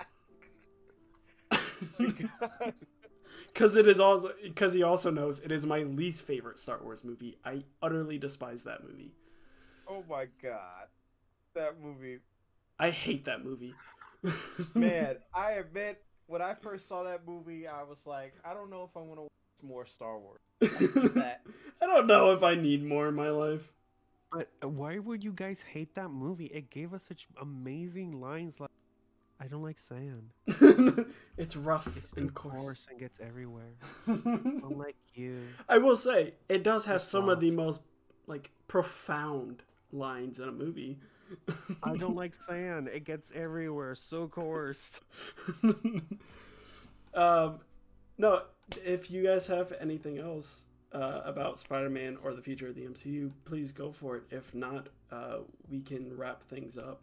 because 1.99 3.77
it 3.77 3.87
is 3.87 4.01
also 4.01 4.33
because 4.43 4.73
he 4.73 4.83
also 4.83 5.11
knows 5.11 5.41
it 5.41 5.53
is 5.53 5.67
my 5.67 5.83
least 5.83 6.23
favorite 6.23 6.59
Star 6.59 6.79
Wars 6.83 7.05
movie. 7.05 7.37
I 7.45 7.65
utterly 7.83 8.19
despise 8.19 8.65
that 8.65 8.83
movie. 8.83 9.13
oh 9.89 10.05
my 10.09 10.27
god, 10.43 10.89
that 11.55 11.81
movie, 11.83 12.19
I 12.79 12.91
hate 12.91 13.25
that 13.25 13.45
movie. 13.45 13.75
man! 14.75 15.17
I 15.35 15.53
admit, 15.53 16.03
when 16.27 16.43
I 16.43 16.55
first 16.55 16.89
saw 16.89 17.05
that 17.05 17.27
movie, 17.27 17.67
I 17.67 17.83
was 17.83 18.07
like, 18.07 18.35
I 18.45 18.55
don't 18.55 18.71
know 18.71 18.85
if 18.85 18.97
I 18.97 19.01
want 19.01 19.17
to 19.17 19.23
watch 19.23 19.31
more 19.63 19.87
Star 19.87 20.19
Wars. 20.19 20.41
that. 21.15 21.43
I 21.83 21.87
don't 21.87 22.07
know 22.07 22.33
if 22.33 22.43
I 22.43 22.55
need 22.55 22.85
more 22.85 23.09
in 23.09 23.15
my 23.15 23.31
life. 23.31 23.73
But 24.33 24.49
uh, 24.63 24.69
why 24.69 24.99
would 24.99 25.25
you 25.25 25.33
guys 25.33 25.63
hate 25.63 25.95
that 25.97 26.11
movie? 26.11 26.47
It 26.47 26.71
gave 26.71 26.95
us 26.95 27.03
such 27.03 27.27
amazing 27.41 28.21
lines 28.21 28.61
like, 28.61 28.71
I 29.43 29.47
don't 29.47 29.62
like 29.62 29.78
sand. 29.78 30.31
it's 31.39 31.57
rough 31.57 31.97
It's 31.97 32.12
and 32.12 32.33
coarse 32.35 32.55
coarse. 32.62 32.86
and 32.91 32.99
gets 33.01 33.19
everywhere. 33.20 33.73
Unlike 34.07 34.97
you. 35.15 35.41
I 35.69 35.78
will 35.78 35.97
say 35.97 36.35
it 36.49 36.62
does 36.62 36.85
have 36.85 36.97
It's 36.97 37.07
some 37.07 37.28
of 37.31 37.41
the 37.41 37.51
most 37.51 37.81
like 38.27 38.51
profound 38.69 39.62
lines 39.93 40.41
in 40.41 40.49
a 40.49 40.52
movie. 40.52 40.99
I 41.83 41.97
don't 41.97 42.17
like 42.23 42.35
sand. 42.35 42.89
It 42.89 43.05
gets 43.05 43.33
everywhere. 43.35 43.94
So 43.94 44.28
coarse. 44.28 45.01
um, 47.15 47.60
no, 48.19 48.43
if 48.85 49.10
you 49.10 49.23
guys 49.23 49.47
have 49.47 49.73
anything 49.81 50.19
else 50.19 50.67
uh, 50.93 51.23
about 51.25 51.59
Spider-Man 51.59 52.19
or 52.23 52.35
the 52.35 52.43
future 52.43 52.69
of 52.69 52.75
the 52.75 52.83
MCU, 52.83 53.31
please 53.44 53.73
go 53.73 53.91
for 53.93 54.17
it. 54.19 54.25
If 54.31 54.55
not, 54.55 54.89
uh, 55.10 55.39
we 55.70 55.81
can 55.81 56.17
wrap 56.17 56.43
things 56.49 56.77
up. 56.77 57.01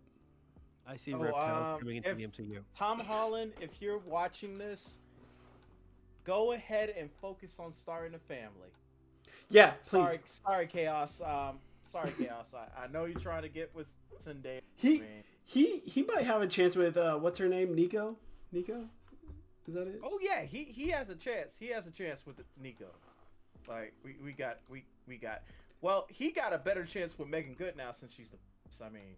I 0.87 0.95
see 0.95 1.13
Oh, 1.13 1.17
reptiles 1.17 1.73
um, 1.73 1.79
coming 1.79 1.97
into 1.97 2.13
the 2.13 2.27
MCU. 2.27 2.59
Tom 2.75 2.99
Holland, 2.99 3.51
if 3.59 3.81
you're 3.81 3.99
watching 3.99 4.57
this, 4.57 4.99
go 6.23 6.53
ahead 6.53 6.93
and 6.97 7.09
focus 7.21 7.59
on 7.59 7.73
starting 7.73 8.13
a 8.15 8.19
family. 8.19 8.69
Yeah, 9.49 9.71
please. 9.71 9.89
Sorry, 9.89 10.19
sorry, 10.25 10.67
chaos. 10.67 11.21
Um, 11.21 11.59
sorry, 11.81 12.11
chaos. 12.17 12.51
I, 12.53 12.83
I 12.83 12.87
know 12.87 13.05
you're 13.05 13.19
trying 13.19 13.43
to 13.43 13.49
get 13.49 13.73
with 13.75 13.93
Zendaya. 14.19 14.61
He 14.75 14.99
man. 14.99 15.23
he 15.45 15.79
he 15.79 16.03
might 16.03 16.23
have 16.23 16.41
a 16.41 16.47
chance 16.47 16.75
with 16.75 16.97
uh, 16.97 17.15
what's 17.15 17.39
her 17.39 17.47
name? 17.47 17.75
Nico. 17.75 18.17
Nico. 18.51 18.85
Is 19.67 19.73
that 19.73 19.87
it? 19.87 19.99
Oh 20.03 20.19
yeah, 20.21 20.43
he 20.43 20.63
he 20.65 20.89
has 20.89 21.09
a 21.09 21.15
chance. 21.15 21.57
He 21.59 21.67
has 21.67 21.87
a 21.87 21.91
chance 21.91 22.25
with 22.25 22.41
Nico. 22.61 22.87
Like 23.67 23.93
we, 24.03 24.15
we 24.23 24.31
got 24.31 24.59
we 24.69 24.85
we 25.07 25.17
got. 25.17 25.43
Well, 25.81 26.07
he 26.09 26.31
got 26.31 26.53
a 26.53 26.57
better 26.57 26.85
chance 26.85 27.17
with 27.17 27.27
Meagan 27.27 27.53
Good 27.53 27.75
now 27.75 27.91
since 27.91 28.13
she's 28.13 28.29
the. 28.29 28.37
I 28.83 28.89
mean, 28.89 29.15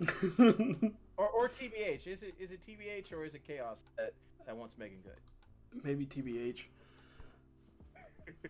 or 1.16 1.28
or 1.28 1.48
TBH. 1.48 2.06
Is 2.06 2.22
it 2.22 2.34
is 2.38 2.50
it 2.50 2.60
TBH 2.66 3.12
or 3.12 3.24
is 3.24 3.34
it 3.34 3.44
Chaos 3.46 3.84
that 3.96 4.12
that 4.46 4.56
wants 4.56 4.76
Meagan 4.78 4.98
Good? 5.02 5.82
Maybe 5.82 6.06
TBH. 6.06 6.64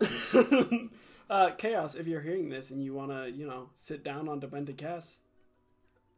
uh, 1.31 1.50
Chaos, 1.58 1.94
if 1.94 2.07
you're 2.07 2.20
hearing 2.20 2.49
this 2.49 2.70
and 2.70 2.83
you 2.83 2.94
want 2.94 3.10
to, 3.10 3.31
you 3.31 3.47
know, 3.47 3.70
sit 3.76 4.02
down 4.05 4.28
on 4.28 4.41
Demented 4.41 4.76
Cast, 4.76 5.20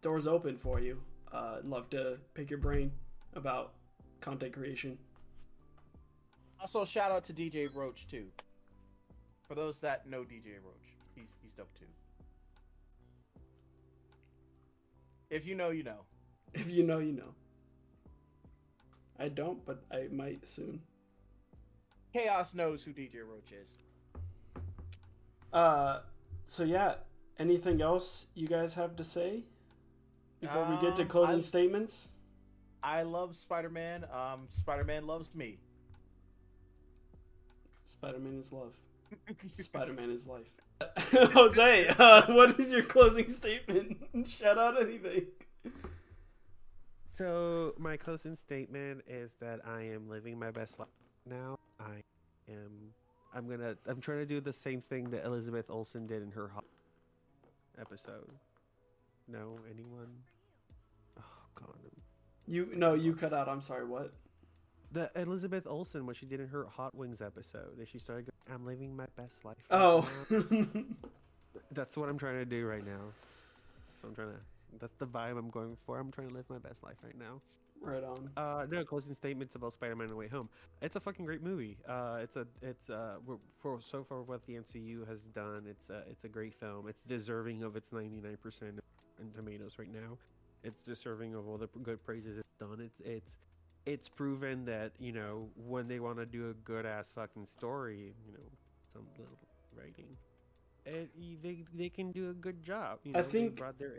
doors 0.02 0.26
open 0.26 0.56
for 0.56 0.80
you. 0.80 1.00
Uh, 1.32 1.58
love 1.64 1.90
to 1.90 2.18
pick 2.34 2.50
your 2.50 2.58
brain 2.58 2.92
about 3.34 3.72
content 4.20 4.52
creation. 4.52 4.98
Also, 6.60 6.84
shout 6.84 7.10
out 7.10 7.24
to 7.24 7.32
DJ 7.32 7.74
Roach 7.74 8.08
too. 8.08 8.26
For 9.46 9.54
those 9.54 9.80
that 9.80 10.06
know 10.08 10.22
DJ 10.22 10.56
Roach, 10.64 10.96
he's 11.14 11.28
he's 11.42 11.54
dope 11.54 11.72
too. 11.78 11.86
If 15.30 15.46
you 15.46 15.54
know, 15.54 15.70
you 15.70 15.82
know. 15.82 16.00
If 16.54 16.70
you 16.70 16.82
know, 16.82 16.98
you 16.98 17.12
know. 17.12 17.34
I 19.18 19.28
don't, 19.28 19.64
but 19.66 19.84
I 19.92 20.08
might 20.10 20.46
soon. 20.46 20.80
Chaos 22.12 22.54
knows 22.54 22.82
who 22.82 22.92
DJ 22.92 23.16
Roach 23.28 23.52
is. 23.52 23.74
Uh, 25.52 26.00
so 26.46 26.62
yeah, 26.64 26.94
anything 27.38 27.82
else 27.82 28.26
you 28.34 28.46
guys 28.48 28.74
have 28.74 28.96
to 28.96 29.04
say 29.04 29.42
before 30.40 30.64
we 30.66 30.76
get 30.80 30.96
to 30.96 31.02
Um, 31.02 31.08
closing 31.08 31.36
I- 31.36 31.40
statements? 31.40 32.08
I 32.82 33.02
love 33.02 33.34
Spider 33.34 33.68
Man. 33.70 34.04
Um, 34.12 34.46
Spider 34.50 34.84
Man 34.84 35.06
loves 35.06 35.34
me. 35.34 35.58
Spider-Man 37.84 38.38
is 38.38 38.52
love. 38.52 38.74
Spider-Man 39.52 40.10
is 40.10 40.26
life. 40.26 40.52
Jose, 41.32 41.88
uh, 41.98 42.22
what 42.32 42.58
is 42.60 42.72
your 42.72 42.82
closing 42.82 43.28
statement? 43.28 43.98
Shout 44.26 44.58
out 44.58 44.80
anything. 44.80 45.26
So 47.10 47.74
my 47.78 47.96
closing 47.96 48.36
statement 48.36 49.02
is 49.08 49.32
that 49.40 49.60
I 49.66 49.82
am 49.82 50.08
living 50.08 50.38
my 50.38 50.50
best 50.50 50.78
life 50.78 50.88
now. 51.28 51.58
I 51.80 52.02
am. 52.48 52.92
I'm 53.34 53.48
gonna. 53.48 53.76
I'm 53.86 54.00
trying 54.00 54.18
to 54.18 54.26
do 54.26 54.40
the 54.40 54.52
same 54.52 54.80
thing 54.80 55.10
that 55.10 55.24
Elizabeth 55.24 55.66
Olsen 55.68 56.06
did 56.06 56.22
in 56.22 56.30
her 56.30 56.50
episode. 57.80 58.30
No, 59.26 59.58
anyone? 59.70 60.08
Oh 61.18 61.22
God. 61.54 61.74
You 62.46 62.68
no, 62.74 62.94
you 62.94 63.14
cut 63.14 63.34
out. 63.34 63.48
I'm 63.48 63.62
sorry. 63.62 63.84
What? 63.84 64.12
The 64.90 65.10
Elizabeth 65.14 65.66
Olsen, 65.66 66.06
when 66.06 66.14
she 66.14 66.26
did 66.26 66.40
in 66.40 66.48
her 66.48 66.64
Hot 66.64 66.94
Wings 66.94 67.20
episode, 67.20 67.76
that 67.78 67.88
she 67.88 67.98
started. 67.98 68.26
Going, 68.26 68.54
I'm 68.60 68.66
living 68.66 68.96
my 68.96 69.06
best 69.16 69.44
life. 69.44 69.56
right 69.70 69.80
Oh, 69.80 70.08
that's 71.72 71.96
what 71.96 72.08
I'm 72.08 72.18
trying 72.18 72.36
to 72.36 72.46
do 72.46 72.66
right 72.66 72.84
now. 72.84 73.12
So 74.00 74.08
I'm 74.08 74.14
trying 74.14 74.28
to. 74.28 74.40
That's 74.80 74.96
the 74.96 75.06
vibe 75.06 75.38
I'm 75.38 75.50
going 75.50 75.76
for. 75.84 75.98
I'm 75.98 76.10
trying 76.10 76.28
to 76.28 76.34
live 76.34 76.48
my 76.48 76.58
best 76.58 76.82
life 76.82 76.96
right 77.02 77.18
now. 77.18 77.40
right 77.82 78.02
on. 78.04 78.30
Uh, 78.36 78.66
no 78.70 78.84
closing 78.84 79.14
statements 79.14 79.54
about 79.54 79.74
Spider-Man: 79.74 80.08
No 80.08 80.16
Way 80.16 80.28
Home. 80.28 80.48
It's 80.80 80.96
a 80.96 81.00
fucking 81.00 81.24
great 81.26 81.42
movie. 81.42 81.76
Uh, 81.86 82.20
it's 82.22 82.36
a 82.36 82.46
it's 82.62 82.88
uh 82.88 83.16
for 83.60 83.80
so 83.80 84.04
far 84.04 84.22
what 84.22 84.46
the 84.46 84.54
MCU 84.54 85.06
has 85.06 85.20
done. 85.34 85.64
It's 85.68 85.90
a 85.90 86.02
it's 86.10 86.24
a 86.24 86.28
great 86.28 86.54
film. 86.54 86.88
It's 86.88 87.02
deserving 87.02 87.62
of 87.62 87.76
its 87.76 87.90
99% 87.90 88.36
in 88.62 89.32
tomatoes 89.34 89.74
right 89.78 89.92
now. 89.92 90.16
It's 90.64 90.80
deserving 90.80 91.34
of 91.34 91.46
all 91.46 91.58
the 91.58 91.68
good 91.82 92.04
praises 92.04 92.38
it's 92.38 92.54
done. 92.58 92.80
It's 92.80 93.00
it's 93.04 93.30
it's 93.88 94.08
proven 94.08 94.64
that 94.66 94.92
you 94.98 95.12
know 95.12 95.48
when 95.56 95.88
they 95.88 96.00
want 96.00 96.18
to 96.18 96.26
do 96.26 96.50
a 96.50 96.54
good 96.54 96.86
ass 96.86 97.10
fucking 97.14 97.46
story, 97.46 98.14
you 98.26 98.32
know, 98.32 98.38
some 98.92 99.06
little 99.18 99.38
writing, 99.76 100.16
eh, 100.86 100.90
it, 101.18 101.42
they 101.42 101.64
they 101.74 101.88
can 101.88 102.12
do 102.12 102.30
a 102.30 102.34
good 102.34 102.62
job. 102.62 102.98
You 103.04 103.12
I 103.14 103.18
know, 103.18 103.22
they 103.24 103.30
think- 103.30 103.62
their 103.78 103.94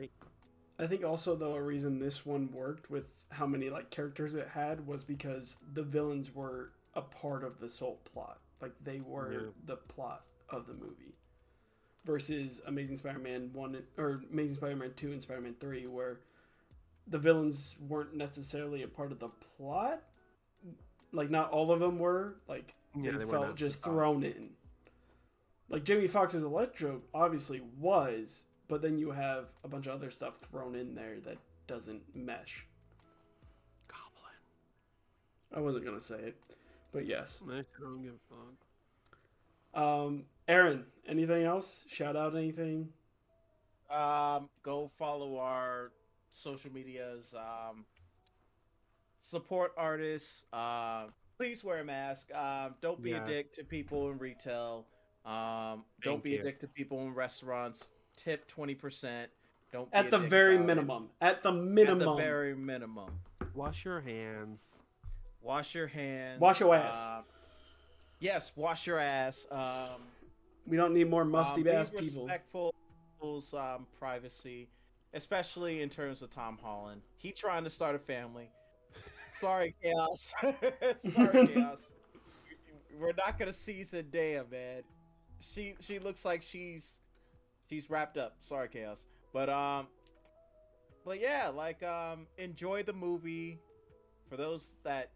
I 0.82 0.88
think 0.88 1.04
also 1.04 1.36
though 1.36 1.56
a 1.56 1.62
reason 1.62 2.00
this 2.00 2.26
one 2.26 2.52
worked 2.54 2.90
with 2.90 3.26
how 3.30 3.46
many 3.46 3.70
like 3.70 3.90
characters 3.90 4.34
it 4.36 4.48
had 4.48 4.88
was 4.88 5.04
because 5.04 5.58
the 5.74 5.84
villains 5.84 6.34
were 6.34 6.72
a 6.94 7.02
part 7.02 7.44
of 7.44 7.60
the 7.60 7.68
sole 7.68 8.00
plot. 8.14 8.40
Like 8.62 8.74
they 8.84 9.02
were 9.02 9.32
Yeah. 9.34 9.40
the 9.66 9.76
plot 9.76 10.24
of 10.50 10.68
the 10.68 10.74
movie. 10.74 11.16
Versus 12.06 12.62
Amazing 12.66 12.96
Spider-Man 12.98 13.52
1 13.52 13.84
or 13.98 14.22
Amazing 14.32 14.56
Spider-Man 14.56 14.94
2 14.96 15.12
and 15.12 15.22
Spider-Man 15.22 15.56
3 15.60 15.86
where 15.88 16.22
the 17.10 17.18
villains 17.18 17.76
weren't 17.88 18.16
necessarily 18.16 18.84
a 18.84 18.88
part 18.88 19.12
of 19.12 19.20
the 19.20 19.30
plot. 19.58 20.02
Like 21.12 21.30
not 21.30 21.52
all 21.52 21.72
of 21.72 21.80
them 21.80 22.00
were. 22.00 22.36
Like 22.48 22.76
Yeah, 22.96 23.12
they, 23.12 23.20
they 23.20 23.26
felt 23.26 23.56
just 23.56 23.84
thrown 23.84 24.24
in. 24.24 24.52
Like 25.70 25.84
Jamie 25.84 26.08
Foxx's 26.08 26.44
Electro 26.44 27.02
obviously 27.14 27.62
was, 27.80 28.46
but 28.68 28.82
then 28.82 28.98
you 28.98 29.12
have 29.12 29.46
a 29.64 29.68
bunch 29.68 29.88
of 29.88 29.94
other 29.94 30.12
stuff 30.12 30.38
thrown 30.38 30.76
in 30.76 30.96
there 30.96 31.20
that 31.26 31.38
doesn't 31.68 32.02
mesh. 32.16 32.66
Goblin. 33.88 34.36
I 35.56 35.60
wasn't 35.60 35.86
gonna 35.86 36.02
say 36.02 36.16
it, 36.16 36.36
but 36.92 37.06
yes. 37.06 37.42
I 37.48 37.64
don't 37.80 38.04
give 38.04 38.14
a 38.14 38.36
fuck. 38.36 39.82
Um, 39.82 40.24
Aaron, 40.48 40.86
anything 41.08 41.44
else? 41.44 41.86
Shout 41.88 42.16
out 42.16 42.36
anything? 42.36 42.90
Um, 43.90 44.50
go 44.64 44.88
follow 44.98 45.38
our 45.38 45.92
social 46.30 46.72
medias. 46.72 47.34
Um, 47.38 47.86
support 49.20 49.74
artists. 49.78 50.46
Uh, 50.54 51.06
please 51.38 51.64
wear 51.64 51.80
a 51.80 51.84
mask. 51.86 52.34
Um, 52.34 52.76
don't 52.82 53.02
be 53.02 53.12
Yes. 53.12 53.22
a 53.24 53.28
dick 53.28 53.54
to 53.54 53.64
people 53.64 54.10
in 54.12 54.18
retail. 54.18 54.86
Um, 55.26 55.84
don't 56.02 56.24
be 56.24 56.32
you. 56.32 56.40
a 56.40 56.44
dick 56.44 56.60
to 56.62 56.68
people 56.68 57.00
in 57.02 57.14
restaurants. 57.14 57.90
Tip 58.16 58.48
twenty 58.48 58.76
percent. 58.76 59.30
Don't 59.72 59.88
At 59.94 60.10
the 60.10 60.18
very 60.18 60.56
about 60.56 60.64
it. 60.64 60.68
minimum. 60.68 61.10
At 61.22 61.44
the 61.44 61.52
minimum. 61.52 62.02
At 62.02 62.06
the 62.06 62.16
very 62.16 62.56
minimum. 62.56 63.12
Wash 63.54 63.86
your 63.86 64.02
hands. 64.02 64.64
Wash 65.42 65.76
your 65.76 65.88
hands. 65.88 66.42
Wash 66.42 66.60
your 66.60 66.74
ass. 66.74 66.98
Uh, 66.98 67.22
yes, 68.20 68.52
wash 68.56 68.88
your 68.88 69.00
ass. 69.00 69.46
Um, 69.52 70.02
we 70.66 70.76
don't 70.76 70.94
need 70.94 71.10
more 71.10 71.24
musty 71.24 71.62
um, 71.70 71.76
ass 71.76 71.90
be 71.90 72.00
people. 72.00 72.24
respectful 72.24 72.74
people's 73.14 73.54
um, 73.54 73.86
privacy, 74.00 74.68
especially 75.14 75.82
in 75.82 75.90
terms 75.90 76.22
of 76.22 76.30
Tom 76.30 76.58
Holland. 76.62 77.02
He 77.18 77.32
trying 77.32 77.64
to 77.64 77.70
start 77.70 77.96
a 77.96 78.00
family. 78.00 78.50
Sorry, 79.32 79.76
chaos. 79.82 80.34
Sorry, 80.42 81.48
chaos. 81.54 81.82
We're 83.00 83.14
not 83.14 83.40
gonna 83.40 83.54
see 83.54 83.82
Zendaya, 83.82 84.50
man. 84.52 84.84
She 85.40 85.76
she 85.80 86.00
looks 86.00 86.26
like 86.26 86.42
she's 86.42 87.00
she's 87.70 87.90
wrapped 87.90 88.18
up. 88.18 88.38
Sorry, 88.42 88.68
chaos. 88.68 89.06
But 89.32 89.50
um, 89.50 89.88
but 91.06 91.22
yeah, 91.22 91.50
like 91.50 91.82
um, 91.84 92.28
enjoy 92.38 92.84
the 92.84 92.94
movie. 92.94 93.60
For 94.30 94.38
those 94.38 94.76
that 94.84 95.12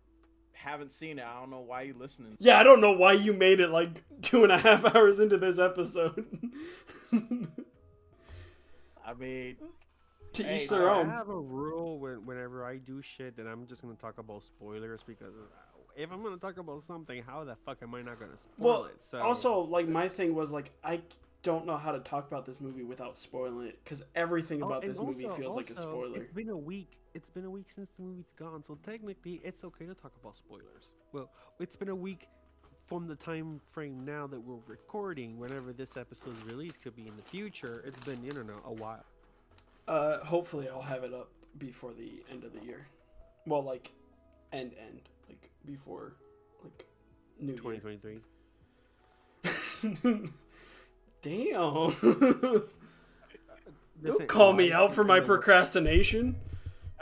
haven't 0.53 0.91
seen 0.91 1.19
it, 1.19 1.25
I 1.25 1.39
don't 1.39 1.51
know 1.51 1.59
why 1.59 1.83
you 1.83 1.93
listening. 1.93 2.37
Yeah, 2.39 2.59
I 2.59 2.63
don't 2.63 2.81
know 2.81 2.93
why 2.93 3.13
you 3.13 3.33
made 3.33 3.59
it 3.59 3.69
like 3.69 4.01
two 4.21 4.43
and 4.43 4.51
a 4.51 4.57
half 4.57 4.95
hours 4.95 5.19
into 5.19 5.37
this 5.37 5.59
episode. 5.59 6.25
I 9.05 9.13
mean, 9.13 9.57
to 10.33 10.43
Hey, 10.43 10.63
each 10.63 10.69
so 10.69 10.77
their 10.79 10.89
I 10.89 11.03
have 11.03 11.29
a 11.29 11.39
rule 11.39 11.99
when, 11.99 12.25
whenever 12.25 12.65
I 12.65 12.77
do 12.77 13.01
shit 13.01 13.37
that 13.37 13.47
I'm 13.47 13.65
just 13.67 13.81
gonna 13.81 13.95
talk 13.95 14.17
about 14.17 14.43
spoilers 14.43 15.01
because 15.05 15.33
uh, 15.35 15.79
if 15.95 16.11
I'm 16.11 16.23
gonna 16.23 16.37
talk 16.37 16.57
about 16.57 16.83
something, 16.83 17.21
how 17.23 17.43
the 17.43 17.55
fuck 17.65 17.77
am 17.83 17.93
I 17.95 18.01
not 18.01 18.19
gonna 18.19 18.37
spoil 18.37 18.53
Well, 18.57 18.85
it? 18.85 19.03
So 19.03 19.19
Also, 19.21 19.59
like 19.59 19.87
my 19.87 20.07
thing 20.09 20.33
was 20.35 20.51
like 20.51 20.71
I 20.83 21.01
don't 21.43 21.65
know 21.65 21.77
how 21.77 21.91
to 21.91 21.99
talk 21.99 22.27
about 22.27 22.45
this 22.45 22.59
movie 22.59 22.83
without 22.83 23.17
spoiling 23.17 23.67
it 23.67 23.79
because 23.83 24.01
everything 24.15 24.63
Oh, 24.63 24.67
about 24.67 24.83
and 24.83 24.91
this 24.91 24.99
movie 24.99 25.25
also- 25.25 25.41
feels 25.41 25.55
like 25.55 25.69
a 25.69 25.75
spoiler. 25.75 26.21
It's 26.23 26.33
been 26.33 26.49
a 26.49 26.57
week. 26.57 26.97
It's 27.13 27.29
been 27.29 27.45
a 27.45 27.49
week 27.49 27.69
since 27.69 27.91
the 27.91 28.01
movie's 28.03 28.31
gone, 28.39 28.63
so 28.65 28.75
technically 28.83 29.39
it's 29.43 29.63
okay 29.63 29.85
to 29.85 29.93
talk 29.93 30.13
about 30.21 30.35
spoilers. 30.35 30.89
Well, 31.11 31.29
it's 31.59 31.75
been 31.75 31.89
a 31.89 31.95
week 31.95 32.27
from 32.87 33.07
the 33.07 33.15
time 33.15 33.61
frame 33.71 34.03
now 34.03 34.25
that 34.27 34.39
we're 34.39 34.57
recording. 34.65 35.37
Whenever 35.37 35.73
this 35.73 35.95
episode's 35.95 36.43
released, 36.45 36.81
could 36.81 36.95
be 36.95 37.03
in 37.03 37.15
the 37.15 37.21
future. 37.21 37.83
It's 37.85 37.99
been, 38.03 38.23
you 38.23 38.31
know, 38.33 38.55
a 38.65 38.73
while. 38.73 39.03
Uh, 39.87 40.19
hopefully 40.19 40.67
I'll 40.69 40.81
have 40.81 41.03
it 41.03 41.13
up 41.13 41.29
before 41.57 41.93
the 41.93 42.23
end 42.31 42.43
of 42.43 42.53
the 42.53 42.65
year. 42.65 42.85
Well, 43.45 43.63
like 43.63 43.91
end 44.51 44.71
end, 44.79 45.01
like 45.27 45.49
before 45.65 46.13
like 46.63 46.85
New 47.39 47.55
2023. 47.57 48.19
Damn. 51.21 51.95
Don't 54.03 54.27
call 54.27 54.53
me 54.53 54.71
out 54.71 54.93
for 54.93 55.03
my 55.03 55.19
people- 55.19 55.35
procrastination. 55.35 56.35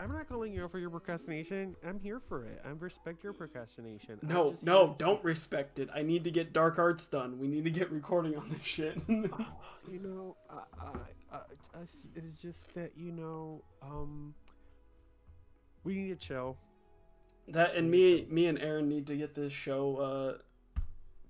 I'm 0.02 0.12
not 0.12 0.28
calling 0.28 0.52
you 0.52 0.64
out 0.64 0.72
for 0.72 0.80
your 0.80 0.90
procrastination. 0.90 1.76
I'm 1.88 2.00
here 2.00 2.20
for 2.20 2.46
it. 2.46 2.60
I 2.66 2.70
respect 2.70 3.24
your 3.24 3.34
procrastination. 3.34 4.18
No, 4.24 4.52
just- 4.52 4.64
no, 4.64 4.88
I'm- 4.88 4.96
don't 4.98 5.24
respect 5.24 5.78
it. 5.78 5.90
I 5.94 6.02
need 6.02 6.24
to 6.24 6.32
get 6.32 6.54
Dark 6.54 6.80
Arts 6.80 7.06
done. 7.06 7.38
We 7.38 7.48
need 7.48 7.66
to 7.66 7.70
get 7.70 7.92
recording 7.92 8.36
on 8.36 8.50
this 8.50 8.62
shit. 8.64 9.00
You 9.92 9.98
know, 10.00 10.38
I, 10.48 10.60
I, 10.80 11.36
I, 11.36 11.38
I, 11.80 11.82
it's 12.16 12.40
just 12.40 12.72
that 12.76 12.92
you 12.96 13.12
know, 13.12 13.64
um, 13.82 14.36
we 15.84 15.96
need 15.96 16.10
to 16.10 16.16
chill. 16.28 16.56
that 17.48 17.76
and 17.76 17.90
me, 17.90 18.28
me 18.30 18.46
and 18.46 18.60
Aaron 18.60 18.88
need 18.88 19.08
to 19.08 19.18
get 19.18 19.34
this 19.34 19.52
show 19.52 19.98
uh, 19.98 20.82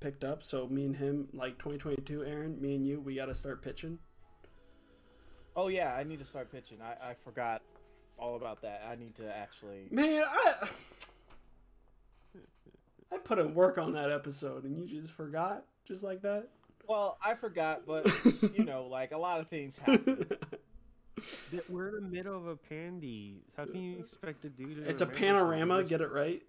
picked 0.02 0.26
up. 0.26 0.44
So 0.44 0.68
me 0.68 0.84
and 0.86 0.96
him, 0.98 1.30
like 1.34 1.58
2022, 1.60 2.26
Aaron, 2.26 2.62
me 2.62 2.76
and 2.76 2.86
you, 2.86 3.00
we 3.00 3.16
got 3.16 3.28
to 3.28 3.34
start 3.34 3.64
pitching. 3.64 3.98
oh 5.56 5.70
yeah, 5.70 5.96
I 5.96 6.04
need 6.04 6.20
to 6.20 6.26
start 6.26 6.52
pitching. 6.52 6.80
I, 6.82 7.12
I 7.12 7.14
forgot 7.24 7.62
all 8.22 8.36
about 8.36 8.62
that. 8.62 8.88
I 8.90 8.96
need 8.96 9.16
to 9.16 9.36
actually. 9.36 9.88
Man, 9.90 10.24
I 10.26 10.68
I 13.12 13.18
put 13.18 13.40
in 13.40 13.54
work 13.54 13.78
on 13.78 13.94
that 13.94 14.12
episode, 14.12 14.64
and 14.64 14.78
you 14.78 15.02
just 15.02 15.14
forgot, 15.14 15.66
just 15.86 16.04
like 16.04 16.22
that. 16.22 16.48
Well, 16.88 17.18
I 17.24 17.34
forgot, 17.34 17.86
but 17.86 18.10
you 18.56 18.64
know, 18.64 18.86
like 18.86 19.12
a 19.12 19.18
lot 19.18 19.42
of 19.42 19.48
things 19.48 19.78
happen. 19.80 20.26
We're 21.70 21.98
in 21.98 22.04
the 22.04 22.10
middle 22.10 22.36
of 22.36 22.48
a 22.48 22.56
pandy. 22.56 23.42
How 23.58 23.66
can 23.66 23.82
you 23.82 24.00
expect 24.00 24.42
to 24.44 24.50
do 24.50 24.76
to 24.76 24.90
it's 24.90 25.02
a 25.02 25.06
panorama. 25.06 25.84
Get 25.84 26.02
it 26.02 26.12
right. 26.12 26.42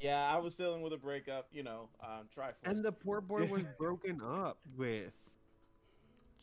yeah, 0.00 0.26
I 0.32 0.38
was 0.38 0.54
dealing 0.56 0.82
with 0.82 0.92
a 0.92 0.96
breakup. 0.96 1.48
You 1.52 1.64
know, 1.64 1.88
um, 2.02 2.26
try. 2.34 2.50
And 2.64 2.84
the 2.84 2.92
poor 2.92 3.20
boy 3.20 3.46
was 3.46 3.62
broken 3.78 4.20
up 4.22 4.58
with. 4.76 5.12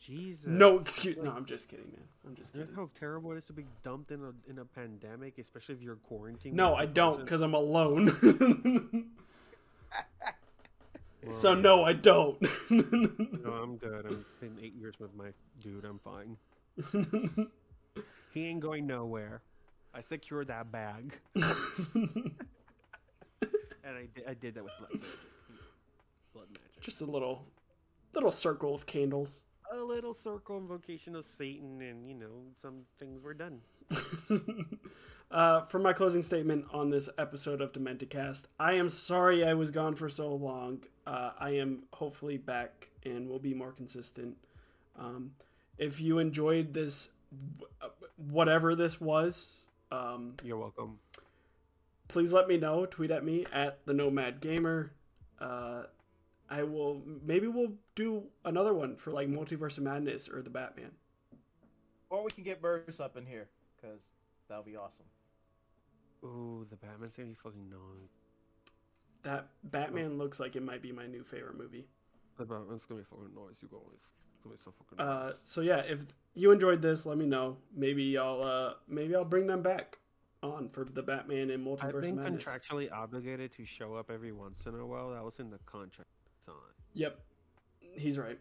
Jesus. 0.04 0.46
No 0.46 0.78
excuse. 0.78 1.16
No, 1.22 1.30
I'm 1.30 1.44
just 1.44 1.68
kidding, 1.68 1.86
man. 1.86 2.04
I'm 2.26 2.34
just 2.34 2.54
You 2.54 2.60
know 2.60 2.66
kidding. 2.66 2.76
how 2.76 2.90
terrible 2.98 3.32
it 3.32 3.38
is 3.38 3.44
to 3.46 3.52
be 3.52 3.64
dumped 3.84 4.10
in 4.10 4.20
a 4.22 4.32
in 4.50 4.58
a 4.58 4.64
pandemic, 4.64 5.38
especially 5.38 5.76
if 5.76 5.82
you're 5.82 5.96
quarantined. 5.96 6.56
No, 6.56 6.74
I 6.74 6.86
don't, 6.86 7.20
because 7.20 7.40
I'm 7.40 7.54
alone. 7.54 8.06
Well, 11.24 11.34
so 11.40 11.54
no, 11.54 11.84
I 11.84 11.92
don't. 11.92 12.40
No, 12.70 13.52
I'm 13.52 13.76
good. 13.76 14.06
I'm 14.06 14.24
been 14.40 14.58
eight 14.60 14.74
years 14.74 14.94
with 14.98 15.14
my 15.14 15.28
dude. 15.60 15.84
I'm 15.84 15.98
fine. 16.00 16.36
He 18.32 18.46
ain't 18.46 18.60
going 18.60 18.86
nowhere. 18.86 19.42
I 19.92 20.00
secured 20.00 20.48
that 20.48 20.72
bag, 20.72 21.12
and 21.34 21.44
I 23.84 24.06
did, 24.14 24.24
I 24.26 24.32
did 24.32 24.54
that 24.54 24.64
with 24.64 24.72
blood 24.78 24.90
magic. 24.94 25.08
Blood 26.32 26.46
magic. 26.48 26.80
just 26.80 27.02
a 27.02 27.04
little, 27.04 27.44
little 28.14 28.32
circle 28.32 28.74
of 28.74 28.86
candles. 28.86 29.42
A 29.72 29.82
little 29.82 30.14
circle 30.14 30.58
invocation 30.58 31.16
of 31.16 31.26
Satan, 31.26 31.80
and 31.80 32.06
you 32.06 32.14
know 32.14 32.42
some 32.60 32.82
things 32.98 33.22
were 33.22 33.34
done. 33.34 33.60
uh, 35.30 35.62
for 35.66 35.78
my 35.78 35.92
closing 35.92 36.22
statement 36.22 36.66
on 36.72 36.90
this 36.90 37.08
episode 37.18 37.60
of 37.60 37.72
Dementicast, 37.72 38.44
I 38.58 38.74
am 38.74 38.88
sorry 38.88 39.44
I 39.44 39.54
was 39.54 39.70
gone 39.70 39.94
for 39.94 40.08
so 40.08 40.34
long. 40.34 40.80
Uh, 41.06 41.30
I 41.38 41.50
am 41.50 41.84
hopefully 41.92 42.36
back 42.36 42.88
and 43.04 43.28
will 43.28 43.38
be 43.38 43.54
more 43.54 43.72
consistent. 43.72 44.36
Um, 44.98 45.32
if 45.78 46.00
you 46.00 46.18
enjoyed 46.18 46.74
this, 46.74 47.08
whatever 48.16 48.74
this 48.74 49.00
was, 49.00 49.68
um, 49.90 50.34
You're 50.44 50.58
welcome. 50.58 50.98
please 52.08 52.32
let 52.32 52.46
me 52.48 52.56
know. 52.56 52.86
Tweet 52.86 53.10
at 53.10 53.24
me 53.24 53.44
at 53.52 53.84
the 53.86 53.92
Nomad 53.94 54.40
Gamer. 54.40 54.92
Uh, 55.40 55.84
I 56.50 56.62
will 56.64 57.02
maybe 57.24 57.46
we'll 57.46 57.72
do 57.94 58.24
another 58.44 58.74
one 58.74 58.96
for 58.96 59.10
like 59.10 59.28
Multiverse 59.28 59.78
of 59.78 59.84
Madness 59.84 60.28
or 60.28 60.42
the 60.42 60.50
Batman. 60.50 60.90
Or 62.10 62.24
we 62.24 62.30
can 62.30 62.44
get 62.44 62.60
Burris 62.60 63.00
up 63.00 63.16
in 63.16 63.24
here, 63.24 63.48
because 63.76 64.02
that'll 64.48 64.64
be 64.64 64.76
awesome. 64.76 65.06
Ooh, 66.24 66.66
the 66.68 66.76
Batman's 66.76 67.16
gonna 67.16 67.28
be 67.30 67.34
fucking 67.34 67.68
gnarly. 67.70 68.08
That 69.22 69.48
Batman 69.64 70.18
looks 70.18 70.38
like 70.40 70.56
it 70.56 70.62
might 70.62 70.82
be 70.82 70.92
my 70.92 71.06
new 71.06 71.24
favorite 71.24 71.56
movie. 71.56 71.86
The 72.38 72.44
Batman's 72.44 72.84
gonna 72.84 73.00
be 73.00 73.06
fucking 73.08 73.34
noise. 73.34 73.56
You 73.60 73.68
guys. 73.70 73.80
It's 74.34 74.42
gonna 74.42 74.56
be 74.56 74.60
so 74.62 74.72
fucking 74.78 75.00
Uh, 75.04 75.32
so 75.44 75.60
yeah, 75.62 75.78
if 75.78 76.00
you 76.34 76.50
enjoyed 76.52 76.82
this, 76.82 77.06
let 77.06 77.16
me 77.18 77.26
know. 77.26 77.56
Maybe 77.74 78.18
I'll 78.18 78.42
uh, 78.42 78.74
maybe 78.88 79.14
I'll 79.14 79.24
bring 79.24 79.46
them 79.46 79.62
back 79.62 79.98
on 80.42 80.68
for 80.68 80.84
the 80.84 81.02
Batman 81.02 81.50
and 81.50 81.64
Multiverse. 81.64 81.84
I've 81.84 81.94
Multiverse 81.94 82.02
been 82.02 82.16
Madness. 82.16 82.44
contractually 82.44 82.92
obligated 82.92 83.52
to 83.56 83.64
show 83.64 83.94
up 83.94 84.10
every 84.10 84.32
once 84.32 84.66
in 84.66 84.74
a 84.74 84.86
while. 84.86 85.10
That 85.12 85.24
was 85.24 85.38
in 85.38 85.50
the 85.50 85.58
contract 85.66 86.08
sign. 86.46 86.54
Yep, 86.94 87.18
he's 87.96 88.18
right. 88.18 88.38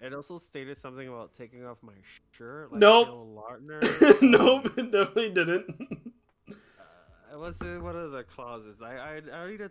It 0.00 0.12
also 0.12 0.38
stated 0.38 0.78
something 0.80 1.08
about 1.08 1.32
taking 1.34 1.64
off 1.64 1.78
my 1.82 1.92
shirt. 2.32 2.72
Like 2.72 2.80
Nope. 2.80 3.06
Phil 3.08 3.42
Lartner. 3.42 4.18
nope, 4.22 4.66
it 4.76 4.90
definitely 4.92 5.30
didn't. 5.30 5.66
uh, 6.50 6.52
it 7.32 7.38
was 7.38 7.60
in 7.62 7.82
one 7.82 7.96
of 7.96 8.10
the 8.12 8.22
clauses. 8.24 8.82
I 8.82 8.96
I, 8.96 9.20
I 9.32 9.50
need 9.50 9.60
a 9.60 9.70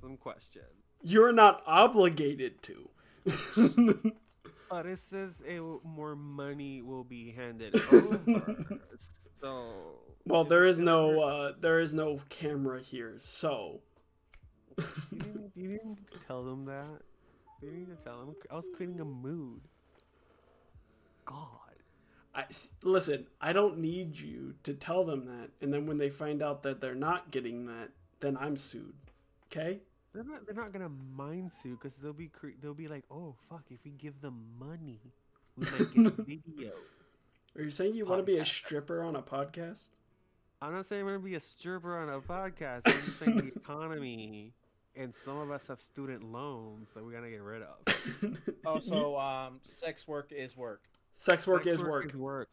some 0.00 0.16
questions. 0.16 0.64
You're 1.02 1.32
not 1.32 1.62
obligated 1.66 2.62
to. 2.64 2.90
But 4.70 4.86
it 4.86 4.98
says 4.98 5.40
it, 5.46 5.60
more 5.84 6.16
money 6.16 6.82
will 6.82 7.04
be 7.04 7.30
handed 7.30 7.76
over. 7.92 8.80
so 9.40 9.72
well, 10.24 10.42
there 10.42 10.64
is 10.64 10.80
no 10.80 11.20
uh, 11.20 11.52
there 11.60 11.78
is 11.80 11.94
no 11.94 12.20
camera 12.28 12.80
here, 12.82 13.14
so 13.18 13.82
You 15.12 15.18
didn't, 15.18 15.52
you 15.54 15.68
didn't 15.68 15.98
tell 16.26 16.42
them 16.44 16.64
that. 16.66 17.00
You 17.62 17.70
didn't 17.70 18.04
tell 18.04 18.18
them. 18.18 18.34
I 18.50 18.54
was 18.54 18.68
creating 18.74 19.00
a 19.00 19.04
mood. 19.04 19.60
God. 21.24 21.48
I 22.34 22.44
listen. 22.82 23.26
I 23.40 23.52
don't 23.52 23.78
need 23.78 24.18
you 24.18 24.54
to 24.64 24.74
tell 24.74 25.04
them 25.04 25.26
that, 25.26 25.50
and 25.60 25.72
then 25.72 25.86
when 25.86 25.98
they 25.98 26.10
find 26.10 26.42
out 26.42 26.64
that 26.64 26.80
they're 26.80 26.94
not 26.94 27.30
getting 27.30 27.66
that, 27.66 27.90
then 28.20 28.36
I'm 28.36 28.56
sued. 28.56 28.94
Okay? 29.46 29.78
They're 30.12 30.24
not. 30.24 30.44
They're 30.44 30.54
not 30.54 30.72
gonna 30.72 30.90
mind 31.16 31.52
sue 31.52 31.76
because 31.76 31.94
they'll 31.94 32.12
be. 32.12 32.28
Cre- 32.28 32.56
they'll 32.60 32.74
be 32.74 32.88
like, 32.88 33.04
oh 33.10 33.36
fuck! 33.48 33.62
If 33.70 33.84
we 33.84 33.92
give 33.92 34.20
them 34.20 34.42
money, 34.58 35.00
we 35.56 35.66
might 35.66 35.94
get 35.94 36.06
a 36.06 36.22
video. 36.22 36.72
Are 37.56 37.62
you 37.62 37.70
saying 37.70 37.94
you 37.94 38.04
want 38.04 38.20
to 38.20 38.24
be 38.24 38.38
a 38.38 38.44
stripper 38.44 39.02
on 39.04 39.14
a 39.14 39.22
podcast? 39.22 39.88
I'm 40.60 40.72
not 40.72 40.86
saying 40.86 41.02
I'm 41.02 41.08
gonna 41.08 41.18
be 41.20 41.36
a 41.36 41.40
stripper 41.40 41.96
on 41.98 42.08
a 42.08 42.20
podcast. 42.20 42.82
I'm 42.86 42.92
just 42.92 43.18
saying 43.20 43.36
the 43.36 43.46
economy, 43.56 44.52
and 44.96 45.12
some 45.24 45.38
of 45.38 45.50
us 45.50 45.66
have 45.68 45.80
student 45.80 46.24
loans 46.32 46.90
that 46.94 47.04
we 47.04 47.12
gotta 47.12 47.30
get 47.30 47.42
rid 47.42 47.62
of. 47.62 47.78
Also, 48.66 49.16
um, 49.18 49.60
sex 49.66 50.08
work 50.08 50.32
is 50.32 50.56
work. 50.56 50.80
Sex 51.14 51.46
work 51.46 51.64
Sex 51.64 51.74
is 51.74 51.82
work. 51.82 52.06
Is 52.06 52.16
work. 52.16 52.48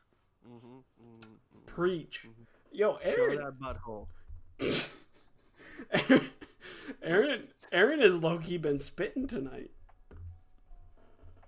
Mm-hmm, 0.46 0.68
mm-hmm, 0.68 1.66
Preach. 1.66 2.28
Yo, 2.72 2.98
Aaron. 3.02 3.38
Show 3.38 3.46
that 3.46 4.08
butthole. 4.60 6.22
Aaron, 7.04 7.48
Aaron 7.72 8.02
has 8.02 8.16
low 8.22 8.38
key 8.40 8.58
been 8.58 8.80
spitting 8.80 9.28
tonight. 9.28 9.72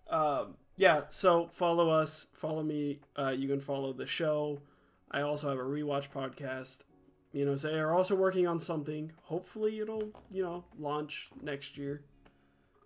Um, 0.09 0.55
yeah. 0.77 1.01
So 1.09 1.47
follow 1.51 1.89
us, 1.89 2.27
follow 2.33 2.63
me. 2.63 3.01
Uh, 3.17 3.29
you 3.29 3.47
can 3.47 3.59
follow 3.59 3.93
the 3.93 4.05
show. 4.05 4.61
I 5.11 5.21
also 5.21 5.49
have 5.49 5.59
a 5.59 5.63
rewatch 5.63 6.09
podcast. 6.09 6.79
You 7.33 7.45
know, 7.45 7.55
they 7.55 7.73
are 7.79 7.91
also 7.93 8.15
working 8.15 8.47
on 8.47 8.59
something. 8.59 9.11
Hopefully, 9.23 9.79
it'll 9.79 10.11
you 10.31 10.43
know 10.43 10.63
launch 10.79 11.29
next 11.41 11.77
year. 11.77 12.03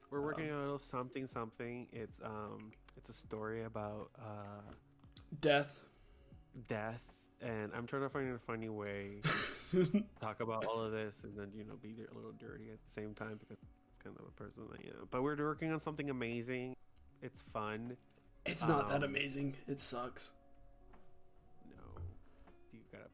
We're 0.09 0.21
working 0.21 0.49
on 0.51 0.57
a 0.57 0.61
little 0.61 0.79
something 0.79 1.27
something. 1.27 1.87
It's 1.91 2.19
um 2.23 2.71
it's 2.95 3.09
a 3.09 3.13
story 3.13 3.63
about 3.65 4.09
uh 4.19 4.61
Death. 5.41 5.81
death, 6.69 7.03
and 7.41 7.71
I'm 7.75 7.85
trying 7.85 8.03
to 8.03 8.09
find 8.09 8.33
a 8.33 8.39
funny 8.39 8.69
way 8.69 9.21
to 9.71 10.03
talk 10.21 10.39
about 10.39 10.63
all 10.65 10.81
of 10.81 10.93
this, 10.93 11.17
and 11.23 11.37
then 11.37 11.51
you 11.53 11.65
know 11.65 11.75
be 11.81 11.93
a 12.09 12.15
little 12.15 12.31
dirty 12.39 12.69
at 12.71 12.81
the 12.81 12.89
same 12.89 13.13
time 13.13 13.37
because 13.39 13.57
it's 13.61 14.03
kind 14.03 14.15
of 14.17 14.25
a 14.25 14.31
person 14.31 14.63
that 14.71 14.81
you 14.85 14.91
know. 14.91 15.05
But 15.11 15.23
we're 15.23 15.35
working 15.35 15.73
on 15.73 15.81
something 15.81 16.09
amazing. 16.09 16.73
It's 17.21 17.41
fun. 17.51 17.97
it's 18.45 18.65
not 18.65 18.87
that 18.89 18.97
Um, 19.03 19.03
amazing. 19.03 19.55
It 19.67 19.81
sucks. 19.81 20.31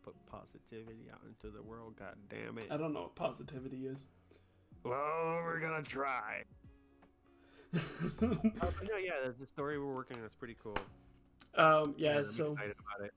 No, 0.05 0.11
you 0.11 0.15
gotta 0.15 0.29
put 0.29 0.41
positivity 0.41 1.09
out 1.11 1.21
into 1.27 1.55
the 1.55 1.61
world. 1.61 1.95
God 1.97 2.15
damn 2.29 2.57
it. 2.57 2.67
I 2.71 2.77
don't 2.77 2.93
know 2.93 3.01
what 3.03 3.15
positivity 3.15 3.85
is. 3.87 4.05
Well, 4.85 5.39
we're 5.45 5.61
gonna 5.61 5.81
try. 5.81 6.43
Uh, 7.73 8.69
no, 8.83 8.97
yeah, 9.01 9.13
the, 9.39 9.45
story 9.47 9.79
we're 9.79 9.93
working 9.95 10.17
on 10.19 10.25
is 10.25 10.35
pretty 10.35 10.55
cool. 10.61 10.77
um, 11.55 11.95
yeah, 11.97 12.17
I'm 12.17 12.23
so 12.23 12.51
excited 12.51 12.75
about 12.79 13.05
it. 13.05 13.13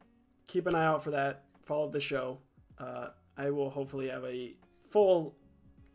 keep 0.47 0.67
an 0.69 0.75
eye 0.77 0.87
out 0.87 1.03
for 1.05 1.11
that. 1.11 1.45
Follow 1.65 1.91
the 1.91 1.99
show. 2.01 2.39
Uh, 2.79 3.09
I 3.37 3.51
will 3.51 3.69
hopefully 3.69 4.09
have 4.09 4.25
a 4.25 4.55
full, 4.91 5.35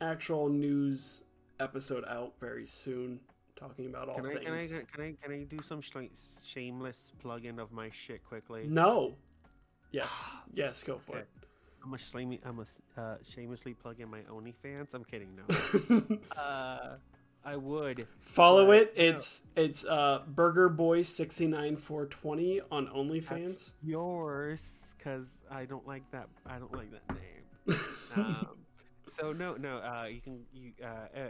actual 0.02 0.50
news 0.50 1.24
episode 1.61 2.03
out 2.08 2.34
very 2.40 2.66
soon, 2.66 3.20
talking 3.56 3.86
about 3.88 4.10
all 4.10 4.16
Can 4.16 4.26
I, 4.26 4.30
things. 4.34 4.72
can 4.74 4.82
I 4.82 4.84
can 4.84 5.03
I 5.03 5.16
can 5.24 5.32
I 5.34 5.44
do 5.44 5.60
some 5.64 5.82
sh- 5.82 5.95
shameless 6.45 7.14
plug-in 7.20 7.60
of 7.60 7.72
my 7.72 7.90
shit 7.94 8.24
quickly? 8.26 8.66
No. 8.68 9.14
Yes. 9.92 10.10
Yes. 10.53 10.84
Go 10.84 11.00
for 11.06 11.16
Okay. 11.18 11.26
I'm 11.84 11.94
a 11.94 11.98
shame 11.98 12.38
I'm 12.45 12.60
a 12.60 13.02
uh, 13.02 13.16
shamelessly 13.28 13.74
plug 13.74 14.00
in 14.00 14.10
my 14.10 14.20
OnlyFans. 14.22 14.94
I'm 14.94 15.03
kidding, 15.03 15.30
no. 15.36 16.18
uh, 16.40 16.95
I 17.44 17.56
would. 17.56 18.08
Follow 18.20 18.72
it. 18.72 18.95
no. 18.95 19.03
It's 19.03 19.42
it's 19.56 19.86
uh 19.86 20.22
Burger 20.28 20.70
Boy 20.70 21.02
sixty 21.02 21.48
nine 21.48 21.78
four 21.78 22.06
twenty 22.06 22.61
on 22.72 22.88
OnlyFans. 22.88 23.48
That's 23.48 23.74
yours, 23.82 24.94
because 24.98 25.26
I 25.50 25.66
don't 25.66 25.88
like 25.88 26.03
that. 26.11 26.28
I 26.45 26.60
don't 26.60 26.74
like 26.74 26.92
that 26.92 27.16
name. 27.16 27.80
um, 28.16 28.48
so 29.12 29.32
no, 29.34 29.56
no. 29.56 29.78
Uh, 29.78 30.06
you 30.06 30.22
can. 30.22 30.40
You. 30.54 30.72
Uh, 30.84 30.88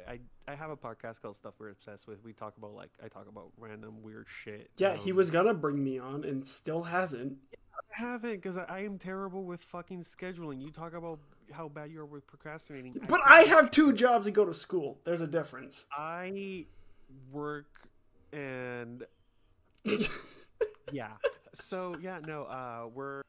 I. 0.09 0.19
I 0.47 0.55
have 0.55 0.69
a 0.69 0.75
podcast 0.77 1.21
called 1.21 1.37
Stuff 1.37 1.53
We're 1.59 1.69
Obsessed 1.69 2.07
with. 2.07 2.23
We 2.23 2.33
talk 2.33 2.57
about 2.57 2.73
like 2.73 2.89
I 3.03 3.07
talk 3.07 3.27
about 3.29 3.51
random 3.57 4.01
weird 4.01 4.27
shit. 4.43 4.69
yeah, 4.77 4.95
he 4.95 5.11
Um, 5.11 5.17
was 5.17 5.31
gonna 5.31 5.53
bring 5.53 5.81
me 5.83 5.97
on 5.99 6.23
and 6.23 6.45
still 6.47 6.83
hasn't. 6.83 7.37
I 7.53 8.01
haven't 8.01 8.31
because 8.35 8.57
I, 8.57 8.63
I 8.67 8.79
am 8.79 8.97
terrible 8.97 9.43
with 9.43 9.61
fucking 9.61 10.03
scheduling. 10.03 10.61
You 10.61 10.71
talk 10.71 10.93
about 10.93 11.19
how 11.51 11.67
bad 11.69 11.91
you 11.91 11.99
are 12.01 12.05
with 12.05 12.25
procrastinating. 12.27 12.93
But 13.07 13.21
I 13.25 13.41
have 13.43 13.71
two 13.71 13.93
jobs 13.93 14.25
and 14.27 14.35
go 14.35 14.45
to 14.45 14.53
school. 14.53 14.99
There's 15.03 15.21
a 15.21 15.27
difference. 15.27 15.85
I 15.97 16.65
work 17.31 17.87
and 18.33 19.05
yeah. 20.91 21.09
So 21.53 21.95
yeah, 22.01 22.19
no. 22.25 22.43
Uh, 22.43 22.87
we're 22.93 23.21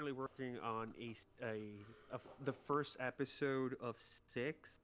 currently 0.00 0.12
working 0.12 0.58
on 0.60 0.92
a 1.00 1.14
a 1.44 2.18
the 2.44 2.52
first 2.52 2.96
episode 3.00 3.76
of 3.82 3.96
six. 4.26 4.80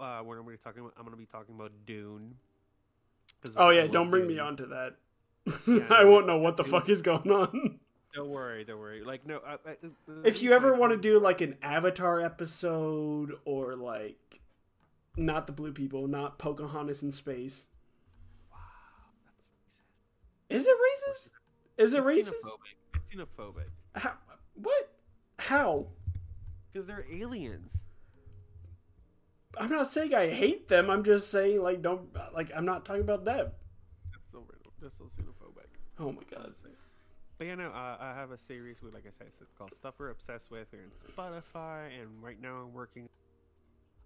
Uh, 0.00 0.20
when 0.20 0.38
I'm 0.38 0.44
going 0.44 0.56
to 0.56 0.62
be 0.62 0.64
talking 0.64 0.80
about, 0.80 0.94
I'm 0.96 1.02
going 1.04 1.16
to 1.16 1.20
be 1.20 1.26
talking 1.26 1.54
about 1.54 1.72
Dune. 1.84 2.34
Oh 3.56 3.70
yeah, 3.70 3.86
don't 3.88 4.08
bring 4.08 4.26
me 4.26 4.34
Dune. 4.34 4.42
on 4.44 4.56
to 4.58 4.66
that. 4.66 4.94
Yeah, 5.66 5.86
I 5.90 6.04
won't 6.04 6.26
know 6.26 6.38
what 6.38 6.56
the 6.56 6.62
Dune- 6.62 6.72
fuck 6.72 6.88
is 6.88 7.02
going 7.02 7.30
on. 7.30 7.78
Don't 8.14 8.28
worry, 8.30 8.64
don't 8.64 8.78
worry. 8.78 9.02
Like 9.02 9.26
no. 9.26 9.40
I, 9.46 9.54
I, 9.70 9.76
if 10.24 10.42
you 10.42 10.52
ever 10.52 10.74
want 10.74 10.92
to 10.92 10.96
do 10.98 11.18
like 11.18 11.40
an 11.40 11.56
Avatar 11.62 12.20
episode 12.20 13.32
or 13.44 13.74
like 13.74 14.40
not 15.16 15.46
the 15.46 15.52
blue 15.52 15.72
people, 15.72 16.06
not 16.06 16.38
Pocahontas 16.38 17.02
in 17.02 17.10
space. 17.10 17.66
Wow, 18.50 18.58
that's 19.26 19.48
racist. 19.48 20.56
Is 20.56 20.66
it 20.66 20.76
racist? 20.76 21.30
Is 21.78 21.94
it 21.94 22.04
It's 22.06 22.28
racist? 22.30 22.34
xenophobic. 22.44 22.96
It's 22.96 23.12
xenophobic 23.12 23.64
How, 23.94 24.12
what? 24.62 24.88
How? 25.38 25.88
because 26.72 26.86
they're 26.86 27.06
aliens. 27.12 27.84
I'm 29.58 29.70
not 29.70 29.88
saying 29.88 30.14
I 30.14 30.30
hate 30.30 30.68
them. 30.68 30.88
I'm 30.88 31.04
just 31.04 31.30
saying 31.30 31.62
like 31.62 31.82
don't 31.82 32.08
like 32.34 32.50
I'm 32.56 32.64
not 32.64 32.84
talking 32.84 33.02
about 33.02 33.24
them. 33.24 33.50
That's 34.10 34.32
so 34.32 34.44
that's 34.80 34.96
so 34.96 35.04
xenophobic. 35.04 35.68
Oh 35.98 36.12
my 36.12 36.22
god. 36.30 36.54
But 37.38 37.46
yeah, 37.48 37.54
no, 37.56 37.68
uh, 37.70 37.96
I 37.98 38.14
have 38.14 38.30
a 38.30 38.38
series 38.38 38.82
with, 38.82 38.94
like 38.94 39.04
I 39.04 39.10
said, 39.10 39.26
it's 39.26 39.52
called 39.58 39.74
Stuff 39.74 39.94
We're 39.98 40.10
Obsessed 40.10 40.48
With. 40.52 40.70
They're 40.70 40.82
in 40.82 40.90
Spotify, 41.12 41.86
and 42.00 42.22
right 42.22 42.40
now 42.40 42.58
I'm 42.62 42.72
working 42.72 43.08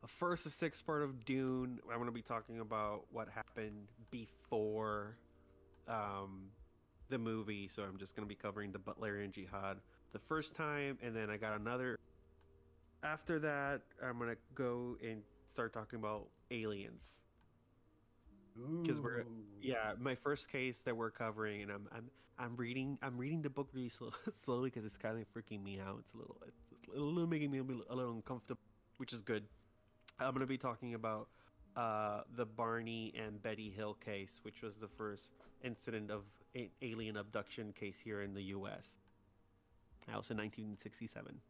a 0.03 0.09
first 0.09 0.45
to 0.45 0.51
sixth 0.51 0.87
part 0.87 1.03
of 1.03 1.23
Dune. 1.27 1.79
I'm 1.91 1.97
going 1.97 2.07
to 2.07 2.13
be 2.13 2.23
talking 2.23 2.61
about 2.61 3.03
what 3.13 3.29
happened 3.29 3.89
before 4.11 5.19
um, 5.87 6.45
the 7.11 7.19
movie. 7.19 7.69
So 7.69 7.83
I'm 7.83 7.99
just 7.99 8.17
going 8.17 8.27
to 8.27 8.29
be 8.29 8.37
covering 8.37 8.73
the 8.73 8.79
Butlerian 8.79 9.33
Jihad 9.33 9.81
the 10.17 10.27
first 10.27 10.55
time, 10.55 10.97
and 11.03 11.15
then 11.15 11.29
I 11.29 11.37
got 11.37 11.61
another. 11.61 11.99
After 13.03 13.39
that, 13.41 13.83
I'm 14.03 14.19
to 14.19 14.37
go 14.55 14.97
and 15.07 15.23
start 15.53 15.75
talking 15.75 15.99
about 15.99 16.29
aliens. 16.51 17.21
Because 18.83 18.99
we're- 18.99 19.25
Yeah, 19.61 19.93
my 20.01 20.15
first 20.15 20.49
case 20.51 20.81
that 20.83 20.97
we're 20.97 21.11
covering, 21.11 21.63
and 21.63 21.71
I'm 21.71 21.87
I'm 21.93 22.11
I'm 22.39 22.57
reading 22.57 22.99
I'm 23.03 23.19
reading 23.19 23.43
the 23.43 23.51
book 23.51 23.69
really 23.75 23.91
slow, 23.91 24.11
slowly 24.45 24.71
because 24.71 24.87
it's 24.87 24.97
kind 24.97 25.19
of 25.21 25.27
freaking 25.35 25.63
me 25.63 25.79
out. 25.79 25.99
It's 26.01 26.15
a 26.15 26.17
little 26.17 26.37
it's 26.47 26.89
a 26.89 26.99
little 26.99 27.27
making 27.29 27.51
me 27.51 27.59
a 27.59 27.63
little, 27.63 27.85
a 27.91 27.95
little 27.95 28.13
uncomfortable, 28.15 28.61
which 28.97 29.13
is 29.13 29.21
good. 29.21 29.45
I'm 30.19 30.33
gonna 30.33 30.47
be 30.47 30.57
talking 30.57 30.95
about 30.95 31.29
uh, 31.77 32.23
the 32.37 32.47
Barney 32.47 33.13
and 33.23 33.43
Betty 33.43 33.69
Hill 33.69 33.95
case, 34.03 34.41
which 34.43 34.63
was 34.63 34.77
the 34.77 34.89
first 34.89 35.29
incident 35.63 36.11
of 36.11 36.23
a- 36.57 36.71
alien 36.81 37.19
abduction 37.19 37.75
case 37.79 37.99
here 38.03 38.23
in 38.23 38.33
the 38.33 38.43
U.S. 38.57 38.99
That 40.07 40.17
was 40.17 40.31
in 40.31 40.37
1967. 40.37 41.41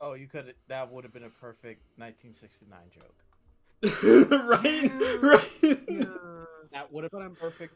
Oh, 0.00 0.14
you 0.14 0.26
could. 0.26 0.54
That 0.68 0.90
would 0.92 1.04
have 1.04 1.12
been 1.12 1.24
a 1.24 1.30
perfect 1.30 1.82
1969 1.96 2.78
joke. 2.90 3.14
right? 4.48 4.90
Right. 5.22 6.08
That 6.72 6.92
would 6.92 7.04
have 7.04 7.10
been 7.12 7.22
I'm- 7.22 7.36
perfect. 7.38 7.74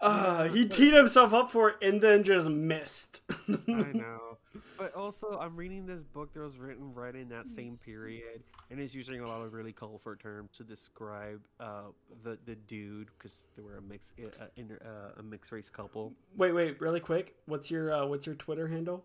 Uh, 0.00 0.48
he 0.48 0.66
teed 0.66 0.92
himself 0.94 1.32
up 1.32 1.48
for 1.48 1.68
it 1.70 1.76
and 1.80 2.00
then 2.00 2.24
just 2.24 2.48
missed. 2.48 3.20
I 3.30 3.32
know. 3.68 4.31
But 4.76 4.94
also, 4.94 5.38
I'm 5.40 5.56
reading 5.56 5.86
this 5.86 6.02
book 6.02 6.32
that 6.34 6.40
was 6.40 6.58
written 6.58 6.92
right 6.94 7.14
in 7.14 7.28
that 7.28 7.48
same 7.48 7.76
period, 7.84 8.42
and 8.70 8.80
it's 8.80 8.94
using 8.94 9.20
a 9.20 9.28
lot 9.28 9.42
of 9.42 9.52
really 9.52 9.72
colorful 9.72 10.16
terms 10.16 10.50
to 10.56 10.64
describe 10.64 11.40
uh, 11.60 11.82
the 12.24 12.38
the 12.46 12.54
dude 12.54 13.08
because 13.18 13.38
they 13.56 13.62
were 13.62 13.76
a 13.76 13.82
mix 13.82 14.12
uh, 14.20 14.46
inter, 14.56 14.78
uh, 14.84 15.20
a 15.20 15.22
mixed 15.22 15.52
race 15.52 15.70
couple. 15.70 16.12
Wait, 16.36 16.52
wait, 16.52 16.80
really 16.80 17.00
quick. 17.00 17.34
What's 17.46 17.70
your 17.70 17.92
uh, 17.92 18.06
what's 18.06 18.26
your 18.26 18.34
Twitter 18.34 18.68
handle? 18.68 19.04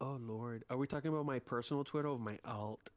Oh 0.00 0.18
Lord, 0.20 0.64
are 0.70 0.76
we 0.76 0.86
talking 0.86 1.10
about 1.10 1.26
my 1.26 1.38
personal 1.38 1.84
Twitter 1.84 2.08
or 2.08 2.18
my 2.18 2.38
alt? 2.44 2.90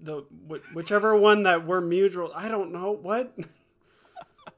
The 0.00 0.22
wh- 0.48 0.74
whichever 0.74 1.16
one 1.16 1.42
that 1.42 1.66
we're 1.66 1.80
mutual. 1.80 2.32
I 2.34 2.48
don't 2.48 2.72
know 2.72 2.92
what. 2.92 3.36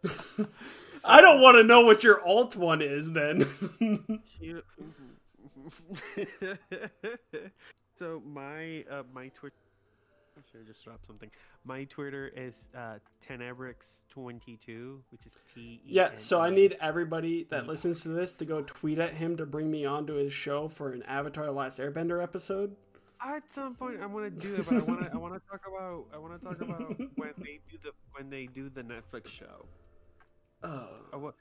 I 1.04 1.20
don't 1.20 1.40
want 1.40 1.56
to 1.56 1.64
know 1.64 1.82
what 1.82 2.02
your 2.04 2.26
alt 2.26 2.56
one 2.56 2.82
is 2.82 3.10
then. 3.12 3.46
So 8.00 8.22
my 8.24 8.82
uh, 8.90 9.02
my 9.12 9.28
Twitter. 9.28 9.54
I 10.34 10.40
should 10.50 10.66
just 10.66 10.82
dropped 10.82 11.06
something. 11.06 11.30
My 11.66 11.84
Twitter 11.84 12.32
is 12.34 12.68
uh, 12.74 12.94
Tenebrix22, 13.28 15.00
which 15.10 15.26
is 15.26 15.36
T. 15.54 15.60
E 15.60 15.80
yeah, 15.84 16.12
so 16.14 16.40
I 16.40 16.48
need 16.48 16.78
everybody 16.80 17.46
that 17.50 17.66
listens 17.66 18.00
to 18.04 18.08
this 18.08 18.34
to 18.36 18.46
go 18.46 18.62
tweet 18.62 18.98
at 18.98 19.12
him 19.12 19.36
to 19.36 19.44
bring 19.44 19.70
me 19.70 19.84
onto 19.84 20.14
his 20.14 20.32
show 20.32 20.66
for 20.66 20.92
an 20.92 21.02
Avatar: 21.02 21.44
The 21.44 21.52
Last 21.52 21.78
Airbender 21.78 22.22
episode. 22.22 22.74
At 23.22 23.52
some 23.52 23.74
point, 23.74 23.98
I'm 24.02 24.14
gonna 24.14 24.30
do 24.30 24.54
it, 24.54 24.64
but 24.66 24.78
I 24.78 24.82
wanna 24.82 25.10
I 25.12 25.16
wanna 25.18 25.40
talk 25.50 25.60
about 25.68 26.06
I 26.14 26.16
wanna 26.16 26.38
talk 26.38 26.62
about 26.62 26.98
when 27.16 27.34
they 27.36 27.60
do 27.70 27.76
the 27.82 27.90
when 28.12 28.30
they 28.30 28.46
do 28.46 28.70
the 28.70 28.82
Netflix 28.82 29.26
show. 29.26 29.66
Oh, 30.62 30.88
I 31.12 31.16
wa- 31.16 31.32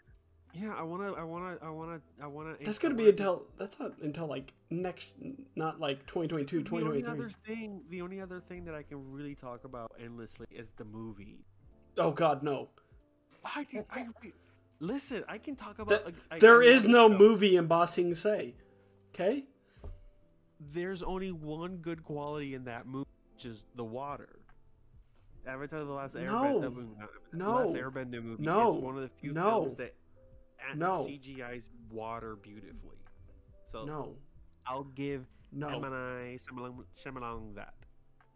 yeah, 0.53 0.73
I 0.73 0.81
wanna 0.83 1.11
I 1.13 1.23
wanna 1.23 1.57
I 1.61 1.69
wanna 1.69 2.01
I 2.21 2.27
wanna. 2.27 2.55
that's 2.63 2.79
gonna 2.79 2.95
be 2.95 3.09
until 3.09 3.43
that's 3.57 3.79
not 3.79 3.93
until 4.01 4.27
like 4.27 4.53
next, 4.69 5.13
not 5.55 5.79
like 5.79 6.05
2022, 6.07 6.63
The 6.63 6.69
only 6.85 7.01
2023. 7.01 7.11
other 7.11 7.29
thing, 7.45 7.81
the 7.89 8.01
only 8.01 8.21
other 8.21 8.39
thing 8.39 8.65
that 8.65 8.73
I 8.75 8.83
can 8.83 9.11
really 9.11 9.35
talk 9.35 9.63
about 9.65 9.91
endlessly 10.03 10.47
is 10.51 10.71
the 10.71 10.85
movie. 10.85 11.39
Oh 11.97 12.11
God, 12.11 12.43
no. 12.43 12.69
I, 13.45 13.65
I 13.91 14.07
listen. 14.79 15.23
I 15.27 15.37
can 15.37 15.55
talk 15.55 15.79
about. 15.79 16.13
I- 16.31 16.39
there 16.39 16.61
is 16.61 16.87
no 16.87 17.09
show. 17.09 17.17
movie 17.17 17.55
in 17.57 17.67
Bossing 17.67 18.13
Say. 18.13 18.55
Okay. 19.13 19.45
There's 20.73 21.03
only 21.03 21.31
one 21.31 21.77
good 21.77 22.03
quality 22.03 22.53
in 22.53 22.65
that 22.65 22.85
movie, 22.85 23.07
which 23.33 23.45
is 23.45 23.63
the 23.75 23.83
water. 23.83 24.38
Avatar: 25.47 25.83
The 25.83 25.91
Last 25.91 26.15
Airbender. 26.15 26.65
uh, 26.65 26.99
not- 26.99 27.09
No. 27.33 27.55
Last 27.57 27.75
Airbender 27.75 28.23
movie 28.23 28.43
No. 28.43 28.69
is 28.77 28.83
one 28.83 28.95
of 28.95 29.01
the 29.01 29.09
few 29.09 29.33
No. 29.33 29.61
films 29.63 29.75
that 29.77 29.95
No. 30.75 31.05
CGI's 31.05 31.69
water 31.91 32.35
beautifully. 32.35 32.97
So 33.71 33.85
No. 33.85 34.15
I'll 34.65 34.83
give 34.83 35.25
No. 35.51 35.67
I 35.67 35.71
Shyamalan, 36.37 36.83
Shyamalan 36.95 37.55
that. 37.55 37.73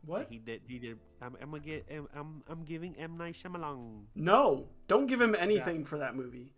What? 0.05 0.27
He 0.29 0.37
did. 0.39 0.61
He 0.67 0.79
did. 0.79 0.99
I'm, 1.21 1.37
I'm 1.41 1.51
gonna 1.51 1.63
get. 1.63 1.87
I'm, 1.89 2.07
I'm. 2.13 2.43
I'm 2.49 2.63
giving 2.63 2.95
M 2.97 3.17
Night 3.17 3.35
Shyamalan. 3.41 4.03
No. 4.15 4.67
Don't 4.87 5.07
give 5.07 5.21
him 5.21 5.33
anything 5.35 5.85
for 5.85 5.97
that 5.99 6.15
movie. 6.15 6.53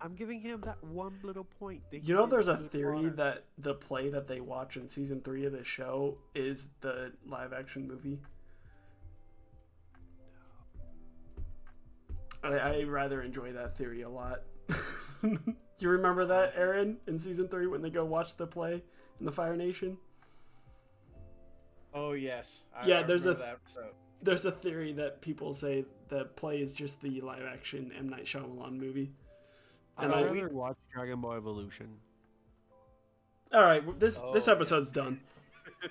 I'm 0.00 0.14
giving 0.14 0.40
him 0.40 0.60
that 0.62 0.82
one 0.84 1.18
little 1.24 1.42
point. 1.44 1.82
You 1.90 2.14
know, 2.14 2.26
there's 2.26 2.46
a 2.48 2.56
theory 2.56 2.94
water. 3.02 3.10
that 3.10 3.44
the 3.58 3.74
play 3.74 4.08
that 4.10 4.26
they 4.28 4.40
watch 4.40 4.76
in 4.76 4.88
season 4.88 5.20
three 5.20 5.44
of 5.44 5.52
the 5.52 5.64
show 5.64 6.18
is 6.36 6.68
the 6.80 7.12
live 7.26 7.52
action 7.52 7.86
movie. 7.88 8.18
I, 12.42 12.48
I 12.48 12.82
rather 12.84 13.22
enjoy 13.22 13.52
that 13.52 13.76
theory 13.76 14.02
a 14.02 14.08
lot. 14.08 14.42
Do 15.22 15.38
you 15.78 15.88
remember 15.88 16.24
that, 16.26 16.54
Aaron, 16.56 16.98
in 17.06 17.18
season 17.18 17.48
three 17.48 17.66
when 17.66 17.82
they 17.82 17.90
go 17.90 18.04
watch 18.04 18.36
the 18.36 18.46
play 18.46 18.82
in 19.18 19.26
the 19.26 19.32
Fire 19.32 19.56
Nation? 19.56 19.96
Oh 21.94 22.12
yes. 22.12 22.66
I, 22.76 22.86
Yeah, 22.86 23.02
there's 23.02 23.26
a- 23.26 23.34
that 23.34 23.48
episode. 23.48 23.92
There's 24.20 24.44
a 24.46 24.52
theory 24.52 24.92
that 24.94 25.20
people 25.20 25.52
say 25.52 25.84
the 26.08 26.24
play 26.24 26.60
is 26.60 26.72
just 26.72 27.00
the 27.00 27.20
live 27.20 27.44
action 27.44 27.92
M 27.96 28.08
Night 28.08 28.24
Shyamalan 28.24 28.76
movie. 28.78 29.12
I'd 29.96 30.06
and 30.06 30.14
I- 30.14 30.22
rather 30.24 30.48
watch 30.48 30.76
Dragon 30.92 31.20
Ball 31.20 31.34
Evolution. 31.34 31.88
All 33.52 33.62
right, 33.62 33.82
this 33.98 34.20
this 34.34 34.48
Oh, 34.48 34.52
episode's 34.52 34.90
done. 34.90 35.20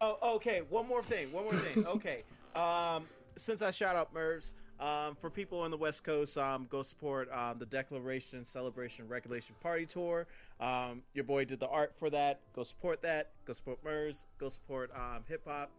Oh, 0.00 0.36
okay. 0.36 0.62
One 0.70 0.86
more 0.86 1.02
thing. 1.02 1.30
One 1.32 1.44
more 1.44 1.54
thing. 1.54 1.84
Okay. 1.86 2.22
um, 2.54 3.04
since 3.36 3.62
I 3.62 3.70
shout 3.72 3.96
out 3.96 4.14
Mervs, 4.14 4.54
um, 4.80 5.16
for 5.16 5.30
people 5.30 5.60
on 5.60 5.70
the 5.70 5.76
West 5.76 6.04
Coast, 6.04 6.38
um, 6.38 6.66
go 6.70 6.82
support 6.82 7.30
um, 7.32 7.58
the 7.58 7.66
Declaration 7.66 8.44
Celebration 8.44 9.08
Regulation 9.08 9.54
Party 9.60 9.86
Tour. 9.86 10.26
Um, 10.60 11.02
your 11.14 11.24
boy 11.24 11.44
did 11.44 11.60
the 11.60 11.68
art 11.68 11.94
for 11.96 12.10
that. 12.10 12.40
Go 12.52 12.62
support 12.62 13.02
that. 13.02 13.32
Go 13.44 13.52
support 13.52 13.84
Mervs. 13.84 14.26
Go 14.38 14.48
support 14.48 14.90
um, 14.94 15.24
hip 15.26 15.42
hop. 15.46 15.70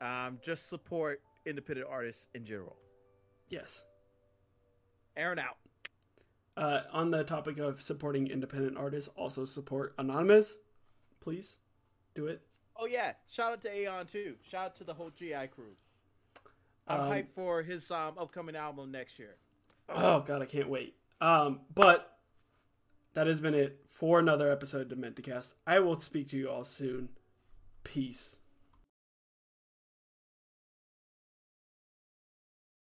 Um, 0.00 0.38
just 0.42 0.68
support 0.68 1.20
independent 1.46 1.88
artists 1.88 2.28
in 2.34 2.44
general. 2.44 2.76
Yes. 3.48 3.84
Aaron 5.16 5.38
out. 5.38 5.56
Uh, 6.56 6.82
on 6.92 7.10
the 7.10 7.24
topic 7.24 7.58
of 7.58 7.82
supporting 7.82 8.28
independent 8.28 8.76
artists, 8.76 9.10
also 9.16 9.44
support 9.44 9.94
Anonymous. 9.98 10.58
Please 11.20 11.58
do 12.14 12.26
it. 12.26 12.42
Oh 12.76 12.86
yeah, 12.86 13.12
shout 13.28 13.52
out 13.52 13.60
to 13.62 13.76
Aeon 13.76 14.06
too. 14.06 14.34
Shout 14.42 14.66
out 14.66 14.74
to 14.76 14.84
the 14.84 14.94
whole 14.94 15.10
GI 15.10 15.48
crew. 15.54 15.76
I'm 16.86 17.00
Um, 17.00 17.10
hyped 17.10 17.30
for 17.34 17.62
his 17.62 17.90
um, 17.90 18.14
upcoming 18.18 18.56
album 18.56 18.90
next 18.92 19.18
year. 19.18 19.36
Oh 19.88 20.20
god, 20.20 20.42
I 20.42 20.46
can't 20.46 20.68
wait. 20.68 20.94
Um, 21.20 21.60
but 21.74 22.18
that 23.14 23.26
has 23.26 23.40
been 23.40 23.54
it 23.54 23.80
for 23.88 24.18
another 24.18 24.50
episode 24.50 24.90
of 24.92 24.98
Dementicast. 24.98 25.54
I 25.66 25.78
will 25.80 25.98
speak 26.00 26.28
to 26.30 26.36
you 26.36 26.50
all 26.50 26.64
soon. 26.64 27.10
Peace. 27.84 28.38